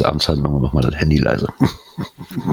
Oh, 0.00 0.04
ja. 0.04 0.08
Erste 0.08 0.08
Amtshandlung, 0.08 0.62
mach 0.62 0.72
mal 0.72 0.80
das 0.80 0.94
Handy 0.94 1.18
leise. 1.18 1.48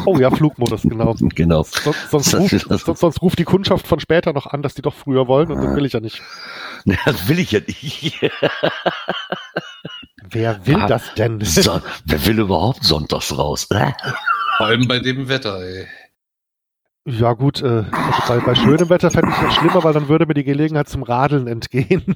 Oh 0.05 0.17
ja, 0.17 0.29
Flugmodus, 0.31 0.81
genau. 0.83 1.15
genau. 1.35 1.63
Sonst, 1.63 2.09
sonst, 2.09 2.33
ruft, 2.35 2.67
sonst, 2.85 2.99
sonst 2.99 3.21
ruft 3.21 3.39
die 3.39 3.45
Kundschaft 3.45 3.87
von 3.87 3.99
später 3.99 4.33
noch 4.33 4.47
an, 4.47 4.61
dass 4.61 4.73
die 4.73 4.81
doch 4.81 4.93
früher 4.93 5.27
wollen 5.27 5.51
und 5.51 5.63
das 5.63 5.75
will 5.75 5.85
ich 5.85 5.93
ja 5.93 5.99
nicht. 5.99 6.21
Nee, 6.85 6.97
das 7.05 7.27
will 7.27 7.39
ich 7.39 7.51
ja 7.51 7.59
nicht. 7.65 8.21
Wer 10.31 10.65
will 10.67 10.75
Ah, 10.75 10.87
das 10.87 11.13
denn? 11.15 11.41
So, 11.41 11.81
wer 12.05 12.25
will 12.25 12.39
überhaupt 12.39 12.83
sonntags 12.83 13.35
raus? 13.35 13.67
Vor 13.69 14.67
allem 14.67 14.87
bei 14.87 14.99
dem 14.99 15.27
Wetter, 15.27 15.59
ey. 15.61 15.87
Ja 17.05 17.33
gut, 17.33 17.61
äh, 17.63 17.85
also 17.91 18.21
bei, 18.27 18.39
bei 18.39 18.53
schönem 18.53 18.89
Wetter 18.89 19.09
fände 19.09 19.29
ich 19.31 19.35
es 19.37 19.41
noch 19.41 19.51
schlimmer, 19.53 19.83
weil 19.83 19.93
dann 19.93 20.07
würde 20.07 20.27
mir 20.27 20.35
die 20.35 20.43
Gelegenheit 20.43 20.87
zum 20.89 21.01
Radeln 21.01 21.47
entgehen. 21.47 22.15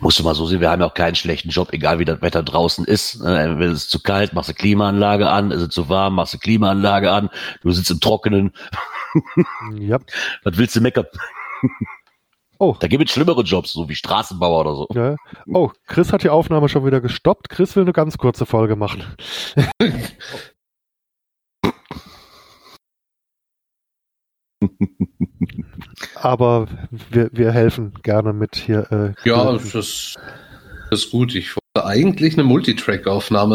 Musst 0.00 0.18
du 0.18 0.22
mal 0.22 0.34
so 0.34 0.46
sehen, 0.46 0.60
wir 0.60 0.70
haben 0.70 0.80
ja 0.80 0.86
auch 0.86 0.94
keinen 0.94 1.14
schlechten 1.14 1.48
Job, 1.48 1.72
egal 1.72 1.98
wie 1.98 2.04
das 2.04 2.20
Wetter 2.22 2.42
draußen 2.42 2.84
ist. 2.84 3.16
Äh, 3.22 3.58
Wenn 3.58 3.70
es 3.72 3.88
zu 3.88 4.00
kalt, 4.00 4.32
machst 4.32 4.50
du 4.50 4.54
Klimaanlage 4.54 5.28
an, 5.30 5.50
ist 5.50 5.62
es 5.62 5.68
zu 5.70 5.88
warm, 5.88 6.14
machst 6.16 6.34
du 6.34 6.38
Klimaanlage 6.38 7.10
an, 7.10 7.30
du 7.62 7.70
sitzt 7.72 7.90
im 7.90 8.00
Trockenen. 8.00 8.52
ja. 9.78 9.98
Was 10.44 10.56
willst 10.58 10.76
du 10.76 10.80
meckern? 10.80 11.06
Oh, 12.58 12.76
Da 12.78 12.86
gibt 12.88 13.04
es 13.04 13.12
schlimmere 13.12 13.42
Jobs, 13.42 13.72
so 13.72 13.88
wie 13.88 13.94
Straßenbauer 13.94 14.60
oder 14.60 14.74
so. 14.74 14.86
ja. 14.94 15.16
oh, 15.52 15.70
Chris 15.86 16.12
hat 16.12 16.22
die 16.22 16.28
Aufnahme 16.30 16.68
schon 16.68 16.84
wieder 16.84 17.00
gestoppt. 17.00 17.48
Chris 17.48 17.76
will 17.76 17.84
eine 17.84 17.92
ganz 17.92 18.18
kurze 18.18 18.46
Folge 18.46 18.76
machen. 18.76 19.04
Aber 26.14 26.66
wir, 27.10 27.30
wir 27.32 27.52
helfen 27.52 27.92
gerne 28.02 28.32
mit 28.32 28.56
hier. 28.56 28.90
Äh, 28.92 29.28
Ja, 29.28 29.52
das, 29.52 29.72
das 29.72 30.14
ist 30.90 31.10
gut. 31.10 31.34
Ich 31.34 31.54
wollte 31.54 31.86
eigentlich 31.86 32.34
eine 32.34 32.44
Multitrack-Aufnahme, 32.44 33.54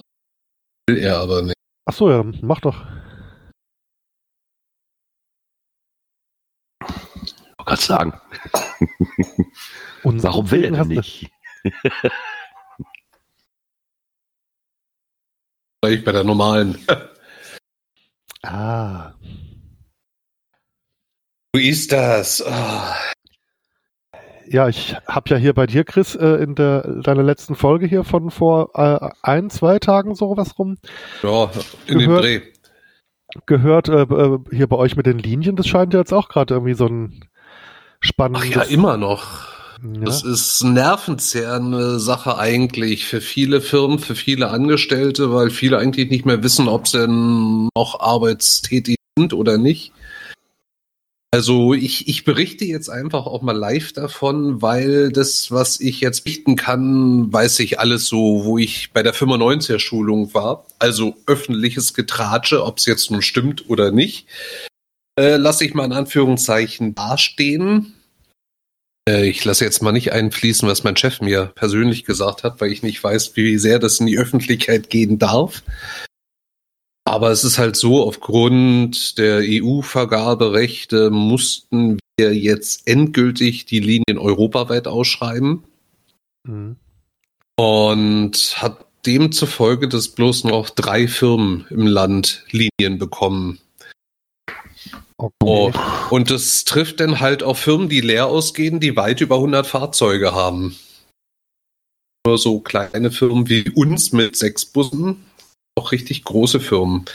will 0.88 0.98
er 0.98 1.20
aber 1.20 1.42
nicht. 1.42 1.56
Ach 1.86 1.94
so, 1.94 2.10
ja, 2.10 2.18
dann 2.18 2.38
mach 2.42 2.60
doch. 2.62 2.86
Ich 7.60 7.66
kann 7.66 7.78
sagen, 7.78 8.14
Unsere 10.04 10.34
warum 10.34 10.52
will 10.52 10.66
er 10.66 10.72
denn 10.72 10.88
nicht? 10.90 11.30
Vielleicht 15.84 16.06
bei 16.06 16.12
der 16.12 16.24
normalen. 16.24 16.78
Ah, 18.46 19.14
Wo 21.56 21.60
ist 21.60 21.92
das? 21.92 22.44
Ah. 22.44 22.96
ja, 24.48 24.68
ich 24.70 24.96
habe 25.06 25.30
ja 25.30 25.38
hier 25.38 25.54
bei 25.54 25.68
dir, 25.68 25.84
Chris, 25.84 26.16
äh, 26.16 26.26
in 26.44 26.56
der 26.56 26.82
deiner 27.04 27.22
letzten 27.22 27.56
Folge 27.56 27.86
hier 27.86 28.04
von 28.04 28.32
vor 28.32 28.72
äh, 28.74 29.10
ein, 29.22 29.52
zwei 29.52 29.78
Tagen 29.78 30.16
so 30.16 30.36
was 30.36 30.58
rum 30.58 30.78
Ja, 31.22 31.52
in 31.86 32.00
dem 32.00 32.08
Gehört. 32.10 32.24
Dreh. 32.24 32.42
gehört, 33.46 33.88
äh, 33.90 34.02
äh, 34.02 34.40
hier 34.52 34.66
bei 34.68 34.78
euch 34.78 34.96
mit 34.96 35.06
den 35.06 35.20
Linien. 35.20 35.56
Das 35.56 35.68
scheint 35.68 35.94
ja 35.94 36.00
jetzt 36.00 36.12
auch 36.12 36.28
gerade 36.28 36.56
irgendwie 36.56 36.74
so 36.74 36.88
ein 36.88 37.24
spannendes. 38.00 38.50
Ach 38.50 38.56
ja, 38.56 38.62
immer 38.64 38.98
noch. 38.98 39.48
Ja. 39.84 40.06
Das 40.06 40.24
ist 40.24 40.64
nervenzehrende 40.64 42.00
Sache 42.00 42.40
eigentlich 42.40 43.06
für 43.06 43.22
viele 43.22 43.62
Firmen, 43.62 44.00
für 44.00 44.16
viele 44.16 44.50
Angestellte, 44.50 45.32
weil 45.32 45.52
viele 45.52 45.78
eigentlich 45.78 46.10
nicht 46.10 46.26
mehr 46.26 46.42
wissen, 46.42 46.68
ob 46.68 46.88
sie 46.88 47.00
denn 47.00 47.70
noch 47.76 48.00
arbeitstätig 48.00 48.96
sind 49.20 49.34
oder 49.34 49.60
nicht. 49.60 49.92
Also 51.34 51.74
ich, 51.74 52.08
ich 52.08 52.26
berichte 52.26 52.64
jetzt 52.64 52.90
einfach 52.90 53.26
auch 53.26 53.42
mal 53.42 53.58
live 53.58 53.92
davon, 53.92 54.62
weil 54.62 55.12
das, 55.12 55.50
was 55.50 55.80
ich 55.80 56.00
jetzt 56.00 56.26
berichten 56.26 56.56
kann, 56.56 57.34
weiß 57.34 57.58
ich 57.62 57.80
alles 57.80 58.06
so, 58.06 58.46
wo 58.46 58.60
ich 58.60 58.92
bei 58.94 59.02
der 59.02 59.16
95er 59.16 59.80
Schulung 59.80 60.36
war. 60.36 60.68
Also 60.78 61.16
öffentliches 61.26 61.96
Getratsche, 61.96 62.64
ob 62.64 62.78
es 62.78 62.86
jetzt 62.86 63.10
nun 63.10 63.24
stimmt 63.24 63.68
oder 63.68 63.90
nicht, 63.90 64.28
äh, 65.20 65.38
lasse 65.38 65.66
ich 65.66 65.74
mal 65.74 65.86
in 65.86 65.94
Anführungszeichen 65.94 66.94
dastehen. 66.94 67.96
Äh, 69.10 69.28
Ich 69.28 69.44
lasse 69.44 69.66
jetzt 69.66 69.82
mal 69.82 69.92
nicht 69.92 70.12
einfließen, 70.12 70.70
was 70.70 70.84
mein 70.84 70.98
Chef 70.98 71.20
mir 71.20 71.52
persönlich 71.56 72.06
gesagt 72.06 72.44
hat, 72.44 72.62
weil 72.62 72.72
ich 72.72 72.84
nicht 72.84 73.04
weiß, 73.04 73.36
wie 73.36 73.58
sehr 73.58 73.80
das 73.80 74.00
in 74.00 74.06
die 74.06 74.20
Öffentlichkeit 74.20 74.92
gehen 74.92 75.18
darf. 75.18 75.64
Aber 77.06 77.32
es 77.32 77.44
ist 77.44 77.58
halt 77.58 77.76
so, 77.76 78.02
aufgrund 78.02 79.18
der 79.18 79.42
EU-Vergaberechte 79.44 81.10
mussten 81.10 82.00
wir 82.18 82.36
jetzt 82.36 82.88
endgültig 82.88 83.66
die 83.66 83.80
Linien 83.80 84.18
europaweit 84.18 84.88
ausschreiben 84.88 85.64
Mhm. 86.46 86.76
und 87.58 88.56
hat 88.58 88.86
demzufolge, 89.06 89.88
dass 89.88 90.10
bloß 90.10 90.46
noch 90.46 90.70
drei 90.70 91.08
Firmen 91.08 91.66
im 91.70 91.88
Land 91.88 92.44
Linien 92.52 93.00
bekommen. 93.00 93.60
Okay. 95.18 95.34
Oh, 95.44 95.72
und 96.10 96.32
das 96.32 96.64
trifft 96.66 97.00
dann 97.00 97.20
halt 97.20 97.44
auf 97.44 97.60
Firmen, 97.60 97.88
die 97.88 98.02
leer 98.02 98.28
ausgehen, 98.28 98.80
die 98.80 98.96
weit 98.96 99.22
über 99.22 99.36
100 99.36 99.66
Fahrzeuge 99.66 100.34
haben. 100.34 100.76
Nur 102.26 102.38
so 102.38 102.60
kleine 102.60 103.12
Firmen 103.12 103.48
wie 103.50 103.70
uns 103.70 104.12
mit 104.12 104.36
sechs 104.36 104.66
Bussen, 104.66 105.26
auch 105.76 105.92
richtig 105.92 106.24
große 106.24 106.60
Firmen. 106.60 107.06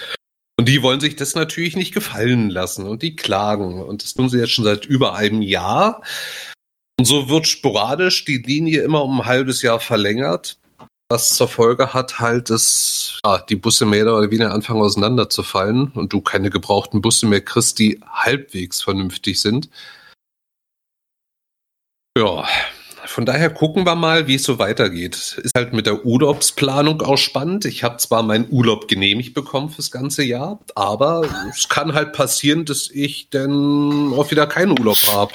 Und 0.58 0.68
die 0.68 0.82
wollen 0.82 1.00
sich 1.00 1.14
das 1.14 1.34
natürlich 1.34 1.76
nicht 1.76 1.94
gefallen 1.94 2.50
lassen 2.50 2.86
und 2.86 3.02
die 3.02 3.14
klagen. 3.14 3.80
Und 3.82 4.02
das 4.02 4.14
tun 4.14 4.28
sie 4.28 4.38
jetzt 4.38 4.52
schon 4.52 4.64
seit 4.64 4.84
über 4.86 5.14
einem 5.14 5.40
Jahr. 5.40 6.02
Und 6.98 7.04
so 7.04 7.28
wird 7.28 7.46
sporadisch 7.46 8.24
die 8.24 8.38
Linie 8.38 8.82
immer 8.82 9.04
um 9.04 9.20
ein 9.20 9.26
halbes 9.26 9.62
Jahr 9.62 9.78
verlängert. 9.78 10.58
Was 11.10 11.34
zur 11.36 11.48
Folge 11.48 11.94
hat 11.94 12.18
halt, 12.18 12.50
dass 12.50 13.20
ja, 13.24 13.38
die 13.38 13.56
Busse 13.56 13.86
mehr 13.86 14.02
oder 14.02 14.30
weniger 14.30 14.52
anfangen 14.52 14.82
auseinanderzufallen 14.82 15.92
und 15.92 16.12
du 16.12 16.20
keine 16.20 16.50
gebrauchten 16.50 17.00
Busse 17.00 17.26
mehr 17.26 17.40
kriegst, 17.40 17.78
die 17.78 18.00
halbwegs 18.04 18.82
vernünftig 18.82 19.40
sind. 19.40 19.70
Ja, 22.18 22.46
von 23.18 23.26
daher 23.26 23.50
gucken 23.50 23.84
wir 23.84 23.96
mal, 23.96 24.28
wie 24.28 24.36
es 24.36 24.44
so 24.44 24.60
weitergeht. 24.60 25.40
Ist 25.42 25.56
halt 25.56 25.72
mit 25.72 25.86
der 25.86 26.06
Urlaubsplanung 26.06 27.02
auch 27.02 27.18
spannend. 27.18 27.64
Ich 27.64 27.82
habe 27.82 27.96
zwar 27.96 28.22
meinen 28.22 28.46
Urlaub 28.48 28.86
genehmigt 28.86 29.34
bekommen 29.34 29.70
fürs 29.70 29.90
ganze 29.90 30.22
Jahr, 30.22 30.60
aber 30.76 31.28
es 31.50 31.68
kann 31.68 31.94
halt 31.94 32.12
passieren, 32.12 32.64
dass 32.64 32.88
ich 32.88 33.28
dann 33.28 34.12
auch 34.12 34.30
wieder 34.30 34.46
keinen 34.46 34.78
Urlaub 34.78 34.98
habe. 35.12 35.32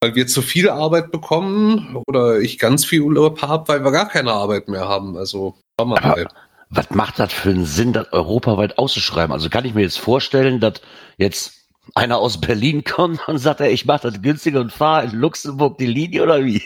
Weil 0.00 0.14
wir 0.14 0.26
zu 0.26 0.40
viel 0.40 0.70
Arbeit 0.70 1.12
bekommen 1.12 1.98
oder 2.06 2.40
ich 2.40 2.58
ganz 2.58 2.86
viel 2.86 3.02
Urlaub 3.02 3.42
habe, 3.42 3.68
weil 3.68 3.84
wir 3.84 3.92
gar 3.92 4.08
keine 4.08 4.32
Arbeit 4.32 4.68
mehr 4.68 4.88
haben. 4.88 5.18
Also 5.18 5.58
schauen 5.78 5.90
wir 5.90 6.00
mal. 6.00 6.26
Was 6.70 6.88
macht 6.88 7.18
das 7.18 7.30
für 7.30 7.50
einen 7.50 7.66
Sinn, 7.66 7.92
das 7.92 8.10
europaweit 8.10 8.78
auszuschreiben? 8.78 9.34
Also 9.34 9.50
kann 9.50 9.66
ich 9.66 9.74
mir 9.74 9.82
jetzt 9.82 9.98
vorstellen, 9.98 10.60
dass 10.60 10.80
jetzt 11.18 11.61
einer 11.94 12.18
aus 12.18 12.40
Berlin 12.40 12.84
kommt 12.84 13.26
und 13.28 13.38
sagt, 13.38 13.60
ey, 13.60 13.72
ich 13.72 13.84
mache 13.84 14.10
das 14.10 14.22
günstiger 14.22 14.60
und 14.60 14.72
fahre 14.72 15.06
in 15.06 15.12
Luxemburg 15.12 15.78
die 15.78 15.86
Linie 15.86 16.22
oder 16.22 16.44
wie? 16.44 16.62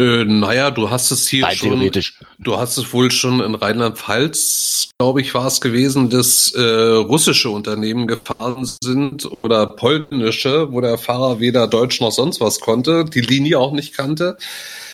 Äh, 0.00 0.24
naja, 0.24 0.70
du 0.70 0.90
hast 0.90 1.10
es 1.10 1.26
hier 1.26 1.44
Rein 1.44 1.56
schon. 1.56 1.70
theoretisch. 1.70 2.20
Du 2.38 2.56
hast 2.56 2.76
es 2.76 2.92
wohl 2.92 3.10
schon 3.10 3.40
in 3.40 3.54
Rheinland-Pfalz, 3.54 4.90
glaube 4.98 5.20
ich, 5.20 5.34
war 5.34 5.46
es 5.46 5.60
gewesen, 5.60 6.10
dass 6.10 6.52
äh, 6.54 6.60
russische 6.60 7.50
Unternehmen 7.50 8.06
gefahren 8.06 8.68
sind 8.82 9.28
oder 9.42 9.66
polnische, 9.66 10.70
wo 10.70 10.80
der 10.80 10.98
Fahrer 10.98 11.40
weder 11.40 11.66
Deutsch 11.66 12.00
noch 12.00 12.12
sonst 12.12 12.40
was 12.40 12.60
konnte, 12.60 13.04
die 13.04 13.20
Linie 13.22 13.58
auch 13.58 13.72
nicht 13.72 13.96
kannte. 13.96 14.36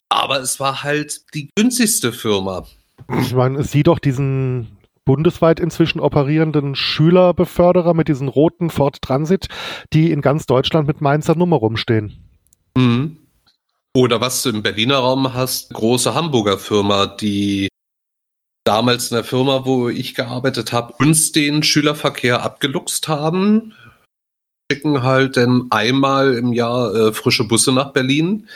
Aber 0.09 0.41
es 0.41 0.61
war 0.61 0.83
halt 0.83 1.23
die 1.35 1.51
günstigste 1.55 2.13
Firma. 2.13 2.67
Ich 3.21 3.33
meine, 3.35 3.63
sieh 3.65 3.83
doch 3.83 3.99
diesen 3.99 4.69
bundesweit 5.05 5.61
inzwischen 5.61 6.01
operierenden 6.01 6.75
Schülerbeförderer 6.75 7.95
mit 7.95 8.09
diesen 8.09 8.29
roten 8.29 8.71
Ford 8.71 9.01
Transit, 9.03 9.49
die 9.93 10.11
in 10.11 10.21
ganz 10.21 10.47
Deutschland 10.47 10.87
mit 10.87 11.01
Mainzer 11.01 11.35
Nummer 11.35 11.57
rumstehen. 11.57 12.31
Mhm. 12.77 13.19
Oder 13.97 14.21
was 14.21 14.43
du 14.43 14.51
im 14.51 14.63
Berliner 14.63 14.99
Raum 14.99 15.35
hast, 15.35 15.73
große 15.73 16.15
Hamburger 16.15 16.59
Firma, 16.59 17.07
die 17.07 17.69
damals 18.65 19.11
in 19.11 19.17
der 19.17 19.25
Firma, 19.25 19.65
wo 19.67 19.89
ich 19.89 20.15
gearbeitet 20.15 20.73
habe, 20.73 20.95
uns 20.99 21.33
den 21.33 21.63
Schülerverkehr 21.63 22.43
abgeluchst 22.43 23.07
haben. 23.09 23.75
Schicken 24.73 25.03
halt 25.03 25.37
dann 25.37 25.67
einmal 25.71 26.35
im 26.35 26.53
Jahr 26.53 26.95
äh, 26.95 27.13
frische 27.13 27.45
Busse 27.45 27.71
nach 27.73 27.93
Berlin. 27.93 28.49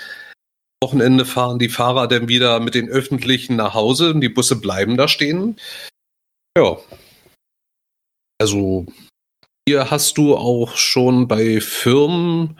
Wochenende 0.82 1.24
fahren 1.24 1.58
die 1.58 1.68
Fahrer 1.68 2.08
dann 2.08 2.28
wieder 2.28 2.60
mit 2.60 2.74
den 2.74 2.88
Öffentlichen 2.88 3.56
nach 3.56 3.74
Hause 3.74 4.12
und 4.14 4.20
die 4.20 4.28
Busse 4.28 4.56
bleiben 4.56 4.96
da 4.96 5.06
stehen. 5.06 5.56
Ja. 6.58 6.76
Also 8.40 8.84
hier 9.68 9.92
hast 9.92 10.18
du 10.18 10.36
auch 10.36 10.76
schon 10.76 11.28
bei 11.28 11.60
Firmen 11.60 12.58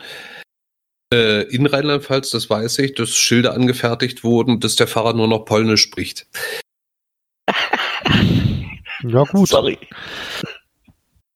äh, 1.12 1.42
in 1.52 1.66
Rheinland-Pfalz, 1.66 2.30
das 2.30 2.48
weiß 2.48 2.78
ich, 2.78 2.94
dass 2.94 3.16
Schilder 3.16 3.54
angefertigt 3.54 4.22
wurden, 4.22 4.60
dass 4.60 4.76
der 4.76 4.86
Fahrer 4.86 5.14
nur 5.14 5.26
noch 5.26 5.44
Polnisch 5.44 5.82
spricht. 5.82 6.28
Ja, 9.04 9.22
gut. 9.22 9.46
Sorry. 9.46 9.78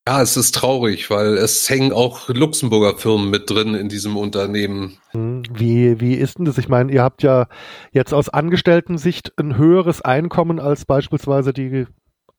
Ja, 0.08 0.20
es 0.20 0.36
ist 0.36 0.56
traurig, 0.56 1.10
weil 1.10 1.36
es 1.36 1.70
hängen 1.70 1.92
auch 1.92 2.28
Luxemburger 2.28 2.98
Firmen 2.98 3.30
mit 3.30 3.48
drin 3.48 3.76
in 3.76 3.88
diesem 3.88 4.16
Unternehmen. 4.16 4.98
Hm, 5.12 5.44
wie, 5.48 6.00
wie 6.00 6.14
ist 6.14 6.38
denn 6.38 6.44
das? 6.44 6.58
Ich 6.58 6.68
meine, 6.68 6.90
ihr 6.90 7.04
habt 7.04 7.22
ja 7.22 7.46
jetzt 7.92 8.12
aus 8.12 8.28
Angestellten-Sicht 8.28 9.34
ein 9.38 9.56
höheres 9.56 10.02
Einkommen 10.02 10.58
als 10.58 10.86
beispielsweise 10.86 11.52
die 11.52 11.86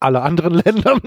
alle 0.03 0.21
anderen 0.21 0.53
Länder. 0.65 0.99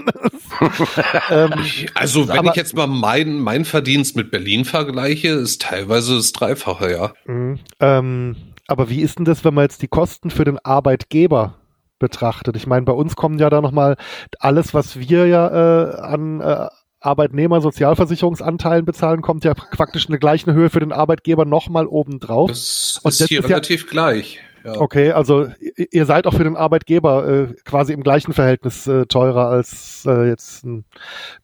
ähm, 1.29 1.53
also 1.93 2.27
wenn 2.27 2.45
ich 2.45 2.55
jetzt 2.55 2.75
mal 2.75 2.87
mein, 2.87 3.39
mein 3.39 3.65
Verdienst 3.65 4.15
mit 4.15 4.31
Berlin 4.31 4.65
vergleiche, 4.65 5.29
ist 5.29 5.61
teilweise 5.61 6.15
das 6.15 6.31
Dreifache, 6.31 6.91
ja. 6.91 7.13
Mh, 7.25 7.59
ähm, 7.79 8.35
aber 8.67 8.89
wie 8.89 9.01
ist 9.01 9.17
denn 9.17 9.25
das, 9.25 9.45
wenn 9.45 9.53
man 9.53 9.63
jetzt 9.63 9.81
die 9.81 9.87
Kosten 9.87 10.29
für 10.29 10.43
den 10.43 10.59
Arbeitgeber 10.59 11.55
betrachtet? 11.99 12.55
Ich 12.57 12.67
meine, 12.67 12.85
bei 12.85 12.91
uns 12.91 13.15
kommen 13.15 13.39
ja 13.39 13.49
da 13.49 13.61
nochmal 13.61 13.95
alles, 14.39 14.73
was 14.73 14.99
wir 14.99 15.27
ja 15.27 15.47
äh, 15.47 15.95
an 16.01 16.41
äh, 16.41 16.67
Arbeitnehmer-Sozialversicherungsanteilen 16.99 18.83
bezahlen, 18.83 19.21
kommt 19.21 19.45
ja 19.45 19.53
praktisch 19.53 20.07
eine 20.07 20.19
gleiche 20.19 20.53
Höhe 20.53 20.69
für 20.69 20.79
den 20.79 20.91
Arbeitgeber 20.91 21.45
nochmal 21.45 21.85
obendrauf. 21.85 22.49
Das 22.49 22.99
Und 23.03 23.11
ist 23.11 23.21
das 23.21 23.27
hier 23.29 23.39
ist 23.39 23.49
relativ 23.49 23.85
ja, 23.85 23.89
gleich. 23.91 24.39
Ja. 24.67 24.81
Okay, 24.81 25.11
also 25.11 25.47
ihr 25.91 26.05
seid 26.05 26.27
auch 26.27 26.33
für 26.33 26.43
den 26.43 26.57
Arbeitgeber 26.57 27.25
äh, 27.25 27.53
quasi 27.63 27.93
im 27.93 28.03
gleichen 28.03 28.33
Verhältnis 28.33 28.85
äh, 28.85 29.05
teurer 29.05 29.47
als 29.47 30.03
äh, 30.05 30.27
jetzt 30.27 30.65
ein 30.65 30.83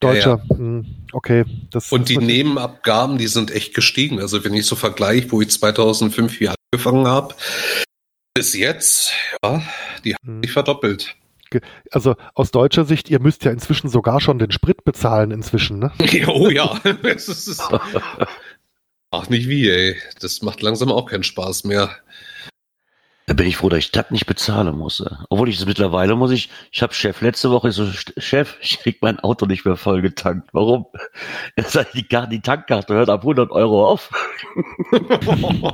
Deutscher. 0.02 0.42
Ja, 0.50 0.50
ja. 0.50 0.58
Hm, 0.58 0.86
okay. 1.14 1.46
Das 1.72 1.90
Und 1.94 2.10
die 2.10 2.18
Nebenabgaben, 2.18 3.18
die 3.18 3.28
sind 3.28 3.52
echt 3.52 3.74
gestiegen. 3.74 4.20
Also 4.20 4.44
wenn 4.44 4.54
ich 4.54 4.66
so 4.66 4.76
vergleiche, 4.76 5.32
wo 5.32 5.40
ich 5.40 5.52
2005 5.52 6.38
hier 6.38 6.54
angefangen 6.74 7.08
habe, 7.08 7.34
bis 8.34 8.56
jetzt, 8.56 9.14
ja, 9.42 9.64
die 10.04 10.16
haben 10.16 10.28
hm. 10.28 10.44
sich 10.44 10.52
verdoppelt. 10.52 11.16
Also 11.92 12.16
aus 12.34 12.52
deutscher 12.52 12.84
Sicht, 12.84 13.10
ihr 13.10 13.22
müsst 13.22 13.46
ja 13.46 13.52
inzwischen 13.52 13.88
sogar 13.88 14.20
schon 14.20 14.38
den 14.38 14.52
Sprit 14.52 14.84
bezahlen 14.84 15.32
inzwischen, 15.32 15.80
ne? 15.80 15.94
oh 16.28 16.50
ja. 16.50 16.78
Ach, 19.12 19.30
nicht 19.30 19.48
wie, 19.48 19.70
ey. 19.70 19.96
Das 20.20 20.42
macht 20.42 20.62
langsam 20.62 20.92
auch 20.92 21.06
keinen 21.06 21.24
Spaß 21.24 21.64
mehr. 21.64 21.90
Da 23.26 23.34
bin 23.34 23.48
ich 23.48 23.56
froh, 23.56 23.70
dass 23.70 23.80
ich 23.80 23.92
das 23.92 24.12
nicht 24.12 24.26
bezahlen 24.26 24.78
muss. 24.78 25.02
Obwohl 25.30 25.48
ich 25.48 25.58
es 25.58 25.66
mittlerweile 25.66 26.16
muss 26.16 26.32
ich, 26.32 26.50
ich 26.72 26.82
habe 26.82 26.94
Chef 26.94 27.22
letzte 27.22 27.52
Woche 27.52 27.72
so, 27.72 27.88
Chef, 28.18 28.58
ich 28.62 28.80
krieg 28.80 28.98
mein 29.02 29.20
Auto 29.20 29.46
nicht 29.46 29.66
mehr 29.66 29.78
voll 29.78 30.02
getankt. 30.02 30.50
Warum? 30.52 30.88
Er 31.56 31.64
sagt, 31.64 31.94
die, 31.94 32.06
die 32.30 32.42
Tankkarte 32.42 32.94
hört 32.94 33.10
ab 33.10 33.22
100 33.22 33.52
Euro 33.52 33.88
auf. 33.88 34.10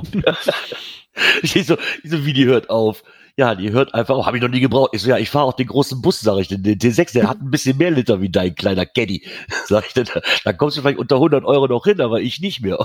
ich 1.42 1.66
so, 1.66 1.76
ich 2.02 2.10
so, 2.10 2.24
wie 2.24 2.32
die 2.32 2.46
hört 2.46 2.70
auf? 2.70 3.02
Ja, 3.36 3.54
die 3.54 3.72
hört 3.72 3.94
einfach 3.94 4.16
auf, 4.16 4.26
habe 4.26 4.36
ich 4.36 4.42
noch 4.42 4.50
nie 4.50 4.60
gebraucht. 4.60 4.90
Ich 4.92 5.02
so, 5.02 5.08
ja, 5.08 5.18
ich 5.18 5.30
fahre 5.30 5.46
auch 5.46 5.54
den 5.54 5.66
großen 5.66 6.02
Bus, 6.02 6.20
sage 6.20 6.42
ich, 6.42 6.48
den, 6.48 6.62
den 6.62 6.78
T6, 6.78 7.12
der 7.14 7.28
hat 7.28 7.40
ein 7.40 7.50
bisschen 7.50 7.78
mehr 7.78 7.90
Liter 7.90 8.20
wie 8.20 8.28
dein 8.28 8.54
kleiner 8.54 8.86
Caddy. 8.86 9.26
Sag 9.64 9.86
ich, 9.86 9.94
dann, 9.94 10.06
dann 10.44 10.56
kommst 10.56 10.76
du 10.76 10.82
vielleicht 10.82 10.98
unter 10.98 11.16
100 11.16 11.44
Euro 11.44 11.66
noch 11.66 11.84
hin, 11.84 12.00
aber 12.00 12.20
ich 12.20 12.40
nicht 12.40 12.60
mehr. 12.60 12.78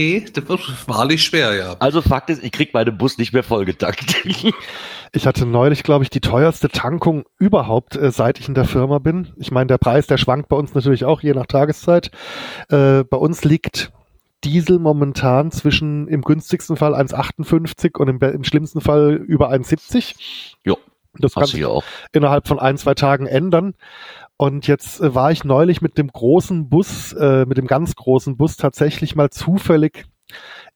Nee, 0.00 0.24
das 0.32 0.48
wird 0.48 0.88
wahrlich 0.88 1.22
schwer, 1.22 1.54
ja. 1.54 1.76
Also 1.78 2.02
Fakt 2.02 2.30
ist, 2.30 2.42
ich 2.42 2.50
krieg 2.50 2.72
meinen 2.72 2.96
Bus 2.96 3.18
nicht 3.18 3.32
mehr 3.32 3.42
vollgetankt. 3.42 4.24
ich 5.12 5.26
hatte 5.26 5.46
neulich, 5.46 5.82
glaube 5.82 6.02
ich, 6.04 6.10
die 6.10 6.20
teuerste 6.20 6.68
Tankung 6.70 7.24
überhaupt, 7.38 7.96
äh, 7.96 8.10
seit 8.10 8.38
ich 8.38 8.48
in 8.48 8.54
der 8.54 8.64
Firma 8.64 8.98
bin. 8.98 9.32
Ich 9.36 9.50
meine, 9.50 9.66
der 9.66 9.78
Preis, 9.78 10.06
der 10.06 10.16
schwankt 10.16 10.48
bei 10.48 10.56
uns 10.56 10.74
natürlich 10.74 11.04
auch 11.04 11.20
je 11.20 11.34
nach 11.34 11.46
Tageszeit. 11.46 12.10
Äh, 12.70 13.04
bei 13.04 13.16
uns 13.16 13.44
liegt 13.44 13.92
Diesel 14.44 14.78
momentan 14.78 15.52
zwischen 15.52 16.08
im 16.08 16.22
günstigsten 16.22 16.76
Fall 16.76 16.94
1,58 16.94 17.96
und 17.98 18.08
im, 18.08 18.18
im, 18.18 18.44
schlimmsten 18.44 18.80
Fall 18.80 19.12
über 19.14 19.50
1,70. 19.52 20.14
Jo. 20.64 20.78
Das 21.18 21.34
kann 21.34 21.44
sich 21.44 21.64
auch 21.66 21.84
innerhalb 22.12 22.48
von 22.48 22.58
ein, 22.58 22.78
zwei 22.78 22.94
Tagen 22.94 23.26
ändern. 23.26 23.74
Und 24.42 24.66
jetzt 24.66 25.00
äh, 25.00 25.14
war 25.14 25.30
ich 25.30 25.44
neulich 25.44 25.82
mit 25.82 25.96
dem 25.98 26.08
großen 26.08 26.68
Bus, 26.68 27.12
äh, 27.12 27.46
mit 27.46 27.58
dem 27.58 27.68
ganz 27.68 27.94
großen 27.94 28.36
Bus 28.36 28.56
tatsächlich 28.56 29.14
mal 29.14 29.30
zufällig 29.30 30.06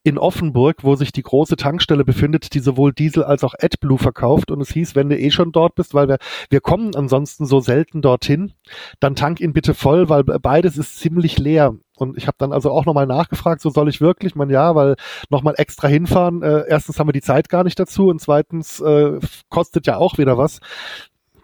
in 0.03 0.17
Offenburg, 0.17 0.85
wo 0.85 0.95
sich 0.95 1.11
die 1.11 1.21
große 1.21 1.57
Tankstelle 1.57 2.05
befindet, 2.05 2.53
die 2.53 2.61
sowohl 2.61 2.93
Diesel 2.93 3.25
als 3.25 3.43
auch 3.43 3.53
AdBlue 3.59 3.97
verkauft. 3.97 4.51
Und 4.51 4.61
es 4.61 4.69
hieß, 4.69 4.95
wenn 4.95 5.09
du 5.09 5.19
eh 5.19 5.31
schon 5.31 5.51
dort 5.51 5.75
bist, 5.75 5.93
weil 5.93 6.07
wir, 6.07 6.17
wir 6.49 6.61
kommen 6.61 6.95
ansonsten 6.95 7.45
so 7.45 7.59
selten 7.59 8.01
dorthin, 8.01 8.53
dann 9.01 9.15
tank 9.15 9.41
ihn 9.41 9.51
bitte 9.51 9.73
voll, 9.73 10.07
weil 10.07 10.23
beides 10.23 10.77
ist 10.77 10.99
ziemlich 10.99 11.37
leer. 11.37 11.75
Und 11.97 12.17
ich 12.17 12.27
habe 12.27 12.37
dann 12.39 12.53
also 12.53 12.71
auch 12.71 12.85
nochmal 12.85 13.05
nachgefragt, 13.05 13.59
so 13.59 13.69
soll 13.69 13.89
ich 13.89 13.99
wirklich? 13.99 14.33
Man 14.33 14.49
ja, 14.49 14.75
weil 14.75 14.95
nochmal 15.29 15.55
extra 15.57 15.89
hinfahren. 15.89 16.41
Äh, 16.41 16.63
erstens 16.69 16.99
haben 16.99 17.09
wir 17.09 17.13
die 17.13 17.19
Zeit 17.19 17.49
gar 17.49 17.65
nicht 17.65 17.77
dazu 17.77 18.07
und 18.07 18.21
zweitens 18.21 18.79
äh, 18.79 19.19
kostet 19.49 19.87
ja 19.87 19.97
auch 19.97 20.17
wieder 20.17 20.37
was 20.37 20.61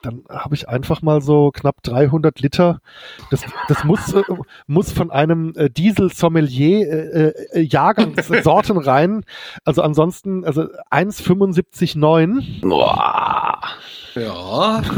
dann 0.03 0.23
habe 0.29 0.53
ich 0.55 0.67
einfach 0.67 1.01
mal 1.01 1.21
so 1.21 1.51
knapp 1.51 1.81
300 1.83 2.39
Liter. 2.41 2.81
Das, 3.31 3.41
das 3.67 3.83
muss, 3.83 4.13
äh, 4.13 4.23
muss 4.67 4.91
von 4.91 5.11
einem 5.11 5.53
äh, 5.55 5.69
Diesel-Sommelier 5.69 6.87
äh, 6.87 7.33
äh, 7.53 7.61
Jahrgangssorten 7.61 8.77
rein. 8.83 9.23
Also 9.63 9.81
ansonsten, 9.81 10.45
also 10.45 10.63
1,75,9. 10.91 12.61
Boah. 12.61 13.59
Ja. 14.15 14.81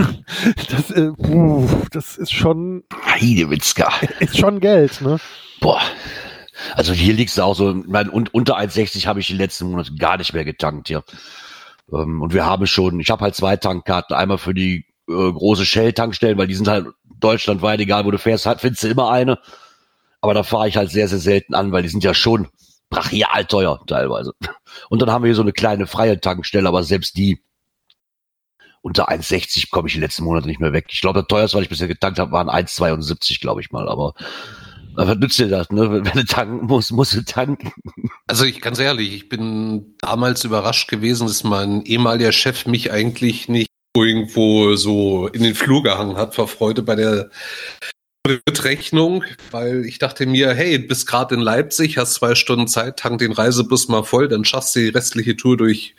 Das, 0.69 0.92
äh, 0.92 1.12
uh, 1.18 1.68
das 1.92 2.18
ist 2.18 2.34
schon. 2.34 2.84
Heidewitzka. 3.06 3.92
Ist 4.19 4.38
schon 4.38 4.60
Geld, 4.60 5.02
ne? 5.02 5.19
Boah. 5.62 5.81
Also 6.74 6.94
hier 6.94 7.13
liegst 7.13 7.38
du 7.38 7.44
auch 7.44 7.56
so, 7.56 7.74
mein, 7.86 8.10
und 8.10 8.34
unter 8.34 8.57
1,60 8.57 9.06
habe 9.06 9.19
ich 9.19 9.28
die 9.28 9.34
letzten 9.34 9.69
Monate 9.72 9.94
gar 9.96 10.18
nicht 10.18 10.34
mehr 10.34 10.46
getankt 10.46 10.88
hier. 10.88 11.04
Ähm, 11.92 12.22
und 12.22 12.34
wir 12.34 12.46
haben 12.46 12.68
schon, 12.68 13.00
ich 13.00 13.10
habe 13.10 13.24
halt 13.24 13.36
zwei 13.36 13.57
Tankkarten, 13.57 14.16
einmal 14.16 14.38
für 14.38 14.54
die 14.54 14.86
äh, 15.07 15.31
große 15.31 15.66
Shell-Tankstellen, 15.66 16.38
weil 16.38 16.48
die 16.48 16.56
sind 16.56 16.68
halt 16.68 16.88
deutschlandweit, 17.19 17.80
egal 17.80 18.06
wo 18.06 18.12
du 18.12 18.18
fährst, 18.18 18.46
halt, 18.46 18.62
findest 18.62 18.84
du 18.84 18.88
immer 18.88 19.12
eine. 19.12 19.40
Aber 20.22 20.34
da 20.34 20.44
fahre 20.44 20.68
ich 20.68 20.78
halt 20.78 20.92
sehr, 20.92 21.07
sehr 21.07 21.19
selten 21.19 21.54
an, 21.54 21.72
weil 21.72 21.84
die 21.84 21.90
sind 21.90 22.04
ja 22.04 22.13
schon 22.13 22.48
brachial 22.90 23.46
teuer 23.46 23.81
teilweise. 23.88 24.34
Und 24.90 25.02
dann 25.02 25.12
haben 25.12 25.24
wir 25.24 25.30
hier 25.30 25.36
so 25.36 25.42
eine 25.42 25.54
kleine 25.54 25.88
freie 25.88 26.19
Tankstelle, 26.19 26.68
aber 26.68 26.84
selbst 26.84 27.18
die 27.18 27.42
unter 28.81 29.10
1,60 29.10 29.72
komme 29.72 29.88
ich 29.88 29.96
die 29.96 30.00
letzten 30.00 30.24
Monate 30.24 30.48
nicht 30.48 30.60
mehr 30.60 30.72
weg. 30.72 30.86
Ich 30.90 31.02
glaube, 31.02 31.19
das 31.19 31.28
teuerste, 31.28 31.57
was 31.57 31.63
ich 31.63 31.69
bisher 31.69 31.88
getankt 31.88 32.19
habe, 32.19 32.31
waren 32.31 32.50
1,72, 32.50 33.42
glaube 33.42 33.60
ich 33.62 33.72
mal. 33.72 33.90
Aber 33.90 34.13
was 34.96 35.18
nützt 35.18 35.40
dir 35.40 35.48
das, 35.48 35.72
ne? 35.72 35.90
Wenn 35.92 36.04
du 36.04 36.25
tanken 36.25 36.68
musst, 36.68 36.92
musst 36.92 37.13
du 37.13 37.24
tanken. 37.24 37.72
Also 38.28 38.44
ich 38.44 38.59
ganz 38.59 38.80
ehrlich, 38.80 39.14
ich 39.14 39.30
bin 39.30 39.95
damals 40.00 40.44
überrascht 40.44 40.90
gewesen, 40.90 41.28
dass 41.28 41.44
mein 41.44 41.83
ehemaliger 41.83 42.31
Chef 42.31 42.66
mich 42.66 42.92
eigentlich 42.92 43.47
nicht 43.47 43.69
irgendwo 43.95 44.75
so 44.75 45.28
in 45.28 45.44
den 45.44 45.56
Flur 45.56 45.83
gehangen 45.83 46.18
hat 46.18 46.35
vor 46.35 46.47
Freude 46.47 46.81
bei 46.81 46.95
der 46.95 47.30
Rechnung, 48.28 49.23
weil 49.52 49.85
ich 49.85 49.99
dachte 49.99 50.25
mir, 50.25 50.54
hey, 50.54 50.80
bist 50.80 51.07
gerade 51.07 51.35
in 51.35 51.42
Leipzig, 51.42 51.97
hast 51.97 52.16
zwei 52.16 52.33
Stunden 52.33 52.68
Zeit, 52.68 52.97
tank 52.97 53.19
den 53.19 53.31
Reisebus 53.31 53.87
mal 53.87 54.04
voll, 54.04 54.28
dann 54.28 54.45
schaffst 54.45 54.75
du 54.75 54.80
die 54.80 54.90
restliche 54.90 55.37
Tour 55.37 55.57
durch 55.57 55.95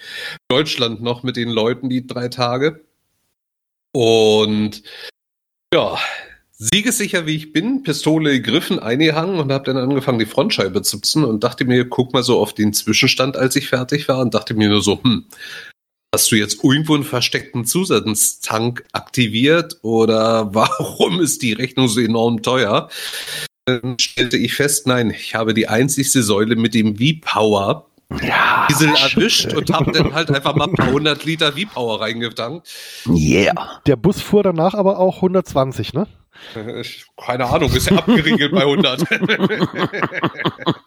Deutschland 0.49 1.03
noch 1.03 1.23
mit 1.23 1.37
den 1.37 1.49
Leuten 1.49 1.89
die 1.89 2.07
drei 2.07 2.29
Tage. 2.29 2.85
Und 3.93 4.83
ja, 5.73 5.97
siegessicher 6.53 7.27
wie 7.27 7.37
ich 7.37 7.53
bin, 7.53 7.83
Pistole 7.83 8.41
gegriffen, 8.41 8.79
eingehangen 8.79 9.39
und 9.39 9.53
habe 9.53 9.65
dann 9.65 9.77
angefangen, 9.77 10.19
die 10.19 10.27
Frontscheibe 10.27 10.83
zu 10.83 10.99
putzen 10.99 11.25
und 11.25 11.45
dachte 11.45 11.65
mir, 11.65 11.89
guck 11.89 12.13
mal 12.13 12.23
so 12.23 12.41
auf 12.41 12.55
den 12.55 12.73
Zwischenstand, 12.73 13.37
als 13.37 13.57
ich 13.57 13.69
fertig 13.69 14.09
war 14.09 14.19
und 14.19 14.35
dachte 14.35 14.55
mir 14.55 14.69
nur 14.69 14.83
so, 14.83 15.03
hm, 15.03 15.27
Hast 16.17 16.33
du 16.33 16.37
jetzt 16.37 16.65
irgendwo 16.65 16.95
einen 16.95 17.05
versteckten 17.05 17.67
Zusatztank 17.67 18.85
aktiviert 18.93 19.77
oder 19.83 20.49
warum 20.55 21.21
ist 21.21 21.43
die 21.43 21.53
Rechnung 21.53 21.89
so 21.89 22.01
enorm 22.01 22.41
teuer? 22.41 22.89
Dann 23.67 23.99
stellte 24.01 24.39
ich 24.39 24.55
fest, 24.55 24.87
nein, 24.87 25.11
ich 25.11 25.35
habe 25.35 25.53
die 25.53 25.69
einzigste 25.69 26.23
Säule 26.23 26.57
mit 26.57 26.73
dem 26.73 26.97
V-Power 26.97 27.85
ja, 28.23 28.67
Diesel 28.71 28.95
erwischt 28.95 29.53
und 29.53 29.71
habe 29.71 29.93
dann 29.93 30.15
halt 30.15 30.31
einfach 30.31 30.55
mal 30.55 30.69
ein 30.69 30.73
paar 30.73 30.91
hundert 30.91 31.27
Liter 31.27 31.53
V-Power 31.53 32.01
reingetankt. 32.01 32.67
Yeah. 33.07 33.83
Der 33.85 33.97
Bus 33.97 34.23
fuhr 34.23 34.43
danach 34.43 34.73
aber 34.73 34.99
auch 34.99 35.17
120, 35.17 35.93
ne? 35.93 36.07
Keine 37.23 37.45
Ahnung, 37.45 37.71
ist 37.75 37.91
ja 37.91 37.99
abgeriegelt 37.99 38.53
bei 38.53 38.63
100. 38.63 39.03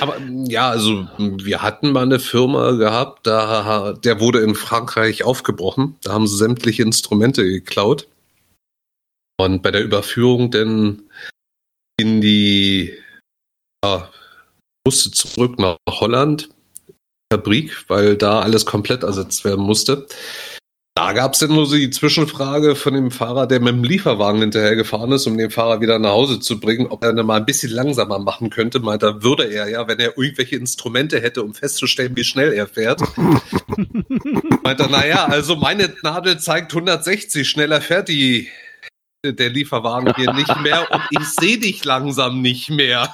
Aber 0.00 0.18
ja, 0.48 0.70
also 0.70 1.06
wir 1.18 1.62
hatten 1.62 1.92
mal 1.92 2.02
eine 2.02 2.20
Firma 2.20 2.72
gehabt, 2.72 3.26
da 3.26 3.92
der 3.92 4.20
wurde 4.20 4.40
in 4.40 4.54
Frankreich 4.54 5.24
aufgebrochen. 5.24 5.96
Da 6.02 6.12
haben 6.12 6.26
sie 6.26 6.36
sämtliche 6.36 6.82
Instrumente 6.82 7.44
geklaut. 7.44 8.08
Und 9.38 9.62
bei 9.62 9.70
der 9.70 9.84
Überführung 9.84 10.50
dann 10.50 11.02
in 11.98 12.20
die 12.20 12.94
ja, 13.84 14.10
musste 14.86 15.10
zurück 15.10 15.58
nach 15.58 15.76
Holland 15.88 16.48
Fabrik, 17.32 17.84
weil 17.88 18.16
da 18.16 18.40
alles 18.40 18.66
komplett 18.66 19.02
ersetzt 19.02 19.44
werden 19.44 19.64
musste. 19.64 20.06
Da 21.00 21.14
gab 21.14 21.32
es 21.32 21.38
dann 21.38 21.54
nur 21.54 21.64
so 21.64 21.76
die 21.76 21.88
Zwischenfrage 21.88 22.76
von 22.76 22.92
dem 22.92 23.10
Fahrer, 23.10 23.46
der 23.46 23.58
mit 23.58 23.72
dem 23.72 23.84
Lieferwagen 23.84 24.42
hinterhergefahren 24.42 25.12
ist, 25.12 25.26
um 25.26 25.38
den 25.38 25.50
Fahrer 25.50 25.80
wieder 25.80 25.98
nach 25.98 26.10
Hause 26.10 26.40
zu 26.40 26.60
bringen, 26.60 26.88
ob 26.88 27.02
er 27.02 27.14
dann 27.14 27.24
mal 27.24 27.38
ein 27.38 27.46
bisschen 27.46 27.72
langsamer 27.72 28.18
machen 28.18 28.50
könnte. 28.50 28.80
Meint 28.80 29.02
da 29.02 29.22
würde 29.22 29.50
er 29.50 29.70
ja, 29.70 29.88
wenn 29.88 29.98
er 29.98 30.18
irgendwelche 30.18 30.56
Instrumente 30.56 31.18
hätte, 31.22 31.42
um 31.42 31.54
festzustellen, 31.54 32.14
wie 32.16 32.22
schnell 32.24 32.52
er 32.52 32.66
fährt. 32.66 33.00
Meint 33.16 34.78
er, 34.78 34.90
naja, 34.90 35.24
also 35.24 35.56
meine 35.56 35.90
Nadel 36.02 36.38
zeigt 36.38 36.74
160, 36.74 37.48
schneller 37.48 37.80
fährt 37.80 38.10
die 38.10 38.48
der 39.24 39.48
Lieferwagen 39.48 40.12
hier 40.16 40.34
nicht 40.34 40.60
mehr 40.60 40.86
und 40.90 41.02
ich 41.10 41.26
sehe 41.28 41.58
dich 41.58 41.82
langsam 41.82 42.42
nicht 42.42 42.68
mehr. 42.68 43.12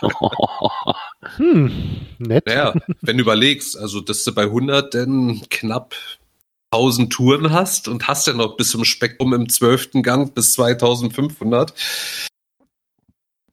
Hm, 1.37 1.71
nett. 2.19 2.47
Naja, 2.47 2.75
wenn 3.03 3.17
du 3.17 3.23
überlegst, 3.23 3.79
also 3.79 4.01
dass 4.01 4.25
du 4.25 4.35
bei 4.35 4.43
100 4.43 4.93
denn 4.93 5.41
knapp 5.51 5.95
1000 6.77 7.13
Touren 7.13 7.53
hast 7.53 7.89
und 7.89 8.07
hast 8.07 8.27
ja 8.27 8.35
noch 8.35 8.57
bis 8.57 8.71
zum 8.71 8.85
Spektrum 8.85 9.33
im 9.33 9.49
12. 9.49 10.03
Gang 10.03 10.35
bis 10.35 10.53
2500, 10.53 11.73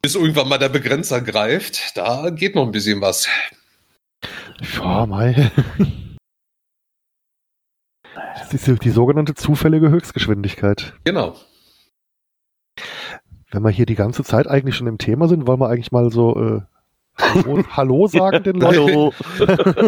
bis 0.02 0.16
irgendwann 0.16 0.50
mal 0.50 0.58
der 0.58 0.70
Begrenzer 0.70 1.22
greift, 1.22 1.98
da 1.98 2.30
geht 2.30 2.56
noch 2.56 2.66
ein 2.66 2.72
bisschen 2.72 3.02
was. 3.02 3.28
Ja, 4.76 5.06
mei. 5.06 5.52
Das 8.14 8.54
ist 8.54 8.68
die, 8.68 8.76
die 8.76 8.90
sogenannte 8.90 9.36
zufällige 9.36 9.90
Höchstgeschwindigkeit. 9.90 10.94
Genau. 11.04 11.36
Wenn 13.52 13.64
wir 13.64 13.70
hier 13.70 13.86
die 13.86 13.96
ganze 13.96 14.24
Zeit 14.24 14.48
eigentlich 14.48 14.76
schon 14.76 14.88
im 14.88 14.98
Thema 14.98 15.28
sind, 15.28 15.48
wollen 15.48 15.60
wir 15.60 15.70
eigentlich 15.70 15.92
mal 15.92 16.12
so 16.12 16.36
äh, 16.40 16.62
Hallo, 17.20 17.64
Hallo 17.70 18.08
sagen 18.08 18.44
den 18.44 18.56
Leuten. 18.60 19.12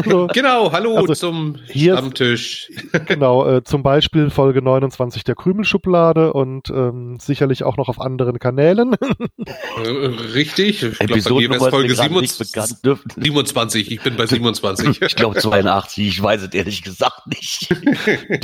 so, 0.07 0.27
genau, 0.33 0.71
hallo 0.71 0.95
Also, 0.97 1.15
zum 1.15 1.55
hier- 1.67 1.97
Stammtisch. 1.97 2.69
genau, 3.07 3.47
äh, 3.47 3.63
zum 3.63 3.81
Beispiel 3.81 4.29
Folge 4.29 4.61
29 4.61 5.23
der 5.23 5.33
Krümelschublade 5.33 6.33
und 6.33 6.69
ähm, 6.69 7.17
sicherlich 7.19 7.63
auch 7.63 7.77
noch 7.77 7.89
auf 7.89 7.99
anderen 7.99 8.37
Kanälen. 8.37 8.93
Äh, 8.93 9.87
Richtig. 10.33 10.83
Ich 10.83 10.99
glaube, 10.99 11.07
bei 11.07 11.29
wäre 11.29 11.55
ist 11.55 11.61
mir 11.61 11.69
Folge 11.71 11.93
gerade 11.95 12.13
nicht 12.19 12.35
27. 12.35 12.51
bekannt. 12.51 12.77
Dürften- 12.85 13.21
27. 13.23 13.91
Ich 13.91 14.01
bin 14.03 14.15
bei 14.17 14.25
27. 14.27 15.01
Ich 15.01 15.15
glaube 15.15 15.35
82, 15.39 16.07
ich 16.07 16.21
weiß 16.21 16.43
es 16.43 16.53
ehrlich 16.53 16.83
gesagt 16.83 17.25
nicht. 17.27 17.69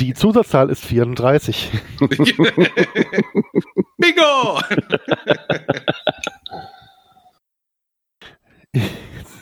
Die 0.00 0.12
Zusatzzahl 0.14 0.70
ist 0.70 0.84
34. 0.84 1.70
Bingo! 3.98 4.58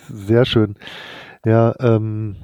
Sehr 0.08 0.44
schön. 0.44 0.76
Ja, 1.44 1.74
ähm, 1.80 2.36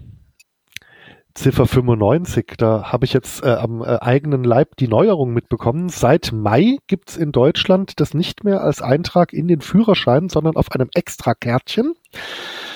Ziffer 1.36 1.66
95, 1.66 2.54
da 2.56 2.90
habe 2.90 3.04
ich 3.04 3.12
jetzt 3.12 3.44
äh, 3.44 3.50
am 3.50 3.82
äh, 3.82 3.98
eigenen 4.00 4.42
Leib 4.42 4.74
die 4.76 4.88
Neuerung 4.88 5.34
mitbekommen. 5.34 5.90
Seit 5.90 6.32
Mai 6.32 6.78
gibt's 6.86 7.18
in 7.18 7.30
Deutschland 7.30 8.00
das 8.00 8.14
nicht 8.14 8.42
mehr 8.42 8.62
als 8.62 8.80
Eintrag 8.80 9.34
in 9.34 9.46
den 9.46 9.60
Führerschein, 9.60 10.30
sondern 10.30 10.56
auf 10.56 10.72
einem 10.72 10.88
Extrakärtchen, 10.94 11.92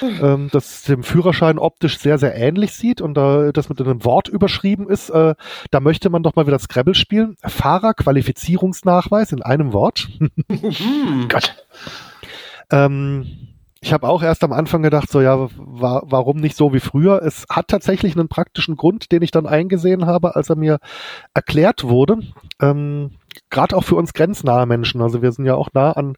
ähm, 0.02 0.50
das 0.52 0.82
dem 0.82 1.04
Führerschein 1.04 1.58
optisch 1.58 1.98
sehr, 1.98 2.18
sehr 2.18 2.34
ähnlich 2.34 2.72
sieht 2.72 3.00
und 3.00 3.14
da 3.14 3.50
das 3.50 3.70
mit 3.70 3.80
einem 3.80 4.04
Wort 4.04 4.28
überschrieben 4.28 4.90
ist. 4.90 5.08
Äh, 5.08 5.36
da 5.70 5.80
möchte 5.80 6.10
man 6.10 6.22
doch 6.22 6.36
mal 6.36 6.46
wieder 6.46 6.58
Scrabble 6.58 6.94
spielen. 6.94 7.36
Fahrerqualifizierungsnachweis 7.42 9.32
in 9.32 9.40
einem 9.40 9.72
Wort. 9.72 10.06
Hm. 10.18 11.28
Gott. 11.28 11.64
Ähm, 12.70 13.26
ich 13.82 13.92
habe 13.94 14.08
auch 14.08 14.22
erst 14.22 14.44
am 14.44 14.52
Anfang 14.52 14.82
gedacht, 14.82 15.10
so 15.10 15.22
ja, 15.22 15.48
wa 15.56 16.02
warum 16.04 16.36
nicht 16.36 16.56
so 16.56 16.74
wie 16.74 16.80
früher? 16.80 17.22
Es 17.22 17.46
hat 17.48 17.68
tatsächlich 17.68 18.14
einen 18.14 18.28
praktischen 18.28 18.76
Grund, 18.76 19.10
den 19.10 19.22
ich 19.22 19.30
dann 19.30 19.46
eingesehen 19.46 20.04
habe, 20.04 20.36
als 20.36 20.50
er 20.50 20.56
mir 20.56 20.78
erklärt 21.32 21.84
wurde. 21.84 22.18
Ähm, 22.60 23.12
Gerade 23.48 23.76
auch 23.76 23.84
für 23.84 23.96
uns 23.96 24.12
grenznahe 24.12 24.66
Menschen. 24.66 25.00
Also 25.00 25.22
wir 25.22 25.32
sind 25.32 25.46
ja 25.46 25.54
auch 25.54 25.70
nah 25.72 25.92
an, 25.92 26.16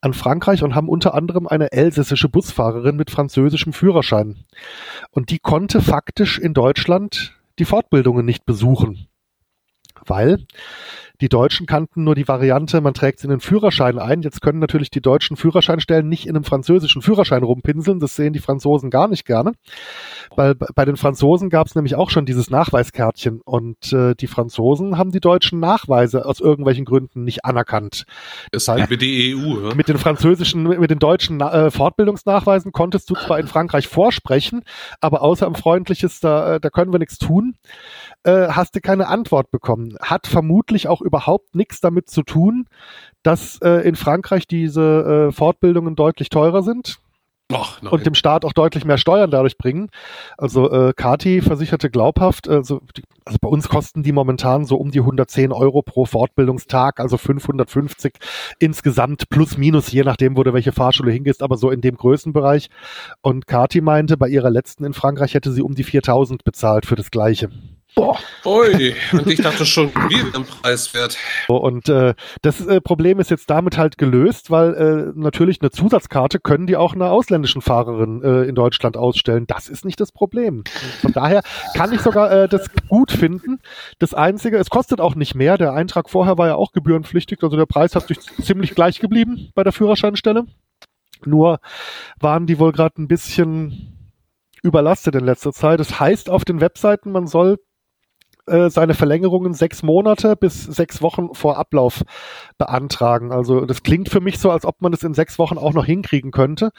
an 0.00 0.14
Frankreich 0.14 0.64
und 0.64 0.74
haben 0.74 0.88
unter 0.88 1.14
anderem 1.14 1.46
eine 1.46 1.70
elsässische 1.70 2.28
Busfahrerin 2.28 2.96
mit 2.96 3.10
französischem 3.10 3.72
Führerschein. 3.72 4.44
Und 5.10 5.30
die 5.30 5.38
konnte 5.38 5.80
faktisch 5.80 6.38
in 6.38 6.54
Deutschland 6.54 7.34
die 7.58 7.64
Fortbildungen 7.64 8.26
nicht 8.26 8.44
besuchen. 8.46 9.06
Weil 10.04 10.44
die 11.20 11.28
Deutschen 11.28 11.66
kannten 11.66 12.04
nur 12.04 12.14
die 12.14 12.28
Variante, 12.28 12.80
man 12.80 12.94
trägt 12.94 13.18
es 13.18 13.24
in 13.24 13.30
den 13.30 13.40
Führerschein 13.40 13.98
ein. 13.98 14.22
Jetzt 14.22 14.42
können 14.42 14.58
natürlich 14.58 14.90
die 14.90 15.00
deutschen 15.00 15.36
Führerscheinstellen 15.36 16.08
nicht 16.08 16.26
in 16.26 16.36
einem 16.36 16.44
französischen 16.44 17.02
Führerschein 17.02 17.42
rumpinseln. 17.42 18.00
Das 18.00 18.16
sehen 18.16 18.32
die 18.32 18.40
Franzosen 18.40 18.90
gar 18.90 19.08
nicht 19.08 19.24
gerne. 19.24 19.52
Weil 20.34 20.54
bei 20.54 20.84
den 20.84 20.96
Franzosen 20.96 21.50
gab 21.50 21.66
es 21.66 21.74
nämlich 21.74 21.94
auch 21.94 22.10
schon 22.10 22.26
dieses 22.26 22.50
Nachweiskärtchen. 22.50 23.40
Und 23.44 23.92
äh, 23.92 24.14
die 24.14 24.26
Franzosen 24.26 24.98
haben 24.98 25.10
die 25.10 25.20
deutschen 25.20 25.60
Nachweise 25.60 26.26
aus 26.26 26.40
irgendwelchen 26.40 26.84
Gründen 26.84 27.24
nicht 27.24 27.44
anerkannt. 27.44 28.04
Das 28.52 28.68
ist 28.68 28.90
wie 28.90 28.96
die 28.96 29.34
EU, 29.34 29.68
ja? 29.68 29.74
Mit 29.74 29.88
den 29.88 29.98
französischen, 29.98 30.64
mit 30.64 30.90
den 30.90 30.98
deutschen 30.98 31.40
äh, 31.40 31.70
Fortbildungsnachweisen 31.70 32.72
konntest 32.72 33.08
du 33.10 33.14
zwar 33.14 33.38
in 33.38 33.46
Frankreich 33.46 33.88
vorsprechen, 33.88 34.62
aber 35.00 35.22
außer 35.22 35.46
ein 35.46 35.54
freundliches, 35.54 36.20
da, 36.20 36.54
äh, 36.54 36.60
da 36.60 36.70
können 36.70 36.92
wir 36.92 36.98
nichts 36.98 37.18
tun, 37.18 37.54
äh, 38.24 38.48
hast 38.48 38.74
du 38.74 38.80
keine 38.80 39.08
Antwort 39.08 39.50
bekommen. 39.50 39.96
Hat 40.00 40.26
vermutlich 40.26 40.88
auch 40.88 41.00
überhaupt 41.06 41.54
nichts 41.54 41.80
damit 41.80 42.10
zu 42.10 42.22
tun, 42.22 42.66
dass 43.22 43.58
äh, 43.62 43.88
in 43.88 43.96
Frankreich 43.96 44.46
diese 44.46 45.28
äh, 45.28 45.32
Fortbildungen 45.32 45.96
deutlich 45.96 46.28
teurer 46.28 46.62
sind 46.62 46.98
nein. 47.50 47.92
und 47.92 48.06
dem 48.06 48.14
Staat 48.14 48.44
auch 48.44 48.52
deutlich 48.52 48.84
mehr 48.84 48.98
Steuern 48.98 49.30
dadurch 49.30 49.56
bringen. 49.56 49.88
Also 50.36 50.70
äh, 50.70 50.92
Kati 50.94 51.40
versicherte 51.40 51.90
glaubhaft, 51.90 52.48
also, 52.48 52.80
die, 52.96 53.02
also 53.24 53.38
bei 53.40 53.48
uns 53.48 53.68
kosten 53.68 54.02
die 54.02 54.12
momentan 54.12 54.64
so 54.64 54.76
um 54.76 54.90
die 54.90 55.00
110 55.00 55.52
Euro 55.52 55.82
pro 55.82 56.04
Fortbildungstag, 56.04 57.00
also 57.00 57.16
550 57.16 58.14
insgesamt 58.58 59.28
plus 59.28 59.56
minus, 59.56 59.90
je 59.92 60.02
nachdem, 60.02 60.36
wo 60.36 60.42
du 60.42 60.52
welche 60.52 60.72
Fahrschule 60.72 61.12
hingehst, 61.12 61.42
aber 61.42 61.56
so 61.56 61.70
in 61.70 61.80
dem 61.80 61.96
Größenbereich. 61.96 62.68
Und 63.22 63.46
Kati 63.46 63.80
meinte, 63.80 64.16
bei 64.16 64.28
ihrer 64.28 64.50
letzten 64.50 64.84
in 64.84 64.94
Frankreich 64.94 65.34
hätte 65.34 65.52
sie 65.52 65.62
um 65.62 65.74
die 65.74 65.84
4000 65.84 66.44
bezahlt 66.44 66.86
für 66.86 66.96
das 66.96 67.10
Gleiche. 67.10 67.50
Boah. 67.96 68.18
Ui, 68.44 68.94
und 69.12 69.26
ich 69.26 69.40
dachte 69.40 69.64
schon, 69.64 69.90
wir 69.94 70.34
im 70.34 70.44
Preis 70.44 70.92
wert. 70.92 71.16
So, 71.48 71.56
Und 71.56 71.88
äh, 71.88 72.14
das 72.42 72.60
äh, 72.60 72.82
Problem 72.82 73.18
ist 73.20 73.30
jetzt 73.30 73.48
damit 73.48 73.78
halt 73.78 73.96
gelöst, 73.96 74.50
weil 74.50 74.74
äh, 74.74 75.18
natürlich 75.18 75.62
eine 75.62 75.70
Zusatzkarte 75.70 76.38
können 76.38 76.66
die 76.66 76.76
auch 76.76 76.94
einer 76.94 77.10
ausländischen 77.10 77.62
Fahrerin 77.62 78.22
äh, 78.22 78.42
in 78.42 78.54
Deutschland 78.54 78.98
ausstellen. 78.98 79.46
Das 79.46 79.70
ist 79.70 79.86
nicht 79.86 79.98
das 79.98 80.12
Problem. 80.12 80.64
Von 81.00 81.12
daher 81.12 81.40
kann 81.74 81.90
ich 81.90 82.02
sogar 82.02 82.30
äh, 82.30 82.48
das 82.48 82.68
gut 82.88 83.12
finden. 83.12 83.60
Das 83.98 84.12
Einzige, 84.12 84.58
es 84.58 84.68
kostet 84.68 85.00
auch 85.00 85.14
nicht 85.14 85.34
mehr. 85.34 85.56
Der 85.56 85.72
Eintrag 85.72 86.10
vorher 86.10 86.36
war 86.36 86.48
ja 86.48 86.54
auch 86.56 86.72
gebührenpflichtig, 86.72 87.42
also 87.42 87.56
der 87.56 87.64
Preis 87.64 87.94
hat 87.94 88.08
sich 88.08 88.20
ziemlich 88.20 88.74
gleich 88.74 89.00
geblieben 89.00 89.52
bei 89.54 89.64
der 89.64 89.72
Führerscheinstelle. 89.72 90.44
Nur 91.24 91.60
waren 92.20 92.46
die 92.46 92.58
wohl 92.58 92.72
gerade 92.72 93.00
ein 93.00 93.08
bisschen 93.08 94.12
überlastet 94.62 95.14
in 95.14 95.24
letzter 95.24 95.54
Zeit. 95.54 95.80
Das 95.80 95.98
heißt 95.98 96.28
auf 96.28 96.44
den 96.44 96.60
Webseiten, 96.60 97.10
man 97.10 97.26
soll 97.26 97.58
äh, 98.46 98.70
seine 98.70 98.94
Verlängerungen 98.94 99.54
sechs 99.54 99.82
Monate 99.82 100.36
bis 100.36 100.64
sechs 100.64 101.02
Wochen 101.02 101.34
vor 101.34 101.58
Ablauf 101.58 102.02
beantragen. 102.58 103.32
Also 103.32 103.64
das 103.64 103.82
klingt 103.82 104.08
für 104.08 104.20
mich 104.20 104.38
so, 104.38 104.50
als 104.50 104.64
ob 104.64 104.82
man 104.82 104.92
das 104.92 105.02
in 105.02 105.14
sechs 105.14 105.38
Wochen 105.38 105.58
auch 105.58 105.72
noch 105.72 105.84
hinkriegen 105.84 106.30
könnte. 106.30 106.70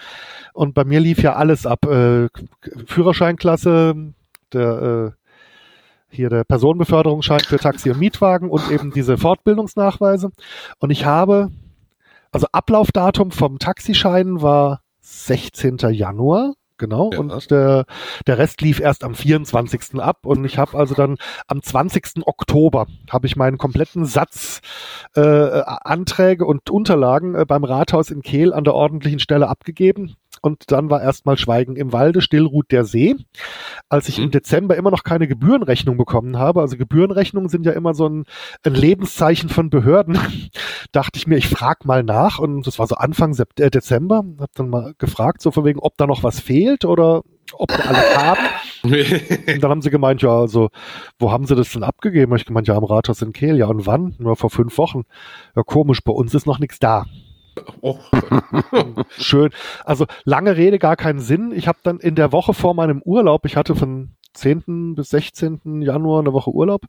Und 0.53 0.73
bei 0.73 0.85
mir 0.85 0.99
lief 0.99 1.21
ja 1.21 1.35
alles 1.35 1.65
ab. 1.65 1.85
Äh, 1.85 2.29
Führerscheinklasse, 2.85 4.13
der 4.53 5.13
äh, 5.13 5.27
hier 6.09 6.29
der 6.29 6.43
Personenbeförderungsschein 6.43 7.41
für 7.41 7.57
Taxi 7.57 7.91
und 7.91 7.99
Mietwagen 7.99 8.49
und 8.49 8.71
eben 8.71 8.91
diese 8.91 9.17
Fortbildungsnachweise. 9.17 10.31
Und 10.79 10.89
ich 10.89 11.05
habe, 11.05 11.51
also 12.31 12.47
Ablaufdatum 12.51 13.31
vom 13.31 13.59
Taxischein 13.59 14.41
war 14.41 14.81
16. 15.01 15.77
Januar. 15.91 16.53
Genau, 16.77 17.09
Ja. 17.11 17.19
und 17.19 17.51
der, 17.51 17.85
der 18.27 18.37
Rest 18.37 18.61
lief 18.61 18.79
erst 18.79 19.03
am 19.03 19.15
24. 19.15 19.99
ab 19.99 20.25
und 20.25 20.45
ich 20.45 20.57
habe 20.57 20.77
also 20.77 20.93
dann 20.93 21.17
am 21.47 21.61
20. 21.61 22.25
Oktober 22.25 22.85
habe 23.09 23.27
ich 23.27 23.35
meinen 23.35 23.57
kompletten 23.57 24.05
Satz 24.05 24.61
äh, 25.15 25.21
Anträge 25.21 26.45
und 26.45 26.69
Unterlagen 26.69 27.35
äh, 27.35 27.45
beim 27.45 27.63
Rathaus 27.63 28.11
in 28.11 28.21
Kehl 28.21 28.53
an 28.53 28.63
der 28.63 28.75
ordentlichen 28.75 29.19
Stelle 29.19 29.47
abgegeben. 29.47 30.15
Und 30.47 30.71
dann 30.71 30.89
war 30.89 31.01
erstmal 31.01 31.37
Schweigen 31.37 31.75
im 31.75 31.93
Walde, 31.93 32.21
still 32.21 32.45
ruht 32.45 32.71
der 32.71 32.83
See. 32.85 33.15
Als 33.89 34.09
ich 34.09 34.17
Mhm. 34.17 34.25
im 34.25 34.31
Dezember 34.31 34.75
immer 34.75 34.91
noch 34.91 35.03
keine 35.03 35.27
Gebührenrechnung 35.27 35.97
bekommen 35.97 36.37
habe, 36.37 36.61
also 36.61 36.77
Gebührenrechnungen 36.77 37.49
sind 37.49 37.65
ja 37.65 37.73
immer 37.73 37.93
so 37.93 38.07
ein, 38.07 38.23
ein 38.63 38.73
Lebenszeichen 38.73 39.49
von 39.49 39.69
Behörden, 39.69 40.17
dachte 40.91 41.17
ich 41.17 41.27
mir, 41.27 41.37
ich 41.37 41.47
frag 41.47 41.85
mal 41.85 42.03
nach. 42.03 42.39
Und 42.39 42.65
das 42.65 42.79
war 42.79 42.87
so 42.87 42.95
Anfang 42.95 43.37
äh, 43.59 43.69
Dezember, 43.69 44.17
habe 44.17 44.51
dann 44.55 44.69
mal 44.69 44.93
gefragt, 44.97 45.41
so 45.41 45.51
von 45.51 45.65
wegen, 45.65 45.79
ob 45.79 45.97
da 45.97 46.07
noch 46.07 46.23
was 46.23 46.39
fehlt 46.39 46.85
oder 46.85 47.21
ob 47.53 47.69
wir 47.69 47.87
alles 47.87 48.17
haben. 48.17 48.39
Und 48.83 49.63
dann 49.63 49.71
haben 49.71 49.81
sie 49.81 49.89
gemeint, 49.89 50.21
ja, 50.21 50.37
also, 50.39 50.69
wo 51.19 51.31
haben 51.31 51.45
sie 51.45 51.55
das 51.55 51.71
denn 51.71 51.83
abgegeben? 51.83 52.35
Ich 52.35 52.45
gemeint, 52.45 52.67
ja, 52.67 52.75
am 52.75 52.83
Rathaus 52.83 53.21
in 53.21 53.33
Kehl. 53.33 53.57
Ja, 53.57 53.67
und 53.67 53.85
wann? 53.85 54.15
Nur 54.17 54.35
vor 54.35 54.49
fünf 54.49 54.77
Wochen. 54.77 55.03
Ja, 55.55 55.63
komisch, 55.63 56.01
bei 56.03 56.13
uns 56.13 56.33
ist 56.33 56.45
noch 56.45 56.59
nichts 56.59 56.79
da. 56.79 57.05
Oh, 57.81 57.99
Schön. 59.17 59.49
Also, 59.85 60.05
lange 60.23 60.57
Rede, 60.57 60.79
gar 60.79 60.95
keinen 60.95 61.19
Sinn. 61.19 61.51
Ich 61.55 61.67
habe 61.67 61.79
dann 61.83 61.99
in 61.99 62.15
der 62.15 62.31
Woche 62.31 62.53
vor 62.53 62.73
meinem 62.73 63.01
Urlaub, 63.03 63.45
ich 63.45 63.55
hatte 63.55 63.75
von 63.75 64.17
10. 64.37 64.95
bis 64.95 65.09
16. 65.09 65.81
Januar 65.81 66.19
eine 66.19 66.31
Woche 66.31 66.51
Urlaub. 66.51 66.85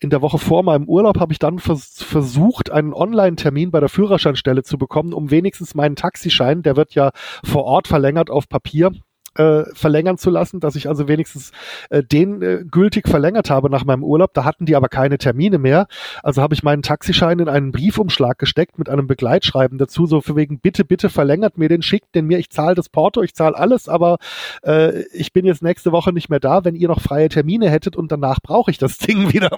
In 0.00 0.10
der 0.10 0.22
Woche 0.22 0.38
vor 0.38 0.62
meinem 0.62 0.88
Urlaub 0.88 1.20
habe 1.20 1.32
ich 1.32 1.38
dann 1.38 1.58
vers 1.58 2.02
versucht, 2.02 2.70
einen 2.70 2.94
Online-Termin 2.94 3.70
bei 3.70 3.80
der 3.80 3.88
Führerscheinstelle 3.88 4.62
zu 4.62 4.78
bekommen, 4.78 5.12
um 5.12 5.30
wenigstens 5.30 5.74
meinen 5.74 5.96
Taxischein, 5.96 6.62
der 6.62 6.76
wird 6.76 6.94
ja 6.94 7.10
vor 7.44 7.64
Ort 7.64 7.86
verlängert 7.86 8.30
auf 8.30 8.48
Papier, 8.48 8.92
äh, 9.36 9.64
verlängern 9.74 10.18
zu 10.18 10.30
lassen, 10.30 10.60
dass 10.60 10.76
ich 10.76 10.88
also 10.88 11.08
wenigstens 11.08 11.52
äh, 11.90 12.02
den 12.02 12.42
äh, 12.42 12.64
gültig 12.70 13.08
verlängert 13.08 13.50
habe 13.50 13.70
nach 13.70 13.84
meinem 13.84 14.04
Urlaub. 14.04 14.34
Da 14.34 14.44
hatten 14.44 14.66
die 14.66 14.76
aber 14.76 14.88
keine 14.88 15.18
Termine 15.18 15.58
mehr. 15.58 15.86
Also 16.22 16.42
habe 16.42 16.54
ich 16.54 16.62
meinen 16.62 16.82
Taxischein 16.82 17.38
in 17.38 17.48
einen 17.48 17.72
Briefumschlag 17.72 18.38
gesteckt 18.38 18.78
mit 18.78 18.88
einem 18.88 19.06
Begleitschreiben 19.06 19.78
dazu, 19.78 20.06
so 20.06 20.20
für 20.20 20.36
wegen 20.36 20.60
bitte, 20.60 20.84
bitte 20.84 21.08
verlängert 21.08 21.58
mir 21.58 21.68
den, 21.68 21.82
schickt 21.82 22.14
den 22.14 22.26
mir, 22.26 22.38
ich 22.38 22.50
zahle 22.50 22.74
das 22.74 22.88
Porto, 22.88 23.22
ich 23.22 23.34
zahle 23.34 23.56
alles, 23.56 23.88
aber 23.88 24.18
äh, 24.62 25.02
ich 25.12 25.32
bin 25.32 25.44
jetzt 25.44 25.62
nächste 25.62 25.92
Woche 25.92 26.12
nicht 26.12 26.28
mehr 26.28 26.40
da, 26.40 26.64
wenn 26.64 26.74
ihr 26.74 26.88
noch 26.88 27.00
freie 27.00 27.28
Termine 27.28 27.70
hättet 27.70 27.96
und 27.96 28.10
danach 28.12 28.40
brauche 28.42 28.70
ich 28.70 28.78
das 28.78 28.98
Ding 28.98 29.32
wieder. 29.32 29.56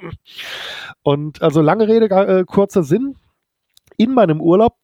Und 1.02 1.42
also 1.42 1.60
lange 1.60 1.88
Rede, 1.88 2.06
äh, 2.06 2.44
kurzer 2.44 2.82
Sinn. 2.82 3.16
In 3.96 4.14
meinem 4.14 4.40
Urlaub, 4.40 4.74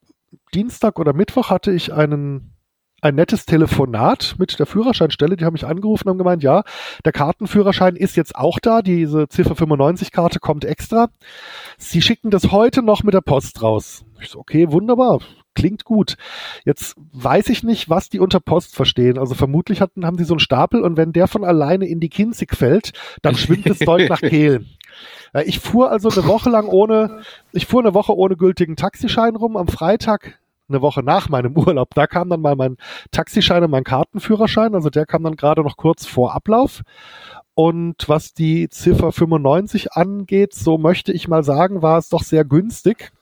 Dienstag 0.54 0.98
oder 0.98 1.12
Mittwoch, 1.12 1.50
hatte 1.50 1.70
ich 1.70 1.92
einen 1.92 2.53
ein 3.04 3.14
nettes 3.14 3.44
Telefonat 3.44 4.34
mit 4.38 4.58
der 4.58 4.64
Führerscheinstelle. 4.64 5.36
Die 5.36 5.44
haben 5.44 5.52
mich 5.52 5.66
angerufen 5.66 6.08
und 6.08 6.12
haben 6.12 6.18
gemeint, 6.18 6.42
ja, 6.42 6.64
der 7.04 7.12
Kartenführerschein 7.12 7.96
ist 7.96 8.16
jetzt 8.16 8.34
auch 8.34 8.58
da. 8.58 8.80
Diese 8.80 9.28
Ziffer 9.28 9.54
95 9.54 10.10
Karte 10.10 10.40
kommt 10.40 10.64
extra. 10.64 11.08
Sie 11.76 12.00
schicken 12.00 12.30
das 12.30 12.50
heute 12.50 12.82
noch 12.82 13.02
mit 13.02 13.12
der 13.12 13.20
Post 13.20 13.62
raus. 13.62 14.04
Ich 14.20 14.30
so, 14.30 14.38
okay, 14.38 14.72
wunderbar. 14.72 15.20
Klingt 15.54 15.84
gut. 15.84 16.16
Jetzt 16.64 16.96
weiß 17.12 17.50
ich 17.50 17.62
nicht, 17.62 17.90
was 17.90 18.08
die 18.08 18.20
unter 18.20 18.40
Post 18.40 18.74
verstehen. 18.74 19.18
Also 19.18 19.34
vermutlich 19.34 19.82
hatten, 19.82 20.06
haben 20.06 20.16
sie 20.16 20.24
so 20.24 20.34
einen 20.34 20.40
Stapel 20.40 20.80
und 20.80 20.96
wenn 20.96 21.12
der 21.12 21.28
von 21.28 21.44
alleine 21.44 21.86
in 21.86 22.00
die 22.00 22.08
Kinzig 22.08 22.56
fällt, 22.56 22.92
dann 23.20 23.36
schwimmt 23.36 23.68
das 23.68 23.78
Zeug 23.78 24.08
nach 24.08 24.20
Kehl. 24.20 24.64
Ich 25.44 25.60
fuhr 25.60 25.90
also 25.90 26.08
eine 26.08 26.26
Woche 26.26 26.48
lang 26.48 26.68
ohne, 26.68 27.20
ich 27.52 27.66
fuhr 27.66 27.82
eine 27.82 27.92
Woche 27.92 28.16
ohne 28.16 28.36
gültigen 28.36 28.76
Taxischein 28.76 29.36
rum. 29.36 29.56
Am 29.56 29.68
Freitag 29.68 30.38
eine 30.68 30.82
Woche 30.82 31.02
nach 31.02 31.28
meinem 31.28 31.56
Urlaub. 31.58 31.94
Da 31.94 32.06
kam 32.06 32.30
dann 32.30 32.40
mal 32.40 32.56
mein 32.56 32.76
Taxischein 33.10 33.64
und 33.64 33.70
mein 33.70 33.84
Kartenführerschein. 33.84 34.74
Also 34.74 34.90
der 34.90 35.06
kam 35.06 35.24
dann 35.24 35.36
gerade 35.36 35.62
noch 35.62 35.76
kurz 35.76 36.06
vor 36.06 36.34
Ablauf. 36.34 36.82
Und 37.54 38.08
was 38.08 38.34
die 38.34 38.68
Ziffer 38.68 39.12
95 39.12 39.92
angeht, 39.92 40.54
so 40.54 40.76
möchte 40.76 41.12
ich 41.12 41.28
mal 41.28 41.44
sagen, 41.44 41.82
war 41.82 41.98
es 41.98 42.08
doch 42.08 42.22
sehr 42.22 42.44
günstig 42.44 43.12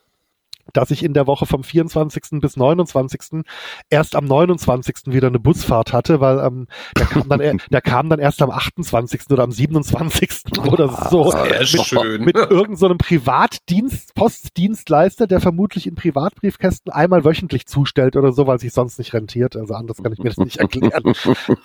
dass 0.72 0.90
ich 0.90 1.04
in 1.04 1.14
der 1.14 1.26
Woche 1.26 1.46
vom 1.46 1.64
24. 1.64 2.40
bis 2.40 2.56
29. 2.56 3.42
erst 3.90 4.16
am 4.16 4.24
29. 4.24 4.96
wieder 5.06 5.28
eine 5.28 5.38
Busfahrt 5.38 5.92
hatte, 5.92 6.20
weil 6.20 6.38
ähm, 6.38 6.66
der, 6.96 7.06
kam 7.06 7.28
dann, 7.28 7.60
der 7.70 7.80
kam 7.80 8.08
dann 8.08 8.20
erst 8.20 8.42
am 8.42 8.50
28. 8.50 9.22
oder 9.30 9.42
am 9.42 9.52
27. 9.52 10.58
oder 10.70 10.88
so. 11.10 11.30
Sehr 11.30 11.60
mit, 11.60 11.68
schön. 11.68 12.24
mit 12.24 12.36
irgendeinem 12.36 12.76
so 12.76 12.88
Privatdienst, 12.96 14.14
Postdienstleister, 14.14 15.26
der 15.26 15.40
vermutlich 15.40 15.86
in 15.86 15.94
Privatbriefkästen 15.94 16.92
einmal 16.92 17.24
wöchentlich 17.24 17.66
zustellt 17.66 18.16
oder 18.16 18.32
so, 18.32 18.46
weil 18.46 18.58
sich 18.58 18.72
sonst 18.72 18.98
nicht 18.98 19.12
rentiert. 19.14 19.56
Also 19.56 19.74
anders 19.74 20.02
kann 20.02 20.12
ich 20.12 20.18
mir 20.18 20.30
das 20.30 20.38
nicht 20.38 20.58
erklären. 20.58 21.14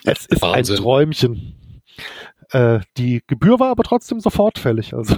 es 0.05 0.25
ist 0.25 0.41
Wahnsinn. 0.41 0.75
ein 0.75 0.81
Träumchen. 0.81 1.55
Äh, 2.51 2.79
die 2.97 3.21
Gebühr 3.27 3.59
war 3.59 3.71
aber 3.71 3.83
trotzdem 3.83 4.19
sofort 4.19 4.57
fällig. 4.57 4.93
Also. 4.93 5.15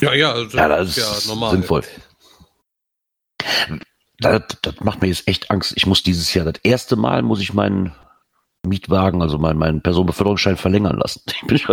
ja, 0.00 0.14
ja, 0.14 0.32
also, 0.32 0.56
ja, 0.56 0.68
das 0.68 0.96
ist 0.96 1.26
ja 1.26 1.32
normal. 1.32 1.50
sinnvoll. 1.52 1.82
Das, 4.18 4.42
das 4.62 4.80
macht 4.80 5.02
mir 5.02 5.08
jetzt 5.08 5.26
echt 5.28 5.50
Angst. 5.50 5.72
Ich 5.76 5.86
muss 5.86 6.02
dieses 6.02 6.32
Jahr, 6.34 6.44
das 6.44 6.60
erste 6.62 6.96
Mal 6.96 7.22
muss 7.22 7.40
ich 7.40 7.52
meinen 7.52 7.92
Mietwagen, 8.66 9.22
also 9.22 9.38
meinen, 9.38 9.58
meinen 9.58 9.82
Personenbeförderungsschein 9.82 10.56
verlängern 10.56 10.96
lassen. 10.96 11.22
Ich 11.50 11.66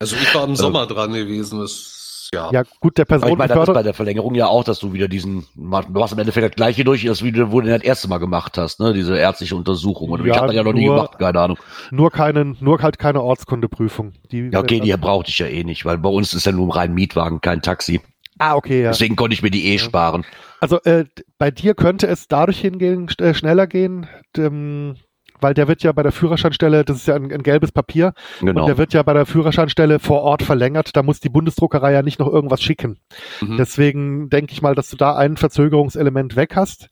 also 0.00 0.16
ich 0.16 0.34
war 0.34 0.44
im 0.44 0.56
Sommer 0.56 0.86
dran 0.86 1.12
gewesen. 1.12 1.60
Das, 1.60 2.28
ja. 2.34 2.50
ja, 2.50 2.62
gut, 2.80 2.98
der 2.98 3.04
Personenbeförderung. 3.04 3.62
Ich 3.62 3.68
meine, 3.68 3.74
bei 3.74 3.82
der 3.84 3.94
Verlängerung 3.94 4.34
ja 4.34 4.46
auch, 4.46 4.64
dass 4.64 4.80
du 4.80 4.92
wieder 4.92 5.06
diesen, 5.06 5.46
du 5.54 5.62
machst 5.62 6.12
im 6.12 6.18
Endeffekt 6.18 6.44
das 6.44 6.56
gleiche 6.56 6.82
durch, 6.82 7.08
als 7.08 7.22
wie 7.22 7.30
du, 7.30 7.52
wo 7.52 7.60
du 7.60 7.68
das 7.68 7.82
erste 7.82 8.08
Mal 8.08 8.18
gemacht 8.18 8.58
hast, 8.58 8.80
ne, 8.80 8.94
diese 8.94 9.16
ärztliche 9.16 9.54
Untersuchung. 9.54 10.10
Und 10.10 10.24
ja, 10.24 10.32
ich 10.32 10.38
habe 10.38 10.46
das 10.48 10.56
ja 10.56 10.62
noch 10.64 10.72
nur, 10.72 10.80
nie 10.80 10.86
gemacht, 10.86 11.18
keine 11.20 11.38
Ahnung. 11.38 11.58
Nur 11.92 12.10
keine, 12.10 12.56
nur 12.58 12.82
halt 12.82 12.98
keine 12.98 13.22
Ortskundeprüfung. 13.22 14.14
Die, 14.32 14.50
ja, 14.52 14.58
okay, 14.58 14.80
die 14.80 14.96
brauchte 14.96 15.30
ich 15.30 15.38
ja 15.38 15.46
eh 15.46 15.62
nicht, 15.62 15.84
weil 15.84 15.98
bei 15.98 16.08
uns 16.08 16.34
ist 16.34 16.46
ja 16.46 16.52
nur 16.52 16.66
ein 16.66 16.72
rein 16.72 16.94
Mietwagen, 16.94 17.40
kein 17.40 17.62
Taxi. 17.62 18.00
Ah, 18.42 18.56
okay, 18.56 18.82
ja. 18.82 18.90
Deswegen 18.90 19.14
konnte 19.14 19.34
ich 19.34 19.42
mir 19.42 19.52
die 19.52 19.66
eh 19.66 19.74
ja. 19.74 19.78
sparen. 19.78 20.24
Also 20.58 20.80
äh, 20.82 21.04
bei 21.38 21.52
dir 21.52 21.74
könnte 21.74 22.08
es 22.08 22.26
dadurch 22.26 22.60
hingehen, 22.60 23.08
äh, 23.18 23.34
schneller 23.34 23.68
gehen, 23.68 24.08
ähm, 24.36 24.96
weil 25.40 25.54
der 25.54 25.68
wird 25.68 25.84
ja 25.84 25.92
bei 25.92 26.02
der 26.02 26.10
Führerscheinstelle, 26.10 26.84
das 26.84 26.96
ist 26.96 27.06
ja 27.06 27.14
ein, 27.14 27.32
ein, 27.32 27.44
gelbes 27.44 27.70
Papier, 27.70 28.14
genau. 28.40 28.62
und 28.62 28.66
der 28.66 28.78
wird 28.78 28.94
ja 28.94 29.04
bei 29.04 29.12
der 29.12 29.26
Führerscheinstelle 29.26 30.00
vor 30.00 30.22
Ort 30.22 30.42
verlängert. 30.42 30.96
Da 30.96 31.04
muss 31.04 31.20
die 31.20 31.28
Bundesdruckerei 31.28 31.92
ja 31.92 32.02
nicht 32.02 32.18
noch 32.18 32.26
irgendwas 32.26 32.60
schicken. 32.60 32.98
Mhm. 33.40 33.58
Deswegen 33.58 34.28
denke 34.28 34.52
ich 34.52 34.60
mal, 34.60 34.74
dass 34.74 34.90
du 34.90 34.96
da 34.96 35.14
ein 35.14 35.36
Verzögerungselement 35.36 36.34
weg 36.34 36.56
hast. 36.56 36.88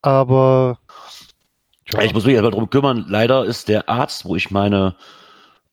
Aber 0.00 0.78
ja. 1.92 2.00
ich 2.00 2.14
muss 2.14 2.24
mich 2.24 2.38
aber 2.38 2.50
darum 2.50 2.70
kümmern. 2.70 3.04
Leider 3.08 3.44
ist 3.44 3.68
der 3.68 3.90
Arzt, 3.90 4.24
wo 4.24 4.36
ich 4.36 4.50
meine 4.50 4.96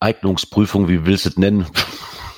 Eignungsprüfung, 0.01 0.89
wie 0.89 1.05
willst 1.05 1.23
du 1.23 1.29
es 1.29 1.37
nennen, 1.37 1.67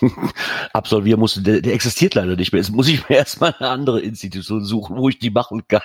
absolvieren 0.74 1.20
musste, 1.20 1.42
der, 1.42 1.62
der 1.62 1.74
existiert 1.74 2.16
leider 2.16 2.36
nicht 2.36 2.52
mehr. 2.52 2.62
Jetzt 2.62 2.72
muss 2.72 2.88
ich 2.88 3.08
mir 3.08 3.16
erstmal 3.18 3.56
eine 3.60 3.70
andere 3.70 4.02
Institution 4.02 4.64
suchen, 4.64 4.98
wo 4.98 5.10
ich 5.10 5.20
die 5.20 5.30
machen 5.30 5.64
kann. 5.68 5.82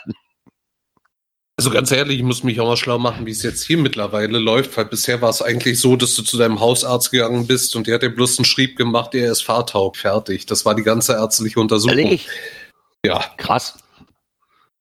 Also 1.58 1.70
ganz 1.70 1.92
ehrlich, 1.92 2.18
ich 2.18 2.24
muss 2.24 2.44
mich 2.44 2.58
auch 2.60 2.66
mal 2.66 2.76
schlau 2.76 2.98
machen, 2.98 3.26
wie 3.26 3.30
es 3.30 3.42
jetzt 3.42 3.64
hier 3.64 3.76
mittlerweile 3.76 4.38
läuft, 4.38 4.76
weil 4.76 4.86
bisher 4.86 5.20
war 5.20 5.30
es 5.30 5.42
eigentlich 5.42 5.78
so, 5.78 5.96
dass 5.96 6.14
du 6.14 6.22
zu 6.22 6.38
deinem 6.38 6.60
Hausarzt 6.60 7.10
gegangen 7.10 7.46
bist 7.46 7.76
und 7.76 7.86
der 7.86 7.96
hat 7.96 8.02
dir 8.02 8.10
bloß 8.10 8.38
einen 8.38 8.46
Schrieb 8.46 8.76
gemacht, 8.76 9.12
der 9.12 9.30
ist 9.30 9.42
fahrtaug, 9.42 9.96
fertig. 9.96 10.46
Das 10.46 10.64
war 10.64 10.74
die 10.74 10.82
ganze 10.82 11.12
ärztliche 11.12 11.60
Untersuchung. 11.60 11.98
Ehrlich? 11.98 12.28
Ja. 13.04 13.22
Krass. 13.36 13.78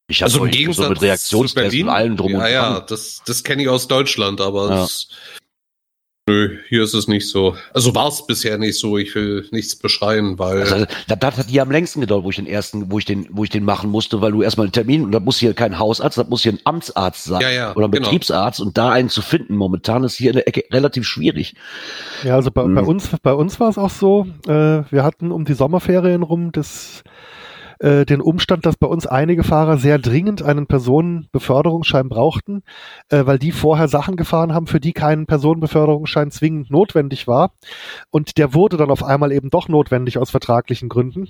Ich 0.08 0.24
also 0.24 0.46
im 0.46 0.52
Gegensatz 0.52 0.86
so 0.86 0.90
mit 0.90 1.02
Reaktionstests 1.02 1.82
und 1.82 1.90
allem 1.90 2.18
drum 2.18 2.32
ja, 2.32 2.38
und 2.38 2.44
dran. 2.44 2.52
Ja, 2.52 2.80
das, 2.82 3.22
das 3.26 3.44
kenne 3.44 3.64
ich 3.64 3.70
aus 3.70 3.88
Deutschland, 3.88 4.42
aber 4.42 4.70
ja. 4.70 4.76
das, 4.78 5.08
Nö, 6.28 6.58
hier 6.70 6.84
ist 6.84 6.94
es 6.94 7.08
nicht 7.08 7.28
so. 7.28 7.56
Also 7.74 7.96
war 7.96 8.08
es 8.08 8.28
bisher 8.28 8.60
nicht 8.60 8.78
so. 8.78 8.98
Ich 8.98 9.16
will 9.16 9.48
nichts 9.52 9.76
beschreien, 9.76 10.38
weil. 10.38 10.62
Also, 10.62 10.86
das, 11.08 11.20
das 11.20 11.38
hat 11.38 11.48
hier 11.48 11.64
am 11.64 11.72
längsten 11.72 12.00
gedauert, 12.00 12.24
wo 12.24 12.30
ich 12.30 12.36
den 12.36 12.46
ersten, 12.46 12.92
wo 12.92 13.00
ich 13.00 13.06
den, 13.06 13.28
wo 13.32 13.44
ich 13.44 13.50
den 13.50 13.66
machen 13.66 13.90
musste, 13.90 14.22
weil 14.22 14.32
du 14.32 14.44
erstmal 14.44 14.68
einen 14.68 14.72
Termin 14.72 15.04
und 15.04 15.12
da 15.12 15.20
muss 15.20 15.40
hier 15.40 15.56
kein 15.56 15.80
Hausarzt, 15.80 16.20
da 16.20 16.24
muss 16.24 16.44
hier 16.44 16.54
ein 16.54 16.60
Amtsarzt 16.64 17.24
sein 17.24 17.42
ja, 17.42 17.50
ja, 17.50 17.76
oder 17.76 17.88
ein 17.88 17.92
genau. 17.92 18.06
Betriebsarzt 18.06 18.62
und 18.62 18.78
da 18.78 18.92
einen 18.92 19.10
zu 19.10 19.24
finden 19.24 19.56
momentan 19.56 20.04
ist 20.04 20.16
hier 20.16 20.30
in 20.30 20.36
der 20.36 20.48
Ecke 20.48 20.64
relativ 20.72 21.08
schwierig. 21.08 21.56
Ja, 22.24 22.36
also 22.36 22.52
bei, 22.52 22.64
hm. 22.64 22.76
bei 22.76 22.84
uns, 22.84 23.10
bei 23.24 23.34
uns 23.34 23.60
war 23.60 23.70
es 23.70 23.80
auch 23.80 23.90
so. 23.90 24.28
Äh, 24.46 24.84
wir 24.92 25.04
hatten 25.04 25.32
um 25.32 25.44
die 25.46 25.56
Sommerferien 25.56 26.22
rum 26.22 26.52
das 26.52 27.04
äh, 27.82 28.06
den 28.06 28.22
Umstand, 28.22 28.68
dass 28.68 28.78
bei 28.78 28.86
uns 28.86 29.08
einige 29.08 29.44
Fahrer 29.44 29.78
sehr 29.78 29.98
dringend 29.98 30.44
einen 30.44 30.68
Personenbeförderungsschein 30.68 32.10
brauchten, 32.10 32.62
äh, 33.10 33.26
weil 33.26 33.40
die 33.40 33.52
vorher 33.52 33.88
Sachen 33.88 34.18
gefahren 34.18 34.54
haben, 34.54 34.68
für 34.68 34.80
die 34.80 34.94
kein 34.94 35.26
Personenbeförderungsschein 35.26 36.30
zwingend 36.30 36.70
notwendig 36.70 37.28
war. 37.28 37.54
Und 38.12 38.38
der 38.38 38.54
wurde 38.54 38.78
dann 38.78 38.92
auf 38.92 39.04
einmal 39.04 39.32
eben 39.32 39.50
doch 39.50 39.68
notwendig 39.68 40.20
aus 40.20 40.30
vertraglichen 40.30 40.90
Gründen. 40.90 41.30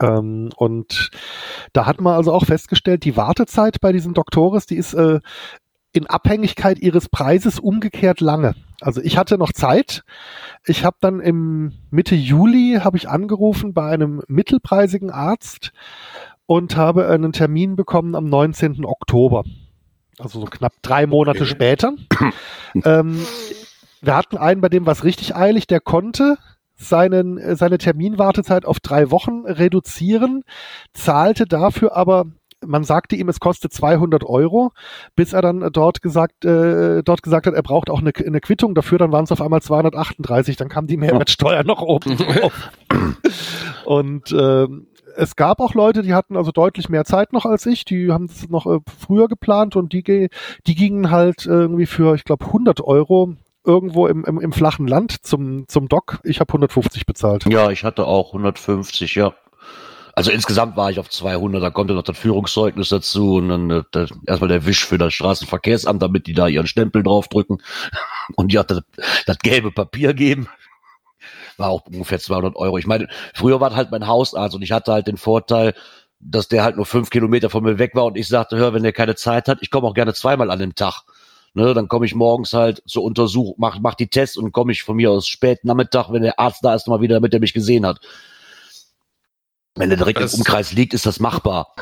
Ähm, 0.00 0.48
und 0.56 1.10
da 1.74 1.84
hat 1.84 2.00
man 2.00 2.14
also 2.14 2.32
auch 2.32 2.46
festgestellt, 2.46 3.04
die 3.04 3.18
Wartezeit 3.18 3.80
bei 3.82 3.92
diesen 3.92 4.14
Doktores, 4.14 4.64
die 4.64 4.76
ist 4.76 4.94
äh, 4.94 5.20
in 5.92 6.06
Abhängigkeit 6.06 6.78
ihres 6.78 7.10
Preises 7.10 7.58
umgekehrt 7.58 8.20
lange. 8.20 8.54
Also 8.82 9.00
ich 9.00 9.16
hatte 9.16 9.38
noch 9.38 9.52
Zeit. 9.52 10.04
Ich 10.66 10.84
habe 10.84 10.96
dann 11.00 11.20
im 11.20 11.72
Mitte 11.90 12.14
Juli 12.14 12.80
habe 12.82 12.96
ich 12.96 13.08
angerufen 13.08 13.74
bei 13.74 13.90
einem 13.90 14.22
mittelpreisigen 14.28 15.10
Arzt 15.10 15.72
und 16.46 16.76
habe 16.76 17.08
einen 17.08 17.32
Termin 17.32 17.76
bekommen 17.76 18.14
am 18.14 18.26
19. 18.26 18.84
Oktober. 18.84 19.44
Also 20.18 20.40
so 20.40 20.46
knapp 20.46 20.74
drei 20.82 21.06
Monate 21.06 21.42
okay. 21.42 21.50
später. 21.50 21.94
ähm, 22.84 23.24
wir 24.00 24.16
hatten 24.16 24.36
einen, 24.36 24.60
bei 24.60 24.68
dem 24.68 24.84
was 24.84 25.04
richtig 25.04 25.36
eilig, 25.36 25.66
der 25.66 25.80
konnte 25.80 26.36
seinen, 26.74 27.56
seine 27.56 27.78
Terminwartezeit 27.78 28.66
auf 28.66 28.80
drei 28.80 29.10
Wochen 29.10 29.46
reduzieren, 29.46 30.42
zahlte 30.92 31.46
dafür 31.46 31.96
aber 31.96 32.26
man 32.64 32.84
sagte 32.84 33.16
ihm, 33.16 33.28
es 33.28 33.40
kostet 33.40 33.72
200 33.72 34.24
Euro, 34.24 34.72
bis 35.14 35.32
er 35.32 35.42
dann 35.42 35.68
dort 35.72 36.02
gesagt, 36.02 36.44
äh, 36.44 37.02
dort 37.02 37.22
gesagt 37.22 37.46
hat, 37.46 37.54
er 37.54 37.62
braucht 37.62 37.90
auch 37.90 38.00
eine, 38.00 38.12
eine 38.14 38.40
Quittung 38.40 38.74
dafür, 38.74 38.98
dann 38.98 39.12
waren 39.12 39.24
es 39.24 39.32
auf 39.32 39.40
einmal 39.40 39.62
238, 39.62 40.56
dann 40.56 40.68
kam 40.68 40.86
die 40.86 40.96
Mehrwertsteuer 40.96 41.64
noch 41.64 41.82
oben 41.82 42.16
drauf. 42.18 42.70
Und 43.84 44.32
äh, 44.32 44.66
es 45.16 45.36
gab 45.36 45.60
auch 45.60 45.74
Leute, 45.74 46.02
die 46.02 46.14
hatten 46.14 46.36
also 46.36 46.52
deutlich 46.52 46.88
mehr 46.88 47.04
Zeit 47.04 47.32
noch 47.32 47.44
als 47.44 47.66
ich, 47.66 47.84
die 47.84 48.10
haben 48.10 48.26
es 48.26 48.48
noch 48.48 48.66
äh, 48.66 48.78
früher 49.00 49.28
geplant 49.28 49.76
und 49.76 49.92
die, 49.92 50.28
die 50.66 50.74
gingen 50.74 51.10
halt 51.10 51.46
irgendwie 51.46 51.86
für, 51.86 52.14
ich 52.14 52.24
glaube, 52.24 52.46
100 52.46 52.80
Euro 52.80 53.34
irgendwo 53.64 54.06
im, 54.06 54.24
im, 54.24 54.40
im 54.40 54.52
flachen 54.52 54.86
Land 54.88 55.24
zum, 55.24 55.68
zum 55.68 55.88
Doc. 55.88 56.20
Ich 56.24 56.40
habe 56.40 56.48
150 56.50 57.06
bezahlt. 57.06 57.44
Ja, 57.46 57.70
ich 57.70 57.84
hatte 57.84 58.06
auch 58.06 58.28
150, 58.28 59.14
ja. 59.14 59.34
Also 60.14 60.30
insgesamt 60.30 60.76
war 60.76 60.90
ich 60.90 60.98
auf 60.98 61.08
200, 61.08 61.62
da 61.62 61.70
kommt 61.70 61.88
dann 61.88 61.96
noch 61.96 62.02
das 62.02 62.18
Führungszeugnis 62.18 62.90
dazu 62.90 63.36
und 63.36 63.48
dann 63.48 63.70
äh, 63.70 63.82
das, 63.92 64.10
erstmal 64.26 64.48
der 64.48 64.66
Wisch 64.66 64.84
für 64.84 64.98
das 64.98 65.14
Straßenverkehrsamt, 65.14 66.02
damit 66.02 66.26
die 66.26 66.34
da 66.34 66.48
ihren 66.48 66.66
Stempel 66.66 67.02
draufdrücken 67.02 67.62
und 68.36 68.52
ja, 68.52 68.62
das, 68.62 68.82
das 69.26 69.38
gelbe 69.38 69.72
Papier 69.72 70.12
geben. 70.12 70.48
War 71.56 71.70
auch 71.70 71.86
ungefähr 71.86 72.18
200 72.18 72.56
Euro. 72.56 72.78
Ich 72.78 72.86
meine, 72.86 73.08
früher 73.34 73.60
war 73.60 73.74
halt 73.74 73.90
mein 73.90 74.06
Hausarzt 74.06 74.54
und 74.54 74.62
ich 74.62 74.72
hatte 74.72 74.92
halt 74.92 75.06
den 75.06 75.16
Vorteil, 75.16 75.74
dass 76.18 76.48
der 76.48 76.62
halt 76.62 76.76
nur 76.76 76.86
fünf 76.86 77.10
Kilometer 77.10 77.50
von 77.50 77.64
mir 77.64 77.78
weg 77.78 77.94
war 77.94 78.04
und 78.04 78.16
ich 78.16 78.28
sagte, 78.28 78.56
hör, 78.56 78.74
wenn 78.74 78.82
der 78.82 78.92
keine 78.92 79.16
Zeit 79.16 79.48
hat, 79.48 79.58
ich 79.60 79.70
komme 79.70 79.86
auch 79.86 79.94
gerne 79.94 80.14
zweimal 80.14 80.50
an 80.50 80.58
dem 80.58 80.74
Tag. 80.74 81.02
Ne, 81.54 81.74
dann 81.74 81.86
komme 81.86 82.06
ich 82.06 82.14
morgens 82.14 82.54
halt 82.54 82.82
zur 82.86 83.02
Untersuchung, 83.02 83.56
mach, 83.58 83.78
mach 83.78 83.94
die 83.94 84.06
Tests 84.06 84.38
und 84.38 84.52
komme 84.52 84.72
ich 84.72 84.82
von 84.84 84.96
mir 84.96 85.10
aus 85.10 85.28
spät 85.28 85.64
Nachmittag, 85.64 86.10
wenn 86.10 86.22
der 86.22 86.40
Arzt 86.40 86.64
da 86.64 86.74
ist, 86.74 86.86
nochmal 86.86 87.02
wieder, 87.02 87.16
damit 87.16 87.34
er 87.34 87.40
mich 87.40 87.52
gesehen 87.52 87.84
hat. 87.84 88.00
Wenn 89.74 89.90
er 89.90 89.96
direkt 89.96 90.20
das 90.20 90.34
im 90.34 90.40
Umkreis 90.40 90.72
liegt, 90.72 90.94
ist 90.94 91.06
das 91.06 91.20
machbar. 91.20 91.74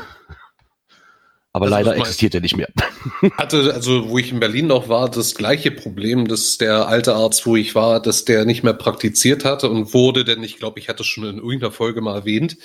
Aber 1.53 1.65
also 1.65 1.75
leider 1.75 1.97
existiert 1.97 2.33
er 2.33 2.41
nicht 2.41 2.55
mehr. 2.55 2.69
Hatte, 3.37 3.73
also 3.73 4.07
wo 4.07 4.17
ich 4.17 4.31
in 4.31 4.39
Berlin 4.39 4.67
noch 4.67 4.87
war, 4.87 5.09
das 5.09 5.35
gleiche 5.35 5.71
Problem, 5.71 6.27
dass 6.27 6.57
der 6.57 6.87
alte 6.87 7.13
Arzt, 7.13 7.45
wo 7.45 7.57
ich 7.57 7.75
war, 7.75 8.01
dass 8.01 8.23
der 8.23 8.45
nicht 8.45 8.63
mehr 8.63 8.73
praktiziert 8.73 9.43
hatte 9.43 9.69
und 9.69 9.93
wurde, 9.93 10.23
denn 10.23 10.43
ich 10.43 10.57
glaube, 10.57 10.79
ich 10.79 10.87
hatte 10.87 11.01
es 11.01 11.07
schon 11.07 11.25
in 11.25 11.37
irgendeiner 11.37 11.73
Folge 11.73 11.99
mal 11.99 12.15
erwähnt, 12.15 12.57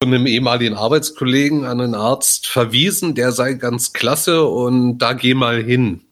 von 0.00 0.14
einem 0.14 0.26
ehemaligen 0.26 0.74
Arbeitskollegen 0.74 1.64
an 1.64 1.80
einen 1.80 1.94
Arzt 1.96 2.46
verwiesen, 2.46 3.16
der 3.16 3.32
sei 3.32 3.54
ganz 3.54 3.92
klasse 3.92 4.44
und 4.44 4.98
da 4.98 5.12
geh 5.12 5.34
mal 5.34 5.60
hin. 5.60 6.02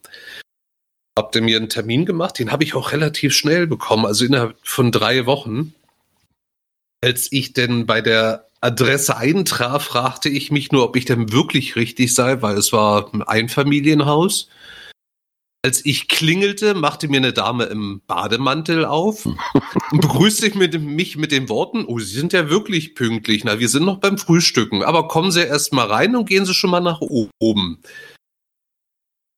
Habt 1.17 1.35
ihr 1.35 1.41
mir 1.41 1.57
einen 1.57 1.69
Termin 1.69 2.05
gemacht? 2.05 2.39
Den 2.39 2.51
habe 2.51 2.63
ich 2.63 2.73
auch 2.73 2.91
relativ 2.91 3.33
schnell 3.33 3.67
bekommen, 3.67 4.05
also 4.05 4.25
innerhalb 4.25 4.57
von 4.63 4.91
drei 4.91 5.25
Wochen. 5.25 5.73
Als 7.03 7.29
ich 7.33 7.51
denn 7.51 7.85
bei 7.85 7.99
der 7.99 8.47
Adresse 8.61 9.17
eintraf, 9.17 9.83
fragte 9.83 10.29
ich 10.29 10.51
mich 10.51 10.71
nur, 10.71 10.85
ob 10.85 10.95
ich 10.95 11.03
denn 11.03 11.33
wirklich 11.33 11.75
richtig 11.75 12.13
sei, 12.13 12.41
weil 12.41 12.55
es 12.55 12.71
war 12.71 13.13
ein 13.13 13.21
Einfamilienhaus. 13.21 14.47
Als 15.65 15.85
ich 15.85 16.07
klingelte, 16.07 16.75
machte 16.75 17.09
mir 17.09 17.17
eine 17.17 17.33
Dame 17.33 17.65
im 17.65 18.01
Bademantel 18.07 18.85
auf 18.85 19.25
und 19.25 19.37
begrüßte 19.91 20.57
mich 20.57 21.17
mit 21.17 21.33
den 21.33 21.49
Worten, 21.49 21.83
oh, 21.83 21.99
Sie 21.99 22.05
sind 22.17 22.31
ja 22.31 22.49
wirklich 22.49 22.95
pünktlich. 22.95 23.43
Na, 23.43 23.59
wir 23.59 23.67
sind 23.67 23.83
noch 23.83 23.97
beim 23.97 24.17
Frühstücken, 24.17 24.81
aber 24.81 25.09
kommen 25.09 25.31
Sie 25.31 25.41
erst 25.41 25.73
mal 25.73 25.87
rein 25.87 26.15
und 26.15 26.29
gehen 26.29 26.45
Sie 26.45 26.53
schon 26.53 26.69
mal 26.69 26.79
nach 26.79 27.01
oben. 27.01 27.83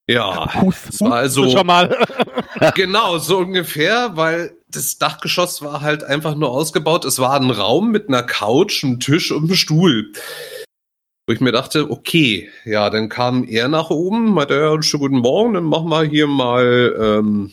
Ja, 0.08 0.52
das 0.86 1.02
war 1.02 1.14
also 1.14 1.50
schon 1.50 1.66
mal. 1.66 1.90
genau, 2.76 3.18
so 3.18 3.40
ungefähr, 3.40 4.16
weil 4.16 4.58
das 4.68 4.98
Dachgeschoss 4.98 5.62
war 5.62 5.82
halt 5.82 6.04
einfach 6.04 6.36
nur 6.36 6.52
ausgebaut. 6.52 7.06
Es 7.06 7.20
war 7.20 7.40
ein 7.40 7.52
Raum 7.52 7.92
mit 7.92 8.08
einer 8.08 8.24
Couch, 8.24 8.84
einem 8.84 9.00
Tisch 9.00 9.32
und 9.32 9.46
einem 9.46 9.56
Stuhl. 9.56 10.12
Wo 11.28 11.34
ich 11.34 11.42
mir 11.42 11.52
dachte, 11.52 11.90
okay, 11.90 12.50
ja, 12.66 12.90
dann 12.90 13.10
kam 13.10 13.46
er 13.46 13.68
nach 13.68 13.90
oben, 13.90 14.34
meinte, 14.34 14.56
ja, 14.56 14.82
schönen 14.82 15.02
guten 15.02 15.18
Morgen, 15.20 15.54
dann 15.56 15.64
machen 15.64 15.90
wir 15.90 16.04
hier 16.04 16.28
mal, 16.28 16.96
ähm, 17.00 17.52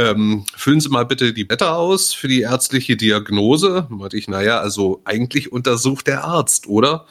ähm, 0.00 0.46
füllen 0.56 0.80
Sie 0.80 0.88
mal 0.88 1.04
bitte 1.04 1.32
die 1.32 1.44
Blätter 1.44 1.76
aus 1.76 2.14
für 2.14 2.28
die 2.28 2.40
ärztliche 2.40 2.96
Diagnose. 2.96 3.86
Meinte 3.90 4.16
ich, 4.16 4.26
naja, 4.26 4.58
also 4.58 5.02
eigentlich 5.04 5.52
untersucht 5.52 6.06
der 6.06 6.24
Arzt, 6.24 6.66
oder? 6.66 7.06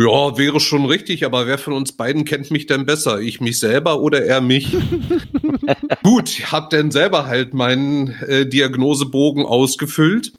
Ja, 0.00 0.36
wäre 0.36 0.58
schon 0.58 0.86
richtig, 0.86 1.24
aber 1.24 1.46
wer 1.46 1.56
von 1.56 1.72
uns 1.72 1.92
beiden 1.92 2.24
kennt 2.24 2.50
mich 2.50 2.66
denn 2.66 2.84
besser? 2.84 3.20
Ich 3.20 3.40
mich 3.40 3.60
selber 3.60 4.00
oder 4.00 4.24
er 4.24 4.40
mich? 4.40 4.76
Gut, 6.02 6.50
hab 6.50 6.70
denn 6.70 6.90
selber 6.90 7.26
halt 7.26 7.54
meinen 7.54 8.08
äh, 8.22 8.44
Diagnosebogen 8.44 9.46
ausgefüllt. 9.46 10.32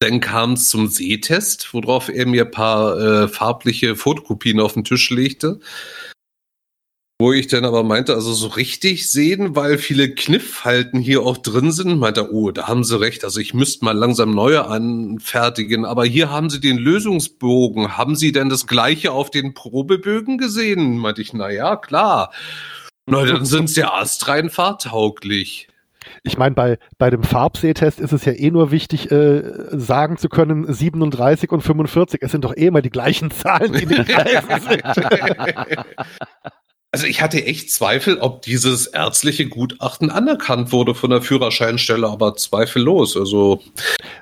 Dann 0.00 0.20
kam 0.20 0.52
es 0.52 0.68
zum 0.68 0.88
Sehtest, 0.88 1.72
worauf 1.72 2.10
er 2.10 2.26
mir 2.26 2.44
paar 2.44 2.98
äh, 2.98 3.28
farbliche 3.28 3.96
Fotokopien 3.96 4.60
auf 4.60 4.74
den 4.74 4.84
Tisch 4.84 5.08
legte. 5.10 5.60
Wo 7.20 7.32
ich 7.32 7.48
dann 7.48 7.64
aber 7.64 7.82
meinte, 7.82 8.14
also 8.14 8.32
so 8.32 8.46
richtig 8.46 9.10
sehen, 9.10 9.56
weil 9.56 9.76
viele 9.76 10.14
Kniffhalten 10.14 11.00
hier 11.00 11.22
auch 11.22 11.36
drin 11.36 11.72
sind, 11.72 11.98
meinte, 11.98 12.32
oh, 12.32 12.52
da 12.52 12.68
haben 12.68 12.84
sie 12.84 13.00
recht, 13.00 13.24
also 13.24 13.40
ich 13.40 13.54
müsste 13.54 13.84
mal 13.84 13.96
langsam 13.96 14.30
neue 14.30 14.66
anfertigen, 14.66 15.84
aber 15.84 16.04
hier 16.04 16.30
haben 16.30 16.48
sie 16.48 16.60
den 16.60 16.78
Lösungsbogen. 16.78 17.98
Haben 17.98 18.14
sie 18.14 18.30
denn 18.30 18.48
das 18.48 18.68
gleiche 18.68 19.10
auf 19.10 19.30
den 19.30 19.52
Probebögen 19.52 20.38
gesehen? 20.38 20.96
Meinte 20.96 21.20
ich, 21.20 21.32
na 21.32 21.50
ja, 21.50 21.74
klar. 21.74 22.32
Na, 23.06 23.24
dann 23.24 23.44
sind 23.44 23.68
sie 23.68 23.80
ja 23.80 23.94
astrein 23.94 24.48
fahrtauglich. 24.48 25.66
Ich 26.22 26.38
meine, 26.38 26.54
bei, 26.54 26.78
bei 26.98 27.10
dem 27.10 27.24
Farbsehtest 27.24 27.98
ist 27.98 28.12
es 28.12 28.26
ja 28.26 28.32
eh 28.32 28.52
nur 28.52 28.70
wichtig, 28.70 29.10
äh, 29.10 29.42
sagen 29.72 30.18
zu 30.18 30.28
können, 30.28 30.72
37 30.72 31.50
und 31.50 31.62
45, 31.62 32.22
es 32.22 32.30
sind 32.30 32.44
doch 32.44 32.56
eh 32.56 32.66
immer 32.66 32.80
die 32.80 32.90
gleichen 32.90 33.32
Zahlen, 33.32 33.72
die 33.72 33.86
nicht 33.86 34.06
sind. 34.06 34.84
Also 36.90 37.06
ich 37.06 37.20
hatte 37.20 37.44
echt 37.44 37.70
Zweifel, 37.70 38.18
ob 38.18 38.42
dieses 38.42 38.86
ärztliche 38.86 39.46
Gutachten 39.46 40.10
anerkannt 40.10 40.72
wurde 40.72 40.94
von 40.94 41.10
der 41.10 41.20
Führerscheinstelle, 41.20 42.08
aber 42.08 42.34
zweifellos. 42.36 43.16
Also 43.16 43.60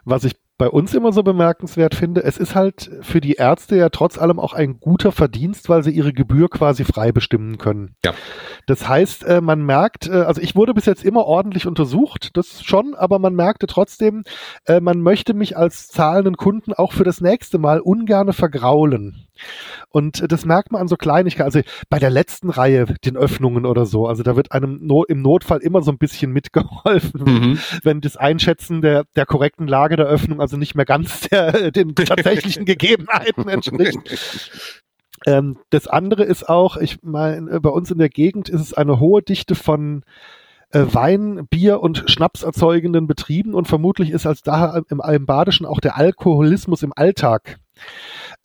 was 0.05 0.25
ich 0.25 0.35
bei 0.59 0.69
uns 0.71 0.95
immer 0.95 1.13
so 1.13 1.23
bemerkenswert 1.23 1.95
finde, 1.95 2.25
es 2.25 2.39
ist 2.39 2.55
halt 2.55 2.91
für 3.03 3.21
die 3.21 3.35
Ärzte 3.35 3.77
ja 3.77 3.91
trotz 3.91 4.17
allem 4.17 4.41
auch 4.41 4.55
ein 4.55 4.81
guter 4.81 5.13
Verdienst, 5.13 5.69
weil 5.69 5.83
sie 5.83 5.91
ihre 5.91 6.15
Gebühr 6.15 6.49
quasi 6.49 6.85
frei 6.85 7.13
bestimmen 7.13 7.59
können. 7.59 7.95
Ja. 8.05 8.15
Das 8.67 8.89
heißt, 8.89 9.25
äh, 9.25 9.41
man 9.41 9.65
merkt, 9.65 10.09
äh, 10.09 10.13
also 10.13 10.41
ich 10.41 10.57
wurde 10.57 10.73
bis 10.73 10.87
jetzt 10.87 11.05
immer 11.05 11.25
ordentlich 11.25 11.67
untersucht, 11.67 12.31
das 12.37 12.63
schon, 12.65 12.95
aber 12.95 13.19
man 13.19 13.35
merkte 13.35 13.67
trotzdem, 13.67 14.25
äh, 14.65 14.81
man 14.81 15.01
möchte 15.01 15.35
mich 15.35 15.57
als 15.57 15.89
zahlenden 15.89 16.37
Kunden 16.37 16.73
auch 16.73 16.93
für 16.93 17.05
das 17.05 17.21
nächste 17.21 17.59
Mal 17.59 17.81
ungerne 17.81 18.33
vergraulen. 18.33 19.26
Und 19.91 20.31
das 20.31 20.45
merkt 20.45 20.73
man 20.73 20.81
an 20.81 20.89
so 20.89 20.97
Kleinigkeiten. 20.97 21.47
Also 21.47 21.61
bei 21.89 21.99
der 21.99 22.11
letzten 22.11 22.51
Reihe, 22.51 22.87
den 23.05 23.17
Öffnungen 23.17 23.67
oder 23.67 23.87
so, 23.87 24.07
also 24.07 24.23
da 24.23 24.37
wird 24.37 24.53
einem 24.53 24.79
no 24.87 25.05
im 25.05 25.23
Notfall 25.23 25.59
immer 25.59 25.83
so 25.83 25.91
ein 25.91 25.99
bisschen 25.99 26.33
mitgeholfen, 26.33 27.23
mhm. 27.25 27.59
wenn 27.83 28.01
das 28.01 28.17
Einschätzen 28.17 28.81
der, 28.83 29.05
der 29.17 29.27
korrekten 29.27 29.67
Lage 29.67 29.97
der 29.97 30.07
Öffnung 30.07 30.41
also 30.41 30.57
nicht 30.57 30.75
mehr 30.75 30.85
ganz 30.85 31.29
der, 31.29 31.71
den 31.71 31.95
tatsächlichen 31.95 32.65
Gegebenheiten 32.67 33.49
entspricht. 33.49 34.01
Ähm, 35.25 35.59
das 35.71 35.87
andere 35.87 36.25
ist 36.25 36.49
auch, 36.49 36.77
ich 36.77 37.03
meine, 37.03 37.61
bei 37.61 37.71
uns 37.71 37.91
in 37.91 37.99
der 37.99 38.09
Gegend 38.09 38.49
ist 38.49 38.61
es 38.61 38.75
eine 38.75 39.01
hohe 39.01 39.23
Dichte 39.23 39.55
von 39.55 40.03
äh, 40.71 40.85
Wein, 40.93 41.47
Bier 41.49 41.81
und 41.81 42.05
Schnaps 42.07 42.43
erzeugenden 42.43 43.07
Betrieben 43.07 43.55
und 43.55 43.69
vermutlich 43.69 44.11
ist 44.11 44.27
als 44.27 44.43
daher 44.43 44.83
im, 44.89 45.01
im 45.01 45.27
Badischen 45.27 45.67
auch 45.67 45.81
der 45.81 45.97
Alkoholismus 45.97 46.83
im 46.83 46.93
Alltag 46.95 47.59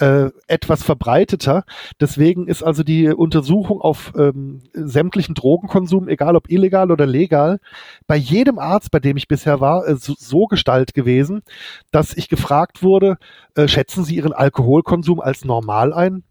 äh, 0.01 0.31
etwas 0.47 0.83
verbreiteter. 0.83 1.63
Deswegen 1.99 2.47
ist 2.47 2.63
also 2.63 2.83
die 2.83 3.07
Untersuchung 3.09 3.81
auf 3.81 4.13
ähm, 4.17 4.61
sämtlichen 4.73 5.35
Drogenkonsum, 5.35 6.07
egal 6.07 6.35
ob 6.35 6.49
illegal 6.49 6.91
oder 6.91 7.05
legal, 7.05 7.59
bei 8.07 8.15
jedem 8.15 8.57
Arzt, 8.57 8.91
bei 8.91 8.99
dem 8.99 9.15
ich 9.15 9.27
bisher 9.27 9.61
war, 9.61 9.87
äh, 9.87 9.95
so, 9.95 10.15
so 10.17 10.47
Gestalt 10.47 10.93
gewesen, 10.93 11.43
dass 11.91 12.17
ich 12.17 12.29
gefragt 12.29 12.81
wurde, 12.81 13.17
äh, 13.55 13.67
schätzen 13.67 14.03
Sie 14.03 14.15
Ihren 14.15 14.33
Alkoholkonsum 14.33 15.19
als 15.19 15.45
normal 15.45 15.93
ein? 15.93 16.23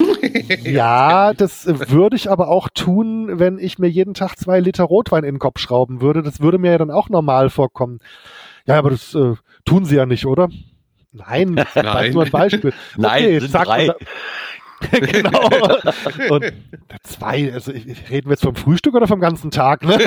ja, 0.64 1.34
das 1.34 1.66
würde 1.66 2.16
ich 2.16 2.30
aber 2.30 2.48
auch 2.48 2.68
tun, 2.72 3.38
wenn 3.38 3.58
ich 3.58 3.78
mir 3.78 3.88
jeden 3.88 4.14
Tag 4.14 4.36
zwei 4.36 4.60
Liter 4.60 4.84
Rotwein 4.84 5.24
in 5.24 5.34
den 5.34 5.38
Kopf 5.38 5.58
schrauben 5.58 6.00
würde. 6.00 6.22
Das 6.22 6.40
würde 6.40 6.58
mir 6.58 6.70
ja 6.70 6.78
dann 6.78 6.90
auch 6.90 7.08
normal 7.08 7.50
vorkommen. 7.50 7.98
Ja, 8.66 8.78
aber 8.78 8.90
das 8.90 9.14
äh, 9.14 9.34
tun 9.64 9.84
sie 9.84 9.96
ja 9.96 10.06
nicht, 10.06 10.24
oder? 10.24 10.48
Nein, 11.18 11.56
das 11.74 11.74
Nein. 11.74 12.12
nur 12.12 12.24
ein 12.24 12.30
Beispiel. 12.30 12.72
Nein, 12.96 13.24
okay, 13.24 13.40
sind 13.40 13.50
zack, 13.50 13.64
drei. 13.64 13.90
genau. 15.00 15.50
Und 16.30 16.52
zwei, 17.02 17.52
also 17.52 17.72
reden 17.72 18.26
wir 18.26 18.30
jetzt 18.30 18.44
vom 18.44 18.54
Frühstück 18.54 18.94
oder 18.94 19.08
vom 19.08 19.20
ganzen 19.20 19.50
Tag, 19.50 19.82
ne? 19.82 19.98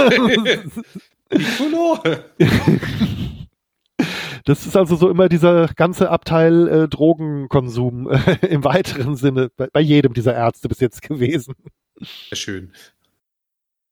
Das 4.46 4.66
ist 4.66 4.76
also 4.76 4.96
so 4.96 5.10
immer 5.10 5.30
dieser 5.30 5.68
ganze 5.76 6.10
Abteil 6.10 6.68
äh, 6.68 6.88
Drogenkonsum 6.88 8.10
äh, 8.10 8.48
im 8.48 8.64
weiteren 8.64 9.16
Sinne 9.16 9.52
bei, 9.56 9.68
bei 9.72 9.82
jedem 9.82 10.14
dieser 10.14 10.34
Ärzte 10.34 10.68
bis 10.70 10.80
jetzt 10.80 11.02
gewesen. 11.02 11.54
Sehr 12.00 12.38
schön. 12.38 12.72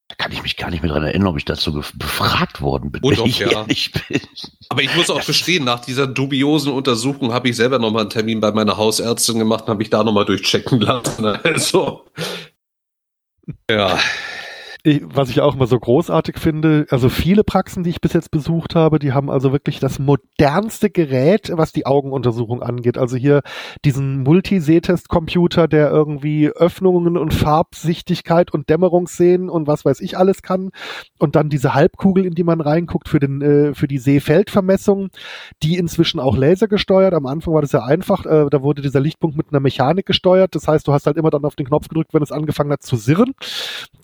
Da 0.09 0.15
kann 0.15 0.31
ich 0.31 0.41
mich 0.41 0.57
gar 0.57 0.71
nicht 0.71 0.81
mehr 0.81 0.91
dran 0.91 1.03
erinnern, 1.03 1.27
ob 1.27 1.37
ich 1.37 1.45
dazu 1.45 1.71
befragt 1.71 2.61
worden 2.61 2.91
bin. 2.91 3.01
Oh, 3.03 3.11
doch, 3.11 3.27
ja. 3.27 3.63
bin. 3.63 4.21
Aber 4.69 4.81
ich 4.81 4.93
muss 4.95 5.09
auch 5.09 5.25
gestehen, 5.25 5.63
nach 5.63 5.79
dieser 5.79 6.07
dubiosen 6.07 6.73
Untersuchung 6.73 7.31
habe 7.31 7.49
ich 7.49 7.55
selber 7.55 7.79
nochmal 7.79 8.01
einen 8.01 8.09
Termin 8.09 8.39
bei 8.39 8.51
meiner 8.51 8.75
Hausärztin 8.75 9.39
gemacht 9.39 9.65
und 9.65 9.69
habe 9.69 9.83
ich 9.83 9.89
da 9.89 10.03
nochmal 10.03 10.25
durchchecken 10.25 10.81
lassen. 10.81 11.25
Also, 11.25 12.05
ja 13.69 13.99
ich, 14.89 15.01
was 15.05 15.29
ich 15.29 15.41
auch 15.41 15.55
immer 15.55 15.67
so 15.67 15.79
großartig 15.79 16.37
finde, 16.37 16.85
also 16.89 17.09
viele 17.09 17.43
Praxen, 17.43 17.83
die 17.83 17.89
ich 17.89 18.01
bis 18.01 18.13
jetzt 18.13 18.31
besucht 18.31 18.75
habe, 18.75 18.99
die 18.99 19.13
haben 19.13 19.29
also 19.29 19.51
wirklich 19.51 19.79
das 19.79 19.99
modernste 19.99 20.89
Gerät, 20.89 21.51
was 21.53 21.71
die 21.71 21.85
Augenuntersuchung 21.85 22.61
angeht. 22.61 22.97
Also 22.97 23.17
hier 23.17 23.41
diesen 23.85 24.23
Multi-Sehtest-Computer, 24.23 25.67
der 25.67 25.89
irgendwie 25.89 26.49
Öffnungen 26.49 27.17
und 27.17 27.33
Farbsichtigkeit 27.33 28.53
und 28.53 28.69
Dämmerungssehen 28.69 29.49
und 29.49 29.67
was 29.67 29.85
weiß 29.85 30.01
ich 30.01 30.17
alles 30.17 30.41
kann. 30.41 30.71
Und 31.19 31.35
dann 31.35 31.49
diese 31.49 31.73
Halbkugel, 31.73 32.25
in 32.25 32.33
die 32.33 32.43
man 32.43 32.61
reinguckt 32.61 33.09
für 33.09 33.19
den, 33.19 33.41
äh, 33.41 33.73
für 33.73 33.87
die 33.87 33.97
Sehfeldvermessung, 33.97 35.09
die 35.63 35.77
inzwischen 35.77 36.19
auch 36.19 36.37
lasergesteuert. 36.37 37.13
Am 37.13 37.25
Anfang 37.25 37.53
war 37.53 37.61
das 37.61 37.71
ja 37.71 37.83
einfach, 37.83 38.25
äh, 38.25 38.47
da 38.49 38.61
wurde 38.61 38.81
dieser 38.81 38.99
Lichtpunkt 38.99 39.37
mit 39.37 39.47
einer 39.51 39.59
Mechanik 39.59 40.05
gesteuert. 40.05 40.55
Das 40.55 40.67
heißt, 40.67 40.87
du 40.87 40.93
hast 40.93 41.05
halt 41.05 41.17
immer 41.17 41.29
dann 41.29 41.45
auf 41.45 41.55
den 41.55 41.67
Knopf 41.67 41.87
gedrückt, 41.87 42.13
wenn 42.13 42.23
es 42.23 42.31
angefangen 42.31 42.71
hat 42.71 42.83
zu 42.83 42.95
sirren. 42.95 43.33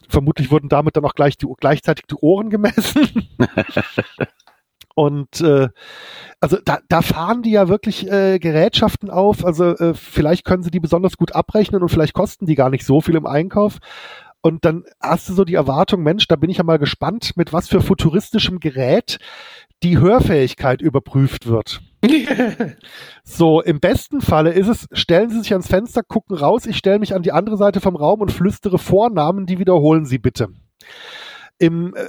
Vermutlich 0.10 0.52
wurden 0.52 0.70
damit 0.70 0.98
dann 0.98 1.06
auch 1.06 1.16
gleich 1.16 1.38
die, 1.38 1.48
gleichzeitig 1.60 2.06
die 2.10 2.16
Ohren 2.16 2.50
gemessen. 2.50 3.30
Und 4.96 5.42
äh, 5.42 5.68
also 6.40 6.58
da, 6.64 6.80
da 6.88 7.02
fahren 7.02 7.42
die 7.42 7.52
ja 7.52 7.68
wirklich 7.68 8.10
äh, 8.10 8.40
Gerätschaften 8.40 9.10
auf. 9.10 9.46
Also 9.46 9.76
äh, 9.76 9.94
vielleicht 9.94 10.46
können 10.46 10.64
sie 10.64 10.72
die 10.72 10.80
besonders 10.80 11.18
gut 11.18 11.36
abrechnen 11.36 11.82
und 11.82 11.90
vielleicht 11.90 12.14
kosten 12.14 12.46
die 12.46 12.56
gar 12.56 12.70
nicht 12.70 12.86
so 12.86 13.02
viel 13.02 13.16
im 13.16 13.26
Einkauf. 13.28 13.80
Und 14.42 14.64
dann 14.64 14.86
hast 15.02 15.28
du 15.28 15.34
so 15.34 15.44
die 15.44 15.56
Erwartung, 15.56 16.02
Mensch, 16.02 16.28
da 16.28 16.38
bin 16.38 16.50
ich 16.50 16.58
ja 16.58 16.64
mal 16.64 16.80
gespannt, 16.80 17.36
mit 17.36 17.52
was 17.52 17.68
für 17.68 17.82
futuristischem 17.82 18.60
Gerät 18.60 19.18
die 19.84 19.98
Hörfähigkeit 19.98 20.82
überprüft 20.82 21.48
wird. 21.48 21.82
so, 23.24 23.62
im 23.62 23.80
besten 23.80 24.22
Falle 24.22 24.52
ist 24.52 24.68
es, 24.68 24.88
stellen 24.92 25.30
Sie 25.30 25.40
sich 25.40 25.52
ans 25.52 25.68
Fenster, 25.68 26.04
gucken 26.04 26.36
raus, 26.38 26.66
ich 26.66 26.78
stelle 26.78 27.00
mich 27.00 27.14
an 27.14 27.24
die 27.24 27.32
andere 27.32 27.58
Seite 27.58 27.82
vom 27.82 27.96
Raum 27.96 28.22
und 28.22 28.32
flüstere 28.32 28.78
Vornamen, 28.78 29.46
die 29.46 29.60
wiederholen 29.60 30.06
Sie 30.06 30.18
bitte. 30.18 30.50
Im, 31.58 31.96
äh, 31.96 32.06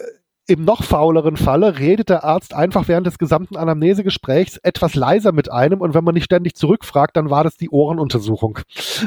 im 0.49 0.65
noch 0.65 0.85
fauleren 0.85 1.37
Falle 1.37 1.79
redet 1.79 2.09
der 2.09 2.25
Arzt 2.25 2.55
einfach 2.55 2.87
während 2.89 3.07
des 3.07 3.19
gesamten 3.19 3.57
Anamnesegesprächs 3.57 4.59
etwas 4.59 4.95
leiser 4.95 5.33
mit 5.33 5.51
einem 5.51 5.81
und 5.81 5.95
wenn 5.95 6.05
man 6.05 6.15
nicht 6.15 6.25
ständig 6.25 6.55
zurückfragt, 6.55 7.17
dann 7.17 7.31
war 7.31 7.43
das 7.43 7.57
die 7.57 7.71
Ohrenuntersuchung. 7.71 8.59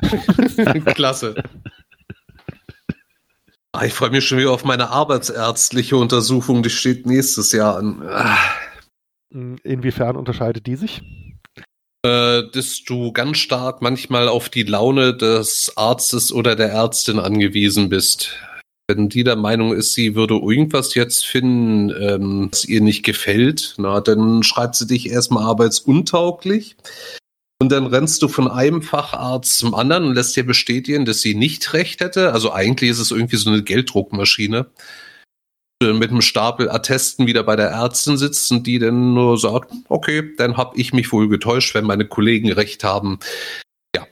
Klasse. 0.96 1.36
Ah, 3.72 3.86
ich 3.86 3.94
freue 3.94 4.10
mich 4.10 4.26
schon 4.26 4.40
wieder 4.40 4.52
auf 4.52 4.66
meine 4.66 4.90
arbeitsärztliche 4.90 5.96
Untersuchung, 5.96 6.64
die 6.64 6.72
steht 6.72 7.06
nächstes 7.06 7.52
Jahr 7.52 7.78
an. 7.78 8.02
Ah. 8.10 8.38
Inwiefern 9.32 10.16
unterscheidet 10.16 10.66
die 10.66 10.76
sich? 10.76 11.02
Äh, 12.06 12.44
dass 12.54 12.84
du 12.86 13.12
ganz 13.12 13.38
stark 13.40 13.82
manchmal 13.82 14.30
auf 14.30 14.50
die 14.50 14.64
Laune 14.64 15.16
des 15.16 15.74
Arztes 15.76 16.32
oder 16.32 16.56
der 16.56 16.70
Ärztin 16.70 17.20
angewiesen 17.20 17.90
bist. 17.90 18.38
Wenn 18.88 19.10
die 19.10 19.24
der 19.24 19.36
Meinung 19.36 19.74
ist, 19.74 19.94
sie 19.94 20.16
würde 20.16 20.36
irgendwas 20.36 20.96
jetzt 20.96 21.26
finden, 21.26 21.90
ähm, 21.90 22.50
was 22.52 22.66
ihr 22.66 22.82
nicht 22.82 23.04
gefällt, 23.04 23.76
na, 23.78 24.00
dann 24.02 24.44
schreibt 24.44 24.76
sie 24.76 24.88
dich 24.88 25.10
erstmal 25.10 25.44
arbeitsuntauglich. 25.44 26.76
Und 27.62 27.74
dann 27.74 27.88
rennst 27.88 28.22
du 28.22 28.30
von 28.30 28.50
einem 28.50 28.82
Facharzt 28.82 29.60
zum 29.60 29.76
anderen 29.76 30.06
und 30.06 30.16
lässt 30.16 30.38
dir 30.38 30.46
bestätigen, 30.46 31.04
dass 31.04 31.20
sie 31.20 31.36
nicht 31.36 31.74
recht 31.74 32.00
hätte. 32.00 32.32
Also 32.32 32.54
eigentlich 32.54 32.90
ist 32.90 33.00
es 33.00 33.12
irgendwie 33.12 33.36
so 33.36 33.50
eine 33.50 33.62
Gelddruckmaschine. 33.62 34.68
Mit 35.82 36.12
einem 36.12 36.22
Stapel 36.22 36.70
Attesten 36.70 37.26
wieder 37.26 37.44
bei 37.44 37.56
der 37.56 37.70
Ärztin 37.70 38.18
sitzt 38.18 38.52
und 38.52 38.68
die 38.68 38.80
dann 38.80 39.14
nur 39.14 39.38
sagt, 39.38 39.72
okay, 39.88 40.36
dann 40.36 40.58
habe 40.58 40.78
ich 40.78 40.92
mich 40.92 41.14
wohl 41.14 41.30
getäuscht, 41.30 41.74
wenn 41.74 41.86
meine 41.86 42.06
Kollegen 42.06 42.52
recht 42.52 42.84
haben. 42.84 43.20
Ja. 43.96 44.06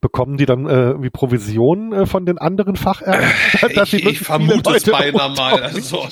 Bekommen 0.00 0.36
die 0.36 0.46
dann 0.46 0.68
äh, 0.68 1.02
wie 1.02 1.10
Provision 1.10 1.92
äh, 1.92 2.06
von 2.06 2.26
den 2.26 2.38
anderen 2.38 2.76
Fachärzten? 2.76 3.82
ich, 3.82 4.06
ich 4.06 4.20
vermute 4.20 4.76
es 4.76 4.84
beinahe 4.84 5.30
mal. 5.36 5.60
Also, 5.64 6.06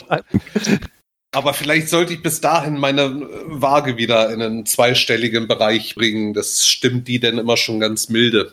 aber 1.33 1.55
vielleicht 1.55 1.89
sollte 1.89 2.13
ich 2.13 2.23
bis 2.23 2.41
dahin 2.41 2.77
meine 2.77 3.29
Waage 3.47 3.97
wieder 3.97 4.33
in 4.33 4.43
einen 4.43 4.67
zweistelligen 4.67 5.47
Bereich 5.47 5.95
bringen. 5.95 6.35
Das 6.35 6.67
stimmt 6.67 7.07
die 7.07 7.21
denn 7.21 7.39
immer 7.39 7.57
schon 7.57 7.79
ganz 7.79 8.09
milde. 8.09 8.53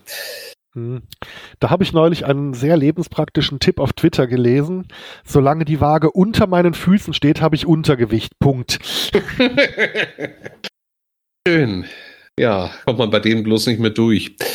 Hm. 0.73 1.01
Da 1.60 1.70
habe 1.70 1.84
ich 1.84 1.93
neulich 1.93 2.26
einen 2.26 2.54
sehr 2.54 2.78
lebenspraktischen 2.78 3.60
Tipp 3.60 3.80
auf 3.80 3.93
Twitter 3.93 4.28
gelesen. 4.28 4.88
Solange 5.26 5.65
die 5.65 5.82
Waage 5.82 6.12
unter 6.12 6.46
meinen 6.48 6.74
Füßen 6.74 7.13
steht, 7.13 7.41
habe 7.41 7.56
ich 7.56 7.65
Untergewicht. 7.65 8.38
Punkt. 8.39 8.80
Schön. 11.48 11.86
Ja, 12.39 12.72
kommt 12.86 13.00
man 13.00 13.10
bei 13.10 13.20
denen 13.20 13.43
bloß 13.43 13.67
nicht 13.67 13.80
mehr 13.80 13.91
durch. 13.91 14.36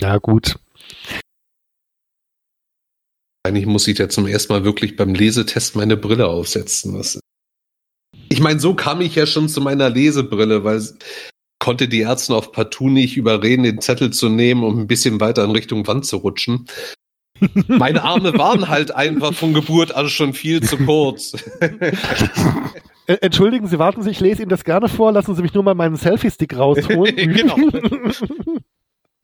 Ja, 0.00 0.18
gut. 0.18 0.56
Eigentlich 3.44 3.66
muss 3.66 3.86
ich 3.86 3.96
ja 3.98 4.08
zum 4.08 4.26
ersten 4.26 4.52
Mal 4.52 4.64
wirklich 4.64 4.96
beim 4.96 5.14
Lesetest 5.14 5.76
meine 5.76 5.96
Brille 5.96 6.26
aufsetzen. 6.26 7.00
Ich 8.28 8.40
meine, 8.40 8.58
so 8.58 8.74
kam 8.74 9.00
ich 9.00 9.14
ja 9.14 9.26
schon 9.26 9.48
zu 9.48 9.60
meiner 9.60 9.88
Lesebrille, 9.88 10.64
weil 10.64 10.82
konnte 11.64 11.88
die 11.88 12.00
Ärzte 12.00 12.34
auf 12.34 12.52
partout 12.52 12.90
nicht 12.90 13.16
überreden, 13.16 13.62
den 13.62 13.80
Zettel 13.80 14.10
zu 14.10 14.28
nehmen, 14.28 14.62
um 14.64 14.80
ein 14.80 14.86
bisschen 14.86 15.18
weiter 15.18 15.42
in 15.44 15.50
Richtung 15.50 15.86
Wand 15.86 16.04
zu 16.04 16.18
rutschen. 16.18 16.66
Meine 17.68 18.02
Arme 18.02 18.36
waren 18.36 18.68
halt 18.68 18.94
einfach 18.94 19.32
von 19.32 19.54
Geburt 19.54 19.94
an 19.94 20.10
schon 20.10 20.34
viel 20.34 20.62
zu 20.62 20.76
kurz. 20.76 21.32
Entschuldigen 23.06 23.66
Sie, 23.66 23.78
warten 23.78 24.02
Sie, 24.02 24.10
ich 24.10 24.20
lese 24.20 24.42
Ihnen 24.42 24.50
das 24.50 24.64
gerne 24.64 24.90
vor. 24.90 25.10
Lassen 25.10 25.34
Sie 25.34 25.40
mich 25.40 25.54
nur 25.54 25.62
mal 25.62 25.74
meinen 25.74 25.96
Selfie-Stick 25.96 26.54
rausholen. 26.54 27.16
genau. 27.32 27.56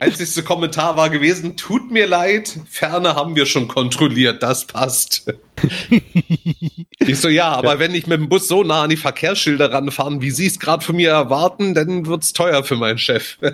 Einzigste 0.00 0.42
Kommentar 0.42 0.96
war 0.96 1.10
gewesen, 1.10 1.56
tut 1.58 1.90
mir 1.90 2.06
leid, 2.06 2.58
Ferne 2.68 3.14
haben 3.14 3.36
wir 3.36 3.44
schon 3.44 3.68
kontrolliert, 3.68 4.42
das 4.42 4.66
passt. 4.66 5.30
ich 6.98 7.20
so, 7.20 7.28
ja, 7.28 7.50
aber 7.50 7.74
ja. 7.74 7.78
wenn 7.78 7.94
ich 7.94 8.06
mit 8.06 8.18
dem 8.18 8.30
Bus 8.30 8.48
so 8.48 8.64
nah 8.64 8.84
an 8.84 8.90
die 8.90 8.96
Verkehrsschilder 8.96 9.70
ranfahren, 9.70 10.22
wie 10.22 10.30
Sie 10.30 10.46
es 10.46 10.58
gerade 10.58 10.82
von 10.82 10.96
mir 10.96 11.10
erwarten, 11.10 11.74
dann 11.74 12.06
wird's 12.06 12.32
teuer 12.32 12.64
für 12.64 12.76
meinen 12.76 12.98
Chef. 12.98 13.38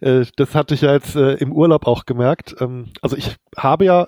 Äh, 0.00 0.24
das 0.36 0.54
hatte 0.54 0.74
ich 0.74 0.80
ja 0.80 0.94
jetzt 0.94 1.16
äh, 1.16 1.34
im 1.34 1.52
Urlaub 1.52 1.86
auch 1.86 2.06
gemerkt. 2.06 2.56
Ähm, 2.60 2.92
also 3.02 3.14
ich 3.14 3.36
habe 3.56 3.84
ja 3.84 4.06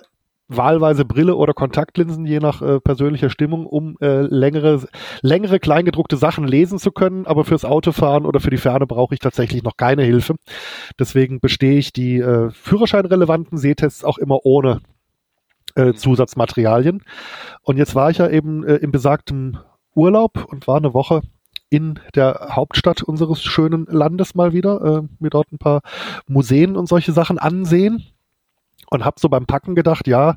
wahlweise 0.48 1.04
Brille 1.04 1.34
oder 1.34 1.52
Kontaktlinsen, 1.52 2.24
je 2.24 2.38
nach 2.38 2.62
äh, 2.62 2.80
persönlicher 2.80 3.30
Stimmung, 3.30 3.66
um 3.66 3.96
äh, 4.00 4.22
längere, 4.22 4.86
längere 5.22 5.58
kleingedruckte 5.58 6.16
Sachen 6.16 6.46
lesen 6.46 6.78
zu 6.78 6.92
können. 6.92 7.26
Aber 7.26 7.44
fürs 7.44 7.64
Autofahren 7.64 8.26
oder 8.26 8.40
für 8.40 8.50
die 8.50 8.56
Ferne 8.56 8.86
brauche 8.86 9.14
ich 9.14 9.20
tatsächlich 9.20 9.62
noch 9.62 9.76
keine 9.76 10.02
Hilfe. 10.02 10.36
Deswegen 10.98 11.40
bestehe 11.40 11.78
ich 11.78 11.92
die 11.92 12.18
äh, 12.18 12.50
führerscheinrelevanten 12.50 13.58
Sehtests 13.58 14.04
auch 14.04 14.18
immer 14.18 14.44
ohne 14.44 14.80
äh, 15.74 15.86
mhm. 15.86 15.96
Zusatzmaterialien. 15.96 17.02
Und 17.62 17.76
jetzt 17.76 17.94
war 17.94 18.10
ich 18.10 18.18
ja 18.18 18.28
eben 18.28 18.64
äh, 18.64 18.76
im 18.76 18.92
besagten 18.92 19.58
Urlaub 19.94 20.44
und 20.50 20.66
war 20.66 20.76
eine 20.76 20.94
Woche 20.94 21.22
in 21.68 21.98
der 22.14 22.50
Hauptstadt 22.52 23.02
unseres 23.02 23.42
schönen 23.42 23.86
Landes 23.86 24.36
mal 24.36 24.52
wieder, 24.52 24.80
äh, 25.02 25.08
mir 25.18 25.30
dort 25.30 25.50
ein 25.50 25.58
paar 25.58 25.80
Museen 26.28 26.76
und 26.76 26.86
solche 26.86 27.12
Sachen 27.12 27.38
ansehen 27.38 28.04
und 28.90 29.04
habe 29.04 29.20
so 29.20 29.28
beim 29.28 29.46
Packen 29.46 29.74
gedacht, 29.74 30.06
ja, 30.06 30.36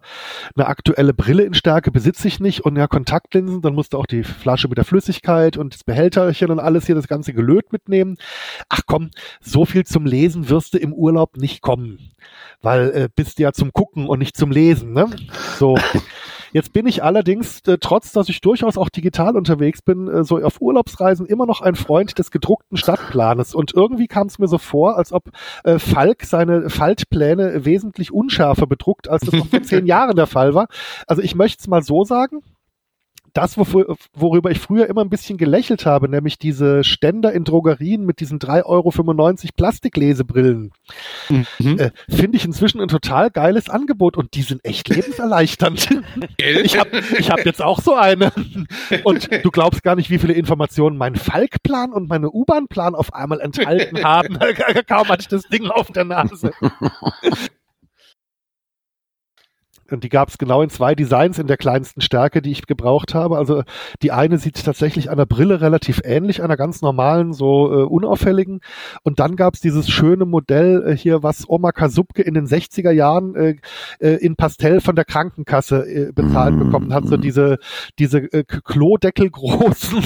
eine 0.55 0.67
aktuelle 0.67 1.13
Brille 1.13 1.43
in 1.43 1.53
Stärke 1.53 1.91
besitze 1.91 2.27
ich 2.27 2.39
nicht 2.39 2.61
und 2.61 2.75
ja, 2.75 2.87
Kontaktlinsen, 2.87 3.61
dann 3.61 3.75
musste 3.75 3.97
auch 3.97 4.05
die 4.05 4.23
Flasche 4.23 4.67
mit 4.67 4.77
der 4.77 4.85
Flüssigkeit 4.85 5.57
und 5.57 5.73
das 5.73 5.83
Behälterchen 5.83 6.51
und 6.51 6.59
alles 6.59 6.85
hier, 6.85 6.95
das 6.95 7.07
ganze 7.07 7.33
Gelöt 7.33 7.71
mitnehmen. 7.71 8.17
Ach 8.69 8.81
komm, 8.85 9.11
so 9.41 9.65
viel 9.65 9.85
zum 9.85 10.05
Lesen 10.05 10.49
wirst 10.49 10.73
du 10.73 10.77
im 10.77 10.93
Urlaub 10.93 11.37
nicht 11.37 11.61
kommen, 11.61 12.11
weil 12.61 12.89
äh, 12.91 13.09
bist 13.13 13.39
du 13.39 13.43
ja 13.43 13.53
zum 13.53 13.73
Gucken 13.73 14.07
und 14.07 14.19
nicht 14.19 14.37
zum 14.37 14.51
Lesen, 14.51 14.93
ne? 14.93 15.07
So. 15.57 15.77
Jetzt 16.51 16.73
bin 16.73 16.87
ich 16.87 17.03
allerdings, 17.03 17.61
äh, 17.67 17.77
trotz 17.79 18.11
dass 18.11 18.29
ich 18.29 18.41
durchaus 18.41 18.77
auch 18.77 18.89
digital 18.89 19.35
unterwegs 19.35 19.81
bin, 19.81 20.07
äh, 20.07 20.23
so 20.23 20.37
auf 20.39 20.61
Urlaubsreisen 20.61 21.25
immer 21.25 21.45
noch 21.45 21.61
ein 21.61 21.75
Freund 21.75 22.17
des 22.17 22.31
gedruckten 22.31 22.77
Stadtplanes. 22.77 23.53
Und 23.53 23.73
irgendwie 23.73 24.07
kam 24.07 24.27
es 24.27 24.39
mir 24.39 24.47
so 24.47 24.57
vor, 24.57 24.97
als 24.97 25.11
ob 25.11 25.29
äh, 25.63 25.79
Falk 25.79 26.23
seine 26.23 26.69
Faltpläne 26.69 27.65
wesentlich 27.65 28.11
unschärfer 28.11 28.67
bedruckt, 28.67 29.07
als 29.07 29.23
das 29.23 29.33
noch 29.33 29.47
vor 29.47 29.61
zehn 29.63 29.85
Jahren 29.85 30.15
der 30.15 30.27
Fall 30.27 30.53
war. 30.53 30.67
Also 31.07 31.21
ich 31.21 31.35
möchte 31.35 31.61
es 31.61 31.67
mal 31.67 31.83
so 31.83 32.03
sagen 32.03 32.41
das, 33.33 33.57
worüber 33.57 34.51
ich 34.51 34.59
früher 34.59 34.87
immer 34.87 35.01
ein 35.01 35.09
bisschen 35.09 35.37
gelächelt 35.37 35.85
habe, 35.85 36.09
nämlich 36.09 36.37
diese 36.37 36.83
Ständer 36.83 37.31
in 37.33 37.43
Drogerien 37.43 38.05
mit 38.05 38.19
diesen 38.19 38.39
3,95 38.39 38.65
Euro 38.65 38.91
Plastiklesebrillen, 39.55 40.71
mhm. 41.29 41.45
äh, 41.79 41.91
finde 42.09 42.37
ich 42.37 42.45
inzwischen 42.45 42.81
ein 42.81 42.87
total 42.87 43.29
geiles 43.29 43.69
Angebot 43.69 44.17
und 44.17 44.33
die 44.35 44.41
sind 44.41 44.63
echt 44.63 44.89
lebenserleichternd. 44.89 45.89
ich 46.37 46.77
habe 46.77 47.01
ich 47.17 47.29
hab 47.29 47.45
jetzt 47.45 47.61
auch 47.61 47.81
so 47.81 47.95
eine. 47.95 48.31
Und 49.03 49.29
du 49.43 49.51
glaubst 49.51 49.83
gar 49.83 49.95
nicht, 49.95 50.09
wie 50.09 50.19
viele 50.19 50.33
Informationen 50.33 50.97
mein 50.97 51.15
Falkplan 51.15 51.93
und 51.93 52.09
meine 52.09 52.29
U-Bahn-Plan 52.29 52.95
auf 52.95 53.13
einmal 53.13 53.39
enthalten 53.39 54.03
haben. 54.03 54.37
Kaum 54.87 55.07
hatte 55.09 55.21
ich 55.21 55.27
das 55.27 55.43
Ding 55.43 55.67
auf 55.67 55.91
der 55.91 56.05
Nase. 56.05 56.51
Und 59.91 60.03
die 60.03 60.09
gab 60.09 60.29
es 60.29 60.37
genau 60.37 60.61
in 60.61 60.69
zwei 60.69 60.95
Designs 60.95 61.39
in 61.39 61.47
der 61.47 61.57
kleinsten 61.57 62.01
Stärke, 62.01 62.41
die 62.41 62.51
ich 62.51 62.67
gebraucht 62.67 63.13
habe. 63.13 63.37
Also 63.37 63.63
die 64.01 64.11
eine 64.11 64.37
sieht 64.37 64.63
tatsächlich 64.63 65.09
einer 65.09 65.25
Brille 65.25 65.61
relativ 65.61 66.01
ähnlich, 66.03 66.41
einer 66.41 66.57
ganz 66.57 66.81
normalen, 66.81 67.33
so 67.33 67.71
äh, 67.71 67.83
unauffälligen. 67.83 68.61
Und 69.03 69.19
dann 69.19 69.35
gab 69.35 69.55
es 69.55 69.61
dieses 69.61 69.89
schöne 69.89 70.25
Modell 70.25 70.83
äh, 70.85 70.97
hier, 70.97 71.23
was 71.23 71.47
Oma 71.47 71.71
Kasubke 71.71 72.21
in 72.21 72.33
den 72.33 72.47
60er 72.47 72.91
Jahren 72.91 73.35
äh, 73.35 73.55
äh, 73.99 74.15
in 74.15 74.35
Pastell 74.35 74.81
von 74.81 74.95
der 74.95 75.05
Krankenkasse 75.05 75.85
äh, 75.85 76.11
bezahlt 76.11 76.55
mm. 76.55 76.59
bekommen 76.59 76.93
hat. 76.93 77.07
So 77.07 77.17
diese, 77.17 77.59
diese 77.97 78.19
äh, 78.19 78.43
Klodeckel 78.43 79.29
großen 79.29 79.99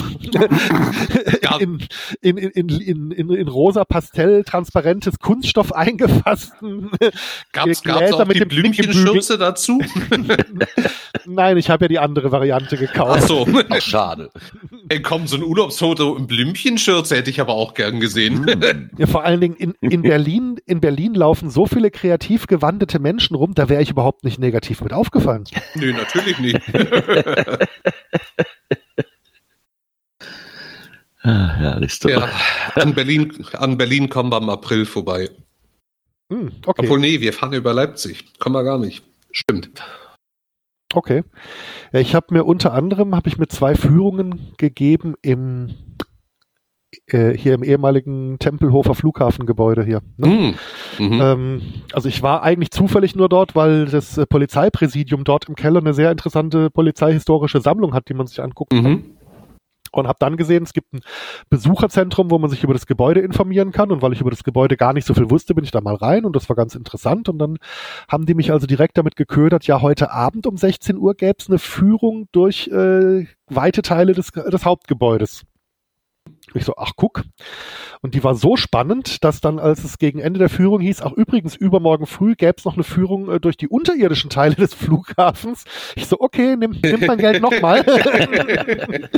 in, 1.60 1.78
in, 2.20 2.36
in, 2.36 2.68
in, 2.68 3.10
in, 3.10 3.30
in 3.30 3.48
rosa 3.48 3.84
Pastell 3.84 4.44
transparentes 4.44 5.18
Kunststoff 5.18 5.72
eingefassten 5.72 6.90
Gab's, 7.52 7.82
gab's 7.82 8.12
auch 8.12 8.26
mit 8.26 8.38
die 8.38 8.44
Blümchenschürze 8.44 9.38
dazu? 9.38 9.73
Nein, 11.26 11.56
ich 11.56 11.70
habe 11.70 11.84
ja 11.84 11.88
die 11.88 11.98
andere 11.98 12.30
Variante 12.32 12.76
gekauft. 12.76 13.20
Ach 13.22 13.28
so, 13.28 13.46
Ach, 13.68 13.80
schade. 13.80 14.30
Ey, 14.88 15.00
komm, 15.00 15.26
so 15.26 15.36
ein 15.36 15.42
Urlaubsfoto 15.42 16.16
im 16.16 16.26
Blümchenschürze 16.26 17.16
hätte 17.16 17.30
ich 17.30 17.40
aber 17.40 17.54
auch 17.54 17.74
gern 17.74 18.00
gesehen. 18.00 18.46
Hm. 18.46 18.90
ja, 18.98 19.06
vor 19.06 19.24
allen 19.24 19.40
Dingen 19.40 19.56
in, 19.56 19.74
in 19.80 20.02
Berlin, 20.02 20.60
in 20.66 20.80
Berlin 20.80 21.14
laufen 21.14 21.50
so 21.50 21.66
viele 21.66 21.90
kreativ 21.90 22.46
gewandete 22.46 22.98
Menschen 22.98 23.36
rum, 23.36 23.54
da 23.54 23.68
wäre 23.68 23.82
ich 23.82 23.90
überhaupt 23.90 24.24
nicht 24.24 24.38
negativ 24.38 24.80
mit 24.82 24.92
aufgefallen. 24.92 25.44
Nö, 25.74 25.92
natürlich 25.92 26.38
nicht. 26.38 26.60
Ah, 31.26 31.80
ja, 32.02 32.28
an 32.74 32.94
Berlin, 32.94 33.32
an 33.54 33.78
Berlin 33.78 34.10
kommen 34.10 34.30
wir 34.30 34.36
im 34.36 34.50
April 34.50 34.84
vorbei. 34.84 35.30
Hm, 36.30 36.52
okay. 36.66 36.82
Obwohl, 36.82 36.98
nee, 36.98 37.20
wir 37.20 37.32
fahren 37.32 37.54
über 37.54 37.72
Leipzig. 37.72 38.38
Kommen 38.38 38.56
wir 38.56 38.64
gar 38.64 38.78
nicht. 38.78 39.02
Stimmt. 39.34 39.82
Okay. 40.94 41.24
Ich 41.92 42.14
habe 42.14 42.26
mir 42.30 42.44
unter 42.44 42.72
anderem 42.72 43.14
habe 43.14 43.28
ich 43.28 43.36
mir 43.36 43.48
zwei 43.48 43.74
Führungen 43.74 44.52
gegeben 44.58 45.14
im 45.22 45.74
äh, 47.08 47.36
hier 47.36 47.54
im 47.54 47.64
ehemaligen 47.64 48.38
Tempelhofer 48.38 48.94
Flughafengebäude 48.94 49.84
hier. 49.84 50.02
Ne? 50.16 50.54
Mm, 50.98 51.04
mhm. 51.04 51.20
ähm, 51.20 51.62
also 51.92 52.08
ich 52.08 52.22
war 52.22 52.44
eigentlich 52.44 52.70
zufällig 52.70 53.16
nur 53.16 53.28
dort, 53.28 53.56
weil 53.56 53.86
das 53.86 54.16
äh, 54.16 54.26
Polizeipräsidium 54.26 55.24
dort 55.24 55.48
im 55.48 55.56
Keller 55.56 55.80
eine 55.80 55.94
sehr 55.94 56.12
interessante 56.12 56.70
polizeihistorische 56.70 57.60
Sammlung 57.60 57.92
hat, 57.94 58.08
die 58.08 58.14
man 58.14 58.28
sich 58.28 58.40
angucken 58.40 58.76
mhm. 58.76 58.82
kann 58.82 59.04
und 59.98 60.08
habe 60.08 60.18
dann 60.18 60.36
gesehen, 60.36 60.64
es 60.64 60.72
gibt 60.72 60.92
ein 60.92 61.00
Besucherzentrum, 61.50 62.30
wo 62.30 62.38
man 62.38 62.50
sich 62.50 62.64
über 62.64 62.72
das 62.72 62.86
Gebäude 62.86 63.20
informieren 63.20 63.72
kann. 63.72 63.90
Und 63.90 64.02
weil 64.02 64.12
ich 64.12 64.20
über 64.20 64.30
das 64.30 64.44
Gebäude 64.44 64.76
gar 64.76 64.92
nicht 64.92 65.06
so 65.06 65.14
viel 65.14 65.30
wusste, 65.30 65.54
bin 65.54 65.64
ich 65.64 65.70
da 65.70 65.80
mal 65.80 65.94
rein 65.94 66.24
und 66.24 66.36
das 66.36 66.48
war 66.48 66.56
ganz 66.56 66.74
interessant. 66.74 67.28
Und 67.28 67.38
dann 67.38 67.58
haben 68.08 68.26
die 68.26 68.34
mich 68.34 68.52
also 68.52 68.66
direkt 68.66 68.98
damit 68.98 69.16
geködert, 69.16 69.66
ja, 69.66 69.80
heute 69.80 70.10
Abend 70.10 70.46
um 70.46 70.56
16 70.56 70.96
Uhr 70.96 71.14
gäbe 71.14 71.36
es 71.38 71.48
eine 71.48 71.58
Führung 71.58 72.28
durch 72.32 72.68
äh, 72.68 73.26
weite 73.48 73.82
Teile 73.82 74.12
des, 74.12 74.30
des 74.30 74.64
Hauptgebäudes. 74.64 75.44
Ich 76.54 76.64
so, 76.64 76.74
ach 76.76 76.92
guck. 76.96 77.24
Und 78.00 78.14
die 78.14 78.22
war 78.22 78.34
so 78.34 78.56
spannend, 78.56 79.24
dass 79.24 79.40
dann, 79.40 79.58
als 79.58 79.82
es 79.82 79.98
gegen 79.98 80.20
Ende 80.20 80.38
der 80.38 80.48
Führung 80.48 80.80
hieß, 80.80 81.02
ach 81.02 81.12
übrigens, 81.12 81.56
übermorgen 81.56 82.06
früh 82.06 82.34
gäbe 82.34 82.54
es 82.56 82.64
noch 82.64 82.74
eine 82.74 82.84
Führung 82.84 83.30
äh, 83.30 83.40
durch 83.40 83.56
die 83.56 83.68
unterirdischen 83.68 84.30
Teile 84.30 84.54
des 84.54 84.74
Flughafens. 84.74 85.64
Ich 85.96 86.06
so, 86.06 86.20
okay, 86.20 86.56
nimm, 86.56 86.76
nimm 86.82 87.06
mein 87.06 87.18
Geld 87.18 87.42
nochmal. 87.42 87.80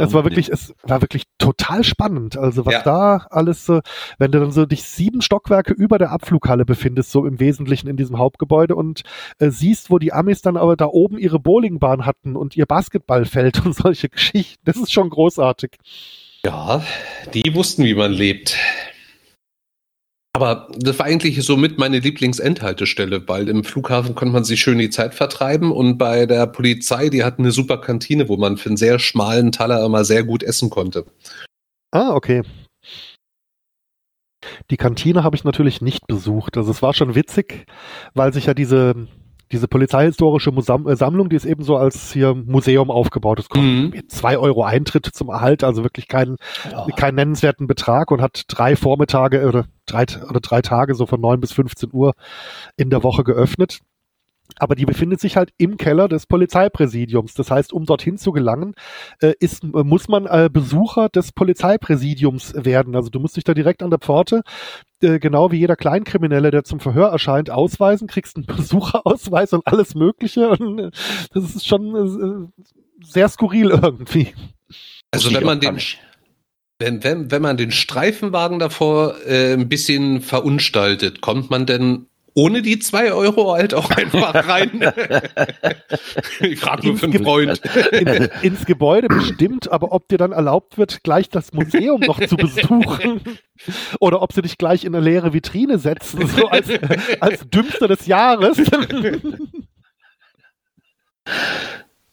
es 0.00 0.12
war 0.12 0.24
wirklich, 0.24 0.50
es 0.50 0.74
war 0.82 1.00
wirklich 1.00 1.24
total 1.38 1.84
spannend. 1.84 2.36
Also 2.36 2.66
was 2.66 2.74
ja. 2.74 2.82
da 2.82 3.26
alles 3.30 3.64
so, 3.66 3.80
wenn 4.18 4.30
du 4.30 4.40
dann 4.40 4.52
so 4.52 4.66
dich 4.66 4.84
sieben 4.84 5.22
Stockwerke 5.22 5.72
über 5.72 5.98
der 5.98 6.12
Abflughalle 6.12 6.64
befindest, 6.64 7.10
so 7.10 7.24
im 7.26 7.40
Wesentlichen 7.40 7.88
in 7.88 7.96
diesem 7.96 8.18
Hauptgebäude 8.18 8.76
und 8.76 9.02
äh, 9.38 9.50
siehst, 9.50 9.90
wo 9.90 9.98
die 9.98 10.12
Amis 10.12 10.42
dann 10.42 10.56
aber 10.56 10.76
da 10.76 10.86
oben 10.86 11.18
ihre 11.18 11.40
Bowlingbahn 11.40 12.06
hatten 12.06 12.36
und 12.36 12.56
ihr 12.56 12.66
Basketballfeld 12.66 13.48
und 13.66 13.74
solche 13.74 14.08
Geschichten. 14.08 14.62
Das 14.64 14.76
ist 14.76 14.92
schon 14.92 15.10
großartig. 15.10 15.78
Ja, 16.44 16.84
die 17.34 17.54
wussten, 17.54 17.84
wie 17.84 17.94
man 17.94 18.12
lebt. 18.12 18.56
Aber 20.34 20.68
das 20.78 20.98
war 21.00 21.06
eigentlich 21.06 21.42
somit 21.44 21.78
meine 21.78 21.98
Lieblingsendhaltestelle, 21.98 23.26
weil 23.26 23.48
im 23.48 23.64
Flughafen 23.64 24.14
konnte 24.14 24.32
man 24.34 24.44
sich 24.44 24.60
schön 24.60 24.78
die 24.78 24.90
Zeit 24.90 25.14
vertreiben 25.14 25.72
und 25.72 25.98
bei 25.98 26.26
der 26.26 26.46
Polizei, 26.46 27.08
die 27.08 27.24
hatten 27.24 27.42
eine 27.42 27.50
super 27.50 27.78
Kantine, 27.80 28.28
wo 28.28 28.36
man 28.36 28.56
für 28.56 28.68
einen 28.68 28.76
sehr 28.76 29.00
schmalen 29.00 29.50
Taler 29.50 29.84
immer 29.84 30.04
sehr 30.04 30.22
gut 30.22 30.44
essen 30.44 30.70
konnte. 30.70 31.06
Ah, 31.90 32.14
okay. 32.14 32.42
Die 34.70 34.76
Kantine 34.76 35.24
habe 35.24 35.34
ich 35.34 35.42
natürlich 35.42 35.80
nicht 35.80 36.06
besucht. 36.06 36.56
Also 36.56 36.70
es 36.70 36.82
war 36.82 36.94
schon 36.94 37.16
witzig, 37.16 37.66
weil 38.14 38.32
sich 38.32 38.46
ja 38.46 38.54
diese 38.54 39.08
diese 39.52 39.68
polizeihistorische 39.68 40.52
Musam 40.52 40.86
äh, 40.86 40.96
Sammlung, 40.96 41.28
die 41.28 41.36
ist 41.36 41.44
eben 41.44 41.62
so 41.62 41.76
als 41.76 42.12
hier 42.12 42.34
Museum 42.34 42.90
aufgebaut. 42.90 43.38
Es 43.38 43.48
kostet 43.48 43.68
mhm. 43.68 44.08
zwei 44.08 44.38
Euro 44.38 44.64
Eintritt 44.64 45.06
zum 45.06 45.28
Erhalt, 45.28 45.64
also 45.64 45.82
wirklich 45.82 46.08
keinen, 46.08 46.36
ja. 46.70 46.86
keinen 46.96 47.16
nennenswerten 47.16 47.66
Betrag 47.66 48.10
und 48.10 48.20
hat 48.20 48.44
drei 48.48 48.76
Vormittage 48.76 49.46
oder 49.46 49.66
drei, 49.86 50.04
oder 50.28 50.40
drei 50.40 50.62
Tage 50.62 50.94
so 50.94 51.06
von 51.06 51.20
neun 51.20 51.40
bis 51.40 51.52
15 51.52 51.90
Uhr 51.92 52.14
in 52.76 52.90
der 52.90 53.02
Woche 53.02 53.24
geöffnet 53.24 53.80
aber 54.56 54.74
die 54.74 54.86
befindet 54.86 55.20
sich 55.20 55.36
halt 55.36 55.50
im 55.58 55.76
Keller 55.76 56.08
des 56.08 56.26
Polizeipräsidiums. 56.26 57.34
Das 57.34 57.50
heißt, 57.50 57.72
um 57.72 57.86
dorthin 57.86 58.18
zu 58.18 58.32
gelangen, 58.32 58.74
äh, 59.20 59.34
ist, 59.40 59.62
äh, 59.64 59.84
muss 59.84 60.08
man 60.08 60.26
äh, 60.26 60.48
Besucher 60.52 61.08
des 61.08 61.32
Polizeipräsidiums 61.32 62.54
werden. 62.54 62.96
Also 62.96 63.10
du 63.10 63.20
musst 63.20 63.36
dich 63.36 63.44
da 63.44 63.54
direkt 63.54 63.82
an 63.82 63.90
der 63.90 63.98
Pforte, 63.98 64.42
äh, 65.02 65.18
genau 65.18 65.52
wie 65.52 65.58
jeder 65.58 65.76
Kleinkriminelle, 65.76 66.50
der 66.50 66.64
zum 66.64 66.80
Verhör 66.80 67.08
erscheint, 67.08 67.50
ausweisen, 67.50 68.08
kriegst 68.08 68.36
einen 68.36 68.46
Besucherausweis 68.56 69.52
und 69.52 69.66
alles 69.66 69.94
Mögliche. 69.94 70.50
Und 70.50 70.78
äh, 70.78 70.90
das 71.32 71.54
ist 71.54 71.66
schon 71.66 71.94
äh, 71.94 72.64
sehr 73.04 73.28
skurril 73.28 73.70
irgendwie. 73.70 74.34
Also 75.10 75.32
wenn 75.32 75.44
man 75.44 75.60
den, 75.60 75.78
wenn, 76.78 77.02
wenn, 77.02 77.30
wenn 77.30 77.42
man 77.42 77.56
den 77.56 77.70
Streifenwagen 77.70 78.58
davor 78.58 79.16
äh, 79.26 79.54
ein 79.54 79.68
bisschen 79.68 80.20
verunstaltet, 80.20 81.20
kommt 81.20 81.50
man 81.50 81.66
denn 81.66 82.07
ohne 82.38 82.62
die 82.62 82.78
zwei 82.78 83.12
Euro 83.12 83.52
halt 83.52 83.74
auch 83.74 83.90
einfach 83.90 84.32
rein. 84.48 84.70
ich 86.40 86.60
frage 86.60 86.86
nur 86.86 86.96
für 86.96 87.06
einen 87.06 87.24
Freund. 87.24 87.60
In, 87.90 88.28
ins 88.42 88.64
Gebäude 88.64 89.08
bestimmt, 89.08 89.68
aber 89.72 89.90
ob 89.90 90.06
dir 90.08 90.18
dann 90.18 90.30
erlaubt 90.30 90.78
wird, 90.78 91.02
gleich 91.02 91.28
das 91.28 91.52
Museum 91.52 92.00
noch 92.00 92.24
zu 92.24 92.36
besuchen 92.36 93.22
oder 93.98 94.22
ob 94.22 94.32
sie 94.32 94.42
dich 94.42 94.56
gleich 94.56 94.84
in 94.84 94.94
eine 94.94 95.04
leere 95.04 95.32
Vitrine 95.32 95.80
setzen, 95.80 96.28
so 96.28 96.46
als, 96.46 96.68
als 97.18 97.40
Dümmster 97.50 97.88
des 97.88 98.06
Jahres. 98.06 98.56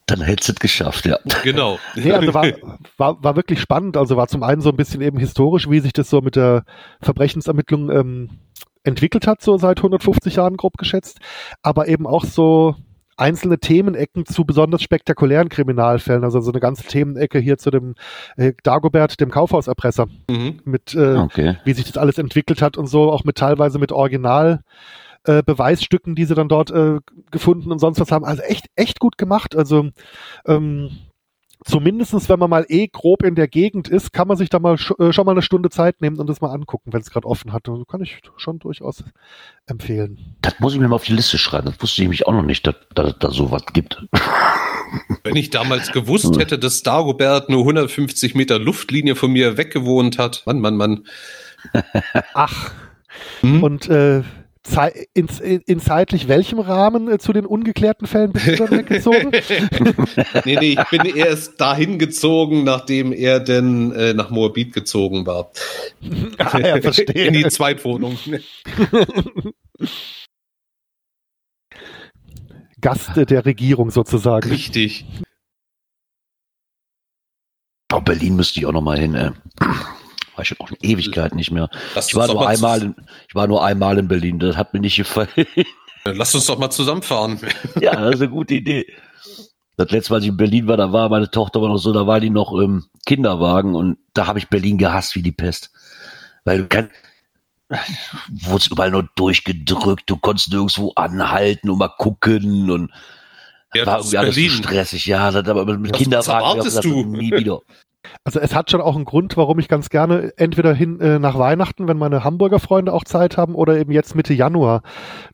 Dann 0.07 0.21
hättest 0.21 0.49
du 0.49 0.53
es 0.53 0.59
geschafft, 0.59 1.05
ja. 1.05 1.19
Genau. 1.43 1.77
Nee, 1.95 2.11
also 2.13 2.33
war, 2.33 2.45
war, 2.97 3.23
war 3.23 3.35
wirklich 3.35 3.59
spannend. 3.59 3.95
Also 3.95 4.17
war 4.17 4.27
zum 4.27 4.41
einen 4.41 4.61
so 4.61 4.69
ein 4.69 4.75
bisschen 4.75 5.01
eben 5.01 5.19
historisch, 5.19 5.69
wie 5.69 5.81
sich 5.81 5.93
das 5.93 6.09
so 6.09 6.21
mit 6.21 6.35
der 6.35 6.63
Verbrechensermittlung 7.01 7.91
ähm, 7.91 8.29
entwickelt 8.85 9.27
hat, 9.27 9.41
so 9.41 9.57
seit 9.57 9.79
150 9.79 10.35
Jahren 10.35 10.57
grob 10.57 10.77
geschätzt, 10.77 11.19
aber 11.61 11.87
eben 11.87 12.07
auch 12.07 12.23
so 12.23 12.75
einzelne 13.17 13.59
Themenecken 13.59 14.25
zu 14.25 14.43
besonders 14.45 14.81
spektakulären 14.81 15.49
Kriminalfällen, 15.49 16.23
also 16.23 16.41
so 16.41 16.51
eine 16.51 16.59
ganze 16.59 16.83
Themenecke 16.83 17.39
hier 17.39 17.57
zu 17.57 17.71
dem 17.71 17.95
äh, 18.35 18.53
Dagobert, 18.63 19.19
dem 19.21 19.31
Kaufhauserpresser, 19.31 20.07
mhm. 20.29 20.59
mit 20.65 20.93
äh, 20.95 21.15
okay. 21.15 21.57
wie 21.63 21.73
sich 21.73 21.85
das 21.85 21.97
alles 21.97 22.17
entwickelt 22.17 22.61
hat 22.61 22.77
und 22.77 22.87
so, 22.87 23.11
auch 23.11 23.23
mit 23.23 23.37
teilweise 23.37 23.79
mit 23.79 23.91
Original 23.91 24.61
äh, 25.23 25.43
Beweisstücken, 25.43 26.15
die 26.15 26.25
sie 26.25 26.35
dann 26.35 26.49
dort 26.49 26.71
äh, 26.71 26.99
gefunden 27.31 27.71
und 27.71 27.79
sonst 27.79 27.99
was 27.99 28.11
haben. 28.11 28.25
Also 28.25 28.43
echt, 28.43 28.67
echt 28.75 28.99
gut 28.99 29.17
gemacht. 29.17 29.55
Also 29.55 29.89
ähm, 30.45 30.91
zumindestens 31.65 32.29
wenn 32.29 32.39
man 32.39 32.49
mal 32.49 32.65
eh 32.69 32.87
grob 32.87 33.23
in 33.23 33.35
der 33.35 33.47
Gegend 33.47 33.89
ist, 33.89 34.13
kann 34.13 34.27
man 34.27 34.37
sich 34.37 34.49
da 34.49 34.59
mal 34.59 34.77
sch 34.77 34.93
äh, 34.99 35.11
schon 35.11 35.25
mal 35.25 35.31
eine 35.31 35.41
Stunde 35.41 35.69
Zeit 35.69 35.99
nehmen 36.01 36.19
und 36.19 36.27
das 36.27 36.39
mal 36.39 36.51
angucken, 36.51 36.93
wenn 36.93 37.01
es 37.01 37.09
gerade 37.09 37.27
offen 37.27 37.51
hat. 37.51 37.67
Also 37.67 37.83
kann 37.83 38.01
ich 38.01 38.21
schon 38.37 38.59
durchaus 38.59 39.03
empfehlen. 39.65 40.35
Das 40.41 40.59
muss 40.59 40.73
ich 40.73 40.79
mir 40.79 40.87
mal 40.87 40.95
auf 40.95 41.05
die 41.05 41.13
Liste 41.13 41.37
schreiben. 41.37 41.65
Das 41.65 41.81
wusste 41.81 42.01
ich 42.01 42.05
nämlich 42.05 42.27
auch 42.27 42.33
noch 42.33 42.43
nicht, 42.43 42.65
dass 42.65 42.75
da, 42.93 43.11
da 43.11 43.31
sowas 43.31 43.63
gibt. 43.73 44.05
Wenn 45.23 45.35
ich 45.35 45.49
damals 45.49 45.91
gewusst 45.91 46.37
hätte, 46.37 46.59
dass 46.59 46.83
Dagobert 46.83 47.49
nur 47.49 47.61
150 47.61 48.35
Meter 48.35 48.59
Luftlinie 48.59 49.15
von 49.15 49.31
mir 49.31 49.57
weggewohnt 49.57 50.19
hat. 50.19 50.43
Mann, 50.45 50.59
Mann, 50.59 50.77
Mann. 50.77 51.05
Ach. 52.33 52.71
Hm? 53.41 53.63
Und 53.63 53.89
äh, 53.89 54.23
in, 55.13 55.27
in, 55.65 55.79
zeitlich 55.79 56.27
welchem 56.27 56.59
Rahmen 56.59 57.09
äh, 57.11 57.17
zu 57.19 57.33
den 57.33 57.45
ungeklärten 57.45 58.07
Fällen 58.07 58.31
bist 58.33 58.47
du 58.47 58.55
dann 58.55 58.71
weggezogen? 58.71 59.31
nee, 60.45 60.57
nee, 60.59 60.77
ich 60.79 60.89
bin 60.89 61.05
erst 61.15 61.61
dahin 61.61 61.99
gezogen, 61.99 62.63
nachdem 62.63 63.11
er 63.13 63.39
denn 63.39 63.91
äh, 63.91 64.13
nach 64.13 64.31
Moabit 64.31 64.73
gezogen 64.73 65.25
war. 65.25 65.51
ah, 66.39 66.59
ja, 66.59 66.81
verstehe. 66.81 67.27
In 67.27 67.33
die 67.33 67.47
Zweitwohnung. 67.47 68.17
Gast 72.81 73.11
der 73.15 73.45
Regierung 73.45 73.91
sozusagen. 73.91 74.49
Richtig. 74.49 75.05
Oh, 77.93 78.01
Berlin 78.01 78.35
müsste 78.35 78.59
ich 78.59 78.65
auch 78.65 78.73
noch 78.73 78.81
mal 78.81 78.97
hin. 78.97 79.15
Ey 79.15 79.29
war 80.35 80.43
ich 80.43 80.49
schon 80.49 80.59
auch 80.59 80.69
eine 80.69 80.77
Ewigkeit 80.81 81.35
nicht 81.35 81.51
mehr. 81.51 81.69
Lass 81.95 82.09
ich 82.09 82.15
war 82.15 82.27
nur 82.27 82.47
einmal, 82.47 82.81
in, 82.81 82.95
ich 83.27 83.35
war 83.35 83.47
nur 83.47 83.63
einmal 83.63 83.97
in 83.97 84.07
Berlin, 84.07 84.39
das 84.39 84.57
hat 84.57 84.73
mir 84.73 84.79
nicht 84.79 84.97
gefallen. 84.97 85.29
Lass 86.05 86.35
uns 86.35 86.45
doch 86.45 86.57
mal 86.57 86.69
zusammenfahren. 86.69 87.39
Ja, 87.81 87.95
das 87.95 88.15
ist 88.15 88.21
eine 88.21 88.29
gute 88.29 88.53
Idee. 88.55 88.85
Das 89.77 89.91
letzte 89.91 90.13
Mal, 90.13 90.17
als 90.17 90.25
ich 90.25 90.29
in 90.29 90.37
Berlin 90.37 90.67
war, 90.67 90.77
da 90.77 90.93
war 90.93 91.09
meine 91.09 91.29
Tochter 91.29 91.59
aber 91.59 91.67
noch 91.67 91.77
so, 91.77 91.91
da 91.91 92.07
war 92.07 92.19
die 92.19 92.29
noch 92.29 92.53
im 92.53 92.85
Kinderwagen 93.05 93.75
und 93.75 93.97
da 94.13 94.27
habe 94.27 94.39
ich 94.39 94.47
Berlin 94.47 94.77
gehasst 94.77 95.15
wie 95.15 95.21
die 95.21 95.33
Pest. 95.33 95.71
Weil 96.45 96.59
du 96.59 96.67
kannst, 96.67 96.91
wurdest 98.29 98.71
überall 98.71 98.91
nur 98.91 99.09
durchgedrückt, 99.15 100.03
du 100.05 100.17
konntest 100.17 100.51
nirgendwo 100.51 100.93
anhalten 100.95 101.69
und 101.69 101.79
mal 101.79 101.89
gucken 101.89 102.69
und 102.69 102.91
ja, 103.73 103.85
war 103.85 103.97
irgendwie 103.97 104.17
alles 104.17 104.35
so 104.35 104.49
stressig. 104.49 105.05
Ja, 105.05 105.31
das, 105.31 105.47
aber 105.47 105.65
mit 105.77 105.91
was, 105.91 105.97
Kinderwagen 105.99 106.65
was 106.65 106.79
du? 106.79 107.03
nie 107.03 107.31
wieder. 107.31 107.59
Also 108.23 108.39
es 108.39 108.55
hat 108.55 108.71
schon 108.71 108.81
auch 108.81 108.95
einen 108.95 109.05
Grund, 109.05 109.37
warum 109.37 109.59
ich 109.59 109.67
ganz 109.67 109.89
gerne 109.89 110.33
entweder 110.37 110.73
hin 110.73 110.99
äh, 110.99 111.19
nach 111.19 111.37
Weihnachten, 111.37 111.87
wenn 111.87 111.97
meine 111.97 112.23
Hamburger 112.23 112.59
Freunde 112.59 112.93
auch 112.93 113.03
Zeit 113.03 113.37
haben, 113.37 113.55
oder 113.55 113.77
eben 113.77 113.91
jetzt 113.91 114.15
Mitte 114.15 114.33
Januar 114.33 114.81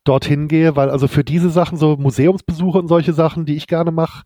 dorthin 0.03 0.47
gehe, 0.47 0.75
weil 0.75 0.89
also 0.89 1.07
für 1.07 1.23
diese 1.23 1.49
Sachen, 1.49 1.77
so 1.77 1.95
Museumsbesuche 1.97 2.77
und 2.77 2.87
solche 2.87 3.13
Sachen, 3.13 3.45
die 3.45 3.55
ich 3.55 3.67
gerne 3.67 3.91
mache, 3.91 4.23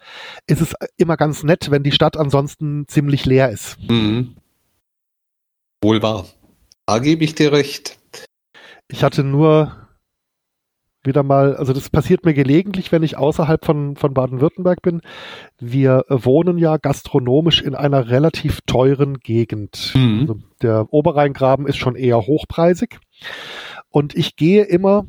ist 0.47 0.61
es 0.61 0.73
immer 0.97 1.17
ganz 1.17 1.43
nett, 1.43 1.71
wenn 1.71 1.83
die 1.83 1.91
Stadt 1.91 2.17
ansonsten 2.17 2.87
ziemlich 2.87 3.25
leer 3.25 3.49
ist. 3.49 3.77
Mhm. 3.89 4.35
Wohl 5.83 6.01
wahr. 6.01 6.25
Da 6.85 6.99
gebe 6.99 7.23
ich 7.23 7.35
dir 7.35 7.51
recht. 7.51 7.97
Ich 8.87 9.03
hatte 9.03 9.23
nur 9.23 9.84
wieder 11.05 11.23
mal, 11.23 11.55
also 11.55 11.73
das 11.73 11.89
passiert 11.89 12.25
mir 12.25 12.33
gelegentlich, 12.33 12.91
wenn 12.91 13.03
ich 13.03 13.17
außerhalb 13.17 13.65
von, 13.65 13.95
von 13.95 14.13
Baden-Württemberg 14.13 14.81
bin. 14.81 15.01
Wir 15.59 16.05
wohnen 16.09 16.57
ja 16.57 16.77
gastronomisch 16.77 17.61
in 17.61 17.75
einer 17.75 18.09
relativ 18.09 18.61
teuren 18.65 19.19
Gegend. 19.19 19.93
Mhm. 19.95 20.19
Also 20.21 20.39
der 20.61 20.93
Oberrheingraben 20.93 21.67
ist 21.67 21.77
schon 21.77 21.95
eher 21.95 22.21
hochpreisig. 22.21 22.99
Und 23.89 24.15
ich 24.15 24.35
gehe 24.35 24.63
immer 24.63 25.05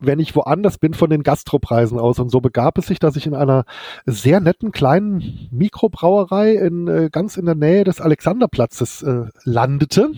wenn 0.00 0.20
ich 0.20 0.36
woanders 0.36 0.78
bin, 0.78 0.94
von 0.94 1.10
den 1.10 1.22
Gastropreisen 1.22 1.98
aus. 1.98 2.18
Und 2.18 2.30
so 2.30 2.40
begab 2.40 2.78
es 2.78 2.86
sich, 2.86 2.98
dass 2.98 3.16
ich 3.16 3.26
in 3.26 3.34
einer 3.34 3.64
sehr 4.06 4.40
netten 4.40 4.72
kleinen 4.72 5.48
Mikrobrauerei 5.50 6.52
in, 6.52 6.88
äh, 6.88 7.08
ganz 7.10 7.36
in 7.36 7.46
der 7.46 7.54
Nähe 7.54 7.84
des 7.84 8.00
Alexanderplatzes 8.00 9.02
äh, 9.02 9.24
landete 9.44 10.12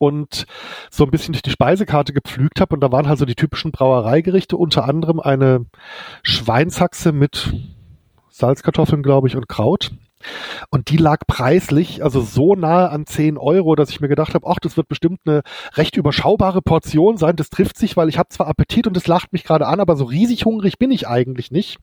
und 0.00 0.46
so 0.90 1.04
ein 1.04 1.10
bisschen 1.10 1.32
durch 1.32 1.42
die 1.42 1.50
Speisekarte 1.50 2.14
gepflügt 2.14 2.60
habe. 2.60 2.74
Und 2.74 2.80
da 2.80 2.90
waren 2.90 3.06
halt 3.06 3.18
so 3.18 3.26
die 3.26 3.34
typischen 3.34 3.70
Brauereigerichte, 3.70 4.56
unter 4.56 4.84
anderem 4.84 5.20
eine 5.20 5.66
Schweinshaxe 6.22 7.12
mit 7.12 7.52
Salzkartoffeln, 8.30 9.02
glaube 9.02 9.28
ich, 9.28 9.36
und 9.36 9.46
Kraut. 9.46 9.90
Und 10.70 10.88
die 10.90 10.96
lag 10.96 11.20
preislich, 11.26 12.02
also 12.02 12.22
so 12.22 12.54
nahe 12.54 12.90
an 12.90 13.06
10 13.06 13.36
Euro, 13.36 13.74
dass 13.74 13.90
ich 13.90 14.00
mir 14.00 14.08
gedacht 14.08 14.34
habe, 14.34 14.46
ach, 14.46 14.58
das 14.58 14.76
wird 14.78 14.88
bestimmt 14.88 15.20
eine 15.26 15.42
recht 15.74 15.96
überschaubare 15.96 16.62
Portion 16.62 17.18
sein. 17.18 17.36
Das 17.36 17.50
trifft 17.50 17.76
sich, 17.76 17.96
weil 17.96 18.08
ich 18.08 18.18
habe 18.18 18.30
zwar 18.30 18.46
Appetit 18.46 18.86
und 18.86 18.96
es 18.96 19.06
lacht 19.06 19.34
mich 19.34 19.44
gerade 19.44 19.66
an, 19.66 19.80
aber 19.80 19.96
so 19.96 20.04
riesig 20.04 20.46
hungrig 20.46 20.78
bin 20.78 20.90
ich 20.90 21.08
eigentlich 21.08 21.50
nicht. 21.50 21.78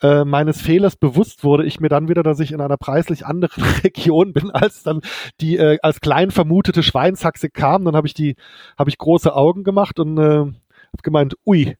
Äh, 0.00 0.24
meines 0.24 0.60
Fehlers 0.60 0.96
bewusst 0.96 1.42
wurde 1.44 1.64
ich 1.64 1.80
mir 1.80 1.88
dann 1.88 2.08
wieder, 2.08 2.22
dass 2.22 2.40
ich 2.40 2.52
in 2.52 2.60
einer 2.60 2.76
preislich 2.76 3.26
anderen 3.26 3.64
Region 3.84 4.32
bin, 4.32 4.50
als 4.50 4.82
dann 4.82 5.00
die 5.40 5.56
äh, 5.56 5.78
als 5.82 6.00
klein 6.00 6.30
vermutete 6.30 6.82
Schweinshaxe 6.82 7.50
kam. 7.50 7.84
Dann 7.84 7.96
habe 7.96 8.06
ich 8.06 8.14
die, 8.14 8.36
habe 8.78 8.90
ich 8.90 8.98
große 8.98 9.34
Augen 9.34 9.64
gemacht 9.64 9.98
und 9.98 10.18
äh, 10.18 10.22
habe 10.22 11.02
gemeint, 11.02 11.34
ui, 11.46 11.76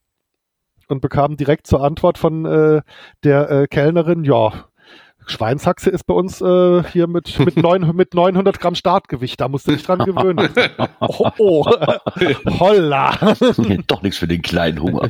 und 0.88 1.00
bekam 1.00 1.36
direkt 1.36 1.66
zur 1.66 1.82
Antwort 1.84 2.18
von 2.18 2.44
äh, 2.44 2.82
der 3.22 3.50
äh, 3.50 3.66
Kellnerin, 3.66 4.24
ja, 4.24 4.68
Schweinshaxe 5.30 5.90
ist 5.90 6.04
bei 6.04 6.14
uns 6.14 6.40
äh, 6.40 6.82
hier 6.84 7.06
mit, 7.06 7.38
mit, 7.38 7.56
neun, 7.62 7.94
mit 7.94 8.14
900 8.14 8.58
Gramm 8.58 8.74
Startgewicht. 8.74 9.40
Da 9.40 9.48
musst 9.48 9.68
du 9.68 9.72
dich 9.72 9.82
dran 9.82 10.00
gewöhnen. 10.00 10.48
Oh, 11.00 11.30
oh. 11.38 11.64
holla. 12.58 13.36
Doch 13.86 14.02
nichts 14.02 14.18
für 14.18 14.28
den 14.28 14.42
kleinen 14.42 14.80
Hunger. 14.80 15.08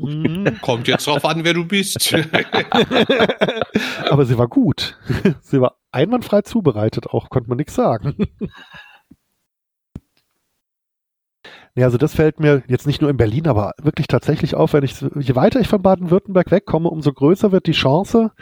Mhm. 0.00 0.58
Kommt 0.62 0.88
jetzt 0.88 1.06
drauf 1.06 1.24
an, 1.24 1.44
wer 1.44 1.54
du 1.54 1.64
bist. 1.64 2.14
Aber 4.10 4.24
sie 4.24 4.38
war 4.38 4.48
gut. 4.48 4.98
Sie 5.40 5.60
war 5.60 5.76
einwandfrei 5.92 6.42
zubereitet, 6.42 7.08
auch 7.08 7.30
konnte 7.30 7.48
man 7.48 7.58
nichts 7.58 7.74
sagen. 7.74 8.14
Ja, 11.76 11.86
also 11.86 11.98
das 11.98 12.14
fällt 12.14 12.40
mir 12.40 12.62
jetzt 12.66 12.86
nicht 12.86 13.00
nur 13.00 13.10
in 13.10 13.16
Berlin, 13.16 13.46
aber 13.46 13.72
wirklich 13.80 14.08
tatsächlich 14.08 14.54
auf, 14.56 14.72
wenn 14.72 14.82
ich, 14.82 15.00
je 15.00 15.36
weiter 15.36 15.60
ich 15.60 15.68
von 15.68 15.82
Baden-Württemberg 15.82 16.50
wegkomme, 16.50 16.88
umso 16.88 17.12
größer 17.12 17.52
wird 17.52 17.66
die 17.66 17.72
Chance, 17.72 18.32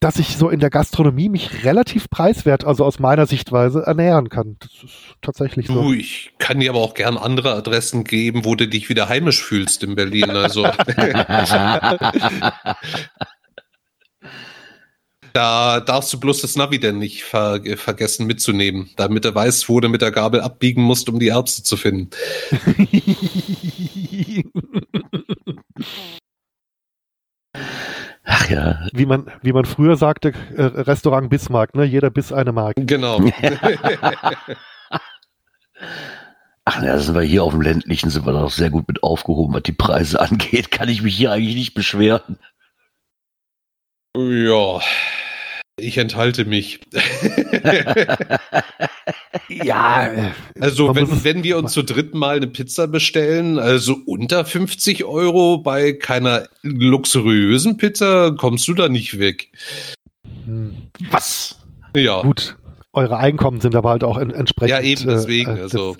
dass 0.00 0.18
ich 0.18 0.36
so 0.36 0.50
in 0.50 0.60
der 0.60 0.68
Gastronomie 0.70 1.30
mich 1.30 1.64
relativ 1.64 2.10
preiswert, 2.10 2.64
also 2.64 2.84
aus 2.84 2.98
meiner 2.98 3.26
Sichtweise, 3.26 3.82
ernähren 3.82 4.28
kann. 4.28 4.56
Das 4.60 4.70
ist 4.84 4.94
tatsächlich 5.22 5.68
so. 5.68 5.82
Du, 5.82 5.94
ich 5.94 6.32
kann 6.38 6.60
dir 6.60 6.68
aber 6.70 6.80
auch 6.80 6.94
gern 6.94 7.16
andere 7.16 7.54
Adressen 7.54 8.04
geben, 8.04 8.44
wo 8.44 8.54
du 8.54 8.68
dich 8.68 8.90
wieder 8.90 9.08
heimisch 9.08 9.42
fühlst 9.42 9.82
in 9.82 9.94
Berlin. 9.94 10.28
Also. 10.30 10.64
da 15.32 15.80
darfst 15.80 16.12
du 16.12 16.20
bloß 16.20 16.42
das 16.42 16.56
Navi 16.56 16.78
denn 16.78 16.98
nicht 16.98 17.24
ver 17.24 17.62
vergessen 17.76 18.26
mitzunehmen, 18.26 18.90
damit 18.96 19.24
er 19.24 19.34
weiß, 19.34 19.70
wo 19.70 19.80
du 19.80 19.88
mit 19.88 20.02
der 20.02 20.12
Gabel 20.12 20.42
abbiegen 20.42 20.82
musst, 20.82 21.08
um 21.08 21.18
die 21.18 21.28
Erbse 21.28 21.62
zu 21.62 21.78
finden. 21.78 22.10
Ach 28.26 28.50
ja. 28.50 28.86
Wie 28.92 29.06
man, 29.06 29.30
wie 29.42 29.52
man 29.52 29.64
früher 29.64 29.96
sagte, 29.96 30.32
äh, 30.56 30.62
Restaurant 30.62 31.30
Bismarck, 31.30 31.74
ne? 31.76 31.84
Jeder 31.84 32.10
Biss 32.10 32.32
eine 32.32 32.52
Mark. 32.52 32.74
Genau. 32.76 33.20
Ach 36.64 36.82
ja, 36.82 36.98
sind 36.98 37.14
wir 37.14 37.22
hier 37.22 37.44
auf 37.44 37.52
dem 37.52 37.62
ländlichen, 37.62 38.10
sind 38.10 38.26
wir 38.26 38.32
doch 38.32 38.50
sehr 38.50 38.70
gut 38.70 38.88
mit 38.88 39.04
aufgehoben, 39.04 39.54
was 39.54 39.62
die 39.62 39.72
Preise 39.72 40.20
angeht. 40.28 40.72
Kann 40.72 40.88
ich 40.88 41.02
mich 41.02 41.16
hier 41.16 41.30
eigentlich 41.30 41.54
nicht 41.54 41.74
beschweren. 41.74 42.38
Ja, 44.16 44.80
ich 45.78 45.98
enthalte 45.98 46.46
mich. 46.46 46.80
ja. 49.48 50.06
Äh, 50.06 50.30
also 50.58 50.94
wenn, 50.94 51.24
wenn 51.24 51.44
wir 51.44 51.58
uns 51.58 51.72
zu 51.72 51.82
dritt 51.82 52.14
mal 52.14 52.36
eine 52.36 52.46
Pizza 52.46 52.86
bestellen, 52.88 53.58
also 53.58 53.96
unter 54.06 54.46
50 54.46 55.04
Euro 55.04 55.58
bei 55.58 55.92
keiner 55.92 56.48
luxuriösen 56.62 57.76
Pizza, 57.76 58.34
kommst 58.36 58.66
du 58.68 58.74
da 58.74 58.88
nicht 58.88 59.18
weg. 59.18 59.50
Hm. 60.46 60.76
Was? 61.10 61.58
Ja. 61.94 62.22
Gut. 62.22 62.56
Eure 62.92 63.18
Einkommen 63.18 63.60
sind 63.60 63.76
aber 63.76 63.90
halt 63.90 64.04
auch 64.04 64.16
entsprechend. 64.16 64.70
Ja, 64.70 64.80
eben 64.80 65.06
deswegen. 65.06 65.58
Äh, 65.58 65.60
also. 65.60 65.98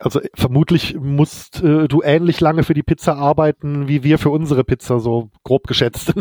also 0.00 0.20
vermutlich 0.34 0.96
musst 0.96 1.62
äh, 1.62 1.86
du 1.86 2.02
ähnlich 2.02 2.40
lange 2.40 2.64
für 2.64 2.74
die 2.74 2.82
Pizza 2.82 3.14
arbeiten, 3.14 3.86
wie 3.86 4.02
wir 4.02 4.18
für 4.18 4.30
unsere 4.30 4.64
Pizza, 4.64 4.98
so 4.98 5.30
grob 5.44 5.68
geschätzt. 5.68 6.12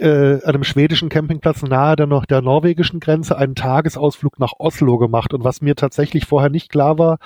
äh, 0.00 0.42
einem 0.44 0.64
schwedischen 0.64 1.08
Campingplatz 1.08 1.62
nahe 1.62 1.96
der, 1.96 2.06
noch 2.06 2.26
der 2.26 2.42
norwegischen 2.42 3.00
Grenze 3.00 3.36
einen 3.36 3.54
Tagesausflug 3.54 4.38
nach 4.38 4.52
Oslo 4.58 4.98
gemacht. 4.98 5.34
Und 5.34 5.44
was 5.44 5.60
mir 5.60 5.76
tatsächlich 5.76 6.26
vorher 6.26 6.50
nicht 6.50 6.70
klar 6.70 6.98
war, 6.98 7.18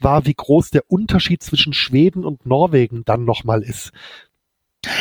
war, 0.00 0.26
wie 0.26 0.34
groß 0.34 0.70
der 0.70 0.82
Unterschied 0.88 1.42
zwischen 1.42 1.72
Schweden 1.72 2.24
und 2.24 2.46
Norwegen 2.46 3.04
dann 3.04 3.24
nochmal 3.24 3.62
ist. 3.62 3.92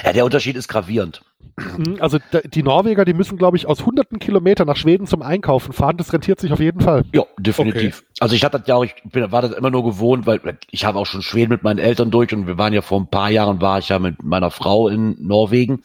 Ja, 0.04 0.14
der 0.14 0.26
Unterschied 0.26 0.56
ist 0.56 0.68
gravierend. 0.68 1.22
Mhm, 1.58 1.98
also 2.00 2.18
die 2.46 2.64
Norweger, 2.64 3.06
die 3.06 3.14
müssen, 3.14 3.38
glaube 3.38 3.56
ich, 3.56 3.68
aus 3.68 3.86
hunderten 3.86 4.20
Kilometern 4.20 4.68
nach 4.68 4.76
Schweden 4.76 5.08
zum 5.08 5.22
Einkaufen 5.22 5.74
fahren. 5.74 5.98
Das 5.98 6.12
rentiert 6.12 6.40
sich 6.40 6.52
auf 6.52 6.60
jeden 6.60 6.82
Fall. 6.82 7.06
Ja, 7.14 7.24
definitiv. 7.40 8.00
Okay. 8.00 8.08
Also 8.20 8.36
ich 8.36 8.44
hatte 8.44 8.60
das 8.60 8.68
ja 8.68 8.76
auch, 8.76 8.84
ich 8.84 8.96
bin, 9.06 9.32
war 9.32 9.42
das 9.42 9.52
immer 9.52 9.70
nur 9.70 9.84
gewohnt, 9.84 10.26
weil 10.26 10.42
ich 10.72 10.86
habe 10.86 11.00
auch 11.00 11.06
schon 11.06 11.22
Schweden 11.22 11.52
mit 11.52 11.64
meinen 11.64 11.80
Eltern 11.80 12.12
durch 12.12 12.34
und 12.34 12.48
wir 12.48 12.58
waren 12.58 12.74
ja 12.74 12.82
vor 12.82 13.00
ein 13.00 13.08
paar 13.08 13.30
Jahren, 13.30 13.62
war 13.62 13.80
ich 13.80 13.90
ja 13.90 14.00
mit 14.00 14.24
meiner 14.24 14.52
Frau 14.52 14.88
in 14.90 15.16
Norwegen 15.20 15.84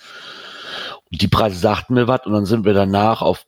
die 1.11 1.29
Preise 1.29 1.57
sagten 1.57 1.95
mir 1.95 2.09
was 2.09 2.27
und 2.27 2.33
dann 2.33 2.47
sind 2.47 2.65
wir 2.65 2.75
danach 2.75 3.23
auf, 3.23 3.45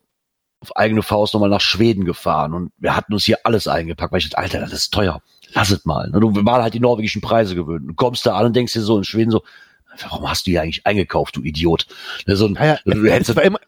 auf 0.60 0.76
eigene 0.76 1.02
Faust 1.02 1.34
nochmal 1.34 1.50
nach 1.50 1.60
Schweden 1.60 2.04
gefahren 2.04 2.54
und 2.54 2.72
wir 2.78 2.96
hatten 2.96 3.12
uns 3.12 3.24
hier 3.24 3.38
alles 3.44 3.68
eingepackt, 3.68 4.12
weil 4.12 4.18
ich 4.18 4.30
dachte, 4.30 4.38
Alter, 4.42 4.60
das 4.60 4.72
ist 4.72 4.92
teuer. 4.92 5.20
Lass 5.54 5.70
es 5.70 5.84
mal. 5.84 6.10
Und 6.10 6.20
du 6.20 6.34
waren 6.46 6.62
halt 6.62 6.74
die 6.74 6.80
norwegischen 6.80 7.20
Preise 7.20 7.54
gewöhnt. 7.54 7.88
Du 7.88 7.94
kommst 7.94 8.24
da 8.24 8.36
an 8.36 8.46
und 8.46 8.56
denkst 8.56 8.72
dir 8.72 8.80
so 8.80 8.96
in 8.96 9.04
Schweden 9.04 9.30
so, 9.30 9.42
warum 10.08 10.28
hast 10.28 10.46
du 10.46 10.50
hier 10.50 10.62
eigentlich 10.62 10.86
eingekauft, 10.86 11.36
du 11.36 11.42
Idiot? 11.42 11.86
So 12.26 12.46
ein, 12.46 12.54
ja, 12.54 12.78
ja, 12.84 13.02
hättest 13.10 13.38
immer, 13.38 13.58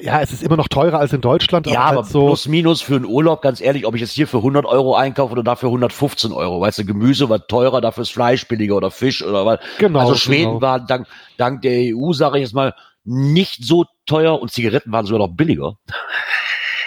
ja, 0.00 0.20
es 0.20 0.32
ist 0.32 0.42
immer 0.42 0.56
noch 0.56 0.68
teurer 0.68 0.98
als 0.98 1.12
in 1.12 1.20
Deutschland. 1.20 1.66
Ja, 1.66 1.80
aber, 1.80 2.02
halt 2.02 2.06
so 2.06 2.26
plus 2.26 2.48
minus 2.48 2.80
für 2.80 2.96
einen 2.96 3.04
Urlaub, 3.04 3.42
ganz 3.42 3.60
ehrlich, 3.60 3.86
ob 3.86 3.94
ich 3.94 4.00
jetzt 4.00 4.12
hier 4.12 4.26
für 4.26 4.38
100 4.38 4.64
Euro 4.64 4.94
einkaufe 4.94 5.32
oder 5.32 5.42
dafür 5.42 5.68
115 5.68 6.32
Euro. 6.32 6.60
Weißt 6.60 6.78
du, 6.78 6.84
Gemüse 6.84 7.28
war 7.28 7.46
teurer, 7.46 7.80
dafür 7.80 8.02
ist 8.02 8.12
Fleisch 8.12 8.48
billiger 8.48 8.76
oder 8.76 8.90
Fisch 8.90 9.22
oder 9.22 9.44
was. 9.44 9.60
Genau. 9.78 10.00
Also 10.00 10.14
Schweden 10.14 10.48
genau. 10.48 10.62
war 10.62 10.80
dank, 10.80 11.06
dank 11.36 11.62
der 11.62 11.94
EU, 11.94 12.12
sage 12.12 12.38
ich 12.38 12.42
jetzt 12.42 12.54
mal, 12.54 12.74
nicht 13.04 13.64
so 13.64 13.84
teuer 14.06 14.40
und 14.40 14.50
Zigaretten 14.50 14.92
waren 14.92 15.06
sogar 15.06 15.26
noch 15.26 15.34
billiger 15.34 15.76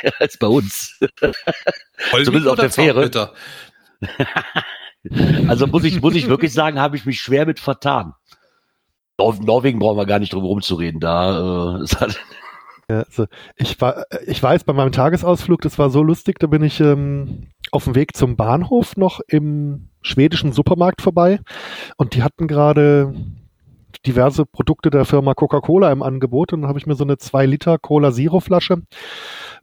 als 0.19 0.37
bei 0.37 0.47
uns. 0.47 0.99
Zumindest 2.11 2.47
auf 2.47 2.59
der 2.59 2.69
Fähre. 2.69 3.33
also 5.47 5.67
muss 5.67 5.83
ich, 5.83 6.01
muss 6.01 6.15
ich 6.15 6.27
wirklich 6.27 6.53
sagen, 6.53 6.79
habe 6.79 6.95
ich 6.95 7.05
mich 7.05 7.19
schwer 7.19 7.45
mit 7.45 7.59
vertan. 7.59 8.13
Nor 9.17 9.35
Norwegen 9.41 9.79
brauchen 9.79 9.97
wir 9.97 10.05
gar 10.05 10.19
nicht 10.19 10.33
drum 10.33 10.43
rumzureden. 10.43 10.99
Da 10.99 11.81
äh, 11.81 11.85
ja, 12.89 12.99
also 12.99 13.25
ich 13.55 13.79
war, 13.81 14.05
ich 14.27 14.41
weiß 14.41 14.63
bei 14.63 14.73
meinem 14.73 14.91
Tagesausflug, 14.91 15.61
das 15.61 15.79
war 15.79 15.89
so 15.89 16.03
lustig, 16.03 16.37
da 16.39 16.47
bin 16.47 16.63
ich 16.63 16.79
ähm, 16.79 17.47
auf 17.71 17.85
dem 17.85 17.95
Weg 17.95 18.15
zum 18.15 18.35
Bahnhof 18.35 18.95
noch 18.95 19.21
im 19.27 19.89
schwedischen 20.01 20.51
Supermarkt 20.51 21.01
vorbei 21.01 21.39
und 21.97 22.13
die 22.13 22.21
hatten 22.21 22.47
gerade 22.47 23.15
diverse 24.05 24.45
Produkte 24.45 24.89
der 24.89 25.05
Firma 25.05 25.33
Coca-Cola 25.33 25.91
im 25.91 26.03
Angebot 26.03 26.53
und 26.53 26.61
dann 26.61 26.67
habe 26.69 26.79
ich 26.79 26.87
mir 26.87 26.95
so 26.95 27.03
eine 27.03 27.17
2 27.17 27.45
Liter 27.45 27.77
Cola 27.77 28.11
Zero 28.11 28.39
Flasche 28.39 28.81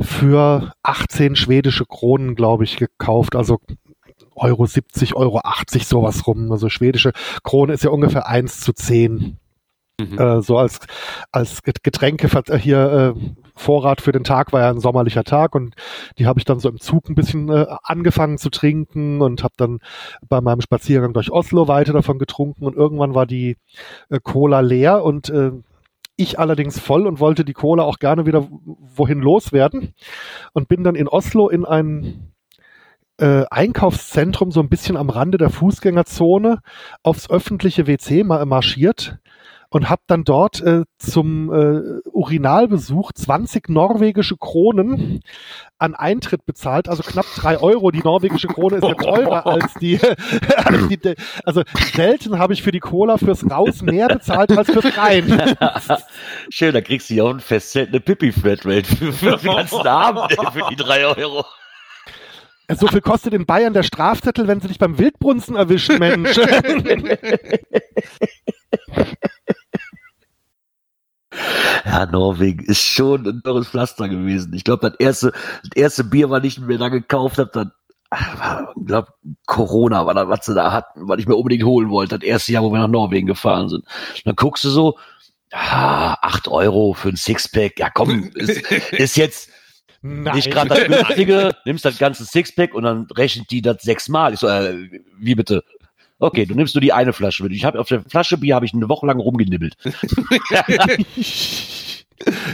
für 0.00 0.72
18 0.82 1.36
schwedische 1.36 1.84
Kronen, 1.86 2.34
glaube 2.34 2.64
ich, 2.64 2.76
gekauft. 2.76 3.36
Also 3.36 3.60
Euro 4.34 4.66
70, 4.66 5.14
Euro 5.14 5.40
80, 5.42 5.86
sowas 5.86 6.26
rum. 6.26 6.50
Also 6.50 6.68
schwedische 6.68 7.12
Krone 7.42 7.74
ist 7.74 7.84
ja 7.84 7.90
ungefähr 7.90 8.26
1 8.26 8.60
zu 8.60 8.72
10. 8.72 9.38
Mhm. 10.00 10.18
Äh, 10.18 10.42
so 10.42 10.58
als, 10.58 10.80
als 11.30 11.62
Getränke 11.62 12.28
äh, 12.48 12.58
hier 12.58 13.14
äh, 13.16 13.20
Vorrat 13.62 14.00
für 14.00 14.12
den 14.12 14.24
Tag 14.24 14.52
war 14.52 14.60
ja 14.60 14.70
ein 14.70 14.80
sommerlicher 14.80 15.24
Tag 15.24 15.54
und 15.54 15.74
die 16.18 16.26
habe 16.26 16.38
ich 16.38 16.44
dann 16.44 16.58
so 16.58 16.68
im 16.68 16.78
Zug 16.78 17.08
ein 17.08 17.14
bisschen 17.14 17.48
äh, 17.48 17.66
angefangen 17.82 18.36
zu 18.36 18.50
trinken 18.50 19.22
und 19.22 19.42
habe 19.42 19.54
dann 19.56 19.78
bei 20.28 20.40
meinem 20.40 20.60
Spaziergang 20.60 21.12
durch 21.12 21.30
Oslo 21.30 21.68
weiter 21.68 21.92
davon 21.92 22.18
getrunken 22.18 22.66
und 22.66 22.76
irgendwann 22.76 23.14
war 23.14 23.26
die 23.26 23.56
äh, 24.10 24.20
Cola 24.22 24.60
leer 24.60 25.04
und 25.04 25.30
äh, 25.30 25.52
ich 26.16 26.38
allerdings 26.38 26.78
voll 26.78 27.06
und 27.06 27.20
wollte 27.20 27.44
die 27.44 27.54
Cola 27.54 27.84
auch 27.84 27.98
gerne 27.98 28.26
wieder 28.26 28.46
wohin 28.96 29.20
loswerden 29.20 29.94
und 30.52 30.68
bin 30.68 30.84
dann 30.84 30.94
in 30.94 31.08
Oslo 31.08 31.48
in 31.48 31.64
ein 31.64 32.32
äh, 33.18 33.44
Einkaufszentrum 33.50 34.50
so 34.50 34.60
ein 34.60 34.68
bisschen 34.68 34.96
am 34.96 35.10
Rande 35.10 35.38
der 35.38 35.50
Fußgängerzone 35.50 36.60
aufs 37.02 37.30
öffentliche 37.30 37.86
WC 37.86 38.24
marschiert 38.24 39.18
und 39.72 39.88
habe 39.88 40.02
dann 40.06 40.24
dort 40.24 40.60
äh, 40.60 40.82
zum 40.98 41.50
äh, 41.50 42.00
Urinalbesuch 42.12 43.12
20 43.12 43.70
norwegische 43.70 44.36
Kronen 44.36 45.20
an 45.78 45.94
Eintritt 45.94 46.44
bezahlt, 46.44 46.90
also 46.90 47.02
knapp 47.02 47.24
drei 47.36 47.58
Euro. 47.58 47.90
Die 47.90 48.02
norwegische 48.02 48.48
Krone 48.48 48.76
ist 48.76 48.84
ja 48.84 48.92
teurer 48.92 49.46
als 49.52 49.72
die, 49.80 49.98
als 50.56 50.88
die 50.88 51.14
also 51.44 51.62
selten 51.94 52.38
habe 52.38 52.52
ich 52.52 52.62
für 52.62 52.70
die 52.70 52.80
Cola 52.80 53.16
fürs 53.16 53.50
Raus 53.50 53.80
mehr 53.80 54.08
bezahlt 54.08 54.56
als 54.56 54.70
fürs 54.70 54.96
Rein. 54.98 55.56
Schön, 56.50 56.74
da 56.74 56.82
kriegst 56.82 57.08
du 57.08 57.14
ja 57.14 57.24
auch 57.24 57.30
ein 57.30 57.40
Festzelt 57.40 57.88
eine 57.88 58.00
Pipi-Flatrate 58.00 58.84
für, 58.84 59.12
für 59.14 59.36
den 59.38 59.56
ganzen 59.56 59.86
Abend 59.86 60.32
für 60.52 60.68
die 60.68 60.76
drei 60.76 61.06
Euro. 61.06 61.46
So 62.68 62.88
viel 62.88 63.00
kostet 63.00 63.32
in 63.32 63.46
Bayern 63.46 63.72
der 63.72 63.82
Strafzettel, 63.84 64.48
wenn 64.48 64.60
sie 64.60 64.68
dich 64.68 64.78
beim 64.78 64.98
Wildbrunzen 64.98 65.56
erwischen, 65.56 65.98
Mensch. 65.98 66.38
Ja, 71.84 72.06
Norwegen 72.06 72.64
ist 72.64 72.82
schon 72.82 73.26
ein 73.26 73.42
teures 73.42 73.68
Pflaster 73.68 74.08
gewesen. 74.08 74.52
Ich 74.54 74.64
glaube, 74.64 74.90
das 74.90 74.98
erste, 74.98 75.32
das 75.62 75.70
erste 75.74 76.04
Bier, 76.04 76.30
was 76.30 76.44
ich 76.44 76.60
mir 76.60 76.78
da 76.78 76.88
gekauft 76.88 77.38
habe, 77.38 77.50
dann 77.52 77.72
ich 78.76 78.86
glaube, 78.86 79.08
Corona 79.46 80.04
war 80.04 80.14
das, 80.14 80.28
was 80.28 80.44
sie 80.44 80.54
da 80.54 80.70
hatten, 80.72 81.08
was 81.08 81.18
ich 81.18 81.26
mir 81.26 81.36
unbedingt 81.36 81.64
holen 81.64 81.88
wollte. 81.88 82.18
Das 82.18 82.26
erste 82.26 82.52
Jahr, 82.52 82.62
wo 82.62 82.70
wir 82.70 82.78
nach 82.78 82.88
Norwegen 82.88 83.26
gefahren 83.26 83.68
sind. 83.68 83.86
Dann 84.24 84.36
guckst 84.36 84.64
du 84.64 84.68
so, 84.68 84.98
ah, 85.52 86.14
8 86.20 86.48
Euro 86.48 86.92
für 86.92 87.08
ein 87.08 87.16
Sixpack. 87.16 87.78
Ja, 87.78 87.90
komm, 87.90 88.30
ist, 88.34 88.70
ist 88.92 89.16
jetzt 89.16 89.50
Nein. 90.02 90.34
nicht 90.34 90.50
gerade 90.50 90.68
das 90.68 90.84
günstige. 90.84 91.56
Nimmst 91.64 91.84
das 91.84 91.98
ganze 91.98 92.24
Sixpack 92.24 92.74
und 92.74 92.82
dann 92.82 93.06
rechnet 93.16 93.50
die 93.50 93.62
das 93.62 93.82
sechsmal. 93.82 94.34
Ich 94.34 94.40
so, 94.40 94.48
äh, 94.48 94.90
wie 95.18 95.34
bitte? 95.34 95.64
Okay, 96.22 96.46
du 96.46 96.54
nimmst 96.54 96.72
nur 96.76 96.80
die 96.80 96.92
eine 96.92 97.12
Flasche 97.12 97.42
mit. 97.42 97.50
Ich 97.52 97.64
habe 97.64 97.80
auf 97.80 97.88
der 97.88 98.02
Flasche 98.02 98.38
Bier 98.38 98.54
habe 98.54 98.64
ich 98.64 98.72
eine 98.72 98.88
Woche 98.88 99.06
lang 99.06 99.18
rumgenibbelt. 99.18 99.74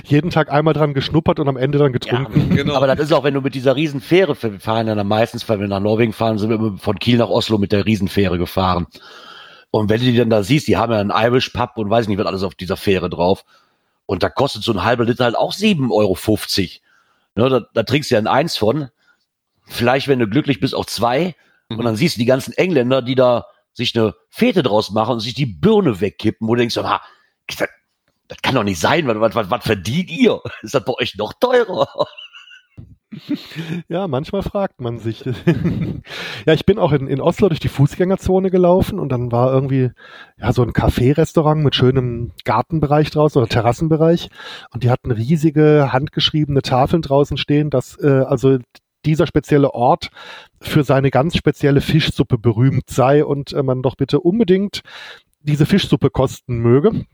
Jeden 0.04 0.30
Tag 0.30 0.50
einmal 0.50 0.72
dran 0.72 0.94
geschnuppert 0.94 1.38
und 1.38 1.48
am 1.48 1.58
Ende 1.58 1.76
dann 1.76 1.92
getrunken. 1.92 2.48
Ja, 2.48 2.56
genau. 2.62 2.76
Aber 2.76 2.86
das 2.86 2.98
ist 2.98 3.12
auch, 3.12 3.24
wenn 3.24 3.34
du 3.34 3.42
mit 3.42 3.54
dieser 3.54 3.76
Riesenfähre 3.76 4.36
fahren, 4.36 4.86
dann 4.86 5.06
meistens, 5.06 5.46
wenn 5.50 5.60
wir 5.60 5.68
nach 5.68 5.80
Norwegen 5.80 6.14
fahren, 6.14 6.38
sind 6.38 6.48
wir 6.48 6.78
von 6.78 6.98
Kiel 6.98 7.18
nach 7.18 7.28
Oslo 7.28 7.58
mit 7.58 7.70
der 7.72 7.84
Riesenfähre 7.84 8.38
gefahren. 8.38 8.86
Und 9.70 9.90
wenn 9.90 10.00
du 10.00 10.06
die 10.06 10.16
dann 10.16 10.30
da 10.30 10.42
siehst, 10.42 10.66
die 10.66 10.78
haben 10.78 10.90
ja 10.90 11.00
einen 11.00 11.12
Irish 11.14 11.50
Pub 11.50 11.72
und 11.76 11.90
weiß 11.90 12.08
nicht, 12.08 12.16
was 12.16 12.26
alles 12.26 12.44
auf 12.44 12.54
dieser 12.54 12.78
Fähre 12.78 13.10
drauf. 13.10 13.44
Und 14.06 14.22
da 14.22 14.30
kostet 14.30 14.62
so 14.62 14.72
ein 14.72 14.82
halber 14.82 15.04
Liter 15.04 15.24
halt 15.24 15.36
auch 15.36 15.52
7,50 15.52 15.90
Euro. 15.92 16.16
Ne, 17.34 17.50
da, 17.50 17.66
da 17.74 17.82
trinkst 17.82 18.10
du 18.10 18.14
ja 18.14 18.18
ein 18.18 18.28
Eins 18.28 18.56
von. 18.56 18.88
Vielleicht, 19.66 20.08
wenn 20.08 20.20
du 20.20 20.26
glücklich 20.26 20.58
bist, 20.58 20.74
auch 20.74 20.86
zwei. 20.86 21.34
Und 21.68 21.84
dann 21.84 21.96
siehst 21.96 22.16
du 22.16 22.20
die 22.20 22.24
ganzen 22.24 22.54
Engländer, 22.54 23.02
die 23.02 23.14
da 23.14 23.44
sich 23.78 23.96
eine 23.96 24.14
Fete 24.28 24.62
draus 24.62 24.90
machen 24.90 25.14
und 25.14 25.20
sich 25.20 25.34
die 25.34 25.46
Birne 25.46 26.00
wegkippen, 26.00 26.46
wo 26.46 26.54
du 26.54 26.58
denkst, 26.58 26.76
ah, 26.78 27.00
das, 27.46 27.68
das 28.26 28.42
kann 28.42 28.56
doch 28.56 28.64
nicht 28.64 28.80
sein, 28.80 29.06
was, 29.06 29.34
was, 29.34 29.50
was 29.50 29.64
verdient 29.64 30.10
ihr? 30.10 30.40
Ist 30.62 30.74
das 30.74 30.84
bei 30.84 30.92
euch 30.94 31.16
noch 31.16 31.32
teurer? 31.32 31.88
Ja, 33.88 34.06
manchmal 34.06 34.42
fragt 34.42 34.82
man 34.82 34.98
sich. 34.98 35.24
ja, 36.46 36.52
ich 36.52 36.66
bin 36.66 36.78
auch 36.78 36.92
in, 36.92 37.06
in 37.06 37.22
Oslo 37.22 37.48
durch 37.48 37.58
die 37.58 37.68
Fußgängerzone 37.68 38.50
gelaufen 38.50 39.00
und 39.00 39.08
dann 39.08 39.32
war 39.32 39.50
irgendwie 39.50 39.92
ja 40.36 40.52
so 40.52 40.62
ein 40.62 40.74
Café-Restaurant 40.74 41.64
mit 41.64 41.74
schönem 41.74 42.32
Gartenbereich 42.44 43.10
draußen 43.10 43.40
oder 43.40 43.48
Terrassenbereich 43.48 44.28
und 44.72 44.84
die 44.84 44.90
hatten 44.90 45.10
riesige 45.10 45.88
handgeschriebene 45.90 46.60
Tafeln 46.60 47.00
draußen 47.00 47.38
stehen, 47.38 47.70
dass 47.70 47.98
äh, 47.98 48.24
also 48.26 48.58
dieser 49.04 49.26
spezielle 49.26 49.74
Ort 49.74 50.10
für 50.60 50.84
seine 50.84 51.10
ganz 51.10 51.36
spezielle 51.36 51.80
Fischsuppe 51.80 52.38
berühmt 52.38 52.90
sei 52.90 53.24
und 53.24 53.52
äh, 53.52 53.62
man 53.62 53.82
doch 53.82 53.96
bitte 53.96 54.20
unbedingt 54.20 54.82
diese 55.40 55.66
Fischsuppe 55.66 56.10
kosten 56.10 56.58
möge. 56.58 57.04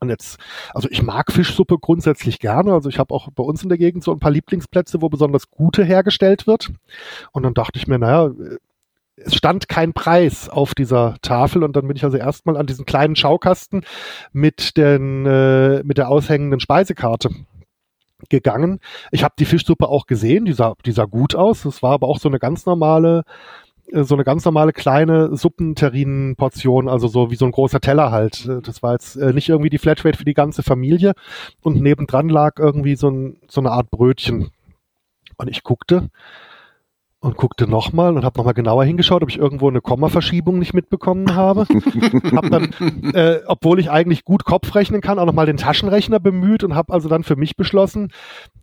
Und 0.00 0.10
jetzt, 0.10 0.38
also 0.74 0.88
ich 0.90 1.02
mag 1.02 1.32
Fischsuppe 1.32 1.78
grundsätzlich 1.78 2.40
gerne. 2.40 2.74
Also 2.74 2.88
ich 2.88 2.98
habe 2.98 3.14
auch 3.14 3.30
bei 3.34 3.42
uns 3.42 3.62
in 3.62 3.70
der 3.70 3.78
Gegend 3.78 4.04
so 4.04 4.12
ein 4.12 4.18
paar 4.18 4.30
Lieblingsplätze, 4.30 5.00
wo 5.00 5.08
besonders 5.08 5.50
gute 5.50 5.82
hergestellt 5.82 6.46
wird. 6.46 6.70
Und 7.32 7.42
dann 7.42 7.54
dachte 7.54 7.78
ich 7.78 7.86
mir, 7.86 7.98
naja, 7.98 8.30
es 9.16 9.34
stand 9.34 9.68
kein 9.68 9.94
Preis 9.94 10.48
auf 10.48 10.74
dieser 10.74 11.16
Tafel 11.22 11.64
und 11.64 11.74
dann 11.74 11.88
bin 11.88 11.96
ich 11.96 12.04
also 12.04 12.16
erstmal 12.16 12.56
an 12.56 12.66
diesen 12.66 12.84
kleinen 12.84 13.16
Schaukasten 13.16 13.84
mit 14.32 14.76
den 14.76 15.26
äh, 15.26 15.82
mit 15.82 15.98
der 15.98 16.08
aushängenden 16.08 16.60
Speisekarte 16.60 17.30
gegangen. 18.28 18.80
Ich 19.10 19.24
habe 19.24 19.34
die 19.38 19.44
Fischsuppe 19.44 19.88
auch 19.88 20.06
gesehen, 20.06 20.44
die 20.44 20.52
sah, 20.52 20.74
die 20.84 20.92
sah 20.92 21.04
gut 21.04 21.34
aus. 21.34 21.64
Es 21.64 21.82
war 21.82 21.92
aber 21.92 22.08
auch 22.08 22.18
so 22.18 22.28
eine 22.28 22.38
ganz 22.38 22.66
normale, 22.66 23.24
äh, 23.92 24.02
so 24.04 24.14
eine 24.14 24.24
ganz 24.24 24.44
normale 24.44 24.72
kleine 24.72 25.36
Suppenterrinenportion, 25.36 26.88
also 26.88 27.08
so 27.08 27.30
wie 27.30 27.36
so 27.36 27.44
ein 27.44 27.52
großer 27.52 27.80
Teller 27.80 28.10
halt. 28.10 28.46
Äh, 28.46 28.60
das 28.62 28.82
war 28.82 28.92
jetzt 28.92 29.16
äh, 29.16 29.32
nicht 29.32 29.48
irgendwie 29.48 29.70
die 29.70 29.78
Flatrate 29.78 30.18
für 30.18 30.24
die 30.24 30.34
ganze 30.34 30.62
Familie. 30.62 31.12
Und 31.62 31.80
nebendran 31.80 32.28
lag 32.28 32.58
irgendwie 32.58 32.96
so, 32.96 33.10
ein, 33.10 33.36
so 33.48 33.60
eine 33.60 33.70
Art 33.70 33.90
Brötchen. 33.90 34.50
Und 35.36 35.48
ich 35.48 35.62
guckte 35.62 36.10
und 37.20 37.36
guckte 37.36 37.66
nochmal 37.66 38.16
und 38.16 38.24
habe 38.24 38.38
nochmal 38.38 38.54
genauer 38.54 38.84
hingeschaut, 38.84 39.22
ob 39.22 39.28
ich 39.28 39.38
irgendwo 39.38 39.68
eine 39.68 39.80
Kommaverschiebung 39.80 40.58
nicht 40.58 40.72
mitbekommen 40.72 41.34
habe. 41.34 41.66
hab 42.36 42.48
dann, 42.50 42.72
äh, 43.12 43.40
obwohl 43.46 43.80
ich 43.80 43.90
eigentlich 43.90 44.24
gut 44.24 44.44
Kopf 44.44 44.74
rechnen 44.74 45.00
kann, 45.00 45.18
auch 45.18 45.26
nochmal 45.26 45.46
den 45.46 45.56
Taschenrechner 45.56 46.20
bemüht 46.20 46.62
und 46.62 46.76
habe 46.76 46.92
also 46.92 47.08
dann 47.08 47.24
für 47.24 47.34
mich 47.34 47.56
beschlossen, 47.56 48.12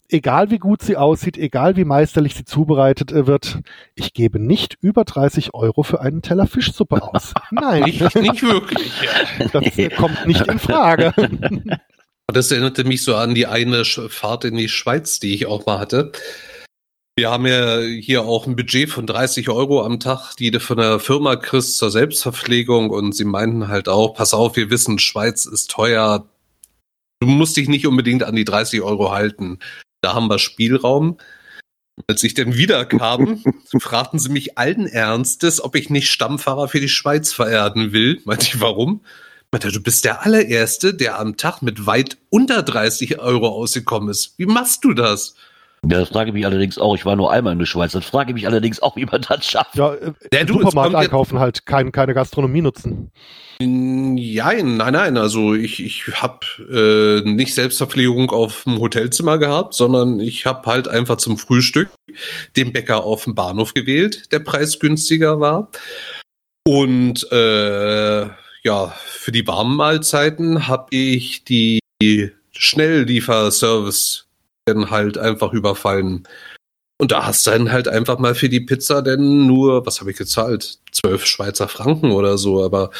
egal 0.09 0.51
wie 0.51 0.57
gut 0.57 0.81
sie 0.81 0.95
aussieht, 0.95 1.37
egal 1.37 1.75
wie 1.75 1.83
meisterlich 1.83 2.33
sie 2.33 2.45
zubereitet 2.45 3.11
äh, 3.11 3.27
wird, 3.27 3.59
ich 3.93 4.13
gebe 4.13 4.39
nicht 4.39 4.77
über 4.79 5.03
30 5.03 5.53
Euro 5.53 5.83
für 5.83 5.99
einen 5.99 6.21
Teller 6.21 6.47
Fischsuppe 6.47 7.03
aus. 7.03 7.33
Nein. 7.51 7.83
nicht, 7.83 8.15
nicht 8.15 8.43
wirklich. 8.43 9.01
Ja. 9.01 9.47
Das 9.51 9.77
äh, 9.77 9.89
kommt 9.89 10.25
nicht 10.27 10.47
in 10.47 10.59
Frage. 10.59 11.13
Das 12.27 12.51
erinnerte 12.51 12.85
mich 12.85 13.03
so 13.03 13.15
an 13.15 13.35
die 13.35 13.47
eine 13.47 13.83
Fahrt 13.85 14.45
in 14.45 14.55
die 14.55 14.69
Schweiz, 14.69 15.19
die 15.19 15.33
ich 15.33 15.45
auch 15.45 15.65
mal 15.65 15.79
hatte. 15.79 16.11
Wir 17.17 17.31
haben 17.31 17.47
ja 17.47 17.79
hier 17.79 18.23
auch 18.23 18.45
ein 18.45 18.57
Budget 18.57 18.89
von 18.89 19.07
30 19.07 19.47
Euro 19.47 19.85
am 19.85 20.01
Tag, 20.01 20.35
die 20.35 20.51
du 20.51 20.59
von 20.59 20.75
der 20.75 20.99
Firma 20.99 21.37
kriegst 21.37 21.77
zur 21.77 21.89
Selbstverpflegung 21.89 22.89
und 22.89 23.13
sie 23.15 23.23
meinten 23.23 23.69
halt 23.69 23.87
auch, 23.87 24.15
pass 24.15 24.33
auf, 24.33 24.57
wir 24.57 24.69
wissen, 24.69 24.99
Schweiz 24.99 25.45
ist 25.45 25.71
teuer. 25.71 26.27
Du 27.21 27.27
musst 27.27 27.55
dich 27.55 27.69
nicht 27.69 27.87
unbedingt 27.87 28.23
an 28.23 28.35
die 28.35 28.43
30 28.43 28.81
Euro 28.81 29.13
halten. 29.13 29.59
Da 30.01 30.13
haben 30.13 30.27
wir 30.27 30.39
Spielraum. 30.39 31.17
Als 32.07 32.21
ich 32.25 32.33
dann 32.33 32.57
wiederkam, 32.57 33.41
fragten 33.79 34.19
sie 34.19 34.29
mich 34.29 34.57
allen 34.57 34.85
Ernstes, 34.85 35.63
ob 35.63 35.75
ich 35.75 35.89
nicht 35.89 36.11
Stammfahrer 36.11 36.67
für 36.67 36.81
die 36.81 36.89
Schweiz 36.89 37.31
verehren 37.31 37.93
will. 37.93 38.21
Meinte 38.25 38.47
ich, 38.47 38.59
warum? 38.59 39.05
Meinte, 39.53 39.71
du 39.71 39.81
bist 39.81 40.03
der 40.03 40.25
allererste, 40.25 40.93
der 40.93 41.17
am 41.17 41.37
Tag 41.37 41.61
mit 41.61 41.85
weit 41.85 42.17
unter 42.29 42.61
30 42.61 43.19
Euro 43.19 43.47
ausgekommen 43.47 44.09
ist. 44.09 44.33
Wie 44.37 44.47
machst 44.47 44.83
du 44.83 44.93
das? 44.93 45.35
Ja, 45.87 45.99
das 45.99 46.09
frage 46.09 46.29
ich 46.29 46.33
mich 46.33 46.45
allerdings 46.45 46.77
auch. 46.77 46.95
Ich 46.95 47.05
war 47.05 47.15
nur 47.15 47.31
einmal 47.31 47.53
in 47.53 47.59
der 47.59 47.65
Schweiz. 47.65 47.91
Das 47.91 48.05
frage 48.05 48.31
ich 48.31 48.35
mich 48.35 48.47
allerdings 48.47 48.81
auch, 48.81 48.95
wie 48.95 49.05
man 49.05 49.21
das 49.21 49.45
schafft. 49.45 49.75
Ja, 49.75 49.93
äh, 49.93 50.13
der 50.31 50.47
Supermarkt 50.47 50.95
einkaufen 50.95 51.39
halt, 51.39 51.65
kein, 51.65 51.91
keine 51.91 52.13
Gastronomie 52.13 52.61
nutzen. 52.61 53.11
Ja, 53.59 54.51
nein, 54.51 54.77
nein. 54.77 55.17
Also 55.17 55.53
ich, 55.53 55.83
ich 55.83 56.07
habe 56.21 56.45
äh, 57.23 57.29
nicht 57.29 57.53
Selbstverpflegung 57.53 58.31
auf 58.31 58.63
dem 58.63 58.79
Hotelzimmer 58.79 59.37
gehabt, 59.37 59.75
sondern 59.75 60.19
ich 60.19 60.45
habe 60.45 60.65
halt 60.69 60.87
einfach 60.87 61.17
zum 61.17 61.37
Frühstück 61.37 61.89
den 62.55 62.73
Bäcker 62.73 63.03
auf 63.03 63.25
dem 63.25 63.35
Bahnhof 63.35 63.73
gewählt, 63.73 64.31
der 64.31 64.39
preisgünstiger 64.39 65.39
war. 65.39 65.69
Und 66.67 67.31
äh, 67.31 68.21
ja, 68.63 68.87
für 69.05 69.31
die 69.31 69.45
warmen 69.45 69.77
Mahlzeiten 69.77 70.67
habe 70.67 70.95
ich 70.95 71.43
die 71.43 71.79
Schnelllieferservice 72.51 74.24
dann 74.65 74.89
halt 74.89 75.17
einfach 75.17 75.53
überfallen. 75.53 76.27
Und 76.97 77.11
da 77.11 77.25
hast 77.25 77.45
du 77.45 77.51
dann 77.51 77.71
halt 77.71 77.87
einfach 77.87 78.19
mal 78.19 78.35
für 78.35 78.49
die 78.49 78.61
Pizza 78.61 79.01
denn 79.01 79.47
nur, 79.47 79.85
was 79.85 79.99
habe 79.99 80.11
ich 80.11 80.17
gezahlt? 80.17 80.79
Zwölf 80.91 81.25
Schweizer 81.25 81.67
Franken 81.67 82.11
oder 82.11 82.37
so, 82.37 82.63
aber 82.63 82.91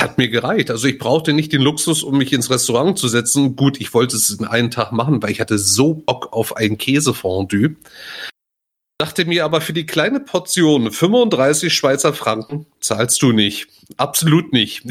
hat 0.00 0.18
mir 0.18 0.28
gereicht. 0.28 0.70
Also 0.70 0.86
ich 0.86 0.98
brauchte 0.98 1.32
nicht 1.32 1.52
den 1.52 1.62
Luxus, 1.62 2.02
um 2.02 2.18
mich 2.18 2.32
ins 2.32 2.50
Restaurant 2.50 2.98
zu 2.98 3.08
setzen. 3.08 3.56
Gut, 3.56 3.80
ich 3.80 3.92
wollte 3.94 4.16
es 4.16 4.30
in 4.30 4.46
einen 4.46 4.70
Tag 4.70 4.92
machen, 4.92 5.22
weil 5.22 5.30
ich 5.30 5.40
hatte 5.40 5.58
so 5.58 5.94
Bock 5.94 6.32
auf 6.32 6.56
ein 6.56 6.78
Käsefondue. 6.78 7.76
Dachte 8.98 9.24
mir 9.24 9.44
aber 9.44 9.62
für 9.62 9.72
die 9.72 9.86
kleine 9.86 10.20
Portion 10.20 10.90
35 10.90 11.72
Schweizer 11.72 12.12
Franken 12.12 12.66
zahlst 12.80 13.22
du 13.22 13.32
nicht. 13.32 13.68
Absolut 13.96 14.52
nicht. 14.52 14.84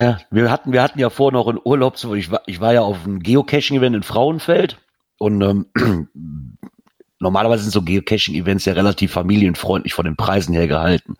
Ja, 0.00 0.18
wir 0.30 0.50
hatten, 0.50 0.72
wir 0.72 0.82
hatten 0.82 0.98
ja 0.98 1.10
vor 1.10 1.32
noch 1.32 1.48
einen 1.48 1.60
Urlaub, 1.62 1.96
ich 2.14 2.30
war, 2.30 2.42
ich 2.46 2.60
war 2.60 2.72
ja 2.72 2.82
auf 2.82 3.04
einem 3.04 3.20
Geocaching-Event 3.20 3.96
in 3.96 4.02
Frauenfeld 4.02 4.78
und 5.18 5.42
ähm, 5.42 6.08
normalerweise 7.18 7.64
sind 7.64 7.72
so 7.72 7.82
Geocaching-Events 7.82 8.64
ja 8.64 8.74
relativ 8.74 9.12
familienfreundlich 9.12 9.94
von 9.94 10.04
den 10.04 10.16
Preisen 10.16 10.54
her 10.54 10.68
gehalten. 10.68 11.16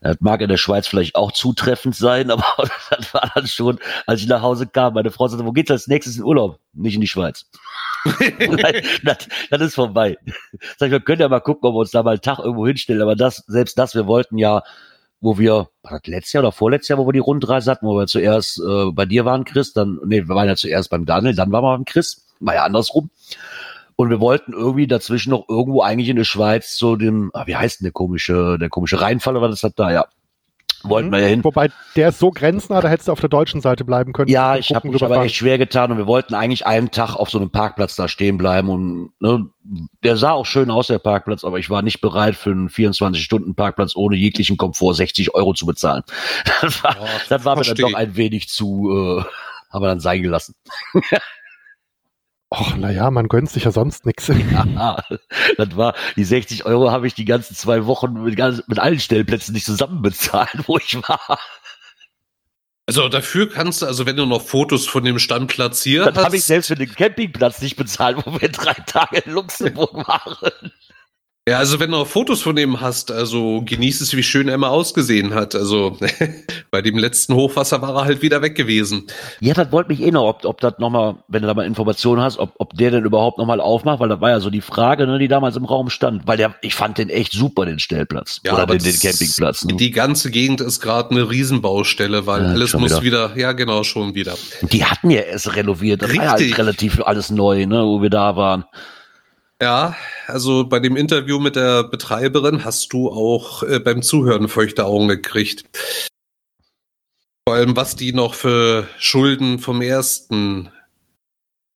Das 0.00 0.16
mag 0.20 0.40
in 0.40 0.48
der 0.48 0.56
Schweiz 0.56 0.86
vielleicht 0.86 1.14
auch 1.14 1.32
zutreffend 1.32 1.94
sein, 1.94 2.30
aber 2.30 2.44
das 2.90 3.12
war 3.12 3.30
dann 3.34 3.46
schon, 3.46 3.78
als 4.06 4.20
ich 4.20 4.28
nach 4.28 4.42
Hause 4.42 4.66
kam, 4.66 4.94
meine 4.94 5.10
Frau 5.10 5.28
sagte, 5.28 5.44
wo 5.44 5.52
geht's 5.52 5.70
als 5.70 5.88
nächstes 5.88 6.16
in 6.16 6.24
Urlaub? 6.24 6.58
Nicht 6.72 6.94
in 6.94 7.00
die 7.00 7.06
Schweiz. 7.06 7.46
Das, 9.02 9.28
das, 9.50 9.60
ist 9.60 9.74
vorbei. 9.74 10.16
Sag 10.78 10.86
ich, 10.86 10.92
wir 10.92 11.00
können 11.00 11.20
ja 11.20 11.28
mal 11.28 11.40
gucken, 11.40 11.68
ob 11.68 11.74
wir 11.74 11.80
uns 11.80 11.90
da 11.90 12.02
mal 12.02 12.12
einen 12.12 12.22
Tag 12.22 12.38
irgendwo 12.38 12.66
hinstellen, 12.66 13.02
aber 13.02 13.14
das, 13.14 13.44
selbst 13.46 13.78
das, 13.78 13.94
wir 13.94 14.06
wollten 14.06 14.38
ja, 14.38 14.62
wo 15.20 15.38
wir, 15.38 15.68
war 15.82 15.98
das 15.98 16.06
letztes 16.06 16.32
Jahr 16.32 16.44
oder 16.44 16.52
vorletztes 16.52 16.88
Jahr, 16.88 16.98
wo 16.98 17.06
wir 17.06 17.12
die 17.12 17.18
Rundreise 17.18 17.70
hatten, 17.70 17.86
wo 17.86 17.96
wir 17.96 18.06
zuerst 18.06 18.58
äh, 18.58 18.90
bei 18.92 19.06
dir 19.06 19.24
waren, 19.24 19.44
Chris, 19.44 19.72
dann, 19.72 19.98
nee, 20.04 20.26
wir 20.26 20.34
waren 20.34 20.48
ja 20.48 20.56
zuerst 20.56 20.90
beim 20.90 21.04
Daniel, 21.04 21.34
dann 21.34 21.52
waren 21.52 21.64
wir 21.64 21.76
beim 21.76 21.84
Chris, 21.84 22.26
war 22.40 22.54
ja 22.54 22.64
andersrum. 22.64 23.10
Und 23.96 24.08
wir 24.08 24.20
wollten 24.20 24.54
irgendwie 24.54 24.86
dazwischen 24.86 25.30
noch 25.30 25.46
irgendwo 25.46 25.82
eigentlich 25.82 26.08
in 26.08 26.16
der 26.16 26.24
Schweiz 26.24 26.76
so 26.76 26.96
dem, 26.96 27.30
ah, 27.34 27.46
wie 27.46 27.56
heißt 27.56 27.80
denn 27.80 27.84
der 27.84 27.92
komische, 27.92 28.56
der 28.58 28.70
komische 28.70 29.00
Rheinfall, 29.00 29.36
oder 29.36 29.50
das 29.50 29.62
hat 29.62 29.78
da, 29.78 29.92
ja. 29.92 30.06
Wollten 30.82 31.08
mhm. 31.08 31.12
wir 31.12 31.20
ja 31.20 31.26
hin. 31.26 31.44
Wobei 31.44 31.68
der 31.96 32.08
ist 32.08 32.18
so 32.18 32.30
grenznah, 32.30 32.80
da 32.80 32.88
hättest 32.88 33.08
du 33.08 33.12
auf 33.12 33.20
der 33.20 33.28
deutschen 33.28 33.60
Seite 33.60 33.84
bleiben 33.84 34.12
können. 34.12 34.30
Ja, 34.30 34.56
ich 34.56 34.74
habe 34.74 34.88
mich 34.88 35.02
aber 35.02 35.22
echt 35.24 35.36
schwer 35.36 35.58
getan 35.58 35.92
und 35.92 35.98
wir 35.98 36.06
wollten 36.06 36.34
eigentlich 36.34 36.66
einen 36.66 36.90
Tag 36.90 37.16
auf 37.16 37.30
so 37.30 37.38
einem 37.38 37.50
Parkplatz 37.50 37.96
da 37.96 38.08
stehen 38.08 38.38
bleiben 38.38 38.68
und 38.68 39.12
ne, 39.20 39.46
der 40.02 40.16
sah 40.16 40.32
auch 40.32 40.46
schön 40.46 40.70
aus, 40.70 40.86
der 40.86 40.98
Parkplatz, 40.98 41.44
aber 41.44 41.58
ich 41.58 41.70
war 41.70 41.82
nicht 41.82 42.00
bereit 42.00 42.34
für 42.34 42.50
einen 42.50 42.68
24-Stunden-Parkplatz 42.68 43.94
ohne 43.94 44.16
jeglichen 44.16 44.56
Komfort 44.56 44.94
60 44.94 45.34
Euro 45.34 45.54
zu 45.54 45.66
bezahlen. 45.66 46.02
Das 46.62 46.84
war, 46.84 46.96
ja, 46.96 47.06
das 47.28 47.44
war 47.44 47.56
mir 47.56 47.62
dann 47.62 47.76
doch 47.76 47.94
ein 47.94 48.16
wenig 48.16 48.48
zu, 48.48 48.90
äh, 48.90 49.24
haben 49.72 49.82
wir 49.82 49.88
dann 49.88 50.00
sein 50.00 50.22
gelassen. 50.22 50.54
Ach, 52.52 52.76
naja, 52.76 53.12
man 53.12 53.28
gönnt 53.28 53.48
sich 53.48 53.64
ja 53.64 53.70
sonst 53.70 54.04
nichts. 54.06 54.28
Ja, 54.50 55.04
das 55.56 55.76
war, 55.76 55.94
die 56.16 56.24
60 56.24 56.64
Euro 56.66 56.90
habe 56.90 57.06
ich 57.06 57.14
die 57.14 57.24
ganzen 57.24 57.54
zwei 57.54 57.86
Wochen 57.86 58.12
mit, 58.24 58.38
mit 58.38 58.78
allen 58.78 58.98
Stellplätzen 58.98 59.54
nicht 59.54 59.66
zusammen 59.66 60.02
bezahlt, 60.02 60.50
wo 60.66 60.78
ich 60.78 60.96
war. 60.96 61.38
Also 62.86 63.08
dafür 63.08 63.48
kannst 63.48 63.82
du, 63.82 63.86
also 63.86 64.04
wenn 64.04 64.16
du 64.16 64.26
noch 64.26 64.42
Fotos 64.42 64.86
von 64.88 65.04
dem 65.04 65.20
Standplatz 65.20 65.82
hier 65.84 66.04
Dann 66.04 66.24
habe 66.24 66.36
ich 66.36 66.42
selbst 66.42 66.66
für 66.66 66.74
den 66.74 66.92
Campingplatz 66.92 67.62
nicht 67.62 67.76
bezahlt, 67.76 68.16
wo 68.26 68.40
wir 68.40 68.48
drei 68.48 68.74
Tage 68.74 69.18
in 69.18 69.32
Luxemburg 69.32 69.94
waren. 69.94 70.72
Ja, 71.48 71.56
also 71.58 71.80
wenn 71.80 71.90
du 71.90 71.96
auch 71.96 72.06
Fotos 72.06 72.42
von 72.42 72.56
ihm 72.58 72.82
hast, 72.82 73.10
also 73.10 73.62
genieß 73.64 74.02
es, 74.02 74.14
wie 74.14 74.22
schön 74.22 74.48
er 74.48 74.58
mal 74.58 74.68
ausgesehen 74.68 75.34
hat. 75.34 75.54
Also 75.54 75.96
bei 76.70 76.82
dem 76.82 76.98
letzten 76.98 77.34
Hochwasser 77.34 77.80
war 77.80 77.96
er 77.96 78.04
halt 78.04 78.20
wieder 78.20 78.42
weg 78.42 78.54
gewesen. 78.54 79.06
Ja, 79.40 79.54
das 79.54 79.72
wollte 79.72 79.90
mich 79.90 80.02
eh 80.02 80.10
noch, 80.10 80.28
ob, 80.28 80.44
ob 80.44 80.60
das 80.60 80.74
nochmal, 80.78 81.16
wenn 81.28 81.40
du 81.40 81.48
da 81.48 81.54
mal 81.54 81.64
Informationen 81.64 82.20
hast, 82.20 82.38
ob, 82.38 82.52
ob 82.58 82.74
der 82.74 82.90
denn 82.90 83.04
überhaupt 83.04 83.38
nochmal 83.38 83.60
aufmacht, 83.60 84.00
weil 84.00 84.10
das 84.10 84.20
war 84.20 84.28
ja 84.28 84.40
so 84.40 84.50
die 84.50 84.60
Frage, 84.60 85.06
ne, 85.06 85.18
die 85.18 85.28
damals 85.28 85.56
im 85.56 85.64
Raum 85.64 85.88
stand. 85.88 86.26
Weil 86.26 86.36
der, 86.36 86.54
ich 86.60 86.74
fand 86.74 86.98
den 86.98 87.08
echt 87.08 87.32
super, 87.32 87.64
den 87.64 87.78
Stellplatz. 87.78 88.40
Ja, 88.44 88.52
oder 88.52 88.66
den, 88.66 88.78
den 88.78 89.00
Campingplatz. 89.00 89.64
Ne? 89.64 89.76
Die 89.76 89.90
ganze 89.92 90.30
Gegend 90.30 90.60
ist 90.60 90.80
gerade 90.80 91.10
eine 91.10 91.30
Riesenbaustelle, 91.30 92.26
weil 92.26 92.42
ja, 92.42 92.48
alles 92.50 92.74
muss 92.74 93.02
wieder. 93.02 93.30
wieder. 93.30 93.40
ja 93.40 93.52
genau, 93.52 93.82
schon 93.82 94.14
wieder. 94.14 94.36
Die 94.60 94.84
hatten 94.84 95.08
ja 95.08 95.22
erst 95.22 95.56
renoviert, 95.56 96.02
das 96.02 96.10
Richtig. 96.10 96.28
war 96.28 96.38
ja 96.38 96.46
halt 96.46 96.58
relativ 96.58 97.00
alles 97.02 97.30
neu, 97.30 97.64
ne, 97.64 97.82
wo 97.82 98.02
wir 98.02 98.10
da 98.10 98.36
waren. 98.36 98.66
Ja, 99.62 99.94
also 100.26 100.64
bei 100.64 100.80
dem 100.80 100.96
Interview 100.96 101.38
mit 101.38 101.54
der 101.54 101.84
Betreiberin 101.84 102.64
hast 102.64 102.92
du 102.94 103.10
auch 103.10 103.62
äh, 103.62 103.78
beim 103.78 104.02
Zuhören 104.02 104.48
feuchte 104.48 104.86
Augen 104.86 105.08
gekriegt. 105.08 105.64
Vor 107.46 107.56
allem, 107.56 107.76
was 107.76 107.94
die 107.94 108.12
noch 108.12 108.34
für 108.34 108.88
Schulden 108.98 109.58
vom 109.58 109.82
ersten 109.82 110.70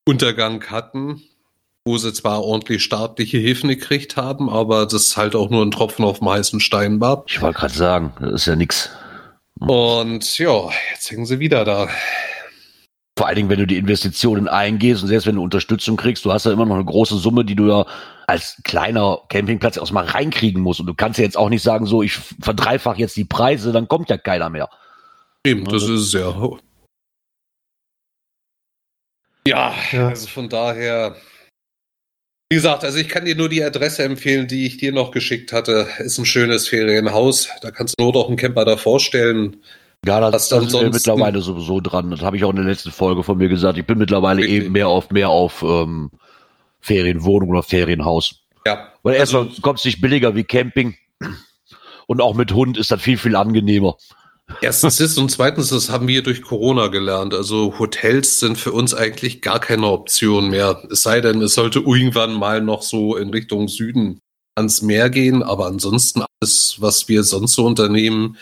Untergang 0.07 0.65
hatten, 0.71 1.23
wo 1.85 1.99
sie 1.99 2.13
zwar 2.15 2.43
ordentlich 2.43 2.83
staatliche 2.83 3.39
Hilfen 3.39 3.69
gekriegt 3.69 4.17
haben, 4.17 4.49
aber 4.49 4.87
das 4.87 5.17
halt 5.19 5.37
auch 5.37 5.51
nur 5.51 5.63
ein 5.65 5.71
Tropfen 5.71 6.07
auf 6.07 6.21
dem 6.21 6.31
heißen 6.31 6.61
Stein 6.61 7.01
war. 7.01 7.25
Ich 7.27 7.43
wollte 7.43 7.59
gerade 7.59 7.75
sagen, 7.75 8.15
das 8.19 8.33
ist 8.33 8.47
ja 8.47 8.57
nix. 8.57 8.91
Und 9.61 10.39
ja, 10.39 10.71
jetzt 10.93 11.11
hängen 11.11 11.27
sie 11.27 11.39
wieder 11.39 11.65
da. 11.65 11.89
Vor 13.17 13.29
allen 13.29 13.37
Dingen, 13.37 13.49
wenn 13.49 13.61
du 13.61 13.67
die 13.67 13.79
Investitionen 13.79 14.49
eingehst 14.49 15.03
und 15.03 15.09
selbst 15.09 15.27
wenn 15.27 15.37
du 15.37 15.43
Unterstützung 15.43 15.97
kriegst, 15.97 16.25
du 16.25 16.33
hast 16.33 16.47
ja 16.47 16.53
immer 16.53 16.67
noch 16.67 16.75
eine 16.75 16.85
große 16.85 17.17
Summe, 17.17 17.45
die 17.45 17.55
du 17.55 17.69
ja 17.69 17.87
als 18.27 18.61
kleiner 18.65 19.21
Campingplatz 19.29 19.77
erstmal 19.77 20.07
reinkriegen 20.07 20.61
musst. 20.61 20.81
Und 20.81 20.87
du 20.87 20.95
kannst 20.95 21.19
ja 21.19 21.25
jetzt 21.25 21.37
auch 21.37 21.49
nicht 21.49 21.63
sagen, 21.63 21.87
so, 21.87 22.03
ich 22.03 22.15
verdreifach 22.15 22.97
jetzt 22.97 23.17
die 23.17 23.25
Preise, 23.25 23.71
dann 23.71 23.87
kommt 23.87 24.11
ja 24.11 24.19
keiner 24.19 24.51
mehr. 24.51 24.69
Eben, 25.47 25.65
das 25.65 25.75
also, 25.75 25.95
ist 25.95 26.01
es 26.01 26.13
ja. 26.13 26.35
Ja, 29.47 29.75
ja, 29.93 30.09
also 30.09 30.27
von 30.27 30.49
daher. 30.49 31.17
Wie 32.51 32.57
gesagt, 32.57 32.83
also 32.85 32.99
ich 32.99 33.09
kann 33.09 33.27
dir 33.27 33.37
nur 33.37 33.49
die 33.49 33.63
Adresse 33.63 34.05
empfehlen, 34.05 34.49
die 34.49 34.67
ich 34.67 34.79
dir 34.79 34.93
noch 34.93 35.11
geschickt 35.11 35.53
hatte. 35.53 35.87
Ist 35.99 36.19
ein 36.19 36.27
schönes 36.27 36.69
Ferienhaus. 36.69 37.49
Da 37.63 37.71
kannst 37.71 37.95
du 37.99 38.05
nur 38.05 38.13
doch 38.13 38.29
einen 38.29 38.37
Camper 38.37 38.65
da 38.65 38.77
vorstellen. 38.77 39.63
Ja, 40.07 40.31
das, 40.31 40.49
das 40.49 40.67
ist 40.67 40.73
mittlerweile 40.75 41.41
sowieso 41.41 41.81
dran. 41.81 42.11
Das 42.11 42.23
habe 42.23 42.37
ich 42.37 42.45
auch 42.45 42.51
in 42.51 42.57
der 42.57 42.65
letzten 42.65 42.91
Folge 42.91 43.23
von 43.23 43.39
mir 43.39 43.49
gesagt. 43.49 43.79
Ich 43.79 43.87
bin 43.87 43.99
mittlerweile 43.99 44.43
Richtig. 44.43 44.65
eben 44.65 44.73
mehr 44.73 44.89
auf 44.89 45.11
mehr 45.11 45.31
auf 45.31 45.63
ähm, 45.63 46.11
Ferienwohnung 46.81 47.51
oder 47.51 47.63
Ferienhaus. 47.63 48.41
Ja. 48.67 48.89
Weil 49.03 49.19
also, 49.19 49.39
erstmal 49.39 49.63
kommt 49.63 49.79
es 49.79 49.85
nicht 49.85 50.01
billiger 50.01 50.35
wie 50.35 50.45
Camping. 50.45 50.97
Und 52.07 52.21
auch 52.21 52.35
mit 52.35 52.53
Hund 52.53 52.77
ist 52.77 52.91
das 52.91 53.01
viel, 53.01 53.17
viel 53.17 53.37
angenehmer. 53.37 53.97
Erstens 54.61 55.01
ist 55.01 55.17
und 55.17 55.31
zweitens, 55.31 55.71
das 55.71 55.89
haben 55.89 56.07
wir 56.07 56.23
durch 56.23 56.43
Corona 56.43 56.89
gelernt. 56.89 57.33
Also 57.33 57.79
Hotels 57.79 58.41
sind 58.41 58.59
für 58.59 58.73
uns 58.73 58.93
eigentlich 58.93 59.41
gar 59.41 59.59
keine 59.59 59.87
Option 59.87 60.51
mehr. 60.51 60.83
Es 60.91 61.03
sei 61.03 61.23
denn, 61.23 61.41
es 61.41 61.55
sollte 61.55 61.79
irgendwann 61.81 62.35
mal 62.35 62.61
noch 62.61 62.83
so 62.83 63.17
in 63.17 63.31
Richtung 63.31 63.69
Süden 63.69 64.21
ans 64.55 64.83
Meer 64.83 65.09
gehen. 65.09 65.43
Aber 65.43 65.67
ansonsten 65.67 66.25
alles, 66.41 66.77
was 66.79 67.09
wir 67.09 67.25
sonst 67.25 67.55
so 67.55 67.65
unternehmen, 67.65 68.37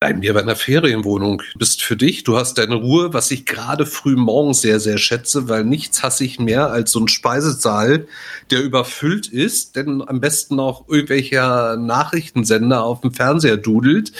Bleiben 0.00 0.22
wir 0.22 0.32
bei 0.32 0.42
einer 0.42 0.54
Ferienwohnung. 0.54 1.42
Bist 1.56 1.82
für 1.82 1.96
dich, 1.96 2.22
du 2.22 2.36
hast 2.36 2.54
deine 2.58 2.76
Ruhe, 2.76 3.12
was 3.14 3.32
ich 3.32 3.46
gerade 3.46 3.84
früh 3.84 4.14
morgens 4.14 4.60
sehr, 4.60 4.78
sehr 4.78 4.96
schätze, 4.96 5.48
weil 5.48 5.64
nichts 5.64 6.04
hasse 6.04 6.22
ich 6.22 6.38
mehr 6.38 6.70
als 6.70 6.92
so 6.92 7.00
ein 7.00 7.08
Speisesaal, 7.08 8.06
der 8.52 8.62
überfüllt 8.62 9.26
ist, 9.26 9.74
denn 9.74 10.00
am 10.06 10.20
besten 10.20 10.60
auch 10.60 10.88
irgendwelcher 10.88 11.76
Nachrichtensender 11.76 12.84
auf 12.84 13.00
dem 13.00 13.12
Fernseher 13.12 13.56
dudelt. 13.56 14.12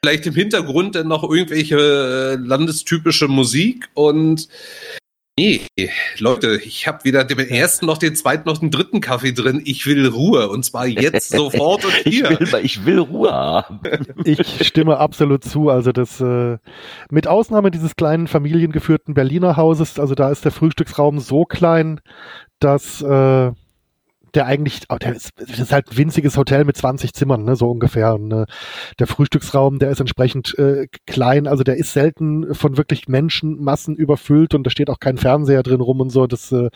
Vielleicht 0.00 0.26
im 0.26 0.34
Hintergrund 0.34 0.94
dann 0.94 1.08
noch 1.08 1.28
irgendwelche 1.28 2.36
landestypische 2.36 3.26
Musik 3.26 3.88
und 3.94 4.48
Nee, 5.38 5.60
Leute, 6.18 6.58
ich 6.64 6.88
habe 6.88 7.04
weder 7.04 7.22
den 7.22 7.38
ersten 7.38 7.84
noch 7.84 7.98
den 7.98 8.16
zweiten 8.16 8.48
noch 8.48 8.56
den 8.56 8.70
dritten 8.70 9.02
Kaffee 9.02 9.32
drin. 9.32 9.60
Ich 9.66 9.84
will 9.84 10.06
Ruhe 10.08 10.48
und 10.48 10.64
zwar 10.64 10.86
jetzt 10.86 11.28
sofort 11.36 11.84
und 11.84 11.92
hier. 12.04 12.30
Ich 12.30 12.52
will, 12.52 12.60
ich 12.62 12.86
will 12.86 12.98
Ruhe 13.00 13.32
haben. 13.32 13.80
Ich 14.24 14.66
stimme 14.66 14.96
absolut 14.96 15.44
zu. 15.44 15.68
Also 15.68 15.92
das 15.92 16.22
äh, 16.22 16.56
mit 17.10 17.26
Ausnahme 17.26 17.70
dieses 17.70 17.96
kleinen 17.96 18.28
familiengeführten 18.28 19.12
Berliner 19.12 19.58
Hauses, 19.58 20.00
also 20.00 20.14
da 20.14 20.30
ist 20.30 20.46
der 20.46 20.52
Frühstücksraum 20.52 21.18
so 21.18 21.44
klein, 21.44 22.00
dass 22.58 23.02
äh, 23.02 23.52
der 24.34 24.46
eigentlich, 24.46 24.82
oh, 24.88 24.96
der 24.96 25.14
ist, 25.14 25.30
das 25.36 25.58
ist 25.58 25.72
halt 25.72 25.90
ein 25.90 25.96
winziges 25.96 26.36
Hotel 26.36 26.64
mit 26.64 26.76
20 26.76 27.12
Zimmern, 27.14 27.44
ne, 27.44 27.56
so 27.56 27.70
ungefähr. 27.70 28.14
Und, 28.14 28.32
äh, 28.32 28.46
der 28.98 29.06
Frühstücksraum, 29.06 29.78
der 29.78 29.90
ist 29.90 30.00
entsprechend 30.00 30.58
äh, 30.58 30.88
klein, 31.06 31.46
also 31.46 31.64
der 31.64 31.76
ist 31.76 31.92
selten 31.92 32.54
von 32.54 32.76
wirklich 32.76 33.08
Menschenmassen 33.08 33.96
überfüllt 33.96 34.54
und 34.54 34.64
da 34.64 34.70
steht 34.70 34.90
auch 34.90 35.00
kein 35.00 35.18
Fernseher 35.18 35.62
drin 35.62 35.80
rum 35.80 36.00
und 36.00 36.10
so. 36.10 36.26
Das, 36.26 36.52
äh, 36.52 36.70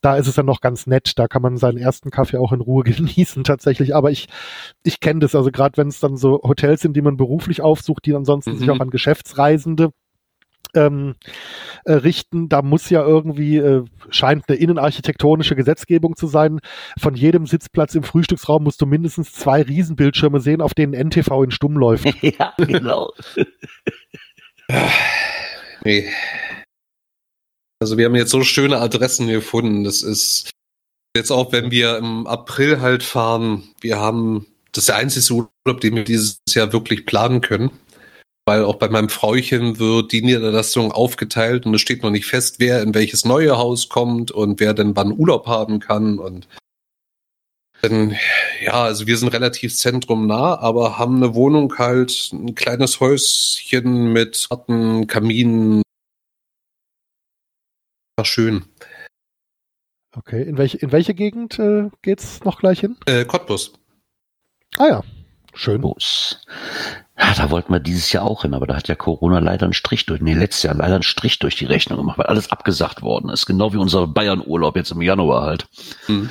da 0.00 0.16
ist 0.16 0.26
es 0.26 0.34
dann 0.34 0.46
noch 0.46 0.60
ganz 0.60 0.86
nett. 0.86 1.12
Da 1.16 1.28
kann 1.28 1.42
man 1.42 1.56
seinen 1.56 1.78
ersten 1.78 2.10
Kaffee 2.10 2.38
auch 2.38 2.52
in 2.52 2.60
Ruhe 2.60 2.84
genießen 2.84 3.44
tatsächlich. 3.44 3.94
Aber 3.94 4.10
ich, 4.10 4.26
ich 4.82 5.00
kenne 5.00 5.20
das, 5.20 5.34
also 5.34 5.50
gerade 5.50 5.76
wenn 5.76 5.88
es 5.88 6.00
dann 6.00 6.16
so 6.16 6.40
Hotels 6.42 6.80
sind, 6.80 6.96
die 6.96 7.02
man 7.02 7.16
beruflich 7.16 7.60
aufsucht, 7.60 8.06
die 8.06 8.14
ansonsten 8.14 8.52
mhm. 8.52 8.58
sich 8.58 8.70
auch 8.70 8.80
an 8.80 8.90
Geschäftsreisende 8.90 9.90
ähm, 10.76 11.14
äh, 11.84 11.94
richten. 11.94 12.48
Da 12.48 12.62
muss 12.62 12.90
ja 12.90 13.04
irgendwie, 13.04 13.56
äh, 13.56 13.84
scheint 14.10 14.44
eine 14.48 14.58
innenarchitektonische 14.58 15.56
Gesetzgebung 15.56 16.16
zu 16.16 16.26
sein. 16.26 16.60
Von 16.98 17.14
jedem 17.14 17.46
Sitzplatz 17.46 17.94
im 17.94 18.02
Frühstücksraum 18.02 18.64
musst 18.64 18.80
du 18.80 18.86
mindestens 18.86 19.32
zwei 19.32 19.62
Riesenbildschirme 19.62 20.40
sehen, 20.40 20.60
auf 20.60 20.74
denen 20.74 20.94
NTV 20.94 21.44
in 21.44 21.50
Stumm 21.50 21.76
läuft. 21.76 22.06
ja, 22.22 22.54
genau. 22.58 23.12
nee. 25.84 26.08
Also 27.80 27.98
wir 27.98 28.06
haben 28.06 28.14
jetzt 28.14 28.30
so 28.30 28.42
schöne 28.42 28.78
Adressen 28.78 29.28
gefunden. 29.28 29.84
Das 29.84 30.02
ist 30.02 30.50
jetzt 31.16 31.30
auch, 31.30 31.52
wenn 31.52 31.70
wir 31.70 31.98
im 31.98 32.26
April 32.26 32.80
halt 32.80 33.02
fahren, 33.02 33.64
wir 33.80 33.98
haben, 33.98 34.46
das 34.72 34.82
ist 34.82 34.88
der 34.88 34.96
einzige 34.96 35.34
Urlaub, 35.34 35.80
den 35.80 35.96
wir 35.96 36.04
dieses 36.04 36.40
Jahr 36.54 36.72
wirklich 36.72 37.06
planen 37.06 37.40
können 37.40 37.70
weil 38.46 38.64
auch 38.64 38.76
bei 38.76 38.88
meinem 38.88 39.08
Frauchen 39.08 39.78
wird 39.80 40.12
die 40.12 40.22
Niederlassung 40.22 40.92
aufgeteilt 40.92 41.66
und 41.66 41.74
es 41.74 41.80
steht 41.80 42.02
noch 42.02 42.10
nicht 42.10 42.26
fest, 42.26 42.60
wer 42.60 42.80
in 42.80 42.94
welches 42.94 43.24
neue 43.24 43.58
Haus 43.58 43.88
kommt 43.88 44.30
und 44.30 44.60
wer 44.60 44.72
denn 44.72 44.94
wann 44.94 45.18
Urlaub 45.18 45.46
haben 45.48 45.80
kann 45.80 46.18
und 46.18 46.46
Denn, 47.82 48.16
ja, 48.62 48.84
also 48.84 49.06
wir 49.06 49.16
sind 49.18 49.28
relativ 49.28 49.76
zentrumnah, 49.76 50.58
aber 50.60 50.96
haben 50.96 51.16
eine 51.16 51.34
Wohnung 51.34 51.76
halt, 51.76 52.30
ein 52.32 52.54
kleines 52.54 53.00
Häuschen 53.00 54.12
mit 54.12 54.46
harten 54.50 55.06
Kaminen. 55.06 55.82
War 58.16 58.24
schön. 58.24 58.64
Okay, 60.16 60.42
in 60.42 60.56
welche, 60.56 60.78
in 60.78 60.92
welche 60.92 61.12
Gegend 61.12 61.58
äh, 61.58 61.90
geht's 62.00 62.42
noch 62.44 62.58
gleich 62.60 62.80
hin? 62.80 62.96
Äh, 63.04 63.26
Cottbus. 63.26 63.74
Ah 64.78 64.86
ja, 64.86 65.04
schön. 65.52 65.82
Bus. 65.82 66.40
Ja, 67.18 67.32
da 67.34 67.50
wollten 67.50 67.72
wir 67.72 67.80
dieses 67.80 68.12
Jahr 68.12 68.24
auch 68.24 68.42
hin, 68.42 68.52
aber 68.52 68.66
da 68.66 68.76
hat 68.76 68.88
ja 68.88 68.94
Corona 68.94 69.38
leider 69.38 69.64
einen 69.64 69.72
Strich 69.72 70.04
durch, 70.04 70.20
nee, 70.20 70.34
letztes 70.34 70.64
Jahr 70.64 70.74
leider 70.74 70.96
einen 70.96 71.02
Strich 71.02 71.38
durch 71.38 71.56
die 71.56 71.64
Rechnung 71.64 71.98
gemacht, 71.98 72.18
weil 72.18 72.26
alles 72.26 72.50
abgesagt 72.50 73.00
worden 73.00 73.30
ist. 73.30 73.46
Genau 73.46 73.72
wie 73.72 73.78
unser 73.78 74.06
Bayern-Urlaub 74.06 74.76
jetzt 74.76 74.90
im 74.90 75.00
Januar 75.00 75.42
halt. 75.42 75.66
Hm. 76.06 76.28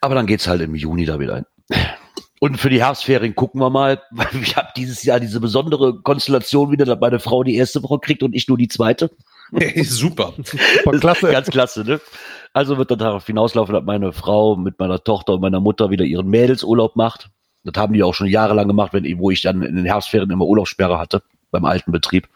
Aber 0.00 0.14
dann 0.14 0.26
geht's 0.26 0.48
halt 0.48 0.62
im 0.62 0.74
Juni 0.74 1.04
da 1.04 1.20
wieder 1.20 1.34
ein. 1.34 1.46
Und 2.38 2.58
für 2.58 2.70
die 2.70 2.82
Herbstferien 2.82 3.34
gucken 3.34 3.60
wir 3.60 3.70
mal, 3.70 4.00
weil 4.10 4.28
ich 4.40 4.56
habe 4.56 4.68
dieses 4.76 5.02
Jahr 5.02 5.20
diese 5.20 5.40
besondere 5.40 6.00
Konstellation 6.00 6.70
wieder, 6.70 6.86
dass 6.86 7.00
meine 7.00 7.18
Frau 7.18 7.42
die 7.42 7.56
erste 7.56 7.82
Woche 7.82 7.98
kriegt 7.98 8.22
und 8.22 8.34
ich 8.34 8.48
nur 8.48 8.58
die 8.58 8.68
zweite. 8.68 9.10
Hey, 9.52 9.84
super. 9.84 10.32
Super, 10.42 10.98
klasse. 10.98 11.30
Ganz 11.30 11.50
klasse, 11.50 11.84
ne? 11.84 12.00
Also 12.52 12.78
wird 12.78 12.90
dann 12.90 12.98
darauf 12.98 13.26
hinauslaufen, 13.26 13.74
dass 13.74 13.84
meine 13.84 14.12
Frau 14.12 14.56
mit 14.56 14.78
meiner 14.78 15.02
Tochter 15.02 15.34
und 15.34 15.40
meiner 15.42 15.60
Mutter 15.60 15.90
wieder 15.90 16.04
ihren 16.04 16.28
Mädelsurlaub 16.28 16.96
macht. 16.96 17.28
Das 17.66 17.80
haben 17.80 17.92
die 17.92 18.02
auch 18.02 18.14
schon 18.14 18.26
jahrelang 18.26 18.68
gemacht, 18.68 18.92
wenn, 18.92 19.04
wo 19.18 19.30
ich 19.30 19.42
dann 19.42 19.62
in 19.62 19.76
den 19.76 19.84
Herbstferien 19.84 20.30
immer 20.30 20.46
Urlaubssperre 20.46 20.98
hatte 20.98 21.22
beim 21.50 21.64
alten 21.64 21.92
Betrieb. 21.92 22.28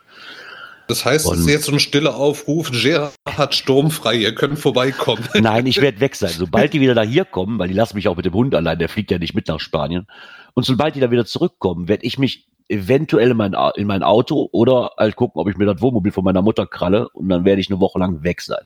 Das 0.91 1.05
heißt, 1.05 1.31
es 1.33 1.41
ist 1.41 1.49
jetzt 1.49 1.67
so 1.67 1.73
ein 1.73 1.79
stiller 1.79 2.17
Aufruf, 2.17 2.73
Gerhard 2.73 3.55
sturmfrei, 3.55 4.17
ihr 4.17 4.35
könnt 4.35 4.59
vorbeikommen. 4.59 5.23
Nein, 5.41 5.67
ich 5.67 5.81
werde 5.81 6.01
weg 6.01 6.17
sein. 6.17 6.31
Sobald 6.31 6.73
die 6.73 6.81
wieder 6.81 6.97
da 6.97 7.03
hier 7.03 7.25
kommen, 7.25 7.61
weil 7.61 7.69
die 7.69 7.75
lassen 7.75 7.97
mich 7.97 8.09
auch 8.09 8.17
mit 8.17 8.25
dem 8.25 8.35
Hund 8.35 8.57
allein, 8.57 8.77
der 8.77 8.89
fliegt 8.89 9.13
ja 9.13 9.19
nicht 9.19 9.33
mit 9.33 9.47
nach 9.47 9.61
Spanien. 9.61 10.09
Und 10.55 10.67
sobald 10.67 10.97
die 10.97 11.01
da 11.01 11.13
wieder 11.13 11.27
zurückkommen, 11.27 11.87
werde 11.87 12.05
ich 12.05 12.19
mich 12.19 12.49
eventuell 12.69 13.31
in 13.31 13.37
mein, 13.37 13.55
in 13.77 13.87
mein 13.87 14.03
Auto 14.03 14.49
oder 14.51 14.93
halt 14.97 15.15
gucken, 15.15 15.41
ob 15.41 15.49
ich 15.49 15.57
mir 15.57 15.67
das 15.67 15.81
Wohnmobil 15.81 16.11
von 16.11 16.25
meiner 16.25 16.43
Mutter 16.43 16.67
kralle 16.67 17.09
und 17.11 17.29
dann 17.29 17.45
werde 17.45 17.61
ich 17.61 17.71
eine 17.71 17.81
Woche 17.81 18.01
lang 18.01 18.25
weg 18.25 18.41
sein. 18.41 18.65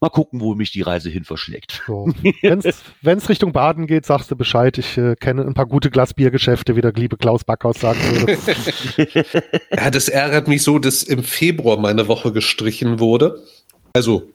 Mal 0.00 0.10
gucken, 0.10 0.40
wo 0.40 0.54
mich 0.54 0.70
die 0.70 0.82
Reise 0.82 1.10
hin 1.10 1.24
verschlägt. 1.24 1.82
So. 1.86 2.12
Wenn's, 2.42 2.82
wenn's 3.02 3.28
Richtung 3.28 3.52
Baden 3.52 3.88
geht, 3.88 4.06
sagst 4.06 4.30
du 4.30 4.36
Bescheid. 4.36 4.78
Ich 4.78 4.96
äh, 4.96 5.16
kenne 5.16 5.42
ein 5.42 5.54
paar 5.54 5.66
gute 5.66 5.90
Glasbiergeschäfte, 5.90 6.76
wie 6.76 6.80
der 6.80 6.92
liebe 6.92 7.16
Klaus 7.16 7.42
Backhaus 7.44 7.80
sagen 7.80 7.98
würde. 8.00 8.38
Ja, 9.76 9.90
das 9.90 10.08
ärgert 10.08 10.48
mich 10.48 10.62
so, 10.62 10.78
dass 10.78 11.02
im 11.02 11.22
Februar 11.22 11.78
meine 11.78 12.08
Woche 12.08 12.32
gestrichen 12.32 13.00
wurde. 13.00 13.42
Also 13.92 14.30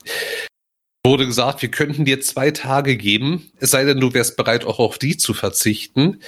wurde 1.05 1.25
gesagt, 1.25 1.61
wir 1.61 1.69
könnten 1.69 2.05
dir 2.05 2.21
zwei 2.21 2.51
Tage 2.51 2.97
geben, 2.97 3.51
es 3.59 3.71
sei 3.71 3.83
denn, 3.83 3.99
du 3.99 4.13
wärst 4.13 4.37
bereit, 4.37 4.65
auch 4.65 4.79
auf 4.79 4.97
die 4.97 5.17
zu 5.17 5.33
verzichten. 5.33 6.21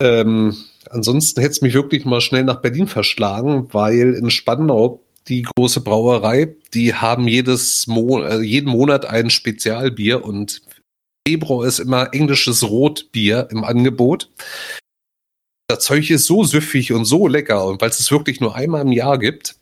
Ähm, 0.00 0.56
ansonsten 0.90 1.40
hätte 1.40 1.52
es 1.52 1.62
mich 1.62 1.74
wirklich 1.74 2.04
mal 2.04 2.20
schnell 2.20 2.44
nach 2.44 2.60
Berlin 2.60 2.86
verschlagen, 2.86 3.68
weil 3.72 4.14
in 4.14 4.30
Spandau 4.30 5.02
die 5.28 5.42
große 5.42 5.80
Brauerei, 5.80 6.54
die 6.74 6.94
haben 6.94 7.28
jedes 7.28 7.86
Mo 7.86 8.22
äh, 8.22 8.42
jeden 8.42 8.70
Monat 8.70 9.06
ein 9.06 9.30
Spezialbier 9.30 10.24
und 10.24 10.62
Februar 11.26 11.66
ist 11.66 11.78
immer 11.78 12.12
englisches 12.12 12.62
Rotbier 12.62 13.48
im 13.50 13.64
Angebot. 13.64 14.30
Das 15.68 15.84
Zeug 15.84 16.10
ist 16.10 16.26
so 16.26 16.44
süffig 16.44 16.92
und 16.92 17.06
so 17.06 17.26
lecker 17.26 17.64
und 17.64 17.80
weil 17.80 17.88
es 17.88 18.00
es 18.00 18.10
wirklich 18.10 18.40
nur 18.40 18.54
einmal 18.54 18.82
im 18.82 18.92
Jahr 18.92 19.18
gibt, 19.18 19.56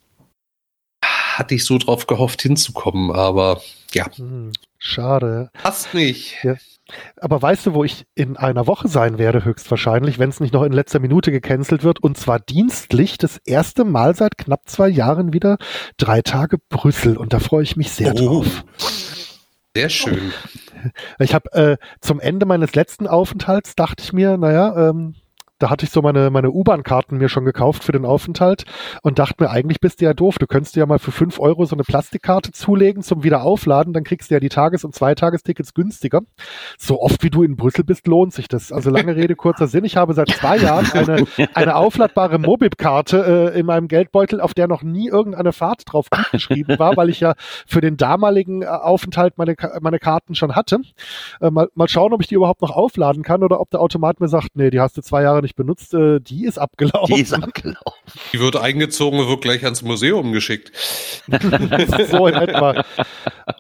hatte 1.05 1.55
ich 1.55 1.65
so 1.65 1.79
drauf 1.79 2.07
gehofft 2.07 2.43
hinzukommen, 2.43 3.13
aber 3.13 3.63
ja, 3.95 4.07
Hm, 4.17 4.53
schade. 4.79 5.51
passt 5.55 5.95
nicht. 5.95 6.37
Aber 7.17 7.41
weißt 7.41 7.67
du, 7.67 7.75
wo 7.75 7.85
ich 7.85 8.07
in 8.15 8.37
einer 8.37 8.67
Woche 8.67 8.89
sein 8.89 9.19
werde, 9.19 9.45
höchstwahrscheinlich, 9.45 10.19
wenn 10.19 10.31
es 10.31 10.41
nicht 10.41 10.53
noch 10.55 10.63
in 10.63 10.73
letzter 10.73 10.99
Minute 11.01 11.31
gecancelt 11.31 11.85
wird? 11.85 12.03
Und 12.03 12.17
zwar 12.17 12.39
dienstlich 12.41 13.19
das 13.19 13.39
erste 13.45 13.85
Mal 13.85 14.15
seit 14.15 14.39
knapp 14.39 14.69
zwei 14.69 14.89
Jahren 14.89 15.33
wieder 15.33 15.59
drei 15.97 16.23
Tage 16.23 16.59
Brüssel. 16.69 17.17
Und 17.17 17.33
da 17.33 17.39
freue 17.39 17.63
ich 17.63 17.77
mich 17.77 17.91
sehr 17.93 18.13
Oh. 18.13 18.17
drauf. 18.43 18.65
Sehr 19.75 19.89
schön. 19.89 20.33
Ich 21.19 21.33
habe 21.35 21.53
äh, 21.53 21.77
zum 22.01 22.21
Ende 22.21 22.45
meines 22.45 22.75
letzten 22.75 23.07
Aufenthalts 23.07 23.75
dachte 23.75 24.03
ich 24.03 24.13
mir, 24.13 24.37
naja, 24.37 24.91
ähm, 24.91 25.15
da 25.63 25.71
hatte 25.71 25.85
ich 25.85 25.93
so 25.93 26.03
meine, 26.03 26.31
meine 26.31 26.51
U-Bahn-Karten 26.51 27.19
mir 27.19 27.29
schon 27.29 27.45
gekauft 27.45 27.85
für 27.85 27.93
den 27.93 28.05
Aufenthalt 28.05 28.65
und 29.03 29.19
dachte 29.19 29.37
mir, 29.39 29.51
eigentlich 29.51 29.81
bist 29.81 30.01
du 30.01 30.07
ja 30.07 30.13
doof. 30.13 30.39
Du 30.39 30.47
könntest 30.47 30.75
dir 30.75 30.81
ja 30.81 30.87
mal 30.87 30.99
für 30.99 31.13
fünf 31.13 31.39
Euro 31.39 31.65
so 31.65 31.77
eine 31.77 31.85
Plastikkarte 31.85 32.51
zulegen 32.51 33.03
zum 33.03 33.23
Wiederaufladen, 33.23 33.93
dann 33.93 34.03
kriegst 34.03 34.31
du 34.31 34.35
ja 34.35 34.41
die 34.41 34.49
Tages- 34.49 34.85
und 34.85 34.95
Zweitagestickets 34.95 35.75
günstiger. 35.75 36.23
So 36.79 37.01
oft 37.01 37.23
wie 37.23 37.31
du 37.31 37.45
in 37.45 37.57
Brüssel 37.57 37.85
bist, 37.85 38.09
lohnt 38.09 38.33
sich 38.33 38.49
das. 38.49 38.73
Also 38.73 38.91
lange 38.91 39.15
Rede, 39.15 39.37
kurzer 39.37 39.69
Sinn. 39.69 39.85
Ich 39.85 39.97
habe 39.97 40.15
seit 40.15 40.31
zwei 40.31 40.57
Jahren 40.57 40.91
eine, 40.93 41.27
eine 41.55 41.77
aufladbare 41.77 42.39
Mobib-Karte 42.39 43.53
äh, 43.55 43.59
in 43.59 43.67
meinem 43.67 43.87
Geldbeutel, 43.87 44.41
auf 44.41 44.55
der 44.55 44.67
noch 44.67 44.83
nie 44.83 45.09
irgendeine 45.09 45.53
Fahrt 45.53 45.83
drauf 45.87 46.09
geschrieben 46.33 46.79
war, 46.79 46.97
weil 46.97 47.09
ich 47.09 47.21
ja 47.21 47.35
für 47.67 47.81
den 47.81 47.97
damaligen 47.97 48.63
äh, 48.63 48.67
Aufenthalt 48.67 49.39
meine, 49.39 49.55
meine 49.81 50.01
Karten 50.01 50.35
schon 50.35 50.57
hatte. 50.57 50.81
Äh, 51.41 51.51
mal, 51.51 51.69
mal 51.75 51.89
schauen, 51.89 52.13
ob 52.13 52.21
ich 52.21 52.27
die 52.27 52.35
überhaupt 52.35 52.63
noch 52.63 52.71
aufladen 52.71 53.23
kann 53.23 53.45
oder 53.45 53.61
ob 53.61 53.71
der 53.71 53.81
Automat 53.81 54.21
mir 54.21 54.29
sagt, 54.29 54.51
nee, 54.55 54.71
die 54.71 54.81
hast 54.81 54.97
du 54.97 55.03
zwei 55.03 55.23
Jahre 55.23 55.43
nicht 55.43 55.52
benutzt, 55.55 55.95
äh, 55.95 56.21
die 56.21 56.45
ist 56.45 56.59
abgelaufen. 56.59 57.15
Die 57.15 57.23
ist 57.23 57.33
abgelaufen. 57.33 58.01
Die 58.33 58.41
wird 58.41 58.57
eingezogen 58.57 59.21
und 59.21 59.29
wird 59.29 59.43
gleich 59.43 59.65
ans 59.65 59.83
Museum 59.83 60.33
geschickt. 60.33 60.73
so 62.11 62.27
in 62.27 62.35
etwa. 62.35 62.85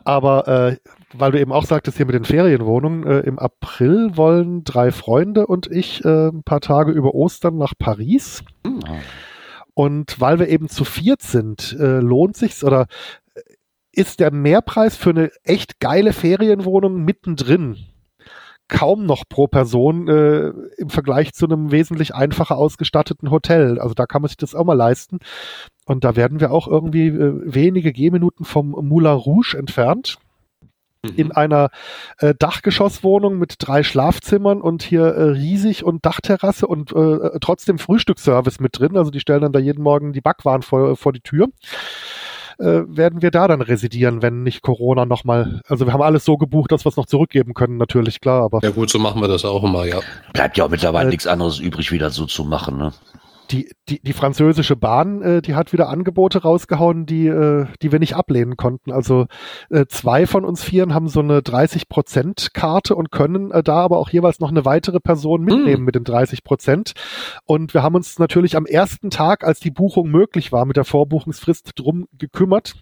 Aber 0.04 0.48
äh, 0.48 0.76
weil 1.12 1.32
du 1.32 1.40
eben 1.40 1.52
auch 1.52 1.64
sagtest, 1.64 1.96
hier 1.96 2.06
mit 2.06 2.14
den 2.14 2.24
Ferienwohnungen, 2.24 3.06
äh, 3.06 3.20
im 3.20 3.38
April 3.38 4.16
wollen 4.16 4.64
drei 4.64 4.90
Freunde 4.90 5.46
und 5.46 5.70
ich 5.70 6.04
äh, 6.04 6.28
ein 6.28 6.42
paar 6.42 6.60
Tage 6.60 6.92
über 6.92 7.14
Ostern 7.14 7.58
nach 7.58 7.74
Paris. 7.78 8.42
Und 9.74 10.20
weil 10.20 10.38
wir 10.38 10.48
eben 10.48 10.68
zu 10.68 10.84
viert 10.84 11.22
sind, 11.22 11.76
äh, 11.78 12.00
lohnt 12.00 12.36
sich's 12.36 12.64
oder 12.64 12.86
ist 13.92 14.20
der 14.20 14.32
Mehrpreis 14.32 14.96
für 14.96 15.10
eine 15.10 15.30
echt 15.44 15.80
geile 15.80 16.12
Ferienwohnung 16.12 17.04
mittendrin 17.04 17.91
kaum 18.72 19.04
noch 19.04 19.24
pro 19.28 19.46
Person 19.46 20.08
äh, 20.08 20.50
im 20.78 20.88
Vergleich 20.88 21.34
zu 21.34 21.44
einem 21.44 21.70
wesentlich 21.70 22.14
einfacher 22.14 22.56
ausgestatteten 22.56 23.30
Hotel. 23.30 23.78
Also 23.78 23.92
da 23.94 24.06
kann 24.06 24.22
man 24.22 24.28
sich 24.28 24.38
das 24.38 24.54
auch 24.54 24.64
mal 24.64 24.72
leisten. 24.72 25.18
Und 25.84 26.04
da 26.04 26.16
werden 26.16 26.40
wir 26.40 26.52
auch 26.52 26.66
irgendwie 26.66 27.08
äh, 27.08 27.32
wenige 27.44 27.92
Gehminuten 27.92 28.46
vom 28.46 28.70
Moulin 28.70 29.12
Rouge 29.12 29.56
entfernt 29.58 30.18
in 31.16 31.32
einer 31.32 31.70
äh, 32.18 32.32
Dachgeschosswohnung 32.38 33.36
mit 33.36 33.56
drei 33.58 33.82
Schlafzimmern 33.82 34.60
und 34.60 34.84
hier 34.84 35.02
äh, 35.02 35.22
riesig 35.30 35.84
und 35.84 36.06
Dachterrasse 36.06 36.66
und 36.66 36.92
äh, 36.92 37.38
trotzdem 37.40 37.78
Frühstücksservice 37.78 38.60
mit 38.60 38.78
drin. 38.78 38.96
Also 38.96 39.10
die 39.10 39.20
stellen 39.20 39.42
dann 39.42 39.52
da 39.52 39.58
jeden 39.58 39.82
Morgen 39.82 40.12
die 40.12 40.20
Backwaren 40.20 40.62
vor, 40.62 40.96
vor 40.96 41.12
die 41.12 41.20
Tür. 41.20 41.48
Äh, 42.62 42.84
werden 42.96 43.22
wir 43.22 43.32
da 43.32 43.48
dann 43.48 43.60
residieren, 43.60 44.22
wenn 44.22 44.44
nicht 44.44 44.62
Corona 44.62 45.04
nochmal. 45.04 45.62
Also 45.66 45.84
wir 45.84 45.92
haben 45.92 46.02
alles 46.02 46.24
so 46.24 46.36
gebucht, 46.36 46.70
dass 46.70 46.84
wir 46.84 46.90
es 46.90 46.96
noch 46.96 47.06
zurückgeben 47.06 47.54
können, 47.54 47.76
natürlich, 47.76 48.20
klar, 48.20 48.44
aber 48.44 48.60
Ja 48.62 48.70
gut, 48.70 48.88
so 48.88 49.00
machen 49.00 49.20
wir 49.20 49.26
das 49.26 49.44
auch 49.44 49.64
immer, 49.64 49.84
ja. 49.84 49.98
Bleibt 50.32 50.56
ja 50.56 50.64
auch 50.64 50.68
mittlerweile 50.70 51.08
Äh, 51.08 51.10
nichts 51.10 51.26
anderes 51.26 51.58
übrig, 51.58 51.90
wieder 51.90 52.10
so 52.10 52.24
zu 52.24 52.44
machen. 52.44 52.78
Ne? 52.78 52.92
Die, 53.52 53.70
die, 53.88 54.00
die 54.00 54.12
französische 54.12 54.76
Bahn, 54.76 55.22
äh, 55.22 55.42
die 55.42 55.54
hat 55.54 55.72
wieder 55.72 55.88
Angebote 55.88 56.42
rausgehauen, 56.42 57.06
die, 57.06 57.26
äh, 57.26 57.66
die 57.82 57.92
wir 57.92 57.98
nicht 57.98 58.16
ablehnen 58.16 58.56
konnten. 58.56 58.90
Also 58.90 59.26
äh, 59.70 59.86
zwei 59.88 60.26
von 60.26 60.44
uns 60.44 60.64
Vieren 60.64 60.94
haben 60.94 61.08
so 61.08 61.20
eine 61.20 61.40
30%-Karte 61.40 62.94
und 62.94 63.10
können 63.10 63.50
äh, 63.50 63.62
da 63.62 63.76
aber 63.76 63.98
auch 63.98 64.10
jeweils 64.10 64.40
noch 64.40 64.50
eine 64.50 64.64
weitere 64.64 65.00
Person 65.00 65.42
mitnehmen 65.42 65.82
Mm. 65.82 65.84
mit 65.84 65.94
den 65.94 66.04
30%. 66.04 66.92
Und 67.44 67.74
wir 67.74 67.82
haben 67.82 67.94
uns 67.94 68.18
natürlich 68.18 68.56
am 68.56 68.66
ersten 68.66 69.10
Tag, 69.10 69.44
als 69.44 69.60
die 69.60 69.70
Buchung 69.70 70.10
möglich 70.10 70.52
war, 70.52 70.64
mit 70.64 70.76
der 70.76 70.84
Vorbuchungsfrist 70.84 71.72
drum 71.76 72.08
gekümmert. 72.18 72.74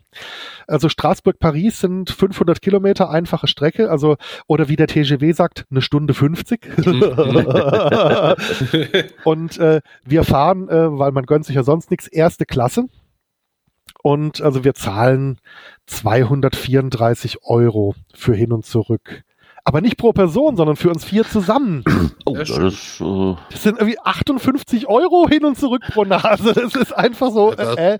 Also 0.66 0.88
Straßburg-Paris 0.88 1.80
sind 1.80 2.10
500 2.10 2.62
Kilometer, 2.62 3.10
einfache 3.10 3.46
Strecke. 3.46 3.90
Also, 3.90 4.16
oder 4.46 4.68
wie 4.68 4.76
der 4.76 4.86
TGW 4.86 5.32
sagt, 5.32 5.66
eine 5.70 5.82
Stunde 5.82 6.14
50. 6.14 6.60
Und 9.24 9.58
äh, 9.58 9.80
wir 10.04 10.24
fahren, 10.24 10.68
äh, 10.68 10.98
weil 10.98 11.12
man 11.12 11.26
gönnt 11.26 11.46
sich 11.46 11.56
ja 11.56 11.62
sonst 11.62 11.90
nichts, 11.90 12.06
erste 12.06 12.46
Klasse. 12.46 12.86
Und 14.02 14.40
also 14.40 14.64
wir 14.64 14.72
zahlen 14.74 15.40
234 15.86 17.44
Euro 17.44 17.94
für 18.14 18.34
hin 18.34 18.52
und 18.52 18.64
zurück. 18.64 19.24
Aber 19.64 19.80
nicht 19.80 19.96
pro 19.96 20.12
Person, 20.12 20.56
sondern 20.56 20.76
für 20.76 20.90
uns 20.90 21.04
vier 21.04 21.24
zusammen. 21.24 21.84
Oh, 22.26 22.36
das 22.36 22.50
ist, 22.50 23.00
äh, 23.00 23.34
Das 23.50 23.62
sind 23.62 23.78
irgendwie 23.78 23.98
58 23.98 24.86
Euro 24.86 25.26
hin 25.28 25.44
und 25.44 25.58
zurück 25.58 25.82
pro 25.92 26.04
Nase. 26.04 26.52
Das 26.52 26.76
ist 26.76 26.92
einfach 26.96 27.32
so, 27.32 27.52
äh, 27.52 27.94
äh, 27.94 27.98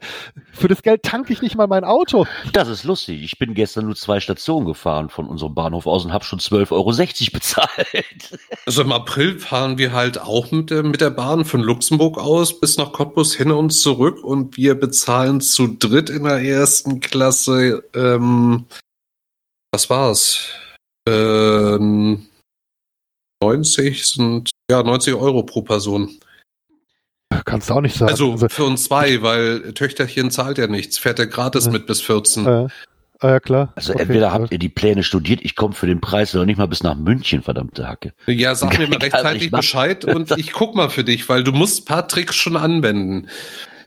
für 0.53 0.69
das 0.69 0.83
Geld 0.83 1.03
tanke 1.03 1.33
ich 1.33 1.43
nicht 1.43 1.57
mal 1.57 1.67
mein 1.67 1.85
Auto. 1.85 2.27
das 2.53 2.69
ist 2.69 2.85
lustig. 2.85 3.23
Ich 3.25 3.39
bin 3.39 3.55
gestern 3.55 3.87
nur 3.87 3.97
zwei 3.97 4.21
Stationen 4.21 4.67
gefahren 4.67 5.09
von 5.09 5.27
unserem 5.27 5.55
Bahnhof 5.55 5.87
aus 5.87 6.05
und 6.05 6.13
habe 6.13 6.25
schon 6.25 6.39
12,60 6.39 6.71
Euro 6.73 6.93
bezahlt. 7.33 8.39
Also 8.67 8.83
im 8.83 8.93
April 8.93 9.39
fahren 9.39 9.79
wir 9.79 9.93
halt 9.93 10.21
auch 10.21 10.51
mit 10.51 10.71
der, 10.71 10.83
mit 10.83 11.01
der 11.01 11.11
Bahn 11.11 11.45
von 11.45 11.61
Luxemburg 11.61 12.19
aus 12.19 12.61
bis 12.61 12.77
nach 12.77 12.93
Cottbus 12.93 13.35
hin 13.35 13.51
und 13.51 13.71
zurück 13.71 14.23
und 14.23 14.57
wir 14.57 14.79
bezahlen 14.79 15.41
zu 15.41 15.67
dritt 15.79 16.11
in 16.11 16.25
der 16.25 16.43
ersten 16.43 17.01
Klasse, 17.01 17.83
ähm, 17.95 18.67
was 19.73 19.89
war's? 19.89 20.49
Ähm, 21.09 22.27
90 23.43 24.07
sind 24.07 24.51
ja 24.71 24.83
90 24.83 25.15
Euro 25.15 25.43
pro 25.43 25.63
Person. 25.63 26.19
Kannst 27.45 27.71
du 27.71 27.75
auch 27.75 27.81
nicht 27.81 27.97
sagen. 27.97 28.11
Also 28.11 28.37
für 28.49 28.65
uns 28.65 28.85
zwei, 28.85 29.23
weil 29.23 29.73
Töchterchen 29.73 30.31
zahlt 30.31 30.59
ja 30.59 30.67
nichts, 30.67 30.99
fährt 30.99 31.19
er 31.19 31.27
gratis 31.27 31.67
Ja. 31.67 31.73
mit 31.73 31.87
bis 31.87 32.01
14. 32.01 32.45
Äh, 32.47 32.69
ah, 33.21 33.29
ja, 33.29 33.41
klar. 33.41 33.73
Also 33.77 33.93
Okay. 33.95 34.03
entweder 34.03 34.33
habt 34.33 34.53
ihr 34.53 34.59
die 34.59 34.69
Pläne 34.69 35.03
studiert, 35.05 35.41
ich 35.43 35.55
komme 35.57 35.75
für 35.75 35.87
den 35.87 36.01
Preis 36.01 36.35
noch 36.35 36.45
nicht 36.45 36.59
mal 36.59 36.67
bis 36.67 36.83
nach 36.83 36.97
München, 36.97 37.43
verdammte 37.43 37.89
Hacke. 37.89 38.13
Ja, 38.27 38.55
sag 38.55 38.79
mir 38.79 38.89
mal 38.89 38.99
rechtzeitig. 38.99 39.51
Bescheid 39.51 40.05
und 40.05 40.33
ich 40.37 40.53
guck 40.53 40.75
mal 40.75 40.91
für 40.91 41.05
dich, 41.05 41.29
weil 41.29 41.43
du 41.45 41.53
musst 41.53 41.83
ein 41.83 41.85
paar 41.87 42.09
Tricks 42.09 42.35
schon 42.37 42.57
anwenden. 42.57 43.29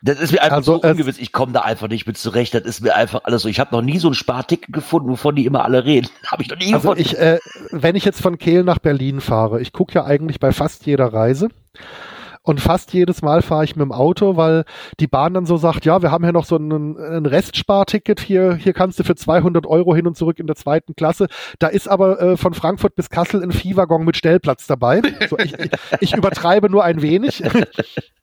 Das 0.06 0.20
ist 0.20 0.34
mir 0.34 0.42
einfach 0.42 0.58
Also, 0.58 0.82
so 0.82 0.82
ungewiss. 0.82 1.18
Ich 1.18 1.32
komme 1.32 1.54
da 1.54 1.62
einfach 1.62 1.88
nicht 1.88 2.06
mit 2.06 2.18
zurecht. 2.18 2.54
Das 2.54 2.64
ist 2.64 2.82
mir 2.82 2.94
einfach 2.94 3.22
alles 3.24 3.44
so. 3.44 3.48
Ich 3.50 3.60
habe 3.62 3.74
noch 3.74 3.82
nie 3.82 4.00
so 4.00 4.10
ein 4.10 4.14
Sparticket 4.14 4.74
gefunden, 4.74 5.10
wovon 5.10 5.36
die 5.36 5.46
immer 5.46 5.64
alle 5.64 5.86
reden. 5.86 6.10
Habe 6.28 6.44
ich 6.44 6.50
noch 6.50 6.58
nie 6.58 6.74
Also 6.74 6.90
gefunden. 6.94 7.02
ich, 7.02 7.18
äh, 7.18 7.40
wenn 7.72 7.96
ich 7.96 8.04
jetzt 8.04 8.22
von 8.22 8.38
Kehl 8.38 8.64
nach 8.64 8.80
Berlin 8.80 9.22
fahre, 9.22 9.62
ich 9.62 9.72
gucke 9.72 9.94
ja 9.94 10.04
eigentlich 10.04 10.42
bei 10.42 10.52
fast 10.52 10.86
jeder 10.86 11.14
Reise. 11.14 11.48
Und 12.46 12.60
fast 12.60 12.92
jedes 12.92 13.22
Mal 13.22 13.42
fahre 13.42 13.64
ich 13.64 13.78
mit 13.78 13.84
dem 13.86 13.94
Auto, 13.94 14.36
weil 14.36 14.66
die 15.00 15.08
Bahn 15.08 15.34
dann 15.34 15.46
so 15.46 15.56
sagt, 15.56 15.86
ja, 15.86 16.02
wir 16.02 16.12
haben 16.12 16.26
hier 16.26 16.34
noch 16.34 16.44
so 16.44 16.58
ein, 16.58 16.98
ein 16.98 17.26
Restsparticket, 17.26 18.20
hier, 18.20 18.56
hier 18.56 18.74
kannst 18.74 19.00
du 19.00 19.06
für 19.06 19.16
200 19.16 19.66
Euro 19.66 19.96
hin 19.96 20.06
und 20.08 20.18
zurück 20.18 20.40
in 20.40 20.48
der 20.48 20.58
zweiten 20.58 20.94
Klasse. 20.98 21.28
Da 21.60 21.68
ist 21.68 21.88
aber 21.88 22.22
äh, 22.22 22.36
von 22.36 22.54
Frankfurt 22.54 22.96
bis 22.98 23.10
Kassel 23.10 23.42
ein 23.42 23.54
Viehwaggon 23.54 24.04
mit 24.04 24.18
Stellplatz 24.18 24.68
dabei. 24.68 25.02
So, 25.30 25.40
ich, 25.40 25.54
ich, 25.58 25.72
ich 26.02 26.14
übertreibe 26.18 26.70
nur 26.70 26.84
ein 26.84 27.02
wenig. 27.02 27.42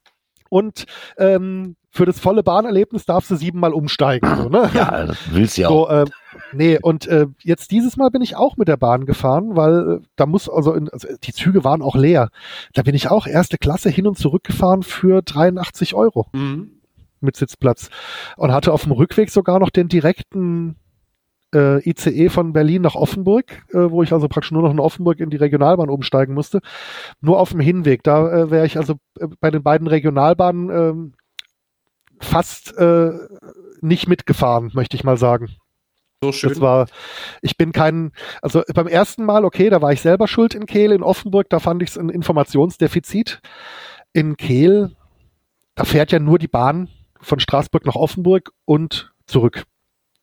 Und 0.50 0.84
ähm, 1.16 1.76
für 1.92 2.04
das 2.04 2.20
volle 2.20 2.42
Bahnerlebnis 2.42 3.06
darfst 3.06 3.30
du 3.30 3.36
siebenmal 3.36 3.72
umsteigen. 3.72 4.28
So, 4.36 4.48
ne? 4.48 4.70
ja, 4.74 5.06
das 5.06 5.16
willst 5.30 5.56
du 5.56 5.62
ja 5.62 5.68
auch. 5.70 5.88
So, 5.88 5.96
äh, 5.96 6.04
nee, 6.52 6.78
und 6.80 7.06
äh, 7.06 7.26
jetzt 7.42 7.70
dieses 7.70 7.96
Mal 7.96 8.10
bin 8.10 8.20
ich 8.22 8.36
auch 8.36 8.56
mit 8.56 8.68
der 8.68 8.76
Bahn 8.76 9.06
gefahren, 9.06 9.56
weil 9.56 10.00
äh, 10.02 10.06
da 10.16 10.26
muss, 10.26 10.48
also, 10.48 10.74
in, 10.74 10.88
also 10.90 11.08
die 11.22 11.32
Züge 11.32 11.64
waren 11.64 11.82
auch 11.82 11.96
leer. 11.96 12.28
Da 12.74 12.82
bin 12.82 12.94
ich 12.94 13.08
auch 13.08 13.26
erste 13.26 13.58
Klasse 13.58 13.88
hin 13.88 14.06
und 14.06 14.18
zurück 14.18 14.44
gefahren 14.44 14.82
für 14.82 15.22
83 15.22 15.94
Euro 15.94 16.26
Mhm. 16.32 16.72
mit 17.20 17.36
Sitzplatz 17.36 17.90
und 18.36 18.52
hatte 18.52 18.72
auf 18.72 18.84
dem 18.84 18.92
Rückweg 18.92 19.30
sogar 19.30 19.58
noch 19.58 19.70
den 19.70 19.88
direkten 19.88 20.76
äh, 21.54 21.88
ICE 21.88 22.28
von 22.28 22.52
Berlin 22.52 22.82
nach 22.82 22.94
Offenburg, 22.94 23.64
äh, 23.72 23.90
wo 23.90 24.02
ich 24.02 24.12
also 24.12 24.28
praktisch 24.28 24.52
nur 24.52 24.62
noch 24.62 24.70
in 24.70 24.80
Offenburg 24.80 25.20
in 25.20 25.30
die 25.30 25.36
Regionalbahn 25.36 25.88
umsteigen 25.88 26.34
musste. 26.34 26.60
Nur 27.20 27.38
auf 27.38 27.50
dem 27.50 27.60
Hinweg, 27.60 28.02
da 28.02 28.30
äh, 28.30 28.50
wäre 28.50 28.66
ich 28.66 28.76
also 28.76 28.94
äh, 29.18 29.26
bei 29.40 29.50
den 29.50 29.62
beiden 29.62 29.86
Regionalbahnen 29.86 30.70
ähm, 30.70 31.12
fast 32.20 32.76
äh, 32.76 33.12
nicht 33.80 34.08
mitgefahren, 34.08 34.70
möchte 34.74 34.96
ich 34.96 35.04
mal 35.04 35.16
sagen. 35.16 35.48
So 36.22 36.32
schön. 36.32 36.50
Das 36.50 36.60
war, 36.60 36.86
ich 37.40 37.56
bin 37.56 37.72
kein, 37.72 38.12
also 38.42 38.62
beim 38.74 38.86
ersten 38.86 39.24
Mal, 39.24 39.44
okay, 39.44 39.70
da 39.70 39.80
war 39.80 39.92
ich 39.92 40.02
selber 40.02 40.28
schuld 40.28 40.54
in 40.54 40.66
Kehl, 40.66 40.92
in 40.92 41.02
Offenburg, 41.02 41.48
da 41.48 41.60
fand 41.60 41.82
ich 41.82 41.90
es 41.90 41.98
ein 41.98 42.10
Informationsdefizit. 42.10 43.40
In 44.12 44.36
Kehl, 44.36 44.94
da 45.74 45.84
fährt 45.84 46.12
ja 46.12 46.18
nur 46.18 46.38
die 46.38 46.48
Bahn 46.48 46.88
von 47.20 47.40
Straßburg 47.40 47.86
nach 47.86 47.94
Offenburg 47.94 48.50
und 48.66 49.12
zurück. 49.26 49.64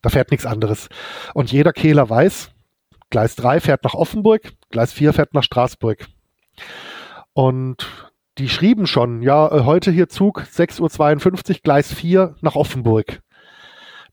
Da 0.07 0.11
fährt 0.11 0.31
nichts 0.31 0.45
anderes. 0.45 0.87
Und 1.33 1.51
jeder 1.51 1.73
Kehler 1.73 2.09
weiß, 2.09 2.51
Gleis 3.09 3.35
3 3.35 3.59
fährt 3.59 3.83
nach 3.83 3.93
Offenburg, 3.93 4.53
Gleis 4.69 4.93
4 4.93 5.11
fährt 5.11 5.33
nach 5.33 5.43
Straßburg. 5.43 6.07
Und 7.33 7.85
die 8.37 8.47
schrieben 8.47 8.87
schon, 8.87 9.21
ja, 9.21 9.51
äh, 9.51 9.65
heute 9.65 9.91
hier 9.91 10.07
Zug 10.07 10.43
6.52 10.43 11.49
Uhr, 11.49 11.59
Gleis 11.61 11.93
4 11.93 12.35
nach 12.39 12.55
Offenburg. 12.55 13.19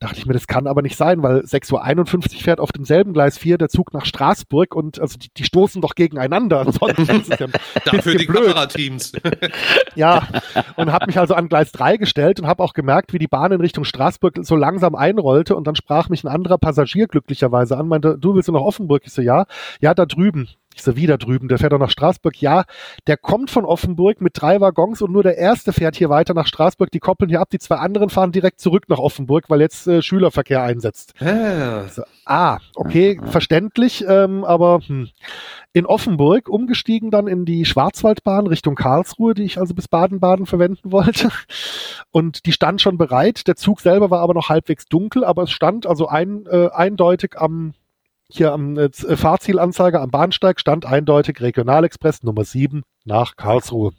Dachte 0.01 0.19
ich 0.19 0.27
mir, 0.27 0.33
das 0.33 0.47
kann 0.47 0.67
aber 0.67 0.83
nicht 0.83 0.97
sein, 0.97 1.23
weil 1.23 1.41
6.51 1.41 2.35
Uhr 2.35 2.41
fährt 2.41 2.61
auf 2.61 2.73
demselben 2.73 3.13
Gleis 3.13 3.39
4 3.39 3.59
der 3.59 3.69
Zug 3.69 3.93
nach 3.93 4.05
Straßburg 4.05 4.75
und 4.75 5.01
also 5.01 5.19
die, 5.19 5.29
die 5.37 5.45
stoßen 5.45 5.81
doch 5.81 5.95
gegeneinander. 5.95 6.65
Ja 6.85 7.47
Dafür 7.85 8.15
die 8.17 8.27
blöd. 8.27 8.45
Kamerateams. 8.45 9.13
Ja, 9.95 10.27
und 10.77 10.93
habe 10.93 11.07
mich 11.07 11.19
also 11.19 11.35
an 11.35 11.49
Gleis 11.49 11.71
3 11.73 11.99
gestellt 11.99 12.41
und 12.41 12.47
habe 12.47 12.63
auch 12.63 12.73
gemerkt, 12.73 13.13
wie 13.13 13.19
die 13.19 13.29
Bahn 13.29 13.53
in 13.53 13.61
Richtung 13.61 13.85
Straßburg 13.85 14.41
so 14.43 14.57
langsam 14.57 14.95
einrollte 14.95 15.55
und 15.55 15.67
dann 15.67 15.77
sprach 15.77 16.09
mich 16.09 16.25
ein 16.25 16.29
anderer 16.29 16.59
Passagier 16.59 17.07
glücklicherweise 17.07 17.77
an, 17.77 17.87
meinte, 17.89 18.19
du 18.19 18.35
willst 18.35 18.49
du 18.49 18.53
nach 18.53 18.61
Offenburg? 18.61 19.03
Ich 19.05 19.13
so, 19.13 19.23
ja, 19.23 19.47
ja, 19.81 19.95
da 19.95 20.07
drüben. 20.07 20.49
Ich 20.75 20.83
so, 20.83 20.97
wieder 20.97 21.19
drüben, 21.19 21.47
der 21.47 21.59
fährt 21.59 21.73
doch 21.73 21.79
nach 21.79 21.91
Straßburg. 21.91 22.41
Ja, 22.43 22.65
der 23.07 23.17
kommt 23.17 23.53
von 23.53 23.65
Offenburg 23.65 24.21
mit 24.21 24.33
drei 24.35 24.61
Waggons 24.61 25.03
und 25.03 25.13
nur 25.13 25.23
der 25.23 25.39
erste 25.39 25.73
fährt 25.73 25.95
hier 25.95 26.11
weiter 26.11 26.35
nach 26.35 26.49
Straßburg. 26.49 26.91
Die 26.91 26.99
koppeln 26.99 27.29
hier 27.29 27.41
ab, 27.41 27.49
die 27.51 27.61
zwei 27.61 27.77
anderen 27.77 28.11
fahren 28.11 28.33
direkt 28.33 28.59
zurück 28.61 28.89
nach 28.89 28.99
Offenburg, 28.99 29.45
weil 29.49 29.61
jetzt 29.61 29.87
äh, 29.87 30.03
Schülerverkehr 30.03 30.65
einsetzt. 30.65 31.15
Ah, 31.21 31.87
So, 31.89 32.03
ah, 32.25 32.59
okay, 32.75 33.21
verständlich, 33.25 34.05
ähm, 34.09 34.43
aber 34.43 34.81
hm. 34.85 35.11
in 35.73 35.87
Offenburg 35.87 36.49
umgestiegen 36.49 37.13
dann 37.13 37.29
in 37.29 37.45
die 37.45 37.65
Schwarzwaldbahn 37.65 38.49
Richtung 38.49 38.75
Karlsruhe, 38.75 39.35
die 39.35 39.45
ich 39.45 39.59
also 39.59 39.75
bis 39.75 39.87
Baden-Baden 39.87 40.47
verwenden 40.47 40.91
wollte. 40.91 41.31
Und 42.11 42.47
die 42.47 42.53
stand 42.53 42.81
schon 42.81 42.99
bereit. 42.99 43.47
Der 43.47 43.55
Zug 43.55 43.81
selber 43.81 44.11
war 44.11 44.21
aber 44.21 44.35
noch 44.35 44.49
halbwegs 44.49 44.87
dunkel, 44.87 45.25
aber 45.25 45.45
es 45.45 45.53
stand 45.53 45.87
also 45.87 46.09
ein, 46.09 46.47
äh, 46.47 46.71
eindeutig 46.73 47.37
am 47.39 47.75
hier 48.37 48.53
am 48.53 48.77
äh, 48.77 48.85
äh, 48.85 49.17
Fahrzielanzeiger 49.17 50.01
am 50.01 50.11
Bahnsteig 50.11 50.61
stand 50.61 50.87
eindeutig 50.87 51.41
Regionalexpress 51.41 52.23
Nummer 52.23 52.45
7 52.45 52.83
nach 53.05 53.37
Karlsruhe. 53.37 53.93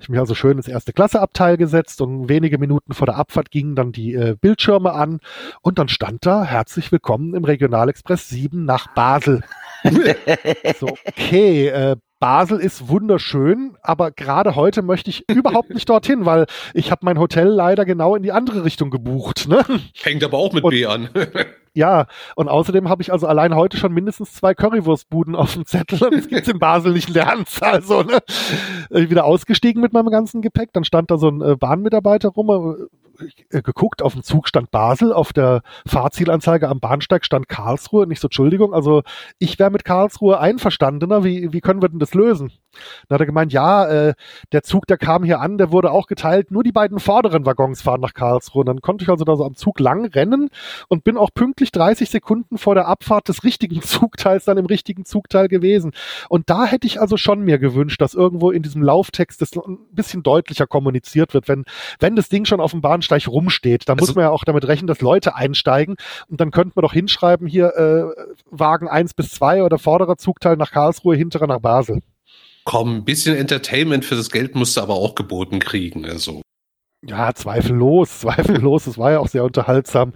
Ich 0.00 0.08
mich 0.08 0.18
also 0.18 0.34
schön 0.34 0.56
ins 0.56 0.68
erste 0.68 0.92
Klasseabteil 0.92 1.56
gesetzt 1.56 2.00
und 2.00 2.28
wenige 2.28 2.58
Minuten 2.58 2.92
vor 2.92 3.06
der 3.06 3.16
Abfahrt 3.16 3.50
gingen 3.50 3.74
dann 3.76 3.92
die 3.92 4.14
äh, 4.14 4.36
Bildschirme 4.40 4.92
an 4.92 5.20
und 5.62 5.78
dann 5.78 5.88
stand 5.88 6.26
da 6.26 6.44
herzlich 6.44 6.90
willkommen 6.92 7.34
im 7.34 7.44
Regionalexpress 7.44 8.28
7 8.28 8.64
nach 8.64 8.88
Basel. 8.94 9.42
so, 10.78 10.88
okay, 11.06 11.68
äh, 11.68 11.96
Basel 12.20 12.58
ist 12.58 12.88
wunderschön, 12.88 13.76
aber 13.80 14.10
gerade 14.10 14.56
heute 14.56 14.82
möchte 14.82 15.08
ich 15.10 15.28
überhaupt 15.30 15.70
nicht 15.70 15.88
dorthin, 15.88 16.26
weil 16.26 16.46
ich 16.74 16.90
habe 16.90 17.04
mein 17.04 17.18
Hotel 17.18 17.46
leider 17.46 17.84
genau 17.84 18.16
in 18.16 18.24
die 18.24 18.32
andere 18.32 18.64
Richtung 18.64 18.90
gebucht. 18.90 19.46
Ne? 19.48 19.64
hängt 20.02 20.24
aber 20.24 20.38
auch 20.38 20.52
mit 20.52 20.64
Und- 20.64 20.70
B 20.70 20.84
an. 20.86 21.08
Ja, 21.78 22.06
und 22.34 22.48
außerdem 22.48 22.88
habe 22.88 23.02
ich 23.02 23.12
also 23.12 23.28
allein 23.28 23.54
heute 23.54 23.76
schon 23.76 23.92
mindestens 23.92 24.32
zwei 24.32 24.52
Currywurstbuden 24.52 25.36
auf 25.36 25.54
dem 25.54 25.64
Zettel 25.64 26.02
und 26.02 26.12
das 26.12 26.26
gibt's 26.26 26.48
in 26.48 26.58
Basel 26.58 26.92
nicht 26.92 27.06
in 27.06 27.14
der 27.14 27.32
Anzahl. 27.32 27.82
So, 27.82 28.02
ne? 28.02 28.18
Ich 28.90 29.10
wieder 29.10 29.24
ausgestiegen 29.24 29.80
mit 29.80 29.92
meinem 29.92 30.10
ganzen 30.10 30.42
Gepäck, 30.42 30.72
dann 30.72 30.82
stand 30.82 31.08
da 31.12 31.18
so 31.18 31.28
ein 31.28 31.40
äh, 31.40 31.54
Bahnmitarbeiter 31.54 32.30
rum, 32.30 32.88
äh, 33.50 33.62
geguckt, 33.62 34.02
auf 34.02 34.14
dem 34.14 34.24
Zug 34.24 34.48
stand 34.48 34.72
Basel, 34.72 35.12
auf 35.12 35.32
der 35.32 35.62
Fahrzielanzeige 35.86 36.68
am 36.68 36.80
Bahnsteig 36.80 37.24
stand 37.24 37.48
Karlsruhe. 37.48 38.02
Und 38.06 38.10
ich 38.10 38.18
so, 38.18 38.26
Entschuldigung, 38.26 38.74
also 38.74 39.02
ich 39.38 39.60
wäre 39.60 39.70
mit 39.70 39.84
Karlsruhe 39.84 40.40
einverstandener, 40.40 41.22
wie, 41.22 41.52
wie 41.52 41.60
können 41.60 41.80
wir 41.80 41.88
denn 41.88 42.00
das 42.00 42.14
lösen? 42.14 42.50
Dann 43.08 43.16
hat 43.16 43.20
er 43.20 43.26
gemeint, 43.26 43.52
ja, 43.52 43.86
äh, 43.86 44.14
der 44.52 44.62
Zug, 44.62 44.86
der 44.86 44.98
kam 44.98 45.24
hier 45.24 45.40
an, 45.40 45.58
der 45.58 45.72
wurde 45.72 45.90
auch 45.90 46.06
geteilt, 46.06 46.50
nur 46.50 46.62
die 46.62 46.72
beiden 46.72 46.98
vorderen 47.00 47.46
Waggons 47.46 47.82
fahren 47.82 48.00
nach 48.00 48.14
Karlsruhe. 48.14 48.60
Und 48.60 48.66
dann 48.66 48.80
konnte 48.80 49.04
ich 49.04 49.08
also 49.08 49.24
da 49.24 49.36
so 49.36 49.44
am 49.44 49.54
Zug 49.54 49.80
lang 49.80 50.04
rennen 50.06 50.50
und 50.88 51.04
bin 51.04 51.16
auch 51.16 51.30
pünktlich 51.34 51.72
30 51.72 52.10
Sekunden 52.10 52.58
vor 52.58 52.74
der 52.74 52.86
Abfahrt 52.86 53.28
des 53.28 53.44
richtigen 53.44 53.80
Zugteils 53.82 54.44
dann 54.44 54.58
im 54.58 54.66
richtigen 54.66 55.04
Zugteil 55.04 55.48
gewesen. 55.48 55.92
Und 56.28 56.50
da 56.50 56.66
hätte 56.66 56.86
ich 56.86 57.00
also 57.00 57.16
schon 57.16 57.40
mir 57.40 57.58
gewünscht, 57.58 58.00
dass 58.00 58.14
irgendwo 58.14 58.50
in 58.50 58.62
diesem 58.62 58.82
Lauftext 58.82 59.40
das 59.42 59.52
ein 59.56 59.78
bisschen 59.92 60.22
deutlicher 60.22 60.66
kommuniziert 60.66 61.34
wird, 61.34 61.48
wenn, 61.48 61.64
wenn 62.00 62.16
das 62.16 62.28
Ding 62.28 62.44
schon 62.44 62.60
auf 62.60 62.70
dem 62.72 62.80
Bahnsteig 62.80 63.26
rumsteht. 63.28 63.88
Da 63.88 63.94
muss 63.94 64.10
Also- 64.10 64.14
man 64.14 64.24
ja 64.24 64.30
auch 64.30 64.44
damit 64.44 64.66
rechnen, 64.68 64.86
dass 64.86 65.00
Leute 65.00 65.34
einsteigen 65.34 65.96
und 66.28 66.40
dann 66.40 66.50
könnte 66.50 66.72
man 66.76 66.82
doch 66.82 66.92
hinschreiben, 66.92 67.46
hier 67.46 67.74
äh, 67.76 68.04
Wagen 68.50 68.88
1 68.88 69.14
bis 69.14 69.30
2 69.30 69.62
oder 69.62 69.78
vorderer 69.78 70.16
Zugteil 70.16 70.56
nach 70.56 70.70
Karlsruhe, 70.70 71.16
hinterer 71.16 71.46
nach 71.46 71.60
Basel. 71.60 72.00
Komm, 72.68 72.96
ein 72.96 73.04
bisschen 73.06 73.34
Entertainment 73.34 74.04
für 74.04 74.14
das 74.14 74.30
Geld 74.30 74.54
musst 74.54 74.76
du 74.76 74.82
aber 74.82 74.92
auch 74.92 75.14
geboten 75.14 75.58
kriegen. 75.58 76.04
Also. 76.04 76.42
Ja, 77.02 77.32
zweifellos, 77.32 78.20
zweifellos. 78.20 78.86
Es 78.86 78.98
war 78.98 79.10
ja 79.10 79.20
auch 79.20 79.28
sehr 79.28 79.42
unterhaltsam. 79.44 80.12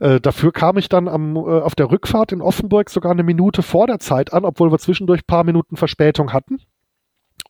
Äh, 0.00 0.18
dafür 0.18 0.52
kam 0.52 0.78
ich 0.78 0.88
dann 0.88 1.06
am, 1.06 1.36
äh, 1.36 1.40
auf 1.40 1.74
der 1.74 1.90
Rückfahrt 1.90 2.32
in 2.32 2.40
Offenburg 2.40 2.88
sogar 2.88 3.12
eine 3.12 3.24
Minute 3.24 3.60
vor 3.62 3.86
der 3.86 3.98
Zeit 3.98 4.32
an, 4.32 4.46
obwohl 4.46 4.72
wir 4.72 4.78
zwischendurch 4.78 5.26
paar 5.26 5.44
Minuten 5.44 5.76
Verspätung 5.76 6.32
hatten. 6.32 6.62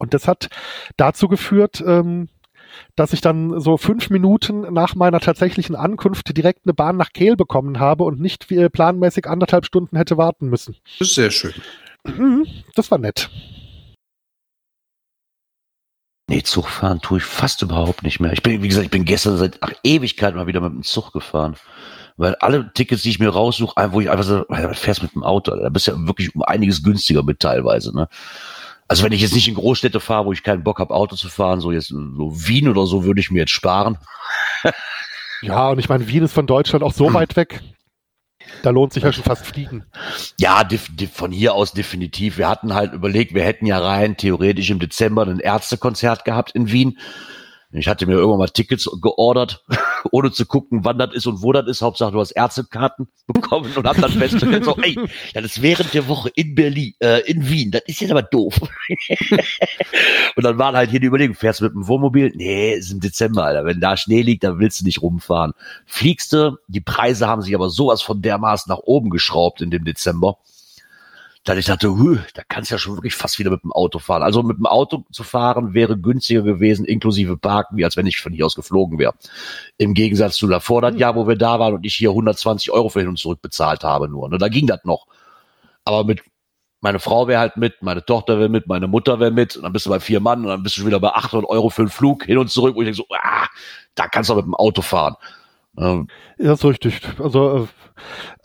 Und 0.01 0.12
das 0.12 0.26
hat 0.26 0.49
dazu 0.97 1.28
geführt, 1.28 1.80
ähm, 1.86 2.28
dass 2.97 3.12
ich 3.12 3.20
dann 3.20 3.61
so 3.61 3.76
fünf 3.76 4.11
Minuten 4.11 4.62
nach 4.72 4.97
meiner 4.97 5.20
tatsächlichen 5.20 5.76
Ankunft 5.76 6.36
direkt 6.36 6.66
eine 6.66 6.74
Bahn 6.74 6.97
nach 6.97 7.12
Kehl 7.12 7.36
bekommen 7.36 7.78
habe 7.78 8.03
und 8.03 8.18
nicht 8.18 8.51
wie 8.51 8.68
planmäßig 8.68 9.28
anderthalb 9.28 9.66
Stunden 9.66 9.97
hätte 9.97 10.16
warten 10.16 10.49
müssen. 10.49 10.74
Das 10.99 11.11
ist 11.11 11.14
sehr 11.14 11.30
schön. 11.30 11.55
Mhm, 12.03 12.45
Das 12.74 12.90
war 12.90 12.99
nett. 12.99 13.30
Nee, 16.33 16.43
Zug 16.45 16.66
fahren 16.70 16.99
tue 17.03 17.18
ich 17.18 17.24
fast 17.24 17.61
überhaupt 17.61 18.03
nicht 18.03 18.18
mehr. 18.18 18.33
Ich 18.33 18.43
bin, 18.43 18.62
wie 18.62 18.68
gesagt, 18.68 18.87
ich 18.87 18.91
bin 18.91 19.05
gestern 19.05 19.37
seit 19.37 19.59
ach, 19.61 19.70
Ewigkeit 19.85 20.35
mal 20.35 20.47
wieder 20.47 20.62
mit 20.62 20.72
dem 20.72 20.83
Zug 20.83 21.12
gefahren. 21.12 21.57
Weil 22.16 22.37
alle 22.37 22.72
Tickets, 22.72 23.03
die 23.03 23.11
ich 23.11 23.18
mir 23.18 23.28
raussuche, 23.28 23.74
wo 23.93 24.01
ich 24.01 24.09
einfach 24.09 24.24
so, 24.24 24.47
fährst 24.72 25.03
mit 25.03 25.14
dem 25.14 25.24
Auto, 25.24 25.55
da 25.55 25.68
bist 25.68 25.89
du 25.89 25.91
ja 25.91 26.07
wirklich 26.07 26.35
um 26.35 26.41
einiges 26.43 26.83
günstiger 26.83 27.22
mit 27.22 27.41
teilweise, 27.41 27.95
ne? 27.95 28.09
Also 28.89 29.05
wenn 29.05 29.12
ich 29.12 29.20
jetzt 29.20 29.35
nicht 29.35 29.47
in 29.47 29.55
Großstädte 29.55 30.01
fahre, 30.01 30.24
wo 30.24 30.33
ich 30.33 30.43
keinen 30.43 30.64
Bock 30.64 30.78
habe, 30.78 30.95
Auto 30.95 31.16
zu 31.16 31.28
fahren, 31.28 31.61
so 31.61 31.70
jetzt 31.70 31.89
so 31.89 32.33
Wien 32.49 32.66
oder 32.66 32.87
so, 32.87 33.05
würde 33.05 33.20
ich 33.20 33.30
mir 33.30 33.41
jetzt 33.41 33.53
sparen. 33.53 33.99
Ja, 35.43 35.70
und 35.70 35.78
ich 35.80 35.89
meine, 35.89 36.07
Wien 36.09 36.22
ist 36.22 36.33
von 36.33 36.47
Deutschland 36.47 36.83
auch 36.83 36.95
so 36.95 37.12
weit 37.14 37.37
weg. 37.37 37.61
Da 38.62 38.70
lohnt 38.70 38.93
sich 38.93 39.03
ja 39.03 39.12
schon 39.12 39.24
fast 39.24 39.47
fliegen. 39.47 39.84
Ja, 40.38 40.62
von 41.12 41.32
hier 41.32 41.55
aus 41.55 41.72
definitiv. 41.72 42.38
Wir 42.38 42.49
hatten 42.49 42.74
halt 42.74 42.93
überlegt, 42.93 43.34
wir 43.34 43.43
hätten 43.43 43.66
ja 43.66 43.78
rein 43.78 44.16
theoretisch 44.16 44.70
im 44.70 44.78
Dezember 44.78 45.26
ein 45.26 45.40
Ärztekonzert 45.40 46.24
gehabt 46.24 46.53
in 46.53 46.70
Wien. 46.70 46.99
Ich 47.75 47.89
hatte 47.89 48.07
mir 48.07 48.12
irgendwann 48.12 48.39
mal 48.39 48.49
Tickets 48.49 48.89
geordert, 49.01 49.64
ohne 50.11 50.31
zu 50.31 50.45
gucken, 50.45 50.85
wann 50.85 50.99
das 50.99 51.14
ist 51.14 51.27
und 51.27 51.43
wo 51.43 51.53
das 51.53 51.66
ist. 51.66 51.81
Hauptsache, 51.81 52.12
du 52.12 52.20
hast 52.20 52.33
Ärztekarten 52.33 53.09
bekommen 53.27 53.73
und 53.75 53.87
hab 53.87 53.97
dann 53.97 54.12
festgestellt, 54.12 54.64
so, 54.64 54.77
ey, 54.83 54.99
das 55.33 55.45
ist 55.45 55.62
während 55.62 55.95
der 55.95 56.07
Woche 56.07 56.31
in 56.35 56.55
Berlin, 56.55 56.93
äh, 57.01 57.20
in 57.31 57.49
Wien. 57.49 57.70
Das 57.70 57.83
ist 57.87 58.01
jetzt 58.01 58.11
aber 58.11 58.23
doof. 58.23 58.61
und 60.37 60.45
dann 60.45 60.59
waren 60.59 60.77
halt 60.77 60.91
hier 60.91 61.01
die 61.01 61.07
Überlegung, 61.07 61.35
fährst 61.35 61.61
du 61.61 61.64
mit 61.64 61.75
dem 61.75 61.89
Wohnmobil? 61.89 62.33
Nee, 62.35 62.75
ist 62.75 62.93
im 62.93 63.01
Dezember, 63.01 63.45
Alter. 63.45 63.64
Wenn 63.64 63.81
da 63.81 63.97
Schnee 63.97 64.20
liegt, 64.20 64.45
dann 64.45 64.59
willst 64.59 64.81
du 64.81 64.85
nicht 64.85 65.01
rumfahren. 65.01 65.55
Fliegst 65.87 66.35
du, 66.35 66.59
die 66.68 66.83
Preise 66.83 67.27
haben 67.27 67.41
sich 67.41 67.55
aber 67.55 67.70
sowas 67.70 68.03
von 68.03 68.20
dermaßen 68.20 68.68
nach 68.70 68.81
oben 68.85 69.09
geschraubt 69.09 69.62
in 69.62 69.70
dem 69.70 69.85
Dezember 69.85 70.37
dass 71.45 71.59
ich 71.59 71.66
dachte, 71.66 71.90
huh, 71.90 72.18
da 72.34 72.43
kannst 72.49 72.70
du 72.70 72.74
ja 72.74 72.78
schon 72.78 72.97
wirklich 72.97 73.14
fast 73.14 73.38
wieder 73.38 73.51
mit 73.51 73.64
dem 73.64 73.72
Auto 73.72 73.99
fahren. 73.99 74.22
Also 74.22 74.43
mit 74.43 74.59
dem 74.59 74.66
Auto 74.66 75.05
zu 75.11 75.24
fahren 75.24 75.74
wäre 75.74 75.99
günstiger 75.99 76.43
gewesen, 76.43 76.84
inklusive 76.84 77.36
Parken, 77.36 77.76
wie 77.76 77.84
als 77.84 77.97
wenn 77.97 78.07
ich 78.07 78.20
von 78.20 78.32
hier 78.32 78.47
aus 78.47 78.55
geflogen 78.55 78.99
wäre. 78.99 79.14
Im 79.76 79.95
Gegensatz 79.95 80.36
zu 80.36 80.47
davor 80.47 80.82
das 80.82 80.93
hm. 80.93 80.99
Jahr, 80.99 81.16
wo 81.16 81.26
wir 81.26 81.36
da 81.36 81.59
waren 81.59 81.74
und 81.74 81.84
ich 81.84 81.97
hier 81.97 82.11
120 82.11 82.70
Euro 82.70 82.88
für 82.88 83.01
hin 83.01 83.09
und 83.09 83.18
zurück 83.18 83.43
bezahlt 83.43 83.82
habe 83.82 84.09
nur. 84.09 84.28
Ne, 84.28 84.38
da 84.38 84.49
ging 84.49 84.66
das 84.66 84.84
noch. 84.84 85.07
Aber 85.84 86.05
mit 86.05 86.22
meine 86.80 86.99
Frau 86.99 87.28
wäre 87.28 87.40
halt 87.40 87.57
mit, 87.57 87.80
meine 87.80 88.05
Tochter 88.05 88.38
wäre 88.38 88.49
mit, 88.49 88.66
meine 88.66 88.88
Mutter 88.88 89.20
wäre 89.20 89.30
mit, 89.30 89.57
und 89.57 89.62
dann 89.62 89.72
bist 89.72 89.86
du 89.86 89.90
bei 89.90 90.01
vier 90.01 90.18
Mann 90.18 90.43
und 90.43 90.49
dann 90.49 90.62
bist 90.64 90.76
du 90.76 90.80
schon 90.80 90.88
wieder 90.88 90.99
bei 90.99 91.11
800 91.11 91.49
Euro 91.49 91.70
für 91.70 91.84
den 91.84 91.88
Flug 91.88 92.24
hin 92.24 92.38
und 92.38 92.51
zurück, 92.51 92.74
wo 92.74 92.82
ich 92.82 92.86
denke 92.86 92.97
so, 92.97 93.07
ah, 93.11 93.47
da 93.95 94.09
kannst 94.09 94.28
du 94.28 94.34
auch 94.34 94.38
mit 94.38 94.47
dem 94.47 94.57
Auto 94.57 94.82
fahren. 94.82 95.14
Ähm, 95.78 96.09
ja, 96.43 96.53
ist 96.55 96.64
richtig. 96.64 97.01
Also 97.18 97.68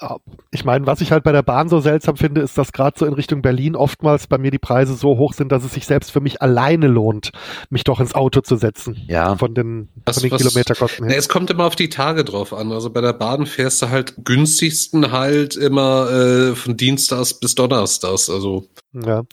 äh, 0.01 0.07
ich 0.51 0.65
meine, 0.65 0.85
was 0.85 1.01
ich 1.01 1.11
halt 1.11 1.23
bei 1.23 1.31
der 1.31 1.41
Bahn 1.41 1.69
so 1.69 1.79
seltsam 1.79 2.17
finde, 2.17 2.41
ist, 2.41 2.57
dass 2.57 2.71
gerade 2.71 2.97
so 2.97 3.05
in 3.05 3.13
Richtung 3.13 3.41
Berlin 3.41 3.75
oftmals 3.75 4.27
bei 4.27 4.37
mir 4.37 4.51
die 4.51 4.59
Preise 4.59 4.93
so 4.93 5.17
hoch 5.17 5.33
sind, 5.33 5.51
dass 5.51 5.63
es 5.63 5.73
sich 5.73 5.85
selbst 5.85 6.11
für 6.11 6.19
mich 6.19 6.41
alleine 6.41 6.87
lohnt, 6.87 7.31
mich 7.69 7.83
doch 7.83 7.99
ins 7.99 8.13
Auto 8.13 8.41
zu 8.41 8.55
setzen. 8.55 8.97
Ja. 9.07 9.35
Von 9.35 9.55
den, 9.55 9.89
was, 10.05 10.17
von 10.17 10.23
den 10.23 10.31
was, 10.31 10.41
Kilometerkosten 10.41 11.07
her. 11.07 11.17
es 11.17 11.29
kommt 11.29 11.49
immer 11.49 11.65
auf 11.65 11.75
die 11.75 11.89
Tage 11.89 12.23
drauf 12.23 12.53
an. 12.53 12.71
Also 12.71 12.89
bei 12.89 13.01
der 13.01 13.13
Bahn 13.13 13.45
fährst 13.45 13.81
du 13.81 13.89
halt 13.89 14.13
günstigsten 14.23 15.11
halt 15.11 15.55
immer 15.55 16.09
äh, 16.11 16.55
von 16.55 16.77
Dienstags 16.77 17.33
bis 17.33 17.55
Donnerstags. 17.55 18.29
Also 18.29 18.67
ja. 18.93 19.23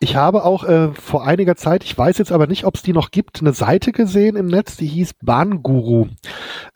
Ich 0.00 0.16
habe 0.16 0.44
auch 0.44 0.64
äh, 0.64 0.92
vor 0.94 1.24
einiger 1.26 1.56
Zeit, 1.56 1.84
ich 1.84 1.96
weiß 1.96 2.18
jetzt 2.18 2.32
aber 2.32 2.46
nicht, 2.46 2.64
ob 2.64 2.76
es 2.76 2.82
die 2.82 2.92
noch 2.92 3.10
gibt, 3.10 3.40
eine 3.40 3.52
Seite 3.52 3.92
gesehen 3.92 4.36
im 4.36 4.46
Netz, 4.46 4.76
die 4.76 4.86
hieß 4.86 5.12
Bahnguru. 5.22 6.08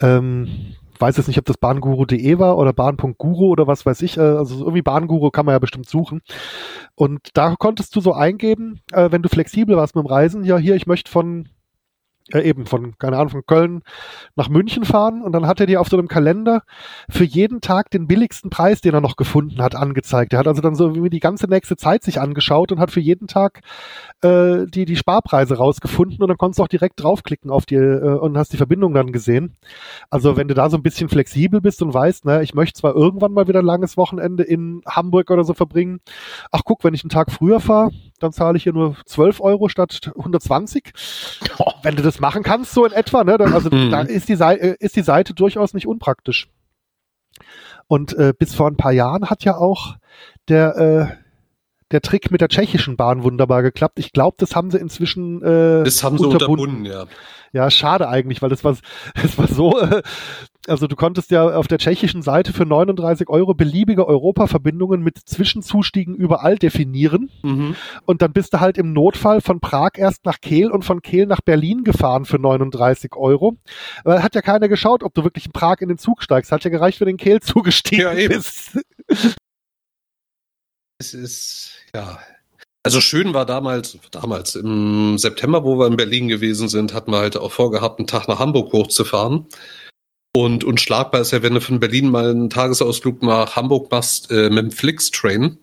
Ähm, 0.01 0.75
weiß 1.01 1.17
jetzt 1.17 1.29
nicht, 1.29 1.39
ob 1.39 1.45
das 1.45 1.59
bahnguru.de 1.59 2.39
war 2.39 2.59
oder 2.59 2.73
bahn.guru 2.73 3.49
oder 3.49 3.67
was 3.67 3.87
weiß 3.87 4.03
ich. 4.03 4.17
Äh, 4.17 4.21
also 4.21 4.61
irgendwie 4.61 4.83
Bahnguru 4.83 5.31
kann 5.31 5.47
man 5.47 5.55
ja 5.55 5.59
bestimmt 5.59 5.89
suchen. 5.89 6.23
Und 6.95 7.31
da 7.35 7.55
konntest 7.57 7.95
du 7.97 8.01
so 8.01 8.13
eingeben, 8.13 8.81
äh, 8.93 9.11
wenn 9.11 9.23
du 9.23 9.29
flexibel 9.29 9.77
warst 9.77 9.95
mit 9.95 10.05
dem 10.05 10.09
Reisen, 10.09 10.45
ja 10.45 10.59
hier, 10.59 10.75
ich 10.77 10.87
möchte 10.87 11.11
von 11.11 11.49
äh, 12.33 12.41
eben 12.41 12.67
von, 12.67 12.99
keine 12.99 13.17
Ahnung, 13.17 13.31
von 13.31 13.47
Köln 13.47 13.83
nach 14.35 14.49
München 14.49 14.85
fahren 14.85 15.23
und 15.23 15.33
dann 15.33 15.47
hat 15.47 15.61
er 15.61 15.67
dir 15.67 15.81
auf 15.81 15.89
so 15.89 15.97
einem 15.97 16.09
Kalender 16.09 16.63
für 17.09 17.25
jeden 17.25 17.61
Tag 17.61 17.91
den 17.91 18.07
billigsten 18.07 18.51
Preis, 18.51 18.81
den 18.81 18.95
er 18.95 19.01
noch 19.01 19.17
gefunden 19.17 19.63
hat, 19.63 19.75
angezeigt. 19.75 20.33
Er 20.33 20.41
hat 20.41 20.49
also 20.49 20.61
dann 20.61 20.75
so 20.75 21.03
wie 21.03 21.11
die 21.11 21.21
ganze 21.21 21.47
nächste 21.47 21.77
Zeit 21.77 22.03
sich 22.03 22.21
angeschaut 22.21 22.73
und 22.73 22.81
hat 22.81 22.91
für 22.91 23.01
jeden 23.01 23.29
Tag 23.29 23.61
äh, 24.23 24.67
die, 24.67 24.85
die 24.85 24.97
Sparpreise 24.97 25.57
rausgefunden 25.57 26.21
und 26.21 26.29
dann 26.29 26.39
konntest 26.39 26.59
du 26.59 26.65
auch 26.65 26.69
direkt 26.69 27.03
draufklicken 27.03 27.51
auf 27.51 27.67
die 27.67 27.77
äh, 27.77 28.19
und 28.19 28.37
hast 28.37 28.53
die 28.53 28.57
Verbindung 28.57 28.95
dann 28.95 29.13
gesehen. 29.13 29.57
Also 30.11 30.37
wenn 30.37 30.49
du 30.49 30.55
da 30.55 30.69
so 30.71 30.77
ein 30.77 30.83
bisschen 30.83 31.09
flexibel 31.09 31.61
bist 31.61 31.83
und 31.83 31.95
weißt, 31.95 32.25
ne, 32.25 32.43
ich 32.43 32.55
möchte 32.55 32.81
zwar 32.81 32.95
irgendwann 32.95 33.33
mal 33.33 33.49
wieder 33.49 33.61
ein 33.61 33.67
langes 33.67 33.97
Wochenende 33.97 34.43
in 34.43 34.83
Hamburg 34.87 35.31
oder 35.31 35.45
so 35.45 35.55
verbringen, 35.55 36.01
ach 36.51 36.63
guck, 36.65 36.83
wenn 36.85 36.95
ich 36.95 37.05
einen 37.05 37.11
Tag 37.11 37.31
früher 37.31 37.61
fahre, 37.61 37.91
dann 38.19 38.33
zahle 38.33 38.57
ich 38.57 38.63
hier 38.63 38.73
nur 38.73 38.97
12 39.05 39.41
Euro 39.41 39.69
statt 39.69 40.13
120. 40.17 40.93
Oh. 41.59 41.73
Wenn 41.83 41.97
du 41.97 42.03
das 42.03 42.21
machen 42.21 42.43
kannst, 42.43 42.73
so 42.73 42.85
in 42.85 42.93
etwa, 42.93 43.25
ne? 43.25 43.39
Dann, 43.39 43.53
also 43.53 43.71
mhm. 43.71 43.91
da 43.91 44.01
ist 44.03 44.29
die, 44.29 44.37
Seite, 44.37 44.63
äh, 44.63 44.77
ist 44.79 44.97
die 44.97 45.03
Seite 45.03 45.35
durchaus 45.35 45.75
nicht 45.75 45.87
unpraktisch. 45.87 46.49
Und 47.89 48.15
äh, 48.15 48.33
bis 48.37 48.55
vor 48.55 48.69
ein 48.69 48.77
paar 48.77 48.93
Jahren 48.93 49.31
hat 49.31 49.45
ja 49.45 49.57
auch 49.57 49.97
der 50.49 50.77
äh, 50.77 51.26
der 51.93 52.01
Trick 52.01 52.31
mit 52.31 52.41
der 52.41 52.49
tschechischen 52.49 52.97
Bahn 52.97 53.23
wunderbar 53.23 53.63
geklappt. 53.63 53.99
Ich 53.99 54.13
glaube, 54.13 54.37
das 54.39 54.57
haben 54.57 54.71
sie 54.71 54.79
inzwischen 54.79 55.43
äh, 55.43 55.85
Das 55.85 56.03
haben 56.03 56.19
sie 56.19 56.27
unterbunden, 56.27 56.85
ja. 56.85 57.07
Ja, 57.53 57.71
schade 57.71 58.09
eigentlich, 58.09 58.43
weil 58.43 58.51
das 58.51 58.65
war, 58.65 58.77
das 59.23 59.39
war 59.39 59.47
so, 59.47 59.81
äh, 59.81 60.03
also 60.69 60.87
du 60.87 60.97
konntest 60.97 61.31
ja 61.31 61.45
auf 61.57 61.69
der 61.69 61.79
tschechischen 61.79 62.23
Seite 62.23 62.53
für 62.53 62.67
39 62.67 63.29
Euro 63.29 63.55
beliebige 63.55 64.07
Europaverbindungen 64.07 65.01
mit 65.01 65.19
Zwischenzustiegen 65.19 66.15
überall 66.15 66.57
definieren. 66.57 67.31
Mhm. 67.43 67.77
Und 68.05 68.21
dann 68.21 68.33
bist 68.33 68.53
du 68.53 68.61
halt 68.61 68.79
im 68.79 68.93
Notfall 68.93 69.41
von 69.41 69.61
Prag 69.61 69.93
erst 69.97 70.25
nach 70.25 70.41
Kehl 70.41 70.71
und 70.71 70.85
von 70.85 71.03
Kehl 71.03 71.27
nach 71.27 71.41
Berlin 71.41 71.85
gefahren 71.85 72.25
für 72.25 72.39
39 72.39 73.15
Euro. 73.17 73.57
Weil 74.05 74.23
hat 74.23 74.35
ja 74.35 74.43
keiner 74.43 74.69
geschaut, 74.69 75.03
ob 75.03 75.15
du 75.15 75.25
wirklich 75.25 75.47
in 75.47 75.53
Prag 75.53 75.77
in 75.81 75.89
den 75.89 75.99
Zug 75.99 76.23
steigst. 76.23 76.51
Hat 76.53 76.65
ja 76.65 76.71
gereicht, 76.71 77.01
wenn 77.01 77.07
du 77.07 77.13
in 77.13 77.17
Kehl 77.17 77.41
zugestiegen 77.41 78.19
ja, 78.19 78.29
bist. 78.29 78.79
Es 80.99 81.15
ist, 81.15 81.73
ja. 81.95 82.19
Also 82.83 83.01
schön 83.01 83.35
war 83.35 83.47
damals, 83.47 83.99
damals 84.13 84.55
im 84.55 85.19
September, 85.19 85.65
wo 85.65 85.79
wir 85.79 85.89
in 85.89 85.97
Berlin 85.97 86.29
gewesen 86.29 86.69
sind, 86.69 86.95
hatten 86.95 87.11
wir 87.11 87.19
halt 87.19 87.37
auch 87.37 87.51
vorgehabt, 87.51 87.99
einen 87.99 88.07
Tag 88.07 88.29
nach 88.29 88.39
Hamburg 88.39 88.73
hochzufahren. 88.73 89.47
Und 90.37 90.65
unschlagbar 90.65 91.23
ist 91.23 91.33
ja, 91.33 91.43
wenn 91.43 91.55
du 91.55 91.61
von 91.61 91.81
Berlin 91.81 92.11
mal 92.11 92.31
einen 92.31 92.51
Tagesausflug 92.51 93.23
nach 93.23 93.57
Hamburg 93.57 93.91
machst 93.91 94.31
äh, 94.31 94.51
mit 94.51 94.65
dem 94.65 94.71
Flix-Train. 94.71 95.59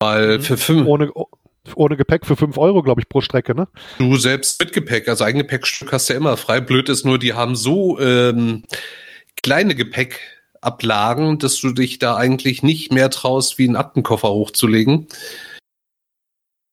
Weil 0.00 0.38
mhm. 0.38 0.42
für 0.42 0.56
fünf. 0.56 0.86
Ohne, 0.86 1.10
ohne 1.74 1.96
Gepäck 1.96 2.26
für 2.26 2.36
fünf 2.36 2.58
Euro, 2.58 2.82
glaube 2.82 3.00
ich, 3.00 3.08
pro 3.08 3.20
Strecke, 3.20 3.54
ne? 3.54 3.66
Du 3.98 4.16
selbst 4.16 4.60
mit 4.60 4.72
Gepäck, 4.72 5.08
also 5.08 5.24
Eigengepäckstück 5.24 5.92
hast 5.92 6.08
du 6.08 6.12
ja 6.12 6.18
immer 6.18 6.36
frei. 6.36 6.60
Blöd 6.60 6.88
ist 6.88 7.04
nur, 7.04 7.18
die 7.18 7.32
haben 7.32 7.56
so 7.56 7.98
ähm, 7.98 8.64
kleine 9.42 9.74
Gepäck 9.74 10.20
Ablagen, 10.66 11.38
dass 11.38 11.60
du 11.60 11.70
dich 11.72 11.98
da 11.98 12.16
eigentlich 12.16 12.62
nicht 12.62 12.92
mehr 12.92 13.08
traust, 13.10 13.58
wie 13.58 13.66
einen 13.66 13.76
Aktenkoffer 13.76 14.28
hochzulegen. 14.28 15.06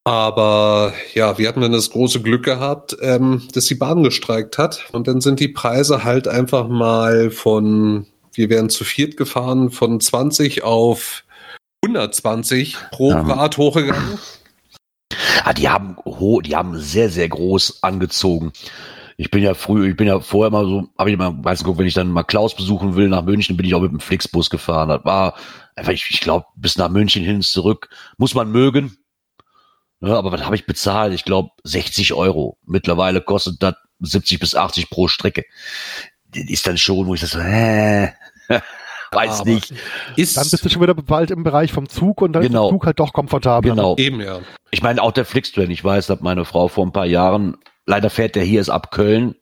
Aber 0.06 0.92
ja, 1.14 1.38
wir 1.38 1.48
hatten 1.48 1.62
dann 1.62 1.72
das 1.72 1.90
große 1.90 2.20
Glück 2.20 2.44
gehabt, 2.44 2.94
ähm, 3.00 3.48
dass 3.54 3.64
die 3.64 3.74
Bahn 3.74 4.02
gestreikt 4.02 4.58
hat. 4.58 4.86
Und 4.92 5.08
dann 5.08 5.22
sind 5.22 5.40
die 5.40 5.48
Preise 5.48 6.04
halt 6.04 6.28
einfach 6.28 6.68
mal 6.68 7.30
von, 7.30 8.06
wir 8.34 8.50
wären 8.50 8.68
zu 8.68 8.84
viert 8.84 9.16
gefahren, 9.16 9.70
von 9.70 10.00
20 10.00 10.62
auf 10.62 11.24
120 11.86 12.76
pro 12.90 13.12
ja. 13.12 13.20
Rad 13.22 13.56
hochgegangen. 13.56 14.18
Ja, 15.46 15.52
die 15.54 15.68
haben, 15.70 15.96
die 16.44 16.56
haben 16.56 16.78
sehr, 16.78 17.08
sehr 17.08 17.28
groß 17.28 17.82
angezogen 17.82 18.52
ich 19.16 19.30
bin 19.30 19.42
ja 19.42 19.54
früh, 19.54 19.90
ich 19.90 19.96
bin 19.96 20.06
ja 20.06 20.20
vorher 20.20 20.50
mal 20.50 20.64
so, 20.64 20.88
habe 20.98 21.10
ich 21.10 21.16
mal, 21.16 21.32
weiß 21.36 21.64
nicht, 21.64 21.78
wenn 21.78 21.86
ich 21.86 21.94
dann 21.94 22.10
mal 22.10 22.24
Klaus 22.24 22.54
besuchen 22.54 22.96
will 22.96 23.08
nach 23.08 23.22
München, 23.22 23.56
bin 23.56 23.66
ich 23.66 23.74
auch 23.74 23.80
mit 23.80 23.92
dem 23.92 24.00
Flixbus 24.00 24.50
gefahren. 24.50 24.88
Das 24.88 25.04
war 25.04 25.34
einfach, 25.76 25.92
ich, 25.92 26.06
ich 26.10 26.20
glaube, 26.20 26.46
bis 26.56 26.76
nach 26.76 26.88
München 26.88 27.22
hin 27.22 27.36
und 27.36 27.44
zurück 27.44 27.88
muss 28.18 28.34
man 28.34 28.50
mögen. 28.50 28.96
Ja, 30.00 30.18
aber 30.18 30.32
was 30.32 30.44
habe 30.44 30.56
ich 30.56 30.66
bezahlt? 30.66 31.14
Ich 31.14 31.24
glaube 31.24 31.50
60 31.62 32.12
Euro. 32.12 32.58
Mittlerweile 32.66 33.20
kostet 33.20 33.62
das 33.62 33.74
70 34.00 34.40
bis 34.40 34.54
80 34.54 34.90
pro 34.90 35.08
Strecke. 35.08 35.44
Das 36.30 36.44
ist 36.44 36.66
dann 36.66 36.76
schon, 36.76 37.06
wo 37.06 37.14
ich 37.14 37.20
das 37.20 37.30
so, 37.30 37.38
äh, 37.38 38.10
weiß 39.12 39.38
ja, 39.40 39.44
nicht. 39.44 39.72
Ist 40.16 40.36
dann 40.36 40.48
bist 40.50 40.64
du 40.64 40.68
schon 40.68 40.82
wieder 40.82 40.94
bald 40.94 41.30
im 41.30 41.44
Bereich 41.44 41.72
vom 41.72 41.88
Zug 41.88 42.20
und 42.20 42.32
dann 42.32 42.42
genau, 42.42 42.64
ist 42.64 42.70
der 42.70 42.74
Zug 42.74 42.86
halt 42.86 43.00
doch 43.00 43.12
komfortabel. 43.12 43.70
Genau. 43.70 43.96
Eben, 43.96 44.20
ja. 44.20 44.40
Ich 44.72 44.82
meine, 44.82 45.00
auch 45.00 45.12
der 45.12 45.24
Flixtrain, 45.24 45.70
ich 45.70 45.82
weiß, 45.84 46.08
dass 46.08 46.20
meine 46.20 46.44
Frau 46.44 46.66
vor 46.68 46.84
ein 46.84 46.92
paar 46.92 47.06
Jahren 47.06 47.56
Leider 47.86 48.10
fährt 48.10 48.34
der 48.34 48.44
hier 48.44 48.60
ist 48.60 48.70
ab 48.70 48.90
Köln. 48.90 49.34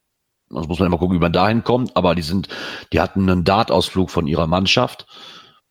Das 0.50 0.68
muss 0.68 0.78
man 0.78 0.86
immer 0.86 0.98
gucken, 0.98 1.16
wie 1.16 1.22
man 1.22 1.32
dahin 1.32 1.64
kommt. 1.64 1.96
Aber 1.96 2.14
die 2.14 2.22
sind, 2.22 2.48
die 2.92 3.00
hatten 3.00 3.28
einen 3.28 3.44
Dartausflug 3.44 4.10
von 4.10 4.26
ihrer 4.26 4.46
Mannschaft 4.46 5.06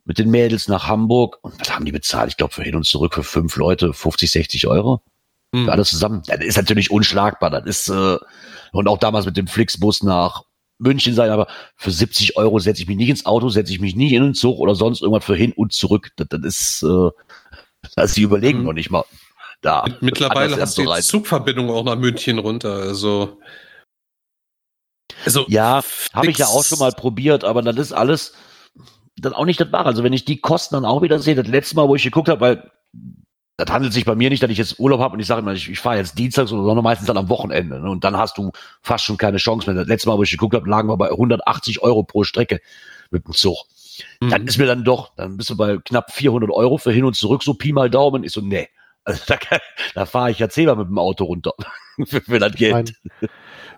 mit 0.05 0.17
den 0.17 0.31
Mädels 0.31 0.67
nach 0.67 0.87
Hamburg. 0.87 1.39
Und 1.41 1.59
was 1.59 1.73
haben 1.73 1.85
die 1.85 1.91
bezahlt? 1.91 2.31
Ich 2.31 2.37
glaube, 2.37 2.53
für 2.53 2.63
hin 2.63 2.75
und 2.75 2.85
zurück 2.85 3.13
für 3.13 3.23
fünf 3.23 3.55
Leute 3.57 3.93
50, 3.93 4.31
60 4.31 4.67
Euro. 4.67 5.01
Hm. 5.53 5.65
Für 5.65 5.71
alles 5.71 5.89
zusammen. 5.89 6.23
Das 6.27 6.39
ist 6.39 6.57
natürlich 6.57 6.91
unschlagbar. 6.91 7.49
Das 7.49 7.65
ist, 7.65 7.89
äh, 7.89 8.17
und 8.71 8.87
auch 8.87 8.97
damals 8.97 9.25
mit 9.25 9.37
dem 9.37 9.47
Flixbus 9.47 10.01
nach 10.03 10.43
München 10.79 11.13
sein, 11.13 11.29
aber 11.29 11.47
für 11.75 11.91
70 11.91 12.37
Euro 12.37 12.57
setze 12.57 12.81
ich 12.81 12.87
mich 12.87 12.97
nicht 12.97 13.09
ins 13.09 13.25
Auto, 13.25 13.49
setze 13.49 13.71
ich 13.71 13.79
mich 13.79 13.95
nicht 13.95 14.13
in 14.13 14.23
den 14.23 14.33
Zug 14.33 14.57
oder 14.57 14.73
sonst 14.73 15.01
irgendwas 15.01 15.25
für 15.25 15.35
hin 15.35 15.51
und 15.51 15.73
zurück. 15.73 16.11
Das, 16.15 16.27
das 16.29 16.41
ist, 16.41 16.83
äh, 16.83 17.09
das 17.95 18.13
sie 18.13 18.23
überlegen 18.23 18.59
hm. 18.59 18.65
noch 18.65 18.73
nicht 18.73 18.89
mal 18.89 19.03
da. 19.61 19.85
Mittlerweile 20.01 20.59
hast 20.59 20.77
du 20.77 20.83
die 20.83 21.01
Zugverbindung 21.01 21.69
auch 21.69 21.83
nach 21.83 21.95
München 21.95 22.39
runter, 22.39 22.73
also. 22.73 23.39
Also, 25.25 25.45
ja, 25.49 25.81
habe 26.13 26.31
ich 26.31 26.37
ja 26.37 26.47
auch 26.47 26.63
schon 26.63 26.79
mal 26.79 26.91
probiert, 26.91 27.43
aber 27.43 27.61
dann 27.61 27.77
ist 27.77 27.91
alles 27.91 28.33
dann 29.17 29.33
auch 29.33 29.45
nicht 29.45 29.59
das 29.59 29.71
Wahre. 29.71 29.87
Also 29.87 30.03
wenn 30.03 30.13
ich 30.13 30.25
die 30.25 30.39
Kosten 30.39 30.75
dann 30.75 30.85
auch 30.85 31.01
wieder 31.01 31.19
sehe, 31.19 31.35
das 31.35 31.47
letzte 31.47 31.75
Mal, 31.75 31.87
wo 31.87 31.95
ich 31.95 32.03
geguckt 32.03 32.29
habe, 32.29 32.41
weil 32.41 32.71
das 33.57 33.69
handelt 33.69 33.93
sich 33.93 34.05
bei 34.05 34.15
mir 34.15 34.29
nicht, 34.29 34.41
dass 34.41 34.49
ich 34.49 34.57
jetzt 34.57 34.79
Urlaub 34.79 34.99
habe 34.99 35.13
und 35.13 35.19
ich 35.19 35.27
sage 35.27 35.41
immer, 35.41 35.53
ich, 35.53 35.69
ich 35.69 35.79
fahre 35.79 35.97
jetzt 35.97 36.17
dienstags, 36.17 36.49
sondern 36.49 36.83
meistens 36.83 37.07
dann 37.07 37.17
am 37.17 37.29
Wochenende. 37.29 37.79
Ne? 37.79 37.89
Und 37.89 38.03
dann 38.03 38.17
hast 38.17 38.37
du 38.37 38.51
fast 38.81 39.03
schon 39.03 39.17
keine 39.17 39.37
Chance 39.37 39.67
mehr. 39.67 39.79
Das 39.79 39.87
letzte 39.87 40.09
Mal, 40.09 40.17
wo 40.17 40.23
ich 40.23 40.31
geguckt 40.31 40.55
habe, 40.55 40.67
lagen 40.67 40.89
wir 40.89 40.97
bei 40.97 41.11
180 41.11 41.81
Euro 41.83 42.03
pro 42.03 42.23
Strecke 42.23 42.59
mit 43.11 43.27
dem 43.27 43.33
Zug. 43.33 43.65
Mhm. 44.19 44.29
Dann 44.29 44.47
ist 44.47 44.57
mir 44.57 44.65
dann 44.65 44.83
doch, 44.83 45.13
dann 45.15 45.37
bist 45.37 45.49
du 45.51 45.57
bei 45.57 45.77
knapp 45.77 46.11
400 46.11 46.49
Euro 46.49 46.77
für 46.77 46.91
hin 46.91 47.03
und 47.03 47.15
zurück, 47.15 47.43
so 47.43 47.53
Pi 47.53 47.71
mal 47.71 47.89
Daumen. 47.89 48.23
Ich 48.23 48.31
so, 48.31 48.41
nee. 48.41 48.67
Also 49.03 49.23
da, 49.27 49.37
da 49.95 50.05
fahre 50.05 50.31
ich 50.31 50.39
ja 50.39 50.49
zehnmal 50.49 50.75
mit 50.75 50.87
dem 50.87 50.99
Auto 50.99 51.25
runter 51.25 51.53
für, 52.05 52.21
für 52.21 52.39
das 52.39 52.53
Geld. 52.53 52.73
Mein, 53.19 53.29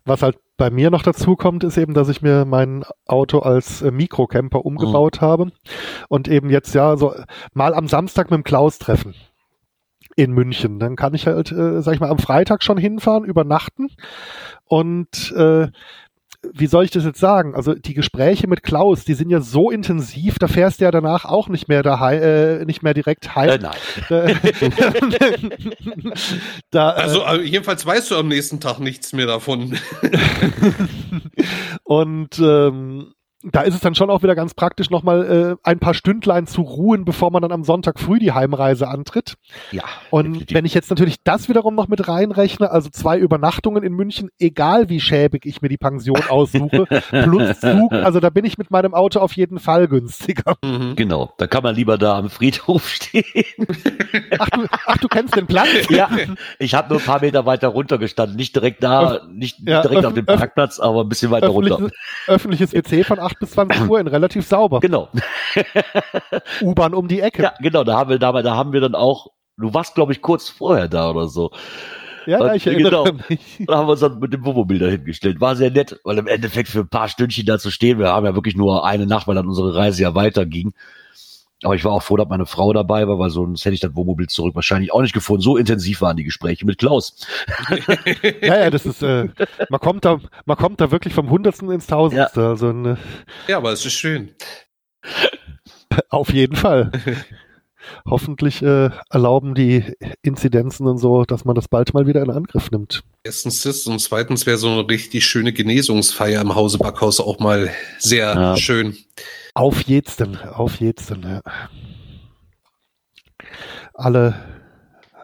was 0.06 0.22
halt 0.22 0.38
bei 0.58 0.70
mir 0.70 0.92
noch 0.92 1.02
dazu 1.02 1.36
kommt, 1.36 1.64
ist 1.64 1.78
eben, 1.78 1.94
dass 1.94 2.10
ich 2.10 2.22
mir 2.22 2.46
mein 2.46 2.84
Auto 3.06 3.40
als 3.40 3.82
äh, 3.82 3.92
Mikrocamper 3.92 4.66
umgebaut 4.66 5.22
mhm. 5.22 5.26
habe 5.26 5.52
und 6.10 6.28
eben 6.28 6.50
jetzt 6.50 6.76
ja 6.76 6.98
so 6.98 7.16
mal 7.54 7.74
am 7.74 7.88
Samstag 7.88 8.30
mit 8.30 8.38
dem 8.38 8.44
Klaus 8.44 8.80
treffen 8.80 9.16
in 10.16 10.32
München. 10.32 10.80
Dann 10.80 10.96
kann 10.96 11.14
ich 11.14 11.26
halt, 11.26 11.52
äh, 11.52 11.82
sag 11.82 11.96
ich 11.96 12.00
mal, 12.00 12.10
am 12.10 12.20
Freitag 12.20 12.64
schon 12.64 12.78
hinfahren, 12.78 13.24
übernachten 13.24 13.90
und 14.66 15.32
äh, 15.36 15.70
wie 16.52 16.68
soll 16.68 16.86
ich 16.86 16.92
das 16.92 17.06
jetzt 17.06 17.20
sagen? 17.20 17.56
Also 17.56 17.74
die 17.74 17.94
Gespräche 17.94 18.48
mit 18.48 18.64
Klaus, 18.64 19.06
die 19.06 19.14
sind 19.14 19.30
ja 19.30 19.40
so 19.40 19.72
intensiv, 19.72 20.40
da 20.40 20.48
fährst 20.48 20.80
du 20.80 20.86
ja 20.86 20.92
danach 20.92 21.26
auch 21.26 21.48
nicht 21.48 21.68
mehr 21.68 21.84
daheim, 21.84 22.22
äh, 22.22 22.66
nicht 22.66 22.84
mehr 22.84 22.94
direkt 22.94 23.36
heim. 23.36 23.50
Äh, 23.50 23.60
nein. 23.60 24.10
da, 26.72 26.92
äh, 26.92 27.02
also 27.02 27.24
äh, 27.24 27.42
jedenfalls 27.42 27.86
weißt 27.86 28.12
du 28.12 28.18
am 28.18 28.28
nächsten 28.28 28.60
Tag 28.60 28.80
nichts 28.80 29.14
mehr 29.14 29.28
davon. 29.28 29.78
und 31.84 32.40
ähm, 32.40 33.14
da 33.44 33.62
ist 33.62 33.74
es 33.74 33.82
dann 33.82 33.94
schon 33.94 34.10
auch 34.10 34.24
wieder 34.24 34.36
ganz 34.36 34.54
praktisch, 34.54 34.90
nochmal 34.90 35.58
äh, 35.64 35.70
ein 35.70 35.80
paar 35.80 35.94
Stündlein 35.94 36.48
zu 36.48 36.62
ruhen, 36.62 37.04
bevor 37.04 37.30
man 37.32 37.42
dann 37.42 37.52
am 37.52 37.64
Sonntag 37.64 38.00
früh 38.00 38.18
die 38.18 38.32
Heimreise 38.32 38.88
antritt. 38.88 39.36
Ja. 39.72 39.84
Und 40.12 40.26
definitiv. 40.26 40.56
wenn 40.56 40.66
ich 40.66 40.74
jetzt 40.74 40.90
natürlich 40.90 41.18
das 41.24 41.50
wiederum 41.50 41.76
noch 41.76 41.90
mit 41.90 42.08
reinrechne, 42.08 42.72
also 42.72 42.90
zwei 42.90 43.18
Übernachtungen 43.18 43.84
in 43.84 43.94
München, 43.94 44.30
egal 44.40 44.88
wie 44.88 45.02
schäbig 45.02 45.46
ich 45.46 45.62
mir 45.62 45.68
die 45.68 45.78
Pension 45.78 46.22
aussuche, 46.30 46.86
plus 47.10 47.60
Zug, 47.60 47.92
also 47.92 48.22
da 48.22 48.30
bin 48.30 48.46
ich 48.46 48.58
mit 48.58 48.72
meinem 48.72 48.94
Auto 48.94 49.20
auf 49.20 49.34
jeden 49.34 49.60
Fall 49.60 49.88
günstiger. 49.88 50.56
Mhm. 50.64 50.96
Genau, 50.96 51.34
da 51.38 51.48
kann 51.48 51.64
man 51.64 51.76
lieber 51.76 51.98
da 51.98 52.18
am 52.18 52.30
Friedhof 52.30 52.88
stehen. 52.88 53.24
Ach, 54.40 54.50
du, 54.50 54.66
ach, 54.86 54.98
du 54.98 55.08
kennst 55.08 55.36
den 55.36 55.48
Platz? 55.48 55.68
Ja, 55.90 56.10
ich 56.60 56.74
habe 56.74 56.90
nur 56.90 57.00
ein 57.00 57.06
paar 57.06 57.22
Meter 57.22 57.46
weiter 57.46 57.68
runter 57.68 57.98
gestanden, 57.98 58.36
nicht 58.36 58.56
direkt 58.56 58.84
da, 58.84 59.22
nicht 59.32 59.60
ja, 59.68 59.82
direkt 59.82 60.06
auf 60.06 60.14
dem 60.14 60.26
Parkplatz, 60.26 60.80
aber 60.80 61.02
ein 61.02 61.10
bisschen 61.10 61.30
weiter 61.30 61.50
runter. 61.50 61.90
Öffentliches 62.28 62.74
WC 62.74 63.04
von 63.04 63.20
8 63.20 63.33
bis 63.40 63.52
20 63.52 63.90
Uhr 63.90 64.00
in 64.00 64.08
relativ 64.08 64.48
sauber. 64.48 64.80
Genau. 64.80 65.10
U-Bahn 66.62 66.94
um 66.94 67.08
die 67.08 67.22
Ecke. 67.22 67.44
Ja, 67.44 67.54
genau, 67.60 67.84
da 67.84 67.98
haben 67.98 68.10
wir, 68.10 68.20
da, 68.20 68.32
da 68.42 68.56
haben 68.56 68.74
wir 68.74 68.82
dann 68.82 68.96
auch, 68.96 69.28
du 69.58 69.74
warst, 69.74 69.96
glaube 69.96 70.12
ich, 70.12 70.22
kurz 70.22 70.50
vorher 70.50 70.88
da 70.88 71.10
oder 71.10 71.28
so. 71.28 71.52
Ja, 72.26 72.40
und, 72.40 72.56
ich 72.56 72.66
erinnere 72.68 73.04
genau. 73.04 73.20
mich. 73.30 73.64
Da 73.68 73.78
haben 73.78 73.88
wir 73.88 73.92
uns 73.92 74.00
dann 74.00 74.20
mit 74.20 74.34
dem 74.34 74.46
Wohnmobil 74.46 74.80
da 74.80 74.88
hingestellt. 74.88 75.42
War 75.42 75.56
sehr 75.56 75.72
nett, 75.72 76.00
weil 76.04 76.18
im 76.18 76.28
Endeffekt 76.28 76.70
für 76.70 76.82
ein 76.82 76.90
paar 76.90 77.10
Stündchen 77.10 77.46
da 77.46 77.60
zu 77.60 77.72
stehen, 77.72 78.00
wir 78.00 78.10
haben 78.10 78.26
ja 78.26 78.36
wirklich 78.36 78.56
nur 78.56 78.86
eine 78.86 79.06
Nacht, 79.06 79.28
weil 79.28 79.36
dann 79.36 79.48
unsere 79.48 79.76
Reise 79.76 80.04
ja 80.04 80.16
weiterging. 80.16 80.74
Aber 81.64 81.76
ich 81.76 81.84
war 81.86 81.94
auch 81.94 82.04
froh, 82.04 82.18
dass 82.18 82.28
meine 82.28 82.46
Frau 82.46 82.74
dabei 82.74 83.08
war, 83.08 83.20
weil 83.20 83.30
sonst 83.30 83.66
hätte 83.66 83.76
ich 83.76 83.80
das 83.80 83.96
Wohnmobil 83.96 84.28
zurück 84.28 84.56
wahrscheinlich 84.56 84.94
auch 84.94 85.02
nicht 85.02 85.14
gefunden. 85.14 85.42
So 85.42 85.58
intensiv 85.58 86.02
waren 86.02 86.18
die 86.18 86.24
Gespräche 86.24 86.66
mit 86.66 86.78
Klaus. 86.78 87.26
ja, 88.42 88.60
ja, 88.60 88.70
das 88.70 88.86
ist, 88.86 89.04
äh, 89.04 89.30
man 89.70 89.80
kommt 89.80 90.06
da, 90.06 90.20
man 90.46 90.58
kommt 90.58 90.82
da 90.82 90.92
wirklich 90.92 91.14
vom 91.14 91.30
Hundertsten 91.30 91.70
ins 91.72 91.88
Tausendste. 91.88 92.42
Ja, 92.42 92.50
also 92.50 92.70
eine, 92.70 92.98
ja 93.48 93.58
aber 93.58 93.72
es 93.72 93.86
ist 93.86 93.94
schön. 93.94 94.32
Auf 96.10 96.34
jeden 96.34 96.56
Fall. 96.56 96.92
Hoffentlich 98.06 98.62
äh, 98.62 98.90
erlauben 99.10 99.56
die 99.56 99.84
Inzidenzen 100.22 100.88
und 100.88 100.98
so, 100.98 101.26
dass 101.26 101.44
man 101.44 101.56
das 101.56 101.68
bald 101.68 101.94
mal 101.94 102.08
wieder 102.08 102.22
in 102.22 102.30
Angriff 102.30 102.72
nimmt. 102.72 103.04
Erstens 103.24 103.62
das 103.62 103.86
und 103.88 104.00
zweitens 104.00 104.46
wäre 104.46 104.58
so 104.58 104.70
eine 104.70 104.88
richtig 104.88 105.26
schöne 105.26 105.52
Genesungsfeier 105.52 106.42
im 106.42 106.56
Hause 106.56 106.78
Backhaus 106.78 107.20
auch 107.20 107.40
mal 107.40 107.72
sehr 108.00 108.34
ja. 108.34 108.58
schön. 108.58 108.98
Auf 109.54 109.82
jeden, 109.84 110.38
auf 110.38 110.80
jeden. 110.80 111.24
Ja. 111.24 111.42
Alle, 113.94 114.36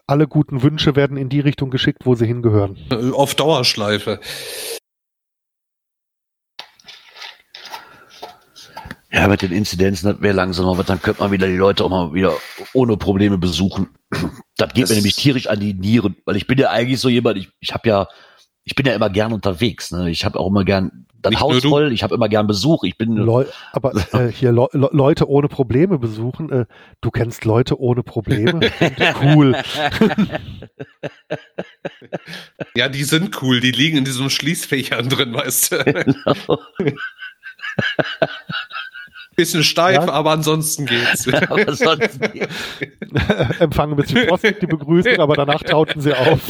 alle 0.05 0.27
guten 0.27 0.61
Wünsche 0.61 0.95
werden 0.95 1.17
in 1.17 1.29
die 1.29 1.39
Richtung 1.39 1.71
geschickt, 1.71 2.05
wo 2.05 2.15
sie 2.15 2.27
hingehören. 2.27 2.77
Auf 3.13 3.35
Dauerschleife. 3.35 4.19
Ja, 9.11 9.27
mit 9.27 9.41
den 9.41 9.51
Inzidenzen, 9.51 10.11
das 10.11 10.21
wäre 10.21 10.35
langsam, 10.35 10.67
aber 10.67 10.83
dann 10.83 11.01
könnte 11.01 11.21
man 11.21 11.31
wieder 11.31 11.47
die 11.47 11.57
Leute 11.57 11.83
auch 11.83 11.89
mal 11.89 12.13
wieder 12.13 12.37
ohne 12.73 12.95
Probleme 12.97 13.37
besuchen. 13.37 13.89
Das 14.57 14.73
geht 14.73 14.83
das 14.83 14.89
mir 14.89 14.97
nämlich 14.97 15.15
tierisch 15.15 15.47
an 15.47 15.61
die 15.61 15.73
Nieren, 15.73 16.17
weil 16.25 16.35
ich 16.35 16.45
bin 16.45 16.57
ja 16.57 16.69
eigentlich 16.69 16.99
so 16.99 17.07
jemand, 17.07 17.37
ich, 17.37 17.47
ich 17.61 17.73
habe 17.73 17.87
ja, 17.87 18.07
ich 18.69 18.75
bin 18.75 18.85
ja 18.85 18.93
immer 18.93 19.09
gern 19.09 19.33
unterwegs. 19.33 19.89
Ne? 19.89 20.11
Ich 20.11 20.25
habe 20.25 20.39
auch 20.39 20.45
immer 20.45 20.63
gern 20.63 21.07
Nicht 21.27 21.41
Haus 21.41 21.63
voll, 21.63 21.91
ich 21.91 22.03
habe 22.03 22.13
immer 22.13 22.29
gern 22.29 22.45
Besuch. 22.45 22.83
Ich 22.83 22.99
bin 22.99 23.15
Leu 23.15 23.45
aber 23.71 23.93
äh, 24.13 24.31
hier 24.31 24.51
Le 24.51 24.67
Le 24.73 24.89
Leute 24.91 25.27
ohne 25.27 25.47
Probleme 25.47 25.97
besuchen. 25.97 26.51
Äh, 26.51 26.65
du 27.01 27.09
kennst 27.09 27.45
Leute 27.45 27.79
ohne 27.79 28.03
Probleme? 28.03 28.59
cool. 29.23 29.55
ja, 32.75 32.89
die 32.89 33.03
sind 33.03 33.41
cool. 33.41 33.59
Die 33.59 33.71
liegen 33.71 33.97
in 33.97 34.05
diesen 34.05 34.29
Schließfächern 34.29 35.09
drin, 35.09 35.33
weißt 35.33 35.71
du. 35.71 35.83
Genau. 35.83 36.59
Bisschen 39.35 39.63
steif, 39.63 40.05
ja. 40.05 40.11
aber 40.11 40.29
ansonsten 40.29 40.85
geht's. 40.85 41.27
aber 41.27 41.67
ansonsten 41.67 42.31
geht's. 42.33 42.53
Empfangen 43.59 43.93
ein 43.93 43.95
bisschen 43.95 44.27
frostig 44.27 44.59
die 44.59 44.67
Begrüßung, 44.67 45.19
aber 45.19 45.33
danach 45.33 45.63
tauten 45.63 46.01
sie 46.01 46.13
auf. 46.13 46.41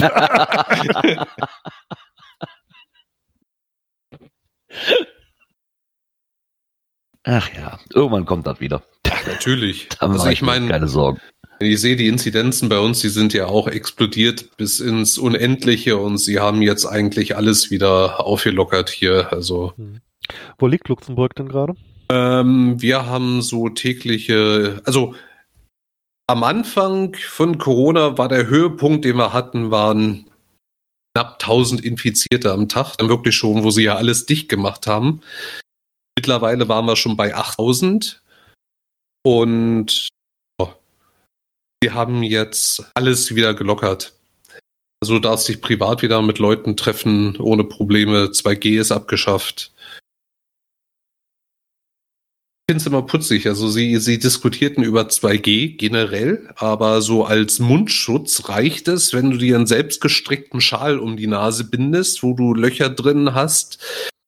Ach 7.32 7.48
ja, 7.56 7.80
irgendwann 7.94 8.26
kommt 8.26 8.48
das 8.48 8.60
wieder. 8.60 8.82
Natürlich. 9.28 9.88
also 10.00 10.28
ich 10.30 10.42
meine, 10.42 10.68
keine 10.68 10.88
Sorgen. 10.88 11.20
Ich 11.60 11.80
sehe 11.80 11.96
die 11.96 12.08
Inzidenzen 12.08 12.70
bei 12.70 12.80
uns, 12.80 13.02
die 13.02 13.10
sind 13.10 13.34
ja 13.34 13.46
auch 13.46 13.68
explodiert 13.68 14.58
bis 14.58 14.80
ins 14.80 15.20
Unendliche 15.20 15.98
und 15.98 16.18
sie 16.18 16.40
haben 16.40 16.64
jetzt 16.64 16.88
eigentlich 16.88 17.36
alles 17.36 17.70
wieder 17.70 18.26
aufgelockert 18.26 18.90
hier. 18.90 19.32
Also. 19.32 19.74
Hm. 19.76 20.00
Wo 20.58 20.66
liegt 20.66 20.88
Luxemburg 20.88 21.36
denn 21.36 21.50
gerade? 21.50 21.76
Ähm, 22.12 22.82
wir 22.82 23.06
haben 23.06 23.44
so 23.44 23.70
tägliche, 23.70 24.82
also 24.86 25.14
am 26.26 26.44
Anfang 26.44 27.16
von 27.16 27.60
Corona 27.60 28.18
war 28.18 28.28
der 28.28 28.48
Höhepunkt, 28.48 29.06
den 29.06 29.18
wir 29.18 29.34
hatten, 29.34 29.70
waren 29.70 30.26
knapp 31.14 31.34
1000 31.34 31.86
Infizierte 31.86 32.52
am 32.52 32.70
Tag, 32.70 32.96
dann 32.98 33.10
wirklich 33.10 33.36
schon, 33.36 33.64
wo 33.64 33.70
sie 33.70 33.84
ja 33.84 33.98
alles 33.98 34.26
dicht 34.26 34.50
gemacht 34.50 34.88
haben. 34.88 35.22
Mittlerweile 36.20 36.68
waren 36.68 36.86
wir 36.86 36.98
schon 36.98 37.16
bei 37.16 37.34
8000 37.34 38.22
und 39.24 40.10
oh, 40.62 40.68
wir 41.82 41.94
haben 41.94 42.24
jetzt 42.24 42.84
alles 42.94 43.34
wieder 43.36 43.54
gelockert. 43.54 44.12
Also 45.02 45.14
du 45.14 45.20
darfst 45.22 45.48
dich 45.48 45.62
privat 45.62 46.02
wieder 46.02 46.22
mit 46.22 46.38
Leuten 46.38 46.76
treffen 46.76 47.38
ohne 47.38 47.64
Probleme. 47.64 48.26
2G 48.26 48.82
ist 48.82 48.92
abgeschafft 48.92 49.72
finde 52.70 52.82
es 52.82 52.86
immer 52.86 53.02
putzig. 53.02 53.48
Also 53.48 53.68
sie, 53.68 53.98
sie 53.98 54.20
diskutierten 54.20 54.84
über 54.84 55.04
2G 55.04 55.78
generell, 55.78 56.50
aber 56.56 57.02
so 57.02 57.26
als 57.26 57.58
Mundschutz 57.58 58.48
reicht 58.48 58.88
es, 58.88 59.12
wenn 59.12 59.32
du 59.32 59.38
dir 59.38 59.56
einen 59.56 59.66
selbstgestrickten 59.66 60.62
Schal 60.62 61.00
um 61.00 61.18
die 61.18 61.26
Nase 61.26 61.64
bindest, 61.64 62.22
wo 62.22 62.36
du 62.36 62.54
Löcher 62.54 62.92
drin 62.92 63.34
hast, 63.34 63.80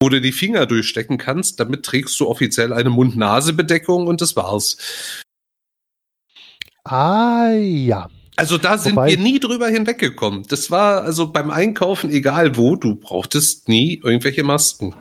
wo 0.01 0.09
du 0.09 0.19
die 0.19 0.31
Finger 0.31 0.65
durchstecken 0.65 1.17
kannst. 1.17 1.59
Damit 1.59 1.83
trägst 1.83 2.19
du 2.19 2.27
offiziell 2.27 2.73
eine 2.73 2.89
Mund-Nase-Bedeckung 2.89 4.07
und 4.07 4.19
das 4.19 4.35
war's. 4.35 5.21
Ah 6.83 7.51
ja. 7.51 8.09
Also 8.35 8.57
da 8.57 8.77
sind 8.77 8.95
Wobei, 8.95 9.09
wir 9.09 9.17
nie 9.19 9.39
drüber 9.39 9.67
hinweggekommen. 9.67 10.43
Das 10.49 10.71
war 10.71 11.03
also 11.03 11.31
beim 11.31 11.51
Einkaufen, 11.51 12.09
egal 12.09 12.57
wo, 12.57 12.75
du 12.75 12.95
brauchtest 12.95 13.69
nie 13.69 14.01
irgendwelche 14.03 14.43
Masken. 14.43 14.95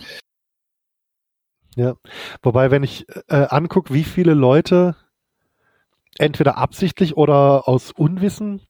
Ja, 1.77 1.95
wobei, 2.43 2.71
wenn 2.71 2.83
ich 2.83 3.07
äh, 3.29 3.47
angucke, 3.49 3.95
wie 3.95 4.05
viele 4.05 4.35
Leute 4.35 4.97
entweder 6.21 6.59
absichtlich 6.59 7.17
oder 7.17 7.69
aus 7.69 7.93
Unwissen 7.93 8.61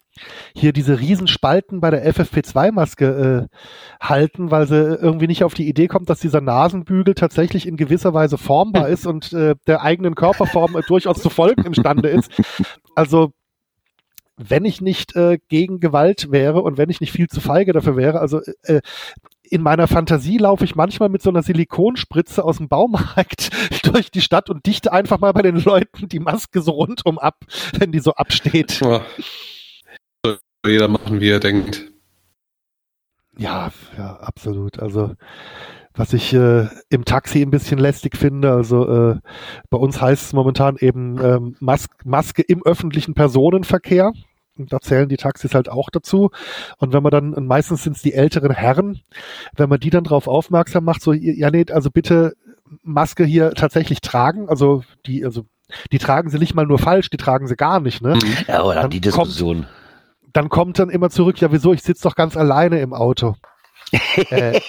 hier 0.55 0.72
diese 0.72 0.98
Riesenspalten 0.98 1.81
bei 1.81 1.90
der 1.90 2.06
FFP2-Maske 2.12 3.48
äh, 3.51 4.05
halten, 4.05 4.51
weil 4.51 4.66
sie 4.66 4.74
irgendwie 4.74 5.28
nicht 5.28 5.44
auf 5.44 5.55
die 5.55 5.68
Idee 5.68 5.86
kommt, 5.86 6.10
dass 6.10 6.20
dieser 6.20 6.40
Nasenbügel 6.40 7.14
tatsächlich 7.14 7.66
in 7.66 7.77
gewisser 7.77 8.12
Weise 8.12 8.36
formbar 8.36 8.89
ist 8.89 9.06
und 9.06 9.32
äh, 9.32 9.55
der 9.66 9.82
eigenen 9.82 10.14
Körperform 10.14 10.77
durchaus 10.86 11.22
zu 11.22 11.31
folgen 11.31 11.64
imstande 11.64 12.09
ist. 12.09 12.31
Also 12.94 13.32
wenn 14.36 14.64
ich 14.64 14.81
nicht 14.81 15.14
äh, 15.16 15.39
gegen 15.48 15.81
Gewalt 15.81 16.31
wäre 16.31 16.62
und 16.62 16.78
wenn 16.78 16.90
ich 16.90 17.01
nicht 17.01 17.12
viel 17.12 17.28
zu 17.28 17.40
feige 17.40 17.72
dafür 17.72 17.97
wäre, 17.97 18.20
also 18.20 18.40
äh, 18.62 18.81
in 19.51 19.62
meiner 19.62 19.89
Fantasie 19.89 20.39
laufe 20.39 20.64
ich 20.64 20.77
manchmal 20.77 21.09
mit 21.09 21.22
so 21.22 21.31
einer 21.31 21.43
Silikonspritze 21.43 22.44
aus 22.44 22.59
dem 22.59 22.68
Baumarkt 22.68 23.51
durch 23.85 24.10
die 24.10 24.20
Stadt 24.20 24.48
und 24.48 24.64
dichte 24.66 24.93
einfach 24.93 25.18
mal 25.18 25.32
bei 25.32 25.43
den 25.43 25.56
Leuten 25.56 26.09
die 26.09 26.20
Maske 26.20 26.62
so 26.62 26.72
rundum 26.72 27.18
ab, 27.18 27.44
wenn 27.78 27.93
die 27.93 27.98
so 27.98 28.14
absteht. 28.14 28.81
Ja. 28.81 29.02
Jeder 30.64 30.89
machen, 30.89 31.20
wie 31.20 31.31
er 31.31 31.40
denkt. 31.40 31.90
Ja, 33.36 33.72
ja, 33.97 34.16
absolut. 34.16 34.78
Also 34.78 35.14
was 35.94 36.12
ich 36.12 36.32
äh, 36.32 36.68
im 36.89 37.05
Taxi 37.05 37.43
ein 37.43 37.51
bisschen 37.51 37.78
lästig 37.78 38.16
finde. 38.16 38.52
Also 38.52 38.89
äh, 38.89 39.18
bei 39.70 39.78
uns 39.78 40.01
heißt 40.01 40.27
es 40.27 40.32
momentan 40.32 40.77
eben 40.78 41.18
ähm, 41.22 41.56
Mas 41.60 41.89
Maske 42.05 42.43
im 42.43 42.62
öffentlichen 42.64 43.14
Personenverkehr. 43.14 44.12
Da 44.69 44.81
zählen 44.81 45.09
die 45.09 45.16
Taxis 45.16 45.55
halt 45.55 45.69
auch 45.69 45.91
dazu. 45.91 46.31
Und 46.78 46.93
wenn 46.93 47.03
man 47.03 47.11
dann, 47.11 47.35
und 47.35 47.47
meistens 47.47 47.85
sind 47.85 47.97
es 47.97 48.03
die 48.03 48.15
älteren 48.15 48.53
Herren, 48.53 49.01
wenn 49.57 49.69
man 49.69 49.81
die 49.81 49.91
dann 49.91 50.05
darauf 50.05 50.28
aufmerksam 50.28 50.85
macht, 50.85 51.03
so, 51.03 51.12
ja, 51.12 51.51
nee, 51.51 51.65
also 51.70 51.91
bitte 51.91 52.35
Maske 52.82 53.24
hier 53.24 53.53
tatsächlich 53.53 54.01
tragen, 54.01 54.49
also 54.49 54.85
die, 55.07 55.24
also 55.24 55.45
die 55.93 55.99
tragen 55.99 56.31
sie 56.31 56.39
nicht 56.39 56.55
mal 56.55 56.66
nur 56.66 56.78
falsch, 56.78 57.11
die 57.11 57.16
tragen 57.16 57.47
sie 57.47 57.57
gar 57.57 57.81
nicht, 57.81 58.03
ne? 58.03 58.19
Ja, 58.47 58.62
oder 58.62 58.82
dann 58.82 58.91
die 58.91 59.01
Diskussion. 59.01 59.57
Kommt, 59.57 59.69
dann 60.32 60.49
kommt 60.49 60.78
dann 60.78 60.91
immer 60.91 61.11
zurück, 61.11 61.41
ja, 61.41 61.53
wieso, 61.53 61.73
ich 61.73 61.82
sitze 61.82 62.05
doch 62.05 62.15
ganz 62.15 62.37
alleine 62.37 62.81
im 62.81 62.93
Auto. 62.93 63.35
Äh, 64.30 64.60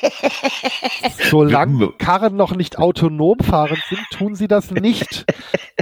solange 1.30 1.94
Karren 1.98 2.36
noch 2.36 2.56
nicht 2.56 2.78
autonom 2.78 3.40
fahren 3.40 3.78
sind, 3.90 4.06
tun 4.12 4.36
sie 4.36 4.48
das 4.48 4.72
nicht. 4.72 5.26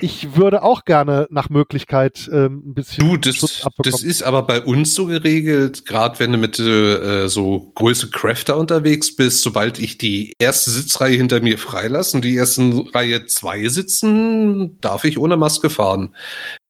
Ich 0.01 0.35
würde 0.35 0.63
auch 0.63 0.85
gerne 0.85 1.27
nach 1.29 1.49
Möglichkeit 1.49 2.29
ähm, 2.31 2.63
ein 2.65 2.73
bisschen 2.73 3.09
du, 3.09 3.17
das, 3.17 3.67
das 3.83 4.03
ist 4.03 4.23
aber 4.23 4.43
bei 4.43 4.61
uns 4.61 4.95
so 4.95 5.05
geregelt, 5.05 5.85
gerade 5.85 6.19
wenn 6.19 6.31
du 6.31 6.37
mit 6.37 6.59
äh, 6.59 7.27
so 7.27 7.71
größere 7.75 8.11
Crafter 8.11 8.57
unterwegs 8.57 9.15
bist, 9.15 9.41
sobald 9.41 9.79
ich 9.79 9.97
die 9.97 10.33
erste 10.39 10.71
Sitzreihe 10.71 11.15
hinter 11.17 11.41
mir 11.41 11.57
freilasse 11.57 12.17
und 12.17 12.25
die 12.25 12.37
ersten 12.37 12.87
Reihe 12.89 13.25
zwei 13.25 13.67
sitzen, 13.67 14.79
darf 14.81 15.03
ich 15.03 15.17
ohne 15.17 15.37
Maske 15.37 15.69
fahren. 15.69 16.15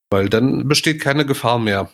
Weil 0.09 0.29
dann 0.29 0.67
besteht 0.67 1.01
keine 1.01 1.25
Gefahr 1.25 1.59
mehr. 1.59 1.89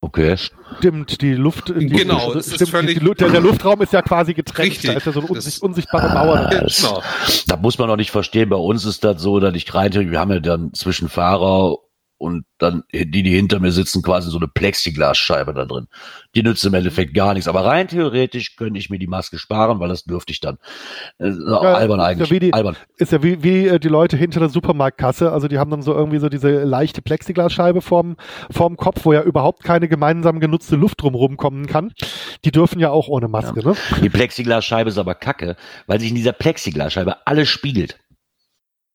Okay. 0.00 0.36
Stimmt, 0.78 1.20
die 1.20 1.34
Luft. 1.34 1.70
Die 1.76 1.86
genau, 1.86 2.34
Luft, 2.34 2.54
stimmt, 2.54 2.70
völlig, 2.70 3.00
die, 3.00 3.04
der, 3.04 3.30
der, 3.30 3.40
Luftraum 3.40 3.82
ist 3.82 3.92
ja 3.92 4.00
quasi 4.00 4.32
getrennt. 4.32 4.70
Richtig. 4.70 4.90
Da 4.90 4.96
ist 4.96 5.06
ja 5.06 5.12
so 5.12 5.20
eine 5.20 5.28
unsicht, 5.28 5.60
unsichtbare 5.60 6.14
Mauer. 6.14 6.50
Genau. 6.78 7.02
Da 7.46 7.56
muss 7.56 7.78
man 7.78 7.90
auch 7.90 7.96
nicht 7.96 8.12
verstehen. 8.12 8.48
Bei 8.48 8.56
uns 8.56 8.84
ist 8.84 9.02
das 9.02 9.20
so, 9.20 9.40
dass 9.40 9.54
ich 9.54 9.74
rein, 9.74 9.92
wir 9.92 10.20
haben 10.20 10.30
ja 10.30 10.40
dann 10.40 10.72
zwischen 10.72 11.08
Fahrer 11.08 11.78
und 12.18 12.44
dann 12.58 12.82
die, 12.92 13.22
die 13.22 13.30
hinter 13.30 13.60
mir 13.60 13.70
sitzen, 13.70 14.02
quasi 14.02 14.30
so 14.30 14.38
eine 14.38 14.48
Plexiglasscheibe 14.48 15.54
da 15.54 15.64
drin. 15.64 15.86
Die 16.34 16.42
nützt 16.42 16.64
im 16.64 16.74
Endeffekt 16.74 17.14
gar 17.14 17.32
nichts. 17.32 17.46
Aber 17.46 17.64
rein 17.64 17.86
theoretisch 17.86 18.56
könnte 18.56 18.78
ich 18.78 18.90
mir 18.90 18.98
die 18.98 19.06
Maske 19.06 19.38
sparen, 19.38 19.78
weil 19.78 19.88
das 19.88 20.04
dürfte 20.04 20.32
ich 20.32 20.40
dann. 20.40 20.58
Äh, 21.18 21.30
ja, 21.30 21.60
albern 21.60 22.00
eigentlich. 22.00 22.24
Ist 22.24 22.30
ja, 22.30 22.34
wie 22.34 22.40
die, 22.40 22.52
albern. 22.52 22.76
ist 22.96 23.12
ja 23.12 23.22
wie, 23.22 23.42
wie 23.44 23.68
äh, 23.68 23.78
die 23.78 23.88
Leute 23.88 24.16
hinter 24.16 24.40
der 24.40 24.48
Supermarktkasse. 24.48 25.30
Also 25.30 25.46
die 25.46 25.58
haben 25.58 25.70
dann 25.70 25.82
so 25.82 25.94
irgendwie 25.94 26.18
so 26.18 26.28
diese 26.28 26.64
leichte 26.64 27.02
Plexiglasscheibe 27.02 27.80
vorm, 27.80 28.16
vorm 28.50 28.76
Kopf, 28.76 29.04
wo 29.04 29.12
ja 29.12 29.22
überhaupt 29.22 29.62
keine 29.62 29.88
gemeinsam 29.88 30.40
genutzte 30.40 30.74
Luft 30.74 31.00
drumherum 31.00 31.36
kommen 31.36 31.66
kann. 31.66 31.92
Die 32.44 32.50
dürfen 32.50 32.80
ja 32.80 32.90
auch 32.90 33.06
ohne 33.06 33.28
Maske, 33.28 33.60
ja. 33.60 33.70
ne? 33.70 33.76
Die 34.02 34.10
Plexiglasscheibe 34.10 34.90
ist 34.90 34.98
aber 34.98 35.14
kacke, 35.14 35.56
weil 35.86 36.00
sich 36.00 36.10
in 36.10 36.16
dieser 36.16 36.32
Plexiglasscheibe 36.32 37.26
alles 37.26 37.48
spiegelt. 37.48 37.98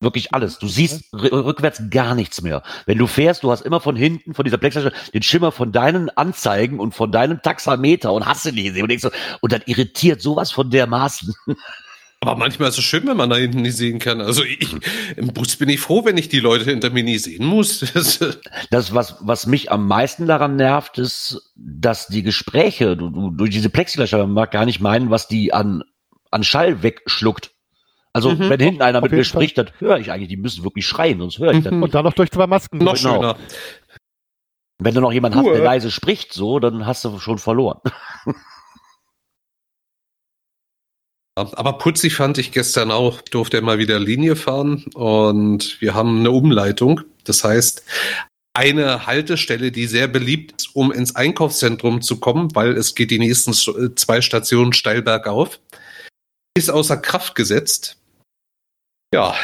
Wirklich 0.03 0.33
alles. 0.33 0.59
Du 0.59 0.67
siehst 0.67 1.05
rückwärts 1.13 1.83
gar 1.89 2.13
nichts 2.15 2.41
mehr. 2.41 2.61
Wenn 2.85 2.97
du 2.97 3.07
fährst, 3.07 3.43
du 3.43 3.51
hast 3.51 3.61
immer 3.61 3.79
von 3.79 3.95
hinten, 3.95 4.33
von 4.33 4.45
dieser 4.45 4.57
Plexiglas 4.57 4.93
den 5.13 5.23
Schimmer 5.23 5.51
von 5.51 5.71
deinen 5.71 6.09
Anzeigen 6.09 6.79
und 6.79 6.93
von 6.93 7.11
deinem 7.11 7.41
Taxameter 7.41 8.13
und 8.13 8.25
hast 8.25 8.45
du 8.45 8.51
nie 8.51 8.63
gesehen. 8.63 8.83
Und, 8.83 8.89
denkst 8.89 9.03
so, 9.03 9.11
und 9.41 9.51
das 9.51 9.61
irritiert 9.65 10.21
sowas 10.21 10.51
von 10.51 10.69
dermaßen. 10.69 11.33
Aber 12.23 12.37
manchmal 12.37 12.69
ist 12.69 12.77
es 12.77 12.85
schön, 12.85 13.05
wenn 13.05 13.17
man 13.17 13.29
da 13.29 13.35
hinten 13.35 13.63
nicht 13.63 13.75
sehen 13.75 13.99
kann. 13.99 14.21
Also 14.21 14.45
ich, 14.45 14.73
im 15.17 15.27
Bus 15.27 15.57
bin 15.57 15.67
ich 15.67 15.81
froh, 15.81 16.05
wenn 16.05 16.17
ich 16.17 16.29
die 16.29 16.39
Leute 16.39 16.63
hinter 16.63 16.89
mir 16.89 17.03
nie 17.03 17.17
sehen 17.17 17.45
muss. 17.45 17.79
das, 18.69 18.93
was, 18.93 19.17
was 19.19 19.45
mich 19.45 19.73
am 19.73 19.87
meisten 19.87 20.25
daran 20.25 20.55
nervt, 20.55 20.97
ist, 20.97 21.51
dass 21.57 22.07
die 22.07 22.23
Gespräche, 22.23 22.95
du, 22.95 23.09
du, 23.09 23.29
durch 23.29 23.49
diese 23.49 23.69
Plexiglasscheibe, 23.69 24.23
man 24.23 24.35
mag 24.35 24.51
gar 24.51 24.65
nicht 24.65 24.79
meinen, 24.79 25.09
was 25.09 25.27
die 25.27 25.53
an, 25.53 25.83
an 26.31 26.45
Schall 26.45 26.81
wegschluckt. 26.81 27.51
Also 28.13 28.31
mhm. 28.31 28.49
wenn 28.49 28.59
hinten 28.59 28.81
einer 28.83 29.01
mit 29.01 29.11
mir 29.11 29.23
spricht, 29.23 29.57
dann 29.57 29.71
höre 29.79 29.97
ich 29.97 30.11
eigentlich, 30.11 30.29
die 30.29 30.37
müssen 30.37 30.63
wirklich 30.63 30.85
schreien, 30.85 31.19
sonst 31.19 31.39
höre 31.39 31.53
ich 31.53 31.63
das. 31.63 31.73
Und 31.73 31.93
dann 31.95 32.05
noch 32.05 32.13
durch 32.13 32.31
zwei 32.31 32.45
Masken. 32.45 32.77
Noch 32.77 32.95
genau. 32.95 33.15
schöner. 33.15 33.37
Wenn 34.79 34.93
du 34.93 35.01
noch 35.01 35.11
jemanden 35.11 35.39
hast, 35.39 35.47
der 35.47 35.63
leise 35.63 35.89
spricht, 35.89 36.33
so, 36.33 36.59
dann 36.59 36.85
hast 36.85 37.03
du 37.05 37.17
schon 37.19 37.39
verloren. 37.39 37.79
Aber 41.35 41.79
putzig 41.79 42.15
fand 42.15 42.37
ich 42.37 42.51
gestern 42.51 42.91
auch, 42.91 43.21
durfte 43.21 43.57
er 43.57 43.63
mal 43.63 43.79
wieder 43.79 43.99
Linie 43.99 44.35
fahren 44.35 44.85
und 44.93 45.81
wir 45.81 45.95
haben 45.95 46.19
eine 46.19 46.29
Umleitung. 46.29 47.01
Das 47.23 47.43
heißt, 47.43 47.83
eine 48.55 49.07
Haltestelle, 49.07 49.71
die 49.71 49.87
sehr 49.87 50.07
beliebt 50.07 50.61
ist, 50.61 50.75
um 50.75 50.91
ins 50.91 51.15
Einkaufszentrum 51.15 52.03
zu 52.03 52.19
kommen, 52.19 52.53
weil 52.55 52.77
es 52.77 52.93
geht 52.93 53.09
die 53.09 53.17
nächsten 53.17 53.53
zwei 53.95 54.21
Stationen 54.21 54.73
steil 54.73 55.01
bergauf, 55.01 55.59
ist 56.55 56.69
außer 56.69 56.97
Kraft 56.97 57.33
gesetzt. 57.33 57.97
Ja. 59.13 59.35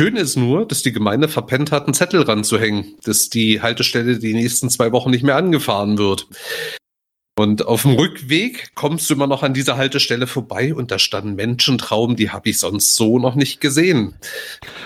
Schön 0.00 0.16
ist 0.16 0.36
nur, 0.36 0.66
dass 0.66 0.80
die 0.80 0.92
Gemeinde 0.92 1.28
verpennt 1.28 1.70
hat, 1.70 1.84
einen 1.84 1.92
Zettel 1.92 2.22
ranzuhängen, 2.22 2.96
dass 3.04 3.28
die 3.28 3.60
Haltestelle 3.60 4.18
die 4.18 4.32
nächsten 4.32 4.70
zwei 4.70 4.90
Wochen 4.90 5.10
nicht 5.10 5.22
mehr 5.22 5.36
angefahren 5.36 5.98
wird. 5.98 6.26
Und 7.36 7.66
auf 7.66 7.82
dem 7.82 7.92
Rückweg 7.92 8.74
kommst 8.74 9.10
du 9.10 9.14
immer 9.14 9.26
noch 9.26 9.42
an 9.42 9.52
dieser 9.52 9.76
Haltestelle 9.76 10.26
vorbei 10.26 10.74
und 10.74 10.90
da 10.90 10.98
standen 10.98 11.34
Menschentraum, 11.34 12.16
die 12.16 12.30
habe 12.30 12.48
ich 12.48 12.58
sonst 12.58 12.96
so 12.96 13.18
noch 13.18 13.34
nicht 13.34 13.60
gesehen. 13.60 14.14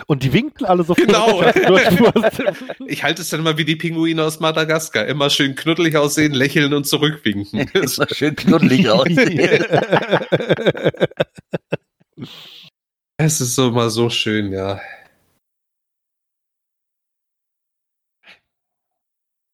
Und 0.07 0.25
die 0.25 0.33
winken 0.33 0.67
alle 0.67 0.83
so. 0.83 0.95
Genau. 0.95 1.43
ich 2.89 3.05
halte 3.05 3.23
es 3.23 3.31
dann 3.31 3.45
mal 3.45 3.59
wie 3.59 3.65
die 3.65 3.77
Pinguine 3.77 4.25
aus 4.25 4.41
Madagaskar. 4.41 5.07
Immer 5.07 5.31
schön 5.31 5.55
knuddelig 5.55 5.95
aussehen, 5.95 6.33
lächeln 6.35 6.75
und 6.75 6.85
zurückwinken. 6.85 7.61
Immer 7.75 8.09
schön 8.13 8.35
knuddelig 8.35 8.91
aussehen. 8.91 9.65
Es 13.21 13.41
ist 13.41 13.57
so 13.57 13.73
mal 13.73 13.91
so 13.91 14.09
schön, 14.11 14.53
ja. 14.53 14.81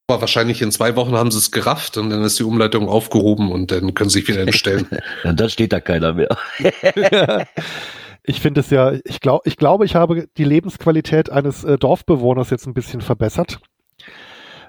Aber 0.07 0.21
wahrscheinlich 0.21 0.61
in 0.61 0.71
zwei 0.71 0.97
Wochen 0.97 1.15
haben 1.15 1.31
sie 1.31 1.39
es 1.39 1.51
gerafft 1.51 1.97
und 1.97 2.11
dann 2.11 2.23
ist 2.23 2.39
die 2.39 2.43
Umleitung 2.43 2.91
aufgehoben 2.91 3.51
und 3.51 3.71
dann 3.71 3.95
können 3.95 4.11
sie 4.11 4.21
sich 4.21 4.29
wieder 4.29 4.43
entstellen. 4.43 4.87
und 5.25 5.41
dann 5.41 5.49
steht 5.49 5.73
da 5.73 5.81
keiner 5.81 6.13
mehr. 6.13 6.37
ich 8.23 8.39
finde 8.43 8.61
es 8.61 8.69
ja, 8.69 8.93
ich 9.05 9.21
glaube, 9.21 9.43
ich 9.47 9.57
glaube, 9.57 9.87
ich 9.87 9.95
habe 9.95 10.29
die 10.37 10.45
Lebensqualität 10.45 11.31
eines 11.31 11.65
äh, 11.65 11.79
Dorfbewohners 11.79 12.51
jetzt 12.51 12.67
ein 12.67 12.75
bisschen 12.75 13.01
verbessert. 13.01 13.61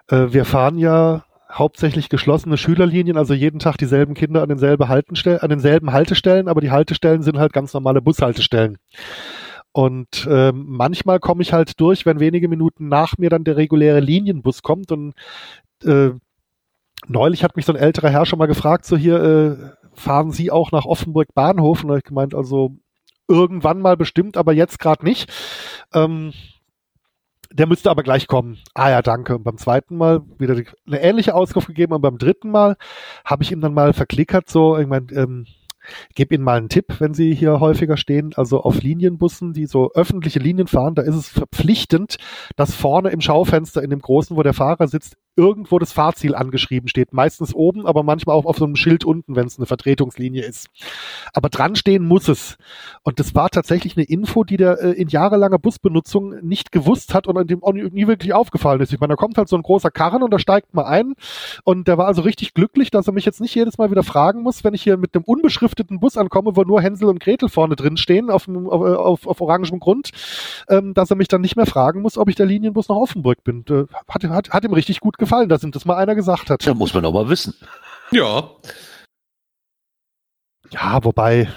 Äh, 0.08 0.28
wir 0.30 0.46
fahren 0.46 0.78
ja 0.78 1.26
hauptsächlich 1.56 2.10
geschlossene 2.10 2.58
Schülerlinien, 2.58 3.18
also 3.18 3.34
jeden 3.34 3.60
Tag 3.60 3.78
dieselben 3.78 4.14
Kinder 4.14 4.44
an 4.44 4.50
denselben, 4.50 4.88
Haltenstellen, 4.88 5.40
an 5.40 5.50
denselben 5.50 5.94
Haltestellen, 5.94 6.48
aber 6.48 6.62
die 6.62 6.72
Haltestellen 6.72 7.24
sind 7.24 7.38
halt 7.38 7.54
ganz 7.54 7.74
normale 7.74 8.02
Bushaltestellen. 8.02 8.78
Und 9.72 10.26
äh, 10.30 10.52
manchmal 10.54 11.20
komme 11.20 11.42
ich 11.42 11.52
halt 11.52 11.80
durch, 11.80 12.06
wenn 12.06 12.20
wenige 12.20 12.48
Minuten 12.48 12.88
nach 12.88 13.18
mir 13.18 13.30
dann 13.30 13.44
der 13.44 13.58
reguläre 13.58 14.00
Linienbus 14.00 14.62
kommt. 14.62 14.92
Und 14.92 15.14
äh, 15.84 16.12
neulich 17.08 17.44
hat 17.44 17.58
mich 17.58 17.66
so 17.66 17.74
ein 17.74 17.80
älterer 17.80 18.10
Herr 18.10 18.26
schon 18.26 18.40
mal 18.40 18.46
gefragt, 18.46 18.86
so 18.86 18.96
hier, 18.96 19.22
äh, 19.22 19.56
fahren 19.94 20.32
Sie 20.32 20.52
auch 20.52 20.72
nach 20.72 20.86
Offenburg 20.86 21.34
Bahnhof? 21.34 21.84
Und 21.84 21.90
da 21.90 21.94
habe 21.94 22.00
ich 22.00 22.06
gemeint, 22.06 22.34
also 22.34 22.78
irgendwann 23.28 23.82
mal 23.82 23.98
bestimmt, 23.98 24.38
aber 24.38 24.54
jetzt 24.54 24.80
gerade 24.80 25.04
nicht. 25.04 25.32
Ähm, 25.94 26.32
der 27.56 27.68
müsste 27.68 27.90
aber 27.90 28.04
gleich 28.04 28.28
kommen. 28.28 28.58
Ah 28.74 28.90
ja, 28.90 29.02
danke. 29.02 29.36
Und 29.36 29.44
beim 29.44 29.58
zweiten 29.58 29.96
Mal 29.96 30.22
wieder 30.38 30.56
eine 30.86 31.02
ähnliche 31.02 31.34
Auskunft 31.34 31.70
gegeben 31.70 31.94
und 31.94 32.02
beim 32.02 32.18
dritten 32.18 32.52
Mal 32.52 32.76
habe 33.24 33.44
ich 33.44 33.52
ihm 33.52 33.62
dann 33.62 33.74
mal 33.74 33.94
verklickert, 33.94 34.50
so, 34.50 34.78
ich 34.78 34.88
meine, 34.88 35.08
ähm, 35.14 35.46
ich 36.10 36.16
gebe 36.16 36.36
Ihnen 36.36 36.44
mal 36.44 36.58
einen 36.58 36.70
Tipp, 36.70 36.96
wenn 37.00 37.14
Sie 37.14 37.34
hier 37.34 37.60
häufiger 37.60 37.98
stehen. 37.98 38.32
Also 38.36 38.62
auf 38.62 38.82
Linienbussen, 38.82 39.54
die 39.54 39.66
so 39.66 39.92
öffentliche 39.94 40.40
Linien 40.40 40.68
fahren, 40.68 40.96
da 40.96 41.02
ist 41.02 41.16
es 41.16 41.30
verpflichtend, 41.30 42.18
dass 42.56 42.76
vorne 42.76 43.10
im 43.10 43.22
Schaufenster 43.22 43.82
in 43.84 43.90
dem 43.90 44.00
großen, 44.00 44.36
wo 44.36 44.44
der 44.44 44.54
Fahrer 44.54 44.88
sitzt, 44.88 45.18
irgendwo 45.36 45.80
das 45.80 45.92
Fahrziel 45.92 46.34
angeschrieben 46.36 46.88
steht. 46.88 47.14
Meistens 47.14 47.54
oben, 47.54 47.86
aber 47.86 48.04
manchmal 48.04 48.36
auch 48.36 48.46
auf 48.46 48.58
so 48.58 48.66
einem 48.66 48.76
Schild 48.76 49.04
unten, 49.04 49.36
wenn 49.36 49.48
es 49.48 49.58
eine 49.58 49.66
Vertretungslinie 49.66 50.44
ist. 50.44 50.68
Aber 51.34 51.50
dran 51.50 51.76
stehen 51.76 52.06
muss 52.06 52.28
es. 52.30 52.58
Und 53.04 53.20
das 53.20 53.36
war 53.36 53.50
tatsächlich 53.50 53.98
eine 53.98 54.06
Info, 54.06 54.44
die 54.44 54.58
der 54.58 54.82
äh, 54.82 54.92
in 54.92 55.10
jahrelanger 55.10 55.60
Busbenutzung 55.60 56.36
nicht 56.42 56.72
gewusst 56.72 57.14
hat 57.14 57.28
und 57.28 57.50
dem 57.50 57.64
auch 57.64 57.74
nie 57.74 58.08
wirklich 58.08 58.34
aufgefallen 58.34 58.80
ist. 58.82 58.94
Ich 58.94 59.00
meine, 59.00 59.14
da 59.14 59.16
kommt 59.18 59.38
halt 59.38 59.50
so 59.50 59.56
ein 59.56 59.62
großer 59.62 59.92
Karren 59.92 60.24
und 60.24 60.32
da 60.32 60.40
steigt 60.40 60.74
mal 60.74 60.86
ein. 60.86 61.16
Und 61.64 61.88
der 61.88 61.98
war 61.98 62.08
also 62.08 62.22
richtig 62.22 62.54
glücklich, 62.54 62.92
dass 62.92 63.08
er 63.08 63.14
mich 63.14 63.26
jetzt 63.26 63.42
nicht 63.42 63.56
jedes 63.56 63.78
Mal 63.78 63.92
wieder 63.92 64.04
fragen 64.04 64.42
muss, 64.42 64.64
wenn 64.64 64.74
ich 64.74 64.84
hier 64.84 64.98
mit 64.98 65.16
einem 65.16 65.26
unbeschrifteten 65.26 65.75
Bus 66.00 66.18
ankomme, 66.18 66.56
wo 66.56 66.64
nur 66.64 66.82
Hänsel 66.82 67.08
und 67.08 67.20
Gretel 67.20 67.50
vorne 67.50 67.76
drin 67.76 67.98
stehen, 67.98 68.30
auf, 68.30 68.48
auf, 68.48 68.82
auf, 68.82 69.28
auf 69.28 69.42
orangem 69.42 69.80
Grund, 69.80 70.12
ähm, 70.70 70.94
dass 70.94 71.10
er 71.10 71.16
mich 71.16 71.28
dann 71.28 71.42
nicht 71.42 71.56
mehr 71.56 71.66
fragen 71.66 72.02
muss, 72.02 72.18
ob 72.18 72.30
ich 72.30 72.36
der 72.36 72.46
Linienbus 72.46 72.90
nach 72.90 72.96
Offenburg 72.96 73.44
bin. 73.44 73.66
Äh, 73.70 73.86
hat, 74.08 74.24
hat, 74.24 74.50
hat 74.52 74.64
ihm 74.64 74.74
richtig 74.74 75.00
gut 75.00 75.18
gefallen 75.18 75.50
dass 75.50 75.64
ihm 75.64 75.72
das 75.72 75.86
mal 75.86 75.96
einer 75.96 76.16
gesagt 76.16 76.50
hat. 76.50 76.66
Da 76.66 76.74
muss 76.74 76.94
man 76.94 77.04
doch 77.04 77.14
mal 77.14 77.30
wissen. 77.30 77.54
Ja. 78.12 78.50
Ja, 80.72 81.04
wobei, 81.04 81.48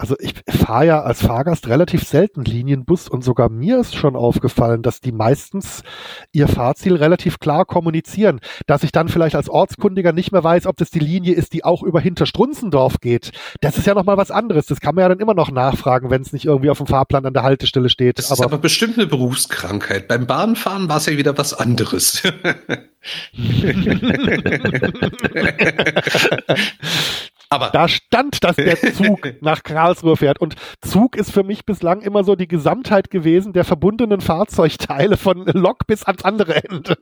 Also 0.00 0.14
ich 0.20 0.32
fahre 0.48 0.86
ja 0.86 1.02
als 1.02 1.22
Fahrgast 1.22 1.66
relativ 1.66 2.04
selten 2.04 2.44
Linienbus 2.44 3.08
und 3.08 3.24
sogar 3.24 3.48
mir 3.48 3.80
ist 3.80 3.96
schon 3.96 4.14
aufgefallen, 4.14 4.82
dass 4.82 5.00
die 5.00 5.10
meistens 5.10 5.82
ihr 6.30 6.46
Fahrziel 6.46 6.94
relativ 6.94 7.40
klar 7.40 7.64
kommunizieren. 7.64 8.38
Dass 8.68 8.84
ich 8.84 8.92
dann 8.92 9.08
vielleicht 9.08 9.34
als 9.34 9.48
Ortskundiger 9.48 10.12
nicht 10.12 10.30
mehr 10.30 10.44
weiß, 10.44 10.66
ob 10.66 10.76
das 10.76 10.90
die 10.90 11.00
Linie 11.00 11.34
ist, 11.34 11.52
die 11.52 11.64
auch 11.64 11.82
über 11.82 12.00
Hinterstrunzendorf 12.00 13.00
geht. 13.00 13.32
Das 13.60 13.76
ist 13.76 13.88
ja 13.88 13.94
nochmal 13.94 14.16
was 14.16 14.30
anderes. 14.30 14.66
Das 14.66 14.78
kann 14.78 14.94
man 14.94 15.02
ja 15.02 15.08
dann 15.08 15.18
immer 15.18 15.34
noch 15.34 15.50
nachfragen, 15.50 16.10
wenn 16.10 16.22
es 16.22 16.32
nicht 16.32 16.44
irgendwie 16.44 16.70
auf 16.70 16.78
dem 16.78 16.86
Fahrplan 16.86 17.26
an 17.26 17.34
der 17.34 17.42
Haltestelle 17.42 17.88
steht. 17.88 18.18
Das 18.18 18.26
ist 18.26 18.38
aber, 18.38 18.44
aber 18.44 18.58
bestimmt 18.58 18.98
eine 18.98 19.08
Berufskrankheit. 19.08 20.06
Beim 20.06 20.28
Bahnfahren 20.28 20.88
war 20.88 20.98
es 20.98 21.06
ja 21.06 21.16
wieder 21.16 21.36
was 21.36 21.54
anderes. 21.54 22.22
Aber 27.50 27.70
da 27.70 27.88
stand, 27.88 28.44
dass 28.44 28.56
der 28.56 28.76
Zug 28.94 29.42
nach 29.42 29.62
Karlsruhe 29.62 30.16
fährt. 30.16 30.40
Und 30.40 30.56
Zug 30.80 31.16
ist 31.16 31.30
für 31.30 31.44
mich 31.44 31.64
bislang 31.64 32.02
immer 32.02 32.24
so 32.24 32.36
die 32.36 32.48
Gesamtheit 32.48 33.10
gewesen 33.10 33.52
der 33.52 33.64
verbundenen 33.64 34.20
Fahrzeugteile 34.20 35.16
von 35.16 35.46
Lok 35.46 35.86
bis 35.86 36.04
ans 36.04 36.24
andere 36.24 36.62
Ende. 36.64 36.98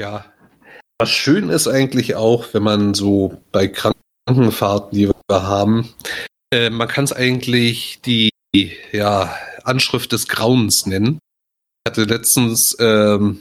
Ja. 0.00 0.24
Was 0.98 1.10
schön 1.10 1.48
ist 1.48 1.66
eigentlich 1.68 2.14
auch, 2.14 2.52
wenn 2.52 2.62
man 2.62 2.94
so 2.94 3.42
bei 3.52 3.68
Krankenfahrten, 3.68 4.98
die 4.98 5.08
wir 5.08 5.42
haben, 5.42 5.94
äh, 6.52 6.70
man 6.70 6.88
kann 6.88 7.04
es 7.04 7.12
eigentlich 7.12 8.00
die 8.02 8.30
ja, 8.92 9.34
Anschrift 9.64 10.12
des 10.12 10.28
Grauens 10.28 10.86
nennen. 10.86 11.18
Ich 11.84 11.90
hatte 11.90 12.04
letztens 12.04 12.76
ähm, 12.80 13.40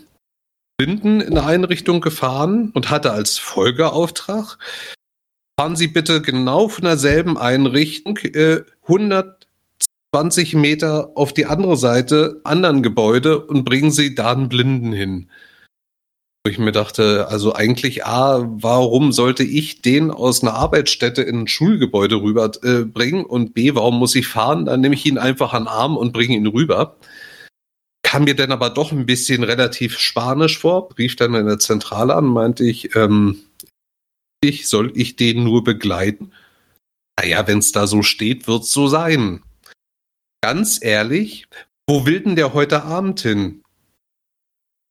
Blinden 0.79 1.19
in 1.19 1.37
eine 1.37 1.45
Einrichtung 1.45 1.99
gefahren 1.99 2.71
und 2.73 2.89
hatte 2.89 3.11
als 3.11 3.37
Folgeauftrag, 3.37 4.57
fahren 5.59 5.75
Sie 5.75 5.87
bitte 5.87 6.21
genau 6.21 6.69
von 6.69 6.85
derselben 6.85 7.37
Einrichtung 7.37 8.17
äh, 8.19 8.61
120 8.83 10.55
Meter 10.55 11.11
auf 11.15 11.33
die 11.33 11.47
andere 11.47 11.75
Seite 11.75 12.39
anderen 12.45 12.81
Gebäude 12.81 13.45
und 13.45 13.65
bringen 13.65 13.91
Sie 13.91 14.15
da 14.15 14.31
einen 14.31 14.47
Blinden 14.47 14.93
hin. 14.93 15.29
Wo 16.45 16.49
ich 16.49 16.59
mir 16.59 16.71
dachte, 16.71 17.27
also 17.27 17.53
eigentlich 17.53 18.05
A, 18.05 18.47
warum 18.49 19.11
sollte 19.11 19.43
ich 19.43 19.81
den 19.81 20.11
aus 20.11 20.41
einer 20.41 20.53
Arbeitsstätte 20.53 21.23
in 21.23 21.41
ein 21.41 21.47
Schulgebäude 21.49 22.21
rüberbringen? 22.21 23.25
Äh, 23.25 23.27
und 23.27 23.53
B, 23.53 23.75
warum 23.75 23.99
muss 23.99 24.15
ich 24.15 24.27
fahren? 24.27 24.63
Dann 24.63 24.79
nehme 24.79 24.95
ich 24.95 25.05
ihn 25.05 25.17
einfach 25.17 25.51
an 25.51 25.63
den 25.63 25.67
Arm 25.67 25.97
und 25.97 26.13
bringe 26.13 26.37
ihn 26.37 26.47
rüber 26.47 26.95
kam 28.09 28.23
mir 28.23 28.33
dann 28.33 28.51
aber 28.51 28.71
doch 28.71 28.91
ein 28.91 29.05
bisschen 29.05 29.43
relativ 29.43 29.99
spanisch 29.99 30.57
vor, 30.57 30.89
rief 30.97 31.15
dann 31.15 31.35
in 31.35 31.45
der 31.45 31.59
Zentrale 31.59 32.15
an, 32.15 32.25
meinte 32.25 32.63
ich, 32.63 32.95
ähm, 32.95 33.43
ich, 34.43 34.67
soll 34.67 34.91
ich 34.95 35.15
den 35.15 35.43
nur 35.43 35.63
begleiten? 35.63 36.31
Naja, 37.19 37.45
wenn 37.45 37.59
es 37.59 37.71
da 37.71 37.85
so 37.85 38.01
steht, 38.01 38.47
wird 38.47 38.63
es 38.63 38.73
so 38.73 38.87
sein. 38.87 39.43
Ganz 40.41 40.83
ehrlich, 40.83 41.45
wo 41.87 42.07
will 42.07 42.21
denn 42.21 42.35
der 42.35 42.55
heute 42.55 42.81
Abend 42.81 43.19
hin? 43.19 43.61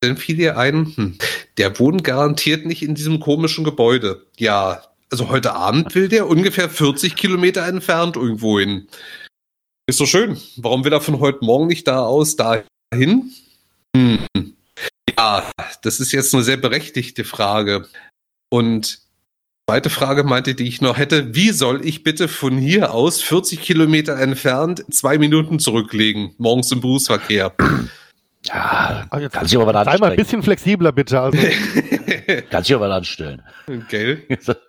Dann 0.00 0.16
fiel 0.16 0.36
dir 0.36 0.56
ein, 0.56 0.94
hm, 0.94 1.18
der 1.56 1.76
wohnt 1.80 2.04
garantiert 2.04 2.66
nicht 2.66 2.84
in 2.84 2.94
diesem 2.94 3.18
komischen 3.18 3.64
Gebäude. 3.64 4.26
Ja, 4.36 4.84
also 5.10 5.28
heute 5.28 5.54
Abend 5.54 5.92
will 5.96 6.06
der 6.06 6.28
ungefähr 6.28 6.70
40 6.70 7.16
Kilometer 7.16 7.66
entfernt 7.66 8.14
irgendwo 8.14 8.60
hin. 8.60 8.86
Ist 9.88 9.98
so 9.98 10.06
schön. 10.06 10.40
Warum 10.54 10.84
will 10.84 10.92
er 10.92 11.00
von 11.00 11.18
heute 11.18 11.44
Morgen 11.44 11.66
nicht 11.66 11.88
da 11.88 12.04
aus 12.04 12.36
da 12.36 12.62
hin? 12.94 13.32
Hm. 13.97 14.27
Ja, 15.16 15.51
das 15.82 16.01
ist 16.01 16.12
jetzt 16.12 16.35
eine 16.35 16.43
sehr 16.43 16.56
berechtigte 16.56 17.24
Frage. 17.24 17.86
Und 18.51 19.01
zweite 19.69 19.90
Frage 19.90 20.24
meinte, 20.24 20.55
die 20.55 20.69
ich 20.69 20.81
noch 20.81 20.97
hätte, 20.98 21.35
wie 21.35 21.51
soll 21.51 21.85
ich 21.85 22.02
bitte 22.02 22.28
von 22.28 22.56
hier 22.56 22.94
aus 22.94 23.20
40 23.23 23.60
Kilometer 23.60 24.19
entfernt 24.19 24.85
zwei 24.90 25.19
Minuten 25.19 25.59
zurücklegen, 25.59 26.35
morgens 26.39 26.73
im 26.73 26.81
Berufsverkehr? 26.81 27.52
Ja, 28.44 29.06
kann 29.31 29.47
sich 29.47 29.59
aber 29.59 29.73
dann 29.73 29.85
Sei 29.85 29.98
mal 29.98 30.12
ein 30.12 30.16
bisschen 30.16 30.43
flexibler, 30.43 30.93
bitte. 30.93 31.20
Also. 31.20 31.39
kann 32.51 32.62
sich 32.62 32.74
aber 32.74 32.90
anstellen. 32.90 33.43
Gell? 33.89 34.23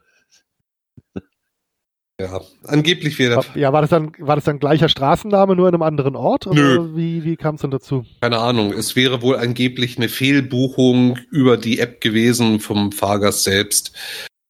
Ja, 2.20 2.42
angeblich 2.66 3.18
wieder. 3.18 3.42
Ja, 3.56 3.72
war 3.72 3.80
das 3.82 3.92
dann, 3.92 4.12
war 4.20 4.36
das 4.36 4.44
dann 4.44 4.60
gleicher 4.60 4.90
Straßenname, 4.90 5.56
nur 5.56 5.70
in 5.70 5.74
einem 5.74 5.84
anderen 5.84 6.18
Ort? 6.18 6.48
Oder 6.48 6.62
Nö. 6.62 6.96
wie, 6.96 7.24
wie 7.24 7.38
kam 7.38 7.56
es 7.56 7.62
denn 7.62 7.72
dazu? 7.72 8.06
Keine 8.20 8.40
Ahnung. 8.40 8.74
Es 8.74 8.98
wäre 8.98 9.22
wohl 9.22 9.38
angeblich 9.38 9.98
eine 9.98 10.10
Fehlbuchung 10.10 11.18
über 11.32 11.56
die 11.56 11.80
App 11.80 12.02
gewesen 12.02 12.60
vom 12.60 12.92
Fahrgast 12.92 13.44
selbst. 13.44 13.94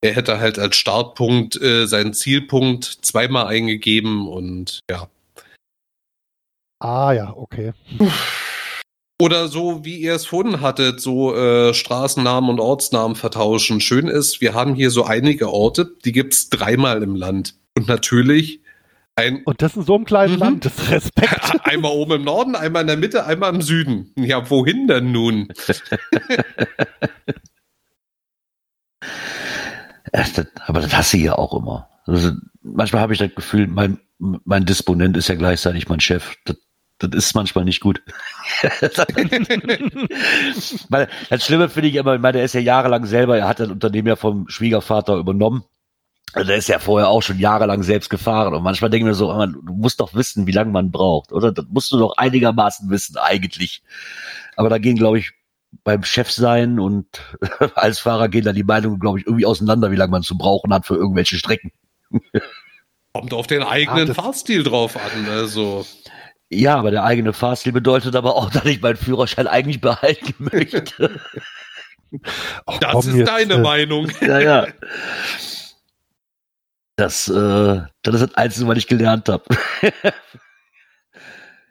Er 0.01 0.13
hätte 0.15 0.39
halt 0.39 0.57
als 0.57 0.77
Startpunkt 0.77 1.61
äh, 1.61 1.85
seinen 1.85 2.13
Zielpunkt 2.13 2.85
zweimal 2.85 3.45
eingegeben 3.47 4.27
und 4.27 4.79
ja. 4.89 5.07
Ah 6.79 7.11
ja, 7.11 7.33
okay. 7.35 7.73
Oder 9.21 9.49
so, 9.49 9.83
wie 9.83 9.97
ihr 9.97 10.15
es 10.15 10.25
vorhin 10.25 10.61
hattet, 10.61 11.01
so 11.01 11.35
äh, 11.35 11.73
Straßennamen 11.73 12.49
und 12.49 12.61
Ortsnamen 12.61 13.17
vertauschen. 13.17 13.81
Schön 13.81 14.07
ist, 14.07 14.39
wir 14.39 14.53
haben 14.53 14.75
hier 14.75 14.91
so 14.91 15.03
einige 15.03 15.51
Orte, 15.51 15.91
die 16.05 16.13
gibt's 16.13 16.49
dreimal 16.49 17.03
im 17.03 17.15
Land. 17.15 17.55
Und 17.75 17.89
natürlich 17.89 18.61
ein. 19.15 19.43
Und 19.43 19.61
das 19.61 19.75
in 19.75 19.83
so 19.83 19.95
einem 19.95 20.05
kleinen 20.05 20.35
mhm. 20.35 20.39
Land, 20.39 20.63
das 20.65 20.89
Respekt. 20.89 21.51
Einmal 21.65 21.91
oben 21.91 22.13
im 22.13 22.23
Norden, 22.23 22.55
einmal 22.55 22.83
in 22.83 22.87
der 22.87 22.95
Mitte, 22.95 23.25
einmal 23.25 23.53
im 23.53 23.61
Süden. 23.61 24.13
Ja, 24.15 24.49
wohin 24.49 24.87
denn 24.87 25.11
nun? 25.11 25.49
aber 30.65 30.79
das 30.79 30.95
hasse 30.95 31.17
ich 31.17 31.23
ja 31.23 31.37
auch 31.37 31.53
immer. 31.53 31.89
Also 32.05 32.31
manchmal 32.61 33.01
habe 33.01 33.11
ich 33.13 33.19
das 33.19 33.35
Gefühl, 33.35 33.67
mein, 33.67 33.99
mein 34.17 34.65
Disponent 34.65 35.17
ist 35.17 35.27
ja 35.27 35.35
gleichzeitig 35.35 35.89
mein 35.89 35.99
Chef. 35.99 36.35
Das, 36.45 36.55
das 36.99 37.11
ist 37.13 37.33
manchmal 37.33 37.65
nicht 37.65 37.79
gut. 37.79 38.01
das 41.29 41.45
Schlimme 41.45 41.69
finde 41.69 41.89
ich 41.89 41.95
immer, 41.95 42.15
ich 42.15 42.21
meine, 42.21 42.39
er 42.39 42.45
ist 42.45 42.53
ja 42.53 42.61
jahrelang 42.61 43.05
selber, 43.05 43.37
er 43.37 43.47
hat 43.47 43.59
das 43.59 43.69
Unternehmen 43.69 44.09
ja 44.09 44.15
vom 44.15 44.47
Schwiegervater 44.49 45.15
übernommen 45.15 45.63
also 46.33 46.47
der 46.47 46.57
ist 46.57 46.69
ja 46.69 46.79
vorher 46.79 47.09
auch 47.09 47.21
schon 47.21 47.39
jahrelang 47.39 47.81
selbst 47.83 48.09
gefahren 48.09 48.53
und 48.53 48.63
manchmal 48.63 48.89
denke 48.89 49.05
ich 49.05 49.09
mir 49.09 49.15
so, 49.15 49.33
man, 49.33 49.53
du 49.63 49.73
musst 49.73 49.99
doch 49.99 50.13
wissen, 50.13 50.45
wie 50.45 50.51
lange 50.51 50.71
man 50.71 50.91
braucht, 50.91 51.31
oder? 51.31 51.51
Das 51.51 51.65
musst 51.69 51.91
du 51.91 51.97
doch 51.97 52.17
einigermaßen 52.17 52.89
wissen, 52.89 53.17
eigentlich. 53.17 53.81
Aber 54.55 54.69
da 54.69 54.77
gehen, 54.77 54.95
glaube 54.95 55.17
ich, 55.17 55.31
beim 55.83 56.03
Chef 56.03 56.31
sein 56.31 56.79
und 56.79 57.07
als 57.75 57.99
Fahrer 57.99 58.29
gehen 58.29 58.45
da 58.45 58.53
die 58.53 58.63
Meinungen, 58.63 58.99
glaube 58.99 59.19
ich, 59.19 59.25
irgendwie 59.25 59.45
auseinander, 59.45 59.91
wie 59.91 59.95
lange 59.95 60.11
man 60.11 60.23
zu 60.23 60.37
brauchen 60.37 60.73
hat 60.73 60.85
für 60.85 60.95
irgendwelche 60.95 61.37
Strecken. 61.37 61.71
Kommt 63.13 63.33
auf 63.33 63.47
den 63.47 63.63
eigenen 63.63 64.11
ah, 64.11 64.13
Fahrstil 64.13 64.63
drauf 64.63 64.97
an, 64.97 65.27
also. 65.29 65.85
Ja, 66.49 66.77
aber 66.77 66.89
der 66.91 67.03
eigene 67.03 67.31
Fahrstil 67.31 67.71
bedeutet 67.71 68.15
aber 68.15 68.35
auch, 68.35 68.49
dass 68.51 68.65
ich 68.65 68.81
meinen 68.81 68.97
Führerschein 68.97 69.47
eigentlich 69.47 69.81
behalten 69.81 70.33
möchte. 70.51 71.19
das 72.81 73.05
ist 73.05 73.15
jetzt, 73.15 73.27
deine 73.27 73.55
äh, 73.55 73.59
Meinung. 73.59 74.11
Ja, 74.21 74.39
ja. 74.39 74.67
Das, 76.95 77.29
äh, 77.29 77.81
das 78.01 78.15
ist 78.15 78.21
das 78.21 78.35
Einzige, 78.35 78.67
was 78.67 78.77
ich 78.77 78.87
gelernt 78.87 79.29
habe. 79.29 79.45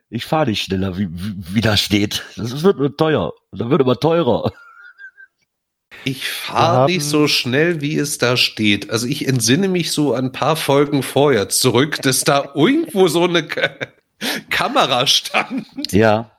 ich 0.09 0.25
fahre 0.25 0.47
nicht 0.49 0.63
schneller, 0.63 0.97
wie, 0.97 1.09
wie, 1.11 1.55
wie 1.55 1.61
da 1.61 1.77
steht. 1.77 2.25
Das 2.37 2.63
wird 2.63 2.79
nur 2.79 2.97
teuer. 2.97 3.35
Das 3.53 3.69
wird 3.69 3.83
immer 3.83 4.01
teurer. 4.01 4.51
Ich 6.05 6.29
fahre 6.29 6.87
nicht 6.87 7.05
so 7.05 7.29
schnell, 7.29 7.83
wie 7.83 7.99
es 7.99 8.17
da 8.17 8.39
steht. 8.39 8.89
Also 8.89 9.07
ich 9.07 9.27
entsinne 9.27 9.69
mich 9.69 9.93
so 9.93 10.15
ein 10.15 10.33
paar 10.33 10.57
Folgen 10.57 11.03
vorher 11.03 11.51
zurück, 11.51 12.01
dass 12.01 12.25
da 12.25 12.53
irgendwo 12.55 13.09
so 13.09 13.25
eine 13.25 13.47
K 14.51 14.69
Kamera 14.69 15.07
stand. 15.07 15.67
Ja. 15.93 16.31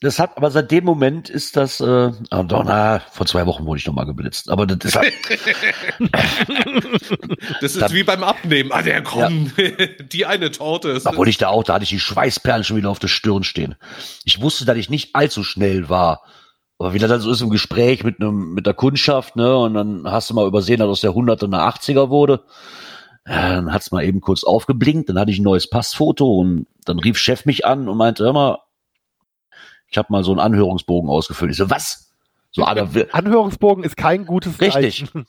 Das 0.00 0.18
hat, 0.20 0.36
aber 0.36 0.50
seit 0.52 0.70
dem 0.70 0.84
Moment 0.84 1.28
ist 1.28 1.56
das, 1.56 1.80
äh, 1.80 2.12
doch, 2.30 2.64
na, 2.64 3.00
vor 3.10 3.26
zwei 3.26 3.44
Wochen 3.46 3.66
wurde 3.66 3.80
ich 3.80 3.86
nochmal 3.86 4.06
geblitzt. 4.06 4.48
Aber 4.48 4.66
das 4.66 4.78
ist 4.84 4.96
halt, 4.96 5.12
Das 7.60 7.74
ist 7.74 7.80
dann, 7.80 7.92
wie 7.92 8.04
beim 8.04 8.22
Abnehmen. 8.22 8.70
Ah, 8.72 8.82
der 8.82 9.02
komm, 9.02 9.50
ja. 9.56 9.86
die 10.12 10.26
eine 10.26 10.52
Torte 10.52 10.90
ist. 10.90 11.06
Obwohl 11.06 11.28
ich 11.28 11.38
da 11.38 11.48
auch, 11.48 11.64
da 11.64 11.74
hatte 11.74 11.82
ich 11.84 11.90
die 11.90 11.98
Schweißperlen 11.98 12.62
schon 12.62 12.76
wieder 12.76 12.90
auf 12.90 13.00
der 13.00 13.08
Stirn 13.08 13.42
stehen. 13.42 13.74
Ich 14.24 14.40
wusste, 14.40 14.64
dass 14.64 14.76
ich 14.76 14.90
nicht 14.90 15.16
allzu 15.16 15.42
schnell 15.42 15.88
war. 15.88 16.22
Aber 16.78 16.94
wie 16.94 16.98
das 16.98 17.08
dann 17.08 17.20
so 17.20 17.30
ist 17.30 17.40
im 17.40 17.50
Gespräch 17.50 18.04
mit 18.04 18.20
einem, 18.20 18.54
mit 18.54 18.66
der 18.66 18.74
Kundschaft, 18.74 19.36
ne, 19.36 19.56
und 19.56 19.74
dann 19.74 20.04
hast 20.06 20.30
du 20.30 20.34
mal 20.34 20.46
übersehen, 20.46 20.78
dass 20.80 20.88
aus 20.88 21.00
der 21.00 21.12
100er 21.12 21.44
eine 21.44 21.58
80er 21.58 22.10
wurde. 22.10 22.44
Dann 23.24 23.72
hat's 23.72 23.90
mal 23.90 24.04
eben 24.04 24.20
kurz 24.20 24.44
aufgeblinkt, 24.44 25.08
dann 25.08 25.18
hatte 25.18 25.30
ich 25.30 25.38
ein 25.38 25.44
neues 25.44 25.68
Passfoto 25.68 26.40
und 26.40 26.66
dann 26.84 26.98
rief 26.98 27.16
Chef 27.18 27.46
mich 27.46 27.64
an 27.64 27.88
und 27.88 27.96
meinte, 27.96 28.24
hör 28.24 28.32
mal, 28.32 28.58
ich 29.88 29.96
habe 29.96 30.08
mal 30.10 30.24
so 30.24 30.32
einen 30.32 30.40
Anhörungsbogen 30.40 31.08
ausgefüllt. 31.08 31.52
Ich 31.52 31.56
so, 31.56 31.70
was? 31.70 32.12
So, 32.50 32.64
Anhörungsbogen 33.12 33.84
ist 33.84 33.96
kein 33.96 34.26
gutes 34.26 34.60
Richtig. 34.60 35.06
Zeichen. 35.06 35.26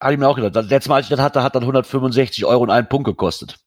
Habe 0.00 0.12
ich 0.12 0.18
mir 0.18 0.28
auch 0.28 0.36
gedacht. 0.36 0.56
Das 0.56 0.68
letzte 0.68 0.90
Mal, 0.90 0.96
als 0.96 1.06
ich 1.06 1.10
das 1.10 1.20
hatte, 1.20 1.42
hat 1.42 1.54
dann 1.54 1.62
165 1.62 2.44
Euro 2.44 2.62
und 2.62 2.70
einen 2.70 2.88
Punkt 2.88 3.06
gekostet. 3.06 3.58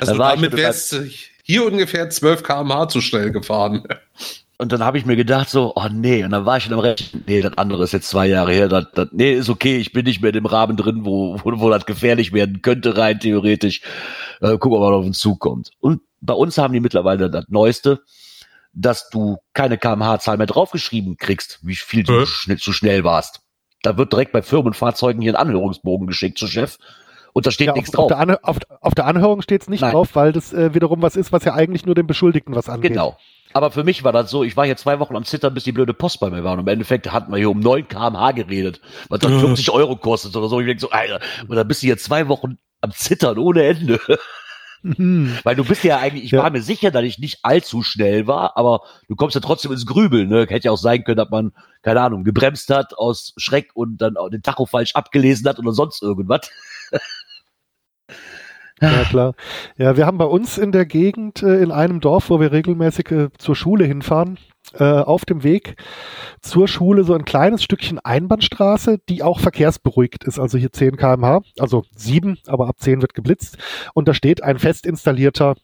Also 0.00 0.16
damit 0.16 0.56
wärst 0.56 0.92
du 0.92 1.08
hier 1.42 1.64
ungefähr 1.64 2.10
12 2.10 2.42
kmh 2.42 2.88
zu 2.88 3.00
schnell 3.00 3.30
gefahren. 3.30 3.84
Und 4.58 4.72
dann 4.72 4.82
habe 4.82 4.98
ich 4.98 5.06
mir 5.06 5.16
gedacht 5.16 5.48
so, 5.50 5.72
oh 5.76 5.86
nee, 5.92 6.24
und 6.24 6.30
dann 6.30 6.46
war 6.46 6.56
ich 6.56 6.66
in 6.66 6.72
einem 6.72 6.80
Recht, 6.80 7.16
nee, 7.26 7.40
das 7.42 7.56
andere 7.58 7.84
ist 7.84 7.92
jetzt 7.92 8.08
zwei 8.08 8.26
Jahre 8.26 8.52
her, 8.52 8.68
das, 8.68 8.86
das, 8.94 9.08
nee, 9.12 9.32
ist 9.34 9.48
okay, 9.50 9.76
ich 9.76 9.92
bin 9.92 10.04
nicht 10.04 10.20
mehr 10.22 10.30
in 10.30 10.34
dem 10.34 10.46
Rahmen 10.46 10.76
drin, 10.76 11.04
wo, 11.04 11.38
wo, 11.44 11.60
wo 11.60 11.70
das 11.70 11.86
gefährlich 11.86 12.32
werden 12.32 12.62
könnte, 12.62 12.96
rein 12.96 13.20
theoretisch. 13.20 13.82
Äh, 14.40 14.58
gucken, 14.58 14.78
ob 14.78 14.80
man 14.80 14.94
auf 14.94 15.04
uns 15.04 15.18
zukommt. 15.18 15.70
Und 15.80 16.00
bei 16.20 16.34
uns 16.34 16.58
haben 16.58 16.72
die 16.72 16.80
mittlerweile 16.80 17.30
das 17.30 17.44
Neueste, 17.48 18.00
dass 18.72 19.08
du 19.10 19.38
keine 19.54 19.78
kmh-Zahl 19.78 20.36
mehr 20.36 20.46
draufgeschrieben 20.46 21.16
kriegst, 21.16 21.60
wie 21.62 21.76
viel 21.76 22.02
du 22.04 22.20
Äh? 22.20 22.26
schnell, 22.26 22.58
zu 22.58 22.72
schnell 22.72 23.04
warst. 23.04 23.40
Da 23.82 23.96
wird 23.96 24.12
direkt 24.12 24.32
bei 24.32 24.42
Firmenfahrzeugen 24.42 25.22
hier 25.22 25.32
ein 25.32 25.46
Anhörungsbogen 25.48 26.06
geschickt 26.06 26.38
zu 26.38 26.46
Chef 26.46 26.76
und 27.32 27.46
da 27.46 27.50
steht 27.50 27.68
Ja, 27.68 27.72
nichts 27.74 27.90
auf, 27.90 27.94
auf, 27.94 28.00
drauf. 28.00 28.08
der 28.08 28.18
Anhör, 28.18 28.38
auf, 28.42 28.58
auf 28.80 28.94
der 28.94 29.06
Anhörung 29.06 29.42
steht 29.42 29.62
es 29.62 29.68
nicht 29.68 29.80
Nein. 29.82 29.92
drauf, 29.92 30.14
weil 30.14 30.32
das 30.32 30.52
äh, 30.52 30.74
wiederum 30.74 31.02
was 31.02 31.16
ist, 31.16 31.32
was 31.32 31.44
ja 31.44 31.54
eigentlich 31.54 31.86
nur 31.86 31.94
dem 31.94 32.06
Beschuldigten 32.06 32.54
was 32.54 32.68
angeht. 32.68 32.92
Genau. 32.92 33.16
Aber 33.56 33.70
für 33.70 33.84
mich 33.84 34.04
war 34.04 34.12
das 34.12 34.30
so, 34.30 34.44
ich 34.44 34.54
war 34.54 34.66
hier 34.66 34.76
zwei 34.76 34.98
Wochen 35.00 35.16
am 35.16 35.24
Zittern, 35.24 35.54
bis 35.54 35.64
die 35.64 35.72
blöde 35.72 35.94
Post 35.94 36.20
bei 36.20 36.28
mir 36.28 36.44
war. 36.44 36.52
Und 36.52 36.58
im 36.58 36.68
Endeffekt 36.68 37.10
hatten 37.10 37.32
wir 37.32 37.38
hier 37.38 37.48
um 37.48 37.58
9 37.58 37.88
kmh 37.88 38.32
geredet, 38.32 38.82
was 39.08 39.20
dann 39.20 39.40
50 39.40 39.70
Euro 39.70 39.96
kostet 39.96 40.36
oder 40.36 40.50
so. 40.50 40.60
Ich 40.60 40.66
denke 40.66 40.82
so, 40.82 40.90
Alter, 40.90 41.20
und 41.48 41.56
dann 41.56 41.66
bist 41.66 41.80
du 41.82 41.86
hier 41.86 41.96
zwei 41.96 42.28
Wochen 42.28 42.58
am 42.82 42.92
Zittern 42.92 43.38
ohne 43.38 43.64
Ende. 43.64 43.98
Mhm. 44.82 45.38
Weil 45.42 45.56
du 45.56 45.64
bist 45.64 45.84
ja 45.84 45.96
eigentlich, 46.00 46.24
ich 46.24 46.32
Ja. 46.32 46.42
war 46.42 46.50
mir 46.50 46.60
sicher, 46.60 46.90
dass 46.90 47.02
ich 47.04 47.18
nicht 47.18 47.38
allzu 47.44 47.82
schnell 47.82 48.26
war, 48.26 48.58
aber 48.58 48.82
du 49.08 49.16
kommst 49.16 49.34
ja 49.34 49.40
trotzdem 49.40 49.72
ins 49.72 49.86
Grübeln. 49.86 50.28
Ne? 50.28 50.40
Hätte 50.50 50.66
ja 50.66 50.72
auch 50.72 50.76
sein 50.76 51.02
können, 51.02 51.16
dass 51.16 51.30
man, 51.30 51.52
keine 51.80 52.02
Ahnung, 52.02 52.24
gebremst 52.24 52.68
hat 52.68 52.92
aus 52.98 53.32
Schreck 53.38 53.70
und 53.72 53.96
dann 54.02 54.18
auch 54.18 54.28
den 54.28 54.42
Tacho 54.42 54.66
falsch 54.66 54.94
abgelesen 54.94 55.48
hat 55.48 55.58
oder 55.58 55.72
sonst 55.72 56.02
irgendwas. 56.02 56.50
Ja, 58.80 59.04
klar. 59.04 59.34
Ja, 59.78 59.96
wir 59.96 60.04
haben 60.04 60.18
bei 60.18 60.26
uns 60.26 60.58
in 60.58 60.70
der 60.70 60.84
Gegend, 60.84 61.42
äh, 61.42 61.62
in 61.62 61.70
einem 61.70 62.00
Dorf, 62.00 62.28
wo 62.28 62.40
wir 62.40 62.52
regelmäßig 62.52 63.10
äh, 63.10 63.28
zur 63.38 63.56
Schule 63.56 63.86
hinfahren, 63.86 64.38
äh, 64.74 64.84
auf 64.84 65.24
dem 65.24 65.42
Weg 65.42 65.76
zur 66.42 66.68
Schule 66.68 67.04
so 67.04 67.14
ein 67.14 67.24
kleines 67.24 67.62
Stückchen 67.62 67.98
Einbahnstraße, 67.98 68.98
die 69.08 69.22
auch 69.22 69.40
verkehrsberuhigt 69.40 70.24
ist, 70.24 70.38
also 70.38 70.58
hier 70.58 70.72
10 70.72 70.96
kmh, 70.96 71.40
also 71.58 71.84
7, 71.96 72.38
aber 72.46 72.68
ab 72.68 72.76
10 72.78 73.00
wird 73.00 73.14
geblitzt. 73.14 73.56
Und 73.94 74.08
da 74.08 74.14
steht 74.14 74.42
ein 74.42 74.58
fest 74.58 74.84
installierter 74.84 75.54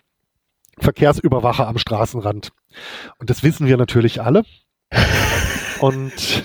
Verkehrsüberwacher 0.79 1.69
am 1.69 1.77
Straßenrand. 1.77 2.53
Und 3.19 3.29
das 3.29 3.43
wissen 3.43 3.67
wir 3.67 3.77
natürlich 3.77 4.23
alle. 4.23 4.45
Und 5.83 6.45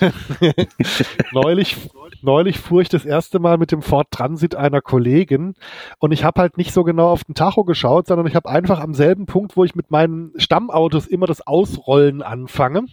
neulich, 1.32 1.76
neulich 2.22 2.58
fuhr 2.58 2.80
ich 2.80 2.88
das 2.88 3.04
erste 3.04 3.38
Mal 3.38 3.56
mit 3.56 3.70
dem 3.70 3.82
Ford 3.82 4.08
Transit 4.10 4.56
einer 4.56 4.80
Kollegin 4.80 5.54
und 6.00 6.10
ich 6.10 6.24
habe 6.24 6.40
halt 6.40 6.58
nicht 6.58 6.72
so 6.72 6.82
genau 6.82 7.08
auf 7.08 7.22
den 7.22 7.36
Tacho 7.36 7.62
geschaut, 7.62 8.08
sondern 8.08 8.26
ich 8.26 8.34
habe 8.34 8.48
einfach 8.48 8.80
am 8.80 8.94
selben 8.94 9.26
Punkt, 9.26 9.56
wo 9.56 9.62
ich 9.62 9.76
mit 9.76 9.92
meinen 9.92 10.32
Stammautos 10.38 11.06
immer 11.06 11.26
das 11.26 11.46
Ausrollen 11.46 12.20
anfange, 12.20 12.86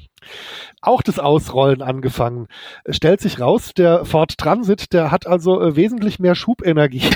auch 0.82 1.02
das 1.02 1.18
Ausrollen 1.18 1.82
angefangen. 1.82 2.48
Stellt 2.88 3.22
sich 3.22 3.40
raus, 3.40 3.74
der 3.74 4.06
Ford 4.06 4.38
Transit, 4.38 4.94
der 4.94 5.10
hat 5.10 5.26
also 5.26 5.60
äh, 5.60 5.76
wesentlich 5.76 6.20
mehr 6.20 6.36
Schubenergie. 6.36 7.02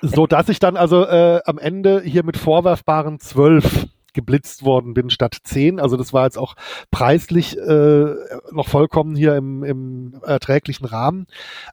so 0.00 0.28
dass 0.28 0.48
ich 0.48 0.60
dann 0.60 0.76
also 0.76 1.04
äh, 1.04 1.40
am 1.44 1.58
Ende 1.58 2.02
hier 2.02 2.22
mit 2.22 2.36
vorwerfbaren 2.36 3.18
12 3.18 3.88
geblitzt 4.16 4.64
worden 4.64 4.92
bin 4.94 5.10
statt 5.10 5.36
10. 5.44 5.78
Also 5.78 5.96
das 5.96 6.12
war 6.12 6.24
jetzt 6.24 6.38
auch 6.38 6.56
preislich 6.90 7.56
äh, 7.56 8.14
noch 8.50 8.66
vollkommen 8.66 9.14
hier 9.14 9.36
im, 9.36 9.62
im 9.62 10.20
erträglichen 10.26 10.86
Rahmen. 10.86 11.26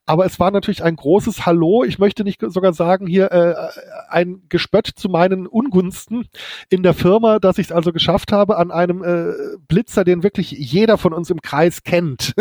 Aber 0.05 0.25
es 0.27 0.39
war 0.39 0.51
natürlich 0.51 0.83
ein 0.83 0.95
großes 0.95 1.47
Hallo. 1.47 1.83
Ich 1.83 1.97
möchte 1.97 2.23
nicht 2.23 2.39
sogar 2.45 2.73
sagen, 2.73 3.07
hier 3.07 3.31
äh, 3.31 3.55
ein 4.09 4.43
Gespött 4.49 4.87
zu 4.95 5.09
meinen 5.09 5.47
Ungunsten 5.47 6.27
in 6.69 6.83
der 6.83 6.93
Firma, 6.93 7.39
dass 7.39 7.57
ich 7.57 7.67
es 7.67 7.71
also 7.71 7.91
geschafft 7.91 8.31
habe, 8.31 8.57
an 8.57 8.69
einem 8.69 9.03
äh, 9.03 9.33
Blitzer, 9.67 10.03
den 10.03 10.21
wirklich 10.21 10.51
jeder 10.51 10.99
von 10.99 11.13
uns 11.13 11.31
im 11.31 11.41
Kreis 11.41 11.81
kennt, 11.83 12.33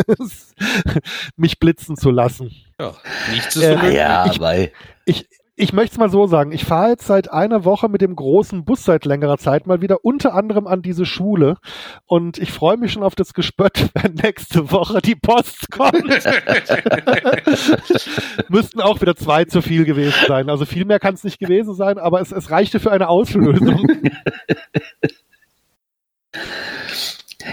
mich 1.37 1.59
blitzen 1.59 1.97
zu 1.97 2.11
lassen. 2.11 2.51
Ja, 2.81 2.93
nichts 3.31 3.57
ist 3.57 3.63
Äh, 3.63 3.97
ja, 3.97 4.27
ich- 4.27 4.41
weil 4.41 4.73
Ich, 5.05 5.29
ich 5.55 5.75
möchte 5.75 5.95
es 5.95 5.99
mal 5.99 6.11
so 6.11 6.27
sagen, 6.27 6.53
ich 6.53 6.65
fahre 6.65 6.91
jetzt 6.91 7.07
seit 7.07 7.31
einer 7.31 7.65
Woche 7.65 7.91
mit 7.91 8.01
dem 8.01 8.17
großen 8.17 8.65
Bus 8.65 8.85
seit 8.85 9.05
längerer 9.05 9.37
Zeit 9.37 9.67
mal 9.67 9.83
wieder, 9.83 10.03
unter 10.03 10.35
anderem 10.35 10.67
an 10.67 10.81
diese 10.81 11.05
Schule. 11.05 11.59
Und 12.07 12.39
ich 12.39 12.51
freue 12.51 12.79
mich 12.79 12.93
schon 12.93 13.03
auf 13.03 13.15
das 13.15 13.35
Gespött, 13.35 13.91
wenn 13.95 14.15
nächste 14.15 14.71
Woche 14.71 15.03
die 15.03 15.15
Post 15.15 15.71
kommt. 15.71 16.03
Müssten 18.49 18.81
auch 18.81 19.03
wieder 19.03 19.15
zwei 19.15 19.45
zu 19.45 19.61
viel 19.61 19.85
gewesen 19.85 20.17
sein. 20.27 20.49
Also 20.49 20.65
viel 20.65 20.87
mehr 20.87 21.01
kann 21.01 21.15
es 21.15 21.25
nicht 21.25 21.39
gewesen 21.39 21.75
sein, 21.75 21.99
aber 21.99 22.23
es, 22.23 22.33
es 22.33 22.51
reichte 22.51 22.81
für 22.81 22.91
eine 22.91 23.09
Auslösung. 23.09 23.87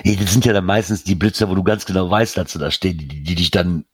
Hey, 0.04 0.16
das 0.16 0.32
sind 0.32 0.46
ja 0.46 0.54
dann 0.54 0.66
meistens 0.66 1.04
die 1.04 1.16
Blitzer, 1.16 1.50
wo 1.50 1.56
du 1.56 1.64
ganz 1.64 1.86
genau 1.86 2.10
weißt, 2.10 2.38
dass 2.38 2.52
sie 2.52 2.60
da 2.60 2.70
stehen, 2.70 3.00
die, 3.00 3.08
die 3.08 3.36
dich 3.36 3.50
dann 3.50 3.86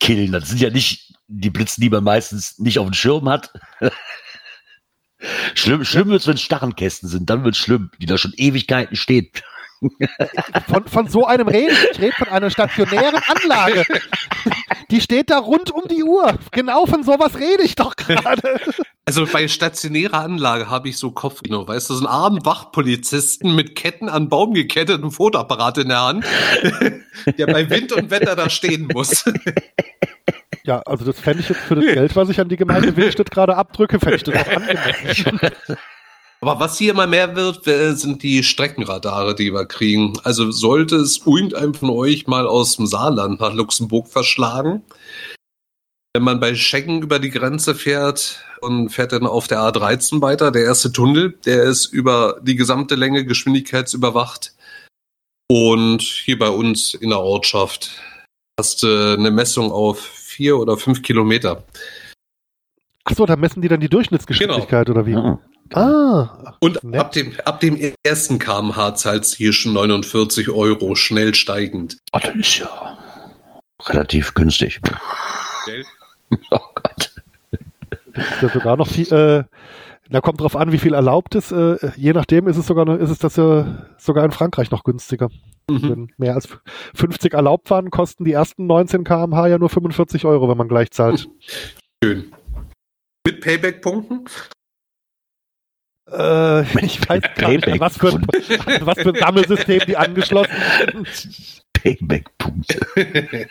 killen. 0.00 0.32
Das 0.32 0.48
sind 0.48 0.60
ja 0.60 0.68
nicht 0.68 1.14
die 1.28 1.50
Blitze, 1.50 1.80
die 1.80 1.90
man 1.90 2.04
meistens 2.04 2.58
nicht 2.58 2.78
auf 2.78 2.86
dem 2.86 2.94
Schirm 2.94 3.28
hat. 3.28 3.52
schlimm 5.54 5.84
schlimm 5.84 6.08
wird's, 6.08 6.26
wenn 6.26 6.36
Starrenkästen 6.36 7.08
sind, 7.08 7.30
dann 7.30 7.44
wird's 7.44 7.58
schlimm, 7.58 7.90
die 8.00 8.06
da 8.06 8.18
schon 8.18 8.32
Ewigkeiten 8.36 8.96
stehen. 8.96 9.30
Von, 10.68 10.86
von 10.86 11.08
so 11.08 11.26
einem 11.26 11.48
rede 11.48 11.72
ich. 11.72 11.90
Ich 11.90 12.00
rede 12.00 12.14
von 12.16 12.28
einer 12.28 12.48
stationären 12.48 13.20
Anlage. 13.28 13.84
Die 14.90 15.00
steht 15.00 15.30
da 15.30 15.38
rund 15.38 15.70
um 15.70 15.82
die 15.88 16.02
Uhr. 16.02 16.38
Genau 16.52 16.86
von 16.86 17.02
sowas 17.02 17.38
rede 17.38 17.62
ich 17.62 17.74
doch 17.74 17.96
gerade. 17.96 18.60
Also 19.04 19.26
bei 19.26 19.46
stationärer 19.48 20.20
Anlage 20.20 20.70
habe 20.70 20.88
ich 20.88 20.96
so 20.96 21.10
Kopfkino, 21.10 21.68
weißt 21.68 21.90
du, 21.90 21.94
so 21.94 22.06
einen 22.06 22.14
armen 22.14 22.46
Wachpolizisten 22.46 23.54
mit 23.54 23.76
Ketten 23.76 24.08
an 24.08 24.28
Baum 24.28 24.54
gekettet 24.54 25.02
und 25.02 25.10
Fotoapparat 25.10 25.78
in 25.78 25.88
der 25.88 26.00
Hand, 26.00 26.24
der 27.38 27.46
bei 27.46 27.68
Wind 27.68 27.92
und 27.92 28.10
Wetter 28.10 28.36
da 28.36 28.48
stehen 28.48 28.88
muss. 28.92 29.24
Ja, 30.66 30.80
also 30.86 31.04
das 31.04 31.20
fände 31.20 31.40
ich 31.40 31.48
jetzt 31.50 31.60
für 31.60 31.74
das 31.74 31.84
Geld, 31.84 32.16
was 32.16 32.30
ich 32.30 32.40
an 32.40 32.48
die 32.48 32.56
Gemeinde 32.56 32.96
Willstedt 32.96 33.30
gerade 33.30 33.56
abdrücke, 33.56 34.00
fände 34.00 34.16
ich 34.16 34.22
das 34.22 34.34
auch 34.34 34.48
angemessen. 34.48 35.40
Aber 36.40 36.60
was 36.60 36.78
hier 36.78 36.92
immer 36.92 37.06
mehr 37.06 37.36
wird, 37.36 37.66
äh, 37.66 37.94
sind 37.94 38.22
die 38.22 38.42
Streckenradare, 38.42 39.34
die 39.34 39.52
wir 39.52 39.66
kriegen. 39.66 40.18
Also 40.24 40.50
sollte 40.50 40.96
es 40.96 41.26
irgendeinem 41.26 41.74
von 41.74 41.90
euch 41.90 42.26
mal 42.26 42.46
aus 42.46 42.76
dem 42.76 42.86
Saarland 42.86 43.40
nach 43.40 43.54
Luxemburg 43.54 44.08
verschlagen, 44.08 44.82
wenn 46.14 46.22
man 46.22 46.40
bei 46.40 46.54
Schengen 46.54 47.02
über 47.02 47.18
die 47.18 47.30
Grenze 47.30 47.74
fährt 47.74 48.44
und 48.60 48.90
fährt 48.90 49.12
dann 49.12 49.26
auf 49.26 49.48
der 49.48 49.60
A13 49.60 50.20
weiter, 50.20 50.50
der 50.50 50.64
erste 50.64 50.92
Tunnel, 50.92 51.38
der 51.44 51.64
ist 51.64 51.86
über 51.86 52.40
die 52.42 52.56
gesamte 52.56 52.94
Länge 52.94 53.24
geschwindigkeitsüberwacht. 53.24 54.54
Und 55.50 56.02
hier 56.02 56.38
bei 56.38 56.48
uns 56.48 56.94
in 56.94 57.10
der 57.10 57.20
Ortschaft 57.20 58.00
hast 58.58 58.82
du 58.82 59.14
eine 59.14 59.30
Messung 59.30 59.72
auf 59.72 60.23
vier 60.34 60.58
oder 60.58 60.76
fünf 60.76 61.02
Kilometer. 61.02 61.64
Ach 63.04 63.12
so, 63.14 63.26
da 63.26 63.36
messen 63.36 63.62
die 63.62 63.68
dann 63.68 63.80
die 63.80 63.88
Durchschnittsgeschwindigkeit 63.88 64.88
oder 64.90 65.06
wie? 65.06 65.12
Ja. 65.12 65.38
Ah, 65.72 66.56
Und 66.60 66.82
Nett. 66.84 67.00
ab 67.00 67.12
dem, 67.12 67.32
ab 67.44 67.60
dem 67.60 67.78
ersten 68.02 68.38
kmh 68.38 68.94
zahlst 68.96 69.34
du 69.34 69.36
hier 69.38 69.52
schon 69.52 69.72
49 69.72 70.50
Euro, 70.50 70.94
schnell 70.94 71.34
steigend. 71.34 71.96
Oh, 72.12 72.18
das 72.22 72.34
ist 72.34 72.58
ja 72.58 72.98
relativ 73.86 74.34
günstig. 74.34 74.80
Oh 76.50 76.58
Gott. 76.74 77.12
das 78.14 78.24
ist 78.32 78.42
ja 78.42 78.48
sogar 78.50 78.76
noch 78.76 78.88
viel, 78.88 79.10
äh, 79.12 79.44
da 80.10 80.20
kommt 80.20 80.40
drauf 80.40 80.54
an, 80.56 80.70
wie 80.72 80.78
viel 80.78 80.94
erlaubt 80.94 81.34
ist. 81.34 81.50
Äh, 81.52 81.76
je 81.96 82.12
nachdem 82.12 82.46
ist 82.48 82.56
es 82.56 82.66
sogar, 82.66 82.84
noch- 82.84 82.98
ist 82.98 83.10
es 83.10 83.18
das 83.18 83.36
ja 83.36 83.86
sogar 83.98 84.24
in 84.24 84.32
Frankreich 84.32 84.70
noch 84.70 84.84
günstiger. 84.84 85.28
Mhm. 85.70 85.88
Wenn 85.90 86.12
mehr 86.18 86.34
als 86.34 86.48
50 86.94 87.32
erlaubt 87.32 87.70
waren, 87.70 87.90
kosten 87.90 88.24
die 88.24 88.32
ersten 88.32 88.66
19 88.66 89.04
kmh 89.04 89.46
ja 89.48 89.58
nur 89.58 89.70
45 89.70 90.24
Euro, 90.26 90.48
wenn 90.48 90.58
man 90.58 90.68
gleich 90.68 90.90
zahlt. 90.90 91.28
Schön. 92.04 92.32
Mit 93.26 93.40
Payback-Punkten? 93.40 94.26
Äh, 96.12 96.84
ich 96.84 97.08
weiß 97.08 97.22
gar 97.36 97.48
nicht, 97.50 97.66
an 97.66 97.80
was 97.80 97.96
für, 97.96 98.08
ein, 98.10 98.16
an 98.26 98.26
was 98.86 98.98
für 98.98 99.08
ein 99.08 99.14
Sammelsystem 99.14 99.80
die 99.86 99.96
angeschlossen 99.96 100.52
sind. 101.06 101.62
Payback-Punkte. 101.72 103.48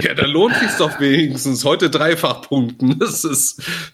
ja, 0.00 0.14
da 0.14 0.26
lohnt 0.26 0.54
sich 0.56 0.70
doch 0.78 1.00
wenigstens. 1.00 1.64
Heute 1.64 1.90
Dreifachpunkten. 1.90 2.98
Das 3.00 3.24
ist. 3.24 3.92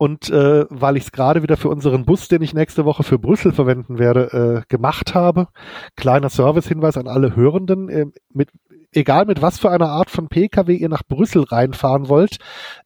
Und 0.00 0.30
äh, 0.30 0.64
weil 0.70 0.96
ich 0.96 1.04
es 1.04 1.12
gerade 1.12 1.42
wieder 1.42 1.56
für 1.56 1.68
unseren 1.68 2.04
Bus, 2.04 2.28
den 2.28 2.40
ich 2.40 2.54
nächste 2.54 2.84
Woche 2.84 3.02
für 3.02 3.18
Brüssel 3.18 3.52
verwenden 3.52 3.98
werde, 3.98 4.62
äh, 4.62 4.72
gemacht 4.72 5.14
habe, 5.14 5.48
kleiner 5.96 6.28
Servicehinweis 6.30 6.96
an 6.96 7.08
alle 7.08 7.34
Hörenden, 7.34 7.88
äh, 7.88 8.06
mit, 8.32 8.50
egal 8.92 9.26
mit 9.26 9.42
was 9.42 9.58
für 9.58 9.70
einer 9.70 9.88
Art 9.88 10.08
von 10.08 10.28
Pkw 10.28 10.72
ihr 10.72 10.88
nach 10.88 11.02
Brüssel 11.02 11.42
reinfahren 11.42 12.08
wollt, 12.08 12.36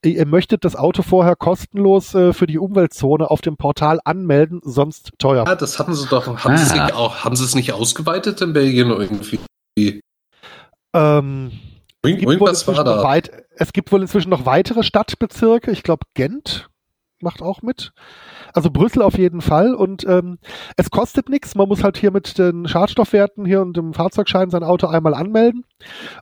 ihr, 0.03 0.13
ihr 0.17 0.27
möchtet 0.27 0.65
das 0.65 0.75
Auto 0.75 1.03
vorher 1.03 1.37
kostenlos 1.37 2.15
äh, 2.15 2.33
für 2.33 2.47
die 2.47 2.59
Umweltzone 2.59 3.31
auf 3.31 3.43
dem 3.43 3.59
Portal 3.59 4.01
anmelden, 4.07 4.61
sonst 4.65 5.11
teuer. 5.19 5.45
Ja, 5.47 5.55
das 5.55 5.79
haben 5.79 5.93
sie 5.95 6.07
doch. 6.09 6.27
Haben 6.45 6.57
sie 6.57 6.65
es 6.65 6.73
Ah. 6.73 6.85
nicht 6.85 6.95
auch, 6.95 7.25
haben 7.25 7.37
sie 7.37 7.45
es 7.45 7.55
nicht 7.55 7.75
ausgeweitet 7.75 8.41
in 8.41 8.55
Belgien 8.55 8.89
irgendwie? 8.89 9.39
Ähm, 10.95 11.53
Irgend, 12.05 12.21
gibt 12.21 12.27
wohl 12.27 12.33
irgendwas 12.35 12.67
war 12.67 12.83
da. 12.85 13.03
weit, 13.05 13.31
es 13.55 13.73
gibt 13.75 13.93
wohl 13.93 14.01
inzwischen 14.01 14.31
noch 14.31 14.47
weitere 14.47 14.83
Stadtbezirke, 14.83 15.71
ich 15.71 15.83
glaube 15.83 16.07
Gent 16.15 16.69
macht 17.23 17.43
auch 17.43 17.63
mit. 17.63 17.93
Also 18.53 18.71
Brüssel 18.71 19.03
auf 19.03 19.19
jeden 19.19 19.41
Fall 19.41 19.75
und 19.75 20.07
ähm, 20.07 20.39
es 20.77 20.91
kostet 20.91 21.29
nichts. 21.29 21.55
Man 21.55 21.69
muss 21.69 21.85
halt 21.85 21.97
hier 21.97 22.11
mit 22.11 22.39
den 22.39 22.67
Schadstoffwerten 22.67 23.45
hier 23.45 23.63
und 23.63 23.77
dem 23.77 23.95
Fahrzeugschein 23.95 24.51
sein 24.51 24.65
Auto 24.65 24.87
einmal 24.87 25.15
anmelden 25.15 25.65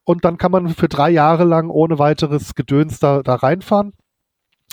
und 0.04 0.24
dann 0.24 0.38
kann 0.38 0.52
man 0.52 0.68
für 0.68 0.88
drei 0.88 1.10
Jahre 1.10 1.44
lang 1.44 1.70
ohne 1.70 1.98
weiteres 1.98 2.54
Gedöns 2.54 2.98
da, 2.98 3.22
da 3.22 3.34
reinfahren. 3.34 3.92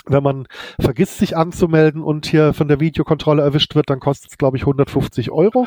Wenn 0.06 0.22
man 0.22 0.46
vergisst, 0.80 1.18
sich 1.18 1.36
anzumelden 1.36 2.02
und 2.02 2.26
hier 2.26 2.54
von 2.54 2.68
der 2.68 2.80
Videokontrolle 2.80 3.42
erwischt 3.42 3.74
wird, 3.74 3.90
dann 3.90 4.00
kostet 4.00 4.30
es, 4.30 4.38
glaube 4.38 4.56
ich, 4.56 4.62
150 4.62 5.30
Euro. 5.30 5.66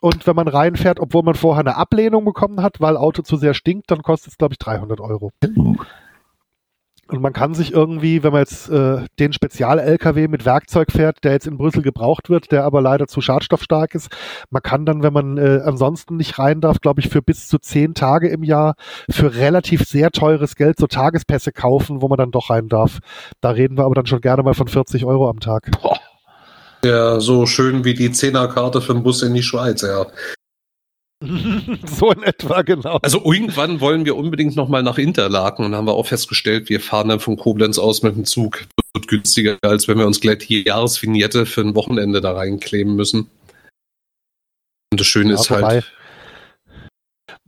Und 0.00 0.26
wenn 0.26 0.36
man 0.36 0.48
reinfährt, 0.48 1.00
obwohl 1.00 1.22
man 1.22 1.34
vorher 1.34 1.60
eine 1.60 1.76
Ablehnung 1.76 2.24
bekommen 2.24 2.60
hat, 2.62 2.80
weil 2.80 2.96
Auto 2.96 3.22
zu 3.22 3.36
sehr 3.36 3.54
stinkt, 3.54 3.90
dann 3.90 4.02
kostet 4.02 4.32
es, 4.32 4.38
glaube 4.38 4.54
ich, 4.54 4.58
300 4.58 5.00
Euro. 5.00 5.30
Und 7.08 7.20
man 7.20 7.32
kann 7.32 7.52
sich 7.52 7.72
irgendwie, 7.72 8.22
wenn 8.22 8.32
man 8.32 8.40
jetzt 8.40 8.70
äh, 8.70 9.04
den 9.18 9.32
Spezial-LKW 9.32 10.28
mit 10.28 10.44
Werkzeug 10.44 10.90
fährt, 10.90 11.24
der 11.24 11.32
jetzt 11.32 11.46
in 11.46 11.58
Brüssel 11.58 11.82
gebraucht 11.82 12.30
wird, 12.30 12.52
der 12.52 12.64
aber 12.64 12.80
leider 12.80 13.06
zu 13.06 13.20
schadstoffstark 13.20 13.94
ist, 13.94 14.08
man 14.50 14.62
kann 14.62 14.86
dann, 14.86 15.02
wenn 15.02 15.12
man 15.12 15.36
äh, 15.36 15.60
ansonsten 15.64 16.16
nicht 16.16 16.38
rein 16.38 16.60
darf, 16.60 16.80
glaube 16.80 17.00
ich, 17.00 17.08
für 17.08 17.20
bis 17.20 17.48
zu 17.48 17.58
zehn 17.58 17.94
Tage 17.94 18.28
im 18.28 18.44
Jahr 18.44 18.76
für 19.10 19.34
relativ 19.34 19.82
sehr 19.84 20.10
teures 20.10 20.54
Geld 20.56 20.78
so 20.78 20.86
Tagespässe 20.86 21.52
kaufen, 21.52 22.00
wo 22.00 22.08
man 22.08 22.18
dann 22.18 22.30
doch 22.30 22.50
rein 22.50 22.68
darf. 22.68 23.00
Da 23.40 23.50
reden 23.50 23.76
wir 23.76 23.84
aber 23.84 23.94
dann 23.94 24.06
schon 24.06 24.20
gerne 24.20 24.42
mal 24.42 24.54
von 24.54 24.68
40 24.68 25.04
Euro 25.04 25.28
am 25.28 25.40
Tag. 25.40 25.70
Boah. 25.82 25.98
Ja, 26.84 27.20
so 27.20 27.46
schön 27.46 27.84
wie 27.84 27.94
die 27.94 28.10
Zehnerkarte 28.10 28.80
für 28.80 28.94
den 28.94 29.04
Bus 29.04 29.22
in 29.22 29.34
die 29.34 29.42
Schweiz, 29.42 29.82
ja. 29.82 30.06
so 31.86 32.10
in 32.12 32.22
etwa, 32.22 32.62
genau. 32.62 32.98
Also 33.02 33.22
irgendwann 33.24 33.80
wollen 33.80 34.04
wir 34.04 34.16
unbedingt 34.16 34.56
nochmal 34.56 34.82
nach 34.82 34.98
Interlaken 34.98 35.64
und 35.64 35.74
haben 35.74 35.86
wir 35.86 35.94
auch 35.94 36.06
festgestellt, 36.06 36.68
wir 36.68 36.80
fahren 36.80 37.08
dann 37.08 37.20
von 37.20 37.36
Koblenz 37.36 37.78
aus 37.78 38.02
mit 38.02 38.16
dem 38.16 38.24
Zug. 38.24 38.64
Das 38.76 38.86
wird 38.94 39.08
günstiger, 39.08 39.58
als 39.62 39.88
wenn 39.88 39.98
wir 39.98 40.06
uns 40.06 40.20
gleich 40.20 40.38
die 40.38 40.64
Jahresvignette 40.64 41.46
für 41.46 41.62
ein 41.62 41.74
Wochenende 41.74 42.20
da 42.20 42.32
reinkleben 42.32 42.96
müssen. 42.96 43.30
Und 44.90 45.00
das 45.00 45.06
Schöne 45.06 45.34
ja, 45.34 45.40
ist 45.40 45.50
halt, 45.50 45.92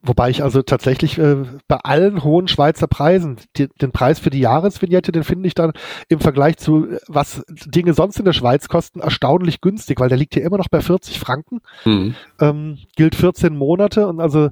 Wobei 0.07 0.29
ich 0.29 0.43
also 0.43 0.61
tatsächlich 0.61 1.19
äh, 1.19 1.37
bei 1.67 1.77
allen 1.77 2.23
hohen 2.23 2.47
Schweizer 2.47 2.87
Preisen, 2.87 3.39
die, 3.57 3.69
den 3.81 3.91
Preis 3.91 4.19
für 4.19 4.29
die 4.29 4.41
Jahresvignette, 4.41 5.13
den 5.13 5.25
finde 5.25 5.47
ich 5.47 5.55
dann 5.55 5.73
im 6.09 6.21
Vergleich 6.21 6.59
zu, 6.59 6.87
äh, 6.87 6.99
was 7.09 7.43
Dinge 7.49 7.95
sonst 7.95 8.19
in 8.19 8.27
der 8.27 8.35
Schweiz 8.35 8.69
kosten, 8.69 9.01
erstaunlich 9.01 9.63
günstig, 9.63 10.01
weil 10.01 10.11
der 10.11 10.19
liegt 10.19 10.35
hier 10.35 10.45
immer 10.45 10.59
noch 10.59 10.69
bei 10.69 10.83
40 10.83 11.19
Franken, 11.19 11.61
mhm. 11.87 12.15
ähm, 12.39 12.79
gilt 12.97 13.15
14 13.15 13.57
Monate 13.57 14.07
und 14.07 14.21
also 14.21 14.51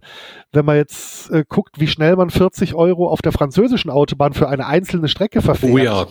wenn 0.53 0.65
man 0.65 0.77
jetzt 0.77 1.31
äh, 1.31 1.45
guckt, 1.47 1.79
wie 1.79 1.89
schnell 1.89 2.17
man 2.17 2.31
40 2.31 2.75
Euro 2.75 3.09
auf 3.09 3.21
der 3.21 3.33
französischen 3.33 3.91
Autobahn 3.91 4.33
für 4.33 4.49
eine 4.49 4.67
einzelne 4.67 5.09
Strecke 5.09 5.43
verfährt, 5.43 5.73
oh 5.73 5.79
ja. 5.79 6.07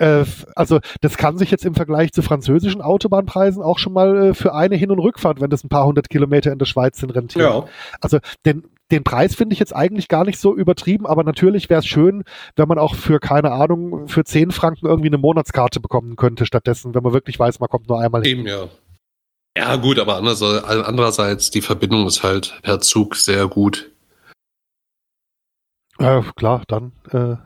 Äh, 0.00 0.24
also 0.56 0.80
das 1.02 1.18
kann 1.18 1.36
sich 1.36 1.50
jetzt 1.50 1.66
im 1.66 1.74
Vergleich 1.74 2.12
zu 2.12 2.22
französischen 2.22 2.80
Autobahnpreisen 2.80 3.62
auch 3.62 3.78
schon 3.78 3.92
mal 3.92 4.30
äh, 4.30 4.34
für 4.34 4.54
eine 4.54 4.76
Hin- 4.76 4.90
und 4.90 4.98
Rückfahrt, 4.98 5.42
wenn 5.42 5.50
das 5.50 5.62
ein 5.62 5.68
paar 5.68 5.84
hundert 5.84 6.08
Kilometer 6.08 6.50
in 6.50 6.58
der 6.58 6.64
Schweiz 6.64 6.98
sind, 6.98 7.14
rentieren. 7.14 7.52
Ja. 7.52 7.64
Also 8.00 8.18
den, 8.46 8.64
den 8.90 9.04
Preis 9.04 9.34
finde 9.34 9.52
ich 9.52 9.60
jetzt 9.60 9.76
eigentlich 9.76 10.08
gar 10.08 10.24
nicht 10.24 10.38
so 10.38 10.56
übertrieben, 10.56 11.06
aber 11.06 11.22
natürlich 11.22 11.68
wäre 11.68 11.80
es 11.80 11.86
schön, 11.86 12.24
wenn 12.56 12.66
man 12.66 12.78
auch 12.78 12.94
für, 12.94 13.20
keine 13.20 13.52
Ahnung, 13.52 14.08
für 14.08 14.24
10 14.24 14.52
Franken 14.52 14.86
irgendwie 14.86 15.10
eine 15.10 15.18
Monatskarte 15.18 15.80
bekommen 15.80 16.16
könnte 16.16 16.46
stattdessen, 16.46 16.94
wenn 16.94 17.02
man 17.02 17.12
wirklich 17.12 17.38
weiß, 17.38 17.60
man 17.60 17.68
kommt 17.68 17.88
nur 17.88 18.00
einmal 18.00 18.22
hin. 18.22 18.38
Eben, 18.38 18.48
ja. 18.48 18.68
Ja, 19.58 19.76
gut, 19.76 19.98
aber 19.98 20.16
andererseits, 20.16 21.50
die 21.50 21.60
Verbindung 21.60 22.06
ist 22.06 22.22
halt 22.22 22.58
per 22.62 22.80
Zug 22.80 23.16
sehr 23.16 23.48
gut. 23.48 23.90
Ja, 25.98 26.24
klar, 26.36 26.62
dann 26.68 26.92
äh, 27.10 27.36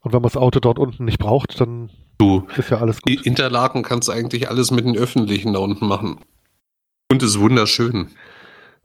und 0.00 0.12
wenn 0.12 0.22
man 0.22 0.30
das 0.30 0.36
Auto 0.36 0.60
dort 0.60 0.78
unten 0.78 1.04
nicht 1.04 1.18
braucht, 1.18 1.60
dann 1.60 1.90
du, 2.18 2.46
ist 2.56 2.70
ja 2.70 2.78
alles 2.78 3.00
gut. 3.00 3.26
Interlaken 3.26 3.82
kannst 3.82 4.08
du 4.08 4.12
eigentlich 4.12 4.48
alles 4.48 4.70
mit 4.70 4.84
den 4.84 4.96
Öffentlichen 4.96 5.52
da 5.52 5.60
unten 5.60 5.86
machen. 5.86 6.20
Und 7.10 7.22
ist 7.22 7.40
wunderschön. 7.40 8.08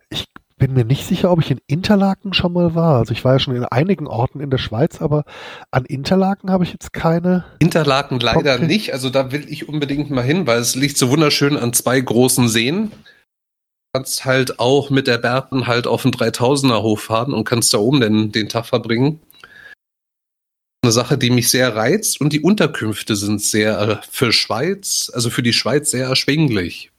Ich 0.10 0.26
bin 0.57 0.74
mir 0.74 0.86
nicht 0.86 1.06
sicher, 1.06 1.32
ob 1.32 1.41
ich 1.41 1.52
in 1.52 1.60
Interlaken 1.68 2.34
schon 2.34 2.53
mal 2.53 2.76
war. 2.76 2.99
Also 2.99 3.12
ich 3.12 3.24
war 3.26 3.34
ja 3.34 3.40
schon 3.40 3.56
in 3.56 3.66
einigen 3.66 4.07
Orten 4.07 4.40
in 4.40 4.49
der 4.49 4.57
Schweiz, 4.57 5.02
aber 5.02 5.26
an 5.70 5.86
Interlaken 5.86 6.49
habe 6.49 6.64
ich 6.64 6.72
jetzt 6.72 6.94
keine. 6.94 7.45
Interlaken 7.60 8.20
leider 8.20 8.57
Konkret. 8.57 8.68
nicht. 8.68 8.94
Also 8.94 9.10
da 9.10 9.32
will 9.32 9.45
ich 9.49 9.68
unbedingt 9.68 10.10
mal 10.12 10.24
hin, 10.24 10.48
weil 10.48 10.60
es 10.60 10.76
liegt 10.76 10.98
so 10.98 11.10
wunderschön 11.10 11.57
an 11.57 11.74
zwei 11.74 11.99
großen 11.99 12.48
Seen. 12.48 12.91
Du 12.91 13.99
kannst 13.99 14.26
halt 14.26 14.60
auch 14.60 14.90
mit 14.90 15.07
der 15.07 15.18
Berten 15.18 15.68
halt 15.68 15.88
auf 15.88 16.03
den 16.03 16.12
3000er 16.12 16.82
Hof 16.82 17.02
fahren 17.02 17.34
und 17.34 17.44
kannst 17.44 17.74
da 17.74 17.78
oben 17.78 17.99
den, 18.02 18.32
den 18.32 18.49
Tag 18.49 18.66
verbringen 18.66 19.20
eine 20.86 20.91
Sache, 20.91 21.18
die 21.18 21.30
mich 21.30 21.49
sehr 21.49 21.76
reizt 21.76 22.22
und 22.22 22.32
die 22.32 22.41
Unterkünfte 22.41 23.16
sind 23.16 23.41
sehr 23.41 23.80
äh, 23.80 23.98
für 24.10 24.32
Schweiz, 24.32 25.12
also 25.14 25.30
für 25.30 25.44
die 25.44 25.53
Schweiz 25.53 25.91
sehr 25.91 26.07
erschwinglich. 26.07 26.91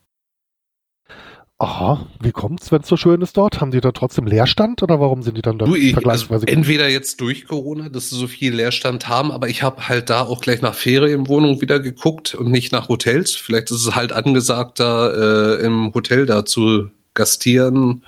Aha, 1.58 2.06
wie 2.20 2.32
kommt's, 2.32 2.70
wenn 2.70 2.82
es 2.82 2.88
so 2.88 2.98
schön 2.98 3.22
ist 3.22 3.38
dort? 3.38 3.62
Haben 3.62 3.70
die 3.70 3.80
da 3.80 3.90
trotzdem 3.90 4.26
Leerstand 4.26 4.82
oder 4.82 5.00
warum 5.00 5.22
sind 5.22 5.38
die 5.38 5.42
dann 5.42 5.58
da 5.58 5.64
du, 5.64 5.74
ich, 5.74 5.94
vergleichsweise? 5.94 6.34
Also 6.34 6.46
entweder 6.46 6.90
jetzt 6.90 7.18
durch 7.22 7.46
Corona, 7.46 7.88
dass 7.88 8.10
sie 8.10 8.18
so 8.18 8.26
viel 8.26 8.54
Leerstand 8.54 9.08
haben, 9.08 9.32
aber 9.32 9.48
ich 9.48 9.62
habe 9.62 9.88
halt 9.88 10.10
da 10.10 10.20
auch 10.22 10.42
gleich 10.42 10.60
nach 10.60 10.74
Ferienwohnungen 10.74 11.62
wieder 11.62 11.80
geguckt 11.80 12.34
und 12.34 12.50
nicht 12.50 12.72
nach 12.72 12.90
Hotels. 12.90 13.34
Vielleicht 13.34 13.70
ist 13.70 13.86
es 13.86 13.94
halt 13.94 14.12
angesagt, 14.12 14.80
da 14.80 15.54
äh, 15.54 15.64
im 15.64 15.94
Hotel 15.94 16.26
da 16.26 16.44
zu 16.44 16.90
gastieren. 17.14 18.04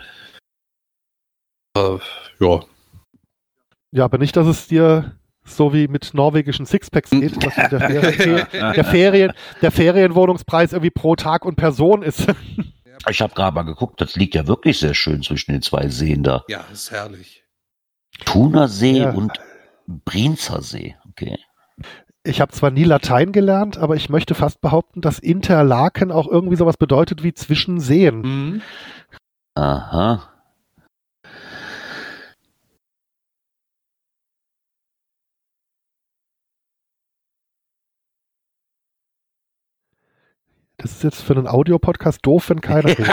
Äh, 1.75 1.99
ja. 2.41 2.61
Ja, 3.93 4.05
aber 4.05 4.19
nicht, 4.19 4.37
dass 4.37 4.47
es 4.47 4.69
dir 4.69 5.18
so 5.57 5.73
wie 5.73 5.89
mit 5.89 6.15
norwegischen 6.15 6.67
Sixpacks 6.67 7.11
geht, 7.11 7.43
dass 7.45 7.55
der, 7.55 7.81
Ferien, 7.81 8.47
der, 8.53 8.85
Ferien, 8.85 9.33
der 9.63 9.71
Ferienwohnungspreis 9.71 10.73
irgendwie 10.73 10.91
pro 10.91 11.17
Tag 11.17 11.45
und 11.45 11.57
Person 11.57 12.03
ist. 12.03 12.27
Ich 13.09 13.21
habe 13.23 13.35
gerade 13.35 13.55
mal 13.55 13.63
geguckt, 13.63 14.01
das 14.01 14.17
liegt 14.17 14.35
ja 14.35 14.47
wirklich 14.47 14.79
sehr 14.79 14.95
schön 14.95 15.23
zwischen 15.23 15.53
den 15.53 15.63
zwei 15.63 15.89
Seen 15.89 16.23
da. 16.23 16.45
Ja, 16.49 16.65
ist 16.73 16.91
herrlich. 16.91 17.45
Thunersee 18.25 18.99
ja. 18.99 19.11
und 19.11 19.33
Brienzer 19.87 20.63
See, 20.63 20.97
okay. 21.09 21.39
Ich 22.25 22.41
habe 22.41 22.53
zwar 22.53 22.71
nie 22.71 22.85
Latein 22.85 23.33
gelernt, 23.33 23.79
aber 23.79 23.97
ich 23.97 24.11
möchte 24.11 24.35
fast 24.35 24.61
behaupten, 24.61 25.01
dass 25.01 25.19
Interlaken 25.19 26.13
auch 26.13 26.29
irgendwie 26.29 26.57
sowas 26.57 26.77
bedeutet 26.77 27.23
wie 27.23 27.33
zwischen 27.33 27.81
Seen. 27.81 28.21
Mhm. 28.21 28.63
Aha. 29.55 30.29
Das 40.81 40.93
ist 40.93 41.03
jetzt 41.03 41.23
für 41.23 41.35
einen 41.35 41.49
Audiopodcast 41.49 42.25
doof, 42.25 42.51
wenn 42.51 42.61
keiner 42.61 42.89
redet. 42.99 43.09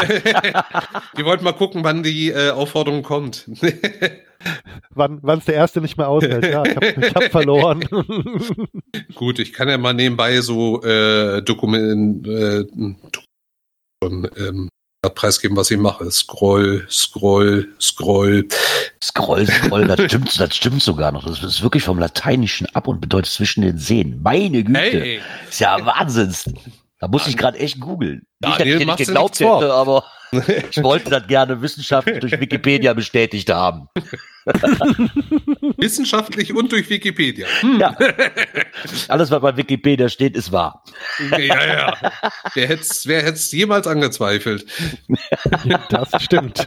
die 1.17 1.25
wollten 1.25 1.43
mal 1.43 1.53
gucken, 1.53 1.83
wann 1.83 2.03
die 2.03 2.29
äh, 2.29 2.51
Aufforderung 2.51 3.01
kommt. 3.01 3.49
wann 4.91 5.39
es 5.39 5.45
der 5.45 5.55
Erste 5.55 5.81
nicht 5.81 5.97
mehr 5.97 6.07
aushält. 6.07 6.45
Ja, 6.45 6.63
ich 6.63 6.75
habe 6.75 7.11
hab 7.15 7.31
verloren. 7.31 7.81
Gut, 9.15 9.39
ich 9.39 9.51
kann 9.51 9.67
ja 9.67 9.79
mal 9.79 9.93
nebenbei 9.93 10.41
so 10.41 10.83
äh, 10.83 11.41
Dokument 11.41 12.27
äh, 12.27 12.65
ähm, 14.03 14.69
preisgeben, 15.15 15.57
was 15.57 15.71
ich 15.71 15.79
mache. 15.79 16.11
Scroll, 16.11 16.85
scroll, 16.87 17.67
scroll. 17.81 18.47
Scroll, 19.03 19.47
scroll, 19.47 19.87
das 19.87 20.01
stimmt, 20.03 20.39
das 20.39 20.55
stimmt 20.55 20.83
sogar 20.83 21.11
noch. 21.11 21.25
Das 21.25 21.41
ist 21.41 21.63
wirklich 21.63 21.83
vom 21.83 21.97
Lateinischen 21.97 22.67
ab 22.75 22.87
und 22.87 23.01
bedeutet 23.01 23.31
zwischen 23.31 23.61
den 23.61 23.79
Seen. 23.79 24.21
Meine 24.21 24.63
Güte. 24.63 24.79
Hey. 24.79 25.21
Ist 25.49 25.61
ja 25.61 25.83
Wahnsinns. 25.83 26.45
Da 26.99 27.07
muss 27.07 27.27
ich 27.27 27.35
gerade 27.35 27.59
echt 27.59 27.79
googeln. 27.79 28.25
Nicht, 28.39 28.59
dass 28.59 28.67
ich 28.67 28.85
nicht 28.85 28.97
geglaubt 28.97 29.39
hätte, 29.39 29.73
aber 29.73 30.05
ich 30.69 30.81
wollte 30.81 31.09
das 31.09 31.27
gerne 31.27 31.61
wissenschaftlich 31.61 32.19
durch 32.19 32.39
Wikipedia 32.39 32.93
bestätigt 32.93 33.49
haben. 33.49 33.89
Wissenschaftlich 35.77 36.53
und 36.55 36.71
durch 36.71 36.89
Wikipedia. 36.89 37.47
Hm. 37.59 37.79
Ja. 37.79 37.95
Alles, 39.07 39.31
was 39.31 39.41
bei 39.41 39.57
Wikipedia 39.57 40.07
steht, 40.07 40.35
ist 40.35 40.51
wahr. 40.51 40.83
Ja, 41.31 41.37
ja. 41.39 42.11
Wer 42.53 42.67
hätte 42.67 42.81
es 42.81 43.07
wer 43.07 43.23
hätt's 43.23 43.51
jemals 43.51 43.87
angezweifelt? 43.87 44.65
Das 45.89 46.23
stimmt. 46.23 46.63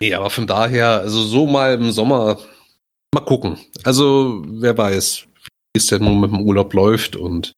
Nee, 0.00 0.14
aber 0.14 0.30
von 0.30 0.46
daher, 0.46 1.00
also 1.00 1.22
so 1.22 1.46
mal 1.46 1.74
im 1.74 1.90
Sommer, 1.90 2.38
mal 3.12 3.24
gucken. 3.24 3.58
Also, 3.84 4.42
wer 4.46 4.78
weiß 4.78 5.27
es 5.82 5.86
denn 5.88 6.04
nun 6.04 6.20
mit 6.20 6.30
dem 6.30 6.40
Urlaub 6.40 6.72
läuft 6.74 7.16
und 7.16 7.54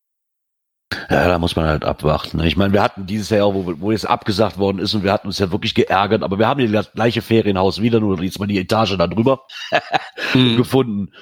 ja, 1.08 1.28
da 1.28 1.38
muss 1.38 1.54
man 1.54 1.66
halt 1.66 1.84
abwarten. 1.84 2.38
Ne? 2.38 2.48
Ich 2.48 2.56
meine, 2.56 2.72
wir 2.72 2.82
hatten 2.82 3.06
dieses 3.06 3.30
Jahr, 3.30 3.54
wo, 3.54 3.74
wo 3.78 3.92
jetzt 3.92 4.08
abgesagt 4.08 4.58
worden 4.58 4.80
ist 4.80 4.92
und 4.94 5.04
wir 5.04 5.12
hatten 5.12 5.28
uns 5.28 5.38
ja 5.38 5.52
wirklich 5.52 5.74
geärgert, 5.74 6.22
aber 6.22 6.38
wir 6.38 6.48
haben 6.48 6.72
das 6.72 6.92
gleiche 6.92 7.22
Ferienhaus 7.22 7.80
wieder, 7.80 8.00
nur 8.00 8.20
jetzt 8.22 8.40
mal 8.40 8.46
die 8.46 8.58
Etage 8.58 8.96
da 8.96 9.06
drüber 9.06 9.42
mhm. 10.34 10.56
gefunden. 10.56 11.12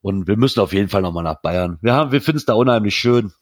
Und 0.00 0.28
wir 0.28 0.36
müssen 0.36 0.60
auf 0.60 0.72
jeden 0.72 0.88
Fall 0.88 1.02
nochmal 1.02 1.24
nach 1.24 1.40
Bayern. 1.42 1.78
Wir, 1.82 1.94
haben, 1.94 2.12
wir 2.12 2.20
finden 2.20 2.38
es 2.38 2.44
da 2.44 2.54
unheimlich 2.54 2.94
schön. 2.94 3.32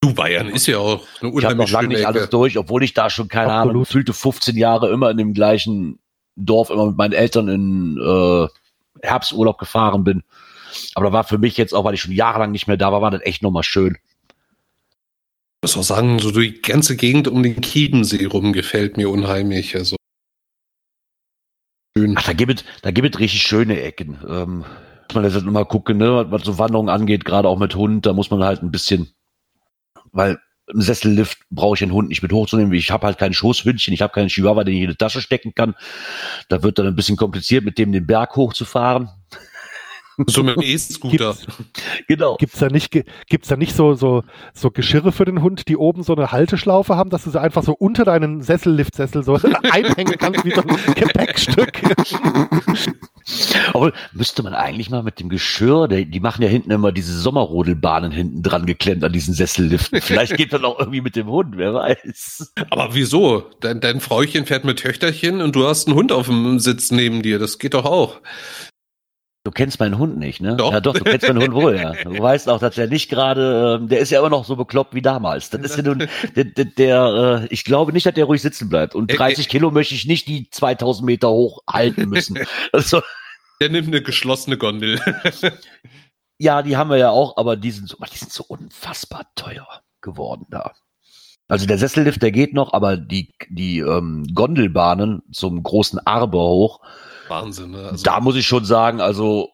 Du, 0.00 0.12
Bayern 0.12 0.48
ist 0.48 0.66
ja 0.66 0.78
auch 0.78 1.06
eine 1.20 1.30
unheimlich 1.30 1.38
Ich 1.38 1.44
habe 1.44 1.56
noch 1.56 1.70
lange 1.70 1.88
nicht 1.88 2.00
Ecke. 2.00 2.08
alles 2.08 2.30
durch, 2.30 2.58
obwohl 2.58 2.82
ich 2.82 2.92
da 2.92 3.08
schon, 3.08 3.28
keine 3.28 3.52
Absolut. 3.52 3.70
Ahnung, 3.70 3.82
gefühlte 3.84 4.12
15 4.12 4.56
Jahre 4.56 4.90
immer 4.90 5.10
in 5.10 5.16
dem 5.16 5.34
gleichen 5.34 6.00
Dorf, 6.34 6.70
immer 6.70 6.86
mit 6.86 6.96
meinen 6.96 7.12
Eltern 7.12 7.48
in 7.48 7.98
äh, 7.98 8.48
Herbsturlaub 9.06 9.58
gefahren 9.58 10.02
bin. 10.04 10.24
Aber 10.94 11.06
da 11.06 11.12
war 11.12 11.24
für 11.24 11.38
mich 11.38 11.56
jetzt 11.56 11.74
auch, 11.74 11.84
weil 11.84 11.94
ich 11.94 12.00
schon 12.00 12.12
jahrelang 12.12 12.52
nicht 12.52 12.66
mehr 12.66 12.76
da 12.76 12.92
war, 12.92 13.02
war 13.02 13.10
das 13.10 13.22
echt 13.22 13.42
nochmal 13.42 13.62
schön. 13.62 13.96
Ich 15.62 15.74
muss 15.74 15.76
auch 15.76 15.82
sagen, 15.82 16.18
so 16.18 16.30
die 16.30 16.60
ganze 16.60 16.96
Gegend 16.96 17.28
um 17.28 17.42
den 17.42 17.60
Kiedensee 17.60 18.26
rum 18.26 18.52
gefällt 18.52 18.96
mir 18.96 19.10
unheimlich. 19.10 19.74
Also 19.74 19.96
schön. 21.96 22.14
Ach, 22.16 22.24
da 22.24 22.32
gibt 22.32 22.60
es, 22.60 22.64
da 22.82 22.90
gibt 22.90 23.14
es 23.14 23.20
richtig 23.20 23.42
schöne 23.42 23.80
Ecken. 23.80 24.18
Ähm, 24.28 24.58
muss 24.58 25.14
man 25.14 25.24
jetzt 25.24 25.42
mal 25.44 25.64
gucken, 25.64 25.98
ne, 25.98 26.26
was 26.30 26.42
so 26.42 26.58
Wanderungen 26.58 26.90
angeht, 26.90 27.24
gerade 27.24 27.48
auch 27.48 27.58
mit 27.58 27.74
Hund, 27.74 28.06
da 28.06 28.12
muss 28.12 28.30
man 28.30 28.42
halt 28.42 28.62
ein 28.62 28.70
bisschen, 28.70 29.10
weil 30.12 30.38
im 30.72 30.80
Sessellift 30.80 31.38
brauche 31.50 31.74
ich 31.74 31.80
den 31.80 31.92
Hund 31.92 32.08
nicht 32.08 32.22
mit 32.22 32.32
hochzunehmen. 32.32 32.72
Ich 32.72 32.90
habe 32.90 33.06
halt 33.06 33.18
kein 33.18 33.32
Schoßhündchen, 33.32 33.94
ich 33.94 34.02
habe 34.02 34.12
keinen 34.12 34.28
Chihuahua, 34.28 34.64
den 34.64 34.74
ich 34.74 34.82
in 34.82 34.90
die 34.90 34.96
Tasche 34.96 35.20
stecken 35.20 35.54
kann. 35.54 35.74
Da 36.48 36.62
wird 36.62 36.78
dann 36.78 36.86
ein 36.86 36.96
bisschen 36.96 37.16
kompliziert, 37.16 37.64
mit 37.64 37.78
dem 37.78 37.92
den 37.92 38.06
Berg 38.06 38.34
hochzufahren. 38.36 39.08
So 40.26 40.42
mit 40.42 40.56
dem 40.56 40.62
E-Scooter. 40.62 41.36
Genau. 42.08 42.36
Gibt's 42.36 42.58
da 42.58 42.68
nicht, 42.68 42.90
gibt's 43.28 43.48
da 43.48 43.56
nicht 43.56 43.74
so, 43.76 43.94
so, 43.94 44.24
so 44.54 44.70
Geschirre 44.70 45.12
für 45.12 45.24
den 45.24 45.42
Hund, 45.42 45.68
die 45.68 45.76
oben 45.76 46.02
so 46.02 46.14
eine 46.14 46.32
Halteschlaufe 46.32 46.96
haben, 46.96 47.10
dass 47.10 47.24
du 47.24 47.30
sie 47.30 47.40
einfach 47.40 47.62
so 47.62 47.72
unter 47.72 48.04
deinen 48.04 48.42
Sessellift-Sessel 48.42 49.22
so 49.22 49.34
einhängen 49.70 50.16
kannst, 50.18 50.44
wie 50.44 50.52
so 50.52 50.62
ein 50.62 50.94
Gepäckstück? 50.94 51.82
Aber 53.74 53.92
müsste 54.12 54.42
man 54.42 54.54
eigentlich 54.54 54.88
mal 54.88 55.02
mit 55.02 55.20
dem 55.20 55.28
Geschirr, 55.28 55.88
die, 55.88 56.06
die 56.06 56.20
machen 56.20 56.42
ja 56.42 56.48
hinten 56.48 56.70
immer 56.70 56.92
diese 56.92 57.12
Sommerrodelbahnen 57.18 58.12
hinten 58.12 58.42
dran 58.42 58.66
geklemmt 58.66 59.04
an 59.04 59.12
diesen 59.12 59.34
Sesselliften. 59.34 60.00
Vielleicht 60.00 60.36
geht 60.36 60.52
das 60.52 60.62
auch 60.62 60.78
irgendwie 60.78 61.00
mit 61.00 61.16
dem 61.16 61.26
Hund, 61.26 61.56
wer 61.56 61.74
weiß. 61.74 62.54
Aber 62.70 62.94
wieso? 62.94 63.50
Dein, 63.60 63.80
dein 63.80 64.00
Frauchen 64.00 64.46
fährt 64.46 64.64
mit 64.64 64.78
Töchterchen 64.78 65.40
und 65.40 65.56
du 65.56 65.66
hast 65.66 65.88
einen 65.88 65.96
Hund 65.96 66.12
auf 66.12 66.26
dem 66.26 66.58
Sitz 66.60 66.90
neben 66.90 67.22
dir. 67.22 67.38
Das 67.38 67.58
geht 67.58 67.74
doch 67.74 67.84
auch. 67.84 68.20
Du 69.46 69.52
kennst 69.52 69.78
meinen 69.78 69.96
Hund 69.96 70.18
nicht, 70.18 70.40
ne? 70.40 70.56
Doch. 70.56 70.72
Ja, 70.72 70.80
doch, 70.80 70.92
du 70.92 71.04
kennst 71.04 71.28
meinen 71.28 71.40
Hund 71.40 71.54
wohl, 71.54 71.76
ja. 71.76 71.92
Du 71.92 72.20
weißt 72.20 72.48
auch, 72.48 72.58
dass 72.58 72.76
er 72.76 72.88
nicht 72.88 73.08
gerade, 73.08 73.78
ähm, 73.80 73.86
der 73.88 74.00
ist 74.00 74.10
ja 74.10 74.18
immer 74.18 74.28
noch 74.28 74.44
so 74.44 74.56
bekloppt 74.56 74.92
wie 74.92 75.02
damals. 75.02 75.50
Das 75.50 75.60
ist 75.60 75.76
ja 75.76 75.84
nun, 75.84 76.08
der, 76.34 76.44
der, 76.46 76.64
der 76.64 77.44
äh, 77.44 77.54
ich 77.54 77.62
glaube 77.62 77.92
nicht, 77.92 78.04
dass 78.06 78.14
der 78.14 78.24
ruhig 78.24 78.42
sitzen 78.42 78.68
bleibt. 78.68 78.96
Und 78.96 79.06
30 79.06 79.48
Kilo 79.48 79.70
möchte 79.70 79.94
ich 79.94 80.04
nicht 80.04 80.26
die 80.26 80.50
2000 80.50 81.06
Meter 81.06 81.30
hoch 81.30 81.62
halten 81.70 82.08
müssen. 82.08 82.40
Also, 82.72 83.02
der 83.60 83.68
nimmt 83.68 83.86
eine 83.86 84.02
geschlossene 84.02 84.58
Gondel. 84.58 85.00
ja, 86.38 86.62
die 86.62 86.76
haben 86.76 86.90
wir 86.90 86.96
ja 86.96 87.10
auch, 87.10 87.36
aber 87.36 87.56
die 87.56 87.70
sind 87.70 87.88
so, 87.88 87.98
die 88.12 88.18
sind 88.18 88.32
so 88.32 88.42
unfassbar 88.48 89.30
teuer 89.36 89.68
geworden 90.00 90.46
da. 90.50 90.72
Also 91.46 91.66
der 91.66 91.78
Sessellift, 91.78 92.20
der 92.20 92.32
geht 92.32 92.52
noch, 92.52 92.72
aber 92.72 92.96
die, 92.96 93.32
die 93.48 93.78
ähm, 93.78 94.26
Gondelbahnen 94.34 95.22
zum 95.30 95.62
großen 95.62 96.04
Arber 96.04 96.40
hoch, 96.40 96.80
Wahnsinn, 97.28 97.70
ne? 97.72 97.88
Also 97.90 98.04
da 98.04 98.20
muss 98.20 98.36
ich 98.36 98.46
schon 98.46 98.64
sagen, 98.64 99.00
also 99.00 99.50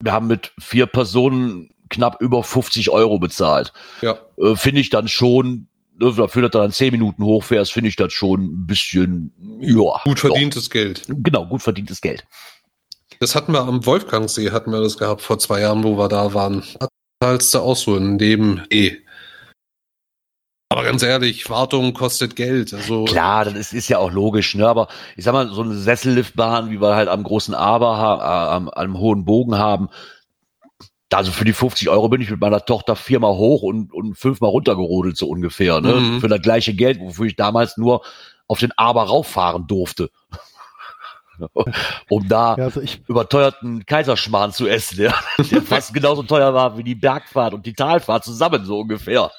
wir 0.00 0.12
haben 0.12 0.26
mit 0.26 0.52
vier 0.58 0.86
Personen 0.86 1.70
knapp 1.88 2.20
über 2.20 2.42
50 2.42 2.90
Euro 2.90 3.18
bezahlt. 3.18 3.72
Ja. 4.02 4.18
Äh, 4.38 4.56
finde 4.56 4.80
ich 4.80 4.90
dann 4.90 5.08
schon, 5.08 5.68
ne, 5.98 6.12
dafür, 6.12 6.42
dass 6.42 6.50
du 6.50 6.58
dann 6.58 6.72
zehn 6.72 6.92
Minuten 6.92 7.24
hochfährst, 7.24 7.72
finde 7.72 7.88
ich 7.88 7.96
das 7.96 8.12
schon 8.12 8.42
ein 8.44 8.66
bisschen, 8.66 9.32
ja. 9.60 10.00
Gut 10.04 10.20
verdientes 10.20 10.64
doch. 10.64 10.72
Geld. 10.72 11.02
Genau, 11.08 11.46
gut 11.46 11.62
verdientes 11.62 12.00
Geld. 12.00 12.26
Das 13.20 13.34
hatten 13.34 13.52
wir 13.52 13.60
am 13.60 13.86
Wolfgangsee, 13.86 14.50
hatten 14.50 14.72
wir 14.72 14.80
das 14.80 14.98
gehabt 14.98 15.22
vor 15.22 15.38
zwei 15.38 15.60
Jahren, 15.60 15.84
wo 15.84 15.96
wir 15.96 16.08
da 16.08 16.34
waren. 16.34 16.62
Zahlst 17.22 17.54
du 17.54 17.60
auch 17.60 17.76
so 17.76 17.96
in 17.96 18.18
dem 18.18 18.62
E. 18.70 18.96
Aber 20.68 20.82
ganz 20.82 21.02
ehrlich, 21.02 21.48
Wartung 21.48 21.94
kostet 21.94 22.34
Geld. 22.34 22.74
Also 22.74 23.04
Klar, 23.04 23.44
das 23.44 23.54
ist, 23.54 23.72
ist 23.72 23.88
ja 23.88 23.98
auch 23.98 24.10
logisch, 24.10 24.54
ne? 24.56 24.66
Aber 24.66 24.88
ich 25.16 25.24
sag 25.24 25.32
mal, 25.32 25.48
so 25.48 25.62
eine 25.62 25.74
Sesselliftbahn, 25.74 26.70
wie 26.70 26.80
wir 26.80 26.96
halt 26.96 27.08
am 27.08 27.22
großen 27.22 27.54
Aber, 27.54 28.20
äh, 28.20 28.54
am, 28.54 28.68
am 28.68 28.98
hohen 28.98 29.24
Bogen 29.24 29.56
haben, 29.56 29.88
also 31.12 31.30
für 31.30 31.44
die 31.44 31.52
50 31.52 31.88
Euro 31.88 32.08
bin 32.08 32.20
ich 32.20 32.30
mit 32.30 32.40
meiner 32.40 32.64
Tochter 32.64 32.96
viermal 32.96 33.36
hoch 33.36 33.62
und, 33.62 33.92
und 33.92 34.18
fünfmal 34.18 34.50
runtergerodelt, 34.50 35.16
so 35.16 35.28
ungefähr, 35.28 35.80
ne? 35.80 35.94
Mhm. 35.94 36.20
Für 36.20 36.28
das 36.28 36.42
gleiche 36.42 36.74
Geld, 36.74 36.98
wofür 37.00 37.26
ich 37.26 37.36
damals 37.36 37.76
nur 37.76 38.02
auf 38.48 38.58
den 38.58 38.72
Aber 38.76 39.04
rauffahren 39.04 39.68
durfte. 39.68 40.10
um 42.08 42.26
da 42.28 42.56
ja, 42.56 42.64
also 42.64 42.80
überteuerten 43.06 43.84
Kaiserschmarrn 43.86 44.52
zu 44.52 44.66
essen, 44.66 45.02
ja, 45.02 45.14
der 45.50 45.62
fast 45.62 45.94
genauso 45.94 46.24
teuer 46.24 46.52
war 46.54 46.76
wie 46.76 46.82
die 46.82 46.94
Bergfahrt 46.94 47.54
und 47.54 47.66
die 47.66 47.74
Talfahrt 47.74 48.24
zusammen, 48.24 48.64
so 48.64 48.80
ungefähr 48.80 49.30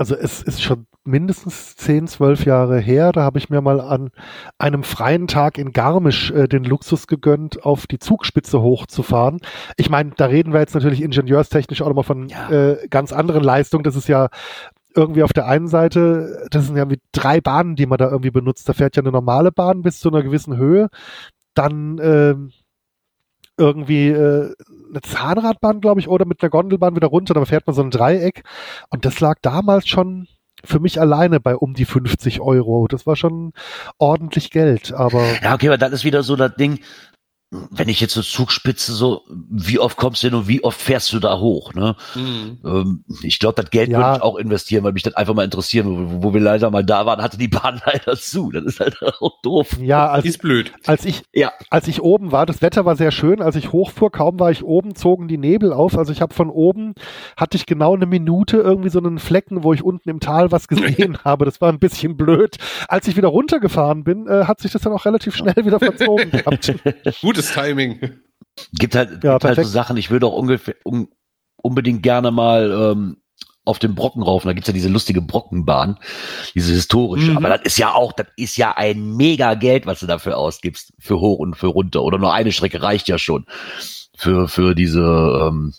also 0.00 0.16
es 0.16 0.40
ist 0.40 0.62
schon 0.62 0.86
mindestens 1.04 1.76
10, 1.76 2.06
12 2.08 2.46
Jahre 2.46 2.80
her. 2.80 3.12
Da 3.12 3.20
habe 3.20 3.38
ich 3.38 3.50
mir 3.50 3.60
mal 3.60 3.82
an 3.82 4.08
einem 4.56 4.82
freien 4.82 5.26
Tag 5.26 5.58
in 5.58 5.72
Garmisch 5.72 6.30
äh, 6.30 6.48
den 6.48 6.64
Luxus 6.64 7.06
gegönnt, 7.06 7.66
auf 7.66 7.86
die 7.86 7.98
Zugspitze 7.98 8.62
hochzufahren. 8.62 9.40
Ich 9.76 9.90
meine, 9.90 10.12
da 10.16 10.24
reden 10.24 10.54
wir 10.54 10.60
jetzt 10.60 10.74
natürlich 10.74 11.02
ingenieurstechnisch 11.02 11.82
auch 11.82 11.88
nochmal 11.88 12.04
von 12.04 12.30
ja. 12.30 12.48
äh, 12.48 12.88
ganz 12.88 13.12
anderen 13.12 13.44
Leistungen. 13.44 13.84
Das 13.84 13.94
ist 13.94 14.08
ja 14.08 14.30
irgendwie 14.96 15.22
auf 15.22 15.34
der 15.34 15.46
einen 15.46 15.68
Seite, 15.68 16.48
das 16.50 16.64
sind 16.66 16.78
ja 16.78 16.88
wie 16.88 17.00
drei 17.12 17.42
Bahnen, 17.42 17.76
die 17.76 17.84
man 17.84 17.98
da 17.98 18.10
irgendwie 18.10 18.30
benutzt. 18.30 18.66
Da 18.70 18.72
fährt 18.72 18.96
ja 18.96 19.02
eine 19.02 19.12
normale 19.12 19.52
Bahn 19.52 19.82
bis 19.82 20.00
zu 20.00 20.08
einer 20.08 20.22
gewissen 20.22 20.56
Höhe. 20.56 20.88
Dann 21.52 21.98
äh, 21.98 22.36
irgendwie 23.58 24.08
äh, 24.08 24.54
eine 24.90 25.00
Zahnradbahn, 25.00 25.80
glaube 25.80 26.00
ich, 26.00 26.08
oder 26.08 26.24
mit 26.26 26.42
einer 26.42 26.50
Gondelbahn 26.50 26.96
wieder 26.96 27.08
runter, 27.08 27.34
da 27.34 27.44
fährt 27.44 27.66
man 27.66 27.74
so 27.74 27.82
ein 27.82 27.90
Dreieck. 27.90 28.42
Und 28.90 29.04
das 29.04 29.20
lag 29.20 29.38
damals 29.42 29.88
schon 29.88 30.28
für 30.64 30.80
mich 30.80 31.00
alleine 31.00 31.40
bei 31.40 31.56
um 31.56 31.74
die 31.74 31.84
50 31.84 32.40
Euro. 32.40 32.86
Das 32.86 33.06
war 33.06 33.16
schon 33.16 33.52
ordentlich 33.98 34.50
Geld, 34.50 34.92
aber. 34.92 35.24
Ja, 35.42 35.54
okay, 35.54 35.68
aber 35.68 35.78
das 35.78 35.92
ist 35.92 36.04
wieder 36.04 36.22
so 36.22 36.36
das 36.36 36.54
Ding, 36.56 36.80
wenn 37.50 37.88
ich 37.88 38.00
jetzt 38.00 38.14
so 38.14 38.22
Zugspitze 38.22 38.92
so, 38.92 39.22
wie 39.28 39.80
oft 39.80 39.96
kommst 39.96 40.22
du 40.22 40.28
hin 40.28 40.36
und 40.36 40.46
wie 40.46 40.62
oft 40.62 40.80
fährst 40.80 41.12
du 41.12 41.18
da 41.18 41.40
hoch? 41.40 41.74
Ne? 41.74 41.96
Mhm. 42.14 42.58
Ähm, 42.64 43.04
ich 43.22 43.40
glaube, 43.40 43.60
das 43.60 43.70
Geld 43.70 43.90
ja. 43.90 43.98
würde 43.98 44.16
ich 44.16 44.22
auch 44.22 44.36
investieren, 44.36 44.84
weil 44.84 44.92
mich 44.92 45.02
das 45.02 45.14
einfach 45.14 45.34
mal 45.34 45.44
interessieren. 45.44 45.88
Wo, 45.88 46.22
wo, 46.22 46.34
wir 46.34 46.40
leider 46.40 46.70
mal 46.70 46.84
da 46.84 47.06
waren, 47.06 47.20
hatte 47.20 47.38
die 47.38 47.48
Bahn 47.48 47.82
leider 47.86 48.16
zu. 48.16 48.52
Das 48.52 48.64
ist 48.64 48.78
halt 48.78 48.98
auch 49.20 49.40
doof. 49.42 49.78
Ja, 49.80 50.08
als, 50.10 50.26
ist 50.26 50.38
blöd. 50.38 50.72
Als 50.86 51.04
ich, 51.04 51.24
ja. 51.32 51.52
als 51.70 51.88
ich 51.88 52.00
oben 52.00 52.30
war, 52.30 52.46
das 52.46 52.62
Wetter 52.62 52.84
war 52.84 52.94
sehr 52.94 53.10
schön. 53.10 53.42
Als 53.42 53.56
ich 53.56 53.72
hochfuhr, 53.72 54.12
kaum 54.12 54.38
war 54.38 54.52
ich 54.52 54.62
oben, 54.62 54.94
zogen 54.94 55.26
die 55.26 55.38
Nebel 55.38 55.72
auf. 55.72 55.98
Also 55.98 56.12
ich 56.12 56.22
habe 56.22 56.32
von 56.32 56.50
oben, 56.50 56.94
hatte 57.36 57.56
ich 57.56 57.66
genau 57.66 57.96
eine 57.96 58.06
Minute 58.06 58.58
irgendwie 58.58 58.90
so 58.90 59.00
einen 59.00 59.18
Flecken, 59.18 59.64
wo 59.64 59.72
ich 59.72 59.82
unten 59.82 60.08
im 60.08 60.20
Tal 60.20 60.52
was 60.52 60.68
gesehen 60.68 61.18
habe. 61.24 61.46
Das 61.46 61.60
war 61.60 61.68
ein 61.68 61.80
bisschen 61.80 62.16
blöd. 62.16 62.58
Als 62.86 63.08
ich 63.08 63.16
wieder 63.16 63.28
runtergefahren 63.28 64.04
bin, 64.04 64.28
äh, 64.28 64.44
hat 64.44 64.60
sich 64.60 64.70
das 64.70 64.82
dann 64.82 64.92
auch 64.92 65.04
relativ 65.04 65.34
schnell 65.34 65.56
wieder 65.56 65.80
verzogen 65.80 66.30
gehabt. 66.30 66.72
Gut 67.20 67.39
gutes 67.40 67.54
Timing. 67.54 68.20
Gibt 68.72 68.94
halt, 68.94 69.24
ja, 69.24 69.34
gibt 69.34 69.44
halt 69.44 69.56
so 69.56 69.64
Sachen, 69.64 69.96
ich 69.96 70.10
würde 70.10 70.26
auch 70.26 70.34
ungefähr, 70.34 70.74
un, 70.84 71.08
unbedingt 71.56 72.02
gerne 72.02 72.30
mal 72.30 72.70
ähm, 72.70 73.16
auf 73.64 73.78
den 73.78 73.94
Brocken 73.94 74.22
rauf. 74.22 74.42
Da 74.42 74.52
gibt's 74.52 74.68
ja 74.68 74.74
diese 74.74 74.88
lustige 74.88 75.22
Brockenbahn, 75.22 75.98
diese 76.54 76.72
historische. 76.72 77.32
Mhm. 77.32 77.36
Aber 77.36 77.48
das 77.48 77.62
ist 77.62 77.78
ja 77.78 77.94
auch, 77.94 78.12
das 78.12 78.26
ist 78.36 78.56
ja 78.56 78.72
ein 78.76 79.16
mega 79.16 79.54
Geld, 79.54 79.86
was 79.86 80.00
du 80.00 80.06
dafür 80.06 80.36
ausgibst, 80.36 80.92
für 80.98 81.20
hoch 81.20 81.38
und 81.38 81.56
für 81.56 81.68
runter. 81.68 82.02
Oder 82.02 82.18
nur 82.18 82.32
eine 82.32 82.52
Strecke 82.52 82.82
reicht 82.82 83.08
ja 83.08 83.18
schon 83.18 83.46
für, 84.16 84.48
für 84.48 84.74
diese 84.74 85.00
ähm, 85.00 85.74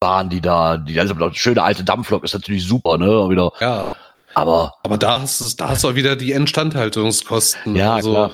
Bahn, 0.00 0.28
die 0.28 0.40
da, 0.40 0.76
die 0.76 1.00
also 1.00 1.14
schöne 1.32 1.62
alte 1.62 1.84
Dampflok 1.84 2.24
ist 2.24 2.34
natürlich 2.34 2.64
super, 2.64 2.98
ne? 2.98 3.06
Wieder. 3.28 3.52
Ja. 3.60 3.96
Aber, 4.34 4.74
aber 4.84 4.98
da 4.98 5.20
hast 5.20 5.40
du, 5.40 5.56
da 5.56 5.70
hast 5.70 5.82
du 5.82 5.88
auch 5.88 5.94
wieder 5.94 6.14
die 6.14 6.32
Instandhaltungskosten. 6.32 7.74
Ja, 7.74 7.94
also, 7.94 8.12
klar. 8.12 8.30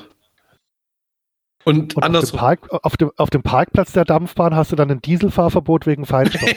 Und, 1.64 1.96
und 1.96 2.02
andersrum. 2.02 2.40
Auf 2.40 2.58
dem, 2.58 2.68
Park, 2.68 2.84
auf, 2.84 2.96
dem, 2.96 3.10
auf 3.16 3.30
dem 3.30 3.42
Parkplatz 3.42 3.92
der 3.92 4.04
Dampfbahn 4.04 4.54
hast 4.54 4.72
du 4.72 4.76
dann 4.76 4.90
ein 4.90 5.00
Dieselfahrverbot 5.00 5.86
wegen 5.86 6.06
Feinstaub. 6.06 6.48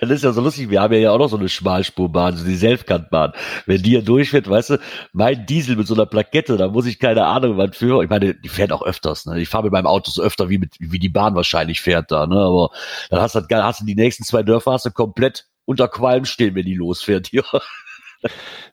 Das 0.00 0.10
ist 0.10 0.24
ja 0.24 0.32
so 0.32 0.42
lustig. 0.42 0.68
Wir 0.68 0.82
haben 0.82 0.92
ja 0.94 1.10
auch 1.10 1.18
noch 1.18 1.28
so 1.28 1.38
eine 1.38 1.48
Schmalspurbahn, 1.48 2.36
so 2.36 2.44
die 2.44 2.54
Selfkantbahn. 2.54 3.32
Wenn 3.64 3.82
die 3.82 3.90
hier 3.90 4.02
durchfährt, 4.02 4.48
weißt 4.48 4.70
du, 4.70 4.80
mein 5.12 5.46
Diesel 5.46 5.76
mit 5.76 5.86
so 5.86 5.94
einer 5.94 6.04
Plakette, 6.04 6.58
da 6.58 6.68
muss 6.68 6.86
ich 6.86 6.98
keine 6.98 7.24
Ahnung 7.24 7.56
was 7.56 7.76
für. 7.76 8.02
Ich 8.02 8.10
meine, 8.10 8.34
die 8.34 8.48
fährt 8.48 8.72
auch 8.72 8.82
öfters. 8.82 9.24
Ne? 9.24 9.40
Ich 9.40 9.48
fahre 9.48 9.64
mit 9.64 9.72
meinem 9.72 9.86
Auto 9.86 10.10
so 10.10 10.22
öfter, 10.22 10.50
wie, 10.50 10.58
mit, 10.58 10.74
wie 10.80 10.98
die 10.98 11.08
Bahn 11.08 11.34
wahrscheinlich 11.34 11.80
fährt 11.80 12.10
da. 12.10 12.26
Ne? 12.26 12.36
Aber 12.36 12.70
dann 13.08 13.20
hast 13.20 13.34
du, 13.34 13.40
hast 13.50 13.80
du 13.80 13.86
die 13.86 13.94
nächsten 13.94 14.24
zwei 14.24 14.42
Dörfer 14.42 14.72
hast 14.72 14.84
du 14.84 14.90
komplett 14.90 15.46
unter 15.64 15.88
Qualm 15.88 16.26
stehen, 16.26 16.54
wenn 16.54 16.66
die 16.66 16.74
losfährt 16.74 17.26
hier. 17.30 17.44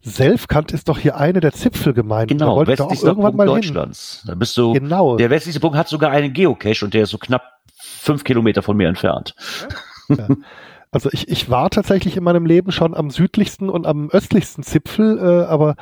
Selfkant 0.01 0.71
ist 0.71 0.89
doch 0.89 0.97
hier 0.97 1.17
eine 1.17 1.39
der 1.39 1.51
Zipfelgemeinden. 1.51 2.37
Genau, 2.37 2.63
da 2.63 2.71
westlichster 2.71 3.07
irgendwann 3.07 3.31
Punkt 3.31 3.37
mal 3.37 3.45
Deutschlands. 3.45 4.21
Hin. 4.21 4.27
Da 4.29 4.35
bist 4.35 4.57
du, 4.57 4.73
genau. 4.73 5.17
Der 5.17 5.29
westlichste 5.29 5.59
Punkt 5.59 5.77
hat 5.77 5.87
sogar 5.87 6.11
einen 6.11 6.33
Geocache 6.33 6.83
und 6.83 6.93
der 6.93 7.03
ist 7.03 7.09
so 7.09 7.17
knapp 7.17 7.43
fünf 7.75 8.23
Kilometer 8.23 8.61
von 8.61 8.77
mir 8.77 8.87
entfernt. 8.87 9.35
Ja. 10.09 10.27
Also 10.93 11.09
ich, 11.13 11.29
ich 11.29 11.49
war 11.49 11.69
tatsächlich 11.69 12.17
in 12.17 12.23
meinem 12.23 12.45
Leben 12.45 12.73
schon 12.73 12.93
am 12.93 13.11
südlichsten 13.11 13.69
und 13.69 13.87
am 13.87 14.09
östlichsten 14.09 14.61
Zipfel, 14.61 15.17
äh, 15.19 15.45
aber 15.45 15.75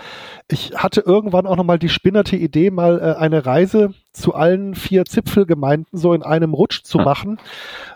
ich 0.47 0.73
hatte 0.75 1.01
irgendwann 1.01 1.47
auch 1.47 1.55
nochmal 1.55 1.79
die 1.79 1.89
spinnerte 1.89 2.35
Idee, 2.35 2.69
mal 2.69 2.99
äh, 2.99 3.19
eine 3.19 3.43
Reise 3.43 3.95
zu 4.13 4.35
allen 4.35 4.75
vier 4.75 5.05
Zipfelgemeinden 5.05 5.97
so 5.97 6.13
in 6.13 6.21
einem 6.21 6.53
Rutsch 6.53 6.83
zu 6.83 6.99
machen. 6.99 7.39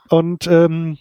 Und 0.09 0.47
ähm, 0.47 0.97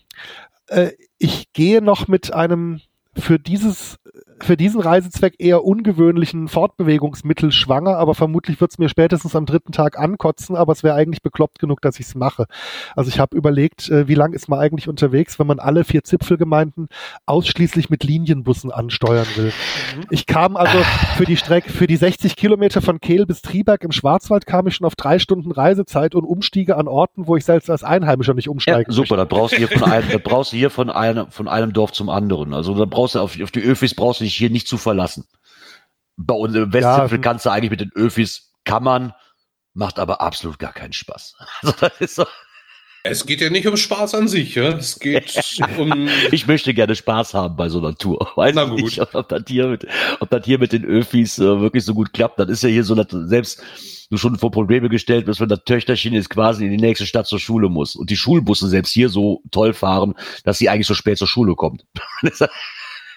äh, 0.67 0.91
ich 1.17 1.55
gehe 1.55 1.81
noch 1.81 2.09
mit 2.09 2.35
einem 2.35 2.83
für 3.15 3.39
dieses 3.39 3.99
für 4.45 4.57
diesen 4.57 4.81
Reisezweck 4.81 5.35
eher 5.39 5.65
ungewöhnlichen 5.65 6.49
Fortbewegungsmittel 6.49 7.53
schwanger, 7.53 7.97
aber 7.97 8.15
vermutlich 8.15 8.61
wird 8.61 8.71
es 8.71 8.79
mir 8.79 8.89
spätestens 8.89 9.37
am 9.37 9.47
dritten 9.47 9.73
Tag 9.73 9.99
ankotzen, 9.99 10.57
aber 10.57 10.73
es 10.73 10.83
wäre 10.83 10.95
eigentlich 10.95 11.23
bekloppt 11.23 11.59
genug, 11.59 11.81
dass 11.81 11.99
ich 11.99 12.07
es 12.07 12.15
mache. 12.15 12.47
Also 12.97 13.09
ich 13.09 13.19
habe 13.19 13.37
überlegt, 13.37 13.89
äh, 13.89 14.09
wie 14.09 14.15
lang 14.15 14.33
ist 14.33 14.49
man 14.49 14.59
eigentlich 14.59 14.89
unterwegs, 14.89 15.39
wenn 15.39 15.47
man 15.47 15.59
alle 15.59 15.85
vier 15.85 16.05
Zipfelgemeinden 16.05 16.89
ausschließlich 17.27 17.91
mit 17.91 18.05
Linienbussen 18.05 18.71
ansteuern 18.71 19.27
will. 19.37 19.53
Mhm. 19.97 20.07
Ich 20.11 20.27
kam 20.27 20.57
also 20.57 20.79
für 21.17 21.25
die 21.25 21.37
Strecke, 21.37 21.71
für 21.71 21.87
die 21.87 21.97
60 21.97 22.37
Kilometer 22.37 22.83
von 22.83 23.01
Kehl 23.01 23.27
bis 23.27 23.43
Triberg 23.43 23.85
im 23.85 23.93
Schwarzwald 23.93 24.47
kam 24.47 24.67
ich 24.67 24.77
schon 24.77 24.87
auf 24.87 24.97
drei 24.97 25.19
Stunden 25.19 25.53
Reisezeit 25.53 26.15
und 26.15 26.25
Umstiege 26.25 26.77
an 26.77 26.89
Orten, 26.89 27.27
wo 27.27 27.37
ich 27.37 27.45
selbst 27.45 27.71
als 27.71 27.85
Einheimischer 27.85 28.35
nicht 28.35 28.49
umsteigen 28.49 28.91
ja, 28.91 28.95
Super, 28.95 29.17
da 29.17 29.25
brauchst 29.25 29.55
du 29.55 29.59
hier 29.59 29.69
von 29.69 29.85
einem, 29.85 30.09
da 30.11 30.19
brauchst 30.19 30.53
du 30.53 30.57
hier 30.57 30.71
von 30.71 30.91
einem, 30.91 31.31
von 31.31 31.49
einem 31.49 31.73
Dorf 31.73 31.93
zum 31.93 32.09
anderen. 32.09 32.55
Also 32.55 32.75
da 32.75 32.85
brauchst 32.85 33.15
du 33.15 33.21
auf, 33.21 33.41
auf 33.41 33.51
die 33.51 33.63
Öfis 33.63 33.95
brauchst 33.95 34.21
du 34.21 34.25
dich 34.33 34.39
hier 34.39 34.51
nicht 34.51 34.67
zu 34.67 34.79
verlassen. 34.79 35.27
Bei 36.17 36.35
uns 36.35 36.55
im 36.55 36.73
Westzipfel 36.73 37.19
ja, 37.19 37.23
kannst 37.23 37.47
du 37.47 37.51
eigentlich 37.51 37.71
mit 37.71 37.81
den 37.81 37.93
Öfis 37.93 38.53
kann 38.65 38.85
man, 38.85 39.13
macht 39.75 39.99
aber 39.99 40.21
absolut 40.21 40.59
gar 40.59 40.73
keinen 40.73 40.93
Spaß. 40.93 41.37
Also 41.63 41.75
das 41.81 42.01
ist 42.01 42.15
so. 42.17 42.27
Es 43.05 43.27
geht 43.27 43.41
ja 43.41 43.51
nicht 43.51 43.67
um 43.67 43.77
Spaß 43.77 44.15
an 44.15 44.29
sich, 44.29 44.55
ja. 44.55 44.69
Es 44.77 45.01
geht 45.01 45.37
um. 45.79 46.09
Ich 46.31 46.47
möchte 46.47 46.73
gerne 46.73 46.95
Spaß 46.95 47.35
haben 47.35 47.57
bei 47.57 47.69
so 47.69 47.79
einer 47.81 47.97
Tour. 47.97 48.31
Weiß 48.37 48.55
Na 48.55 48.65
gut. 48.65 48.81
nicht, 48.81 49.01
ob 49.01 49.29
das 49.29 49.43
hier 49.49 49.67
mit, 49.67 49.87
ob 50.21 50.31
das 50.31 50.45
hier 50.45 50.59
mit 50.59 50.73
den 50.73 50.85
Öfis 50.85 51.39
äh, 51.39 51.61
wirklich 51.61 51.85
so 51.85 51.95
gut 51.95 52.13
klappt. 52.13 52.39
Das 52.39 52.49
ist 52.49 52.63
ja 52.63 52.69
hier 52.69 52.85
so, 52.85 52.95
dass 52.95 53.09
selbst 53.29 53.61
du 54.11 54.19
schon 54.19 54.39
vor 54.39 54.53
Probleme 54.53 54.89
gestellt 54.89 55.27
bist, 55.27 55.41
wenn 55.41 55.49
das 55.49 55.65
Töchterchen 55.65 56.13
jetzt 56.13 56.31
quasi 56.31 56.65
in 56.65 56.71
die 56.71 56.77
nächste 56.77 57.07
Stadt 57.07 57.27
zur 57.27 57.41
Schule 57.41 57.69
muss 57.69 57.97
und 57.97 58.11
die 58.11 58.17
Schulbusse 58.17 58.69
selbst 58.69 58.93
hier 58.93 59.09
so 59.09 59.43
toll 59.51 59.73
fahren, 59.73 60.15
dass 60.45 60.59
sie 60.59 60.69
eigentlich 60.69 60.87
so 60.87 60.95
spät 60.95 61.19
zur 61.19 61.27
Schule 61.27 61.57
kommt. 61.57 61.85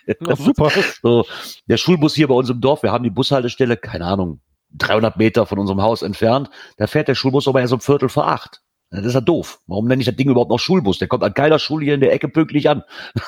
Ja, 0.28 0.36
super. 0.36 0.72
So, 1.02 1.26
der 1.68 1.78
Schulbus 1.78 2.14
hier 2.16 2.28
bei 2.28 2.36
uns 2.36 2.50
im 2.50 2.62
Dorf, 2.62 2.84
wir 2.84 2.92
haben 2.92 3.04
die 3.04 3.10
Bushaltestelle, 3.10 3.78
keine 3.78 4.06
Ahnung, 4.06 4.40
300 4.74 5.18
Meter 5.18 5.46
von 5.46 5.60
unserem 5.60 5.82
Haus 5.82 6.02
entfernt. 6.02 6.50
Da 6.78 6.88
fährt 6.88 7.08
der 7.08 7.16
Schulbus 7.16 7.48
aber 7.48 7.62
erst 7.62 7.74
um 7.74 7.82
Viertel 7.82 8.10
vor 8.10 8.28
acht. 8.28 8.62
Das 8.92 9.06
ist 9.06 9.14
ja 9.14 9.22
doof. 9.22 9.60
Warum 9.68 9.88
nenne 9.88 10.02
ich 10.02 10.06
das 10.06 10.16
Ding 10.16 10.30
überhaupt 10.30 10.52
noch 10.52 10.60
Schulbus? 10.60 11.00
Der 11.00 11.08
kommt 11.08 11.24
an 11.24 11.34
geiler 11.34 11.60
Schule 11.60 11.86
hier 11.86 11.96
in 11.96 12.02
der 12.02 12.14
Ecke 12.14 12.30
pünktlich 12.30 12.70
an. 12.70 12.84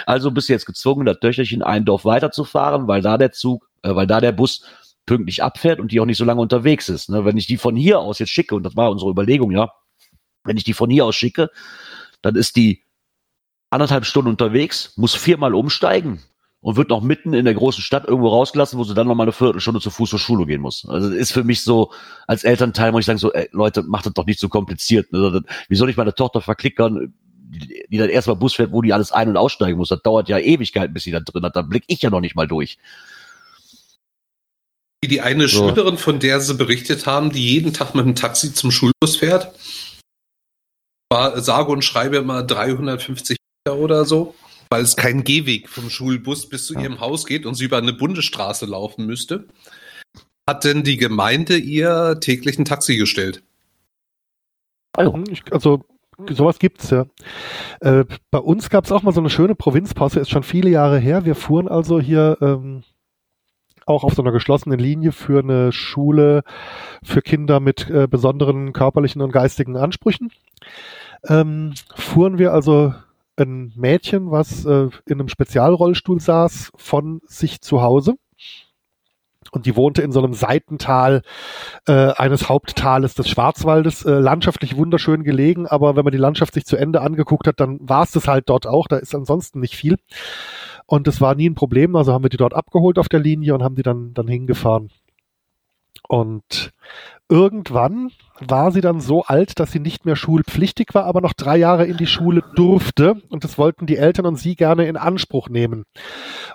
also 0.07 0.31
bist 0.31 0.49
du 0.49 0.53
jetzt 0.53 0.67
gezwungen, 0.67 1.05
das 1.05 1.19
Töchterchen 1.21 1.63
ein 1.63 1.85
Dorf 1.85 2.05
weiterzufahren, 2.05 2.87
weil 2.89 3.03
da 3.03 3.19
der 3.19 3.33
Zug, 3.33 3.69
äh, 3.83 3.95
weil 3.95 4.07
da 4.07 4.21
der 4.21 4.33
Bus 4.33 4.63
pünktlich 5.05 5.43
abfährt 5.43 5.79
und 5.79 5.93
die 5.93 6.01
auch 6.01 6.07
nicht 6.07 6.19
so 6.19 6.25
lange 6.25 6.41
unterwegs 6.41 6.89
ist. 6.89 7.11
Ne? 7.11 7.25
Wenn 7.25 7.37
ich 7.37 7.47
die 7.47 7.57
von 7.57 7.77
hier 7.77 8.01
aus 8.01 8.19
jetzt 8.19 8.31
schicke, 8.31 8.55
und 8.55 8.63
das 8.63 8.77
war 8.77 8.91
unsere 8.91 9.11
Überlegung, 9.11 9.53
ja, 9.53 9.73
wenn 10.45 10.57
ich 10.57 10.65
die 10.65 10.75
von 10.75 10.91
hier 10.91 11.05
aus 11.05 11.17
schicke, 11.17 11.51
dann 12.23 12.35
ist 12.35 12.57
die 12.57 12.83
anderthalb 13.71 14.05
Stunden 14.07 14.31
unterwegs, 14.31 14.93
muss 14.97 15.15
viermal 15.15 15.55
umsteigen 15.55 16.23
und 16.61 16.77
wird 16.77 16.89
noch 16.89 17.01
mitten 17.01 17.33
in 17.33 17.45
der 17.45 17.55
großen 17.55 17.83
Stadt 17.83 18.07
irgendwo 18.07 18.29
rausgelassen, 18.29 18.79
wo 18.79 18.85
sie 18.85 18.95
dann 18.95 19.07
noch 19.07 19.15
mal 19.15 19.25
eine 19.25 19.33
Viertelstunde 19.33 19.81
zu 19.81 19.91
Fuß 19.91 20.11
zur 20.11 20.19
Schule 20.19 20.47
gehen 20.47 20.61
muss. 20.61 20.85
Also 20.89 21.11
ist 21.11 21.33
für 21.33 21.45
mich 21.45 21.63
so, 21.63 21.93
als 22.27 22.45
Elternteil 22.45 22.93
muss 22.93 23.01
ich 23.01 23.07
sagen, 23.07 23.19
so, 23.19 23.33
ey, 23.33 23.49
Leute, 23.53 23.83
macht 23.83 24.07
das 24.07 24.15
doch 24.15 24.27
nicht 24.27 24.41
so 24.41 24.49
kompliziert. 24.49 25.13
Ne? 25.13 25.43
Wie 25.69 25.77
soll 25.77 25.91
ich 25.91 25.97
meine 25.97 26.15
Tochter 26.15 26.41
verklickern, 26.41 27.15
die, 27.29 27.85
die 27.89 27.99
dann 27.99 28.09
erstmal 28.09 28.37
Bus 28.37 28.55
fährt, 28.55 28.73
wo 28.73 28.83
die 28.83 28.93
alles 28.93 29.13
ein- 29.13 29.29
und 29.29 29.37
aussteigen 29.37 29.79
muss? 29.79 29.91
Das 29.91 30.03
dauert 30.03 30.29
ja 30.29 30.39
Ewigkeiten, 30.39 30.93
bis 30.93 31.05
sie 31.05 31.13
da 31.13 31.21
drin 31.21 31.45
hat. 31.45 31.55
Da 31.55 31.63
blick 31.63 31.85
ich 31.87 32.03
ja 32.03 32.11
noch 32.11 32.21
nicht 32.21 32.35
mal 32.35 32.49
durch. 32.49 32.79
Die 35.05 35.21
eine 35.21 35.47
so. 35.47 35.69
Schülerin, 35.69 35.99
von 35.99 36.19
der 36.19 36.41
sie 36.41 36.55
berichtet 36.55 37.07
haben, 37.07 37.31
die 37.31 37.47
jeden 37.47 37.73
Tag 37.73 37.95
mit 37.95 38.05
dem 38.05 38.17
Taxi 38.17 38.53
zum 38.53 38.73
Schulbus 38.73 39.17
fährt, 39.17 39.53
war 41.11 41.41
sage 41.41 41.71
und 41.71 41.85
schreibe 41.85 42.17
immer 42.17 42.43
350 42.43 43.37
Meter 43.37 43.46
oder 43.75 44.05
so, 44.05 44.35
weil 44.71 44.83
es 44.83 44.97
kein 44.97 45.25
Gehweg 45.25 45.69
vom 45.69 45.91
Schulbus 45.91 46.49
bis 46.49 46.67
zu 46.67 46.75
ja. 46.75 46.83
ihrem 46.83 47.01
Haus 47.01 47.27
geht 47.27 47.47
und 47.47 47.55
sie 47.55 47.65
über 47.65 47.79
eine 47.79 47.93
Bundesstraße 47.93 48.67
laufen 48.67 49.07
müsste. 49.07 49.47
Hat 50.49 50.65
denn 50.65 50.85
die 50.85 50.97
Gemeinde 50.97 51.57
ihr 51.57 52.19
täglich 52.21 52.59
ein 52.59 52.65
Taxi 52.65 52.97
gestellt? 52.97 53.43
Also, 54.97 55.19
also 55.51 55.85
sowas 56.31 56.59
gibt's 56.59 56.91
ja. 56.91 57.07
Äh, 57.81 58.05
bei 58.31 58.39
uns 58.39 58.71
gab 58.71 58.85
es 58.85 58.93
auch 58.93 59.03
mal 59.03 59.13
so 59.13 59.21
eine 59.21 59.31
schöne 59.31 59.55
Provinzpause, 59.55 60.21
ist 60.21 60.31
schon 60.31 60.43
viele 60.43 60.71
Jahre 60.71 60.99
her. 60.99 61.25
Wir 61.25 61.35
fuhren 61.35 61.69
also 61.69 62.01
hier 62.01 62.39
ähm, 62.41 62.85
auch 63.87 64.03
auf 64.05 64.15
so 64.15 64.23
einer 64.23 64.33
geschlossenen 64.33 64.79
Linie 64.79 65.13
für 65.13 65.41
eine 65.41 65.73
Schule 65.73 66.43
für 67.03 67.23
Kinder 67.23 67.61
mit 67.61 67.89
äh, 67.89 68.09
besonderen 68.09 68.73
körperlichen 68.73 69.23
und 69.23 69.33
geistigen 69.33 69.77
Ansprüchen. 69.77 70.33
Ähm, 71.29 71.75
fuhren 71.95 72.39
wir 72.39 72.53
also 72.53 72.95
ein 73.39 73.73
Mädchen, 73.77 74.31
was 74.31 74.65
äh, 74.65 74.89
in 75.07 75.21
einem 75.21 75.29
Spezialrollstuhl 75.29 76.21
saß, 76.21 76.73
von 76.77 77.21
sich 77.27 77.61
zu 77.61 77.83
Hause. 77.83 78.15
Und 79.53 79.67
die 79.67 79.77
wohnte 79.77 80.03
in 80.03 80.13
so 80.13 80.23
einem 80.23 80.35
Seitental 80.35 81.23
äh, 81.87 81.93
eines 81.93 82.49
Haupttales 82.49 83.15
des 83.15 83.29
Schwarzwaldes, 83.29 84.05
äh, 84.05 84.11
landschaftlich 84.11 84.77
wunderschön 84.77 85.23
gelegen, 85.23 85.67
aber 85.67 85.97
wenn 85.97 86.05
man 86.05 86.13
die 86.13 86.19
Landschaft 86.19 86.55
sich 86.55 86.67
zu 86.67 86.77
Ende 86.77 87.01
angeguckt 87.01 87.47
hat, 87.47 87.61
dann 87.61 87.79
war 87.81 88.03
es 88.03 88.11
das 88.11 88.27
halt 88.27 88.49
dort 88.49 88.67
auch, 88.67 88.89
da 88.89 88.97
ist 88.97 89.15
ansonsten 89.15 89.61
nicht 89.61 89.77
viel. 89.77 89.97
Und 90.87 91.09
es 91.09 91.21
war 91.21 91.35
nie 91.35 91.49
ein 91.49 91.55
Problem, 91.55 91.97
also 91.97 92.13
haben 92.13 92.25
wir 92.25 92.29
die 92.29 92.37
dort 92.37 92.55
abgeholt 92.55 92.99
auf 92.99 93.09
der 93.09 93.21
Linie 93.21 93.55
und 93.55 93.63
haben 93.63 93.77
die 93.77 93.83
dann, 93.83 94.15
dann 94.15 94.29
hingefahren. 94.29 94.91
Und 96.09 96.73
irgendwann 97.29 98.11
war 98.41 98.71
sie 98.71 98.81
dann 98.81 99.01
so 99.01 99.25
alt, 99.25 99.59
dass 99.59 99.73
sie 99.73 99.81
nicht 99.81 100.05
mehr 100.05 100.17
schulpflichtig 100.17 100.95
war, 100.95 101.05
aber 101.05 101.21
noch 101.21 101.33
drei 101.33 101.57
Jahre 101.57 101.87
in 101.87 101.97
die 101.97 102.07
Schule 102.07 102.43
durfte. 102.55 103.21
Und 103.29 103.45
das 103.45 103.59
wollten 103.59 103.87
die 103.87 103.97
Eltern 103.97 104.27
und 104.27 104.37
sie 104.37 104.57
gerne 104.57 104.87
in 104.87 104.97
Anspruch 104.97 105.49
nehmen. 105.49 105.85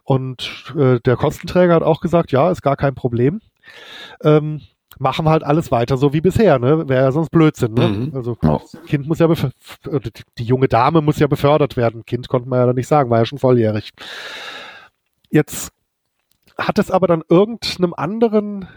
Und 0.04 0.74
äh, 0.78 1.00
der 1.00 1.18
Kostenträger 1.18 1.76
hat 1.76 1.84
auch 1.84 2.02
gesagt, 2.02 2.32
ja, 2.32 2.52
ist 2.52 2.62
gar 2.62 2.78
kein 2.78 2.96
Problem. 2.96 3.42
Ähm, 4.24 4.62
machen 5.00 5.26
wir 5.26 5.32
halt 5.32 5.44
alles 5.44 5.72
weiter 5.72 5.98
so 5.98 6.14
wie 6.14 6.22
bisher, 6.22 6.60
ne? 6.60 6.88
Wäre 6.88 7.06
ja 7.06 7.12
sonst 7.12 7.32
Blödsinn, 7.32 7.74
ne? 7.74 7.88
Mhm. 7.88 8.12
Also 8.16 8.38
das 8.40 8.78
Kind 8.86 9.08
muss 9.08 9.20
ja 9.20 9.28
die 10.38 10.44
junge 10.44 10.68
Dame 10.68 11.02
muss 11.02 11.20
ja 11.20 11.28
befördert 11.28 11.76
werden. 11.76 12.06
Kind 12.06 12.28
konnte 12.28 12.48
man 12.48 12.60
ja 12.60 12.66
dann 12.68 12.76
nicht 12.76 12.88
sagen, 12.88 13.10
war 13.10 13.20
ja 13.20 13.26
schon 13.26 13.40
volljährig. 13.40 13.92
Jetzt 15.30 15.72
hat 16.58 16.78
es 16.78 16.92
aber 16.92 17.08
dann 17.08 17.24
irgendeinem 17.28 17.94
anderen 17.94 18.68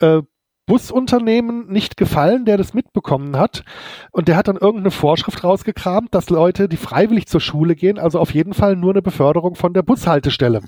äh, 0.00 0.22
Busunternehmen 0.68 1.66
nicht 1.68 1.96
gefallen, 1.96 2.44
der 2.44 2.58
das 2.58 2.74
mitbekommen 2.74 3.36
hat. 3.36 3.64
Und 4.12 4.28
der 4.28 4.36
hat 4.36 4.48
dann 4.48 4.56
irgendeine 4.56 4.90
Vorschrift 4.90 5.42
rausgekramt, 5.42 6.14
dass 6.14 6.28
Leute, 6.28 6.68
die 6.68 6.76
freiwillig 6.76 7.26
zur 7.26 7.40
Schule 7.40 7.74
gehen, 7.74 7.98
also 7.98 8.20
auf 8.20 8.34
jeden 8.34 8.52
Fall 8.52 8.76
nur 8.76 8.92
eine 8.92 9.00
Beförderung 9.00 9.54
von 9.54 9.72
der 9.72 9.82
Bushaltestelle 9.82 10.60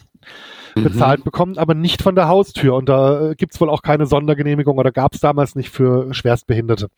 mhm. 0.75 0.83
bezahlt 0.83 1.23
bekommen, 1.23 1.59
aber 1.59 1.75
nicht 1.75 2.01
von 2.01 2.15
der 2.15 2.29
Haustür. 2.29 2.75
Und 2.77 2.89
da 2.89 3.31
äh, 3.31 3.35
gibt's 3.35 3.61
wohl 3.61 3.69
auch 3.69 3.83
keine 3.83 4.07
Sondergenehmigung 4.07 4.79
oder 4.79 4.91
gab 4.91 5.15
es 5.15 5.21
damals 5.21 5.55
nicht 5.55 5.69
für 5.69 6.13
Schwerstbehinderte. 6.15 6.89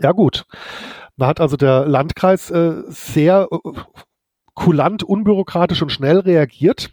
Ja 0.00 0.10
gut. 0.10 0.44
Da 1.16 1.28
hat 1.28 1.40
also 1.40 1.56
der 1.56 1.86
Landkreis 1.86 2.50
äh, 2.50 2.82
sehr 2.88 3.46
äh, 3.52 3.70
kulant, 4.54 5.02
unbürokratisch 5.02 5.82
und 5.82 5.90
schnell 5.90 6.18
reagiert. 6.20 6.90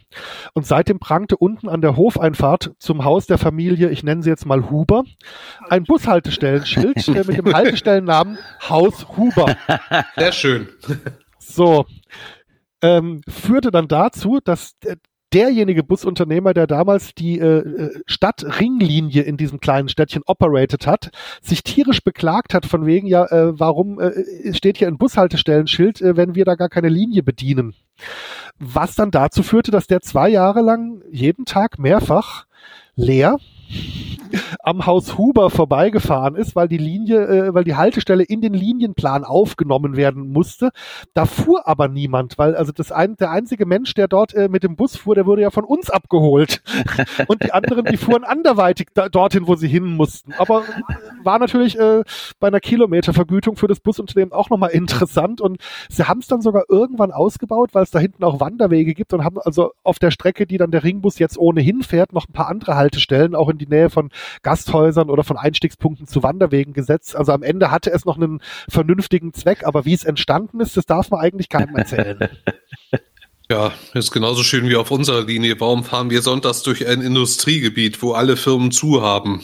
Und 0.52 0.66
seitdem 0.66 0.98
prangte 0.98 1.36
unten 1.36 1.68
an 1.68 1.80
der 1.80 1.96
Hofeinfahrt 1.96 2.72
zum 2.78 3.04
Haus 3.04 3.26
der 3.26 3.38
Familie, 3.38 3.90
ich 3.90 4.02
nenne 4.02 4.22
sie 4.22 4.30
jetzt 4.30 4.46
mal 4.46 4.70
Huber, 4.70 5.04
ein 5.68 5.84
Bushaltestellenschild 5.84 7.08
äh, 7.08 7.24
mit 7.26 7.38
dem 7.38 7.52
Haltestellennamen 7.52 8.38
Haus 8.68 9.06
Huber. 9.16 9.56
Sehr 10.16 10.32
schön. 10.32 10.68
So. 11.38 11.86
Ähm, 12.84 13.20
führte 13.28 13.70
dann 13.70 13.86
dazu, 13.86 14.40
dass 14.42 14.72
derjenige 15.32 15.82
Busunternehmer, 15.82 16.54
der 16.54 16.66
damals 16.66 17.14
die 17.14 17.38
äh, 17.38 17.58
äh, 17.58 18.02
Stadtringlinie 18.06 19.22
in 19.22 19.36
diesem 19.36 19.60
kleinen 19.60 19.88
Städtchen 19.88 20.22
operated 20.26 20.86
hat, 20.86 21.10
sich 21.40 21.62
tierisch 21.62 22.02
beklagt 22.02 22.54
hat 22.54 22.66
von 22.66 22.86
wegen, 22.86 23.06
ja, 23.06 23.24
äh, 23.26 23.58
warum 23.58 24.00
äh, 24.00 24.54
steht 24.54 24.78
hier 24.78 24.88
ein 24.88 24.98
Bushaltestellenschild, 24.98 26.00
äh, 26.00 26.16
wenn 26.16 26.34
wir 26.34 26.44
da 26.44 26.54
gar 26.54 26.68
keine 26.68 26.88
Linie 26.88 27.22
bedienen. 27.22 27.74
Was 28.58 28.94
dann 28.94 29.10
dazu 29.10 29.42
führte, 29.42 29.70
dass 29.70 29.86
der 29.86 30.00
zwei 30.00 30.28
Jahre 30.28 30.60
lang 30.60 31.02
jeden 31.10 31.44
Tag 31.44 31.78
mehrfach 31.78 32.46
leer 32.94 33.38
am 34.62 34.86
Haus 34.86 35.18
Huber 35.18 35.50
vorbeigefahren 35.50 36.34
ist, 36.34 36.54
weil 36.56 36.68
die 36.68 36.78
Linie, 36.78 37.26
äh, 37.26 37.54
weil 37.54 37.64
die 37.64 37.74
Haltestelle 37.74 38.22
in 38.22 38.40
den 38.40 38.54
Linienplan 38.54 39.24
aufgenommen 39.24 39.96
werden 39.96 40.32
musste. 40.32 40.70
Da 41.14 41.26
fuhr 41.26 41.66
aber 41.66 41.88
niemand, 41.88 42.38
weil 42.38 42.54
also 42.54 42.72
das 42.72 42.92
ein, 42.92 43.16
der 43.16 43.30
einzige 43.30 43.66
Mensch, 43.66 43.94
der 43.94 44.08
dort 44.08 44.34
äh, 44.34 44.48
mit 44.48 44.62
dem 44.62 44.76
Bus 44.76 44.96
fuhr, 44.96 45.14
der 45.14 45.26
wurde 45.26 45.42
ja 45.42 45.50
von 45.50 45.64
uns 45.64 45.90
abgeholt. 45.90 46.62
Und 47.26 47.42
die 47.42 47.52
anderen, 47.52 47.84
die 47.84 47.96
fuhren 47.96 48.24
anderweitig 48.24 48.88
da, 48.94 49.08
dorthin, 49.08 49.46
wo 49.46 49.56
sie 49.56 49.68
hin 49.68 49.96
mussten. 49.96 50.32
Aber 50.38 50.64
war 51.22 51.38
natürlich 51.38 51.78
äh, 51.78 52.02
bei 52.40 52.48
einer 52.48 52.60
Kilometervergütung 52.60 53.56
für 53.56 53.68
das 53.68 53.80
Busunternehmen 53.80 54.32
auch 54.32 54.50
nochmal 54.50 54.70
interessant. 54.70 55.40
Und 55.40 55.58
sie 55.88 56.04
haben 56.04 56.20
es 56.20 56.26
dann 56.26 56.40
sogar 56.40 56.64
irgendwann 56.68 57.12
ausgebaut, 57.12 57.70
weil 57.72 57.82
es 57.82 57.90
da 57.90 57.98
hinten 57.98 58.24
auch 58.24 58.40
Wanderwege 58.40 58.94
gibt 58.94 59.12
und 59.12 59.24
haben 59.24 59.38
also 59.38 59.72
auf 59.82 59.98
der 59.98 60.10
Strecke, 60.10 60.46
die 60.46 60.58
dann 60.58 60.70
der 60.70 60.84
Ringbus 60.84 61.18
jetzt 61.18 61.38
ohnehin 61.38 61.82
fährt, 61.82 62.12
noch 62.12 62.28
ein 62.28 62.32
paar 62.32 62.48
andere 62.48 62.76
Haltestellen, 62.76 63.34
auch 63.34 63.48
in 63.48 63.58
die 63.64 63.70
Nähe 63.70 63.90
von 63.90 64.10
Gasthäusern 64.42 65.10
oder 65.10 65.24
von 65.24 65.36
Einstiegspunkten 65.36 66.06
zu 66.06 66.22
Wanderwegen 66.22 66.72
gesetzt. 66.72 67.16
Also 67.16 67.32
am 67.32 67.42
Ende 67.42 67.70
hatte 67.70 67.90
es 67.90 68.04
noch 68.04 68.16
einen 68.16 68.40
vernünftigen 68.68 69.32
Zweck, 69.32 69.64
aber 69.64 69.84
wie 69.84 69.94
es 69.94 70.04
entstanden 70.04 70.60
ist, 70.60 70.76
das 70.76 70.86
darf 70.86 71.10
man 71.10 71.20
eigentlich 71.20 71.48
keinem 71.48 71.76
erzählen. 71.76 72.28
Ja, 73.50 73.70
ist 73.92 74.12
genauso 74.12 74.42
schön 74.42 74.66
wie 74.70 74.76
auf 74.76 74.90
unserer 74.90 75.26
Linie. 75.26 75.60
Warum 75.60 75.84
fahren 75.84 76.08
wir 76.08 76.22
sonntags 76.22 76.62
durch 76.62 76.86
ein 76.86 77.02
Industriegebiet, 77.02 78.00
wo 78.00 78.12
alle 78.12 78.38
Firmen 78.38 78.70
zu 78.70 79.02
haben? 79.02 79.42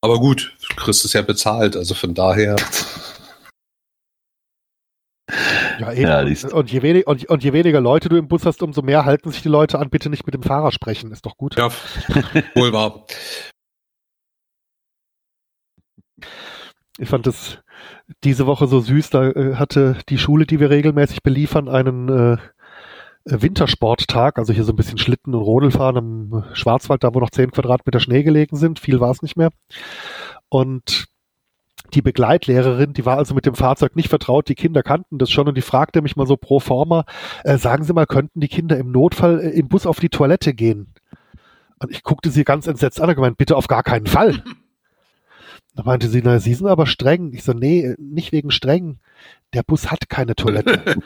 Aber 0.00 0.18
gut, 0.18 0.56
Chris 0.76 1.04
ist 1.04 1.12
ja 1.12 1.20
bezahlt, 1.20 1.76
also 1.76 1.92
von 1.92 2.14
daher. 2.14 2.56
Ja, 5.80 5.92
eben. 5.92 6.02
Ja, 6.02 6.20
und, 6.20 6.52
und, 6.52 6.72
je 6.72 6.82
wenig, 6.82 7.06
und, 7.06 7.24
und, 7.26 7.42
je 7.42 7.52
weniger 7.52 7.80
Leute 7.80 8.08
du 8.08 8.16
im 8.16 8.28
Bus 8.28 8.44
hast, 8.44 8.62
umso 8.62 8.82
mehr 8.82 9.04
halten 9.04 9.30
sich 9.30 9.42
die 9.42 9.48
Leute 9.48 9.78
an, 9.78 9.88
bitte 9.90 10.10
nicht 10.10 10.26
mit 10.26 10.34
dem 10.34 10.42
Fahrer 10.42 10.72
sprechen. 10.72 11.10
Ist 11.10 11.24
doch 11.24 11.36
gut. 11.36 11.56
Ja, 11.56 11.70
wohl 12.54 12.72
wahr. 12.72 13.06
Ich 16.98 17.08
fand 17.08 17.26
das 17.26 17.58
diese 18.24 18.46
Woche 18.46 18.66
so 18.66 18.80
süß. 18.80 19.10
Da 19.10 19.30
äh, 19.30 19.54
hatte 19.54 19.98
die 20.08 20.18
Schule, 20.18 20.44
die 20.44 20.60
wir 20.60 20.68
regelmäßig 20.68 21.22
beliefern, 21.22 21.68
einen 21.68 22.08
äh, 22.08 22.36
Wintersporttag, 23.24 24.38
also 24.38 24.52
hier 24.52 24.64
so 24.64 24.72
ein 24.72 24.76
bisschen 24.76 24.98
Schlitten 24.98 25.34
und 25.34 25.42
Rodelfahren 25.42 25.96
im 25.96 26.44
Schwarzwald, 26.52 27.04
da 27.04 27.14
wo 27.14 27.20
noch 27.20 27.30
zehn 27.30 27.50
Quadratmeter 27.50 28.00
Schnee 28.00 28.22
gelegen 28.22 28.56
sind. 28.56 28.78
Viel 28.80 29.00
war 29.00 29.10
es 29.10 29.22
nicht 29.22 29.36
mehr. 29.36 29.50
Und 30.48 31.06
die 31.94 32.02
Begleitlehrerin, 32.02 32.92
die 32.92 33.06
war 33.06 33.18
also 33.18 33.34
mit 33.34 33.46
dem 33.46 33.54
Fahrzeug 33.54 33.96
nicht 33.96 34.08
vertraut, 34.08 34.48
die 34.48 34.54
Kinder 34.54 34.82
kannten 34.82 35.18
das 35.18 35.30
schon 35.30 35.48
und 35.48 35.56
die 35.56 35.62
fragte 35.62 36.02
mich 36.02 36.16
mal 36.16 36.26
so 36.26 36.36
pro 36.36 36.60
forma, 36.60 37.04
äh, 37.44 37.58
sagen 37.58 37.84
Sie 37.84 37.92
mal, 37.92 38.06
könnten 38.06 38.40
die 38.40 38.48
Kinder 38.48 38.76
im 38.78 38.90
Notfall 38.90 39.40
äh, 39.40 39.50
im 39.50 39.68
Bus 39.68 39.86
auf 39.86 40.00
die 40.00 40.08
Toilette 40.08 40.54
gehen? 40.54 40.94
Und 41.78 41.90
ich 41.90 42.02
guckte 42.02 42.30
sie 42.30 42.44
ganz 42.44 42.66
entsetzt 42.66 43.00
an 43.00 43.08
und 43.08 43.14
gemeint, 43.14 43.38
bitte 43.38 43.56
auf 43.56 43.68
gar 43.68 43.82
keinen 43.82 44.06
Fall. 44.06 44.42
Da 45.76 45.84
meinte 45.84 46.08
sie, 46.08 46.20
na, 46.22 46.40
Sie 46.40 46.52
sind 46.52 46.66
aber 46.66 46.84
streng. 46.84 47.32
Ich 47.32 47.44
so, 47.44 47.52
nee, 47.52 47.94
nicht 47.96 48.32
wegen 48.32 48.50
streng 48.50 48.98
der 49.52 49.62
Bus 49.62 49.90
hat 49.90 50.08
keine 50.08 50.34
Toilette. 50.34 50.96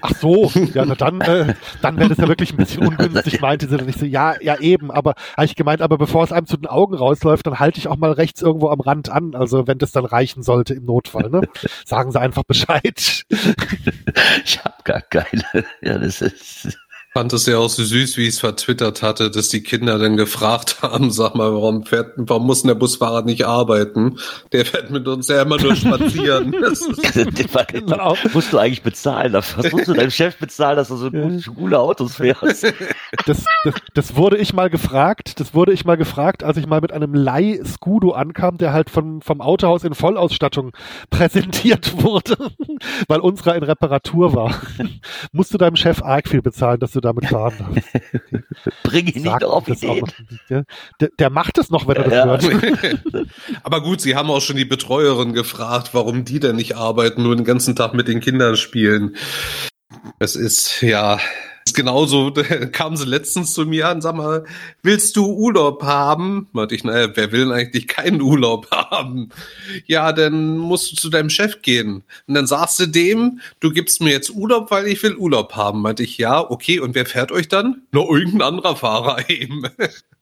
Ach 0.00 0.12
so, 0.20 0.50
ja, 0.74 0.84
na 0.84 0.94
dann, 0.94 1.20
äh, 1.20 1.54
dann 1.80 1.96
wäre 1.96 2.08
das 2.08 2.18
ja 2.18 2.28
wirklich 2.28 2.52
ein 2.52 2.56
bisschen 2.56 2.86
ungünstig, 2.86 3.40
meinte 3.40 3.68
sie 3.68 3.76
dann. 3.76 3.88
Ich 3.88 3.96
so, 3.96 4.04
ja, 4.04 4.34
ja 4.40 4.58
eben, 4.58 4.90
aber 4.90 5.14
habe 5.36 5.44
ich 5.44 5.54
gemeint, 5.54 5.80
aber 5.80 5.98
bevor 5.98 6.24
es 6.24 6.32
einem 6.32 6.46
zu 6.46 6.56
den 6.56 6.66
Augen 6.66 6.94
rausläuft, 6.94 7.46
dann 7.46 7.58
halte 7.58 7.78
ich 7.78 7.88
auch 7.88 7.96
mal 7.96 8.12
rechts 8.12 8.42
irgendwo 8.42 8.70
am 8.70 8.80
Rand 8.80 9.10
an, 9.10 9.34
also 9.34 9.66
wenn 9.66 9.78
das 9.78 9.92
dann 9.92 10.04
reichen 10.04 10.42
sollte 10.42 10.74
im 10.74 10.84
Notfall, 10.84 11.30
ne? 11.30 11.42
Sagen 11.84 12.10
Sie 12.10 12.20
einfach 12.20 12.44
Bescheid. 12.44 13.24
Ich 14.44 14.62
habe 14.64 14.76
gar 14.84 15.02
keine. 15.02 15.42
Ja, 15.82 15.98
das 15.98 16.22
ist 16.22 16.78
fand 17.16 17.32
es 17.32 17.46
ja 17.46 17.56
auch 17.56 17.70
so 17.70 17.82
süß, 17.82 18.18
wie 18.18 18.24
ich 18.24 18.34
es 18.34 18.40
vertwittert 18.40 19.00
hatte, 19.00 19.30
dass 19.30 19.48
die 19.48 19.62
Kinder 19.62 19.98
dann 19.98 20.18
gefragt 20.18 20.76
haben, 20.82 21.10
sag 21.10 21.34
mal, 21.34 21.50
warum 21.50 21.86
fährt, 21.86 22.12
warum 22.16 22.44
muss 22.44 22.60
denn 22.60 22.68
der 22.68 22.74
Busfahrer 22.74 23.22
nicht 23.22 23.46
arbeiten? 23.46 24.18
Der 24.52 24.66
fährt 24.66 24.90
mit 24.90 25.08
uns 25.08 25.26
ja 25.28 25.40
immer 25.40 25.56
nur 25.56 25.74
spazieren. 25.74 26.52
genau. 27.72 28.16
Musst 28.34 28.52
du 28.52 28.58
eigentlich 28.58 28.82
bezahlen 28.82 29.32
dafür? 29.32 29.64
Was 29.64 29.72
musst 29.72 29.88
du 29.88 29.94
deinem 29.94 30.10
Chef 30.10 30.36
bezahlen, 30.36 30.76
dass 30.76 30.88
du 30.88 30.96
so 30.96 31.10
gute, 31.10 31.40
coole 31.52 31.78
Autos 31.78 32.16
fährst? 32.16 32.64
Das, 33.24 33.44
das, 33.64 33.74
das 33.94 34.16
wurde 34.16 34.36
ich 34.36 34.52
mal 34.52 34.68
gefragt, 34.68 35.40
das 35.40 35.54
wurde 35.54 35.72
ich 35.72 35.86
mal 35.86 35.96
gefragt, 35.96 36.44
als 36.44 36.58
ich 36.58 36.66
mal 36.66 36.82
mit 36.82 36.92
einem 36.92 37.14
Leih-Scudo 37.14 38.10
ankam, 38.10 38.58
der 38.58 38.74
halt 38.74 38.90
von, 38.90 39.22
vom 39.22 39.40
Autohaus 39.40 39.84
in 39.84 39.94
Vollausstattung 39.94 40.72
präsentiert 41.08 42.02
wurde, 42.02 42.36
weil 43.08 43.20
unserer 43.20 43.56
in 43.56 43.62
Reparatur 43.62 44.34
war. 44.34 44.54
musst 45.32 45.54
du 45.54 45.56
deinem 45.56 45.76
Chef 45.76 46.02
arg 46.02 46.28
viel 46.28 46.42
bezahlen, 46.42 46.78
dass 46.78 46.92
du 46.92 47.05
damit 47.06 47.26
fahren 47.26 47.54
darfst. 47.58 47.88
Bring 48.82 49.06
ihn 49.06 49.22
nicht 49.22 49.44
auf 49.44 49.68
Ideen. 49.68 50.04
Der, 50.50 50.64
der, 51.00 51.08
der, 51.18 51.30
macht 51.30 51.58
es 51.58 51.70
noch, 51.70 51.86
wenn 51.88 51.96
er 51.96 52.12
ja, 52.12 52.36
das 52.36 52.44
hört. 52.48 53.28
Aber 53.62 53.82
gut, 53.82 54.00
Sie 54.00 54.16
haben 54.16 54.30
auch 54.30 54.40
schon 54.40 54.56
die 54.56 54.64
Betreuerin 54.64 55.32
gefragt, 55.32 55.90
warum 55.92 56.24
die 56.24 56.40
denn 56.40 56.56
nicht 56.56 56.76
arbeiten, 56.76 57.22
nur 57.22 57.34
den 57.34 57.44
ganzen 57.44 57.74
Tag 57.74 57.94
mit 57.94 58.08
den 58.08 58.20
Kindern 58.20 58.56
spielen. 58.56 59.16
Es 60.18 60.36
ist, 60.36 60.82
ja, 60.82 61.18
genauso, 61.74 62.32
kamen 62.72 62.96
sie 62.96 63.06
letztens 63.06 63.52
zu 63.52 63.66
mir 63.66 63.88
an, 63.88 64.00
sag 64.00 64.16
mal, 64.16 64.44
willst 64.82 65.16
du 65.16 65.26
Urlaub 65.26 65.82
haben? 65.82 66.48
Meinte 66.52 66.74
ich, 66.74 66.84
naja, 66.84 67.08
wer 67.14 67.32
will 67.32 67.44
denn 67.44 67.52
eigentlich 67.52 67.86
keinen 67.88 68.20
Urlaub 68.20 68.70
haben? 68.90 69.30
Ja, 69.86 70.12
dann 70.12 70.58
musst 70.58 70.92
du 70.92 70.96
zu 70.96 71.08
deinem 71.10 71.30
Chef 71.30 71.62
gehen. 71.62 72.02
Und 72.26 72.34
dann 72.34 72.46
sagst 72.46 72.80
du 72.80 72.86
dem, 72.86 73.40
du 73.60 73.70
gibst 73.70 74.02
mir 74.02 74.10
jetzt 74.10 74.30
Urlaub, 74.30 74.70
weil 74.70 74.86
ich 74.86 75.02
will 75.02 75.16
Urlaub 75.16 75.54
haben. 75.54 75.82
Meinte 75.82 76.02
ich, 76.02 76.18
ja, 76.18 76.40
okay, 76.40 76.80
und 76.80 76.94
wer 76.94 77.06
fährt 77.06 77.32
euch 77.32 77.48
dann? 77.48 77.82
Na, 77.92 78.00
irgendein 78.00 78.42
anderer 78.42 78.76
Fahrer 78.76 79.28
eben. 79.30 79.62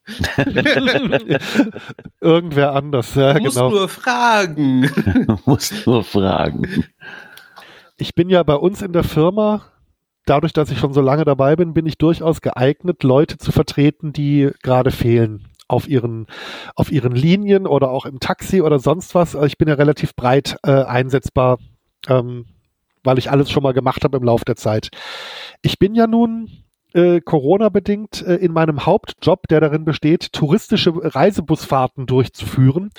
Irgendwer 2.20 2.74
anders, 2.74 3.14
ja, 3.14 3.32
du 3.34 3.42
musst 3.42 3.56
genau. 3.56 3.70
nur 3.70 3.88
fragen. 3.88 4.90
du 5.26 5.38
musst 5.46 5.86
nur 5.86 6.04
fragen. 6.04 6.84
Ich 7.96 8.14
bin 8.14 8.28
ja 8.28 8.42
bei 8.42 8.56
uns 8.56 8.82
in 8.82 8.92
der 8.92 9.04
Firma 9.04 9.64
dadurch, 10.26 10.52
dass 10.52 10.70
ich 10.70 10.78
schon 10.78 10.92
so 10.92 11.00
lange 11.00 11.24
dabei 11.24 11.56
bin, 11.56 11.74
bin 11.74 11.86
ich 11.86 11.98
durchaus 11.98 12.40
geeignet, 12.40 13.02
Leute 13.02 13.38
zu 13.38 13.52
vertreten, 13.52 14.12
die 14.12 14.50
gerade 14.62 14.90
fehlen 14.90 15.48
auf 15.68 15.88
ihren 15.88 16.26
auf 16.74 16.92
ihren 16.92 17.12
Linien 17.12 17.66
oder 17.66 17.90
auch 17.90 18.04
im 18.04 18.20
Taxi 18.20 18.60
oder 18.60 18.78
sonst 18.78 19.14
was. 19.14 19.34
Also 19.34 19.46
ich 19.46 19.58
bin 19.58 19.68
ja 19.68 19.74
relativ 19.74 20.14
breit 20.14 20.56
äh, 20.62 20.70
einsetzbar, 20.70 21.58
ähm, 22.08 22.46
weil 23.02 23.18
ich 23.18 23.30
alles 23.30 23.50
schon 23.50 23.62
mal 23.62 23.72
gemacht 23.72 24.04
habe 24.04 24.16
im 24.16 24.24
Laufe 24.24 24.44
der 24.44 24.56
Zeit. 24.56 24.90
Ich 25.62 25.78
bin 25.78 25.94
ja 25.94 26.06
nun 26.06 26.50
äh, 26.92 27.20
Corona-bedingt 27.20 28.22
äh, 28.22 28.36
in 28.36 28.52
meinem 28.52 28.86
Hauptjob, 28.86 29.48
der 29.48 29.60
darin 29.60 29.84
besteht, 29.84 30.32
touristische 30.32 30.92
Reisebusfahrten 30.94 32.06
durchzuführen, 32.06 32.90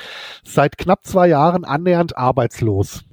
seit 0.43 0.77
knapp 0.77 1.05
zwei 1.05 1.27
Jahren 1.27 1.65
annähernd 1.65 2.17
arbeitslos 2.17 3.03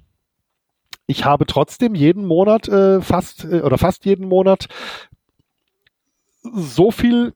ich 1.06 1.24
habe 1.24 1.46
trotzdem 1.46 1.94
jeden 1.94 2.26
Monat 2.26 2.68
äh, 2.68 3.00
fast 3.00 3.44
äh, 3.44 3.60
oder 3.60 3.78
fast 3.78 4.04
jeden 4.04 4.28
Monat 4.28 4.68
so 6.42 6.90
viel 6.90 7.34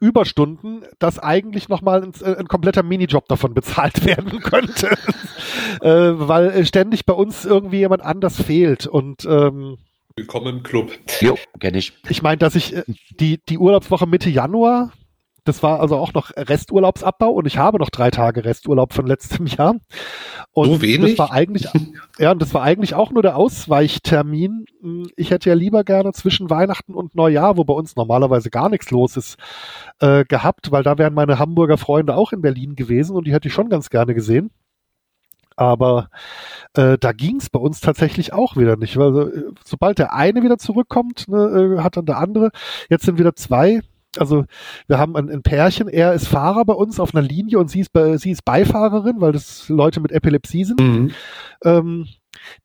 Überstunden, 0.00 0.84
dass 0.98 1.18
eigentlich 1.18 1.68
nochmal 1.68 2.04
ein, 2.04 2.12
äh, 2.22 2.36
ein 2.36 2.46
kompletter 2.48 2.82
Minijob 2.82 3.28
davon 3.28 3.54
bezahlt 3.54 4.04
werden 4.04 4.40
könnte. 4.40 4.90
äh, 5.80 6.12
weil 6.18 6.64
ständig 6.66 7.04
bei 7.06 7.14
uns 7.14 7.44
irgendwie 7.44 7.78
jemand 7.78 8.02
anders 8.02 8.40
fehlt 8.40 8.86
und 8.86 9.24
ähm, 9.24 9.78
Willkommen 10.16 10.48
im 10.48 10.62
Club. 10.64 10.90
Jo, 11.20 11.38
kenne 11.60 11.78
ich. 11.78 11.92
Ich 12.08 12.22
meine, 12.22 12.38
dass 12.38 12.56
ich 12.56 12.74
äh, 12.74 12.82
die, 13.20 13.40
die 13.48 13.56
Urlaubswoche 13.56 14.06
Mitte 14.06 14.28
Januar, 14.28 14.92
das 15.44 15.62
war 15.62 15.80
also 15.80 15.96
auch 15.96 16.12
noch 16.12 16.30
Resturlaubsabbau 16.36 17.30
und 17.30 17.46
ich 17.46 17.58
habe 17.58 17.78
noch 17.78 17.90
drei 17.90 18.10
Tage 18.10 18.44
Resturlaub 18.44 18.92
von 18.92 19.06
letztem 19.06 19.46
Jahr. 19.46 19.76
Und 20.52 20.68
so 20.68 20.82
wenig? 20.82 21.16
Das 21.16 21.18
war 21.18 21.32
eigentlich, 21.32 21.68
ja, 22.18 22.32
und 22.32 22.42
das 22.42 22.54
war 22.54 22.62
eigentlich 22.62 22.94
auch 22.94 23.10
nur 23.10 23.22
der 23.22 23.36
Ausweichtermin. 23.36 24.66
Ich 25.16 25.30
hätte 25.30 25.48
ja 25.48 25.54
lieber 25.54 25.84
gerne 25.84 26.12
zwischen 26.12 26.50
Weihnachten 26.50 26.94
und 26.94 27.14
Neujahr, 27.14 27.56
wo 27.56 27.64
bei 27.64 27.74
uns 27.74 27.96
normalerweise 27.96 28.50
gar 28.50 28.68
nichts 28.68 28.90
los 28.90 29.16
ist, 29.16 29.36
äh, 30.00 30.24
gehabt, 30.24 30.70
weil 30.70 30.82
da 30.82 30.98
wären 30.98 31.14
meine 31.14 31.38
Hamburger 31.38 31.78
Freunde 31.78 32.14
auch 32.14 32.32
in 32.32 32.42
Berlin 32.42 32.74
gewesen 32.74 33.16
und 33.16 33.26
die 33.26 33.32
hätte 33.32 33.48
ich 33.48 33.54
schon 33.54 33.70
ganz 33.70 33.90
gerne 33.90 34.14
gesehen. 34.14 34.50
Aber 35.56 36.08
äh, 36.74 36.98
da 36.98 37.10
ging 37.10 37.36
es 37.36 37.50
bei 37.50 37.58
uns 37.58 37.80
tatsächlich 37.80 38.32
auch 38.32 38.56
wieder 38.56 38.76
nicht. 38.76 38.96
Weil 38.96 39.06
also, 39.06 39.30
sobald 39.64 39.98
der 39.98 40.14
eine 40.14 40.44
wieder 40.44 40.56
zurückkommt, 40.56 41.26
ne, 41.26 41.78
äh, 41.78 41.82
hat 41.82 41.96
dann 41.96 42.06
der 42.06 42.18
andere. 42.18 42.50
Jetzt 42.88 43.04
sind 43.04 43.18
wieder 43.18 43.34
zwei 43.34 43.80
also 44.18 44.44
wir 44.86 44.98
haben 44.98 45.16
ein, 45.16 45.30
ein, 45.30 45.42
Pärchen, 45.42 45.88
er 45.88 46.12
ist 46.12 46.28
Fahrer 46.28 46.64
bei 46.64 46.74
uns 46.74 47.00
auf 47.00 47.14
einer 47.14 47.26
Linie 47.26 47.58
und 47.58 47.70
sie 47.70 47.80
ist, 47.80 47.90
sie 48.16 48.30
ist 48.30 48.44
Beifahrerin, 48.44 49.20
weil 49.20 49.32
das 49.32 49.68
Leute 49.68 50.00
mit 50.00 50.12
Epilepsie 50.12 50.64
sind. 50.64 50.80
Mhm. 50.80 51.10
Ähm, 51.64 52.08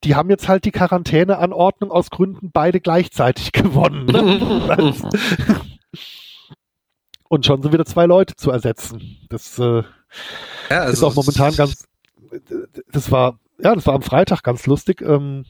die 0.03 0.15
haben 0.15 0.30
jetzt 0.30 0.47
halt 0.47 0.65
die 0.65 0.71
Quarantäneanordnung 0.71 1.91
aus 1.91 2.09
Gründen 2.09 2.51
beide 2.51 2.80
gleichzeitig 2.80 3.51
gewonnen. 3.53 4.05
Ne? 4.05 4.93
und 7.27 7.45
schon 7.45 7.63
sind 7.63 7.73
wieder 7.73 7.85
zwei 7.85 8.05
Leute 8.05 8.35
zu 8.35 8.51
ersetzen. 8.51 9.17
Das 9.30 9.57
äh, 9.57 9.84
ja, 10.69 10.80
also 10.81 10.93
ist 10.93 11.03
auch 11.03 11.15
momentan 11.15 11.55
ganz, 11.55 11.88
das 12.91 13.11
war, 13.11 13.39
ja, 13.59 13.73
das 13.73 13.88
war 13.88 13.95
am 13.95 14.01
Freitag 14.01 14.43
ganz 14.43 14.67
lustig. 14.67 15.01
Ähm, 15.01 15.45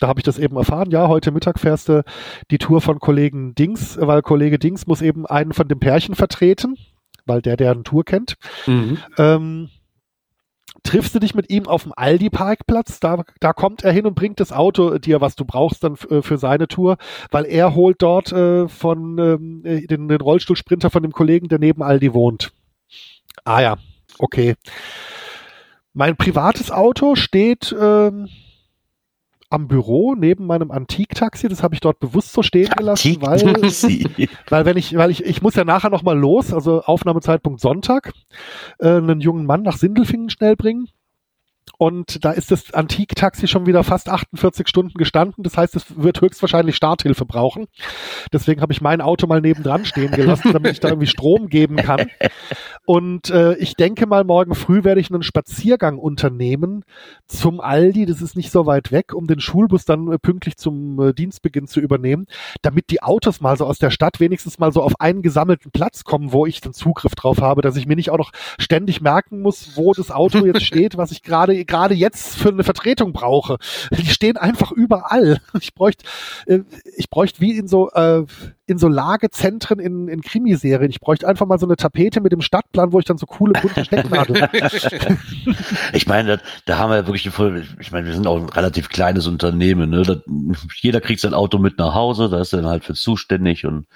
da 0.00 0.08
habe 0.08 0.20
ich 0.20 0.24
das 0.24 0.38
eben 0.38 0.56
erfahren. 0.56 0.90
Ja, 0.90 1.08
heute 1.08 1.30
Mittag 1.30 1.58
fährst 1.58 1.88
du 1.88 2.04
die 2.50 2.58
Tour 2.58 2.80
von 2.80 2.98
Kollegen 2.98 3.54
Dings, 3.54 3.98
weil 4.00 4.22
Kollege 4.22 4.58
Dings 4.58 4.86
muss 4.86 5.02
eben 5.02 5.26
einen 5.26 5.52
von 5.52 5.68
dem 5.68 5.80
Pärchen 5.80 6.14
vertreten, 6.14 6.76
weil 7.24 7.42
der 7.42 7.56
deren 7.56 7.84
Tour 7.84 8.04
kennt. 8.04 8.36
Mhm. 8.66 8.98
Ähm, 9.18 9.68
triffst 10.82 11.14
du 11.14 11.18
dich 11.18 11.34
mit 11.34 11.50
ihm 11.50 11.66
auf 11.66 11.82
dem 11.82 11.92
Aldi-Parkplatz, 11.96 13.00
da, 13.00 13.24
da 13.40 13.52
kommt 13.52 13.82
er 13.82 13.92
hin 13.92 14.06
und 14.06 14.14
bringt 14.14 14.40
das 14.40 14.52
Auto 14.52 14.98
dir, 14.98 15.20
was 15.20 15.34
du 15.34 15.44
brauchst 15.44 15.82
dann 15.82 15.96
äh, 16.10 16.22
für 16.22 16.38
seine 16.38 16.68
Tour, 16.68 16.96
weil 17.30 17.44
er 17.44 17.74
holt 17.74 18.02
dort 18.02 18.32
äh, 18.32 18.68
von 18.68 19.18
ähm, 19.18 19.62
äh, 19.64 19.86
den, 19.86 20.08
den 20.08 20.20
Rollstuhlsprinter 20.20 20.90
von 20.90 21.02
dem 21.02 21.12
Kollegen, 21.12 21.48
der 21.48 21.58
neben 21.58 21.82
Aldi 21.82 22.14
wohnt. 22.14 22.52
Ah 23.44 23.60
ja, 23.60 23.76
okay. 24.18 24.54
Mein 25.92 26.16
privates 26.16 26.70
Auto 26.70 27.14
steht 27.14 27.74
ähm, 27.78 28.28
am 29.50 29.68
Büro 29.68 30.14
neben 30.14 30.46
meinem 30.46 30.70
Antiktaxi. 30.70 31.48
Das 31.48 31.62
habe 31.62 31.74
ich 31.74 31.80
dort 31.80 32.00
bewusst 32.00 32.32
so 32.32 32.42
stehen 32.42 32.70
gelassen, 32.70 33.16
weil, 33.20 33.40
weil 34.48 34.64
wenn 34.64 34.76
ich, 34.76 34.96
weil 34.96 35.10
ich, 35.10 35.24
ich 35.24 35.42
muss 35.42 35.54
ja 35.54 35.64
nachher 35.64 35.90
noch 35.90 36.02
mal 36.02 36.18
los, 36.18 36.52
also 36.52 36.82
Aufnahmezeitpunkt 36.82 37.60
Sonntag, 37.60 38.12
äh, 38.78 38.88
einen 38.88 39.20
jungen 39.20 39.46
Mann 39.46 39.62
nach 39.62 39.76
Sindelfingen 39.76 40.30
schnell 40.30 40.56
bringen. 40.56 40.88
Und 41.78 42.24
da 42.24 42.32
ist 42.32 42.50
das 42.50 42.72
Antik-Taxi 42.72 43.48
schon 43.48 43.66
wieder 43.66 43.84
fast 43.84 44.08
48 44.08 44.66
Stunden 44.66 44.94
gestanden. 44.94 45.44
Das 45.44 45.56
heißt, 45.56 45.76
es 45.76 46.02
wird 46.02 46.20
höchstwahrscheinlich 46.20 46.76
Starthilfe 46.76 47.26
brauchen. 47.26 47.66
Deswegen 48.32 48.62
habe 48.62 48.72
ich 48.72 48.80
mein 48.80 49.00
Auto 49.00 49.26
mal 49.26 49.40
nebendran 49.40 49.84
stehen 49.84 50.10
gelassen, 50.10 50.52
damit 50.52 50.72
ich 50.72 50.80
da 50.80 50.88
irgendwie 50.88 51.06
Strom 51.06 51.48
geben 51.48 51.76
kann. 51.76 52.06
Und 52.86 53.30
äh, 53.30 53.56
ich 53.56 53.74
denke 53.74 54.06
mal, 54.06 54.24
morgen 54.24 54.54
früh 54.54 54.84
werde 54.84 55.00
ich 55.00 55.10
einen 55.10 55.22
Spaziergang 55.22 55.98
unternehmen 55.98 56.84
zum 57.26 57.60
Aldi. 57.60 58.06
Das 58.06 58.22
ist 58.22 58.36
nicht 58.36 58.52
so 58.52 58.64
weit 58.64 58.92
weg, 58.92 59.12
um 59.12 59.26
den 59.26 59.40
Schulbus 59.40 59.84
dann 59.84 60.10
äh, 60.12 60.18
pünktlich 60.18 60.56
zum 60.56 60.98
äh, 61.00 61.12
Dienstbeginn 61.12 61.66
zu 61.66 61.80
übernehmen, 61.80 62.26
damit 62.62 62.90
die 62.90 63.02
Autos 63.02 63.40
mal 63.40 63.56
so 63.56 63.66
aus 63.66 63.78
der 63.78 63.90
Stadt 63.90 64.20
wenigstens 64.20 64.58
mal 64.58 64.72
so 64.72 64.82
auf 64.82 65.00
einen 65.00 65.20
gesammelten 65.20 65.72
Platz 65.72 66.04
kommen, 66.04 66.32
wo 66.32 66.46
ich 66.46 66.60
den 66.60 66.72
Zugriff 66.72 67.14
drauf 67.14 67.40
habe, 67.40 67.60
dass 67.60 67.76
ich 67.76 67.86
mir 67.86 67.96
nicht 67.96 68.10
auch 68.10 68.18
noch 68.18 68.32
ständig 68.58 69.00
merken 69.00 69.42
muss, 69.42 69.76
wo 69.76 69.92
das 69.92 70.10
Auto 70.10 70.46
jetzt 70.46 70.62
steht, 70.64 70.96
was 70.96 71.10
ich 71.10 71.22
gerade 71.22 71.55
gerade 71.64 71.94
jetzt 71.94 72.36
für 72.36 72.50
eine 72.50 72.64
Vertretung 72.64 73.12
brauche. 73.12 73.58
Die 73.90 74.06
stehen 74.06 74.36
einfach 74.36 74.72
überall. 74.72 75.40
Ich 75.60 75.74
bräuchte, 75.74 76.04
äh, 76.46 76.60
ich 76.96 77.08
bräuchte 77.10 77.40
wie 77.40 77.56
in 77.56 77.66
so 77.66 77.90
äh, 77.90 78.24
in 78.66 78.78
so 78.78 78.88
Lagezentren 78.88 79.78
in, 79.78 80.08
in 80.08 80.20
Krimiserien. 80.22 80.90
Ich 80.90 81.00
bräuchte 81.00 81.26
einfach 81.26 81.46
mal 81.46 81.58
so 81.58 81.66
eine 81.66 81.76
Tapete 81.76 82.20
mit 82.20 82.32
dem 82.32 82.40
Stadtplan, 82.40 82.92
wo 82.92 82.98
ich 82.98 83.04
dann 83.04 83.16
so 83.16 83.26
coole 83.26 83.52
bunte 83.60 83.84
Stecknadeln. 83.84 84.48
ich 85.92 86.06
meine, 86.06 86.36
da, 86.36 86.42
da 86.66 86.78
haben 86.78 86.90
wir 86.90 87.06
wirklich, 87.06 87.26
ich 87.26 87.92
meine, 87.92 88.06
wir 88.06 88.14
sind 88.14 88.26
auch 88.26 88.38
ein 88.38 88.48
relativ 88.48 88.88
kleines 88.88 89.26
Unternehmen. 89.26 89.90
Ne? 89.90 90.02
Da, 90.02 90.16
jeder 90.80 91.00
kriegt 91.00 91.20
sein 91.20 91.34
Auto 91.34 91.58
mit 91.58 91.78
nach 91.78 91.94
Hause, 91.94 92.28
da 92.28 92.40
ist 92.40 92.52
er 92.52 92.62
dann 92.62 92.70
halt 92.70 92.84
für 92.84 92.94
zuständig 92.94 93.64
und 93.64 93.86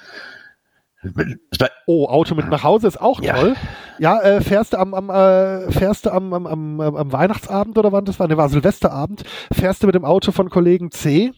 Oh, 1.87 2.07
Auto 2.07 2.35
mit 2.35 2.49
nach 2.49 2.63
Hause 2.63 2.87
ist 2.87 3.01
auch 3.01 3.23
ja. 3.23 3.35
toll. 3.35 3.57
Ja, 3.99 4.21
äh, 4.21 4.41
fährst 4.41 4.75
du 4.75 4.79
am, 4.79 4.95
am 4.95 5.11
äh, 5.11 5.71
fährst 5.71 6.07
du 6.07 6.11
am, 6.11 6.33
am, 6.33 6.47
am, 6.47 6.81
am 6.81 7.13
Weihnachtsabend 7.13 7.79
oder 7.79 7.93
wann 7.93 8.05
das 8.05 8.21
war? 8.21 8.29
Ne, 8.29 8.37
war 8.37 8.49
Silvesterabend. 8.49 9.25
Fährst 9.53 9.83
du 9.83 9.87
mit 9.87 9.95
dem 9.95 10.05
Auto 10.05 10.33
von 10.33 10.51
Kollegen 10.51 10.91
C. 10.91 11.33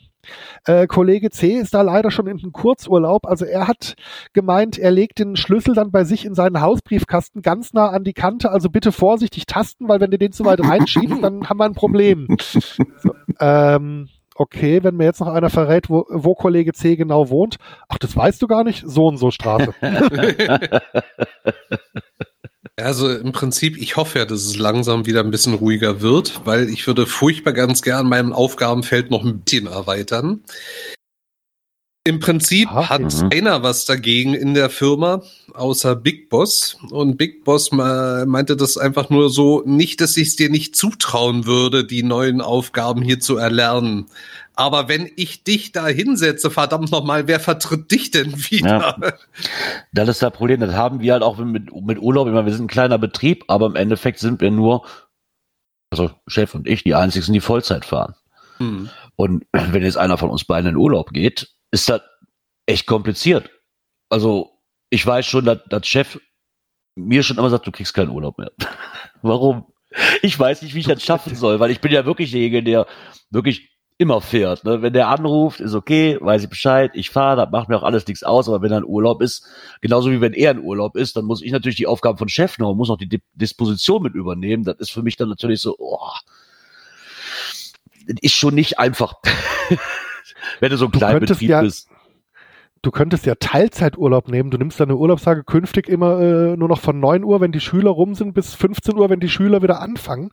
Äh, 0.65 0.87
Kollege 0.87 1.31
C 1.31 1.55
ist 1.55 1.75
da 1.75 1.83
leider 1.83 2.11
schon 2.11 2.27
in 2.27 2.39
den 2.39 2.53
Kurzurlaub. 2.53 3.27
Also 3.27 3.45
er 3.45 3.67
hat 3.67 3.95
gemeint, 4.33 4.79
er 4.79 4.91
legt 4.91 5.19
den 5.19 5.37
Schlüssel 5.37 5.75
dann 5.75 5.91
bei 5.91 6.05
sich 6.05 6.25
in 6.25 6.35
seinen 6.35 6.61
Hausbriefkasten 6.61 7.43
ganz 7.43 7.73
nah 7.73 7.89
an 7.89 8.05
die 8.05 8.13
Kante. 8.13 8.51
Also 8.51 8.71
bitte 8.71 8.93
vorsichtig 8.93 9.47
tasten, 9.47 9.89
weil 9.89 10.01
wenn 10.01 10.11
du 10.11 10.19
den 10.19 10.33
zu 10.33 10.45
weit 10.45 10.61
reinschiebst, 10.65 11.23
dann 11.23 11.49
haben 11.49 11.59
wir 11.59 11.65
ein 11.65 11.75
Problem. 11.75 12.29
So, 12.39 13.15
ähm, 13.41 14.09
okay, 14.35 14.83
wenn 14.83 14.97
mir 14.97 15.05
jetzt 15.05 15.21
noch 15.21 15.29
einer 15.29 15.51
verrät, 15.51 15.91
wo, 15.91 16.07
wo 16.09 16.35
Kollege 16.35 16.73
C 16.73 16.97
genau 16.97 17.29
wohnt, 17.29 17.57
ach, 17.89 17.99
das 17.99 18.17
weißt 18.17 18.41
du 18.43 18.47
gar 18.47 18.65
nicht, 18.65 18.85
so 18.87 19.07
und 19.07 19.19
so 19.19 19.31
Straße. 19.31 19.75
Also 22.77 23.15
im 23.15 23.33
Prinzip, 23.33 23.77
ich 23.77 23.97
hoffe 23.97 24.21
ja, 24.21 24.25
dass 24.25 24.45
es 24.45 24.57
langsam 24.57 25.05
wieder 25.05 25.21
ein 25.21 25.31
bisschen 25.31 25.55
ruhiger 25.55 26.01
wird, 26.01 26.41
weil 26.45 26.71
ich 26.71 26.87
würde 26.87 27.07
furchtbar 27.07 27.53
ganz 27.53 27.83
gern 27.83 28.09
mein 28.09 28.33
Aufgabenfeld 28.33 29.11
noch 29.11 29.25
ein 29.25 29.41
bisschen 29.41 29.67
erweitern. 29.67 30.43
Im 32.05 32.19
Prinzip 32.19 32.69
Ach, 32.73 32.91
hat 32.91 33.13
ja. 33.13 33.29
keiner 33.29 33.63
was 33.63 33.85
dagegen 33.85 34.35
in 34.35 34.55
der 34.55 34.71
Firma, 34.71 35.23
außer 35.55 35.95
Big 35.95 36.31
Boss. 36.31 36.77
Und 36.91 37.17
Big 37.17 37.45
Boss 37.45 37.71
meinte 37.71 38.57
das 38.57 38.77
einfach 38.77 39.09
nur 39.09 39.31
so, 39.31 39.63
nicht, 39.67 40.01
dass 40.01 40.17
ich 40.17 40.29
es 40.29 40.37
dir 40.37 40.51
nicht 40.51 40.75
zutrauen 40.75 41.47
würde, 41.47 41.85
die 41.85 42.03
neuen 42.03 42.41
Aufgaben 42.41 43.03
hier 43.03 43.21
zu 43.21 43.37
erlernen. 43.37 44.07
Aber 44.57 44.89
wenn 44.89 45.11
ich 45.15 45.45
dich 45.45 45.71
da 45.71 45.87
hinsetze, 45.87 46.51
verdammt 46.51 46.91
nochmal, 46.91 47.29
wer 47.29 47.39
vertritt 47.39 47.93
dich 47.93 48.11
denn 48.11 48.33
wieder? 48.51 48.99
Ja. 49.01 49.13
Das 49.93 50.09
ist 50.09 50.23
das 50.23 50.33
Problem, 50.33 50.59
das 50.59 50.75
haben 50.75 51.01
wir 51.01 51.13
halt 51.13 51.23
auch 51.23 51.39
mit, 51.39 51.73
mit 51.73 52.01
Urlaub. 52.01 52.27
Ich 52.27 52.35
meine, 52.35 52.47
wir 52.47 52.53
sind 52.53 52.65
ein 52.65 52.69
kleiner 52.69 52.99
Betrieb, 52.99 53.45
aber 53.47 53.67
im 53.67 53.77
Endeffekt 53.77 54.19
sind 54.19 54.41
wir 54.41 54.51
nur, 54.51 54.85
also 55.91 56.11
Chef 56.27 56.53
und 56.57 56.67
ich, 56.67 56.83
die 56.83 56.97
einzigen, 56.97 57.33
die 57.33 57.41
Vollzeit 57.41 57.85
fahren. 57.85 58.17
Hm. 58.59 58.91
Und 59.15 59.47
wenn 59.53 59.85
jetzt 59.85 59.99
einer 59.99 60.19
von 60.19 60.31
uns 60.31 60.45
beiden 60.45 60.71
in 60.71 60.77
Urlaub 60.77 61.13
geht, 61.13 61.49
ist 61.73 61.89
das 61.89 62.03
echt 62.67 62.87
kompliziert. 62.87 63.51
Also, 64.09 64.51
ich 64.91 65.05
weiß 65.05 65.27
schon, 65.27 65.45
dass, 65.45 65.87
Chef 65.87 66.21
mir 66.95 67.23
schon 67.23 67.39
immer 67.39 67.51
sagt, 67.51 67.67
du 67.67 67.73
kriegst 67.73 67.95
keinen 67.95 68.11
Urlaub 68.11 68.39
mehr. 68.39 68.53
Warum? 69.23 69.67
Ich 70.23 70.39
weiß 70.39 70.63
nicht, 70.63 70.75
wie 70.75 70.81
ich 70.81 70.87
das 70.87 71.03
schaffen 71.03 71.35
soll, 71.35 71.59
weil 71.59 71.71
ich 71.71 71.81
bin 71.81 71.93
ja 71.93 72.07
wirklich 72.07 72.31
derjenige, 72.31 72.63
der 72.63 72.87
wirklich 73.31 73.73
immer 73.99 74.21
fährt. 74.21 74.65
Ne? 74.65 74.83
Wenn 74.83 74.93
der 74.93 75.09
anruft, 75.09 75.61
ist 75.61 75.75
okay, 75.75 76.19
weiß 76.21 76.45
ich 76.45 76.49
Bescheid, 76.49 76.91
ich 76.95 77.11
fahre, 77.11 77.37
das 77.37 77.51
macht 77.51 77.69
mir 77.69 77.77
auch 77.77 77.83
alles 77.83 78.07
nichts 78.07 78.23
aus, 78.23 78.49
aber 78.49 78.63
wenn 78.63 78.73
er 78.73 78.79
in 78.79 78.85
Urlaub 78.85 79.23
ist, 79.23 79.47
genauso 79.81 80.11
wie 80.11 80.21
wenn 80.21 80.33
er 80.33 80.53
in 80.53 80.61
Urlaub 80.61 80.97
ist, 80.97 81.17
dann 81.17 81.25
muss 81.25 81.43
ich 81.43 81.53
natürlich 81.53 81.77
die 81.77 81.87
Aufgaben 81.87 82.19
von 82.19 82.29
Chef 82.29 82.59
noch, 82.59 82.75
muss 82.75 82.91
auch 82.91 82.99
die 82.99 83.23
Disposition 83.35 84.03
mit 84.03 84.15
übernehmen. 84.15 84.65
Das 84.65 84.77
ist 84.79 84.91
für 84.91 85.03
mich 85.03 85.17
dann 85.17 85.29
natürlich 85.29 85.61
so, 85.61 85.77
oh, 85.79 86.11
das 88.07 88.17
ist 88.21 88.35
schon 88.35 88.55
nicht 88.55 88.79
einfach. 88.79 89.15
wenn 90.61 90.71
du 90.71 90.77
so 90.77 90.87
ein 90.87 90.91
kleiner 90.91 91.21
Betrieb 91.21 91.49
ja, 91.49 91.63
bist. 91.63 91.89
Du 92.83 92.91
könntest 92.91 93.27
ja 93.27 93.37
Teilzeiturlaub 93.37 94.29
nehmen. 94.29 94.51
Du 94.51 94.59
nimmst 94.59 94.81
deine 94.81 94.97
Urlaubstage 94.97 95.45
künftig 95.45 95.89
immer 95.89 96.21
äh, 96.21 96.57
nur 96.57 96.69
noch 96.69 96.81
von 96.81 96.99
9 96.99 97.23
Uhr, 97.23 97.41
wenn 97.41 97.53
die 97.53 97.61
Schüler 97.61 97.91
rum 97.91 98.15
sind, 98.15 98.35
bis 98.35 98.55
15 98.55 98.97
Uhr, 98.97 99.09
wenn 99.09 99.21
die 99.21 99.29
Schüler 99.29 99.63
wieder 99.63 99.81
anfangen 99.81 100.31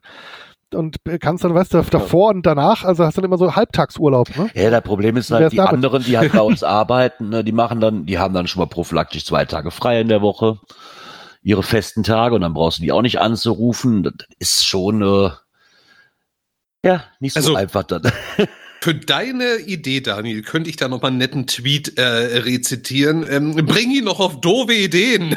und 0.74 0.96
kannst 1.20 1.44
dann, 1.44 1.54
weißt 1.54 1.74
du, 1.74 1.82
davor 1.82 2.30
und 2.30 2.46
danach, 2.46 2.84
also 2.84 3.04
hast 3.04 3.16
du 3.16 3.20
dann 3.20 3.28
immer 3.28 3.38
so 3.38 3.54
Halbtagsurlaub, 3.54 4.36
ne? 4.36 4.50
Ja, 4.54 4.70
das 4.70 4.82
Problem 4.82 5.16
ist 5.16 5.30
halt, 5.30 5.52
die 5.52 5.56
damit? 5.56 5.72
anderen, 5.72 6.02
die 6.02 6.16
halt 6.16 6.32
bei 6.32 6.40
uns 6.40 6.62
arbeiten, 6.62 7.28
ne, 7.28 7.44
die 7.44 7.52
machen 7.52 7.80
dann, 7.80 8.06
die 8.06 8.18
haben 8.18 8.34
dann 8.34 8.46
schon 8.46 8.60
mal 8.60 8.66
prophylaktisch 8.66 9.24
zwei 9.24 9.44
Tage 9.44 9.70
frei 9.70 10.00
in 10.00 10.08
der 10.08 10.22
Woche, 10.22 10.58
ihre 11.42 11.62
festen 11.62 12.02
Tage 12.02 12.34
und 12.34 12.42
dann 12.42 12.54
brauchst 12.54 12.78
du 12.78 12.82
die 12.82 12.92
auch 12.92 13.02
nicht 13.02 13.20
anzurufen. 13.20 14.02
Das 14.02 14.14
ist 14.38 14.66
schon, 14.66 15.02
äh, 15.02 15.30
ja, 16.84 17.04
nicht 17.18 17.34
so 17.34 17.40
also, 17.40 17.54
einfach 17.54 17.82
dann. 17.82 18.02
Für 18.82 18.94
deine 18.94 19.56
Idee, 19.66 20.00
Daniel, 20.00 20.40
könnte 20.40 20.70
ich 20.70 20.76
da 20.76 20.88
noch 20.88 21.02
mal 21.02 21.08
einen 21.08 21.18
netten 21.18 21.46
Tweet 21.46 21.98
äh, 21.98 22.02
rezitieren. 22.02 23.26
Ähm, 23.28 23.54
bring 23.66 23.90
ihn 23.90 24.04
noch 24.04 24.20
auf 24.20 24.40
doofe 24.40 24.72
Ideen. 24.72 25.36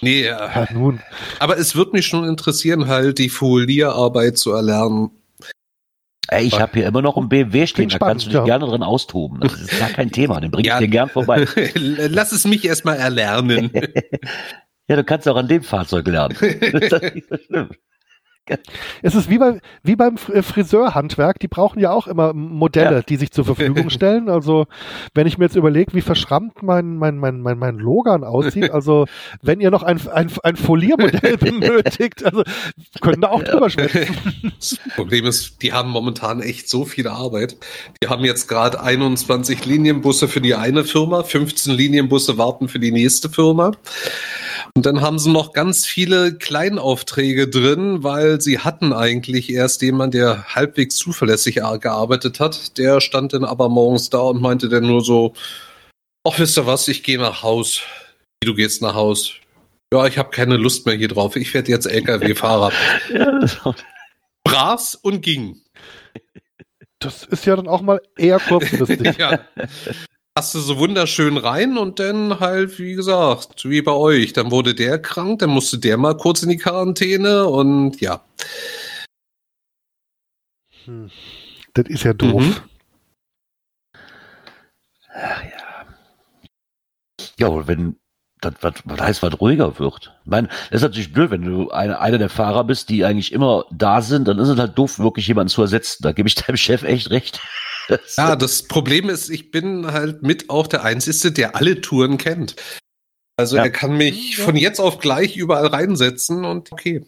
nee, 0.00 0.26
ja. 0.26 0.68
nun. 0.72 1.00
Aber 1.40 1.58
es 1.58 1.74
wird 1.74 1.92
mich 1.92 2.06
schon 2.06 2.22
interessieren, 2.28 2.86
halt 2.86 3.18
die 3.18 3.30
Folierarbeit 3.30 4.38
zu 4.38 4.52
erlernen. 4.52 5.10
Ey, 6.28 6.44
ich 6.44 6.60
habe 6.60 6.72
hier 6.74 6.86
immer 6.86 7.02
noch 7.02 7.16
ein 7.16 7.28
BMW 7.28 7.66
stehen, 7.66 7.88
da 7.88 7.98
kannst 7.98 8.26
du 8.26 8.30
dich 8.30 8.38
ja. 8.38 8.44
gerne 8.44 8.66
drin 8.66 8.84
austoben. 8.84 9.40
Das 9.40 9.54
ist 9.54 9.76
gar 9.76 9.88
kein 9.88 10.12
Thema, 10.12 10.40
den 10.40 10.52
bring 10.52 10.60
ich 10.60 10.68
ja. 10.68 10.78
dir 10.78 10.86
gern 10.86 11.08
vorbei. 11.08 11.48
Lass 11.74 12.30
es 12.30 12.44
mich 12.44 12.64
erstmal 12.64 12.98
erlernen. 12.98 13.72
ja, 14.88 14.94
du 14.94 15.02
kannst 15.02 15.26
auch 15.26 15.36
an 15.36 15.48
dem 15.48 15.64
Fahrzeug 15.64 16.06
lernen. 16.06 16.36
Das 16.38 17.02
ist 17.02 17.14
nicht 17.14 17.28
so 17.28 17.36
schlimm. 17.38 17.70
Es 19.02 19.14
ist 19.14 19.28
wie, 19.30 19.38
bei, 19.38 19.60
wie 19.82 19.96
beim 19.96 20.16
äh, 20.32 20.42
Friseurhandwerk, 20.42 21.38
die 21.38 21.48
brauchen 21.48 21.80
ja 21.80 21.92
auch 21.92 22.06
immer 22.06 22.32
Modelle, 22.32 22.96
ja. 22.96 23.02
die 23.02 23.16
sich 23.16 23.30
zur 23.30 23.44
Verfügung 23.44 23.90
stellen. 23.90 24.28
Also 24.28 24.66
wenn 25.14 25.26
ich 25.26 25.38
mir 25.38 25.44
jetzt 25.44 25.56
überlege, 25.56 25.94
wie 25.94 26.00
verschrammt 26.00 26.62
mein, 26.62 26.96
mein, 26.96 27.18
mein, 27.18 27.40
mein, 27.40 27.58
mein 27.58 27.76
Logan 27.76 28.24
aussieht, 28.24 28.70
also 28.72 29.06
wenn 29.42 29.60
ihr 29.60 29.70
noch 29.70 29.82
ein, 29.82 30.00
ein, 30.08 30.30
ein 30.42 30.56
Foliermodell 30.56 31.36
benötigt, 31.38 32.24
also 32.24 32.42
können 33.00 33.22
da 33.22 33.28
auch 33.28 33.42
ja. 33.42 33.52
drüber 33.52 33.70
schwätzen. 33.70 34.16
Das 34.58 34.78
Problem 34.94 35.26
ist, 35.26 35.62
die 35.62 35.72
haben 35.72 35.90
momentan 35.90 36.40
echt 36.40 36.68
so 36.68 36.84
viel 36.84 37.08
Arbeit. 37.08 37.56
Die 38.02 38.08
haben 38.08 38.24
jetzt 38.24 38.48
gerade 38.48 38.80
21 38.80 39.64
Linienbusse 39.64 40.28
für 40.28 40.40
die 40.40 40.54
eine 40.54 40.84
Firma, 40.84 41.22
15 41.22 41.72
Linienbusse 41.72 42.38
warten 42.38 42.68
für 42.68 42.78
die 42.78 42.92
nächste 42.92 43.28
Firma. 43.28 43.72
Und 44.78 44.86
dann 44.86 45.00
haben 45.00 45.18
sie 45.18 45.32
noch 45.32 45.54
ganz 45.54 45.86
viele 45.86 46.38
Kleinaufträge 46.38 47.48
drin, 47.48 48.04
weil 48.04 48.40
sie 48.40 48.60
hatten 48.60 48.92
eigentlich 48.92 49.50
erst 49.50 49.82
jemand, 49.82 50.14
der 50.14 50.54
halbwegs 50.54 50.94
zuverlässig 50.94 51.56
gearbeitet 51.56 52.38
hat. 52.38 52.78
Der 52.78 53.00
stand 53.00 53.32
dann 53.32 53.42
aber 53.42 53.68
morgens 53.68 54.08
da 54.08 54.20
und 54.20 54.40
meinte 54.40 54.68
dann 54.68 54.86
nur 54.86 55.02
so, 55.02 55.34
ach, 56.22 56.38
wisst 56.38 56.56
ihr 56.58 56.66
was, 56.66 56.86
ich 56.86 57.02
gehe 57.02 57.18
nach 57.18 57.42
Haus. 57.42 57.82
Wie, 58.40 58.46
du 58.46 58.54
gehst 58.54 58.80
nach 58.80 58.94
Haus? 58.94 59.32
Ja, 59.92 60.06
ich 60.06 60.16
habe 60.16 60.30
keine 60.30 60.56
Lust 60.56 60.86
mehr 60.86 60.94
hier 60.94 61.08
drauf. 61.08 61.34
Ich 61.34 61.52
werde 61.54 61.72
jetzt 61.72 61.86
LKW-Fahrer. 61.86 62.70
Brav 64.44 64.96
und 65.02 65.22
ging. 65.22 65.60
Das 67.00 67.24
ist 67.24 67.46
ja 67.46 67.56
dann 67.56 67.66
auch 67.66 67.82
mal 67.82 68.00
eher 68.16 68.38
kurzfristig. 68.38 69.16
ja 69.18 69.40
du 70.40 70.60
so 70.60 70.78
wunderschön 70.78 71.36
rein 71.36 71.76
und 71.76 71.98
dann 71.98 72.40
halt, 72.40 72.78
wie 72.78 72.94
gesagt, 72.94 73.68
wie 73.68 73.82
bei 73.82 73.92
euch. 73.92 74.32
Dann 74.32 74.50
wurde 74.50 74.74
der 74.74 75.00
krank, 75.00 75.40
dann 75.40 75.50
musste 75.50 75.78
der 75.78 75.96
mal 75.96 76.16
kurz 76.16 76.42
in 76.42 76.48
die 76.48 76.56
Quarantäne 76.56 77.46
und 77.46 78.00
ja. 78.00 78.22
Hm. 80.84 81.10
Das 81.74 81.86
ist 81.88 82.04
ja 82.04 82.12
doof. 82.12 82.42
Mhm. 82.42 82.56
Ach 85.14 85.42
ja. 85.42 85.86
Ja, 87.38 87.66
wenn 87.66 87.96
das, 88.40 88.54
was, 88.60 88.74
was 88.84 89.00
heißt, 89.00 89.22
was 89.22 89.40
ruhiger 89.40 89.78
wird. 89.78 90.12
Ich 90.24 90.30
meine, 90.30 90.48
das 90.48 90.76
ist 90.76 90.82
natürlich 90.82 91.12
blöd, 91.12 91.30
wenn 91.30 91.42
du 91.42 91.70
eine, 91.70 92.00
einer 92.00 92.18
der 92.18 92.28
Fahrer 92.28 92.64
bist, 92.64 92.88
die 92.88 93.04
eigentlich 93.04 93.32
immer 93.32 93.64
da 93.70 94.00
sind, 94.00 94.28
dann 94.28 94.38
ist 94.38 94.48
es 94.48 94.58
halt 94.58 94.78
doof, 94.78 94.98
wirklich 94.98 95.26
jemanden 95.26 95.50
zu 95.50 95.62
ersetzen. 95.62 96.02
Da 96.02 96.12
gebe 96.12 96.28
ich 96.28 96.34
deinem 96.36 96.56
Chef 96.56 96.82
echt 96.82 97.10
recht. 97.10 97.40
ja, 98.16 98.36
das 98.36 98.62
Problem 98.64 99.08
ist, 99.08 99.30
ich 99.30 99.50
bin 99.50 99.86
halt 99.86 100.22
mit 100.22 100.50
auch 100.50 100.66
der 100.66 100.84
Einzige, 100.84 101.32
der 101.32 101.56
alle 101.56 101.80
Touren 101.80 102.18
kennt. 102.18 102.56
Also 103.36 103.56
ja. 103.56 103.62
er 103.62 103.70
kann 103.70 103.96
mich 103.96 104.36
ja. 104.36 104.44
von 104.44 104.56
jetzt 104.56 104.80
auf 104.80 104.98
gleich 104.98 105.36
überall 105.36 105.66
reinsetzen 105.66 106.44
und 106.44 106.72
okay. 106.72 107.04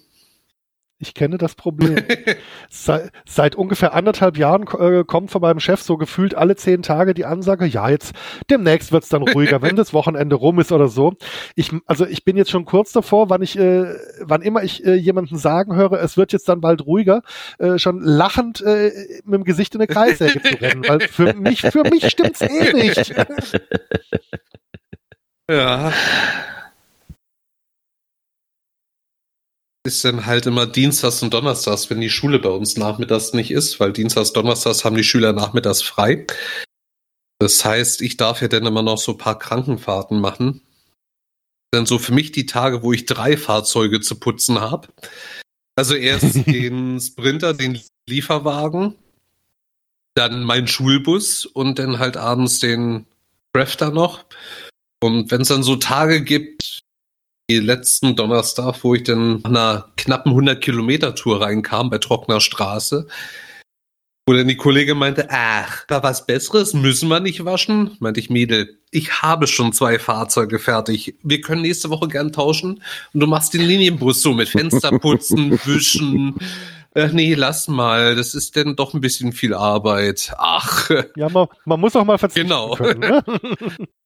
Ich 1.02 1.14
kenne 1.14 1.38
das 1.38 1.54
Problem. 1.54 1.96
seit, 2.68 3.10
seit, 3.26 3.56
ungefähr 3.56 3.94
anderthalb 3.94 4.36
Jahren 4.36 4.66
äh, 4.78 5.02
kommt 5.04 5.30
von 5.30 5.40
meinem 5.40 5.58
Chef 5.58 5.80
so 5.80 5.96
gefühlt 5.96 6.34
alle 6.34 6.56
zehn 6.56 6.82
Tage 6.82 7.14
die 7.14 7.24
Ansage, 7.24 7.64
ja, 7.64 7.88
jetzt 7.88 8.12
demnächst 8.50 8.92
wird's 8.92 9.08
dann 9.08 9.22
ruhiger, 9.22 9.62
wenn 9.62 9.76
das 9.76 9.94
Wochenende 9.94 10.36
rum 10.36 10.60
ist 10.60 10.72
oder 10.72 10.88
so. 10.88 11.14
Ich, 11.54 11.72
also 11.86 12.04
ich 12.04 12.26
bin 12.26 12.36
jetzt 12.36 12.50
schon 12.50 12.66
kurz 12.66 12.92
davor, 12.92 13.30
wann 13.30 13.40
ich, 13.40 13.58
äh, 13.58 13.94
wann 14.20 14.42
immer 14.42 14.62
ich 14.62 14.84
äh, 14.84 14.92
jemanden 14.94 15.38
sagen 15.38 15.74
höre, 15.74 15.92
es 16.02 16.18
wird 16.18 16.34
jetzt 16.34 16.50
dann 16.50 16.60
bald 16.60 16.84
ruhiger, 16.84 17.22
äh, 17.58 17.78
schon 17.78 18.00
lachend 18.02 18.60
äh, 18.60 18.92
mit 19.24 19.36
dem 19.36 19.44
Gesicht 19.44 19.74
in 19.74 19.80
eine 19.80 19.88
Kreissäge 19.88 20.42
zu 20.42 20.60
rennen, 20.60 20.84
weil 20.86 21.00
für 21.00 21.32
mich, 21.32 21.62
für 21.62 21.82
mich 21.84 22.10
stimmt's 22.10 22.42
eh 22.42 22.74
nicht. 22.74 23.14
ja. 25.50 25.92
Ist 29.84 30.04
dann 30.04 30.26
halt 30.26 30.46
immer 30.46 30.66
Dienstags 30.66 31.22
und 31.22 31.32
Donnerstags, 31.32 31.88
wenn 31.88 32.00
die 32.00 32.10
Schule 32.10 32.38
bei 32.38 32.50
uns 32.50 32.76
nachmittags 32.76 33.32
nicht 33.32 33.50
ist, 33.50 33.80
weil 33.80 33.92
Dienstags, 33.92 34.32
Donnerstags 34.32 34.84
haben 34.84 34.96
die 34.96 35.04
Schüler 35.04 35.32
nachmittags 35.32 35.82
frei. 35.82 36.26
Das 37.38 37.64
heißt, 37.64 38.02
ich 38.02 38.18
darf 38.18 38.42
ja 38.42 38.48
dann 38.48 38.66
immer 38.66 38.82
noch 38.82 38.98
so 38.98 39.12
ein 39.12 39.18
paar 39.18 39.38
Krankenfahrten 39.38 40.20
machen. 40.20 40.62
Dann 41.70 41.86
so 41.86 41.98
für 41.98 42.12
mich 42.12 42.32
die 42.32 42.46
Tage, 42.46 42.82
wo 42.82 42.92
ich 42.92 43.06
drei 43.06 43.36
Fahrzeuge 43.36 44.00
zu 44.00 44.20
putzen 44.20 44.60
habe. 44.60 44.88
Also 45.76 45.94
erst 45.94 46.34
den 46.46 47.00
Sprinter, 47.00 47.54
den 47.54 47.80
Lieferwagen, 48.06 48.96
dann 50.14 50.42
mein 50.42 50.66
Schulbus 50.66 51.46
und 51.46 51.78
dann 51.78 51.98
halt 51.98 52.18
abends 52.18 52.58
den 52.58 53.06
Crafter 53.54 53.90
noch. 53.90 54.26
Und 55.02 55.30
wenn 55.30 55.40
es 55.40 55.48
dann 55.48 55.62
so 55.62 55.76
Tage 55.76 56.22
gibt, 56.22 56.80
letzten 57.58 58.16
Donnerstag, 58.16 58.76
wo 58.82 58.94
ich 58.94 59.02
dann 59.02 59.40
nach 59.40 59.48
einer 59.50 59.88
knappen 59.96 60.30
100 60.30 60.60
Kilometer 60.60 61.14
Tour 61.14 61.40
reinkam 61.40 61.90
bei 61.90 61.98
trockener 61.98 62.40
Straße, 62.40 63.06
wo 64.26 64.34
dann 64.34 64.48
die 64.48 64.56
Kollegin 64.56 64.96
meinte, 64.96 65.26
ach, 65.30 65.84
da 65.88 66.02
was 66.02 66.26
Besseres, 66.26 66.74
müssen 66.74 67.08
wir 67.08 67.20
nicht 67.20 67.44
waschen? 67.44 67.96
Meinte 67.98 68.20
ich, 68.20 68.30
Mädel, 68.30 68.78
ich 68.90 69.22
habe 69.22 69.46
schon 69.46 69.72
zwei 69.72 69.98
Fahrzeuge 69.98 70.58
fertig. 70.58 71.16
Wir 71.22 71.40
können 71.40 71.62
nächste 71.62 71.90
Woche 71.90 72.08
gern 72.08 72.32
tauschen 72.32 72.82
und 73.12 73.20
du 73.20 73.26
machst 73.26 73.54
den 73.54 73.62
Linienbus 73.62 74.22
so 74.22 74.32
mit 74.32 74.48
Fensterputzen, 74.48 75.52
Wischen. 75.64 76.36
Ach 76.94 77.12
nee, 77.12 77.34
lass 77.34 77.68
mal, 77.68 78.16
das 78.16 78.34
ist 78.34 78.56
denn 78.56 78.74
doch 78.76 78.94
ein 78.94 79.00
bisschen 79.00 79.32
viel 79.32 79.54
Arbeit. 79.54 80.32
Ach. 80.38 80.90
Ja, 81.16 81.28
man, 81.28 81.46
man 81.64 81.80
muss 81.80 81.94
auch 81.94 82.04
mal 82.04 82.18
verzichten 82.18 82.48
genau. 82.48 82.74
können. 82.74 83.00
Ne? 83.00 83.24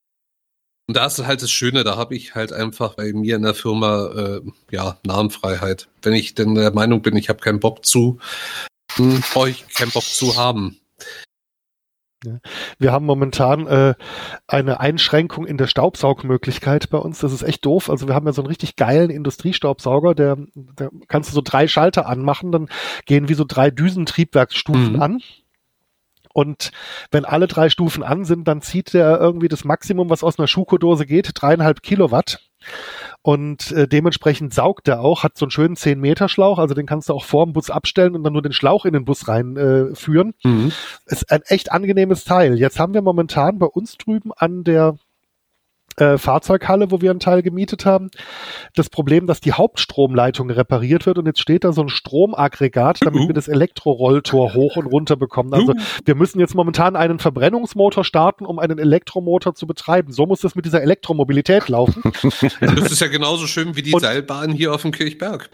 Und 0.87 0.97
da 0.97 1.07
ist 1.07 1.25
halt 1.25 1.43
das 1.43 1.51
Schöne, 1.51 1.83
da 1.83 1.97
habe 1.97 2.15
ich 2.15 2.35
halt 2.35 2.53
einfach 2.53 2.95
bei 2.95 3.13
mir 3.13 3.37
in 3.37 3.43
der 3.43 3.55
Firma 3.55 4.07
äh, 4.07 4.41
ja 4.71 4.99
Namenfreiheit. 5.05 5.89
Wenn 6.03 6.13
ich 6.13 6.35
denn 6.35 6.55
der 6.55 6.75
Meinung 6.75 7.01
bin, 7.01 7.17
ich 7.17 7.31
habe 7.31 7.41
keinen 7.41 7.61
Bock 7.61 7.87
zu, 7.87 8.19
hm, 8.97 9.23
brauche 9.33 9.51
ich 9.51 9.67
keinen 9.69 9.93
Bock 9.93 10.05
zu 10.05 10.37
haben. 10.37 10.79
Wir 12.79 12.93
haben 12.93 13.05
momentan 13.07 13.67
äh, 13.67 13.95
eine 14.47 14.81
Einschränkung 14.81 15.47
in 15.47 15.59
der 15.59 15.67
Staubsaugmöglichkeit 15.67 16.91
bei 16.91 16.99
uns. 16.99 17.19
Das 17.19 17.33
ist 17.33 17.43
echt 17.43 17.65
doof. 17.65 17.91
Also 17.91 18.09
wir 18.09 18.15
haben 18.15 18.27
ja 18.27 18.33
so 18.33 18.43
einen 18.43 18.49
richtig 18.49 18.77
geilen 18.77 19.11
Industriestaubsauger, 19.11 20.15
der, 20.15 20.39
der 20.55 20.91
kannst 21.09 21.31
du 21.31 21.35
so 21.35 21.43
drei 21.43 21.69
Schalter 21.69 22.07
anmachen, 22.07 22.53
dann 22.53 22.69
gehen 23.07 23.29
wie 23.29 23.35
so 23.35 23.45
drei 23.47 23.71
Düsentriebwerksstufen 23.71 24.95
mhm. 24.95 25.03
an. 25.03 25.23
Und 26.35 26.73
wenn 27.13 27.25
alle 27.25 27.47
drei 27.47 27.71
Stufen 27.71 28.03
an 28.03 28.25
sind, 28.25 28.49
dann 28.49 28.61
zieht 28.61 28.93
der 28.93 29.21
irgendwie 29.21 29.49
das 29.49 29.65
Maximum, 29.65 30.11
was 30.11 30.25
aus 30.25 30.37
einer 30.37 30.49
Schuko-Dose 30.49 31.07
geht, 31.07 31.31
dreieinhalb 31.35 31.81
Kilowatt. 31.81 32.41
Und 33.23 33.71
äh, 33.71 33.87
dementsprechend 33.87 34.53
saugt 34.53 34.89
er 34.89 35.01
auch, 35.01 35.23
hat 35.23 35.39
so 35.39 35.47
einen 35.47 35.51
schönen 35.51 35.77
10 35.77 36.01
Meter 36.01 36.29
Schlauch, 36.29 36.59
also 36.59 36.75
den 36.75 36.87
kannst 36.87 37.09
du 37.09 37.15
auch 37.15 37.25
vor 37.25 37.47
dem 37.47 37.53
Bus 37.53 37.71
abstellen 37.71 38.17
und 38.17 38.25
dann 38.25 38.33
nur 38.33 38.43
den 38.43 38.53
Schlauch 38.53 38.85
in 38.85 38.95
den 38.95 39.05
Bus 39.05 39.29
reinführen. 39.29 40.35
Äh, 40.45 40.49
mhm. 40.49 40.73
Ist 41.07 41.31
ein 41.31 41.43
echt 41.47 41.71
angenehmes 41.71 42.25
Teil. 42.25 42.59
Jetzt 42.59 42.81
haben 42.81 42.95
wir 42.95 43.03
momentan 43.03 43.59
bei 43.59 43.67
uns 43.67 43.97
drüben 43.97 44.33
an 44.33 44.65
der 44.65 44.97
äh, 45.97 46.19
Fahrzeughalle, 46.19 46.91
wo 46.91 47.01
wir 47.01 47.11
einen 47.11 47.21
Teil 47.21 47.43
gemietet 47.43 47.87
haben, 47.87 48.11
das 48.75 48.91
Problem, 48.91 49.27
dass 49.27 49.41
die 49.41 49.53
Hauptstromleitung 49.53 50.51
repariert 50.51 51.07
wird 51.07 51.19
und 51.19 51.27
jetzt 51.27 51.41
steht 51.41 51.65
da 51.65 51.73
so 51.73 51.83
ein 51.83 51.89
Stromaggregat, 51.89 53.01
damit 53.03 53.23
uh. 53.23 53.27
wir 53.29 53.35
das 53.35 53.49
Elektrorolltor 53.49 54.55
hoch 54.55 54.77
und 54.77 54.87
runter 54.87 55.17
bekommen. 55.17 55.55
Also 55.55 55.73
uh. 55.73 55.77
wir 56.05 56.15
müssen 56.15 56.41
jetzt 56.41 56.55
momentan 56.55 56.97
einen 56.97 57.19
Verbrennungsmotor 57.19 58.05
starten, 58.05 58.45
um 58.45 58.59
einen 58.59 58.79
Elektromotor 58.79 59.55
zu 59.55 59.67
betreiben. 59.67 60.13
So 60.13 60.27
muss 60.27 60.41
das 60.41 60.55
mit 60.55 60.65
dieser 60.65 60.83
Elektromobilität 60.83 61.69
laufen. 61.69 62.03
Das 62.61 62.93
ist 62.93 63.01
ja 63.01 63.09
genauso 63.09 63.47
schön 63.47 63.77
wie 63.77 63.83
die 63.83 63.93
und, 63.93 64.01
Seilbahn 64.01 64.51
hier 64.51 64.73
auf 64.75 64.83
dem 64.83 64.91
Kirchberg. 64.91 65.51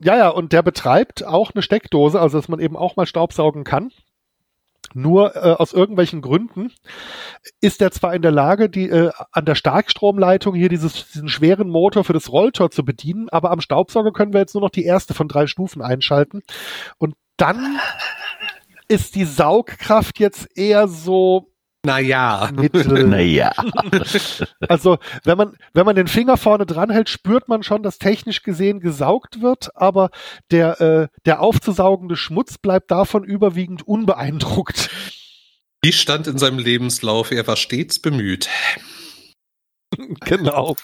ja, 0.00 0.16
ja, 0.16 0.28
und 0.28 0.52
der 0.52 0.62
betreibt 0.62 1.24
auch 1.24 1.52
eine 1.54 1.62
Steckdose, 1.62 2.20
also 2.20 2.38
dass 2.38 2.48
man 2.48 2.60
eben 2.60 2.76
auch 2.76 2.96
mal 2.96 3.06
Staubsaugen 3.06 3.64
kann. 3.64 3.90
Nur 4.94 5.36
äh, 5.36 5.54
aus 5.54 5.72
irgendwelchen 5.72 6.20
Gründen 6.22 6.72
ist 7.60 7.80
er 7.82 7.90
zwar 7.90 8.14
in 8.14 8.22
der 8.22 8.30
Lage, 8.30 8.68
die 8.68 8.88
äh, 8.88 9.10
an 9.32 9.44
der 9.44 9.54
Starkstromleitung 9.54 10.54
hier 10.54 10.68
dieses, 10.68 11.10
diesen 11.12 11.28
schweren 11.28 11.68
Motor 11.68 12.04
für 12.04 12.12
das 12.12 12.30
Rolltor 12.30 12.70
zu 12.70 12.84
bedienen, 12.84 13.28
aber 13.28 13.50
am 13.50 13.60
Staubsauger 13.60 14.12
können 14.12 14.32
wir 14.32 14.40
jetzt 14.40 14.54
nur 14.54 14.62
noch 14.62 14.70
die 14.70 14.84
erste 14.84 15.14
von 15.14 15.28
drei 15.28 15.46
Stufen 15.46 15.82
einschalten. 15.82 16.42
Und 16.98 17.14
dann 17.36 17.78
ist 18.88 19.14
die 19.14 19.24
Saugkraft 19.24 20.18
jetzt 20.18 20.56
eher 20.56 20.88
so 20.88 21.52
naja. 21.84 22.50
naja. 22.52 23.52
also, 24.68 24.98
wenn 25.24 25.38
man, 25.38 25.56
wenn 25.74 25.86
man 25.86 25.96
den 25.96 26.08
Finger 26.08 26.36
vorne 26.36 26.66
dran 26.66 26.90
hält, 26.90 27.08
spürt 27.08 27.48
man 27.48 27.62
schon, 27.62 27.82
dass 27.82 27.98
technisch 27.98 28.42
gesehen 28.42 28.80
gesaugt 28.80 29.40
wird, 29.40 29.70
aber 29.74 30.10
der, 30.50 30.80
äh, 30.80 31.08
der 31.24 31.40
aufzusaugende 31.40 32.16
Schmutz 32.16 32.58
bleibt 32.58 32.90
davon 32.90 33.24
überwiegend 33.24 33.86
unbeeindruckt. 33.86 34.90
Wie 35.82 35.92
stand 35.92 36.26
in 36.26 36.38
seinem 36.38 36.58
Lebenslauf, 36.58 37.30
er 37.30 37.46
war 37.46 37.56
stets 37.56 38.00
bemüht. 38.00 38.48
genau. 40.24 40.76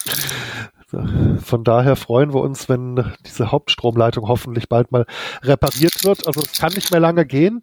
Von 0.87 1.63
daher 1.63 1.95
freuen 1.95 2.33
wir 2.33 2.41
uns, 2.41 2.69
wenn 2.69 3.13
diese 3.25 3.51
Hauptstromleitung 3.51 4.27
hoffentlich 4.27 4.69
bald 4.69 4.91
mal 4.91 5.07
repariert 5.41 6.03
wird. 6.03 6.27
Also 6.27 6.41
es 6.41 6.59
kann 6.59 6.73
nicht 6.73 6.91
mehr 6.91 6.99
lange 6.99 7.25
gehen. 7.25 7.61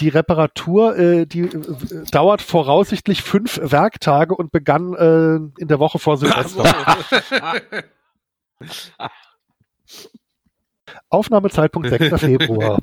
Die 0.00 0.08
Reparatur, 0.08 0.98
äh, 0.98 1.26
die 1.26 1.42
äh, 1.42 2.04
dauert 2.10 2.42
voraussichtlich 2.42 3.22
fünf 3.22 3.60
Werktage 3.62 4.34
und 4.34 4.50
begann 4.50 4.94
äh, 4.94 5.36
in 5.60 5.68
der 5.68 5.78
Woche 5.78 6.00
vor 6.00 6.16
Silvester. 6.16 6.64
Aufnahmezeitpunkt 11.08 11.88
6. 11.88 12.20
Februar. 12.20 12.78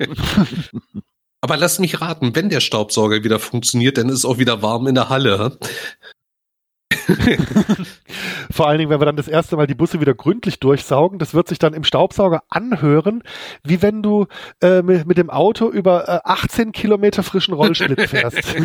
Aber 1.40 1.56
lass 1.56 1.78
mich 1.78 2.00
raten, 2.00 2.34
wenn 2.34 2.48
der 2.48 2.60
Staubsauger 2.60 3.24
wieder 3.24 3.38
funktioniert, 3.38 3.98
dann 3.98 4.08
ist 4.08 4.18
es 4.18 4.24
auch 4.24 4.38
wieder 4.38 4.62
warm 4.62 4.86
in 4.86 4.94
der 4.94 5.08
Halle. 5.08 5.58
Vor 8.50 8.68
allen 8.68 8.78
Dingen, 8.78 8.90
wenn 8.90 9.00
wir 9.00 9.06
dann 9.06 9.16
das 9.16 9.28
erste 9.28 9.56
Mal 9.56 9.66
die 9.66 9.74
Busse 9.74 10.00
wieder 10.00 10.14
gründlich 10.14 10.60
durchsaugen, 10.60 11.18
das 11.18 11.34
wird 11.34 11.48
sich 11.48 11.58
dann 11.58 11.74
im 11.74 11.84
Staubsauger 11.84 12.42
anhören, 12.48 13.22
wie 13.62 13.82
wenn 13.82 14.02
du 14.02 14.26
äh, 14.60 14.82
mit, 14.82 15.06
mit, 15.06 15.18
dem 15.18 15.30
Auto 15.30 15.68
über 15.68 16.08
äh, 16.08 16.20
18 16.24 16.72
Kilometer 16.72 17.22
frischen 17.22 17.54
Rollsplit 17.54 18.08
fährst. 18.08 18.56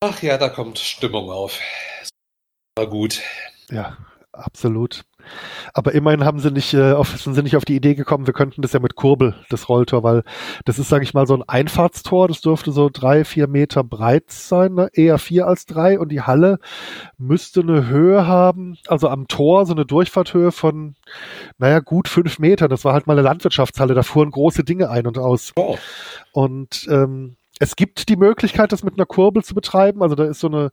Ach 0.00 0.22
ja, 0.22 0.36
da 0.38 0.48
kommt 0.48 0.78
Stimmung 0.78 1.30
auf. 1.30 1.60
War 2.76 2.86
gut. 2.88 3.20
Ja, 3.70 3.96
absolut. 4.32 5.04
Aber 5.74 5.92
immerhin 5.92 6.24
haben 6.24 6.38
sie 6.38 6.50
nicht, 6.50 6.74
äh, 6.74 6.92
auf, 6.92 7.08
sind 7.16 7.34
sie 7.34 7.42
nicht 7.42 7.56
auf 7.56 7.64
die 7.64 7.76
Idee 7.76 7.94
gekommen, 7.94 8.26
wir 8.26 8.34
könnten 8.34 8.62
das 8.62 8.72
ja 8.72 8.80
mit 8.80 8.94
Kurbel, 8.94 9.34
das 9.48 9.68
Rolltor, 9.68 10.02
weil 10.02 10.22
das 10.64 10.78
ist, 10.78 10.88
sage 10.88 11.04
ich 11.04 11.14
mal, 11.14 11.26
so 11.26 11.34
ein 11.34 11.42
Einfahrtstor, 11.46 12.28
das 12.28 12.40
dürfte 12.40 12.72
so 12.72 12.90
drei, 12.92 13.24
vier 13.24 13.48
Meter 13.48 13.84
breit 13.84 14.30
sein, 14.30 14.74
ne? 14.74 14.88
eher 14.92 15.18
vier 15.18 15.46
als 15.46 15.66
drei 15.66 15.98
und 15.98 16.10
die 16.10 16.22
Halle 16.22 16.58
müsste 17.18 17.60
eine 17.60 17.88
Höhe 17.88 18.26
haben, 18.26 18.76
also 18.86 19.08
am 19.08 19.28
Tor 19.28 19.66
so 19.66 19.72
eine 19.72 19.86
Durchfahrthöhe 19.86 20.52
von, 20.52 20.94
naja, 21.58 21.80
gut 21.80 22.08
fünf 22.08 22.38
Meter. 22.38 22.68
Das 22.68 22.84
war 22.84 22.92
halt 22.92 23.06
mal 23.06 23.14
eine 23.14 23.22
Landwirtschaftshalle, 23.22 23.94
da 23.94 24.02
fuhren 24.02 24.30
große 24.30 24.64
Dinge 24.64 24.90
ein 24.90 25.06
und 25.06 25.18
aus. 25.18 25.52
Oh. 25.56 25.76
Und 26.32 26.86
ähm, 26.90 27.36
es 27.58 27.76
gibt 27.76 28.08
die 28.08 28.16
Möglichkeit, 28.16 28.72
das 28.72 28.82
mit 28.82 28.94
einer 28.94 29.06
Kurbel 29.06 29.44
zu 29.44 29.54
betreiben. 29.54 30.02
Also 30.02 30.14
da 30.14 30.24
ist 30.24 30.40
so 30.40 30.48
eine 30.48 30.70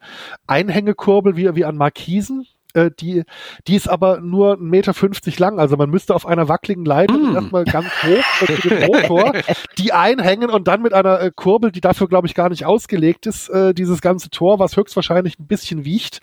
Einhängekurbel 0.48 1.36
wie, 1.36 1.54
wie 1.56 1.66
an 1.66 1.78
Markisen. 1.78 2.48
Äh, 2.74 2.92
die, 3.00 3.24
die 3.68 3.76
ist 3.76 3.90
aber 3.90 4.22
nur 4.22 4.58
1,50 4.58 4.62
Meter 4.62 5.40
lang. 5.40 5.60
Also 5.60 5.76
man 5.76 5.90
müsste 5.90 6.14
auf 6.14 6.28
einer 6.28 6.48
wackeligen 6.48 6.86
Leitung 6.86 7.32
mm. 7.32 7.36
erstmal 7.36 7.64
ganz 7.66 7.88
hoch 8.04 8.24
zu 8.46 8.46
dem 8.70 8.86
Motor 8.88 9.34
die 9.78 9.92
einhängen 9.92 10.52
und 10.52 10.68
dann 10.68 10.84
mit 10.84 10.94
einer 10.94 11.20
äh, 11.20 11.32
Kurbel, 11.36 11.72
die 11.72 11.82
dafür, 11.82 12.08
glaube 12.08 12.28
ich, 12.28 12.36
gar 12.36 12.50
nicht 12.50 12.66
ausgelegt 12.66 13.26
ist, 13.26 13.50
äh, 13.50 13.74
dieses 13.74 14.02
ganze 14.02 14.30
Tor, 14.30 14.60
was 14.60 14.78
höchstwahrscheinlich 14.78 15.40
ein 15.40 15.48
bisschen 15.48 15.84
wiegt. 15.84 16.20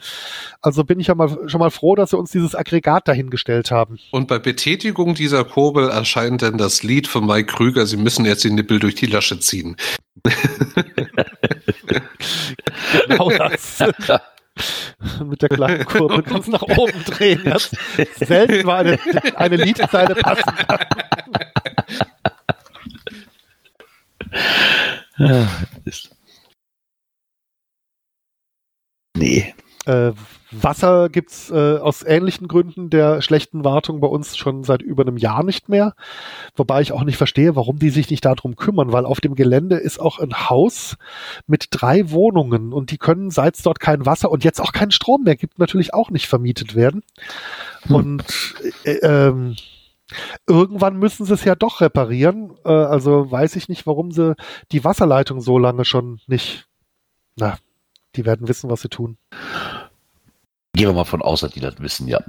Also 0.61 0.85
bin 0.85 1.01
ich 1.01 1.09
ja 1.09 1.17
mal 1.17 1.37
schon 1.49 1.59
mal 1.59 1.71
froh, 1.71 1.97
dass 1.97 2.11
sie 2.11 2.19
uns 2.19 2.31
dieses 2.31 2.55
Aggregat 2.55 3.09
dahingestellt 3.09 3.73
haben. 3.73 3.99
Und 4.13 4.29
bei 4.29 4.39
Betätigung 4.39 5.15
dieser 5.15 5.45
Kurbel 5.45 5.89
erscheint 5.89 6.43
dann 6.43 6.59
das 6.59 6.85
Lied 6.85 7.09
von 7.09 7.27
Mike 7.27 7.53
Krüger, 7.55 7.87
Sie 7.87 7.97
müssen 7.97 8.25
jetzt 8.25 8.45
die 8.45 8.51
Nippel 8.51 8.79
durch 8.79 8.95
die 8.95 9.07
Lasche 9.07 9.41
ziehen. 9.41 9.77
genau 13.09 13.31
das. 13.31 13.83
Mit 15.25 15.43
der 15.43 15.49
kleinen 15.49 15.85
Kurve 15.85 16.23
du 16.47 16.51
nach 16.51 16.63
oben 16.63 17.05
drehen. 17.05 17.43
Das 17.45 17.71
selten 18.17 18.67
war 18.67 18.79
eine, 18.79 18.99
eine 19.37 19.57
Liedzeile 19.57 20.15
passen 20.15 20.55
kann. 20.57 20.79
Ja, 25.19 25.49
nee. 29.17 29.55
Äh, 29.87 30.13
Wasser 30.53 31.09
gibt's 31.09 31.51
äh, 31.51 31.79
aus 31.79 32.03
ähnlichen 32.03 32.49
Gründen 32.49 32.89
der 32.91 33.21
schlechten 33.21 33.65
Wartung 33.65 34.01
bei 34.01 34.07
uns 34.07 34.37
schon 34.37 34.63
seit 34.65 34.83
über 34.83 35.03
einem 35.03 35.17
Jahr 35.17 35.43
nicht 35.43 35.69
mehr. 35.69 35.95
Wobei 36.55 36.81
ich 36.81 36.93
auch 36.93 37.05
nicht 37.05 37.17
verstehe, 37.17 37.57
warum 37.57 37.79
die 37.79 37.91
sich 37.91 38.11
nicht 38.11 38.25
darum 38.25 38.57
kümmern, 38.57 38.93
weil 38.93 39.07
auf 39.07 39.21
dem 39.21 39.35
Gelände 39.35 39.77
ist 39.77 39.99
auch 39.99 40.19
ein 40.19 40.49
Haus 40.49 40.97
mit 41.47 41.69
drei 41.71 42.11
Wohnungen 42.11 42.73
und 42.73 42.91
die 42.91 42.99
können, 42.99 43.31
seit 43.31 43.57
es 43.57 43.63
dort 43.63 43.81
kein 43.81 44.07
Wasser 44.07 44.31
und 44.31 44.45
jetzt 44.45 44.61
auch 44.61 44.73
keinen 44.73 44.93
Strom 44.93 45.25
mehr 45.25 45.37
gibt, 45.37 45.59
natürlich 45.59 45.95
auch 45.95 46.11
nicht 46.11 46.29
vermietet 46.29 46.77
werden. 46.77 47.03
Hm. 47.85 47.95
Und 47.95 48.55
äh, 48.85 48.99
ähm, 49.03 49.57
Irgendwann 50.47 50.99
müssen 50.99 51.27
sie 51.27 51.35
es 51.35 51.45
ja 51.45 51.57
doch 51.57 51.81
reparieren. 51.81 52.53
Äh, 52.65 52.69
also 52.69 53.31
weiß 53.31 53.57
ich 53.57 53.69
nicht, 53.69 53.87
warum 53.87 54.13
sie 54.13 54.37
die 54.71 54.85
Wasserleitung 54.85 55.41
so 55.41 55.59
lange 55.59 55.85
schon 55.85 56.21
nicht. 56.29 56.69
Na, 57.35 57.59
die 58.15 58.25
werden 58.25 58.49
wissen, 58.49 58.71
was 58.71 58.83
sie 58.83 58.89
tun. 58.89 59.19
Gehen 60.77 60.91
wir 60.91 60.93
mal 60.93 61.05
von 61.05 61.23
aus, 61.23 61.41
dass 61.41 61.53
die 61.53 61.61
das 61.61 61.81
wissen, 61.81 62.07
ja. 62.07 62.21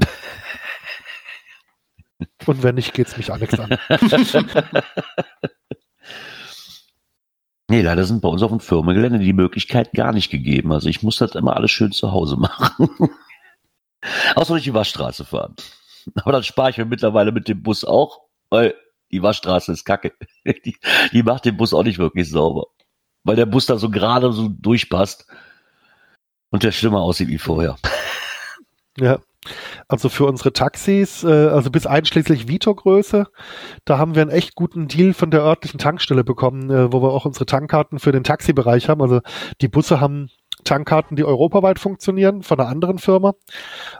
Und 2.46 2.64
wenn 2.64 2.76
nicht, 2.76 2.94
geht's 2.94 3.18
mich 3.18 3.30
Alex 3.30 3.60
an. 3.60 3.78
nee, 7.68 7.82
leider 7.82 8.06
sind 8.06 8.22
bei 8.22 8.30
uns 8.30 8.42
auf 8.42 8.52
dem 8.52 8.62
Firmengelände 8.62 9.20
die 9.20 9.34
Möglichkeit 9.34 9.92
gar 9.92 10.14
nicht 10.14 10.30
gegeben. 10.30 10.72
Also 10.72 10.88
ich 10.88 11.04
muss 11.04 11.18
das 11.18 11.36
immer 11.36 11.58
alles 11.58 11.72
schön 11.72 11.92
zu 11.92 12.14
Hause 12.14 12.38
machen. 12.38 12.88
Außer 14.36 14.54
durch 14.54 14.64
die 14.64 14.74
Waschstraße 14.74 15.26
fahren. 15.26 15.58
Aber 16.16 16.32
dann 16.32 16.44
spare 16.44 16.70
ich 16.70 16.78
mir 16.78 16.86
mittlerweile 16.86 17.34
mit 17.34 17.50
dem 17.50 17.62
Bus 17.62 17.84
auch, 17.84 18.22
weil 18.50 18.76
die 19.12 19.22
Waschstraße 19.22 19.74
ist 19.74 19.84
kacke. 19.84 20.14
Die, 20.46 20.78
die 21.12 21.24
macht 21.24 21.44
den 21.44 21.58
Bus 21.58 21.74
auch 21.74 21.84
nicht 21.84 22.00
wirklich 22.00 22.30
sauber. 22.30 22.68
Weil 23.26 23.36
der 23.36 23.46
Bus 23.46 23.66
da 23.66 23.78
so 23.78 23.90
gerade 23.90 24.32
so 24.32 24.48
durchpasst 24.48 25.28
und 26.50 26.64
der 26.64 26.72
schlimmer 26.72 27.02
aussieht 27.02 27.28
wie 27.28 27.40
vorher. 27.40 27.76
Ja. 29.00 29.20
Also 29.88 30.10
für 30.10 30.26
unsere 30.26 30.52
Taxis, 30.52 31.24
äh, 31.24 31.28
also 31.28 31.72
bis 31.72 31.86
einschließlich 31.86 32.48
Vito-Größe, 32.48 33.28
da 33.86 33.98
haben 33.98 34.16
wir 34.16 34.22
einen 34.24 34.32
echt 34.32 34.56
guten 34.56 34.88
Deal 34.88 35.14
von 35.14 35.32
der 35.32 35.42
örtlichen 35.42 35.80
Tankstelle 35.80 36.24
bekommen, 36.24 36.70
äh, 36.70 36.92
wo 36.92 37.02
wir 37.02 37.12
auch 37.12 37.26
unsere 37.26 37.46
Tankkarten 37.46 38.00
für 38.00 38.12
den 38.12 38.24
Taxibereich 38.24 38.90
haben. 38.90 39.02
Also 39.02 39.22
die 39.62 39.70
Busse 39.70 40.02
haben 40.02 40.30
Tankkarten, 40.64 41.16
die 41.16 41.24
europaweit 41.24 41.80
funktionieren, 41.80 42.44
von 42.44 42.60
einer 42.60 42.70
anderen 42.70 43.00
Firma. 43.00 43.34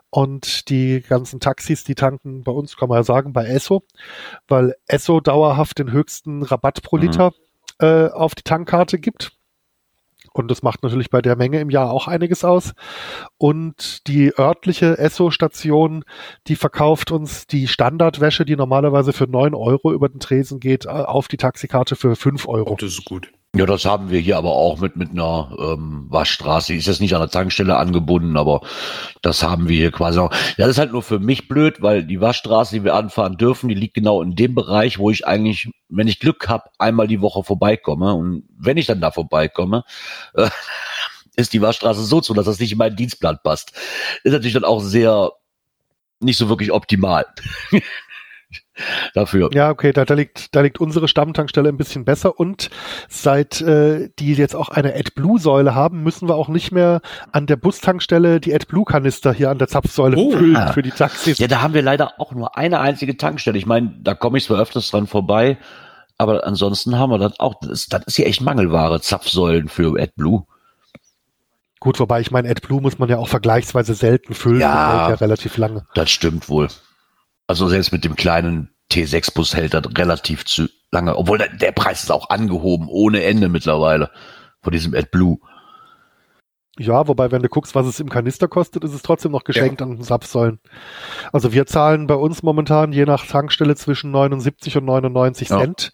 Und 0.10 0.70
die 0.70 1.02
ganzen 1.02 1.40
Taxis, 1.40 1.84
die 1.84 1.96
tanken 1.96 2.44
bei 2.44 2.52
uns, 2.52 2.76
kann 2.76 2.90
man 2.90 2.98
ja 2.98 3.04
sagen, 3.04 3.32
bei 3.34 3.46
Esso, 3.46 3.84
weil 4.48 4.76
Esso 4.88 5.22
dauerhaft 5.22 5.80
den 5.80 5.92
höchsten 5.92 6.44
Rabatt 6.44 6.82
pro 6.84 6.98
mhm. 6.98 7.04
Liter 7.04 7.32
mhm. 7.80 7.88
äh, 7.88 8.08
auf 8.10 8.36
die 8.36 8.44
Tankkarte 8.44 9.00
gibt. 9.00 9.37
Und 10.38 10.50
das 10.50 10.64
macht 10.64 10.84
natürlich 10.84 11.10
bei 11.10 11.22
der 11.22 11.36
Menge 11.36 11.60
im 11.60 11.70
Jahr 11.70 11.92
auch 11.92 12.08
einiges 12.08 12.44
aus. 12.44 12.74
Und 13.38 14.08
die 14.08 14.38
örtliche 14.38 14.98
Esso-Station, 14.98 16.04
die 16.48 16.56
verkauft 16.56 17.12
uns 17.12 17.48
die 17.48 17.68
Standardwäsche, 17.68 18.46
die 18.46 18.56
normalerweise 18.56 19.14
für 19.14 19.28
neun 19.28 19.56
Euro 19.56 19.92
über 19.92 20.10
den 20.10 20.20
Tresen 20.20 20.60
geht, 20.60 20.86
äh, 20.86 20.90
auf 20.90 21.28
die 21.28 21.38
Taxikarte 21.38 21.96
für 21.96 22.16
fünf 22.16 22.48
Euro. 22.48 22.76
Das 22.80 22.90
ist 22.90 23.06
gut. 23.06 23.32
Ja, 23.56 23.66
das 23.66 23.86
haben 23.86 24.12
wir 24.12 24.20
hier 24.20 24.38
aber 24.38 24.52
auch 24.52 24.80
mit, 24.80 24.98
mit 24.98 25.12
einer 25.12 25.56
ähm, 25.58 26.06
Waschstraße. 26.10 26.76
Ist 26.76 26.86
jetzt 26.86 27.02
nicht 27.02 27.16
an 27.16 27.22
der 27.22 27.30
Tankstelle 27.30 27.78
angebunden, 27.78 28.38
aber 28.38 28.62
das 29.22 29.42
haben 29.42 29.68
wir 29.68 29.78
hier 29.78 29.92
quasi 29.92 30.20
auch. 30.20 30.32
Ja, 30.58 30.68
das 30.68 30.72
ist 30.72 30.78
halt 30.78 30.92
nur 30.92 31.02
für 31.02 31.18
mich 31.18 31.48
blöd, 31.48 31.82
weil 31.82 32.04
die 32.04 32.22
Waschstraße, 32.22 32.76
die 32.76 32.84
wir 32.84 32.94
anfahren 32.94 33.38
dürfen, 33.38 33.70
die 33.70 33.76
liegt 33.76 33.96
genau 33.96 34.22
in 34.22 34.36
dem 34.36 34.54
Bereich, 34.54 35.00
wo 35.00 35.10
ich 35.10 35.26
eigentlich, 35.26 35.70
wenn 35.90 36.08
ich 36.08 36.20
Glück 36.20 36.48
habe, 36.50 36.70
einmal 36.78 37.08
die 37.08 37.22
Woche 37.22 37.44
vorbeikomme. 37.44 38.14
Und 38.14 38.44
wenn 38.60 38.78
ich 38.78 38.86
dann 38.86 39.02
da 39.02 39.12
vorbeikomme, 39.12 39.86
äh, 40.36 40.50
ist 41.36 41.54
die 41.54 41.62
Waschstraße 41.62 42.04
so 42.04 42.22
zu, 42.22 42.34
dass 42.34 42.46
das 42.46 42.60
nicht 42.60 42.74
in 42.74 42.78
meinen 42.78 42.96
Dienstplan 42.96 43.40
passt. 43.44 43.72
Ist 44.24 44.34
natürlich 44.34 44.54
dann 44.54 44.66
auch 44.66 44.82
sehr 44.82 45.32
nicht 46.20 46.38
so 46.38 46.50
wirklich 46.50 46.72
optimal. 46.72 47.26
dafür. 49.14 49.50
Ja, 49.54 49.70
okay, 49.70 49.94
da, 49.94 50.06
da, 50.06 50.14
liegt, 50.14 50.56
da 50.56 50.62
liegt 50.62 50.80
unsere 50.80 51.08
Stammtankstelle 51.08 51.70
ein 51.70 51.78
bisschen 51.78 52.06
besser 52.06 52.40
und 52.40 52.70
seit 53.10 53.62
äh, 53.62 54.10
die 54.20 54.34
jetzt 54.34 54.56
auch 54.56 54.70
eine 54.70 54.94
AdBlue-Säule 54.96 55.76
haben, 55.76 56.04
müssen 56.04 56.28
wir 56.28 56.36
auch 56.36 56.50
nicht 56.50 56.72
mehr 56.72 57.02
an 57.32 57.46
der 57.46 57.56
Bustankstelle 57.56 58.40
die 58.40 58.54
AdBlue-Kanister 58.54 59.34
hier 59.34 59.50
an 59.50 59.58
der 59.58 59.68
Zapfsäule 59.68 60.18
oh, 60.18 60.32
füllen 60.32 60.54
ja. 60.54 60.72
für 60.72 60.82
die 60.82 60.92
Taxis. 60.92 61.38
Ja, 61.40 61.48
da 61.48 61.62
haben 61.62 61.74
wir 61.74 61.82
leider 61.82 62.20
auch 62.20 62.34
nur 62.34 62.58
eine 62.58 62.80
einzige 62.80 63.18
Tankstelle. 63.18 63.58
Ich 63.58 63.66
meine, 63.66 63.94
da 64.02 64.14
komme 64.14 64.38
ich 64.38 64.46
zwar 64.46 64.60
öfters 64.60 64.90
dran 64.90 65.08
vorbei, 65.08 65.58
aber 66.18 66.46
ansonsten 66.46 66.98
haben 66.98 67.12
wir 67.12 67.20
das 67.20 67.40
auch. 67.40 67.56
Das, 67.62 67.88
das 67.88 68.04
ist 68.06 68.16
hier 68.16 68.28
echt 68.28 68.42
Mangelware, 68.42 69.02
Zapfsäulen 69.02 69.68
für 69.68 70.00
AdBlue. 70.00 70.44
Gut, 71.80 72.00
wobei 72.00 72.22
ich 72.22 72.32
meine, 72.32 72.50
AdBlue 72.50 72.82
muss 72.82 72.98
man 72.98 73.08
ja 73.08 73.18
auch 73.18 73.28
vergleichsweise 73.28 73.94
selten 73.94 74.34
füllen, 74.34 74.62
ja, 74.62 75.10
ja 75.10 75.16
relativ 75.16 75.58
lange. 75.58 75.86
Das 75.94 76.10
stimmt 76.10 76.50
wohl. 76.50 76.68
Also 77.48 77.68
selbst 77.70 77.92
mit 77.92 78.04
dem 78.04 78.16
kleinen 78.16 78.70
T6-Bus 78.92 79.56
hält 79.56 79.74
das 79.74 79.84
relativ 79.98 80.46
zu 80.46 80.68
lange, 80.92 81.16
obwohl 81.16 81.38
der, 81.38 81.50
der, 81.50 81.72
Preis 81.72 82.04
ist 82.04 82.12
auch 82.12 82.30
angehoben, 82.30 82.88
ohne 82.90 83.24
Ende 83.24 83.50
mittlerweile, 83.50 84.12
von 84.62 84.72
diesem 84.72 84.94
AdBlue. 84.94 85.38
Ja, 86.80 87.08
wobei, 87.08 87.32
wenn 87.32 87.42
du 87.42 87.50
guckst, 87.50 87.74
was 87.74 87.88
es 87.88 88.00
im 88.00 88.10
Kanister 88.10 88.48
kostet, 88.48 88.84
ist 88.84 88.94
es 88.94 89.02
trotzdem 89.02 89.32
noch 89.32 89.44
geschenkt 89.44 89.82
ja. 89.82 89.88
an 89.88 90.00
Zapfsäulen. 90.02 90.60
Also 91.34 91.52
wir 91.52 91.66
zahlen 91.66 92.06
bei 92.06 92.14
uns 92.14 92.44
momentan 92.44 92.94
je 92.94 93.06
nach 93.06 93.26
Tankstelle 93.26 93.76
zwischen 93.76 94.12
79 94.12 94.78
und 94.78 94.86
99 94.86 95.50
ja. 95.50 95.58
Cent 95.58 95.92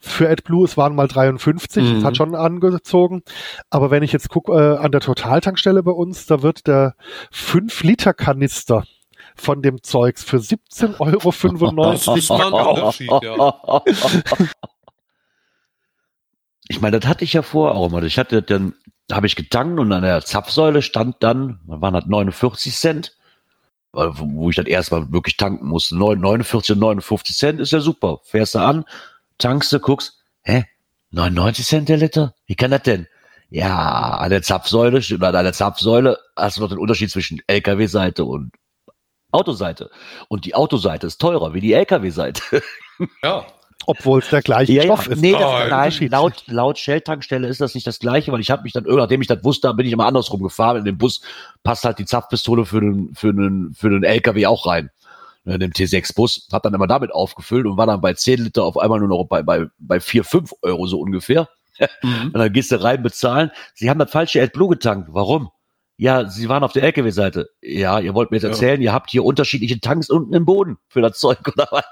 für 0.00 0.30
AdBlue. 0.30 0.64
Es 0.64 0.78
waren 0.78 0.94
mal 0.94 1.08
53, 1.08 1.84
mhm. 1.84 1.94
das 1.96 2.04
hat 2.04 2.16
schon 2.16 2.34
angezogen. 2.34 3.22
Aber 3.68 3.90
wenn 3.90 4.02
ich 4.02 4.12
jetzt 4.12 4.30
gucke 4.30 4.52
äh, 4.52 4.78
an 4.78 4.92
der 4.92 5.02
Totaltankstelle 5.02 5.82
bei 5.82 5.92
uns, 5.92 6.24
da 6.24 6.40
wird 6.40 6.66
der 6.66 6.94
5-Liter-Kanister 7.32 8.84
von 9.34 9.62
dem 9.62 9.82
Zeugs 9.82 10.22
für 10.24 10.38
17,95 10.38 12.30
Euro. 12.30 13.84
ich 16.68 16.80
meine, 16.80 17.00
das 17.00 17.08
hatte 17.08 17.24
ich 17.24 17.32
ja 17.32 17.42
vorher 17.42 17.76
auch 17.76 17.88
immer. 17.88 18.02
Ich 18.02 18.18
hatte 18.18 18.42
dann, 18.42 18.74
habe 19.10 19.26
ich 19.26 19.36
getankt 19.36 19.78
und 19.78 19.92
an 19.92 20.02
der 20.02 20.24
Zapfsäule 20.24 20.82
stand 20.82 21.16
dann, 21.20 21.60
dann 21.66 21.80
waren 21.80 21.94
das 21.94 22.06
49 22.06 22.74
Cent, 22.74 23.16
wo 23.92 24.50
ich 24.50 24.56
dann 24.56 24.66
erstmal 24.66 25.12
wirklich 25.12 25.36
tanken 25.36 25.66
musste. 25.68 25.96
49 25.96 26.76
und 26.76 26.80
59 26.80 27.36
Cent 27.36 27.60
ist 27.60 27.72
ja 27.72 27.80
super. 27.80 28.20
Fährst 28.24 28.54
du 28.54 28.60
an, 28.60 28.84
tankst 29.38 29.72
du, 29.72 29.80
guckst, 29.80 30.22
hä? 30.42 30.64
99 31.10 31.66
Cent 31.66 31.88
der 31.88 31.96
Liter? 31.96 32.34
Wie 32.46 32.56
kann 32.56 32.70
das 32.70 32.82
denn? 32.82 33.06
Ja, 33.50 34.16
an 34.16 34.30
der 34.30 34.42
Zapfsäule, 34.42 34.98
oder 35.14 35.28
an 35.38 35.44
der 35.44 35.52
Zapfsäule 35.52 36.18
hast 36.34 36.56
du 36.56 36.62
noch 36.62 36.70
den 36.70 36.78
Unterschied 36.78 37.10
zwischen 37.10 37.40
LKW-Seite 37.46 38.24
und 38.24 38.52
Autoseite. 39.34 39.90
Und 40.28 40.44
die 40.44 40.54
Autoseite 40.54 41.06
ist 41.06 41.20
teurer 41.20 41.54
wie 41.54 41.60
die 41.60 41.72
LKW-Seite. 41.72 42.62
Ja. 43.22 43.44
Obwohl 43.86 44.20
es 44.20 44.30
der 44.30 44.40
gleiche 44.40 44.72
ja, 44.72 44.82
Stoff 44.84 45.06
ja. 45.06 45.12
ist. 45.12 45.20
Nee, 45.20 45.32
das 45.32 45.42
oh, 45.42 45.68
nein, 45.68 45.92
laut, 46.10 46.44
laut 46.46 46.78
Shell-Tankstelle 46.78 47.48
ist 47.48 47.60
das 47.60 47.74
nicht 47.74 47.86
das 47.86 47.98
gleiche, 47.98 48.32
weil 48.32 48.40
ich 48.40 48.50
habe 48.50 48.62
mich 48.62 48.72
dann, 48.72 48.84
nachdem 48.84 49.20
ich 49.20 49.26
das 49.26 49.44
wusste, 49.44 49.72
bin 49.74 49.86
ich 49.86 49.92
immer 49.92 50.06
andersrum 50.06 50.42
gefahren. 50.42 50.78
In 50.78 50.84
dem 50.84 50.96
Bus 50.96 51.20
passt 51.62 51.84
halt 51.84 51.98
die 51.98 52.06
Zapfpistole 52.06 52.64
für 52.64 52.80
den, 52.80 53.14
für 53.14 53.34
den, 53.34 53.74
für 53.74 53.90
den 53.90 54.02
LKW 54.02 54.46
auch 54.46 54.66
rein. 54.66 54.90
In 55.44 55.60
dem 55.60 55.72
T6-Bus. 55.72 56.48
Hab 56.52 56.62
dann 56.62 56.72
immer 56.72 56.86
damit 56.86 57.12
aufgefüllt 57.12 57.66
und 57.66 57.76
war 57.76 57.86
dann 57.86 58.00
bei 58.00 58.14
10 58.14 58.44
Liter 58.44 58.64
auf 58.64 58.78
einmal 58.78 59.00
nur 59.00 59.08
noch 59.08 59.24
bei, 59.24 59.42
bei, 59.42 59.66
bei 59.78 60.00
4, 60.00 60.24
5 60.24 60.52
Euro 60.62 60.86
so 60.86 61.00
ungefähr. 61.00 61.48
Mhm. 62.02 62.26
Und 62.26 62.38
dann 62.38 62.52
gehst 62.52 62.72
du 62.72 62.82
rein 62.82 63.02
bezahlen. 63.02 63.50
Sie 63.74 63.90
haben 63.90 63.98
das 63.98 64.10
falsche 64.10 64.40
AdBlue 64.40 64.70
getankt. 64.70 65.08
Warum? 65.12 65.50
Ja, 65.96 66.28
Sie 66.28 66.48
waren 66.48 66.64
auf 66.64 66.72
der 66.72 66.82
LKW-Seite. 66.82 67.50
Ja, 67.62 68.00
ihr 68.00 68.14
wollt 68.14 68.30
mir 68.30 68.38
jetzt 68.38 68.44
erzählen, 68.44 68.80
ja. 68.80 68.90
ihr 68.90 68.92
habt 68.92 69.10
hier 69.10 69.24
unterschiedliche 69.24 69.80
Tanks 69.80 70.10
unten 70.10 70.34
im 70.34 70.44
Boden 70.44 70.78
für 70.88 71.00
das 71.00 71.18
Zeug 71.18 71.38
oder 71.46 71.68
was? 71.70 71.84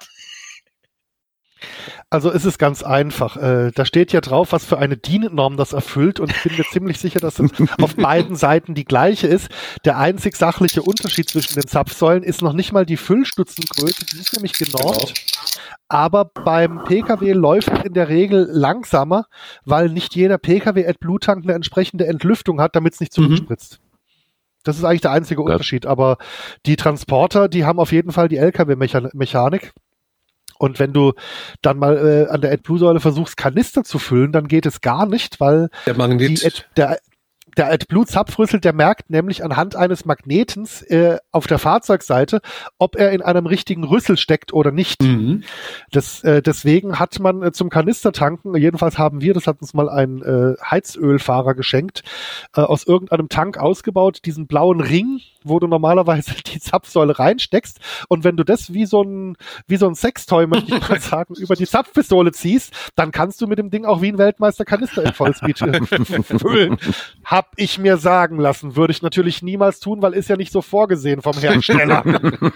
Also 2.11 2.31
ist 2.31 2.45
es 2.45 2.59
ganz 2.59 2.83
einfach. 2.83 3.37
Äh, 3.37 3.71
da 3.75 3.85
steht 3.85 4.13
ja 4.13 4.21
drauf, 4.21 4.53
was 4.53 4.65
für 4.65 4.79
eine 4.79 4.97
DIN-Norm 4.97 5.57
das 5.57 5.73
erfüllt 5.73 6.21
und 6.21 6.31
ich 6.31 6.43
bin 6.43 6.57
mir 6.57 6.65
ziemlich 6.65 6.99
sicher, 6.99 7.21
dass 7.21 7.39
es 7.39 7.51
auf 7.81 7.97
beiden 7.97 8.37
Seiten 8.37 8.75
die 8.75 8.85
gleiche 8.85 9.29
ist. 9.29 9.49
Der 9.85 9.99
einzig 9.99 10.37
sachliche 10.37 10.83
Unterschied 10.83 11.31
zwischen 11.31 11.55
den 11.55 11.67
Zapfsäulen 11.67 12.23
ist 12.23 12.43
noch 12.43 12.53
nicht 12.53 12.73
mal 12.73 12.85
die 12.85 12.97
Füllstützengröße, 12.97 14.05
die 14.13 14.19
ist 14.19 14.33
nämlich 14.35 14.55
genormt. 14.55 15.15
Genau. 15.15 15.33
Aber 15.89 16.25
beim 16.25 16.85
Pkw 16.85 17.33
läuft 17.33 17.71
es 17.71 17.85
in 17.85 17.95
der 17.95 18.09
Regel 18.09 18.49
langsamer, 18.51 19.27
weil 19.65 19.89
nicht 19.89 20.15
jeder 20.15 20.39
Pkw 20.39 20.87
AdBlue-Tank 20.87 21.45
eine 21.45 21.55
entsprechende 21.55 22.07
Entlüftung 22.07 22.61
hat, 22.61 22.77
damit 22.77 22.95
es 22.95 23.01
nicht 23.01 23.13
zuspritzt. 23.13 23.79
Mhm. 23.81 23.82
Das 24.65 24.79
ist 24.79 24.85
eigentlich 24.85 25.01
der 25.01 25.13
einzige 25.13 25.43
Unterschied. 25.43 25.87
Aber 25.87 26.19
die 26.67 26.77
Transporter, 26.77 27.49
die 27.49 27.65
haben 27.65 27.79
auf 27.79 27.93
jeden 27.93 28.13
Fall 28.13 28.29
die 28.29 28.37
LKW-Mechanik. 28.37 29.73
Und 30.59 30.79
wenn 30.79 30.93
du 30.93 31.13
dann 31.61 31.79
mal 31.79 32.27
äh, 32.29 32.33
an 32.33 32.41
der 32.41 32.53
AdBlue-Säule 32.53 33.01
versuchst, 33.01 33.37
Kanister 33.37 33.83
zu 33.83 33.99
füllen, 33.99 34.31
dann 34.31 34.47
geht 34.47 34.65
es 34.65 34.81
gar 34.81 35.07
nicht, 35.07 35.41
weil 35.41 35.71
der 35.87 35.97
Magnet, 35.97 36.41
die 36.41 36.47
Ad, 36.47 36.65
der, 36.77 36.99
der 37.57 37.71
AdBlue-Zapfrüssel, 37.71 38.61
der 38.61 38.73
merkt 38.73 39.11
nämlich 39.11 39.45
anhand 39.45 39.77
eines 39.77 40.05
Magnetens 40.05 40.83
äh, 40.83 41.19
auf 41.31 41.47
der 41.47 41.59
Fahrzeugseite, 41.59 42.41
ob 42.79 42.97
er 42.97 43.13
in 43.13 43.23
einem 43.23 43.47
richtigen 43.47 43.85
Rüssel 43.85 44.17
steckt 44.17 44.53
oder 44.53 44.71
nicht. 44.71 45.03
Mhm. 45.03 45.45
Das, 45.91 46.25
äh, 46.25 46.43
deswegen 46.43 46.99
hat 46.99 47.19
man 47.21 47.43
äh, 47.43 47.53
zum 47.53 47.71
Kanistertanken, 47.71 48.57
jedenfalls 48.57 48.99
haben 48.99 49.21
wir, 49.21 49.35
das 49.35 49.47
hat 49.47 49.61
uns 49.61 49.75
mal 49.75 49.89
ein 49.89 50.23
äh, 50.23 50.55
Heizölfahrer 50.63 51.55
geschenkt, 51.55 52.03
äh, 52.57 52.61
aus 52.61 52.87
irgendeinem 52.87 53.29
Tank 53.29 53.59
ausgebaut, 53.59 54.21
diesen 54.25 54.47
blauen 54.47 54.81
Ring, 54.81 55.21
wo 55.45 55.59
du 55.59 55.67
normalerweise 55.67 56.35
die 56.47 56.61
Zapfsäule 56.61 57.19
reinsteckst. 57.19 57.81
Und 58.09 58.25
wenn 58.25 58.37
du 58.37 58.45
das 58.45 58.73
wie 58.73 58.87
so 58.87 59.03
ein, 59.03 59.37
wie 59.67 59.77
so 59.77 59.87
ein 59.87 59.95
Sextoy, 59.95 60.47
möchte 60.47 60.75
ich 60.77 60.89
mal 60.89 61.01
sagen, 61.01 61.35
über 61.35 61.55
die 61.55 61.67
Zapfpistole 61.67 62.33
ziehst, 62.33 62.73
dann 62.97 63.13
kannst 63.13 63.41
du 63.41 63.47
mit 63.47 63.59
dem 63.59 63.71
Ding 63.71 63.85
auch 63.85 64.03
wie 64.03 64.09
ein 64.09 64.19
Weltmeister 64.19 64.65
Kanister 64.65 65.05
in 65.05 65.13
Vollspeed 65.13 65.59
füllen. 66.41 66.79
Hab 67.43 67.55
ich 67.57 67.77
mir 67.77 67.97
sagen 67.97 68.39
lassen. 68.39 68.77
Würde 68.77 68.93
ich 68.93 69.03
natürlich 69.03 69.43
niemals 69.43 69.81
tun, 69.81 70.01
weil 70.01 70.13
ist 70.13 70.29
ja 70.29 70.37
nicht 70.37 70.53
so 70.53 70.63
vorgesehen 70.63 71.23
vom 71.23 71.37
Hersteller. 71.37 72.05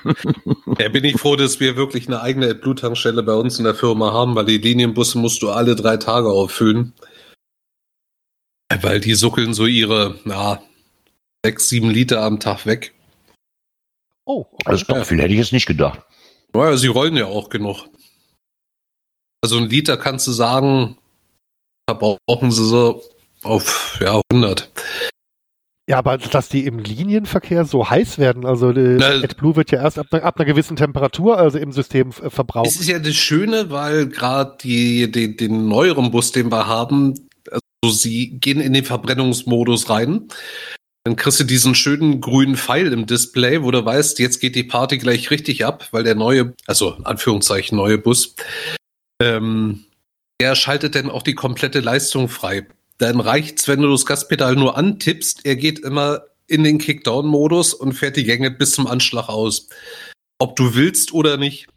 Ja, 0.78 0.90
bin 0.90 1.04
ich 1.04 1.18
froh, 1.18 1.36
dass 1.36 1.58
wir 1.58 1.76
wirklich 1.76 2.06
eine 2.06 2.20
eigene 2.20 2.54
Bluttankstelle 2.54 3.22
bei 3.22 3.32
uns 3.32 3.58
in 3.58 3.64
der 3.64 3.74
Firma 3.74 4.12
haben, 4.12 4.34
weil 4.34 4.44
die 4.44 4.58
Linienbusse 4.58 5.16
musst 5.16 5.40
du 5.40 5.48
alle 5.48 5.74
drei 5.74 5.96
Tage 5.96 6.28
auffüllen. 6.28 6.92
Weil 8.82 9.00
die 9.00 9.14
suckeln 9.14 9.54
so 9.54 9.64
ihre, 9.64 10.18
na, 10.24 10.62
sechs, 11.42 11.70
sieben 11.70 11.88
Liter 11.88 12.20
am 12.20 12.40
Tag 12.40 12.66
weg. 12.66 12.94
Oh, 14.26 14.40
okay. 14.40 14.64
das 14.66 14.82
ist 14.82 14.90
doch 14.90 15.02
viel, 15.06 15.18
hätte 15.18 15.32
ich 15.32 15.38
jetzt 15.38 15.54
nicht 15.54 15.64
gedacht. 15.64 16.00
Naja, 16.52 16.76
sie 16.76 16.88
rollen 16.88 17.16
ja 17.16 17.24
auch 17.24 17.48
genug. 17.48 17.88
Also 19.42 19.56
ein 19.56 19.70
Liter 19.70 19.96
kannst 19.96 20.26
du 20.26 20.32
sagen, 20.32 20.98
verbrauchen 21.88 22.52
sie 22.52 22.66
so 22.66 23.02
auf 23.46 23.98
ja, 24.00 24.20
100. 24.32 24.70
Ja, 25.88 25.98
aber 25.98 26.18
dass 26.18 26.48
die 26.48 26.66
im 26.66 26.80
Linienverkehr 26.80 27.64
so 27.64 27.88
heiß 27.88 28.18
werden, 28.18 28.44
also 28.44 28.70
AdBlue 28.70 29.54
wird 29.54 29.70
ja 29.70 29.82
erst 29.82 30.00
ab, 30.00 30.12
ab, 30.12 30.36
einer 30.36 30.44
gewissen 30.44 30.76
Temperatur 30.76 31.38
also 31.38 31.58
im 31.58 31.70
System 31.70 32.10
äh, 32.22 32.28
verbraucht. 32.28 32.66
Das 32.66 32.76
ist 32.76 32.88
ja 32.88 32.98
das 32.98 33.14
Schöne, 33.14 33.70
weil 33.70 34.08
gerade 34.08 34.58
die, 34.62 35.10
die, 35.10 35.36
den 35.36 35.68
neueren 35.68 36.10
Bus, 36.10 36.32
den 36.32 36.50
wir 36.50 36.66
haben, 36.66 37.14
also 37.50 37.94
sie 37.94 38.38
gehen 38.40 38.60
in 38.60 38.72
den 38.72 38.84
Verbrennungsmodus 38.84 39.88
rein. 39.88 40.26
Dann 41.04 41.14
kriegst 41.14 41.38
du 41.38 41.44
diesen 41.44 41.76
schönen 41.76 42.20
grünen 42.20 42.56
Pfeil 42.56 42.92
im 42.92 43.06
Display, 43.06 43.62
wo 43.62 43.70
du 43.70 43.84
weißt, 43.84 44.18
jetzt 44.18 44.40
geht 44.40 44.56
die 44.56 44.64
Party 44.64 44.98
gleich 44.98 45.30
richtig 45.30 45.64
ab, 45.64 45.86
weil 45.92 46.02
der 46.02 46.16
neue, 46.16 46.54
also 46.66 46.96
Anführungszeichen 47.04 47.76
neue 47.76 47.98
Bus, 47.98 48.34
ähm, 49.22 49.84
der 50.40 50.56
schaltet 50.56 50.96
dann 50.96 51.10
auch 51.10 51.22
die 51.22 51.36
komplette 51.36 51.78
Leistung 51.78 52.28
frei. 52.28 52.66
Dann 52.98 53.20
reicht's, 53.20 53.68
wenn 53.68 53.82
du 53.82 53.90
das 53.90 54.06
Gaspedal 54.06 54.56
nur 54.56 54.76
antippst, 54.76 55.44
er 55.44 55.56
geht 55.56 55.78
immer 55.80 56.22
in 56.46 56.64
den 56.64 56.78
Kickdown-Modus 56.78 57.74
und 57.74 57.92
fährt 57.92 58.16
die 58.16 58.24
Gänge 58.24 58.50
bis 58.50 58.72
zum 58.72 58.86
Anschlag 58.86 59.28
aus. 59.28 59.68
Ob 60.38 60.56
du 60.56 60.74
willst 60.74 61.12
oder 61.12 61.36
nicht 61.36 61.68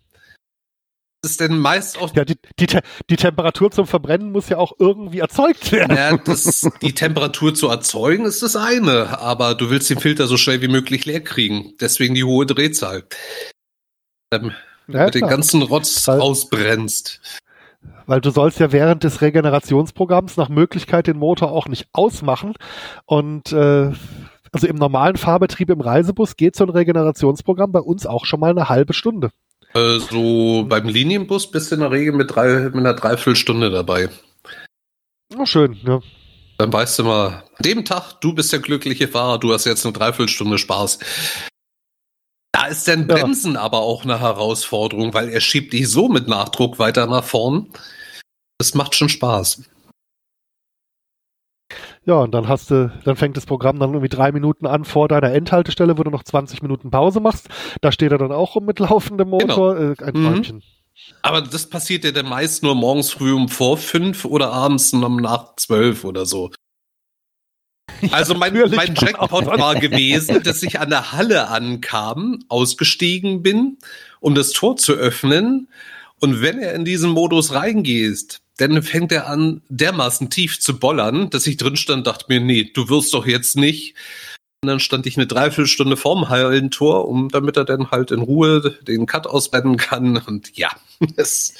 ist 1.21 1.41
denn 1.41 1.59
meist 1.59 1.97
auch. 1.97 2.15
Ja, 2.15 2.23
die, 2.23 2.37
die, 2.59 2.67
die 3.09 3.15
Temperatur 3.17 3.71
zum 3.71 3.87
Verbrennen 3.87 4.31
muss 4.31 4.47
ja 4.47 4.57
auch 4.57 4.73
irgendwie 4.79 5.19
erzeugt 5.19 5.71
werden. 5.71 5.95
Ja, 5.95 6.15
das, 6.17 6.67
die 6.81 6.93
Temperatur 6.93 7.53
zu 7.53 7.67
erzeugen 7.67 8.25
ist 8.25 8.41
das 8.41 8.55
eine, 8.55 9.19
aber 9.19 9.55
du 9.55 9.69
willst 9.69 9.89
den 9.89 9.99
Filter 9.99 10.27
so 10.27 10.37
schnell 10.37 10.61
wie 10.61 10.69
möglich 10.69 11.05
leer 11.05 11.21
kriegen. 11.21 11.73
Deswegen 11.81 12.15
die 12.15 12.23
hohe 12.23 12.45
Drehzahl. 12.45 13.03
Ähm, 14.33 14.53
ja, 14.87 15.05
mit 15.05 15.15
den 15.15 15.27
ganzen 15.27 15.61
Rotz 15.61 16.07
weil, 16.07 16.21
ausbrennst. 16.21 17.19
Weil 18.05 18.21
du 18.21 18.31
sollst 18.31 18.59
ja 18.59 18.71
während 18.71 19.03
des 19.03 19.21
Regenerationsprogramms 19.21 20.37
nach 20.37 20.49
Möglichkeit 20.49 21.07
den 21.07 21.17
Motor 21.17 21.51
auch 21.51 21.67
nicht 21.67 21.87
ausmachen. 21.93 22.53
Und 23.05 23.51
äh, 23.53 23.91
also 24.51 24.67
im 24.67 24.75
normalen 24.75 25.15
Fahrbetrieb 25.15 25.69
im 25.69 25.81
Reisebus 25.81 26.35
geht 26.35 26.55
so 26.55 26.63
ein 26.63 26.69
Regenerationsprogramm 26.69 27.71
bei 27.71 27.79
uns 27.79 28.05
auch 28.05 28.25
schon 28.25 28.39
mal 28.39 28.51
eine 28.51 28.69
halbe 28.69 28.93
Stunde. 28.93 29.29
Äh, 29.73 29.99
so 29.99 30.65
beim 30.67 30.87
Linienbus 30.87 31.51
bist 31.51 31.71
du 31.71 31.75
in 31.75 31.81
der 31.81 31.91
Regel 31.91 32.13
mit, 32.13 32.35
drei, 32.35 32.61
mit 32.61 32.75
einer 32.75 32.93
Dreiviertelstunde 32.93 33.69
dabei. 33.69 34.09
Oh, 35.37 35.45
schön, 35.45 35.77
ja. 35.85 35.99
Dann 36.57 36.73
weißt 36.73 36.99
du 36.99 37.03
mal, 37.03 37.27
an 37.27 37.63
dem 37.63 37.85
Tag, 37.85 38.19
du 38.19 38.33
bist 38.33 38.51
der 38.51 38.59
glückliche 38.59 39.07
Fahrer, 39.07 39.39
du 39.39 39.53
hast 39.53 39.65
jetzt 39.65 39.85
eine 39.85 39.93
Dreiviertelstunde 39.93 40.57
Spaß. 40.57 40.99
Da 42.51 42.65
ist 42.65 42.87
dann 42.87 43.07
Bremsen 43.07 43.53
ja. 43.53 43.61
aber 43.61 43.79
auch 43.79 44.03
eine 44.03 44.19
Herausforderung, 44.19 45.13
weil 45.13 45.29
er 45.29 45.39
schiebt 45.39 45.73
dich 45.73 45.89
so 45.89 46.09
mit 46.09 46.27
Nachdruck 46.27 46.79
weiter 46.79 47.05
nach 47.05 47.23
vorn. 47.23 47.67
Das 48.57 48.73
macht 48.73 48.95
schon 48.95 49.09
Spaß. 49.09 49.63
Ja, 52.05 52.15
und 52.15 52.31
dann 52.31 52.47
hast 52.47 52.71
du, 52.71 52.91
dann 53.05 53.15
fängt 53.15 53.37
das 53.37 53.45
Programm 53.45 53.79
dann 53.79 53.91
irgendwie 53.91 54.09
drei 54.09 54.31
Minuten 54.31 54.65
an 54.65 54.83
vor 54.83 55.07
deiner 55.07 55.31
Endhaltestelle, 55.31 55.97
wo 55.97 56.03
du 56.03 56.09
noch 56.09 56.23
20 56.23 56.63
Minuten 56.63 56.89
Pause 56.89 57.19
machst. 57.19 57.49
Da 57.81 57.91
steht 57.91 58.11
er 58.11 58.17
dann 58.17 58.31
auch 58.31 58.55
rum 58.55 58.65
mit 58.65 58.79
laufendem 58.79 59.29
Motor. 59.29 59.75
Genau. 59.75 59.91
Äh, 59.91 60.03
ein 60.05 60.15
mhm. 60.15 60.61
Aber 61.21 61.41
das 61.41 61.69
passiert 61.69 62.03
ja 62.03 62.11
dann 62.11 62.27
meist 62.27 62.63
nur 62.63 62.75
morgens 62.75 63.11
früh 63.11 63.31
um 63.31 63.47
vor 63.47 63.77
fünf 63.77 64.25
oder 64.25 64.51
abends 64.51 64.91
um 64.91 65.17
nach 65.17 65.55
zwölf 65.55 66.03
oder 66.03 66.25
so. 66.25 66.51
Also 68.11 68.33
mein, 68.33 68.53
mein 68.53 68.95
Jackpot 68.95 69.45
war 69.45 69.75
gewesen, 69.79 70.41
dass 70.43 70.63
ich 70.63 70.79
an 70.79 70.89
der 70.89 71.11
Halle 71.11 71.47
ankam, 71.49 72.43
ausgestiegen 72.47 73.41
bin, 73.41 73.77
um 74.19 74.35
das 74.35 74.51
Tor 74.51 74.77
zu 74.77 74.93
öffnen. 74.93 75.67
Und 76.19 76.41
wenn 76.41 76.59
er 76.59 76.73
in 76.73 76.85
diesen 76.85 77.11
Modus 77.11 77.53
reingeht, 77.53 78.41
dann 78.57 78.81
fängt 78.83 79.11
er 79.11 79.27
an, 79.27 79.61
dermaßen 79.69 80.29
tief 80.29 80.59
zu 80.59 80.79
bollern, 80.79 81.29
dass 81.29 81.47
ich 81.47 81.57
drin 81.57 81.77
stand, 81.77 82.07
dachte 82.07 82.25
mir, 82.27 82.41
nee, 82.41 82.69
du 82.73 82.89
wirst 82.89 83.13
doch 83.13 83.25
jetzt 83.25 83.55
nicht. 83.55 83.95
Und 84.61 84.67
dann 84.67 84.81
stand 84.81 85.05
ich 85.05 85.15
eine 85.15 85.27
Dreiviertelstunde 85.27 85.95
vorm 85.95 86.27
Hallentor, 86.27 87.07
um 87.07 87.29
damit 87.29 87.55
er 87.55 87.63
dann 87.63 87.91
halt 87.91 88.11
in 88.11 88.19
Ruhe 88.19 88.77
den 88.81 89.05
Cut 89.05 89.25
ausrennen 89.27 89.77
kann. 89.77 90.17
Und 90.17 90.57
ja, 90.57 90.69
das, 91.15 91.53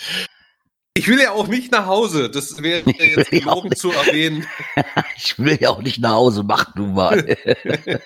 ich 0.93 1.07
will 1.07 1.19
ja 1.19 1.31
auch 1.31 1.47
nicht 1.47 1.71
nach 1.71 1.85
Hause. 1.85 2.29
Das 2.29 2.61
wäre 2.61 2.89
jetzt 2.99 3.31
gelogen 3.31 3.75
zu 3.75 3.91
erwähnen. 3.91 4.45
ich 5.15 5.39
will 5.39 5.57
ja 5.59 5.69
auch 5.69 5.81
nicht 5.81 5.99
nach 5.99 6.11
Hause. 6.11 6.43
Mach 6.43 6.73
du 6.73 6.85
mal. 6.87 7.37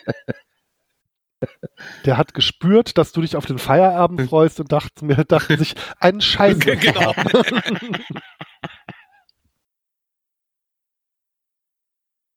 Der 2.05 2.17
hat 2.17 2.33
gespürt, 2.33 2.97
dass 2.97 3.11
du 3.11 3.19
dich 3.19 3.35
auf 3.35 3.45
den 3.45 3.59
Feierabend 3.59 4.29
freust 4.29 4.61
und 4.61 4.71
dachte 4.71 5.03
mir, 5.03 5.25
dachte 5.25 5.57
sich, 5.57 5.75
einen 5.99 6.21
Scheiß. 6.21 6.57
genau. 6.59 7.13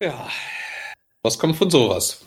Ja. 0.03 0.29
Was 1.23 1.39
kommt 1.39 1.57
von 1.57 1.71
sowas? 1.71 2.26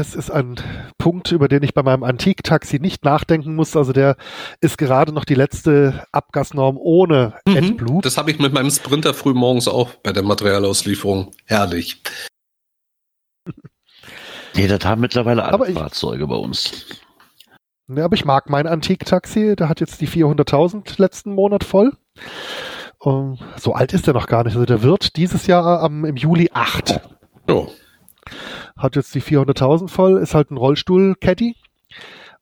Das 0.00 0.14
ist 0.14 0.30
ein 0.30 0.56
Punkt, 0.96 1.30
über 1.30 1.46
den 1.46 1.62
ich 1.62 1.74
bei 1.74 1.82
meinem 1.82 2.04
Antik-Taxi 2.04 2.78
nicht 2.78 3.04
nachdenken 3.04 3.54
muss. 3.54 3.76
Also 3.76 3.92
der 3.92 4.16
ist 4.62 4.78
gerade 4.78 5.12
noch 5.12 5.26
die 5.26 5.34
letzte 5.34 6.06
Abgasnorm 6.10 6.78
ohne 6.78 7.34
mhm. 7.46 7.56
AdBlue. 7.58 8.00
Das 8.00 8.16
habe 8.16 8.30
ich 8.30 8.38
mit 8.38 8.54
meinem 8.54 8.70
Sprinter 8.70 9.12
früh 9.12 9.34
morgens 9.34 9.68
auch 9.68 9.90
bei 9.96 10.14
der 10.14 10.22
Materialauslieferung. 10.22 11.32
Herrlich. 11.44 12.02
Nee, 14.54 14.66
das 14.66 14.84
haben 14.84 15.00
mittlerweile 15.00 15.44
alle 15.44 15.68
ich, 15.68 15.78
Fahrzeuge 15.78 16.26
bei 16.26 16.34
uns. 16.34 16.86
Ja, 17.86 18.04
aber 18.04 18.16
ich 18.16 18.24
mag 18.24 18.50
mein 18.50 18.66
Antik-Taxi. 18.66 19.54
Der 19.54 19.68
hat 19.68 19.80
jetzt 19.80 20.00
die 20.00 20.08
400.000 20.08 20.94
letzten 21.00 21.34
Monat 21.34 21.62
voll. 21.62 21.92
Um, 22.98 23.38
so 23.56 23.74
alt 23.74 23.92
ist 23.92 24.08
er 24.08 24.14
noch 24.14 24.26
gar 24.26 24.42
nicht. 24.42 24.54
Also 24.54 24.66
der 24.66 24.82
wird 24.82 25.16
dieses 25.16 25.46
Jahr 25.46 25.80
am, 25.82 26.04
im 26.04 26.16
Juli 26.16 26.50
8. 26.52 27.00
Oh. 27.48 27.68
Hat 28.76 28.96
jetzt 28.96 29.14
die 29.14 29.22
400.000 29.22 29.88
voll, 29.88 30.18
ist 30.18 30.34
halt 30.34 30.50
ein 30.50 30.56
Rollstuhl-Caddy. 30.56 31.56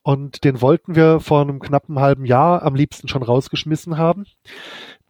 Und 0.01 0.43
den 0.43 0.61
wollten 0.61 0.95
wir 0.95 1.19
vor 1.19 1.41
einem 1.41 1.59
knappen 1.59 1.99
halben 1.99 2.25
Jahr 2.25 2.63
am 2.63 2.73
liebsten 2.73 3.07
schon 3.07 3.21
rausgeschmissen 3.21 3.97
haben. 3.97 4.25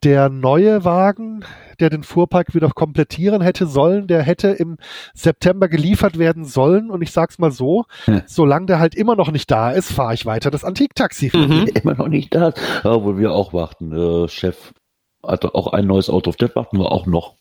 Der 0.03 0.29
neue 0.29 0.83
Wagen, 0.85 1.45
der 1.79 1.89
den 1.89 2.03
Fuhrpark 2.03 2.55
wieder 2.55 2.69
komplettieren 2.69 3.41
hätte 3.41 3.67
sollen, 3.67 4.07
der 4.07 4.23
hätte 4.23 4.49
im 4.49 4.77
September 5.13 5.67
geliefert 5.67 6.17
werden 6.17 6.45
sollen. 6.45 6.89
Und 6.89 7.01
ich 7.01 7.11
sag's 7.11 7.37
mal 7.37 7.51
so, 7.51 7.85
hm. 8.05 8.23
solange 8.25 8.65
der 8.65 8.79
halt 8.79 8.95
immer 8.95 9.15
noch 9.15 9.31
nicht 9.31 9.51
da 9.51 9.71
ist, 9.71 9.91
fahre 9.91 10.13
ich 10.13 10.25
weiter 10.25 10.51
das 10.51 10.63
Antiktaxi. 10.63 11.31
Mhm. 11.33 11.67
Immer 11.81 11.95
noch 11.95 12.07
nicht 12.07 12.33
da, 12.33 12.53
obwohl 12.83 13.17
wir 13.17 13.31
auch 13.31 13.53
warten. 13.53 13.91
Äh, 13.91 14.27
Chef 14.27 14.73
hatte 15.21 15.53
auch 15.53 15.67
ein 15.73 15.85
neues 15.85 16.09
Auto 16.09 16.29
auf 16.29 16.37
das 16.37 16.55
warten 16.55 16.77
wir 16.77 16.91
auch 16.91 17.05
noch. 17.05 17.35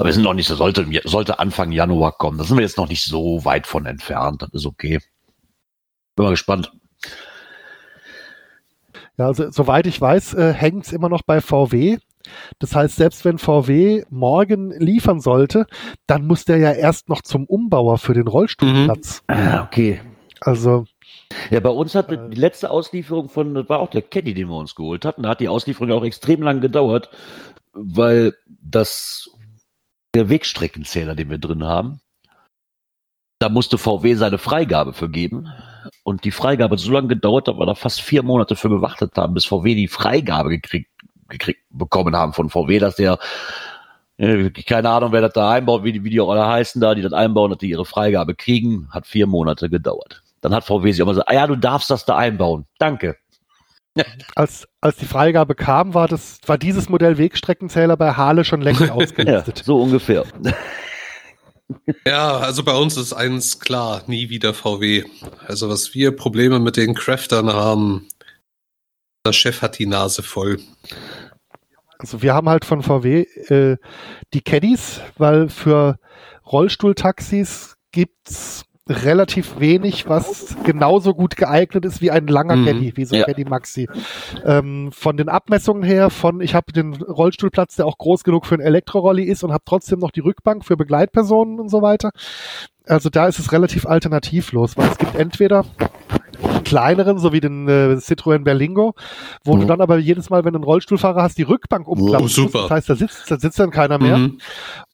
Aber 0.00 0.08
wir 0.08 0.14
sind 0.14 0.22
noch 0.22 0.32
nicht 0.32 0.48
so, 0.48 0.54
sollte, 0.54 0.86
sollte 1.04 1.38
Anfang 1.40 1.72
Januar 1.72 2.12
kommen. 2.12 2.38
Da 2.38 2.44
sind 2.44 2.56
wir 2.56 2.62
jetzt 2.62 2.78
noch 2.78 2.88
nicht 2.88 3.04
so 3.04 3.44
weit 3.44 3.66
von 3.66 3.84
entfernt. 3.84 4.40
Das 4.40 4.48
ist 4.54 4.64
okay. 4.64 4.98
Bin 6.16 6.24
mal 6.24 6.30
gespannt. 6.30 6.72
Ja, 9.18 9.26
also 9.26 9.50
soweit 9.50 9.86
ich 9.86 10.00
weiß, 10.00 10.32
äh, 10.34 10.54
hängt 10.54 10.86
es 10.86 10.94
immer 10.94 11.10
noch 11.10 11.20
bei 11.20 11.42
VW. 11.42 11.98
Das 12.58 12.74
heißt, 12.74 12.96
selbst 12.96 13.26
wenn 13.26 13.36
VW 13.36 14.04
morgen 14.08 14.70
liefern 14.70 15.20
sollte, 15.20 15.66
dann 16.06 16.26
muss 16.26 16.46
der 16.46 16.56
ja 16.56 16.72
erst 16.72 17.10
noch 17.10 17.20
zum 17.20 17.44
Umbauer 17.44 17.98
für 17.98 18.14
den 18.14 18.26
Rollstuhlplatz. 18.26 19.22
Mhm. 19.28 19.34
Ah, 19.34 19.64
okay. 19.64 20.00
Also 20.40 20.86
ja, 21.50 21.60
bei 21.60 21.68
uns 21.68 21.94
hat 21.94 22.10
äh, 22.10 22.30
die 22.30 22.40
letzte 22.40 22.70
Auslieferung 22.70 23.28
von, 23.28 23.54
das 23.54 23.68
war 23.68 23.80
auch 23.80 23.90
der 23.90 24.00
Caddy, 24.00 24.32
den 24.32 24.48
wir 24.48 24.56
uns 24.56 24.74
geholt 24.74 25.04
hatten. 25.04 25.24
Da 25.24 25.28
hat 25.28 25.40
die 25.40 25.48
Auslieferung 25.48 25.92
auch 25.92 26.04
extrem 26.04 26.40
lang 26.40 26.62
gedauert, 26.62 27.10
weil 27.74 28.32
das 28.62 29.30
der 30.14 30.28
Wegstreckenzähler, 30.28 31.14
den 31.14 31.30
wir 31.30 31.38
drin 31.38 31.64
haben. 31.64 32.00
Da 33.38 33.48
musste 33.48 33.78
VW 33.78 34.14
seine 34.14 34.38
Freigabe 34.38 34.92
für 34.92 35.08
geben. 35.08 35.48
Und 36.02 36.24
die 36.24 36.30
Freigabe 36.30 36.74
hat 36.74 36.80
so 36.80 36.92
lange 36.92 37.08
gedauert, 37.08 37.48
dass 37.48 37.56
wir 37.56 37.66
da 37.66 37.74
fast 37.74 38.02
vier 38.02 38.22
Monate 38.22 38.56
für 38.56 38.68
gewartet 38.68 39.16
haben, 39.16 39.34
bis 39.34 39.46
VW 39.46 39.74
die 39.74 39.88
Freigabe 39.88 40.50
gekriegt, 40.50 40.90
gekriegt 41.28 41.62
bekommen 41.70 42.16
haben 42.16 42.32
von 42.32 42.50
VW, 42.50 42.78
dass 42.78 42.96
der 42.96 43.18
äh, 44.18 44.50
keine 44.50 44.90
Ahnung, 44.90 45.12
wer 45.12 45.22
das 45.22 45.32
da 45.32 45.50
einbaut, 45.50 45.84
wie 45.84 45.92
die, 45.92 46.04
wie 46.04 46.10
die 46.10 46.20
auch 46.20 46.30
alle 46.30 46.46
heißen 46.46 46.80
da, 46.80 46.94
die 46.94 47.00
das 47.00 47.14
einbauen, 47.14 47.50
dass 47.50 47.58
die 47.58 47.70
ihre 47.70 47.86
Freigabe 47.86 48.34
kriegen, 48.34 48.88
hat 48.90 49.06
vier 49.06 49.26
Monate 49.26 49.70
gedauert. 49.70 50.22
Dann 50.42 50.54
hat 50.54 50.64
VW 50.64 50.92
sich 50.92 51.02
auch 51.02 51.06
mal 51.06 51.12
gesagt, 51.12 51.30
ah 51.30 51.34
ja, 51.34 51.46
du 51.46 51.56
darfst 51.56 51.90
das 51.90 52.04
da 52.04 52.16
einbauen. 52.16 52.66
Danke. 52.78 53.16
Als, 54.34 54.66
als 54.80 54.96
die 54.96 55.06
Freigabe 55.06 55.54
kam, 55.54 55.94
war 55.94 56.08
das, 56.08 56.38
war 56.46 56.58
dieses 56.58 56.88
Modell 56.88 57.18
Wegstreckenzähler 57.18 57.96
bei 57.96 58.12
Hale 58.12 58.44
schon 58.44 58.60
längst 58.60 58.90
ausgelistet. 58.90 59.58
Ja, 59.58 59.64
so 59.64 59.80
ungefähr. 59.82 60.24
Ja, 62.06 62.38
also 62.38 62.64
bei 62.64 62.74
uns 62.74 62.96
ist 62.96 63.12
eins 63.12 63.60
klar, 63.60 64.02
nie 64.06 64.28
wieder 64.28 64.54
VW. 64.54 65.04
Also 65.46 65.68
was 65.68 65.94
wir 65.94 66.16
Probleme 66.16 66.58
mit 66.58 66.76
den 66.76 66.94
Craftern 66.94 67.52
haben, 67.52 68.08
der 69.24 69.32
Chef 69.32 69.62
hat 69.62 69.78
die 69.78 69.86
Nase 69.86 70.22
voll. 70.22 70.58
Also 71.98 72.22
wir 72.22 72.34
haben 72.34 72.48
halt 72.48 72.64
von 72.64 72.82
VW 72.82 73.22
äh, 73.48 73.76
die 74.32 74.40
Caddies, 74.40 75.00
weil 75.18 75.48
für 75.48 75.98
Rollstuhltaxis 76.50 77.76
gibt's 77.92 78.64
relativ 78.88 79.60
wenig, 79.60 80.08
was 80.08 80.56
genauso 80.64 81.14
gut 81.14 81.36
geeignet 81.36 81.84
ist 81.84 82.00
wie 82.00 82.10
ein 82.10 82.26
langer 82.26 82.56
mhm. 82.56 82.66
Caddy, 82.66 82.96
wie 82.96 83.04
so 83.04 83.14
ein 83.14 83.20
ja. 83.20 83.26
Caddy 83.26 83.44
Maxi. 83.44 83.88
Ähm, 84.44 84.90
von 84.92 85.16
den 85.16 85.28
Abmessungen 85.28 85.82
her, 85.82 86.10
von 86.10 86.40
ich 86.40 86.54
habe 86.54 86.72
den 86.72 86.94
Rollstuhlplatz, 86.94 87.76
der 87.76 87.86
auch 87.86 87.98
groß 87.98 88.24
genug 88.24 88.46
für 88.46 88.56
ein 88.56 88.60
Elektrorolli 88.60 89.24
ist 89.24 89.44
und 89.44 89.52
habe 89.52 89.64
trotzdem 89.64 89.98
noch 90.00 90.10
die 90.10 90.20
Rückbank 90.20 90.64
für 90.64 90.76
Begleitpersonen 90.76 91.60
und 91.60 91.68
so 91.68 91.82
weiter. 91.82 92.10
Also 92.86 93.08
da 93.10 93.28
ist 93.28 93.38
es 93.38 93.52
relativ 93.52 93.86
alternativlos, 93.86 94.76
weil 94.76 94.88
es 94.88 94.98
gibt 94.98 95.14
entweder 95.14 95.64
kleineren, 96.62 97.18
so 97.18 97.32
wie 97.32 97.40
den 97.40 97.68
äh, 97.68 97.96
Citroën 97.96 98.44
Berlingo, 98.44 98.94
wo 99.44 99.56
mhm. 99.56 99.60
du 99.60 99.66
dann 99.66 99.80
aber 99.80 99.98
jedes 99.98 100.30
Mal, 100.30 100.44
wenn 100.44 100.52
du 100.52 100.58
einen 100.58 100.64
Rollstuhlfahrer 100.64 101.22
hast, 101.22 101.38
die 101.38 101.42
Rückbank 101.42 101.86
umklappen 101.88 102.26
oh, 102.26 102.28
super. 102.28 102.62
Das 102.62 102.70
heißt, 102.70 102.90
da 102.90 102.96
sitzt, 102.96 103.30
da 103.30 103.38
sitzt 103.38 103.58
dann 103.58 103.70
keiner 103.70 103.98
mehr. 103.98 104.18
Mhm. 104.18 104.38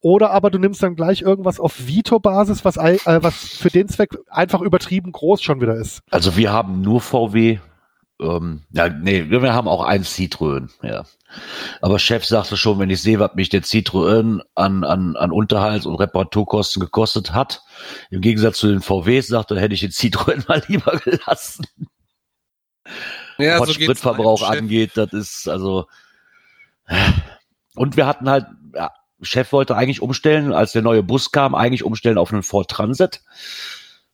Oder 0.01 0.31
aber 0.31 0.49
du 0.49 0.59
nimmst 0.59 0.81
dann 0.83 0.95
gleich 0.95 1.21
irgendwas 1.21 1.59
auf 1.59 1.87
Vito-Basis, 1.87 2.65
was, 2.65 2.77
äh, 2.77 2.97
was 3.05 3.35
für 3.35 3.69
den 3.69 3.87
Zweck 3.87 4.17
einfach 4.29 4.61
übertrieben 4.61 5.11
groß 5.11 5.41
schon 5.41 5.61
wieder 5.61 5.75
ist. 5.75 6.01
Also 6.11 6.37
wir 6.37 6.51
haben 6.51 6.81
nur 6.81 7.01
VW 7.01 7.59
ähm, 8.19 8.63
ja, 8.71 8.89
nee, 8.89 9.29
wir 9.29 9.53
haben 9.53 9.67
auch 9.67 9.83
ein 9.83 10.03
Citroën, 10.03 10.69
ja. 10.81 11.05
Aber 11.81 11.99
Chef 11.99 12.25
sagte 12.25 12.57
schon, 12.57 12.79
wenn 12.79 12.89
ich 12.89 13.01
sehe, 13.01 13.19
was 13.19 13.35
mich 13.35 13.49
der 13.49 13.61
Citroën 13.61 14.41
an, 14.55 14.83
an, 14.83 15.15
an 15.15 15.31
Unterhalts- 15.31 15.85
und 15.85 15.95
Reparaturkosten 15.95 16.79
gekostet 16.79 17.33
hat, 17.33 17.61
im 18.09 18.21
Gegensatz 18.21 18.57
zu 18.57 18.67
den 18.67 18.81
VWs, 18.81 19.27
sagte, 19.27 19.53
dann 19.53 19.61
hätte 19.61 19.75
ich 19.75 19.81
den 19.81 19.91
Citroën 19.91 20.45
mal 20.47 20.63
lieber 20.67 20.97
gelassen. 20.97 21.65
Ja, 23.37 23.59
was 23.59 23.67
so 23.67 23.73
Spritverbrauch 23.73 24.41
angeht, 24.41 24.91
das 24.95 25.13
ist 25.13 25.47
also. 25.47 25.85
Und 27.75 27.97
wir 27.97 28.07
hatten 28.07 28.29
halt, 28.29 28.47
ja, 28.73 28.91
Chef 29.21 29.51
wollte 29.51 29.75
eigentlich 29.75 30.01
umstellen, 30.01 30.53
als 30.53 30.71
der 30.71 30.81
neue 30.81 31.03
Bus 31.03 31.31
kam, 31.31 31.53
eigentlich 31.53 31.83
umstellen 31.83 32.17
auf 32.17 32.31
einen 32.31 32.43
Ford 32.43 32.71
Transit 32.71 33.21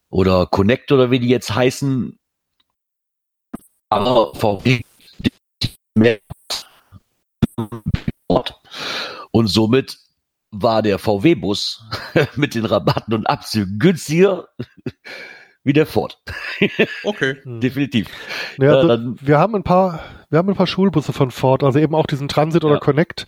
oder 0.09 0.45
Connect 0.47 0.91
oder 0.91 1.11
wie 1.11 1.19
die 1.19 1.29
jetzt 1.29 1.53
heißen 1.53 2.19
aber 3.93 4.33
VW 4.35 4.81
mehr 5.95 6.19
und 9.31 9.47
somit 9.47 9.97
war 10.51 10.81
der 10.81 10.99
VW-Bus 10.99 11.83
mit 12.35 12.55
den 12.55 12.65
Rabatten 12.65 13.13
und 13.13 13.27
Abzügen 13.27 13.79
günstiger 13.79 14.47
wie 15.63 15.73
der 15.73 15.85
Ford. 15.85 16.21
Okay. 17.03 17.37
Definitiv. 17.43 18.07
Ja, 18.57 18.81
äh, 18.81 18.87
dann, 18.87 19.17
wir 19.19 19.37
haben 19.37 19.55
ein 19.55 19.63
paar, 19.63 19.99
wir 20.29 20.39
haben 20.39 20.49
ein 20.49 20.55
paar 20.55 20.67
Schulbusse 20.67 21.11
von 21.11 21.31
Ford, 21.31 21.63
also 21.63 21.79
eben 21.79 21.95
auch 21.95 22.05
diesen 22.05 22.29
Transit 22.29 22.63
oder 22.63 22.75
ja. 22.75 22.79
Connect, 22.79 23.27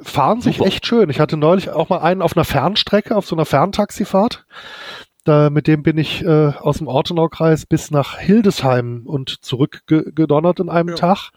fahren 0.00 0.40
sich 0.40 0.56
Super. 0.56 0.68
echt 0.68 0.86
schön. 0.86 1.10
Ich 1.10 1.20
hatte 1.20 1.36
neulich 1.36 1.68
auch 1.68 1.90
mal 1.90 1.98
einen 1.98 2.22
auf 2.22 2.36
einer 2.36 2.44
Fernstrecke, 2.44 3.14
auf 3.14 3.26
so 3.26 3.36
einer 3.36 3.44
Ferntaxifahrt. 3.44 4.46
Da, 5.24 5.50
mit 5.50 5.68
dem 5.68 5.82
bin 5.82 5.98
ich 5.98 6.24
äh, 6.24 6.52
aus 6.58 6.78
dem 6.78 6.88
Ortenaukreis 6.88 7.66
bis 7.66 7.90
nach 7.90 8.18
Hildesheim 8.18 9.02
und 9.06 9.44
zurückgedonnert 9.44 10.58
in 10.58 10.68
einem 10.68 10.90
ja. 10.90 10.94
Tag. 10.96 11.30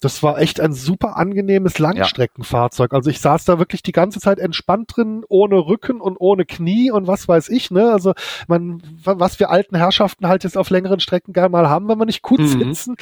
Das 0.00 0.22
war 0.22 0.38
echt 0.38 0.60
ein 0.60 0.72
super 0.72 1.16
angenehmes 1.16 1.80
Langstreckenfahrzeug. 1.80 2.94
Also 2.94 3.10
ich 3.10 3.18
saß 3.18 3.44
da 3.46 3.58
wirklich 3.58 3.82
die 3.82 3.92
ganze 3.92 4.20
Zeit 4.20 4.38
entspannt 4.38 4.94
drin, 4.94 5.24
ohne 5.28 5.56
Rücken 5.56 6.00
und 6.00 6.16
ohne 6.20 6.44
Knie 6.44 6.92
und 6.92 7.08
was 7.08 7.26
weiß 7.26 7.48
ich, 7.48 7.72
ne? 7.72 7.90
Also 7.90 8.12
man, 8.46 8.80
was 9.02 9.40
wir 9.40 9.50
alten 9.50 9.74
Herrschaften 9.74 10.28
halt 10.28 10.44
jetzt 10.44 10.56
auf 10.56 10.70
längeren 10.70 11.00
Strecken 11.00 11.32
gerne 11.32 11.48
mal 11.48 11.68
haben, 11.68 11.88
wenn 11.88 11.98
wir 11.98 12.06
nicht 12.06 12.22
gut 12.22 12.38
mhm. 12.38 12.46
sitzen. 12.46 12.96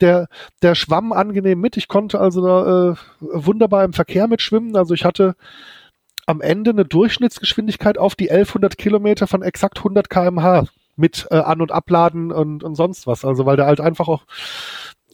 Der, 0.00 0.28
der 0.62 0.76
schwamm 0.76 1.12
angenehm 1.12 1.60
mit. 1.60 1.76
Ich 1.76 1.88
konnte 1.88 2.20
also 2.20 2.40
da, 2.40 2.90
äh, 2.90 2.94
wunderbar 3.20 3.82
im 3.82 3.92
Verkehr 3.92 4.28
mitschwimmen. 4.28 4.76
Also 4.76 4.94
ich 4.94 5.04
hatte 5.04 5.34
am 6.28 6.42
Ende 6.42 6.70
eine 6.70 6.84
Durchschnittsgeschwindigkeit 6.84 7.96
auf 7.96 8.14
die 8.14 8.30
1100 8.30 8.76
Kilometer 8.76 9.26
von 9.26 9.42
exakt 9.42 9.78
100 9.78 10.10
kmh 10.10 10.66
mit 10.96 11.26
äh, 11.30 11.36
An- 11.36 11.62
und 11.62 11.72
Abladen 11.72 12.32
und, 12.32 12.62
und 12.62 12.74
sonst 12.74 13.06
was. 13.06 13.24
Also 13.24 13.46
weil 13.46 13.56
der 13.56 13.64
halt 13.64 13.80
einfach 13.80 14.08
auch 14.08 14.24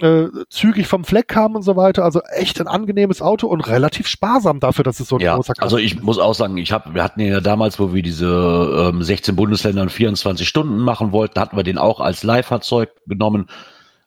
äh, 0.01 0.27
zügig 0.49 0.89
vom 0.89 1.05
Fleck 1.05 1.29
kam 1.29 1.55
und 1.55 1.63
so 1.63 1.77
weiter. 1.77 2.03
Also 2.03 2.21
echt 2.35 2.61
ein 2.61 2.67
angenehmes 2.67 3.23
Auto 3.23 3.47
und 3.47 3.61
relativ 3.61 4.09
sparsam 4.09 4.59
dafür, 4.59 4.83
dass 4.83 4.99
es 4.99 5.07
so 5.07 5.17
ein 5.17 5.23
ja, 5.23 5.37
großer 5.37 5.55
Kasten 5.55 5.63
Also 5.63 5.79
ich 5.79 6.03
muss 6.03 6.19
auch 6.19 6.35
sagen, 6.35 6.57
ich 6.57 6.73
habe, 6.73 6.95
wir 6.95 7.05
hatten 7.05 7.21
ja 7.21 7.41
damals, 7.41 7.79
wo 7.79 7.95
wir 7.95 8.03
diese 8.03 8.91
ähm, 8.91 9.01
16 9.01 9.37
Bundesländer 9.37 9.83
in 9.83 9.91
24 9.91 10.49
Stunden 10.49 10.79
machen 10.79 11.13
wollten, 11.13 11.39
hatten 11.39 11.57
wir 11.57 11.63
den 11.63 11.79
auch 11.79 12.01
als 12.01 12.25
Leihfahrzeug 12.25 12.91
genommen 13.07 13.47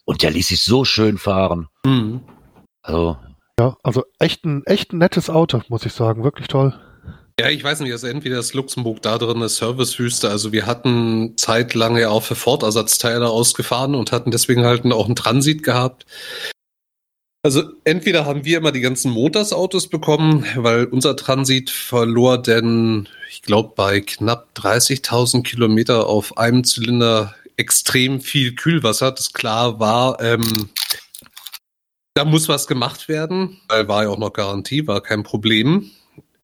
und 0.03 0.23
der 0.23 0.31
ließ 0.31 0.49
sich 0.49 0.61
so 0.61 0.83
schön 0.83 1.17
fahren. 1.17 1.69
Mhm. 1.85 2.19
Also 2.81 3.15
ja, 3.59 3.77
also 3.81 4.03
echt 4.19 4.45
ein 4.45 4.63
echt 4.65 4.91
ein 4.91 4.97
nettes 4.97 5.29
Auto, 5.29 5.61
muss 5.69 5.85
ich 5.85 5.93
sagen, 5.93 6.23
wirklich 6.25 6.47
toll. 6.47 6.73
Ja, 7.39 7.49
ich 7.51 7.63
weiß 7.63 7.81
nicht, 7.81 7.91
also 7.91 8.07
entweder 8.07 8.39
ist 8.39 8.55
Luxemburg 8.55 9.03
da 9.03 9.19
drin 9.19 9.37
eine 9.37 9.47
Servicewüste. 9.47 10.27
Also 10.27 10.51
wir 10.51 10.65
hatten 10.65 11.37
zeitlang 11.37 11.95
ja 11.95 12.09
auch 12.09 12.23
für 12.23 12.33
Ford-Ersatzteile 12.33 13.29
ausgefahren 13.29 13.93
und 13.93 14.11
hatten 14.11 14.31
deswegen 14.31 14.65
halt 14.65 14.83
auch 14.91 15.05
einen 15.05 15.15
Transit 15.15 15.61
gehabt. 15.61 16.07
Also 17.43 17.63
entweder 17.83 18.25
haben 18.25 18.43
wir 18.43 18.57
immer 18.57 18.71
die 18.71 18.81
ganzen 18.81 19.11
Montagsautos 19.11 19.87
bekommen, 19.87 20.47
weil 20.55 20.85
unser 20.85 21.15
Transit 21.15 21.69
verlor 21.69 22.41
denn, 22.41 23.07
ich 23.29 23.43
glaube, 23.43 23.73
bei 23.75 24.01
knapp 24.01 24.49
30.000 24.55 25.43
Kilometer 25.43 26.07
auf 26.07 26.39
einem 26.39 26.63
Zylinder 26.63 27.35
extrem 27.55 28.19
viel 28.19 28.55
Kühlwasser. 28.55 29.11
Das 29.11 29.31
klar 29.31 29.79
war, 29.79 30.19
ähm, 30.21 30.69
da 32.15 32.25
muss 32.25 32.49
was 32.49 32.65
gemacht 32.65 33.07
werden, 33.07 33.61
weil 33.67 33.87
war 33.87 34.03
ja 34.05 34.09
auch 34.09 34.17
noch 34.17 34.33
Garantie, 34.33 34.87
war 34.87 35.01
kein 35.01 35.21
Problem 35.21 35.91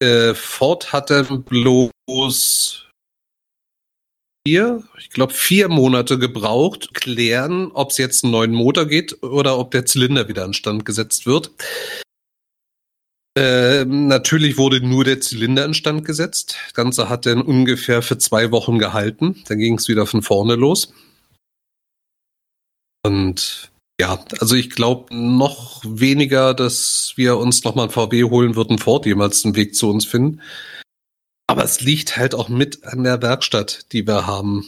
äh, 0.03 0.35
Ford 0.35 0.91
hatte 0.91 1.23
bloß 1.23 1.91
vier, 4.45 4.83
ich 4.99 5.09
glaube 5.09 5.33
vier 5.33 5.69
Monate 5.69 6.19
gebraucht, 6.19 6.93
klären, 6.93 7.71
ob 7.71 7.91
es 7.91 7.97
jetzt 7.97 8.23
einen 8.23 8.33
neuen 8.33 8.51
Motor 8.51 8.85
geht 8.85 9.23
oder 9.23 9.57
ob 9.57 9.71
der 9.71 9.85
Zylinder 9.85 10.27
wieder 10.27 10.43
instand 10.43 10.85
gesetzt 10.85 11.25
wird. 11.25 11.51
Äh, 13.35 13.85
natürlich 13.85 14.57
wurde 14.57 14.85
nur 14.85 15.05
der 15.05 15.21
Zylinder 15.21 15.65
instand 15.65 16.05
gesetzt. 16.05 16.57
Das 16.65 16.73
Ganze 16.73 17.09
hat 17.09 17.25
dann 17.25 17.41
ungefähr 17.41 18.01
für 18.01 18.17
zwei 18.17 18.51
Wochen 18.51 18.77
gehalten. 18.77 19.41
Dann 19.47 19.57
ging 19.57 19.75
es 19.75 19.87
wieder 19.87 20.05
von 20.05 20.21
vorne 20.21 20.55
los. 20.55 20.93
Und 23.05 23.72
ja, 23.99 24.23
also 24.39 24.55
ich 24.55 24.71
glaube 24.71 25.15
noch 25.15 25.81
weniger, 25.85 26.53
dass 26.53 27.13
wir 27.15 27.37
uns 27.37 27.63
nochmal 27.63 27.87
ein 27.87 27.91
VW 27.91 28.23
holen 28.25 28.55
würden, 28.55 28.79
Ford 28.79 29.05
jemals 29.05 29.45
einen 29.45 29.55
Weg 29.55 29.75
zu 29.75 29.89
uns 29.89 30.05
finden. 30.05 30.41
Aber 31.47 31.63
es 31.63 31.81
liegt 31.81 32.17
halt 32.17 32.33
auch 32.33 32.49
mit 32.49 32.83
an 32.85 33.03
der 33.03 33.21
Werkstatt, 33.21 33.91
die 33.91 34.07
wir 34.07 34.25
haben. 34.25 34.65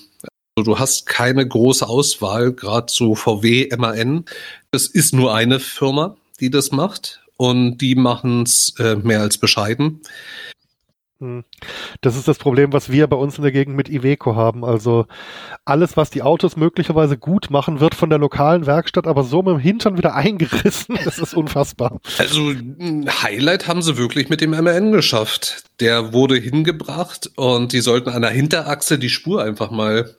Also 0.55 0.71
du 0.71 0.79
hast 0.79 1.05
keine 1.05 1.47
große 1.47 1.87
Auswahl, 1.87 2.53
gerade 2.53 2.91
so 2.91 3.15
VW, 3.15 3.69
MAN. 3.77 4.25
Das 4.71 4.87
ist 4.87 5.13
nur 5.13 5.33
eine 5.33 5.59
Firma, 5.59 6.15
die 6.39 6.49
das 6.49 6.71
macht. 6.71 7.21
Und 7.37 7.79
die 7.79 7.95
machen 7.95 8.43
es 8.43 8.73
äh, 8.79 8.95
mehr 8.95 9.21
als 9.21 9.37
bescheiden. 9.37 10.01
Hm. 11.25 11.43
Das 12.01 12.15
ist 12.15 12.27
das 12.27 12.37
Problem, 12.37 12.71
was 12.71 12.91
wir 12.91 13.07
bei 13.07 13.15
uns 13.15 13.37
in 13.37 13.43
der 13.43 13.51
Gegend 13.51 13.75
mit 13.75 13.89
Iveco 13.89 14.35
haben. 14.35 14.63
Also 14.63 15.07
alles, 15.65 15.97
was 15.97 16.11
die 16.11 16.21
Autos 16.21 16.55
möglicherweise 16.55 17.17
gut 17.17 17.49
machen, 17.49 17.79
wird 17.79 17.95
von 17.95 18.09
der 18.09 18.19
lokalen 18.19 18.65
Werkstatt 18.67 19.07
aber 19.07 19.23
so 19.23 19.41
mit 19.41 19.55
dem 19.55 19.59
Hintern 19.59 19.97
wieder 19.97 20.15
eingerissen. 20.15 20.97
Das 21.03 21.17
ist 21.17 21.33
unfassbar. 21.33 21.99
Also 22.17 22.49
ein 22.49 23.09
Highlight 23.23 23.67
haben 23.67 23.81
sie 23.81 23.97
wirklich 23.97 24.29
mit 24.29 24.41
dem 24.41 24.51
MRN 24.51 24.91
geschafft. 24.91 25.63
Der 25.79 26.13
wurde 26.13 26.35
hingebracht 26.35 27.31
und 27.35 27.73
die 27.73 27.81
sollten 27.81 28.09
an 28.09 28.21
der 28.21 28.31
Hinterachse 28.31 28.99
die 28.99 29.09
Spur 29.09 29.43
einfach 29.43 29.71
mal 29.71 30.15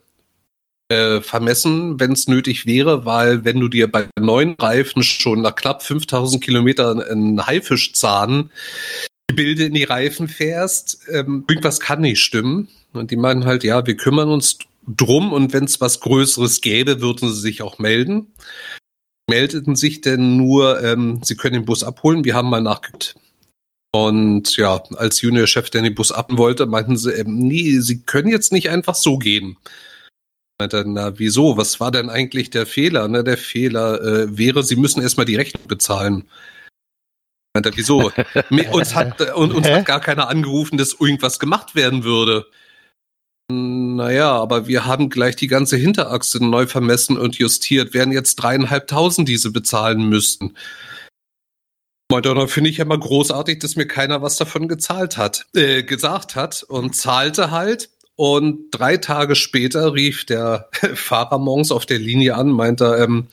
äh, 0.89 1.21
vermessen, 1.21 1.99
wenn 1.99 2.13
es 2.13 2.29
nötig 2.29 2.67
wäre, 2.67 3.05
weil 3.05 3.45
wenn 3.45 3.59
du 3.59 3.69
dir 3.69 3.91
bei 3.91 4.09
neuen 4.19 4.55
Reifen 4.55 5.03
schon 5.03 5.43
nach 5.43 5.55
knapp 5.55 5.83
5000 5.83 6.43
Kilometern 6.43 7.01
einen 7.01 7.47
Haifischzahn 7.47 8.51
Gebilde 9.29 9.65
in 9.65 9.75
die 9.75 9.85
Reifen 9.85 10.29
fährst, 10.29 11.01
ähm, 11.13 11.45
irgendwas 11.49 11.81
kann 11.81 12.01
nicht 12.01 12.21
stimmen. 12.21 12.69
Und 12.93 13.11
die 13.11 13.17
meinen 13.17 13.45
halt, 13.45 13.65
ja, 13.65 13.87
wir 13.87 13.97
kümmern 13.97 14.29
uns 14.29 14.59
drum 14.87 15.33
und 15.33 15.53
wenn 15.53 15.65
es 15.65 15.81
was 15.81 16.01
Größeres 16.01 16.61
gäbe, 16.61 17.01
würden 17.01 17.29
sie 17.29 17.41
sich 17.41 17.63
auch 17.63 17.79
melden. 17.79 18.29
Meldeten 19.29 19.75
sich 19.75 20.01
denn 20.01 20.37
nur, 20.37 20.83
ähm, 20.83 21.21
sie 21.23 21.35
können 21.35 21.55
den 21.55 21.65
Bus 21.65 21.83
abholen, 21.83 22.25
wir 22.25 22.35
haben 22.35 22.49
mal 22.49 22.63
nachgeguckt. 22.63 23.17
Und 23.93 24.57
ja, 24.57 24.83
als 24.97 25.21
Juniorchef, 25.23 25.71
der 25.71 25.83
den 25.83 25.95
Bus 25.95 26.13
abholen 26.13 26.39
wollte, 26.39 26.67
meinten 26.67 26.97
sie, 26.97 27.13
ähm, 27.13 27.39
nee, 27.39 27.81
sie 27.81 28.03
können 28.03 28.29
jetzt 28.29 28.53
nicht 28.53 28.71
einfach 28.71 28.95
so 28.95 29.19
gehen. 29.19 29.57
Meinte, 30.59 30.85
na, 30.87 31.19
wieso? 31.19 31.57
Was 31.57 31.81
war 31.81 31.91
denn 31.91 32.09
eigentlich 32.09 32.51
der 32.51 32.67
Fehler? 32.67 33.09
Ne, 33.09 33.25
der 33.25 33.37
Fehler 33.37 34.01
äh, 34.01 34.39
wäre, 34.39 34.63
sie 34.63 34.77
müssen 34.77 35.03
erstmal 35.03 35.27
die 35.27 35.37
Rechnung 35.37 35.67
bezahlen. 35.67 36.25
Meinte, 37.57 37.73
wieso? 37.75 38.13
uns 38.71 38.95
hat, 38.95 39.19
und, 39.35 39.53
uns 39.53 39.67
hat 39.67 39.87
gar 39.87 40.01
keiner 40.01 40.29
angerufen, 40.29 40.77
dass 40.77 40.93
irgendwas 41.01 41.39
gemacht 41.39 41.75
werden 41.75 42.05
würde. 42.05 42.47
Naja, 43.51 44.33
aber 44.37 44.67
wir 44.67 44.85
haben 44.85 45.09
gleich 45.09 45.37
die 45.37 45.47
ganze 45.47 45.77
Hinterachse 45.77 46.45
neu 46.45 46.67
vermessen 46.67 47.17
und 47.17 47.39
justiert, 47.39 47.95
wären 47.95 48.13
jetzt 48.13 48.37
dreieinhalbtausend, 48.37 49.27
die 49.27 49.39
sie 49.39 49.51
bezahlen 49.51 50.09
müssten. 50.09 50.55
Meinte, 52.11 52.35
da 52.35 52.47
finde 52.47 52.69
ich 52.69 52.77
ja 52.77 52.85
mal 52.85 52.99
großartig, 52.99 53.59
dass 53.61 53.77
mir 53.77 53.87
keiner 53.87 54.21
was 54.21 54.37
davon 54.37 54.69
gezahlt 54.69 55.17
hat, 55.17 55.47
äh, 55.55 55.83
gesagt 55.83 56.37
hat 56.37 56.63
und 56.63 56.95
zahlte 56.95 57.51
halt. 57.51 57.89
Und 58.17 58.71
drei 58.71 58.99
Tage 58.99 59.35
später 59.35 59.95
rief 59.95 60.27
der 60.27 60.69
Fahrer 60.95 61.39
morgens 61.39 61.73
auf 61.73 61.87
der 61.87 61.99
Linie 61.99 62.35
an, 62.35 62.51
meinte, 62.51 62.97
ähm, 63.01 63.29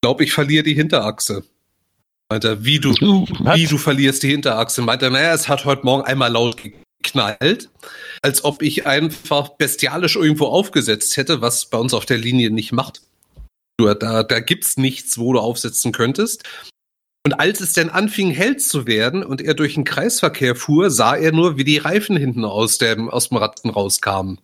glaube 0.00 0.22
ich 0.22 0.32
verliere 0.32 0.62
die 0.62 0.74
Hinterachse. 0.74 1.44
Meinte, 2.32 2.64
wie 2.64 2.80
du, 2.80 2.94
wie 2.94 3.66
du 3.66 3.76
verlierst 3.76 4.22
die 4.22 4.30
Hinterachse. 4.30 4.80
Meinte, 4.80 5.10
naja, 5.10 5.34
es 5.34 5.50
hat 5.50 5.66
heute 5.66 5.84
Morgen 5.84 6.04
einmal 6.04 6.32
laut 6.32 6.56
geknallt, 7.02 7.68
als 8.22 8.42
ob 8.42 8.62
ich 8.62 8.86
einfach 8.86 9.50
bestialisch 9.50 10.16
irgendwo 10.16 10.46
aufgesetzt 10.46 11.18
hätte, 11.18 11.42
was 11.42 11.66
bei 11.66 11.76
uns 11.76 11.92
auf 11.92 12.06
der 12.06 12.16
Linie 12.16 12.50
nicht 12.50 12.72
macht. 12.72 13.02
Da, 13.76 14.22
da 14.22 14.40
gibt's 14.40 14.78
nichts, 14.78 15.18
wo 15.18 15.34
du 15.34 15.40
aufsetzen 15.40 15.92
könntest. 15.92 16.44
Und 17.26 17.34
als 17.34 17.60
es 17.60 17.74
denn 17.74 17.90
anfing, 17.90 18.30
hell 18.30 18.56
zu 18.56 18.86
werden 18.86 19.22
und 19.24 19.42
er 19.42 19.52
durch 19.52 19.74
den 19.74 19.84
Kreisverkehr 19.84 20.56
fuhr, 20.56 20.90
sah 20.90 21.14
er 21.14 21.32
nur, 21.32 21.58
wie 21.58 21.64
die 21.64 21.76
Reifen 21.76 22.16
hinten 22.16 22.46
aus 22.46 22.78
dem, 22.78 23.10
aus 23.10 23.28
dem 23.28 23.36
Ratten 23.36 23.68
rauskamen. 23.68 24.40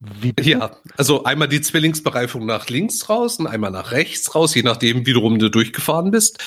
Wie 0.00 0.32
ja, 0.40 0.76
also 0.96 1.24
einmal 1.24 1.48
die 1.48 1.60
Zwillingsbereifung 1.60 2.46
nach 2.46 2.68
links 2.68 3.08
raus 3.10 3.38
und 3.38 3.46
einmal 3.46 3.70
nach 3.70 3.92
rechts 3.92 4.34
raus, 4.34 4.54
je 4.54 4.62
nachdem, 4.62 5.04
wie 5.04 5.12
du 5.12 5.48
durchgefahren 5.50 6.10
bist. 6.10 6.42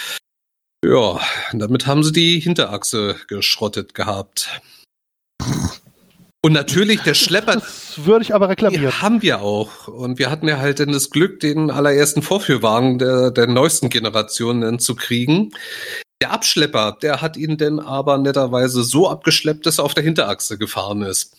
Ja, 0.84 1.20
damit 1.54 1.86
haben 1.86 2.04
sie 2.04 2.12
die 2.12 2.40
Hinterachse 2.40 3.16
geschrottet 3.28 3.94
gehabt. 3.94 4.62
Und 6.46 6.52
natürlich 6.52 7.02
der 7.02 7.14
Schlepper. 7.14 7.54
Das 7.54 8.06
würde 8.06 8.24
ich 8.24 8.36
aber 8.36 8.50
reklamieren. 8.50 9.02
Haben 9.02 9.22
wir 9.22 9.42
auch. 9.42 9.88
Und 9.88 10.20
wir 10.20 10.30
hatten 10.30 10.48
ja 10.48 10.58
halt 10.58 10.80
dann 10.80 10.92
das 10.92 11.10
Glück, 11.10 11.40
den 11.40 11.72
allerersten 11.72 12.22
Vorführwagen 12.22 12.98
der, 12.98 13.32
der 13.32 13.48
neuesten 13.48 13.90
Generation 13.90 14.60
dann 14.60 14.80
zu 14.80 14.96
kriegen. 14.96 15.52
Der 16.22 16.32
Abschlepper, 16.32 16.98
der 17.02 17.22
hat 17.22 17.38
ihn 17.38 17.58
denn 17.58 17.80
aber 17.80 18.18
netterweise 18.18 18.84
so 18.84 19.10
abgeschleppt, 19.10 19.66
dass 19.66 19.78
er 19.78 19.86
auf 19.86 19.94
der 19.94 20.04
Hinterachse 20.04 20.58
gefahren 20.58 21.04
ist. 21.04 21.34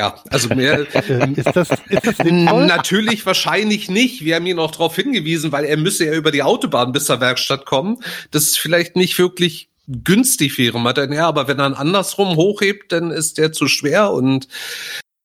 Ja, 0.00 0.14
also 0.30 0.54
mehr. 0.54 0.86
ist 1.36 1.54
das, 1.54 1.68
ist 1.90 2.06
das 2.06 2.16
natürlich 2.24 3.26
wahrscheinlich 3.26 3.90
nicht. 3.90 4.24
Wir 4.24 4.36
haben 4.36 4.46
ihn 4.46 4.58
auch 4.58 4.70
darauf 4.70 4.96
hingewiesen, 4.96 5.52
weil 5.52 5.66
er 5.66 5.76
müsse 5.76 6.06
ja 6.06 6.14
über 6.14 6.30
die 6.30 6.42
Autobahn 6.42 6.92
bis 6.92 7.04
zur 7.04 7.20
Werkstatt 7.20 7.66
kommen. 7.66 7.98
Das 8.30 8.44
ist 8.44 8.58
vielleicht 8.58 8.96
nicht 8.96 9.18
wirklich 9.18 9.68
günstig 9.88 10.56
wäre. 10.56 10.80
Man 10.80 10.94
dann, 10.94 11.12
ja, 11.12 11.28
aber 11.28 11.48
wenn 11.48 11.58
er 11.58 11.66
ihn 11.68 11.74
andersrum 11.74 12.36
hochhebt, 12.36 12.92
dann 12.92 13.10
ist 13.10 13.36
der 13.36 13.52
zu 13.52 13.68
schwer 13.68 14.10
und 14.12 14.48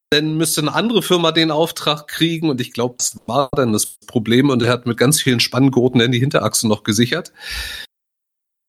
dann 0.10 0.36
müsste 0.36 0.60
eine 0.60 0.74
andere 0.74 1.02
Firma 1.02 1.32
den 1.32 1.52
Auftrag 1.52 2.10
kriegen 2.10 2.50
und 2.50 2.60
ich 2.60 2.74
glaube, 2.74 2.96
das 2.98 3.18
war 3.28 3.48
dann 3.56 3.72
das 3.72 3.86
Problem 4.08 4.50
und 4.50 4.62
er 4.62 4.74
hat 4.74 4.86
mit 4.86 4.98
ganz 4.98 5.22
vielen 5.22 5.40
Spanngurten 5.40 6.02
in 6.02 6.12
die 6.12 6.20
Hinterachse 6.20 6.68
noch 6.68 6.84
gesichert. 6.84 7.32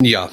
Ja. 0.03 0.31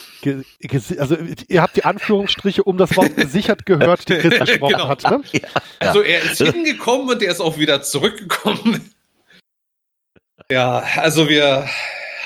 Also 0.98 1.18
ihr 1.48 1.61
habt 1.61 1.77
die 1.77 1.85
Anführungsstriche 1.85 2.64
um 2.64 2.77
das 2.77 2.95
Wort 2.98 3.15
gesichert 3.15 3.65
gehört, 3.65 4.10
die 4.10 4.15
Chris 4.15 4.40
gesprochen 4.40 4.73
genau. 4.73 4.88
hat. 4.90 5.03
Ne? 5.03 5.22
Ja. 5.31 5.48
Also 5.80 6.02
er 6.02 6.22
ist 6.23 6.41
hingekommen 6.41 7.10
und 7.10 7.22
er 7.22 7.31
ist 7.31 7.40
auch 7.40 7.57
wieder 7.57 7.81
zurückgekommen. 7.81 8.94
Ja, 10.52 10.84
also 10.98 11.30
wir 11.30 11.68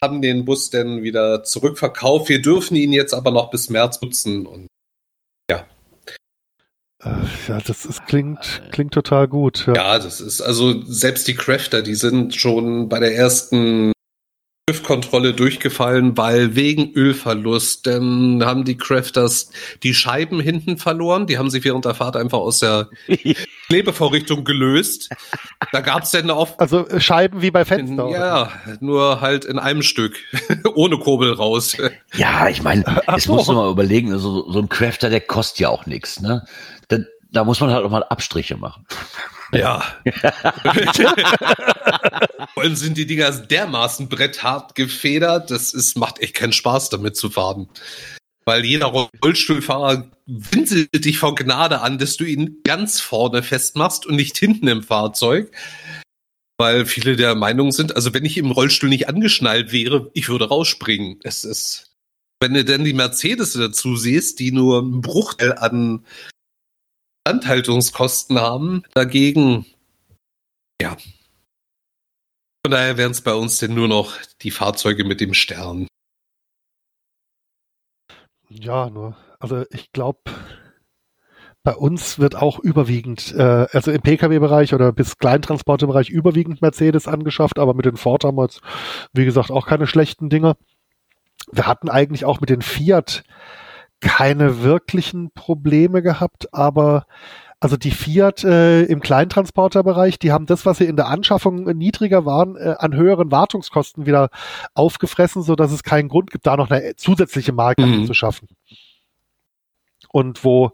haben 0.01 0.21
den 0.21 0.45
Bus 0.45 0.69
dann 0.69 1.03
wieder 1.03 1.43
zurückverkauft. 1.43 2.29
Wir 2.29 2.41
dürfen 2.41 2.75
ihn 2.75 2.91
jetzt 2.91 3.13
aber 3.13 3.31
noch 3.31 3.51
bis 3.51 3.69
März 3.69 4.01
nutzen 4.01 4.45
und 4.47 4.67
ja. 5.49 5.65
Äh, 7.03 7.09
ja, 7.47 7.59
das 7.59 7.85
ist, 7.85 8.05
klingt, 8.07 8.63
klingt 8.71 8.93
total 8.93 9.27
gut. 9.27 9.67
Ja. 9.67 9.75
ja, 9.75 9.99
das 9.99 10.19
ist 10.21 10.41
also 10.41 10.83
selbst 10.85 11.27
die 11.27 11.35
Crafter, 11.35 11.83
die 11.83 11.95
sind 11.95 12.35
schon 12.35 12.89
bei 12.89 12.99
der 12.99 13.15
ersten 13.15 13.91
TÜV-Kontrolle 14.69 15.33
durchgefallen, 15.33 16.17
weil 16.17 16.55
wegen 16.55 16.91
Ölverlust, 16.91 17.87
dann 17.87 18.43
haben 18.43 18.65
die 18.65 18.75
Crafters 18.75 19.49
die 19.81 19.93
Scheiben 19.93 20.41
hinten 20.41 20.77
verloren. 20.77 21.25
Die 21.25 21.37
haben 21.37 21.49
sie 21.49 21.63
während 21.63 21.85
der 21.85 21.95
Fahrt 21.95 22.17
einfach 22.17 22.39
aus 22.39 22.59
der 22.59 22.89
Klebevorrichtung 23.69 24.43
gelöst. 24.43 25.09
Da 25.71 25.79
gab's 25.79 26.11
dann 26.11 26.29
oft. 26.29 26.59
Also 26.59 26.85
äh, 26.85 26.99
Scheiben 26.99 27.41
wie 27.41 27.49
bei 27.49 27.63
Fenster. 27.63 28.09
Ja, 28.09 28.51
nur 28.81 29.21
halt 29.21 29.45
in 29.45 29.57
einem 29.57 29.83
Stück. 29.83 30.17
Ohne 30.75 30.97
Kurbel 30.97 31.31
raus. 31.31 31.77
Ja, 32.15 32.49
ich 32.49 32.61
meine, 32.61 32.83
das 33.05 33.23
so. 33.23 33.35
muss 33.35 33.47
man 33.47 33.55
mal 33.55 33.71
überlegen. 33.71 34.11
Also, 34.11 34.51
so 34.51 34.59
ein 34.59 34.67
Crafter, 34.67 35.09
der 35.09 35.21
kostet 35.21 35.59
ja 35.59 35.69
auch 35.69 35.85
nichts, 35.85 36.19
ne? 36.19 36.45
Da, 36.89 36.97
da 37.31 37.45
muss 37.45 37.61
man 37.61 37.71
halt 37.71 37.85
auch 37.85 37.89
mal 37.89 38.03
Abstriche 38.03 38.57
machen. 38.57 38.85
Ja. 39.51 39.83
Vor 42.53 42.63
allem 42.63 42.75
sind 42.75 42.97
die 42.97 43.05
Dinger 43.05 43.31
dermaßen 43.31 44.09
bretthart 44.09 44.75
gefedert, 44.75 45.51
das 45.51 45.73
ist, 45.73 45.97
macht 45.97 46.19
echt 46.19 46.35
keinen 46.35 46.53
Spaß, 46.53 46.89
damit 46.89 47.15
zu 47.15 47.29
fahren. 47.29 47.69
Weil 48.45 48.65
jeder 48.65 48.87
Rollstuhlfahrer 48.87 50.09
winselt 50.25 51.05
dich 51.05 51.19
vor 51.19 51.35
Gnade 51.35 51.81
an, 51.81 51.97
dass 51.97 52.15
du 52.15 52.23
ihn 52.23 52.61
ganz 52.63 53.01
vorne 53.01 53.43
festmachst 53.43 54.05
und 54.05 54.15
nicht 54.15 54.37
hinten 54.37 54.67
im 54.69 54.83
Fahrzeug. 54.83 55.51
Weil 56.57 56.85
viele 56.85 57.17
der 57.17 57.35
Meinung 57.35 57.71
sind, 57.71 57.95
also 57.95 58.13
wenn 58.13 58.25
ich 58.25 58.37
im 58.37 58.51
Rollstuhl 58.51 58.89
nicht 58.89 59.09
angeschnallt 59.09 59.73
wäre, 59.73 60.09
ich 60.13 60.29
würde 60.29 60.47
rausspringen. 60.47 61.19
Es 61.23 61.43
ist, 61.43 61.91
wenn 62.39 62.53
du 62.53 62.63
denn 62.63 62.85
die 62.85 62.93
Mercedes 62.93 63.53
dazu 63.53 63.97
siehst, 63.97 64.39
die 64.39 64.51
nur 64.51 64.79
einen 64.79 65.01
Bruchteil 65.01 65.53
an 65.53 66.05
Instandhaltungskosten 67.27 68.39
haben. 68.39 68.83
Dagegen, 68.93 69.65
ja. 70.81 70.95
Von 72.65 72.71
daher 72.71 72.97
wären 72.97 73.11
es 73.11 73.21
bei 73.21 73.33
uns 73.33 73.59
denn 73.59 73.73
nur 73.73 73.87
noch 73.87 74.13
die 74.41 74.51
Fahrzeuge 74.51 75.03
mit 75.03 75.19
dem 75.19 75.33
Stern. 75.33 75.87
Ja, 78.49 78.89
nur, 78.89 79.17
also 79.39 79.65
ich 79.71 79.91
glaube, 79.91 80.19
bei 81.63 81.75
uns 81.75 82.17
wird 82.17 82.35
auch 82.35 82.59
überwiegend, 82.59 83.33
äh, 83.35 83.67
also 83.71 83.91
im 83.91 84.01
Pkw-Bereich 84.01 84.73
oder 84.73 84.93
bis 84.93 85.17
Kleintransportebereich 85.17 86.09
überwiegend 86.09 86.61
Mercedes 86.61 87.09
angeschafft, 87.09 87.59
aber 87.59 87.73
mit 87.73 87.85
den 87.85 87.97
Ford 87.97 88.23
haben 88.23 88.37
wir 88.37 88.43
jetzt, 88.43 88.61
wie 89.11 89.25
gesagt, 89.25 89.51
auch 89.51 89.67
keine 89.67 89.85
schlechten 89.85 90.29
Dinge. 90.29 90.55
Wir 91.51 91.67
hatten 91.67 91.89
eigentlich 91.89 92.23
auch 92.23 92.39
mit 92.39 92.49
den 92.49 92.61
Fiat 92.61 93.23
keine 94.01 94.61
wirklichen 94.63 95.31
Probleme 95.31 96.01
gehabt, 96.01 96.53
aber 96.53 97.05
also 97.59 97.75
die 97.75 97.91
Fiat 97.91 98.43
äh, 98.43 98.83
im 98.83 98.99
Kleintransporterbereich, 98.99 100.19
die 100.19 100.31
haben 100.31 100.45
das, 100.45 100.65
was 100.67 100.77
sie 100.77 100.85
in 100.85 100.95
der 100.95 101.07
Anschaffung 101.07 101.63
niedriger 101.75 102.23
waren, 102.23 102.55
äh, 102.55 102.75
an 102.77 102.95
höheren 102.95 103.31
Wartungskosten 103.31 104.05
wieder 104.05 104.29
aufgefressen, 104.75 105.41
so 105.41 105.55
dass 105.55 105.71
es 105.71 105.83
keinen 105.83 106.07
Grund 106.07 106.29
gibt, 106.29 106.45
da 106.45 106.55
noch 106.55 106.69
eine 106.69 106.95
zusätzliche 106.95 107.53
Marke 107.53 107.85
mhm. 107.85 108.05
zu 108.05 108.13
schaffen 108.13 108.47
und 110.17 110.43
wo 110.43 110.71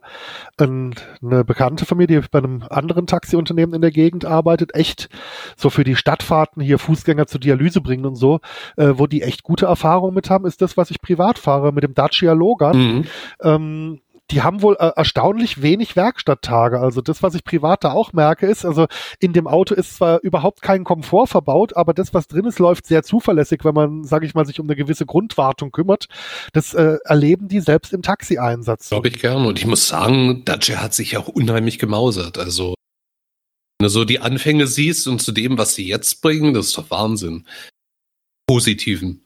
ein, 0.55 0.95
eine 1.21 1.43
Bekannte 1.43 1.85
von 1.85 1.97
mir, 1.97 2.07
die 2.07 2.21
bei 2.31 2.39
einem 2.39 2.63
anderen 2.69 3.07
Taxiunternehmen 3.07 3.75
in 3.75 3.81
der 3.81 3.91
Gegend 3.91 4.23
arbeitet, 4.23 4.73
echt 4.73 5.09
so 5.57 5.69
für 5.69 5.83
die 5.83 5.97
Stadtfahrten 5.97 6.63
hier 6.63 6.79
Fußgänger 6.79 7.27
zur 7.27 7.41
Dialyse 7.41 7.81
bringen 7.81 8.05
und 8.05 8.15
so, 8.15 8.39
äh, 8.77 8.93
wo 8.95 9.05
die 9.05 9.21
echt 9.21 9.43
gute 9.43 9.65
Erfahrungen 9.65 10.15
mit 10.15 10.29
haben, 10.29 10.45
ist 10.45 10.61
das, 10.61 10.77
was 10.77 10.91
ich 10.91 11.01
privat 11.01 11.39
fahre 11.39 11.73
mit 11.73 11.83
dem 11.83 11.93
Dacia 11.93 12.31
Logan. 12.31 12.77
Mhm. 12.77 13.03
Ähm, 13.41 14.01
die 14.33 14.41
haben 14.41 14.63
wohl 14.63 14.75
äh, 14.79 14.91
erstaunlich 14.95 15.61
wenig 15.61 15.95
Werkstatttage. 15.95 16.79
Also 16.79 17.01
das, 17.01 17.21
was 17.21 17.35
ich 17.35 17.43
privat 17.43 17.83
da 17.83 17.91
auch 17.91 18.13
merke, 18.13 18.47
ist, 18.47 18.65
also 18.65 18.87
in 19.19 19.31
dem 19.31 19.45
Auto 19.45 19.75
ist 19.75 19.97
zwar 19.97 20.21
überhaupt 20.23 20.63
kein 20.63 20.83
Komfort 20.83 21.27
verbaut, 21.27 21.75
aber 21.75 21.93
das, 21.93 22.15
was 22.15 22.27
drin 22.27 22.45
ist, 22.45 22.57
läuft 22.57 22.87
sehr 22.87 23.03
zuverlässig, 23.03 23.63
wenn 23.63 23.75
man, 23.75 24.03
sage 24.03 24.25
ich 24.25 24.33
mal, 24.33 24.45
sich 24.45 24.59
um 24.59 24.65
eine 24.65 24.75
gewisse 24.75 25.05
Grundwartung 25.05 25.71
kümmert. 25.71 26.07
Das 26.51 26.73
äh, 26.73 26.97
erleben 27.05 27.47
die 27.47 27.59
selbst 27.59 27.93
im 27.93 28.01
Taxi-Einsatz. 28.01 28.89
Glaube 28.89 29.09
ich 29.09 29.19
gern. 29.19 29.45
Und 29.45 29.59
ich 29.59 29.67
muss 29.67 29.87
sagen, 29.87 30.43
Dacia 30.45 30.81
hat 30.81 30.95
sich 30.95 31.15
auch 31.15 31.27
unheimlich 31.27 31.77
gemausert. 31.77 32.39
Also 32.39 32.73
wenn 33.77 33.85
du 33.85 33.89
so 33.89 34.03
die 34.03 34.19
Anfänge 34.19 34.65
siehst 34.65 35.07
und 35.07 35.21
zu 35.21 35.31
dem, 35.31 35.59
was 35.59 35.75
sie 35.75 35.87
jetzt 35.87 36.23
bringen, 36.23 36.55
das 36.55 36.67
ist 36.67 36.77
doch 36.77 36.89
Wahnsinn. 36.89 37.45
Positiven. 38.47 39.23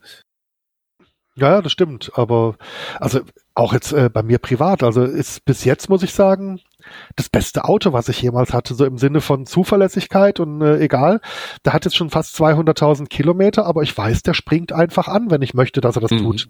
Ja, 1.38 1.62
das 1.62 1.72
stimmt. 1.72 2.12
Aber 2.16 2.58
also 3.00 3.22
auch 3.58 3.74
jetzt 3.74 3.92
äh, 3.92 4.10
bei 4.12 4.24
mir 4.24 4.38
privat, 4.38 4.84
also 4.84 5.04
ist 5.04 5.44
bis 5.46 5.64
jetzt 5.64 5.90
muss 5.90 6.04
ich 6.04 6.14
sagen 6.14 6.62
das 7.16 7.30
beste 7.30 7.66
Auto, 7.66 7.92
was 7.92 8.08
ich 8.08 8.22
jemals 8.22 8.54
hatte, 8.54 8.74
so 8.74 8.86
im 8.86 8.98
Sinne 8.98 9.20
von 9.20 9.46
Zuverlässigkeit 9.46 10.40
und 10.40 10.62
äh, 10.62 10.80
egal. 10.80 11.20
Der 11.66 11.74
hat 11.74 11.86
jetzt 11.86 11.98
schon 11.98 12.10
fast 12.10 12.40
200.000 12.40 13.08
Kilometer, 13.08 13.66
aber 13.66 13.82
ich 13.82 13.98
weiß, 13.98 14.24
der 14.24 14.34
springt 14.34 14.72
einfach 14.72 15.08
an, 15.08 15.30
wenn 15.30 15.42
ich 15.42 15.54
möchte, 15.54 15.82
dass 15.82 15.98
er 15.98 16.02
das 16.02 16.12
mhm. 16.12 16.20
tut. 16.20 16.50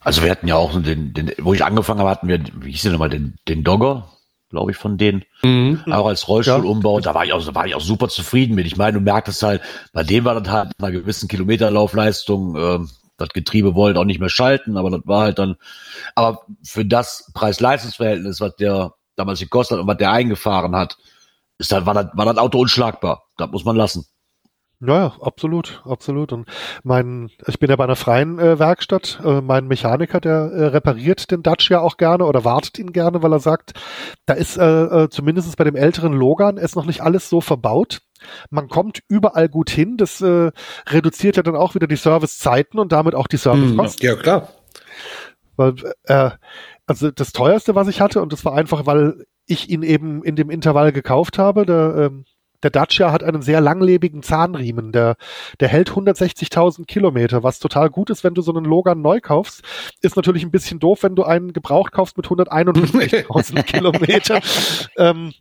Also 0.00 0.22
wir 0.22 0.30
hatten 0.30 0.48
ja 0.48 0.56
auch 0.56 0.80
den, 0.80 1.14
den, 1.14 1.32
wo 1.38 1.54
ich 1.54 1.64
angefangen 1.64 2.00
habe, 2.00 2.10
hatten 2.10 2.28
wir, 2.28 2.40
wie 2.60 2.72
hieß 2.72 2.82
der 2.82 2.92
nochmal, 2.92 3.10
den, 3.10 3.36
den 3.48 3.62
Dogger, 3.62 4.08
glaube 4.50 4.72
ich, 4.72 4.76
von 4.76 4.98
denen. 4.98 5.24
Mhm. 5.42 5.82
Auch 5.90 6.06
als 6.06 6.26
Rollstuhlumbau. 6.26 6.98
Ja. 6.98 7.02
Da 7.02 7.14
war 7.14 7.24
ich 7.24 7.32
auch, 7.32 7.44
da 7.44 7.54
war 7.54 7.66
ich 7.66 7.74
auch 7.74 7.80
super 7.80 8.08
zufrieden 8.08 8.56
mit. 8.56 8.66
Ich 8.66 8.76
meine, 8.76 8.94
du 8.94 9.00
merkst 9.00 9.42
halt, 9.42 9.62
bei 9.92 10.02
dem 10.02 10.24
war 10.24 10.40
das 10.40 10.52
halt 10.52 10.72
einer 10.78 10.90
gewissen 10.90 11.28
Kilometerlaufleistung, 11.28 12.56
äh, 12.56 12.78
das 13.22 13.34
Getriebe 13.34 13.74
wollte 13.74 14.00
auch 14.00 14.04
nicht 14.04 14.20
mehr 14.20 14.28
schalten, 14.28 14.76
aber 14.76 14.90
das 14.90 15.00
war 15.04 15.22
halt 15.22 15.38
dann, 15.38 15.56
aber 16.14 16.42
für 16.62 16.84
das 16.84 17.30
Preis-Leistungsverhältnis, 17.34 18.40
was 18.40 18.56
der 18.56 18.94
damals 19.16 19.40
gekostet 19.40 19.76
hat 19.76 19.82
und 19.82 19.88
was 19.88 19.96
der 19.98 20.12
eingefahren 20.12 20.74
hat, 20.74 20.96
ist 21.58 21.72
halt, 21.72 21.86
war 21.86 21.94
das, 21.94 22.06
war 22.14 22.26
das 22.26 22.38
Auto 22.38 22.58
unschlagbar. 22.58 23.24
Das 23.36 23.50
muss 23.50 23.64
man 23.64 23.76
lassen. 23.76 24.06
Ja, 24.84 25.12
absolut, 25.20 25.80
absolut. 25.84 26.32
Und 26.32 26.48
mein, 26.82 27.30
ich 27.46 27.60
bin 27.60 27.70
ja 27.70 27.76
bei 27.76 27.84
einer 27.84 27.94
freien 27.94 28.40
äh, 28.40 28.58
Werkstatt. 28.58 29.20
Äh, 29.24 29.40
mein 29.40 29.68
Mechaniker, 29.68 30.20
der 30.20 30.50
äh, 30.50 30.64
repariert 30.66 31.30
den 31.30 31.44
Dacia 31.44 31.78
auch 31.78 31.96
gerne 31.98 32.24
oder 32.24 32.44
wartet 32.44 32.80
ihn 32.80 32.92
gerne, 32.92 33.22
weil 33.22 33.32
er 33.32 33.38
sagt, 33.38 33.74
da 34.26 34.34
ist 34.34 34.56
äh, 34.56 35.04
äh, 35.04 35.08
zumindest 35.08 35.56
bei 35.56 35.62
dem 35.62 35.76
älteren 35.76 36.12
Logan 36.12 36.56
ist 36.56 36.74
noch 36.74 36.84
nicht 36.84 37.00
alles 37.00 37.28
so 37.28 37.40
verbaut. 37.40 38.02
Man 38.50 38.68
kommt 38.68 39.02
überall 39.08 39.48
gut 39.48 39.70
hin. 39.70 39.96
Das 39.96 40.20
äh, 40.20 40.50
reduziert 40.88 41.36
ja 41.36 41.42
dann 41.42 41.56
auch 41.56 41.74
wieder 41.74 41.86
die 41.86 41.96
Servicezeiten 41.96 42.78
und 42.78 42.92
damit 42.92 43.14
auch 43.14 43.26
die 43.26 43.36
Servicekosten. 43.36 44.06
Ja, 44.06 44.16
klar. 44.16 44.48
Weil, 45.56 45.74
äh, 46.04 46.30
also 46.86 47.10
das 47.10 47.32
teuerste, 47.32 47.74
was 47.74 47.88
ich 47.88 48.00
hatte, 48.00 48.22
und 48.22 48.32
das 48.32 48.44
war 48.44 48.54
einfach, 48.54 48.86
weil 48.86 49.24
ich 49.46 49.70
ihn 49.70 49.82
eben 49.82 50.22
in 50.22 50.36
dem 50.36 50.50
Intervall 50.50 50.92
gekauft 50.92 51.38
habe, 51.38 51.66
der, 51.66 51.94
ähm, 51.96 52.24
der 52.62 52.70
Dacia 52.70 53.10
hat 53.10 53.24
einen 53.24 53.42
sehr 53.42 53.60
langlebigen 53.60 54.22
Zahnriemen. 54.22 54.92
Der, 54.92 55.16
der 55.58 55.68
hält 55.68 55.90
160.000 55.90 56.86
Kilometer, 56.86 57.42
was 57.42 57.58
total 57.58 57.90
gut 57.90 58.10
ist, 58.10 58.22
wenn 58.22 58.34
du 58.34 58.42
so 58.42 58.54
einen 58.54 58.64
Logan 58.64 59.02
neu 59.02 59.20
kaufst. 59.20 59.62
Ist 60.00 60.16
natürlich 60.16 60.44
ein 60.44 60.52
bisschen 60.52 60.78
doof, 60.78 61.02
wenn 61.02 61.16
du 61.16 61.24
einen 61.24 61.52
gebraucht 61.52 61.92
kaufst 61.92 62.16
mit 62.16 62.26
151.000 62.26 63.62
Kilometer. 63.64 64.40
Ähm, 64.96 65.32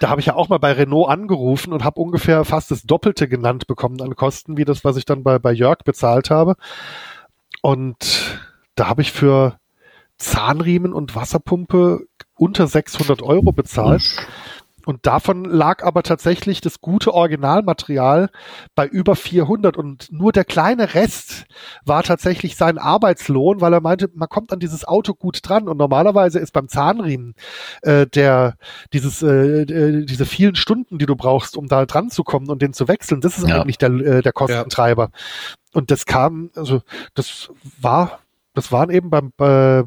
da 0.00 0.08
habe 0.08 0.20
ich 0.20 0.26
ja 0.26 0.34
auch 0.34 0.48
mal 0.48 0.58
bei 0.58 0.72
Renault 0.72 1.08
angerufen 1.08 1.72
und 1.72 1.84
habe 1.84 2.00
ungefähr 2.00 2.44
fast 2.44 2.70
das 2.70 2.82
Doppelte 2.82 3.28
genannt 3.28 3.66
bekommen 3.66 4.00
an 4.00 4.16
Kosten, 4.16 4.56
wie 4.56 4.64
das, 4.64 4.84
was 4.84 4.96
ich 4.96 5.04
dann 5.04 5.22
bei, 5.22 5.38
bei 5.38 5.52
Jörg 5.52 5.78
bezahlt 5.84 6.30
habe. 6.30 6.56
Und 7.62 8.38
da 8.74 8.88
habe 8.88 9.02
ich 9.02 9.12
für 9.12 9.58
Zahnriemen 10.18 10.92
und 10.92 11.14
Wasserpumpe 11.14 12.06
unter 12.36 12.66
600 12.66 13.22
Euro 13.22 13.52
bezahlt. 13.52 14.02
Und 14.84 15.06
davon 15.06 15.44
lag 15.44 15.82
aber 15.82 16.02
tatsächlich 16.02 16.60
das 16.60 16.80
gute 16.80 17.14
Originalmaterial 17.14 18.30
bei 18.74 18.86
über 18.86 19.16
400 19.16 19.76
und 19.76 20.12
nur 20.12 20.32
der 20.32 20.44
kleine 20.44 20.94
Rest 20.94 21.46
war 21.84 22.02
tatsächlich 22.02 22.56
sein 22.56 22.78
Arbeitslohn, 22.78 23.60
weil 23.60 23.72
er 23.72 23.80
meinte, 23.80 24.10
man 24.14 24.28
kommt 24.28 24.52
an 24.52 24.60
dieses 24.60 24.86
Auto 24.86 25.14
gut 25.14 25.40
dran 25.42 25.68
und 25.68 25.76
normalerweise 25.76 26.38
ist 26.38 26.52
beim 26.52 26.68
Zahnriemen 26.68 27.34
äh, 27.82 28.06
der 28.06 28.56
dieses 28.92 29.22
äh, 29.22 29.62
äh 29.62 30.04
diese 30.04 30.26
vielen 30.26 30.54
Stunden, 30.54 30.98
die 30.98 31.06
du 31.06 31.16
brauchst, 31.16 31.56
um 31.56 31.68
da 31.68 31.86
dran 31.86 32.10
zu 32.10 32.24
kommen 32.24 32.48
und 32.48 32.60
den 32.62 32.72
zu 32.72 32.88
wechseln, 32.88 33.20
das 33.20 33.38
ist 33.38 33.48
ja. 33.48 33.60
eigentlich 33.60 33.78
der 33.78 33.90
äh, 33.90 34.22
der 34.22 34.32
Kostentreiber. 34.32 35.10
Ja. 35.12 35.54
Und 35.74 35.90
das 35.90 36.06
kam, 36.06 36.50
also 36.54 36.82
das 37.14 37.50
war, 37.80 38.20
das 38.54 38.70
waren 38.70 38.90
eben 38.90 39.10
beim 39.10 39.32
äh, 39.38 39.82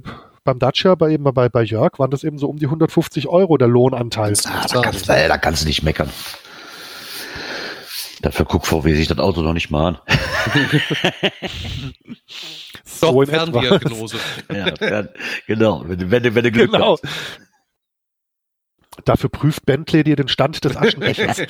beim 0.47 0.59
Dacia, 0.59 0.95
bei 0.95 1.11
eben 1.11 1.25
bei, 1.25 1.49
bei 1.49 1.61
Jörg, 1.61 1.99
waren 1.99 2.09
das 2.09 2.23
eben 2.23 2.37
so 2.37 2.47
um 2.47 2.57
die 2.57 2.65
150 2.65 3.27
Euro 3.27 3.57
der 3.57 3.67
Lohnanteil. 3.67 4.33
Ah, 4.45 4.65
da, 4.71 4.81
kannst, 4.81 5.09
da 5.09 5.37
kannst 5.37 5.63
du 5.63 5.67
nicht 5.67 5.83
meckern. 5.83 6.09
Dafür 8.21 8.45
guck 8.45 8.65
VW 8.65 8.95
sich 8.95 9.09
das 9.09 9.19
Auto 9.19 9.41
noch 9.41 9.53
nicht 9.53 9.69
mal 9.69 9.89
an. 9.89 9.97
so 12.85 13.11
Doch, 13.11 13.25
Ferndiagnose. 13.25 14.17
ja, 14.51 15.03
genau, 15.45 15.83
wenn, 15.85 16.09
wenn, 16.09 16.35
wenn 16.35 16.43
du 16.43 16.51
Glück 16.51 16.71
genau. 16.71 16.93
hast. 16.93 17.03
Dafür 19.05 19.29
prüft 19.29 19.65
Bentley 19.65 20.03
dir 20.03 20.15
den 20.15 20.29
Stand 20.29 20.63
des 20.63 20.75
Aschenbechers. 20.75 21.41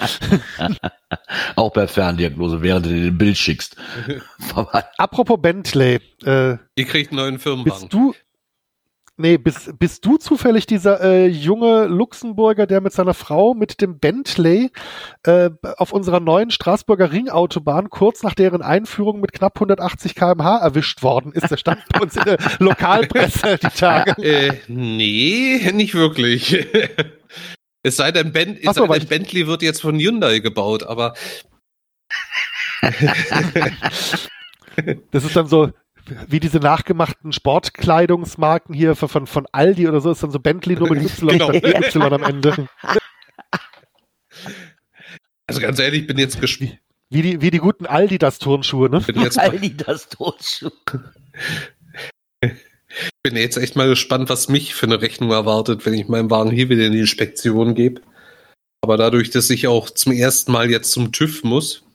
Auch 1.56 1.72
bei 1.72 1.88
Ferndiagnose, 1.88 2.61
während 2.61 2.88
du 2.88 2.90
dir 2.90 3.02
den 3.06 3.18
Bild 3.18 3.38
schickst. 3.38 3.78
Apropos 4.98 5.40
Bentley. 5.41 5.99
Äh, 6.26 6.57
Ihr 6.76 6.86
kriegt 6.86 7.11
einen 7.11 7.22
neuen 7.22 7.40
Firmenwagen. 7.40 7.80
Bist 7.80 7.94
du, 7.94 8.14
Nee, 9.19 9.39
bist, 9.39 9.80
bist 9.80 10.06
du 10.06 10.18
zufällig 10.18 10.68
dieser 10.68 11.02
äh, 11.02 11.26
junge 11.26 11.88
Luxemburger, 11.88 12.68
der 12.68 12.81
mit 12.81 12.94
seiner 12.94 13.15
Frau 13.15 13.56
mit 13.56 13.81
dem 13.81 13.98
Bentley 13.98 14.69
äh, 15.23 15.49
auf 15.77 15.91
unserer 15.91 16.19
neuen 16.19 16.52
Straßburger 16.52 17.11
Ringautobahn 17.11 17.89
kurz 17.89 18.22
nach 18.22 18.35
deren 18.35 18.61
Einführung 18.61 19.19
mit 19.19 19.34
knapp 19.34 19.57
180 19.57 20.14
km/h 20.14 20.60
erwischt 20.60 21.02
worden 21.02 21.31
ist? 21.31 21.49
Der 21.49 21.57
stand 21.57 21.81
bei 21.89 22.02
uns 22.02 22.15
in 22.15 22.26
der 22.26 22.38
Lokalpresse 22.60 23.57
die 23.57 23.70
Tage. 23.70 24.21
Äh, 24.21 24.54
nee, 24.68 25.71
nicht 25.73 25.96
wirklich. 25.96 26.68
es 27.81 27.97
sei 27.97 28.12
denn, 28.12 28.31
ben, 28.31 28.55
es 28.55 28.76
so, 28.76 28.86
sei 28.86 28.99
denn 28.99 29.07
Bentley 29.07 29.47
wird 29.47 29.63
jetzt 29.63 29.81
von 29.81 29.97
Hyundai 29.97 30.37
gebaut, 30.39 30.84
aber 30.84 31.15
das 35.12 35.23
ist 35.23 35.36
dann 35.36 35.47
so, 35.47 35.71
wie 36.27 36.39
diese 36.39 36.60
nachgemachten 36.60 37.31
Sportkleidungsmarken 37.31 38.73
hier 38.73 38.95
von, 38.95 39.27
von 39.27 39.47
Aldi 39.52 39.87
oder 39.87 40.02
so, 40.02 40.11
ist 40.11 40.23
dann 40.23 40.31
so 40.31 40.39
Bentley 40.39 40.76
nur 40.76 40.89
mit 40.89 41.03
Y, 41.03 41.27
genau. 41.29 41.52
y 41.52 42.13
am 42.13 42.23
Ende. 42.23 42.68
Also 45.47 45.61
ganz 45.61 45.79
ehrlich, 45.79 46.02
ich 46.02 46.07
bin 46.07 46.18
jetzt 46.18 46.39
gespannt. 46.39 46.77
Wie 47.10 47.21
die, 47.21 47.41
wie 47.41 47.52
die 47.52 47.60
guten 47.60 47.86
Aldi 47.86 48.18
das 48.18 48.37
Turnschuhe, 48.37 48.89
ne? 48.89 48.99
Bin 48.99 49.21
jetzt 49.21 49.39
Aldi 49.39 49.77
das 49.77 50.10
Turnschuhe. 50.10 50.73
Ich 52.41 52.52
bin 53.23 53.37
jetzt 53.37 53.57
echt 53.57 53.77
mal 53.77 53.87
gespannt, 53.87 54.29
was 54.29 54.49
mich 54.49 54.73
für 54.73 54.87
eine 54.87 55.02
Rechnung 55.02 55.31
erwartet, 55.31 55.86
wenn 55.86 55.94
ich 55.94 56.10
meinen 56.10 56.29
Wagen 56.29 56.52
hier 56.52 56.68
wieder 56.69 56.86
in 56.86 56.91
die 56.91 56.99
Inspektion 56.99 57.76
gebe. 57.76 58.02
Aber 58.81 58.97
dadurch, 58.97 59.29
dass 59.29 59.49
ich 59.49 59.68
auch 59.68 59.89
zum 59.89 60.11
ersten 60.11 60.52
Mal 60.52 60.69
jetzt 60.69 60.91
zum 60.91 61.13
TÜV 61.13 61.44
muss, 61.44 61.87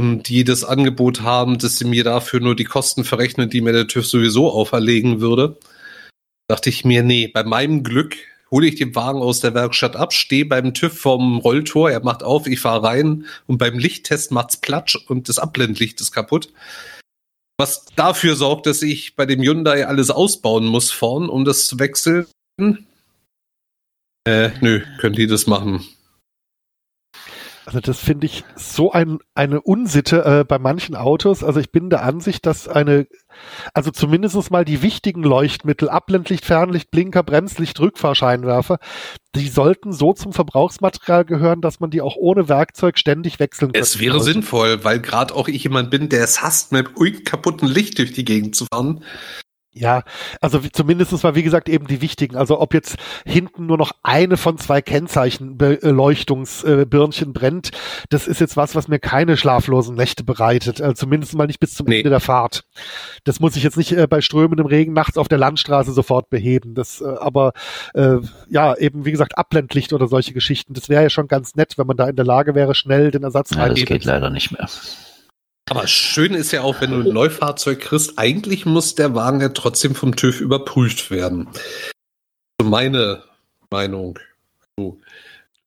die 0.00 0.44
das 0.44 0.64
Angebot 0.64 1.22
haben, 1.22 1.58
dass 1.58 1.76
sie 1.76 1.84
mir 1.84 2.04
dafür 2.04 2.40
nur 2.40 2.54
die 2.54 2.64
Kosten 2.64 3.04
verrechnen, 3.04 3.48
die 3.48 3.60
mir 3.60 3.72
der 3.72 3.86
TÜV 3.86 4.06
sowieso 4.06 4.50
auferlegen 4.50 5.20
würde, 5.20 5.58
dachte 6.48 6.68
ich 6.68 6.84
mir, 6.84 7.02
nee, 7.02 7.28
bei 7.28 7.44
meinem 7.44 7.82
Glück 7.82 8.16
hole 8.50 8.66
ich 8.66 8.76
den 8.76 8.94
Wagen 8.94 9.20
aus 9.20 9.40
der 9.40 9.54
Werkstatt 9.54 9.96
ab, 9.96 10.12
stehe 10.12 10.44
beim 10.44 10.74
TÜV 10.74 10.96
vom 10.98 11.38
Rolltor, 11.38 11.90
er 11.90 12.04
macht 12.04 12.22
auf, 12.22 12.46
ich 12.46 12.60
fahre 12.60 12.86
rein 12.86 13.26
und 13.46 13.58
beim 13.58 13.78
Lichttest 13.78 14.30
macht's 14.30 14.58
Platsch 14.58 14.96
und 15.08 15.28
das 15.28 15.38
Abblendlicht 15.38 16.00
ist 16.00 16.12
kaputt. 16.12 16.52
Was 17.58 17.86
dafür 17.96 18.36
sorgt, 18.36 18.66
dass 18.66 18.82
ich 18.82 19.16
bei 19.16 19.24
dem 19.24 19.40
Hyundai 19.40 19.86
alles 19.86 20.10
ausbauen 20.10 20.66
muss 20.66 20.90
vorn, 20.90 21.30
um 21.30 21.46
das 21.46 21.66
zu 21.66 21.78
wechseln. 21.78 22.26
Äh, 24.28 24.50
nö, 24.60 24.82
könnt 24.98 25.18
ihr 25.18 25.26
das 25.26 25.46
machen. 25.46 25.82
Also 27.66 27.80
das 27.80 27.98
finde 27.98 28.26
ich 28.26 28.44
so 28.54 28.92
ein, 28.92 29.18
eine 29.34 29.60
Unsitte 29.60 30.24
äh, 30.24 30.44
bei 30.44 30.60
manchen 30.60 30.94
Autos. 30.94 31.42
Also 31.42 31.58
ich 31.58 31.72
bin 31.72 31.90
der 31.90 32.04
Ansicht, 32.04 32.46
dass 32.46 32.68
eine, 32.68 33.08
also 33.74 33.90
zumindest 33.90 34.52
mal 34.52 34.64
die 34.64 34.82
wichtigen 34.82 35.24
Leuchtmittel, 35.24 35.88
Abblendlicht, 35.88 36.44
Fernlicht, 36.44 36.92
Blinker, 36.92 37.24
Bremslicht, 37.24 37.80
Rückfahrscheinwerfer, 37.80 38.78
die 39.34 39.48
sollten 39.48 39.92
so 39.92 40.12
zum 40.12 40.32
Verbrauchsmaterial 40.32 41.24
gehören, 41.24 41.60
dass 41.60 41.80
man 41.80 41.90
die 41.90 42.02
auch 42.02 42.14
ohne 42.14 42.48
Werkzeug 42.48 42.98
ständig 42.98 43.40
wechseln 43.40 43.72
kann. 43.72 43.82
Es 43.82 43.98
wäre 43.98 44.20
sinnvoll, 44.20 44.84
weil 44.84 45.00
gerade 45.00 45.34
auch 45.34 45.48
ich 45.48 45.64
jemand 45.64 45.90
bin, 45.90 46.08
der 46.08 46.22
es 46.22 46.42
hasst, 46.42 46.70
mit 46.70 46.94
kaputten 47.24 47.66
Licht 47.66 47.98
durch 47.98 48.12
die 48.12 48.24
Gegend 48.24 48.54
zu 48.54 48.66
fahren. 48.72 49.02
Ja, 49.78 50.04
also 50.40 50.58
zumindest 50.72 51.22
mal, 51.22 51.34
wie 51.34 51.42
gesagt, 51.42 51.68
eben 51.68 51.86
die 51.86 52.00
wichtigen. 52.00 52.34
Also 52.34 52.58
ob 52.58 52.72
jetzt 52.72 52.96
hinten 53.26 53.66
nur 53.66 53.76
noch 53.76 53.92
eine 54.02 54.38
von 54.38 54.56
zwei 54.56 54.80
Kennzeichenbeleuchtungsbirnchen 54.80 57.28
äh, 57.28 57.32
brennt, 57.32 57.72
das 58.08 58.26
ist 58.26 58.40
jetzt 58.40 58.56
was, 58.56 58.74
was 58.74 58.88
mir 58.88 58.98
keine 58.98 59.36
schlaflosen 59.36 59.94
Nächte 59.94 60.24
bereitet. 60.24 60.80
Also 60.80 60.94
zumindest 60.94 61.34
mal 61.34 61.46
nicht 61.46 61.60
bis 61.60 61.74
zum 61.74 61.88
nee. 61.88 61.98
Ende 61.98 62.08
der 62.08 62.20
Fahrt. 62.20 62.64
Das 63.24 63.38
muss 63.38 63.54
ich 63.54 63.64
jetzt 63.64 63.76
nicht 63.76 63.92
äh, 63.92 64.06
bei 64.06 64.22
strömendem 64.22 64.64
Regen 64.64 64.94
nachts 64.94 65.18
auf 65.18 65.28
der 65.28 65.36
Landstraße 65.36 65.92
sofort 65.92 66.30
beheben. 66.30 66.74
Das, 66.74 67.02
äh, 67.02 67.04
aber 67.04 67.52
äh, 67.92 68.16
ja, 68.48 68.74
eben 68.78 69.04
wie 69.04 69.12
gesagt, 69.12 69.36
Abblendlicht 69.36 69.92
oder 69.92 70.08
solche 70.08 70.32
Geschichten, 70.32 70.72
das 70.72 70.88
wäre 70.88 71.02
ja 71.02 71.10
schon 71.10 71.28
ganz 71.28 71.54
nett, 71.54 71.76
wenn 71.76 71.86
man 71.86 71.98
da 71.98 72.08
in 72.08 72.16
der 72.16 72.24
Lage 72.24 72.54
wäre, 72.54 72.74
schnell 72.74 73.10
den 73.10 73.24
Ersatz 73.24 73.50
ja, 73.50 73.68
Das 73.68 73.84
geht 73.84 74.06
leider 74.06 74.30
nicht 74.30 74.52
mehr. 74.52 74.70
Aber 75.68 75.86
schön 75.88 76.34
ist 76.34 76.52
ja 76.52 76.62
auch, 76.62 76.80
wenn 76.80 76.92
du 76.92 77.00
ein 77.00 77.12
Neufahrzeug 77.12 77.80
kriegst, 77.80 78.18
eigentlich 78.18 78.66
muss 78.66 78.94
der 78.94 79.14
Wagen 79.14 79.40
ja 79.40 79.48
trotzdem 79.48 79.94
vom 79.94 80.14
TÜV 80.14 80.40
überprüft 80.40 81.10
werden. 81.10 81.48
So 82.60 82.68
meine 82.68 83.24
Meinung. 83.70 84.18
So. 84.78 85.00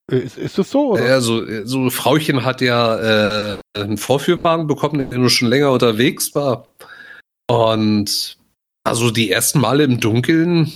Ist, 0.09 0.37
ist 0.37 0.57
das 0.57 0.71
so? 0.71 0.93
Oder? 0.93 1.05
Ja, 1.05 1.21
so, 1.21 1.65
so 1.65 1.89
Frauchen 1.89 2.45
hat 2.45 2.61
ja 2.61 3.55
äh, 3.55 3.57
einen 3.73 3.97
Vorführwagen 3.97 4.67
bekommen, 4.67 5.09
der 5.09 5.19
nur 5.19 5.29
schon 5.29 5.49
länger 5.49 5.71
unterwegs 5.71 6.33
war. 6.33 6.67
Und 7.47 8.37
also 8.85 9.11
die 9.11 9.31
ersten 9.31 9.59
Male 9.59 9.83
im 9.83 9.99
Dunkeln, 9.99 10.71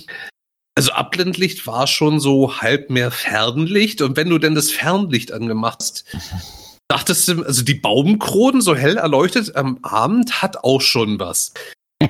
also 0.76 0.92
Abblendlicht 0.92 1.66
war 1.66 1.86
schon 1.86 2.20
so 2.20 2.60
halb 2.60 2.90
mehr 2.90 3.10
Fernlicht. 3.10 4.02
Und 4.02 4.16
wenn 4.16 4.28
du 4.28 4.38
denn 4.38 4.54
das 4.54 4.70
Fernlicht 4.70 5.32
angemacht 5.32 5.78
hast, 5.80 6.04
dachtest 6.88 7.28
du, 7.28 7.42
also 7.42 7.62
die 7.62 7.74
Baumkronen 7.74 8.60
so 8.60 8.74
hell 8.74 8.96
erleuchtet 8.96 9.56
am 9.56 9.78
Abend 9.82 10.42
hat 10.42 10.58
auch 10.64 10.80
schon 10.80 11.18
was. 11.18 11.54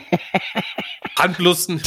Handlusten 1.18 1.80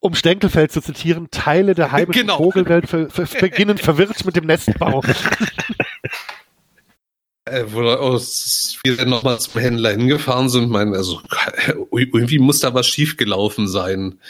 um 0.00 0.14
Stenkelfeld 0.14 0.70
zu 0.70 0.80
zitieren, 0.80 1.28
Teile 1.30 1.74
der 1.74 1.90
heimischen 1.90 2.22
genau. 2.22 2.38
Vogelwelt 2.38 2.88
ver 2.88 3.10
ver 3.10 3.26
beginnen 3.40 3.78
verwirrt 3.78 4.24
mit 4.24 4.36
dem 4.36 4.46
Nestbau. 4.46 5.02
Äh, 7.50 7.64
wo 7.72 7.80
wir 7.80 8.96
dann 8.98 9.08
nochmal 9.08 9.40
zum 9.40 9.58
Händler 9.58 9.92
hingefahren 9.92 10.50
sind, 10.50 10.68
meinen, 10.68 10.94
also 10.94 11.22
irgendwie 11.92 12.38
muss 12.38 12.60
da 12.60 12.74
was 12.74 12.86
schiefgelaufen 12.86 13.68
sein. 13.68 14.20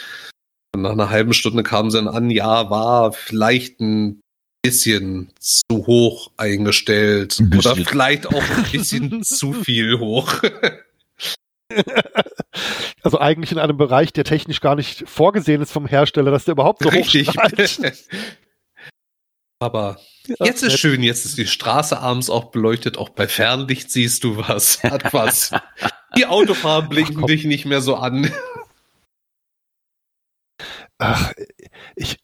Und 0.73 0.83
nach 0.83 0.91
einer 0.91 1.09
halben 1.09 1.33
Stunde 1.33 1.63
kamen 1.63 1.91
sie 1.91 1.97
dann 1.97 2.07
an, 2.07 2.29
ja, 2.29 2.69
war 2.69 3.11
vielleicht 3.11 3.81
ein 3.81 4.21
bisschen 4.61 5.31
zu 5.39 5.87
hoch 5.87 6.31
eingestellt 6.37 7.39
oder 7.57 7.75
vielleicht 7.75 8.27
auch 8.27 8.43
ein 8.57 8.63
bisschen 8.71 9.23
zu 9.23 9.53
viel 9.53 9.99
hoch. 9.99 10.41
Also 13.03 13.19
eigentlich 13.19 13.51
in 13.51 13.59
einem 13.59 13.77
Bereich, 13.77 14.11
der 14.11 14.23
technisch 14.23 14.59
gar 14.59 14.75
nicht 14.75 15.07
vorgesehen 15.07 15.61
ist 15.61 15.71
vom 15.71 15.85
Hersteller, 15.85 16.31
dass 16.31 16.45
der 16.45 16.53
überhaupt 16.53 16.81
so 16.81 16.89
Richtig. 16.89 17.29
Aber 19.59 19.99
ja, 20.25 20.45
jetzt 20.45 20.63
ist 20.63 20.79
schön, 20.79 21.03
jetzt 21.03 21.25
ist 21.25 21.37
die 21.37 21.45
Straße 21.45 21.99
abends 21.99 22.29
auch 22.29 22.45
beleuchtet, 22.45 22.97
auch 22.97 23.09
bei 23.09 23.27
Fernlicht 23.27 23.91
siehst 23.91 24.23
du 24.23 24.37
was, 24.37 24.81
hat 24.83 25.13
was. 25.13 25.51
Die 26.17 26.25
Autofahrer 26.25 26.89
blinken 26.89 27.23
Ach, 27.23 27.27
dich 27.27 27.45
nicht 27.45 27.65
mehr 27.65 27.81
so 27.81 27.95
an. 27.95 28.33
Ach, 30.97 31.31
ich 31.95 32.17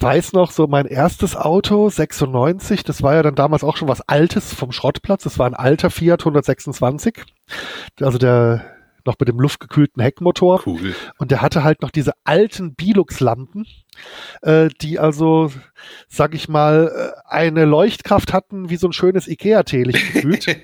weiß 0.00 0.32
noch, 0.32 0.50
so 0.50 0.66
mein 0.66 0.86
erstes 0.86 1.36
Auto, 1.36 1.88
96, 1.88 2.84
das 2.84 3.02
war 3.02 3.14
ja 3.14 3.22
dann 3.22 3.34
damals 3.34 3.64
auch 3.64 3.76
schon 3.76 3.88
was 3.88 4.00
Altes 4.02 4.54
vom 4.54 4.72
Schrottplatz, 4.72 5.24
das 5.24 5.38
war 5.38 5.46
ein 5.46 5.54
alter 5.54 5.90
Fiat 5.90 6.20
126. 6.20 7.22
Also 8.00 8.18
der 8.18 8.64
noch 9.06 9.16
mit 9.18 9.28
dem 9.28 9.40
luftgekühlten 9.40 10.02
Heckmotor. 10.02 10.62
Cool. 10.66 10.94
Und 11.18 11.30
der 11.30 11.42
hatte 11.42 11.64
halt 11.64 11.82
noch 11.82 11.90
diese 11.90 12.12
alten 12.24 12.74
Bilux-Lampen, 12.74 13.66
äh, 14.42 14.68
die 14.80 14.98
also, 14.98 15.52
sag 16.08 16.34
ich 16.34 16.48
mal, 16.48 16.92
äh, 16.94 17.28
eine 17.28 17.64
Leuchtkraft 17.64 18.32
hatten 18.32 18.70
wie 18.70 18.76
so 18.76 18.88
ein 18.88 18.92
schönes 18.92 19.28
Ikea-Teelicht 19.28 20.12
gefühlt. 20.12 20.46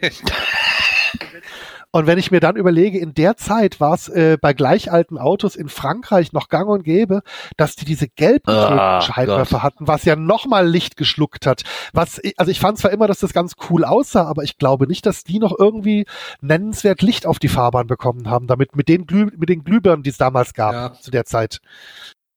Und 1.96 2.06
wenn 2.06 2.18
ich 2.18 2.30
mir 2.30 2.40
dann 2.40 2.56
überlege, 2.56 2.98
in 2.98 3.14
der 3.14 3.38
Zeit 3.38 3.80
war 3.80 3.94
es 3.94 4.10
äh, 4.10 4.36
bei 4.38 4.52
gleich 4.52 4.92
alten 4.92 5.16
Autos 5.16 5.56
in 5.56 5.70
Frankreich 5.70 6.34
noch 6.34 6.50
gang 6.50 6.68
und 6.68 6.82
gäbe, 6.82 7.22
dass 7.56 7.74
die 7.74 7.86
diese 7.86 8.06
gelben 8.06 8.50
ah, 8.50 9.00
Scheinwerfer 9.00 9.62
hatten, 9.62 9.88
was 9.88 10.04
ja 10.04 10.14
nochmal 10.14 10.68
Licht 10.68 10.98
geschluckt 10.98 11.46
hat. 11.46 11.62
Was, 11.94 12.20
also 12.36 12.52
ich 12.52 12.60
fand 12.60 12.76
zwar 12.76 12.90
immer, 12.90 13.06
dass 13.06 13.20
das 13.20 13.32
ganz 13.32 13.54
cool 13.70 13.82
aussah, 13.82 14.26
aber 14.26 14.42
ich 14.42 14.58
glaube 14.58 14.86
nicht, 14.86 15.06
dass 15.06 15.24
die 15.24 15.38
noch 15.38 15.58
irgendwie 15.58 16.04
nennenswert 16.42 17.00
Licht 17.00 17.24
auf 17.24 17.38
die 17.38 17.48
Fahrbahn 17.48 17.86
bekommen 17.86 18.28
haben, 18.28 18.46
damit 18.46 18.76
mit 18.76 18.88
den, 18.88 19.06
Glüh 19.06 19.30
mit 19.34 19.48
den 19.48 19.64
Glühbirnen, 19.64 20.02
die 20.02 20.10
es 20.10 20.18
damals 20.18 20.52
gab 20.52 20.74
ja. 20.74 20.92
zu 21.00 21.10
der 21.10 21.24
Zeit. 21.24 21.62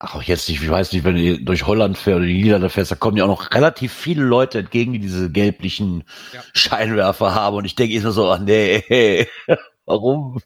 Ach, 0.01 0.23
jetzt 0.23 0.47
nicht, 0.47 0.63
ich 0.63 0.69
weiß 0.69 0.93
nicht, 0.93 1.03
wenn 1.03 1.17
du 1.17 1.43
durch 1.43 1.67
Holland 1.67 1.97
fährst 1.97 2.17
oder 2.17 2.25
die 2.25 2.41
Niederlande 2.41 2.69
fährst, 2.69 2.91
da 2.91 2.95
kommen 2.95 3.17
ja 3.17 3.25
auch 3.25 3.27
noch 3.27 3.51
relativ 3.51 3.91
viele 3.91 4.23
Leute 4.23 4.59
entgegen, 4.59 4.93
die 4.93 4.99
diese 4.99 5.29
gelblichen 5.29 6.05
ja. 6.33 6.41
Scheinwerfer 6.53 7.35
haben. 7.35 7.57
Und 7.57 7.65
ich 7.65 7.75
denke 7.75 7.93
immer 7.93 8.11
so, 8.11 8.31
ach 8.31 8.39
nee, 8.39 9.27
warum? 9.85 10.39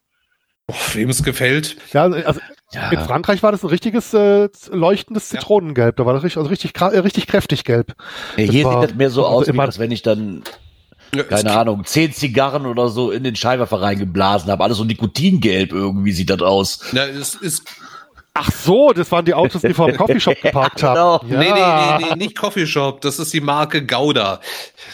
Wem 0.93 1.09
es 1.09 1.22
gefällt. 1.22 1.77
Ja, 1.93 2.03
also 2.03 2.40
ja. 2.72 2.90
in 2.90 2.99
Frankreich 3.01 3.43
war 3.43 3.51
das 3.51 3.64
ein 3.64 3.69
richtiges 3.69 4.14
äh, 4.15 4.49
leuchtendes 4.72 5.30
Zitronengelb. 5.30 5.98
Da 5.98 6.06
war 6.07 6.14
das 6.14 6.23
richtig, 6.23 6.38
also 6.38 6.49
richtig, 6.49 6.80
äh, 6.82 6.99
richtig 6.99 7.27
kräftig 7.27 7.64
gelb. 7.64 7.93
Ja, 8.38 8.45
hier 8.45 8.64
war, 8.64 8.82
sieht 8.82 8.90
das 8.90 8.98
mehr 8.98 9.11
so 9.11 9.23
also 9.23 9.49
aus, 9.49 9.53
wie 9.53 9.59
als 9.59 9.77
wenn 9.77 9.91
ich 9.91 10.01
dann 10.01 10.43
keine 11.30 11.51
Ahnung, 11.51 11.85
zehn 11.85 12.11
Zigarren 12.11 12.65
oder 12.65 12.90
so 12.90 13.11
in 13.11 13.23
den 13.23 13.35
Scheinwerfer 13.35 13.82
reingeblasen 13.82 14.49
habe. 14.49 14.64
Alles 14.64 14.77
so 14.77 14.83
Nikotingelb 14.83 15.72
irgendwie 15.72 16.11
sieht 16.11 16.32
das 16.32 16.41
aus. 16.41 16.80
Na, 16.91 17.06
es 17.06 17.35
ist 17.35 17.65
Ach 18.36 18.52
so, 18.52 18.94
das 18.94 19.12
waren 19.12 19.26
die 19.26 19.34
Autos, 19.34 19.62
die 19.62 19.74
vor 19.76 19.88
dem 19.88 19.98
Coffeeshop 19.98 20.42
geparkt 20.42 20.82
haben. 20.82 21.22
genau. 21.28 21.34
Ja. 21.34 21.40
Nee, 21.40 21.52
nee, 21.52 22.06
nee, 22.06 22.10
nee, 22.10 22.26
nicht 22.26 22.36
Coffeeshop, 22.36 23.02
das 23.02 23.20
ist 23.20 23.32
die 23.32 23.42
Marke 23.42 23.86
Gouda. 23.86 24.40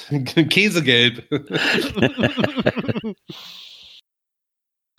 Käsegelb. 0.50 1.24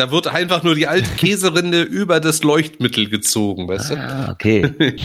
Da 0.01 0.11
wird 0.11 0.29
einfach 0.29 0.63
nur 0.63 0.75
die 0.75 0.87
alte 0.87 1.11
Käserinde 1.11 1.83
über 1.83 2.21
das 2.21 2.43
Leuchtmittel 2.43 3.11
gezogen, 3.11 3.69
weißt 3.69 3.91
du? 3.91 3.97
Ah, 3.97 4.31
okay. 4.31 4.63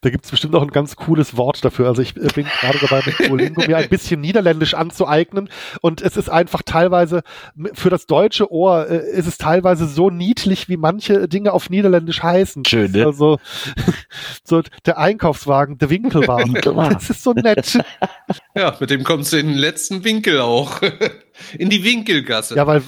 da 0.00 0.08
gibt's 0.08 0.30
bestimmt 0.30 0.54
noch 0.54 0.62
ein 0.62 0.70
ganz 0.70 0.96
cooles 0.96 1.36
Wort 1.36 1.62
dafür. 1.62 1.88
Also 1.88 2.00
ich 2.00 2.16
äh, 2.16 2.28
bin 2.34 2.46
gerade 2.46 2.78
dabei, 2.78 3.02
mit 3.04 3.28
Duolingo 3.28 3.60
mir 3.66 3.76
ein 3.76 3.90
bisschen 3.90 4.22
Niederländisch 4.22 4.72
anzueignen. 4.72 5.50
Und 5.82 6.00
es 6.00 6.16
ist 6.16 6.30
einfach 6.30 6.62
teilweise, 6.62 7.24
für 7.74 7.90
das 7.90 8.06
deutsche 8.06 8.50
Ohr 8.50 8.88
äh, 8.88 9.06
ist 9.10 9.26
es 9.26 9.36
teilweise 9.36 9.86
so 9.86 10.08
niedlich, 10.08 10.70
wie 10.70 10.78
manche 10.78 11.28
Dinge 11.28 11.52
auf 11.52 11.68
Niederländisch 11.68 12.22
heißen. 12.22 12.64
Schön, 12.64 12.90
ne? 12.92 13.04
Also 13.04 13.38
so 14.44 14.62
der 14.86 14.96
Einkaufswagen, 14.96 15.76
der 15.76 15.90
Winkelwagen. 15.90 16.54
das 16.54 17.10
ist 17.10 17.22
so 17.22 17.34
nett. 17.34 17.78
Ja, 18.56 18.74
mit 18.80 18.88
dem 18.88 19.04
kommst 19.04 19.34
du 19.34 19.36
in 19.36 19.48
den 19.48 19.58
letzten 19.58 20.04
Winkel 20.04 20.40
auch. 20.40 20.80
In 21.58 21.68
die 21.68 21.84
Winkelgasse. 21.84 22.56
Ja, 22.56 22.66
weil 22.66 22.80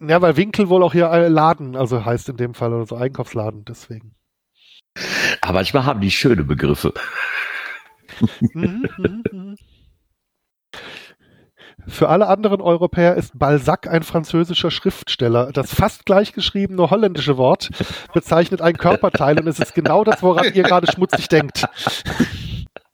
ja, 0.00 0.20
weil 0.22 0.36
Winkel 0.36 0.68
wohl 0.68 0.82
auch 0.82 0.92
hier 0.92 1.08
Laden, 1.28 1.76
also 1.76 2.04
heißt 2.04 2.28
in 2.28 2.36
dem 2.36 2.54
Fall 2.54 2.72
oder 2.72 2.86
so 2.86 2.96
Einkaufsladen, 2.96 3.64
deswegen. 3.64 4.14
Aber 5.40 5.54
manchmal 5.54 5.84
haben 5.84 6.00
die 6.00 6.10
schöne 6.10 6.44
Begriffe. 6.44 6.94
Mhm, 8.54 8.88
mhm, 8.96 9.22
mhm. 9.30 9.56
Für 11.88 12.08
alle 12.08 12.26
anderen 12.26 12.60
Europäer 12.60 13.14
ist 13.14 13.38
Balzac 13.38 13.86
ein 13.86 14.02
französischer 14.02 14.70
Schriftsteller. 14.72 15.52
Das 15.52 15.72
fast 15.72 16.04
gleichgeschriebene 16.04 16.90
holländische 16.90 17.36
Wort 17.36 17.70
bezeichnet 18.12 18.60
ein 18.60 18.76
Körperteil 18.76 19.38
und 19.38 19.46
es 19.46 19.60
ist 19.60 19.74
genau 19.74 20.02
das, 20.02 20.22
woran 20.22 20.52
ihr 20.52 20.64
gerade 20.64 20.90
schmutzig 20.90 21.28
denkt. 21.28 21.68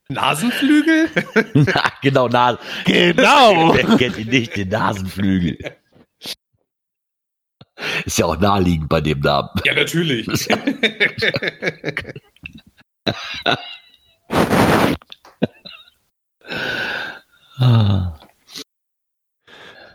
Nasenflügel? 0.09 1.09
Na, 1.53 1.83
genau, 2.01 2.27
Nas 2.27 2.57
genau. 2.85 3.73
Wer 3.73 3.97
kennt 3.97 4.17
ihn 4.17 4.29
nicht, 4.29 4.55
den 4.55 4.69
Nasenflügel? 4.69 5.57
Ist 8.05 8.19
ja 8.19 8.25
auch 8.25 8.39
naheliegend 8.39 8.89
bei 8.89 9.01
dem 9.01 9.19
Namen. 9.19 9.49
Ja, 9.65 9.73
natürlich. 9.73 10.27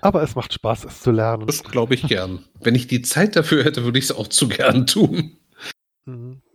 Aber 0.01 0.23
es 0.23 0.35
macht 0.35 0.53
Spaß, 0.55 0.85
es 0.85 1.03
zu 1.03 1.11
lernen. 1.11 1.47
Das 1.47 1.63
glaube 1.65 1.95
ich 1.95 2.07
gern. 2.07 2.45
Wenn 2.61 2.75
ich 2.75 2.87
die 2.87 3.03
Zeit 3.03 3.37
dafür 3.37 3.65
hätte, 3.65 3.85
würde 3.85 3.99
ich 3.99 4.07
es 4.07 4.13
auch 4.13 4.29
zu 4.29 4.49
gern 4.49 4.87
tun. 4.87 5.37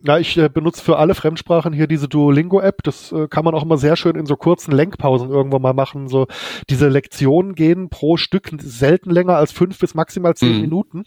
Ja, 0.06 0.18
ich 0.18 0.36
äh, 0.36 0.50
benutze 0.50 0.84
für 0.84 0.98
alle 0.98 1.14
Fremdsprachen 1.14 1.72
hier 1.72 1.86
diese 1.86 2.08
Duolingo-App. 2.08 2.82
Das 2.82 3.10
äh, 3.10 3.26
kann 3.26 3.42
man 3.42 3.54
auch 3.54 3.62
immer 3.62 3.78
sehr 3.78 3.96
schön 3.96 4.16
in 4.16 4.26
so 4.26 4.36
kurzen 4.36 4.70
Lenkpausen 4.70 5.30
irgendwann 5.30 5.62
mal 5.62 5.72
machen. 5.72 6.08
So 6.08 6.26
diese 6.68 6.88
Lektionen 6.88 7.54
gehen 7.54 7.88
pro 7.88 8.18
Stück 8.18 8.50
selten 8.60 9.10
länger 9.10 9.36
als 9.36 9.50
fünf 9.50 9.78
bis 9.78 9.94
maximal 9.94 10.34
zehn 10.34 10.56
mhm. 10.56 10.60
Minuten. 10.60 11.04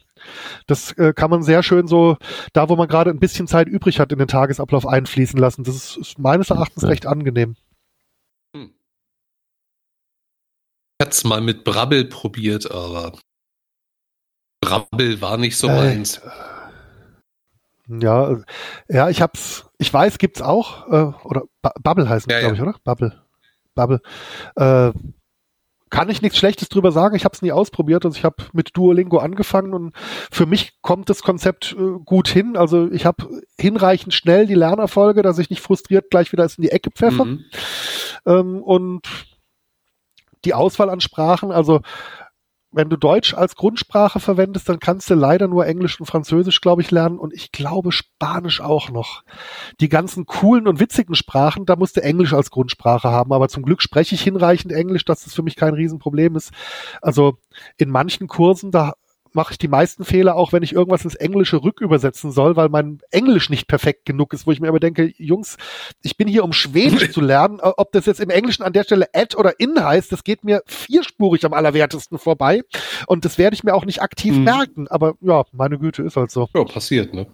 Das 0.66 0.94
äh, 0.94 1.14
kann 1.14 1.30
man 1.30 1.44
sehr 1.44 1.62
schön 1.62 1.88
so 1.88 2.18
da, 2.54 2.70
wo 2.70 2.76
man 2.76 2.88
gerade 2.88 3.12
ein 3.12 3.20
bisschen 3.20 3.46
Zeit 3.46 3.68
übrig 3.68 4.00
hat, 4.00 4.12
in 4.12 4.18
den 4.18 4.28
Tagesablauf 4.28 4.88
einfließen 4.88 5.40
lassen. 5.40 5.64
Das 5.64 5.76
ist, 5.76 5.98
ist 5.98 6.18
meines 6.18 6.50
Erachtens 6.50 6.82
ja. 6.82 6.90
recht 6.90 7.06
angenehm. 7.06 7.56
Hm. 8.56 8.72
Ich 11.00 11.06
hatte 11.06 11.12
es 11.12 11.24
mal 11.24 11.42
mit 11.42 11.64
Brabbel 11.64 12.06
probiert, 12.06 12.72
aber 12.72 13.14
Brabbel 14.60 15.22
war 15.22 15.38
nicht 15.38 15.56
so 15.56 15.68
äh, 15.68 15.76
meins. 15.76 16.20
Ja, 17.88 18.38
ja, 18.90 19.10
ich 19.10 19.22
hab's, 19.22 19.66
ich 19.78 19.94
weiß, 19.94 20.18
gibt's 20.18 20.42
auch, 20.42 20.88
äh, 20.88 21.26
oder 21.26 21.44
B 21.62 21.70
Bubble 21.82 22.10
heißt 22.10 22.28
es, 22.28 22.34
ja, 22.34 22.40
glaube 22.40 22.56
ich, 22.56 22.62
oder? 22.62 22.76
Bubble. 22.84 23.22
Bubble. 23.76 24.02
Äh, 24.56 24.92
kann 25.90 26.10
ich 26.10 26.22
nichts 26.22 26.38
Schlechtes 26.38 26.68
drüber 26.70 26.92
sagen. 26.92 27.16
Ich 27.16 27.24
habe 27.24 27.34
es 27.34 27.42
nie 27.42 27.52
ausprobiert. 27.52 28.04
Also 28.04 28.18
ich 28.18 28.26
habe 28.26 28.44
mit 28.52 28.76
Duolingo 28.76 29.20
angefangen 29.20 29.74
und 29.74 29.94
für 30.32 30.46
mich 30.46 30.82
kommt 30.82 31.10
das 31.10 31.24
Konzept 31.24 31.76
äh, 31.80 32.00
gut 32.04 32.28
hin. 32.28 32.58
Also 32.58 32.92
ich 32.92 33.06
habe 33.06 33.30
hinreichend 33.58 34.14
schnell 34.14 34.48
die 34.48 34.56
Lernerfolge, 34.56 35.22
dass 35.22 35.40
ich 35.40 35.50
nicht 35.50 35.62
frustriert 35.62 36.10
gleich 36.10 36.32
wieder 36.34 36.44
in 36.44 36.62
die 36.62 36.72
Ecke 36.72 36.92
pfeffer. 36.92 37.26
Mhm. 37.26 37.46
Ähm, 38.26 38.62
und 38.64 39.08
die 40.44 40.54
Auswahl 40.54 40.90
an 40.90 41.00
Sprachen, 41.00 41.52
also 41.52 41.82
wenn 42.78 42.90
du 42.90 42.96
Deutsch 42.96 43.34
als 43.34 43.56
Grundsprache 43.56 44.20
verwendest, 44.20 44.70
dann 44.70 44.80
kannst 44.80 45.10
du 45.10 45.16
leider 45.16 45.48
nur 45.48 45.66
Englisch 45.66 46.00
und 46.00 46.06
Französisch, 46.06 46.62
glaube 46.62 46.82
ich, 46.82 46.92
lernen 46.92 47.20
und 47.20 47.34
ich 47.34 47.52
glaube 47.52 47.92
Spanisch 47.92 48.62
auch 48.62 48.90
noch. 48.90 49.24
Die 49.82 49.90
ganzen 49.90 50.26
coolen 50.26 50.68
und 50.68 50.80
witzigen 50.80 51.16
Sprachen, 51.16 51.66
da 51.66 51.76
musst 51.76 51.98
du 51.98 52.04
Englisch 52.04 52.34
als 52.34 52.52
Grundsprache 52.52 53.10
haben, 53.10 53.34
aber 53.34 53.50
zum 53.50 53.64
Glück 53.64 53.82
spreche 53.82 54.16
ich 54.16 54.22
hinreichend 54.22 54.72
Englisch, 54.72 55.06
dass 55.06 55.24
das 55.24 55.34
für 55.34 55.44
mich 55.44 55.56
kein 55.56 55.74
Riesenproblem 55.74 56.36
ist. 56.36 56.52
Also 57.02 57.38
in 57.78 57.90
manchen 57.90 58.28
Kursen, 58.28 58.72
da 58.72 58.94
mache 59.38 59.54
ich 59.54 59.60
die 59.60 59.68
meisten 59.68 60.04
Fehler 60.04 60.36
auch, 60.36 60.52
wenn 60.52 60.64
ich 60.64 60.74
irgendwas 60.74 61.04
ins 61.04 61.16
Englische 61.16 61.64
rückübersetzen 61.64 62.32
soll, 62.32 62.56
weil 62.56 62.70
mein 62.70 63.00
Englisch 63.12 63.50
nicht 63.50 63.68
perfekt 63.68 64.04
genug 64.06 64.34
ist, 64.34 64.48
wo 64.48 64.52
ich 64.52 64.60
mir 64.60 64.68
aber 64.68 64.80
denke, 64.80 65.14
Jungs, 65.18 65.58
ich 66.02 66.18
bin 66.18 66.28
hier, 66.28 66.44
um 66.44 66.52
Schwedisch 66.52 67.12
zu 67.14 67.22
lernen. 67.22 67.60
Äh, 67.60 67.72
ob 67.78 67.92
das 67.92 68.08
jetzt 68.08 68.20
im 68.20 68.32
Englischen 68.32 68.64
an 68.64 68.74
der 68.74 68.84
Stelle 68.84 69.08
add 69.14 69.38
oder 69.38 69.60
in 69.60 69.82
heißt, 69.82 70.12
das 70.12 70.24
geht 70.24 70.44
mir 70.44 70.64
vierspurig 70.66 71.46
am 71.46 71.54
allerwertesten 71.54 72.18
vorbei. 72.18 72.64
Und 73.06 73.26
das 73.26 73.38
werde 73.38 73.54
ich 73.54 73.64
mir 73.64 73.76
auch 73.76 73.86
nicht 73.86 74.02
aktiv 74.02 74.36
mhm. 74.36 74.44
merken. 74.44 74.88
Aber 74.88 75.14
ja, 75.22 75.46
meine 75.52 75.78
Güte, 75.78 76.02
ist 76.02 76.18
halt 76.18 76.32
so. 76.32 76.50
Ja, 76.56 76.64
passiert, 76.64 77.14
ne? 77.14 77.28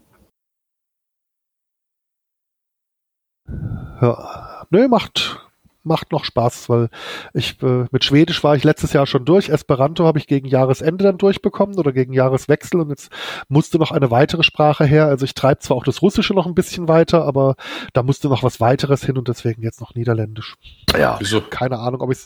Ja. 4.02 4.66
Nö, 4.70 4.88
macht, 4.90 5.43
macht 5.84 6.12
noch 6.12 6.26
Spaß, 6.26 6.70
weil 6.70 6.90
ich 7.34 7.62
äh, 7.62 7.86
mit 7.92 8.04
Schwedisch 8.04 8.44
war 8.44 8.56
ich 8.56 8.64
letztes 8.64 8.94
Jahr 8.94 9.06
schon 9.06 9.26
durch. 9.26 9.50
Esperanto 9.50 10.06
habe 10.06 10.20
ich 10.20 10.28
gegen 10.28 10.48
Jahresende 10.48 11.04
dann 11.04 11.18
durchbekommen 11.18 11.78
oder 11.78 11.92
gegen 11.92 12.14
Jahreswechsel 12.14 12.80
und 12.80 12.90
jetzt 12.90 13.12
musste 13.50 13.78
noch 13.78 13.92
eine 13.92 14.12
weitere 14.12 14.44
Sprache 14.44 14.86
her. 14.86 15.08
Also 15.08 15.26
ich 15.26 15.34
treibe 15.34 15.60
zwar 15.60 15.78
auch 15.78 15.84
das 15.84 16.02
Russische 16.02 16.34
noch 16.34 16.46
ein 16.46 16.56
bisschen 16.56 16.88
weiter, 16.88 17.26
aber 17.26 17.56
da 17.94 18.04
musste 18.04 18.30
noch 18.30 18.44
was 18.44 18.60
weiteres 18.60 19.04
hin 19.04 19.18
und 19.18 19.28
deswegen 19.28 19.62
jetzt 19.62 19.82
noch 19.82 19.96
Niederländisch. 19.96 20.56
Ja. 20.98 21.18
Wieso? 21.20 21.42
Keine 21.42 21.80
Ahnung, 21.80 22.02
ob 22.02 22.12
ich 22.12 22.20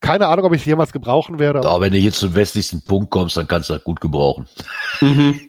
keine 0.00 0.28
Ahnung, 0.28 0.44
ob 0.44 0.54
ich 0.54 0.60
es 0.60 0.66
jemals 0.66 0.92
gebrauchen 0.92 1.38
werde. 1.38 1.60
Aber, 1.60 1.70
aber 1.70 1.84
wenn 1.84 1.92
du 1.92 1.98
jetzt 1.98 2.18
zum 2.18 2.34
westlichsten 2.34 2.82
Punkt 2.82 3.10
kommst, 3.10 3.36
dann 3.36 3.48
kannst 3.48 3.70
du 3.70 3.74
das 3.74 3.84
gut 3.84 4.00
gebrauchen. 4.00 4.46
Mhm. 5.00 5.40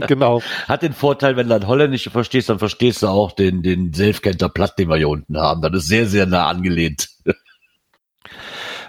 genau. 0.06 0.42
Hat 0.68 0.82
den 0.82 0.92
Vorteil, 0.92 1.36
wenn 1.36 1.48
du 1.48 1.58
dann 1.58 1.68
Holländisch 1.68 2.08
verstehst, 2.08 2.48
dann 2.48 2.58
verstehst 2.58 3.02
du 3.02 3.08
auch 3.08 3.32
den, 3.32 3.62
den 3.62 3.92
Selfkenter 3.92 4.48
Platt, 4.48 4.78
den 4.78 4.88
wir 4.88 4.96
hier 4.96 5.08
unten 5.08 5.36
haben. 5.36 5.62
Das 5.62 5.72
ist 5.72 5.88
sehr, 5.88 6.06
sehr 6.06 6.13
nah 6.26 6.48
angelehnt. 6.48 7.08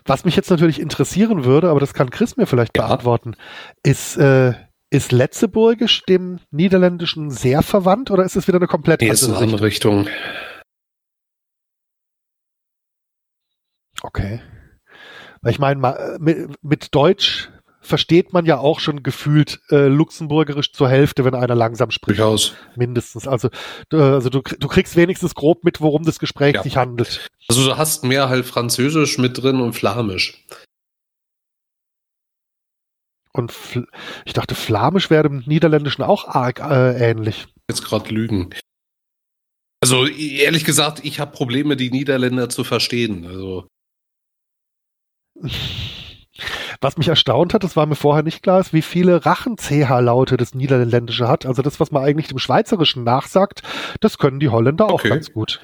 Was 0.06 0.24
mich 0.24 0.36
jetzt 0.36 0.52
natürlich 0.52 0.80
interessieren 0.80 1.45
würde, 1.45 1.70
aber 1.70 1.80
das 1.80 1.94
kann 1.94 2.12
Chris 2.12 2.38
mir 2.38 2.45
vielleicht 2.45 2.78
ja. 2.78 2.88
beantworten, 2.88 3.36
ist, 3.84 4.18
äh, 4.18 4.54
ist 4.92 5.12
Letzeburgisch 5.12 6.04
dem 6.04 6.40
Niederländischen 6.52 7.32
sehr 7.32 7.64
verwandt 7.64 8.12
oder 8.12 8.24
ist 8.24 8.36
es 8.36 8.48
wieder 8.48 8.58
eine 8.58 8.68
komplett 8.68 9.02
nee, 9.02 9.10
andere, 9.10 9.38
andere 9.38 9.62
Richtung? 9.64 10.08
Okay. 14.02 14.42
Weil 15.42 15.52
ich 15.52 15.60
meine, 15.60 16.18
mit, 16.20 16.64
mit 16.64 16.94
Deutsch 16.94 17.50
versteht 17.86 18.34
man 18.34 18.46
ja 18.46 18.58
auch 18.58 18.80
schon 18.80 19.04
gefühlt 19.04 19.62
äh, 19.70 19.88
luxemburgerisch 19.88 20.74
zur 20.74 20.90
Hälfte, 20.90 21.24
wenn 21.24 21.36
einer 21.36 21.56
langsam 21.56 21.92
spricht. 21.92 22.20
Durchaus. 22.20 22.54
Mindestens. 22.76 23.28
Also, 23.28 23.50
äh, 23.94 23.98
also 23.98 24.30
du, 24.30 24.42
du 24.42 24.68
kriegst 24.68 24.96
wenigstens 24.96 25.36
grob 25.36 25.64
mit, 25.64 25.82
worum 25.82 26.04
das 26.04 26.20
Gespräch 26.20 26.56
ja. 26.56 26.64
sich 26.64 26.78
handelt. 26.78 27.30
Also 27.48 27.66
du 27.66 27.78
hast 27.78 28.04
mehr 28.04 28.30
halt 28.30 28.46
Französisch 28.46 29.18
mit 29.18 29.42
drin 29.42 29.62
und 29.62 29.74
Flamisch. 29.74 30.46
Und 33.32 33.54
ich 34.24 34.34
dachte, 34.34 34.56
Flamisch 34.56 35.10
wäre 35.10 35.24
dem 35.24 35.44
Niederländischen 35.46 36.04
auch 36.04 36.28
arg 36.28 36.60
äh, 36.60 37.10
ähnlich. 37.12 37.48
Jetzt 37.70 37.84
gerade 37.84 38.10
lügen. 38.14 38.50
Also 39.82 40.08
ehrlich 40.08 40.64
gesagt, 40.64 41.04
ich 41.04 41.20
habe 41.20 41.32
Probleme, 41.32 41.76
die 41.76 41.92
Niederländer 41.92 42.50
zu 42.50 42.64
verstehen. 42.64 43.26
Also 43.26 43.68
was 46.86 46.98
mich 46.98 47.08
erstaunt 47.08 47.56
hat, 47.56 47.64
das 47.64 47.76
war 47.76 47.88
mir 47.88 47.96
vorher 47.96 48.22
nicht 48.22 48.44
klar, 48.44 48.60
ist, 48.60 48.72
wie 48.72 48.84
viele 48.84 49.26
Rachen-CH-Laute 49.26 50.38
das 50.38 50.54
Niederländische 50.54 51.28
hat. 51.28 51.48
Also 51.48 51.64
das, 51.64 51.80
was 51.80 51.90
man 51.90 52.04
eigentlich 52.04 52.28
dem 52.28 52.38
Schweizerischen 52.38 53.04
nachsagt, 53.04 53.64
das 54.02 54.20
können 54.20 54.40
die 54.40 54.50
Holländer 54.50 54.86
okay. 54.86 54.94
auch 54.94 55.16
ganz 55.16 55.34
gut. 55.34 55.62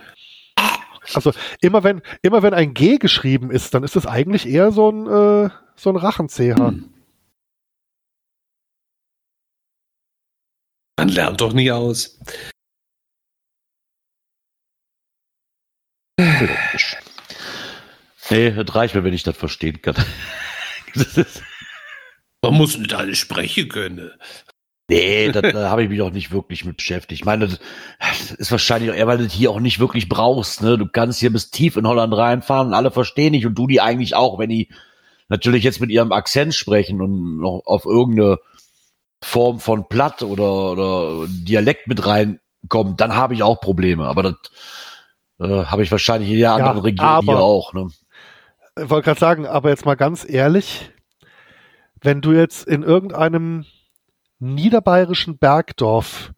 Also 1.14 1.32
immer 1.62 1.84
wenn, 1.84 2.02
immer 2.24 2.42
wenn 2.42 2.56
ein 2.56 2.74
G 2.74 2.98
geschrieben 2.98 3.52
ist, 3.52 3.76
dann 3.76 3.84
ist 3.84 3.96
es 3.96 4.08
eigentlich 4.08 4.48
eher 4.48 4.72
so 4.72 4.90
ein, 4.90 5.06
äh, 5.06 5.50
so 5.76 5.92
ein 5.92 5.96
Rachen-CH. 5.96 6.58
Hm. 6.58 6.90
Man 10.98 11.10
lernt 11.10 11.40
doch 11.40 11.54
nie 11.54 11.72
aus. 11.72 12.20
Nee, 18.30 18.52
das 18.52 18.74
reicht 18.76 18.96
mir, 18.96 19.04
wenn 19.04 19.14
ich 19.14 19.24
das 19.24 19.38
verstehen 19.38 19.82
kann. 19.84 19.96
Man 22.44 22.54
muss 22.56 22.78
nicht 22.78 22.94
alles 22.94 23.18
sprechen 23.18 23.70
können. 23.70 24.12
Nee, 24.90 25.32
da, 25.32 25.42
da 25.42 25.70
habe 25.70 25.84
ich 25.84 25.90
mich 25.90 26.02
auch 26.02 26.12
nicht 26.12 26.32
wirklich 26.32 26.66
mit 26.66 26.78
beschäftigt. 26.78 27.22
Ich 27.22 27.26
meine, 27.26 27.48
das 27.48 28.32
ist 28.32 28.52
wahrscheinlich 28.52 28.94
eher, 28.94 29.08
weil 29.08 29.20
du 29.20 29.24
das 29.24 29.34
hier 29.34 29.52
auch 29.52 29.62
nicht 29.62 29.80
wirklich 29.80 30.10
brauchst. 30.10 30.62
Ne? 30.62 30.78
Du 30.78 30.86
kannst 30.86 31.20
hier 31.22 31.32
bis 31.32 31.50
tief 31.50 31.78
in 31.78 31.88
Holland 31.88 32.14
reinfahren 32.14 32.68
und 32.68 32.74
alle 32.74 32.92
verstehen 32.92 33.32
dich 33.32 33.46
und 33.46 33.56
du 33.56 33.68
die 33.68 33.80
eigentlich 33.80 34.16
auch, 34.16 34.38
wenn 34.38 34.50
die 34.50 34.68
natürlich 35.30 35.64
jetzt 35.64 35.80
mit 35.80 35.92
ihrem 35.92 36.12
Akzent 36.12 36.54
sprechen 36.54 37.00
und 37.00 37.38
noch 37.38 37.62
auf 37.66 37.86
irgendeine 37.86 38.40
Form 39.24 39.62
von 39.62 39.88
Platt 39.88 40.24
oder, 40.24 40.72
oder 40.72 41.28
Dialekt 41.30 41.88
mit 41.88 42.06
reinkommen, 42.06 42.98
dann 42.98 43.16
habe 43.16 43.34
ich 43.34 43.44
auch 43.44 43.62
Probleme. 43.62 44.08
Aber 44.08 44.24
das 44.24 44.36
äh, 45.40 45.66
habe 45.66 45.84
ich 45.84 45.92
wahrscheinlich 45.92 46.30
in 46.32 46.36
jeder 46.36 46.56
anderen 46.56 46.78
ja, 46.78 46.84
Region 46.84 47.22
hier 47.24 47.40
auch. 47.40 47.74
Ne? 47.74 47.88
Ich 48.84 48.90
wollte 48.90 49.06
gerade 49.06 49.20
sagen, 49.20 49.46
aber 49.46 49.70
jetzt 49.70 49.86
mal 49.86 49.96
ganz 49.96 50.28
ehrlich, 50.28 50.92
wenn 52.02 52.22
du 52.22 52.32
jetzt 52.32 52.68
in 52.68 52.84
irgendeinem 52.84 53.66
niederbayerischen 54.40 55.38
Bergdorf 55.38 56.34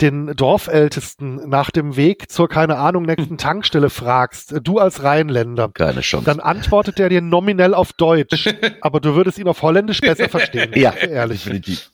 den 0.00 0.34
Dorfältesten 0.36 1.48
nach 1.48 1.70
dem 1.70 1.96
Weg 1.96 2.30
zur, 2.30 2.48
keine 2.48 2.76
Ahnung, 2.76 3.04
nächsten 3.04 3.38
Tankstelle 3.38 3.90
fragst, 3.90 4.54
du 4.62 4.78
als 4.78 5.02
Rheinländer, 5.02 5.70
keine 5.72 6.02
Chance. 6.02 6.26
dann 6.26 6.40
antwortet 6.40 7.00
er 7.00 7.08
dir 7.08 7.22
nominell 7.22 7.74
auf 7.74 7.92
Deutsch, 7.94 8.48
aber 8.82 9.00
du 9.00 9.14
würdest 9.14 9.38
ihn 9.38 9.48
auf 9.48 9.62
Holländisch 9.62 10.00
besser 10.00 10.28
verstehen. 10.28 10.72
ja, 10.74 10.92
ehrlich. 10.92 11.44
Definitiv. 11.44 11.90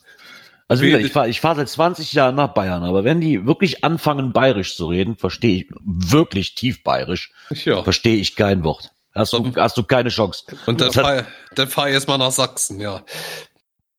Also 0.69 0.85
wieder, 0.85 1.01
ich 1.01 1.13
fahre 1.13 1.29
ich 1.29 1.41
fahr 1.41 1.55
seit 1.55 1.69
20 1.69 2.13
Jahren 2.15 2.35
nach 2.35 2.55
Bayern, 2.55 2.83
aber 2.83 3.05
wenn 3.05 3.21
die 3.21 3.47
wirklich 3.47 3.85
anfangen, 3.85 4.33
bayerisch 4.33 4.75
zu 4.77 4.87
reden, 4.87 5.17
verstehe 5.17 5.57
ich 5.57 5.71
wirklich 5.85 6.55
tief 6.55 6.83
bayerisch, 6.83 7.31
ja. 7.51 7.83
verstehe 7.83 8.17
ich 8.17 8.37
kein 8.37 8.65
Wort. 8.65 8.92
Hast 9.15 9.33
du, 9.33 9.53
hast 9.57 9.77
du 9.77 9.83
keine 9.83 10.09
Chance. 10.09 10.45
Und 10.67 10.81
dann 10.81 10.93
fahre 10.93 11.27
fahr 11.69 11.89
ich 11.89 11.95
erstmal 11.95 12.19
nach 12.19 12.31
Sachsen, 12.31 12.81
ja. 12.81 13.03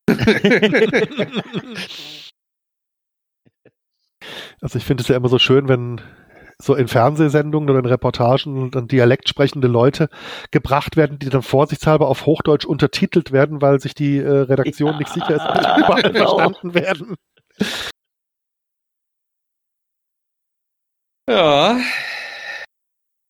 also 4.61 4.77
ich 4.77 4.83
finde 4.83 5.01
es 5.03 5.07
ja 5.07 5.15
immer 5.15 5.29
so 5.29 5.37
schön, 5.37 5.69
wenn 5.69 6.01
so 6.59 6.75
in 6.75 6.87
Fernsehsendungen 6.87 7.69
oder 7.69 7.79
in 7.79 7.85
Reportagen 7.85 8.71
dann 8.71 8.87
dialekt 8.87 9.29
sprechende 9.29 9.67
Leute 9.67 10.09
gebracht 10.51 10.97
werden, 10.97 11.19
die 11.19 11.29
dann 11.29 11.41
vorsichtshalber 11.41 12.07
auf 12.07 12.25
Hochdeutsch 12.25 12.65
untertitelt 12.65 13.31
werden, 13.31 13.61
weil 13.61 13.79
sich 13.79 13.93
die 13.93 14.17
äh, 14.17 14.29
Redaktion 14.29 14.93
ja, 14.93 14.97
nicht 14.97 15.13
sicher 15.13 15.35
ist, 15.35 15.45
ob 15.45 15.53
die 15.55 15.81
überall 15.81 16.01
genau. 16.11 16.37
verstanden 16.37 16.73
werden. 16.73 17.15
Ja, 21.29 21.77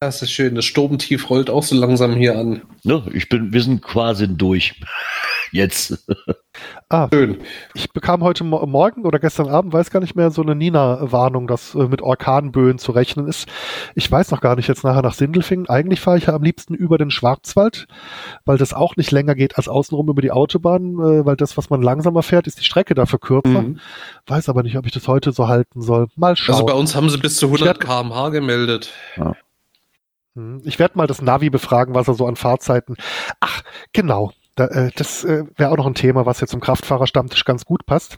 das 0.05 0.21
ist 0.21 0.31
schön. 0.31 0.55
Das 0.55 0.65
Sturmtief 0.65 1.29
rollt 1.29 1.49
auch 1.49 1.63
so 1.63 1.75
langsam 1.75 2.15
hier 2.15 2.37
an. 2.37 2.61
Ne, 2.83 3.03
ich 3.13 3.29
bin, 3.29 3.53
wir 3.53 3.61
sind 3.61 3.81
quasi 3.81 4.27
durch. 4.27 4.79
Jetzt. 5.51 6.03
Ah, 6.89 7.09
schön. 7.13 7.37
Ich 7.75 7.91
bekam 7.93 8.23
heute 8.23 8.43
Morgen 8.43 9.05
oder 9.05 9.19
gestern 9.19 9.49
Abend, 9.49 9.71
weiß 9.71 9.91
gar 9.91 9.99
nicht 9.99 10.15
mehr, 10.15 10.31
so 10.31 10.41
eine 10.41 10.55
Nina-Warnung, 10.55 11.45
dass 11.47 11.75
äh, 11.75 11.87
mit 11.87 12.01
Orkanböen 12.01 12.79
zu 12.79 12.91
rechnen 12.91 13.27
ist. 13.27 13.47
Ich 13.93 14.11
weiß 14.11 14.31
noch 14.31 14.41
gar 14.41 14.55
nicht 14.55 14.67
jetzt 14.67 14.83
nachher 14.83 15.03
nach 15.03 15.13
Sindelfingen. 15.13 15.69
Eigentlich 15.69 15.99
fahre 15.99 16.17
ich 16.17 16.25
ja 16.25 16.33
am 16.33 16.41
liebsten 16.41 16.73
über 16.73 16.97
den 16.97 17.11
Schwarzwald, 17.11 17.87
weil 18.45 18.57
das 18.57 18.73
auch 18.73 18.95
nicht 18.95 19.11
länger 19.11 19.35
geht 19.35 19.57
als 19.57 19.67
außenrum 19.67 20.09
über 20.09 20.23
die 20.23 20.31
Autobahn, 20.31 20.93
äh, 20.95 21.25
weil 21.25 21.35
das, 21.35 21.55
was 21.55 21.69
man 21.69 21.83
langsamer 21.83 22.23
fährt, 22.23 22.47
ist 22.47 22.59
die 22.59 22.65
Strecke 22.65 22.95
dafür 22.95 23.19
kürzer. 23.19 23.61
Mhm. 23.61 23.79
Weiß 24.25 24.49
aber 24.49 24.63
nicht, 24.63 24.77
ob 24.77 24.87
ich 24.87 24.91
das 24.91 25.07
heute 25.07 25.33
so 25.33 25.47
halten 25.47 25.81
soll. 25.81 26.07
Mal 26.15 26.35
schauen. 26.35 26.55
Also 26.55 26.65
bei 26.65 26.73
uns 26.73 26.95
haben 26.95 27.09
sie 27.11 27.19
bis 27.19 27.37
zu 27.37 27.45
100 27.45 27.79
km/h 27.79 28.29
gemeldet. 28.29 28.91
Ja. 29.17 29.33
Hm, 30.35 30.61
ich 30.63 30.79
werde 30.79 30.97
mal 30.97 31.07
das 31.07 31.21
Navi 31.21 31.49
befragen, 31.49 31.93
was 31.93 32.07
er 32.07 32.13
so 32.13 32.25
an 32.25 32.35
Fahrzeiten. 32.35 32.95
Ach, 33.39 33.61
genau. 33.91 34.31
Da, 34.55 34.67
äh, 34.67 34.91
das 34.95 35.23
äh, 35.23 35.45
wäre 35.57 35.71
auch 35.71 35.77
noch 35.77 35.87
ein 35.87 35.95
Thema, 35.95 36.27
was 36.27 36.39
jetzt 36.39 36.51
zum 36.51 36.59
Kraftfahrerstammtisch 36.59 37.43
ganz 37.43 37.65
gut 37.65 37.87
passt. 37.87 38.17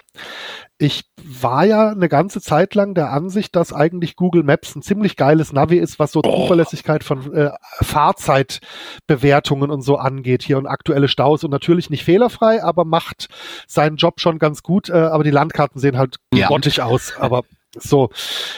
Ich 0.77 1.06
war 1.24 1.66
ja 1.66 1.90
eine 1.92 2.10
ganze 2.10 2.42
Zeit 2.42 2.76
lang 2.76 2.94
der 2.94 3.11
Ansicht, 3.11 3.56
dass 3.56 3.72
eigentlich 3.72 4.18
Google 4.18 4.44
Maps 4.44 4.76
ein 4.76 4.82
ziemlich 4.82 5.16
geiles 5.16 5.53
Navi 5.53 5.77
ist, 5.77 5.98
was 5.98 6.11
so 6.11 6.19
oh. 6.26 6.42
Zuverlässigkeit 6.42 7.06
von 7.06 7.34
äh, 7.34 7.52
Fahrzeitbewertungen 7.82 9.72
und 9.72 9.82
so 9.82 9.95
angeht 9.95 10.44
hier 10.44 10.58
und 10.58 10.68
aktuelle 10.68 11.08
Staus 11.08 11.45
und 11.45 11.52
natürlich 11.52 11.90
nicht 11.90 12.03
fehlerfrei, 12.03 12.61
aber 12.61 12.84
macht 12.84 13.30
seinen 13.66 13.95
Job 13.95 14.19
schon 14.19 14.38
ganz 14.38 14.61
gut. 14.61 14.90
Äh, 14.90 14.94
aber 14.94 15.24
die 15.24 15.32
Landkarten 15.32 15.80
sehen 15.80 15.98
halt 15.98 16.18
ja. 16.34 16.48
grottig 16.48 16.82
aus. 16.82 17.14
Aber 17.18 17.44
so, 17.77 18.10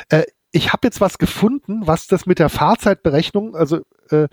äh, 0.10 0.24
ich 0.52 0.72
habe 0.74 0.88
jetzt 0.88 1.02
was 1.02 1.18
gefunden, 1.18 1.86
was 1.86 2.08
das 2.08 2.26
mit 2.26 2.40
der 2.40 2.50
Fahrzeitberechnung, 2.50 3.56
also 3.56 3.82
äh, 4.10 4.28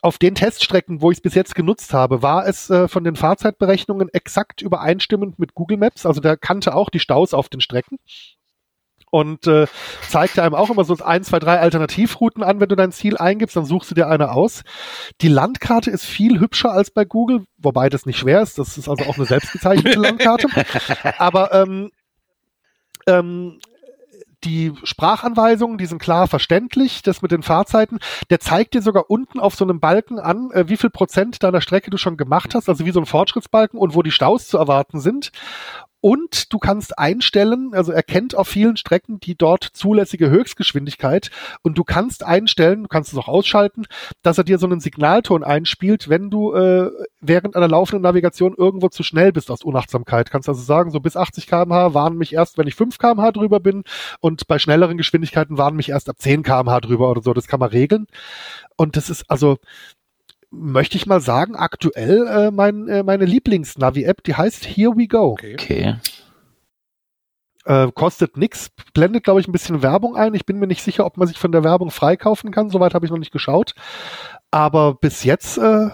auf 0.00 0.18
den 0.18 0.34
Teststrecken, 0.34 1.00
wo 1.00 1.10
ich 1.10 1.18
es 1.18 1.22
bis 1.22 1.34
jetzt 1.34 1.54
genutzt 1.54 1.92
habe, 1.92 2.22
war 2.22 2.46
es 2.46 2.70
äh, 2.70 2.88
von 2.88 3.04
den 3.04 3.16
Fahrzeitberechnungen 3.16 4.08
exakt 4.12 4.62
übereinstimmend 4.62 5.38
mit 5.38 5.54
Google 5.54 5.76
Maps. 5.76 6.06
Also 6.06 6.20
der 6.20 6.36
kannte 6.36 6.74
auch 6.74 6.90
die 6.90 6.98
Staus 6.98 7.34
auf 7.34 7.48
den 7.48 7.60
Strecken 7.60 7.98
und 9.12 9.46
äh, 9.46 9.66
zeigte 10.08 10.42
einem 10.42 10.54
auch 10.54 10.70
immer 10.70 10.84
so 10.84 10.96
ein, 11.04 11.22
zwei, 11.22 11.38
drei 11.38 11.60
Alternativrouten 11.60 12.42
an, 12.42 12.60
wenn 12.60 12.68
du 12.70 12.76
dein 12.76 12.92
Ziel 12.92 13.18
eingibst, 13.18 13.54
dann 13.54 13.66
suchst 13.66 13.90
du 13.90 13.94
dir 13.94 14.08
eine 14.08 14.32
aus. 14.32 14.62
Die 15.20 15.28
Landkarte 15.28 15.90
ist 15.90 16.06
viel 16.06 16.40
hübscher 16.40 16.72
als 16.72 16.90
bei 16.90 17.04
Google, 17.04 17.44
wobei 17.58 17.90
das 17.90 18.06
nicht 18.06 18.18
schwer 18.18 18.40
ist. 18.40 18.58
Das 18.58 18.78
ist 18.78 18.88
also 18.88 19.04
auch 19.04 19.18
eine 19.18 19.26
selbstgezeichnete 19.26 19.98
Landkarte. 20.00 20.48
Aber 21.18 21.52
ähm, 21.52 21.90
ähm, 23.06 23.58
die 24.44 24.72
Sprachanweisungen, 24.82 25.78
die 25.78 25.86
sind 25.86 26.00
klar 26.00 26.28
verständlich. 26.28 27.02
Das 27.02 27.22
mit 27.22 27.30
den 27.30 27.42
Fahrzeiten, 27.42 27.98
der 28.30 28.40
zeigt 28.40 28.74
dir 28.74 28.82
sogar 28.82 29.10
unten 29.10 29.40
auf 29.40 29.54
so 29.54 29.64
einem 29.64 29.80
Balken 29.80 30.18
an, 30.18 30.50
äh, 30.52 30.68
wie 30.68 30.76
viel 30.76 30.90
Prozent 30.90 31.42
deiner 31.42 31.60
Strecke 31.60 31.90
du 31.90 31.96
schon 31.96 32.16
gemacht 32.16 32.54
hast, 32.54 32.68
also 32.68 32.84
wie 32.84 32.92
so 32.92 33.00
ein 33.00 33.06
Fortschrittsbalken 33.06 33.78
und 33.78 33.94
wo 33.94 34.02
die 34.02 34.10
Staus 34.10 34.48
zu 34.48 34.58
erwarten 34.58 35.00
sind. 35.00 35.32
Und 36.04 36.52
du 36.52 36.58
kannst 36.58 36.98
einstellen, 36.98 37.70
also 37.74 37.92
er 37.92 38.02
kennt 38.02 38.34
auf 38.34 38.48
vielen 38.48 38.76
Strecken 38.76 39.20
die 39.20 39.36
dort 39.36 39.62
zulässige 39.62 40.30
Höchstgeschwindigkeit 40.30 41.30
und 41.62 41.78
du 41.78 41.84
kannst 41.84 42.24
einstellen, 42.24 42.82
du 42.82 42.88
kannst 42.88 43.12
es 43.12 43.18
auch 43.20 43.28
ausschalten, 43.28 43.84
dass 44.20 44.36
er 44.36 44.42
dir 44.42 44.58
so 44.58 44.66
einen 44.66 44.80
Signalton 44.80 45.44
einspielt, 45.44 46.08
wenn 46.08 46.28
du 46.28 46.54
äh, 46.54 46.90
während 47.20 47.54
einer 47.54 47.68
laufenden 47.68 48.02
Navigation 48.02 48.56
irgendwo 48.58 48.88
zu 48.88 49.04
schnell 49.04 49.30
bist 49.30 49.48
aus 49.48 49.62
Unachtsamkeit. 49.62 50.28
Kannst 50.32 50.48
also 50.48 50.60
sagen, 50.60 50.90
so 50.90 50.98
bis 50.98 51.16
80 51.16 51.46
kmh 51.46 51.94
warnen 51.94 52.18
mich 52.18 52.34
erst, 52.34 52.58
wenn 52.58 52.66
ich 52.66 52.74
5 52.74 52.98
kmh 52.98 53.30
drüber 53.30 53.60
bin 53.60 53.84
und 54.18 54.48
bei 54.48 54.58
schnelleren 54.58 54.96
Geschwindigkeiten 54.96 55.56
warnen 55.56 55.76
mich 55.76 55.90
erst 55.90 56.08
ab 56.08 56.16
10 56.18 56.42
kmh 56.42 56.80
drüber 56.80 57.12
oder 57.12 57.22
so. 57.22 57.32
Das 57.32 57.46
kann 57.46 57.60
man 57.60 57.70
regeln. 57.70 58.08
Und 58.76 58.96
das 58.96 59.08
ist 59.08 59.30
also, 59.30 59.58
möchte 60.52 60.96
ich 60.96 61.06
mal 61.06 61.20
sagen, 61.20 61.56
aktuell 61.56 62.26
äh, 62.26 62.50
mein, 62.50 62.86
äh, 62.88 63.02
meine 63.02 63.24
Lieblings-Navi-App, 63.24 64.22
die 64.22 64.34
heißt 64.34 64.64
Here 64.64 64.92
We 64.96 65.08
Go. 65.08 65.32
Okay. 65.32 65.54
okay. 65.54 65.96
Äh, 67.64 67.92
kostet 67.92 68.36
nix, 68.36 68.70
blendet, 68.92 69.24
glaube 69.24 69.40
ich, 69.40 69.48
ein 69.48 69.52
bisschen 69.52 69.82
Werbung 69.82 70.16
ein. 70.16 70.34
Ich 70.34 70.46
bin 70.46 70.58
mir 70.58 70.66
nicht 70.66 70.82
sicher, 70.82 71.06
ob 71.06 71.16
man 71.16 71.28
sich 71.28 71.38
von 71.38 71.52
der 71.52 71.64
Werbung 71.64 71.90
freikaufen 71.90 72.50
kann. 72.50 72.70
Soweit 72.70 72.94
habe 72.94 73.06
ich 73.06 73.12
noch 73.12 73.18
nicht 73.18 73.32
geschaut. 73.32 73.74
Aber 74.50 74.94
bis 74.94 75.24
jetzt 75.24 75.58
äh, 75.58 75.90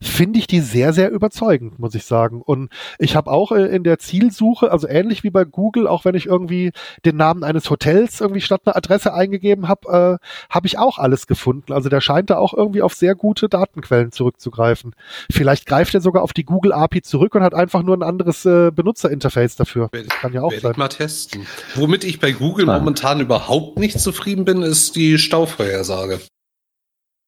finde 0.00 0.38
ich 0.38 0.46
die 0.46 0.60
sehr, 0.60 0.92
sehr 0.92 1.10
überzeugend, 1.10 1.78
muss 1.78 1.94
ich 1.94 2.04
sagen. 2.04 2.42
Und 2.42 2.70
ich 2.98 3.16
habe 3.16 3.30
auch 3.30 3.52
äh, 3.52 3.64
in 3.66 3.84
der 3.84 3.98
Zielsuche, 3.98 4.70
also 4.70 4.88
ähnlich 4.88 5.24
wie 5.24 5.30
bei 5.30 5.44
Google, 5.44 5.86
auch 5.86 6.04
wenn 6.04 6.14
ich 6.14 6.26
irgendwie 6.26 6.72
den 7.04 7.16
Namen 7.16 7.44
eines 7.44 7.70
Hotels 7.70 8.20
irgendwie 8.20 8.40
statt 8.40 8.62
einer 8.64 8.76
Adresse 8.76 9.14
eingegeben 9.14 9.68
habe, 9.68 10.20
äh, 10.20 10.52
habe 10.52 10.66
ich 10.66 10.78
auch 10.78 10.98
alles 10.98 11.26
gefunden. 11.26 11.72
Also 11.72 11.88
der 11.88 12.00
scheint 12.00 12.30
da 12.30 12.38
auch 12.38 12.54
irgendwie 12.54 12.82
auf 12.82 12.94
sehr 12.94 13.14
gute 13.14 13.48
Datenquellen 13.48 14.12
zurückzugreifen. 14.12 14.94
Vielleicht 15.30 15.66
greift 15.66 15.94
er 15.94 16.00
sogar 16.00 16.22
auf 16.22 16.32
die 16.32 16.44
Google 16.44 16.72
API 16.72 17.02
zurück 17.02 17.34
und 17.34 17.42
hat 17.42 17.54
einfach 17.54 17.82
nur 17.82 17.96
ein 17.96 18.02
anderes 18.02 18.44
äh, 18.44 18.70
Benutzerinterface 18.70 19.56
dafür. 19.56 19.88
Das 19.92 20.08
kann 20.08 20.32
ja 20.32 20.42
auch 20.42 20.52
sein. 20.52 20.74
Mal 20.76 20.88
testen. 20.88 21.46
Womit 21.74 22.04
ich 22.04 22.20
bei 22.20 22.32
Google 22.32 22.68
ah. 22.70 22.78
momentan 22.78 23.20
überhaupt 23.20 23.78
nicht 23.78 24.00
zufrieden 24.00 24.44
bin, 24.44 24.62
ist 24.62 24.96
die 24.96 25.18
Stauvorhersage. 25.18 26.20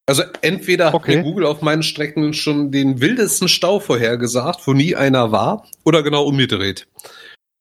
Also 0.09 0.23
entweder 0.41 0.95
okay. 0.95 1.17
hat 1.17 1.19
mir 1.19 1.23
Google 1.23 1.45
auf 1.45 1.61
meinen 1.61 1.83
Strecken 1.83 2.33
schon 2.33 2.73
den 2.73 3.03
wildesten 3.03 3.47
Stau 3.47 3.79
vorhergesagt, 3.79 4.67
wo 4.67 4.73
nie 4.73 4.97
einer 4.97 5.33
war, 5.33 5.69
oder 5.85 6.03
genau 6.03 6.25
umgedreht. 6.25 6.89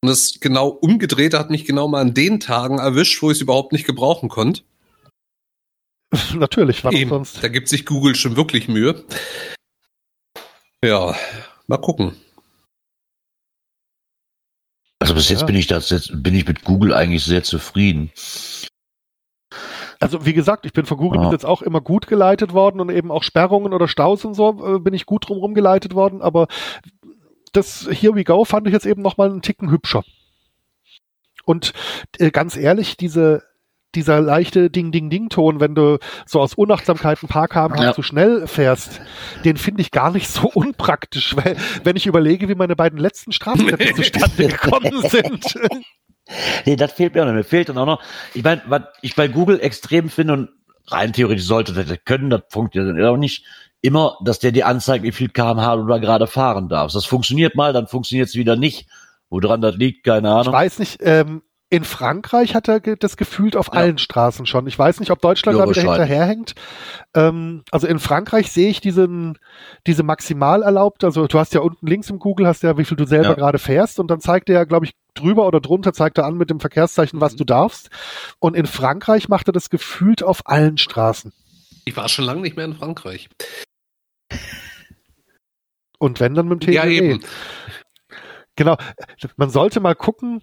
Und 0.02 0.10
das 0.10 0.40
genau 0.40 0.70
umgedrehte 0.70 1.38
hat 1.40 1.50
mich 1.50 1.66
genau 1.66 1.90
mal 1.90 2.00
an 2.00 2.14
den 2.14 2.40
Tagen 2.40 2.80
erwischt, 2.80 3.22
wo 3.22 3.32
ich 3.32 3.38
es 3.38 3.42
überhaupt 3.42 3.74
nicht 3.74 3.86
gebrauchen 3.86 4.30
konnte. 4.30 4.62
Natürlich, 6.36 6.86
was 6.86 6.94
Eben, 6.94 7.10
sonst? 7.10 7.44
Da 7.44 7.50
gibt 7.50 7.68
sich 7.68 7.86
Google 7.86 8.16
schon 8.16 8.38
wirklich 8.38 8.70
Mühe. 8.70 9.04
Ja, 10.82 11.18
mal 11.68 11.78
gucken. 11.80 12.16
Also 15.00 15.16
bis 15.16 15.28
jetzt 15.28 15.42
ja. 15.42 15.46
bin 15.48 15.56
ich 15.58 15.68
das 15.68 15.90
jetzt 15.90 16.24
bin 16.24 16.34
ich 16.34 16.48
mit 16.48 16.64
Google 16.64 16.94
eigentlich 16.94 17.26
sehr 17.26 17.44
zufrieden. 17.44 18.10
Also 20.00 20.26
wie 20.26 20.34
gesagt, 20.34 20.66
ich 20.66 20.74
bin 20.74 20.86
von 20.86 20.98
Google 20.98 21.22
ja. 21.22 21.32
jetzt 21.32 21.46
auch 21.46 21.62
immer 21.62 21.82
gut 21.82 22.08
geleitet 22.08 22.54
worden 22.54 22.80
und 22.80 22.90
eben 22.90 23.12
auch 23.12 23.24
Sperrungen 23.24 23.74
oder 23.74 23.88
Staus 23.88 24.26
und 24.26 24.34
so 24.34 24.76
äh, 24.76 24.80
bin 24.80 24.94
ich 24.94 25.06
gut 25.06 25.28
drumherum 25.28 25.54
geleitet 25.54 25.96
worden, 25.96 26.22
aber 26.22 26.48
das 27.54 27.88
Here 27.90 28.16
We 28.16 28.24
Go 28.24 28.46
fand 28.46 28.68
ich 28.68 28.74
jetzt 28.74 28.86
eben 28.86 29.02
nochmal 29.02 29.30
einen 29.30 29.42
Ticken 29.42 29.72
hübscher. 29.72 30.04
Und 31.46 31.74
äh, 32.20 32.32
ganz 32.32 32.58
ehrlich, 32.58 32.98
diese 32.98 33.44
dieser 33.96 34.22
leichte 34.22 34.70
Ding-Ding-Ding-Ton, 34.70 35.60
wenn 35.60 35.74
du 35.74 35.98
so 36.26 36.40
aus 36.40 36.54
Unachtsamkeit 36.54 37.24
ein 37.24 37.28
paar 37.28 37.48
kmh 37.48 37.82
ja. 37.82 37.94
zu 37.94 38.04
schnell 38.04 38.46
fährst, 38.46 39.02
den 39.44 39.58
finde 39.58 39.82
ich 39.82 39.92
gar 39.92 40.12
nicht 40.12 40.30
so 40.30 40.50
unpraktisch, 40.54 41.36
weil 41.36 41.58
wenn 41.84 41.96
ich 41.96 42.06
überlege, 42.06 42.48
wie 42.50 42.56
meine 42.56 42.76
beiden 42.76 43.00
letzten 43.00 43.32
Strafzettel 43.32 43.96
zustande 43.96 44.48
gekommen 44.48 45.02
sind. 45.10 45.60
nee, 46.66 46.76
das 46.76 46.92
fehlt 46.92 47.16
mir 47.16 47.24
auch 47.24 47.28
noch. 47.28 47.34
Mir 47.34 47.44
fehlt 47.44 47.70
dann 47.70 47.78
auch 47.78 47.86
noch, 47.86 48.02
ich 48.34 48.44
meine, 48.44 48.62
was 48.68 48.82
ich 49.02 49.16
bei 49.16 49.28
Google 49.28 49.60
extrem 49.60 50.10
finde 50.10 50.34
und 50.34 50.50
rein 50.88 51.14
theoretisch 51.14 51.46
sollte 51.46 51.74
das 51.74 51.98
können, 52.06 52.30
das 52.30 52.42
funktioniert 52.50 53.06
auch 53.06 53.18
nicht, 53.18 53.46
immer, 53.82 54.18
dass 54.24 54.40
der 54.40 54.52
dir 54.52 54.68
anzeigt, 54.68 55.04
wie 55.04 55.12
viel 55.12 55.30
kmh 55.30 55.76
du 55.76 55.88
da 55.88 55.98
gerade 55.98 56.28
fahren 56.28 56.70
darfst. 56.70 56.96
Das 56.96 57.06
funktioniert 57.06 57.56
mal, 57.56 57.74
dann 57.74 57.88
funktioniert 57.88 58.30
es 58.30 58.36
wieder 58.36 58.56
nicht. 58.56 58.88
Woran 59.30 59.60
das 59.60 59.76
liegt, 59.76 60.06
keine 60.06 60.32
Ahnung. 60.32 60.48
Ich 60.48 60.54
weiß 60.54 60.80
nicht, 60.80 61.00
ähm, 61.02 61.42
in 61.70 61.84
Frankreich 61.84 62.56
hat 62.56 62.70
er 62.70 62.80
das 62.80 63.18
gefühlt 63.18 63.58
auf 63.58 63.68
ja. 63.68 63.74
allen 63.74 63.98
Straßen 63.98 64.46
schon. 64.46 64.68
Ich 64.68 64.80
weiß 64.80 65.02
nicht, 65.02 65.12
ob 65.12 65.22
Deutschland 65.22 65.60
da 65.60 65.70
wieder 65.70 65.82
hinterherhängt. 65.82 66.56
Ähm, 67.14 67.64
also 67.72 67.88
in 67.88 68.00
Frankreich 68.00 68.52
sehe 68.52 68.70
ich 68.70 68.80
diesen, 68.80 69.38
diese 69.86 70.04
maximal 70.04 70.64
erlaubt. 70.64 71.04
Also 71.04 71.28
du 71.28 71.38
hast 71.38 71.54
ja 71.54 71.60
unten 71.60 71.86
links 71.86 72.10
im 72.10 72.20
Google 72.20 72.48
hast 72.48 72.64
ja, 72.64 72.78
wie 72.78 72.86
viel 72.86 72.96
du 72.96 73.06
selber 73.06 73.30
ja. 73.30 73.34
gerade 73.34 73.60
fährst 73.60 74.00
und 74.00 74.10
dann 74.10 74.22
zeigt 74.22 74.50
er 74.50 74.56
ja, 74.56 74.64
glaube 74.64 74.86
ich, 74.86 74.94
drüber 75.14 75.46
oder 75.46 75.60
drunter 75.60 75.92
zeigt 75.92 76.18
er 76.18 76.26
an 76.26 76.38
mit 76.38 76.50
dem 76.50 76.62
Verkehrszeichen, 76.62 77.20
was 77.20 77.34
mhm. 77.34 77.38
du 77.38 77.44
darfst. 77.44 77.90
Und 78.40 78.56
in 78.56 78.66
Frankreich 78.66 79.28
macht 79.28 79.50
er 79.50 79.54
das 79.54 79.70
gefühlt 79.70 80.24
auf 80.24 80.42
allen 80.46 80.78
Straßen. 80.78 81.34
Ich 81.84 81.98
war 81.98 82.08
schon 82.08 82.26
lange 82.26 82.42
nicht 82.42 82.56
mehr 82.56 82.66
in 82.66 82.76
Frankreich. 82.76 83.30
Und 86.00 86.20
wenn 86.20 86.34
dann 86.34 86.48
mit 86.48 86.62
dem 86.64 86.68
TGW. 86.68 86.76
Ja, 86.76 86.86
eben. 86.86 87.24
Genau. 88.56 88.78
Man 89.36 89.50
sollte 89.50 89.80
mal 89.80 89.96
gucken, 89.96 90.42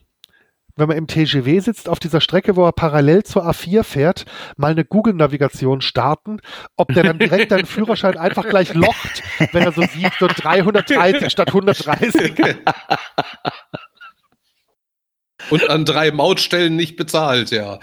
wenn 0.77 0.89
man 0.89 0.97
im 0.97 1.07
TGW 1.07 1.61
sitzt, 1.61 1.89
auf 1.89 2.01
dieser 2.01 2.21
Strecke, 2.21 2.57
wo 2.57 2.65
er 2.65 2.73
parallel 2.73 3.23
zur 3.23 3.49
A4 3.49 3.85
fährt, 3.85 4.25
mal 4.57 4.73
eine 4.73 4.85
Google-Navigation 4.85 5.81
starten, 5.81 6.41
ob 6.77 6.93
der 6.93 7.05
dann 7.05 7.19
direkt 7.19 7.53
deinen 7.53 7.67
Führerschein 7.67 8.17
einfach 8.17 8.49
gleich 8.49 8.75
locht, 8.75 9.23
wenn 9.53 9.63
er 9.63 9.73
so 9.73 9.83
sieht, 9.83 10.13
so 10.19 10.27
330 10.27 11.31
statt 11.31 11.49
130. 11.49 12.35
Und 15.51 15.69
an 15.71 15.85
drei 15.85 16.11
Mautstellen 16.11 16.75
nicht 16.75 16.97
bezahlt, 16.97 17.51
ja. 17.51 17.79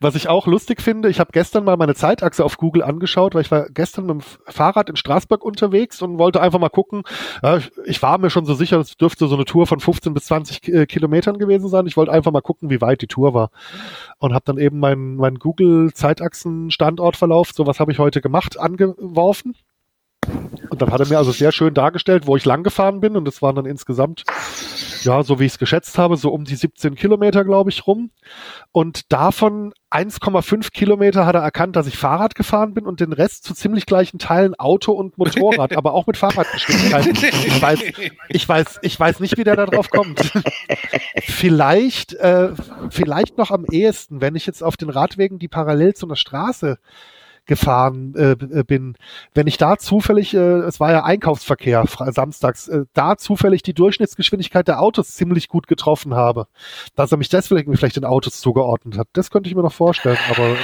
Was 0.00 0.14
ich 0.14 0.28
auch 0.28 0.46
lustig 0.46 0.80
finde, 0.80 1.10
ich 1.10 1.20
habe 1.20 1.32
gestern 1.32 1.64
mal 1.64 1.76
meine 1.76 1.94
Zeitachse 1.94 2.44
auf 2.44 2.56
Google 2.56 2.82
angeschaut, 2.82 3.34
weil 3.34 3.42
ich 3.42 3.50
war 3.50 3.68
gestern 3.68 4.06
mit 4.06 4.14
dem 4.14 4.20
Fahrrad 4.20 4.88
in 4.88 4.96
Straßburg 4.96 5.44
unterwegs 5.44 6.00
und 6.00 6.18
wollte 6.18 6.40
einfach 6.40 6.58
mal 6.58 6.70
gucken. 6.70 7.02
Ich 7.84 8.02
war 8.02 8.18
mir 8.18 8.30
schon 8.30 8.46
so 8.46 8.54
sicher, 8.54 8.78
es 8.78 8.96
dürfte 8.96 9.26
so 9.28 9.34
eine 9.34 9.44
Tour 9.44 9.66
von 9.66 9.80
15 9.80 10.14
bis 10.14 10.24
20 10.26 10.68
äh, 10.68 10.86
Kilometern 10.86 11.38
gewesen 11.38 11.68
sein. 11.68 11.86
Ich 11.86 11.96
wollte 11.96 12.12
einfach 12.12 12.32
mal 12.32 12.40
gucken, 12.40 12.70
wie 12.70 12.80
weit 12.80 13.02
die 13.02 13.06
Tour 13.06 13.34
war. 13.34 13.50
Und 14.18 14.32
habe 14.32 14.44
dann 14.46 14.58
eben 14.58 14.78
meinen 14.78 15.16
mein 15.16 15.36
Google 15.36 15.92
Zeitachsen-Standortverlauf, 15.92 17.50
so 17.52 17.66
was 17.66 17.80
habe 17.80 17.92
ich 17.92 17.98
heute 17.98 18.20
gemacht, 18.20 18.58
angeworfen. 18.58 19.54
Und 20.70 20.80
dann 20.80 20.90
hat 20.90 21.00
er 21.00 21.08
mir 21.08 21.18
also 21.18 21.32
sehr 21.32 21.52
schön 21.52 21.74
dargestellt, 21.74 22.26
wo 22.26 22.36
ich 22.36 22.44
lang 22.44 22.62
gefahren 22.62 23.00
bin. 23.00 23.16
Und 23.16 23.26
das 23.26 23.42
waren 23.42 23.56
dann 23.56 23.66
insgesamt 23.66 24.24
ja, 25.04 25.22
so 25.22 25.40
wie 25.40 25.46
ich 25.46 25.52
es 25.52 25.58
geschätzt 25.58 25.98
habe, 25.98 26.16
so 26.16 26.30
um 26.30 26.44
die 26.44 26.56
17 26.56 26.94
Kilometer, 26.94 27.44
glaube 27.44 27.70
ich, 27.70 27.86
rum. 27.86 28.10
Und 28.72 29.12
davon 29.12 29.72
1,5 29.90 30.70
Kilometer 30.72 31.26
hat 31.26 31.34
er 31.34 31.42
erkannt, 31.42 31.76
dass 31.76 31.86
ich 31.86 31.96
Fahrrad 31.96 32.34
gefahren 32.34 32.74
bin 32.74 32.86
und 32.86 33.00
den 33.00 33.12
Rest 33.12 33.44
zu 33.44 33.54
ziemlich 33.54 33.86
gleichen 33.86 34.18
Teilen 34.18 34.54
Auto 34.54 34.92
und 34.92 35.18
Motorrad, 35.18 35.76
aber 35.76 35.94
auch 35.94 36.06
mit 36.06 36.16
Fahrradgeschwindigkeit. 36.16 37.06
Ich 37.06 37.62
weiß, 37.62 37.80
ich 38.28 38.48
weiß, 38.48 38.78
ich 38.82 39.00
weiß 39.00 39.20
nicht, 39.20 39.36
wie 39.36 39.44
der 39.44 39.56
da 39.56 39.66
drauf 39.66 39.90
kommt. 39.90 40.32
vielleicht, 41.22 42.14
äh, 42.14 42.50
vielleicht 42.90 43.38
noch 43.38 43.50
am 43.50 43.64
ehesten, 43.70 44.20
wenn 44.20 44.36
ich 44.36 44.46
jetzt 44.46 44.62
auf 44.62 44.76
den 44.76 44.90
Radwegen, 44.90 45.38
die 45.38 45.48
parallel 45.48 45.94
zu 45.94 46.06
einer 46.06 46.16
Straße 46.16 46.78
gefahren 47.50 48.14
äh, 48.14 48.30
äh, 48.30 48.62
bin, 48.62 48.94
wenn 49.34 49.48
ich 49.48 49.58
da 49.58 49.76
zufällig, 49.76 50.34
äh, 50.34 50.38
es 50.60 50.78
war 50.78 50.92
ja 50.92 51.02
Einkaufsverkehr 51.02 51.84
samstags, 52.12 52.68
äh, 52.68 52.84
da 52.94 53.16
zufällig 53.16 53.64
die 53.64 53.74
Durchschnittsgeschwindigkeit 53.74 54.68
der 54.68 54.80
Autos 54.80 55.08
ziemlich 55.16 55.48
gut 55.48 55.66
getroffen 55.66 56.14
habe, 56.14 56.46
dass 56.94 57.10
er 57.10 57.18
mich 57.18 57.28
deswegen 57.28 57.76
vielleicht 57.76 57.96
den 57.96 58.04
Autos 58.04 58.40
zugeordnet 58.40 58.96
hat. 58.96 59.08
Das 59.14 59.32
könnte 59.32 59.48
ich 59.48 59.56
mir 59.56 59.62
noch 59.62 59.72
vorstellen, 59.72 60.16
aber 60.30 60.54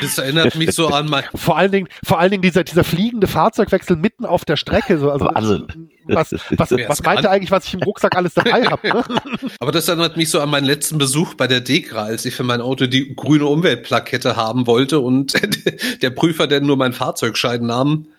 Das 0.00 0.18
erinnert 0.18 0.54
mich 0.54 0.70
so 0.70 0.86
an 0.86 1.06
mein 1.10 1.24
vor 1.34 1.58
allen 1.58 1.72
Dingen, 1.72 1.88
vor 2.04 2.20
allen 2.20 2.30
Dingen 2.30 2.42
dieser 2.42 2.62
dieser 2.62 2.84
fliegende 2.84 3.26
Fahrzeugwechsel 3.26 3.96
mitten 3.96 4.24
auf 4.24 4.44
der 4.44 4.54
Strecke, 4.54 4.98
so 4.98 5.10
also 5.10 5.24
Wahnsinn. 5.24 5.90
was 6.04 6.32
was, 6.32 6.70
was 6.70 7.02
meint 7.02 7.24
er 7.24 7.32
eigentlich, 7.32 7.50
was 7.50 7.64
ich 7.66 7.74
im 7.74 7.82
Rucksack 7.82 8.14
alles 8.14 8.34
dabei 8.34 8.66
habe? 8.66 8.86
Ne? 8.86 9.04
Aber 9.58 9.72
das 9.72 9.88
erinnert 9.88 10.16
mich 10.16 10.30
so 10.30 10.40
an 10.40 10.48
meinen 10.48 10.64
letzten 10.64 10.96
Besuch 10.96 11.34
bei 11.34 11.48
der 11.48 11.60
Dekra, 11.60 12.04
als 12.04 12.24
ich 12.24 12.36
für 12.36 12.44
mein 12.44 12.60
Auto 12.60 12.86
die 12.86 13.16
grüne 13.16 13.46
Umweltplakette 13.46 14.36
haben 14.36 14.68
wollte 14.68 15.00
und 15.00 15.32
der 16.02 16.10
Prüfer 16.10 16.35
Prüfer 16.36 16.48
denn 16.48 16.66
nur 16.66 16.76
mein 16.76 16.92
Fahrzeugscheidennamen? 16.92 18.12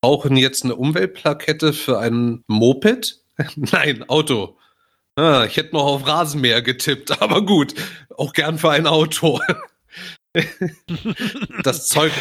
Brauchen 0.00 0.36
jetzt 0.36 0.64
eine 0.64 0.76
Umweltplakette 0.76 1.74
für 1.74 1.98
ein 1.98 2.42
Moped? 2.46 3.20
Nein, 3.56 4.08
Auto. 4.08 4.56
Ah, 5.16 5.44
ich 5.44 5.58
hätte 5.58 5.74
noch 5.74 5.84
auf 5.84 6.06
Rasenmäher 6.06 6.62
getippt, 6.62 7.20
aber 7.22 7.44
gut. 7.44 7.74
Auch 8.16 8.32
gern 8.32 8.56
für 8.56 8.70
ein 8.70 8.86
Auto. 8.86 9.40
das 11.62 11.88
Zeug. 11.88 12.12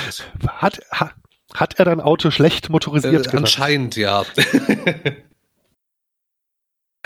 Hat, 0.46 0.82
hat, 0.92 1.14
hat 1.54 1.80
er 1.80 1.86
dein 1.86 2.02
Auto 2.02 2.30
schlecht 2.30 2.70
motorisiert? 2.70 3.34
Äh, 3.34 3.38
anscheinend, 3.38 3.96
ja. 3.96 4.26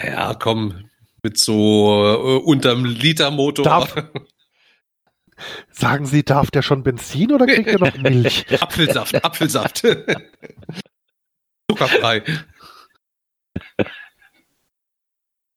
ja, 0.04 0.34
komm, 0.34 0.90
mit 1.22 1.38
so 1.38 2.04
äh, 2.04 2.44
unterm 2.44 2.84
Litermotor. 2.84 3.64
Darf, 3.64 3.96
sagen 5.72 6.06
Sie, 6.06 6.24
darf 6.24 6.52
der 6.52 6.62
schon 6.62 6.84
Benzin 6.84 7.32
oder 7.34 7.46
kriegt 7.46 7.68
er 7.68 7.80
noch 7.80 7.96
Milch? 7.98 8.46
Apfelsaft, 8.62 9.24
Apfelsaft. 9.24 9.80
Zuckerfrei. 11.70 12.24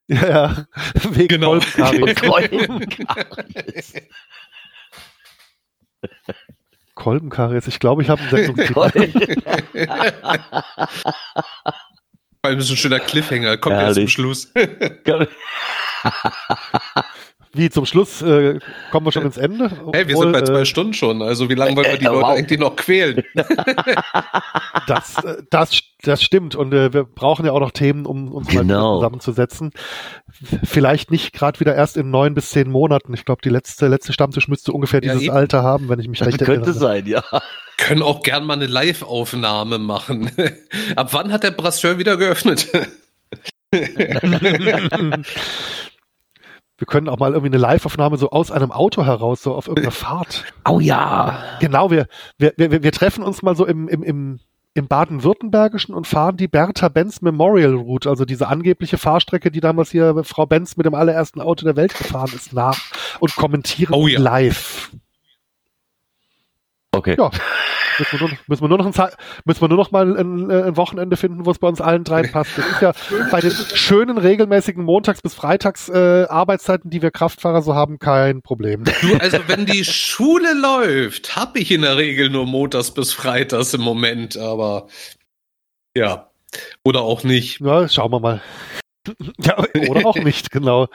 Ja, 0.08 0.28
ja. 0.28 0.66
Wegen 1.10 1.28
Genau. 1.28 1.58
Kolbenkaries. 1.76 2.68
Kolbenkaries. 6.94 7.66
Ich 7.66 7.78
glaube, 7.78 8.02
ich 8.02 8.08
habe 8.08 8.22
einen 8.22 8.30
Sendungstitel. 8.30 8.72
Vor 12.40 12.50
allem 12.50 12.58
ist 12.58 12.70
ein 12.70 12.76
schöner 12.76 13.00
Cliffhanger. 13.00 13.58
Kommt 13.58 13.76
jetzt 13.80 13.94
zum. 13.96 14.08
Schluss. 14.08 14.52
Wie 17.54 17.70
zum 17.70 17.86
Schluss 17.86 18.20
äh, 18.22 18.58
kommen 18.90 19.06
wir 19.06 19.12
schon 19.12 19.22
ins 19.24 19.36
Ende. 19.38 19.70
Hey, 19.92 20.06
wir 20.06 20.16
sind 20.16 20.32
bei 20.32 20.42
zwei 20.42 20.60
äh, 20.60 20.64
Stunden 20.66 20.92
schon. 20.94 21.22
Also 21.22 21.48
wie 21.48 21.54
lange 21.54 21.76
wollen 21.76 21.86
wir 21.86 21.96
die 21.98 22.04
Äh, 22.04 22.08
Leute 22.08 22.22
wow. 22.22 22.36
eigentlich 22.36 22.58
noch 22.60 22.76
quälen? 22.76 23.22
Das, 24.86 25.22
äh, 25.22 25.42
das, 25.50 25.80
das 26.02 26.22
stimmt. 26.22 26.54
Und 26.54 26.72
äh, 26.72 26.92
wir 26.92 27.04
brauchen 27.04 27.44
ja 27.44 27.52
auch 27.52 27.60
noch 27.60 27.72
Themen, 27.72 28.06
um 28.06 28.32
uns 28.32 28.52
mal 28.52 28.60
Genau. 28.62 28.96
zusammenzusetzen. 28.96 29.72
Vielleicht 30.64 31.10
nicht 31.10 31.32
gerade 31.34 31.60
wieder 31.60 31.74
erst 31.74 31.96
in 31.98 32.10
neun 32.10 32.34
bis 32.34 32.50
zehn 32.50 32.70
Monaten. 32.70 33.12
Ich 33.14 33.24
glaube, 33.24 33.42
die 33.42 33.48
letzte, 33.50 33.88
letzte 33.88 34.12
Stammtisch 34.12 34.48
müsste 34.48 34.72
ungefähr 34.72 35.02
Ja, 35.02 35.12
dieses 35.12 35.24
eben. 35.28 35.34
Alter 35.36 35.62
haben, 35.62 35.88
wenn 35.88 35.98
ich 35.98 36.08
mich 36.08 36.22
recht 36.22 36.38
Könnte 36.38 36.52
erinnere. 36.52 36.72
sein, 36.72 37.06
ja. 37.06 37.22
Können 37.76 38.02
auch 38.02 38.22
gern 38.22 38.44
mal 38.44 38.54
eine 38.54 38.66
Live-Aufnahme 38.66 39.78
machen. 39.78 40.30
Ab 40.96 41.08
wann 41.12 41.32
hat 41.32 41.42
der 41.44 41.50
Brasseur 41.52 41.98
wieder 41.98 42.16
geöffnet? 42.16 42.68
Wir 46.78 46.86
können 46.86 47.08
auch 47.08 47.18
mal 47.18 47.32
irgendwie 47.32 47.52
eine 47.52 47.58
Live-Aufnahme 47.58 48.16
so 48.16 48.30
aus 48.30 48.52
einem 48.52 48.70
Auto 48.70 49.04
heraus, 49.04 49.42
so 49.42 49.52
auf 49.54 49.66
irgendeiner 49.66 49.90
Fahrt. 49.90 50.44
Oh 50.64 50.78
ja. 50.78 51.42
Genau, 51.60 51.90
wir, 51.90 52.06
wir, 52.38 52.52
wir, 52.56 52.82
wir 52.84 52.92
treffen 52.92 53.24
uns 53.24 53.42
mal 53.42 53.56
so 53.56 53.66
im, 53.66 53.88
im, 53.88 54.04
im, 54.04 54.38
im 54.74 54.86
Baden-Württembergischen 54.86 55.92
und 55.92 56.06
fahren 56.06 56.36
die 56.36 56.46
Bertha 56.46 56.88
Benz 56.88 57.20
Memorial 57.20 57.74
Route, 57.74 58.08
also 58.08 58.24
diese 58.24 58.46
angebliche 58.46 58.96
Fahrstrecke, 58.96 59.50
die 59.50 59.58
damals 59.58 59.90
hier 59.90 60.22
Frau 60.22 60.46
Benz 60.46 60.76
mit 60.76 60.86
dem 60.86 60.94
allerersten 60.94 61.40
Auto 61.40 61.64
der 61.64 61.74
Welt 61.74 61.98
gefahren 61.98 62.30
ist, 62.32 62.52
nach 62.52 62.78
und 63.18 63.34
kommentieren 63.34 63.92
Oh 63.92 64.06
ja. 64.06 64.20
live. 64.20 64.92
Okay. 66.92 67.16
Ja. 67.18 67.30
Müssen 67.98 68.12
wir, 68.12 68.20
nur, 68.20 68.28
noch- 68.30 68.48
müssen 68.48 68.62
wir 68.62 68.68
nur 68.68 68.78
noch 68.78 68.86
ein, 68.86 69.10
müssen 69.44 69.60
wir 69.60 69.68
nur 69.68 69.78
noch 69.78 69.90
mal 69.90 70.16
ein, 70.18 70.50
ein 70.50 70.76
Wochenende 70.76 71.16
finden, 71.16 71.44
wo 71.46 71.50
es 71.50 71.58
bei 71.58 71.68
uns 71.68 71.80
allen 71.80 72.04
dreien 72.04 72.30
passt. 72.30 72.56
Das 72.56 72.66
ist 72.66 72.80
ja 72.82 72.92
bei 73.30 73.40
den 73.40 73.50
schönen 73.50 74.18
regelmäßigen 74.18 74.84
Montags- 74.84 75.22
bis 75.22 75.34
Freitags 75.34 75.88
äh, 75.88 76.26
Arbeitszeiten, 76.28 76.90
die 76.90 77.02
wir 77.02 77.10
Kraftfahrer 77.10 77.62
so 77.62 77.74
haben, 77.74 77.98
kein 77.98 78.42
Problem. 78.42 78.84
Du, 78.84 79.14
also 79.18 79.38
wenn 79.46 79.66
die 79.66 79.84
Schule 79.84 80.54
läuft, 80.54 81.36
habe 81.36 81.58
ich 81.58 81.70
in 81.70 81.82
der 81.82 81.96
Regel 81.96 82.30
nur 82.30 82.46
montags 82.46 82.90
bis 82.92 83.12
freitags 83.12 83.74
im 83.74 83.80
Moment, 83.80 84.36
aber 84.36 84.86
ja. 85.96 86.30
Oder 86.84 87.02
auch 87.02 87.24
nicht. 87.24 87.60
Ja, 87.60 87.88
schauen 87.88 88.10
wir 88.12 88.20
mal. 88.20 88.40
ja, 89.38 89.56
oder 89.88 90.06
auch 90.06 90.16
nicht, 90.16 90.50
genau. 90.50 90.88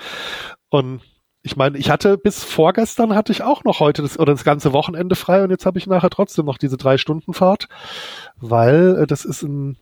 Und 0.69 1.01
ich 1.43 1.57
meine, 1.57 1.77
ich 1.77 1.89
hatte 1.89 2.17
bis 2.17 2.43
vorgestern 2.43 3.13
hatte 3.13 3.33
ich 3.33 3.43
auch 3.43 3.65
noch 3.65 3.81
heute 3.81 4.01
das 4.01 4.17
oder 4.17 4.31
das 4.33 4.45
ganze 4.45 4.71
Wochenende 4.71 5.15
frei 5.15 5.43
und 5.43 5.49
jetzt 5.49 5.65
habe 5.65 5.77
ich 5.77 5.87
nachher 5.87 6.09
trotzdem 6.09 6.45
noch 6.45 6.57
diese 6.57 6.77
drei 6.77 6.97
Stunden 6.97 7.33
Fahrt, 7.33 7.67
weil 8.37 8.97
äh, 9.01 9.07
das 9.07 9.25
ist 9.25 9.43
ein 9.43 9.77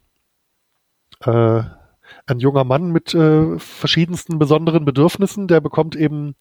äh, 1.22 1.62
ein 2.26 2.40
junger 2.40 2.64
Mann 2.64 2.92
mit 2.92 3.14
äh, 3.14 3.58
verschiedensten 3.60 4.40
besonderen 4.40 4.86
Bedürfnissen, 4.86 5.48
der 5.48 5.62
bekommt 5.62 5.96
eben 5.96 6.36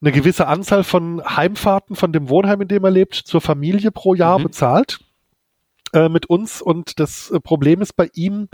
eine 0.00 0.12
gewisse 0.12 0.46
Anzahl 0.46 0.84
von 0.84 1.22
Heimfahrten 1.24 1.96
von 1.96 2.12
dem 2.12 2.28
Wohnheim, 2.28 2.60
in 2.60 2.68
dem 2.68 2.84
er 2.84 2.90
lebt, 2.90 3.14
zur 3.14 3.40
Familie 3.40 3.90
pro 3.92 4.14
Jahr 4.14 4.38
Mhm. 4.38 4.44
bezahlt 4.44 5.00
äh, 5.94 6.08
mit 6.08 6.26
uns. 6.26 6.60
Und 6.60 7.00
das 7.00 7.32
Problem 7.44 7.80
ist 7.80 7.94
bei 7.94 8.10
ihm, 8.14 8.48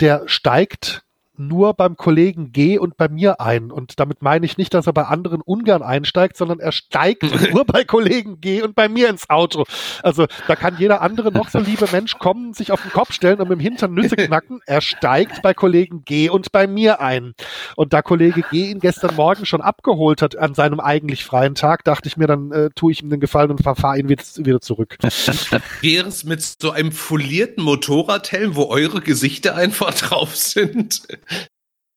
der 0.00 0.24
steigt 0.26 1.04
nur 1.40 1.74
beim 1.74 1.96
Kollegen 1.96 2.52
G 2.52 2.78
und 2.78 2.96
bei 2.96 3.08
mir 3.08 3.40
ein. 3.40 3.70
Und 3.70 3.98
damit 3.98 4.22
meine 4.22 4.46
ich 4.46 4.58
nicht, 4.58 4.74
dass 4.74 4.86
er 4.86 4.92
bei 4.92 5.04
anderen 5.04 5.40
ungern 5.40 5.82
einsteigt, 5.82 6.36
sondern 6.36 6.60
er 6.60 6.72
steigt 6.72 7.22
nur 7.52 7.64
bei 7.64 7.84
Kollegen 7.84 8.40
G 8.40 8.62
und 8.62 8.74
bei 8.74 8.88
mir 8.88 9.08
ins 9.08 9.28
Auto. 9.30 9.64
Also 10.02 10.26
da 10.46 10.56
kann 10.56 10.76
jeder 10.78 11.00
andere 11.00 11.32
noch 11.32 11.48
so 11.48 11.58
liebe 11.58 11.86
Mensch 11.90 12.18
kommen, 12.18 12.52
sich 12.52 12.72
auf 12.72 12.82
den 12.82 12.92
Kopf 12.92 13.12
stellen 13.12 13.40
und 13.40 13.48
mit 13.48 13.58
dem 13.58 13.62
Hintern 13.62 13.94
Nüsse 13.94 14.16
knacken. 14.16 14.60
Er 14.66 14.80
steigt 14.80 15.42
bei 15.42 15.54
Kollegen 15.54 16.04
G 16.04 16.28
und 16.28 16.52
bei 16.52 16.66
mir 16.66 17.00
ein. 17.00 17.34
Und 17.76 17.92
da 17.92 18.02
Kollege 18.02 18.42
G 18.50 18.70
ihn 18.70 18.80
gestern 18.80 19.16
Morgen 19.16 19.46
schon 19.46 19.60
abgeholt 19.60 20.22
hat 20.22 20.36
an 20.36 20.54
seinem 20.54 20.80
eigentlich 20.80 21.24
freien 21.24 21.54
Tag, 21.54 21.84
dachte 21.84 22.08
ich 22.08 22.16
mir, 22.16 22.26
dann 22.26 22.52
äh, 22.52 22.70
tue 22.74 22.92
ich 22.92 23.02
ihm 23.02 23.10
den 23.10 23.20
Gefallen 23.20 23.50
und 23.50 23.62
verfahre 23.62 23.98
ihn 23.98 24.08
wieder, 24.08 24.24
wieder 24.36 24.60
zurück. 24.60 24.98
Wäre 25.80 26.08
es 26.08 26.24
mit 26.24 26.42
so 26.42 26.70
einem 26.70 26.92
folierten 26.92 27.64
Motorradhelm, 27.64 28.56
wo 28.56 28.66
eure 28.66 29.00
Gesichter 29.00 29.56
einfach 29.56 29.94
drauf 29.94 30.36
sind? 30.36 31.02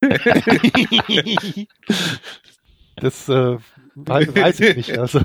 Das 2.96 3.28
äh, 3.28 3.58
weiß, 3.96 4.60
ich 4.60 4.76
nicht. 4.76 4.98
Also 4.98 5.22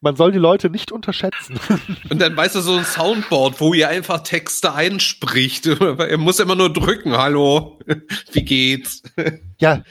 man 0.00 0.16
soll 0.16 0.32
die 0.32 0.38
Leute 0.38 0.70
nicht 0.70 0.92
unterschätzen. 0.92 1.58
Und 2.10 2.20
dann 2.20 2.36
weißt 2.36 2.54
du 2.54 2.60
so 2.60 2.76
ein 2.76 2.84
Soundboard, 2.84 3.60
wo 3.60 3.74
ihr 3.74 3.88
einfach 3.88 4.22
Texte 4.22 4.72
einspricht. 4.74 5.66
Er 5.98 6.18
muss 6.18 6.40
immer 6.40 6.56
nur 6.56 6.72
drücken. 6.72 7.16
Hallo, 7.16 7.78
wie 8.32 8.44
geht's? 8.44 9.02
Ja, 9.58 9.82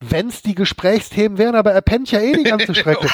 wenn's 0.00 0.42
die 0.42 0.54
Gesprächsthemen 0.54 1.38
wären, 1.38 1.54
aber 1.54 1.72
er 1.72 1.82
pennt 1.82 2.10
ja 2.10 2.20
eh 2.20 2.32
die 2.32 2.44
ganze 2.44 2.74
Strecke. 2.74 3.08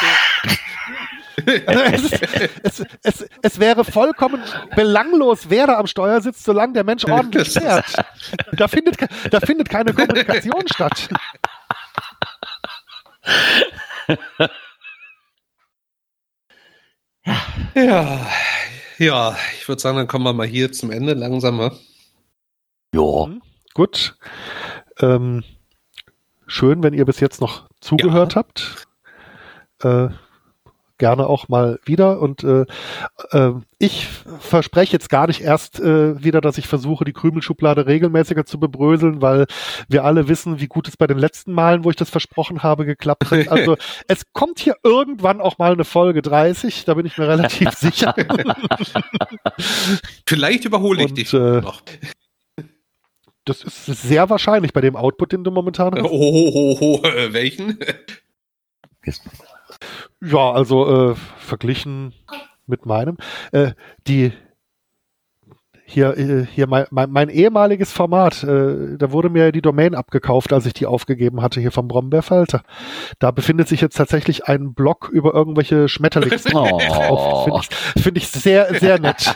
Also 1.67 1.83
es, 1.83 2.02
ist, 2.05 2.23
es, 2.62 2.85
es, 3.02 3.28
es 3.43 3.59
wäre 3.61 3.85
vollkommen 3.85 4.43
belanglos, 4.77 5.49
wer 5.49 5.67
da 5.67 5.78
am 5.78 5.86
Steuer 5.86 6.20
sitzt, 6.20 6.44
solange 6.44 6.75
der 6.75 6.85
Mensch 6.85 7.05
ordentlich 7.05 7.52
fährt. 7.52 7.85
Da 8.52 8.69
findet, 8.69 8.97
da 9.31 9.41
findet 9.41 9.69
keine 9.69 9.93
Kommunikation 9.94 10.67
statt. 10.69 11.09
Ja, 17.75 18.27
ja, 18.99 19.36
ich 19.59 19.69
würde 19.69 19.81
sagen, 19.81 19.97
dann 19.97 20.07
kommen 20.07 20.25
wir 20.25 20.33
mal 20.33 20.47
hier 20.47 20.73
zum 20.73 20.91
Ende 20.91 21.15
langsam. 21.15 21.57
ne? 21.57 21.73
Ja. 22.94 23.28
Gut. 23.75 24.17
Ähm, 25.01 25.44
schön, 26.47 26.83
wenn 26.83 26.94
ihr 26.94 27.05
bis 27.05 27.20
jetzt 27.20 27.41
noch 27.41 27.69
zugehört 27.81 28.36
habt. 28.36 28.86
Äh, 29.83 30.09
gerne 31.03 31.27
auch 31.27 31.49
mal 31.49 31.81
wieder. 31.85 32.21
Und 32.21 32.45
äh, 32.45 32.65
äh, 33.33 33.55
ich 33.81 34.07
verspreche 34.39 34.93
jetzt 34.93 35.09
gar 35.11 35.27
nicht 35.27 35.41
erst 35.41 35.81
äh, 35.81 36.23
wieder, 36.23 36.41
dass 36.41 36.59
ich 36.59 36.69
versuche, 36.69 37.05
die 37.05 37.13
Krümelschublade 37.13 37.89
regelmäßiger 37.89 38.47
zu 38.47 38.61
bebröseln, 38.61 39.21
weil 39.21 39.47
wir 39.89 40.05
alle 40.05 40.29
wissen, 40.29 40.61
wie 40.61 40.69
gut 40.69 40.87
es 40.87 40.97
bei 40.97 41.09
den 41.09 41.19
letzten 41.19 41.55
Malen, 41.55 41.83
wo 41.83 41.91
ich 41.91 41.97
das 41.97 42.09
versprochen 42.09 42.63
habe, 42.63 42.85
geklappt 42.87 43.31
hat. 43.33 43.49
Also 43.51 43.77
es 44.07 44.23
kommt 44.33 44.61
hier 44.61 44.77
irgendwann 44.85 45.41
auch 45.41 45.59
mal 45.59 45.73
eine 45.73 45.85
Folge 45.85 46.23
30, 46.23 46.85
da 46.85 46.95
bin 46.95 47.05
ich 47.05 47.19
mir 47.19 47.27
relativ 47.27 47.71
sicher. 47.77 48.15
Vielleicht 50.29 50.65
überhole 50.65 51.03
ich 51.03 51.09
Und, 51.09 51.19
dich 51.19 51.33
äh, 51.35 51.61
noch. 51.61 51.83
Das 53.45 53.65
ist 53.65 53.87
sehr 53.87 54.31
wahrscheinlich 54.31 54.73
bei 54.73 54.81
dem 54.81 54.95
Output, 54.95 55.33
den 55.33 55.43
du 55.43 55.51
momentan 55.51 55.95
Oh, 55.95 56.05
hast. 56.05 56.11
oh, 56.13 56.79
oh, 56.81 57.01
oh, 57.03 57.07
äh, 57.09 57.33
welchen? 57.33 57.77
Ja, 60.25 60.52
also 60.52 61.10
äh, 61.10 61.15
verglichen 61.39 62.15
mit 62.67 62.86
meinem. 62.86 63.17
Äh, 63.51 63.73
die 64.07 64.33
hier, 65.84 66.17
äh, 66.17 66.47
hier 66.47 66.68
mein, 66.68 66.86
mein, 66.91 67.10
mein 67.10 67.28
ehemaliges 67.28 67.92
Format, 67.92 68.44
äh, 68.44 68.97
da 68.97 69.10
wurde 69.10 69.31
mir 69.31 69.51
die 69.52 69.60
Domain 69.60 69.94
abgekauft, 69.94 70.52
als 70.52 70.65
ich 70.65 70.73
die 70.75 70.86
aufgegeben 70.86 71.42
hatte, 71.42 71.60
hier 71.60 71.73
vom 71.73 71.89
Brombeerfalter. 71.89 72.62
Da 73.18 73.31
befindet 73.33 73.68
sich 73.68 73.81
jetzt 73.81 73.97
tatsächlich 73.97 74.47
ein 74.47 74.75
Blog 74.75 75.10
über 75.12 75.34
irgendwelche 75.34 75.89
Schmetterlings. 75.89 76.44
Oh. 76.55 77.44
Finde 77.44 77.59
ich, 77.60 78.02
find 78.02 78.17
ich 78.17 78.28
sehr, 78.28 78.75
sehr 78.75 79.01
nett. 79.01 79.34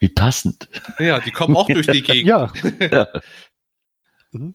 Wie 0.00 0.08
passend. 0.08 0.68
Ja, 0.98 1.18
die 1.20 1.30
kommen 1.30 1.56
auch 1.56 1.66
durch 1.66 1.86
die 1.86 2.02
Gegend. 2.02 2.26
ja. 2.26 2.50
Mhm. 2.62 3.06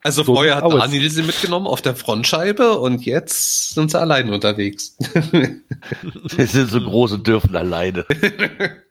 Also 0.04 0.24
so 0.24 0.36
vorher 0.36 0.58
hat 0.58 0.72
Daniel 0.72 1.10
sie 1.10 1.24
mitgenommen 1.24 1.66
auf 1.66 1.82
der 1.82 1.96
Frontscheibe 1.96 2.78
und 2.80 3.06
jetzt 3.06 3.74
sind 3.74 3.90
sie 3.90 4.00
allein 4.00 4.30
unterwegs. 4.32 4.98
sie 6.26 6.46
sind 6.46 6.70
so 6.70 6.80
groß 6.80 7.14
und 7.14 7.28
dürfen 7.28 7.56
alleine. 7.56 8.06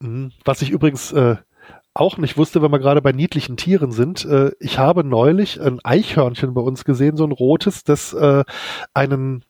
Mhm. 0.00 0.30
Was 0.44 0.62
ich 0.62 0.70
übrigens 0.70 1.10
äh, 1.10 1.38
auch 1.92 2.18
nicht 2.18 2.36
wusste, 2.36 2.62
wenn 2.62 2.70
wir 2.70 2.78
gerade 2.78 3.02
bei 3.02 3.10
niedlichen 3.10 3.56
Tieren 3.56 3.90
sind. 3.90 4.24
Äh, 4.24 4.52
ich 4.60 4.78
habe 4.78 5.02
neulich 5.02 5.60
ein 5.60 5.80
Eichhörnchen 5.82 6.54
bei 6.54 6.60
uns 6.60 6.84
gesehen, 6.84 7.16
so 7.16 7.24
ein 7.24 7.32
rotes, 7.32 7.82
das 7.82 8.12
äh, 8.12 8.44
einen 8.94 9.44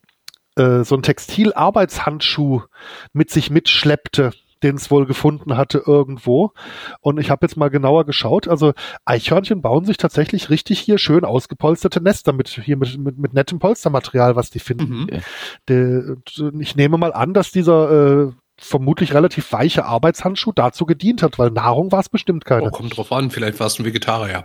äh, 0.57 0.84
so 0.84 0.97
ein 0.97 1.02
Textilarbeitshandschuh 1.02 2.62
mit 3.12 3.31
sich 3.31 3.50
mitschleppte 3.50 4.33
den 4.62 4.77
es 4.77 4.91
wohl 4.91 5.07
gefunden 5.07 5.57
hatte 5.57 5.83
irgendwo. 5.87 6.53
Und 7.01 7.19
ich 7.19 7.31
habe 7.31 7.47
jetzt 7.47 7.57
mal 7.57 7.70
genauer 7.70 8.05
geschaut. 8.05 8.49
Also 8.49 8.73
Eichhörnchen 9.05 9.62
bauen 9.62 9.85
sich 9.85 9.97
tatsächlich 9.97 10.51
richtig 10.51 10.81
hier 10.81 10.99
schön 10.99 11.25
ausgepolsterte 11.25 12.03
Nester 12.03 12.33
mit 12.33 12.49
hier 12.49 12.77
mit, 12.77 12.99
mit, 12.99 13.19
mit 13.19 13.35
nettem 13.35 13.59
Polstermaterial, 13.59 14.37
was 14.37 14.51
die 14.51 14.59
finden. 14.59 15.07
Mhm. 15.11 15.23
De, 15.69 16.17
ich 16.61 16.77
nehme 16.77 16.99
mal 16.99 17.12
an, 17.12 17.35
dass 17.35 17.53
dieser 17.53 18.27
äh, 18.27 18.33
vermutlich 18.59 19.15
relativ 19.15 19.53
weiche 19.53 19.85
Arbeitshandschuh 19.85 20.53
dazu 20.53 20.87
gedient 20.87 21.23
hat, 21.23 21.39
weil 21.39 21.51
Nahrung 21.51 21.93
war 21.93 22.01
es 22.01 22.09
bestimmt 22.09 22.45
keine. 22.45 22.67
Oh, 22.67 22.70
kommt 22.70 22.97
drauf 22.97 23.12
an, 23.12 23.31
vielleicht 23.31 23.61
war 23.61 23.69
es 23.69 23.78
ein 23.78 23.85
Vegetarier. 23.85 24.45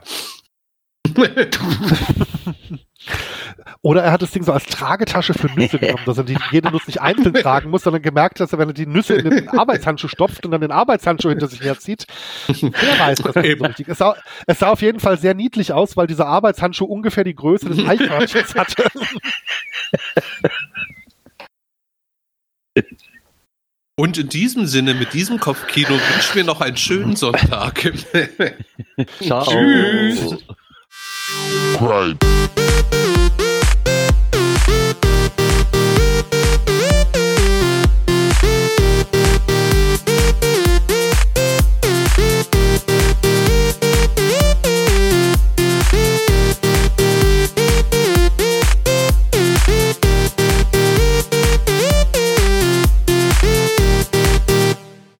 Oder 3.81 4.03
er 4.03 4.11
hat 4.11 4.21
das 4.21 4.31
Ding 4.31 4.43
so 4.43 4.51
als 4.51 4.65
Tragetasche 4.65 5.33
für 5.33 5.47
Nüsse 5.47 5.79
genommen, 5.79 6.03
dass 6.05 6.17
er 6.17 6.23
die, 6.23 6.37
jede 6.51 6.71
Nuss 6.71 6.87
nicht 6.87 7.01
einzeln 7.01 7.33
tragen 7.33 7.69
muss, 7.69 7.83
sondern 7.83 8.01
gemerkt, 8.01 8.39
dass 8.39 8.51
er, 8.53 8.59
wenn 8.59 8.69
er 8.69 8.73
die 8.73 8.85
Nüsse 8.85 9.15
in 9.15 9.29
den 9.29 9.49
Arbeitshandschuh 9.49 10.07
stopft 10.07 10.45
und 10.45 10.51
dann 10.51 10.61
den 10.61 10.71
Arbeitshandschuh 10.71 11.29
hinter 11.29 11.47
sich 11.47 11.61
herzieht, 11.61 12.05
wer 12.47 12.99
weiß 12.99 13.19
das 13.19 13.35
nicht 13.35 13.57
so 13.59 13.65
richtig. 13.65 13.87
Es 13.87 13.97
sah, 13.97 14.15
es 14.47 14.59
sah 14.59 14.69
auf 14.69 14.81
jeden 14.81 14.99
Fall 14.99 15.17
sehr 15.17 15.33
niedlich 15.33 15.73
aus, 15.73 15.97
weil 15.97 16.07
dieser 16.07 16.27
Arbeitshandschuh 16.27 16.85
ungefähr 16.85 17.23
die 17.23 17.35
Größe 17.35 17.69
des 17.69 17.85
Eichhörnchens 17.85 18.55
hatte. 18.55 18.83
Und 23.95 24.17
in 24.17 24.27
diesem 24.29 24.65
Sinne, 24.65 24.95
mit 24.95 25.13
diesem 25.13 25.39
Kopfkino 25.39 25.91
wünschen 25.91 26.35
wir 26.35 26.43
noch 26.43 26.61
einen 26.61 26.77
schönen 26.77 27.15
Sonntag. 27.15 27.79
Ciao. 29.21 29.43
Tschüss. 29.43 30.37
Right. 31.79 32.17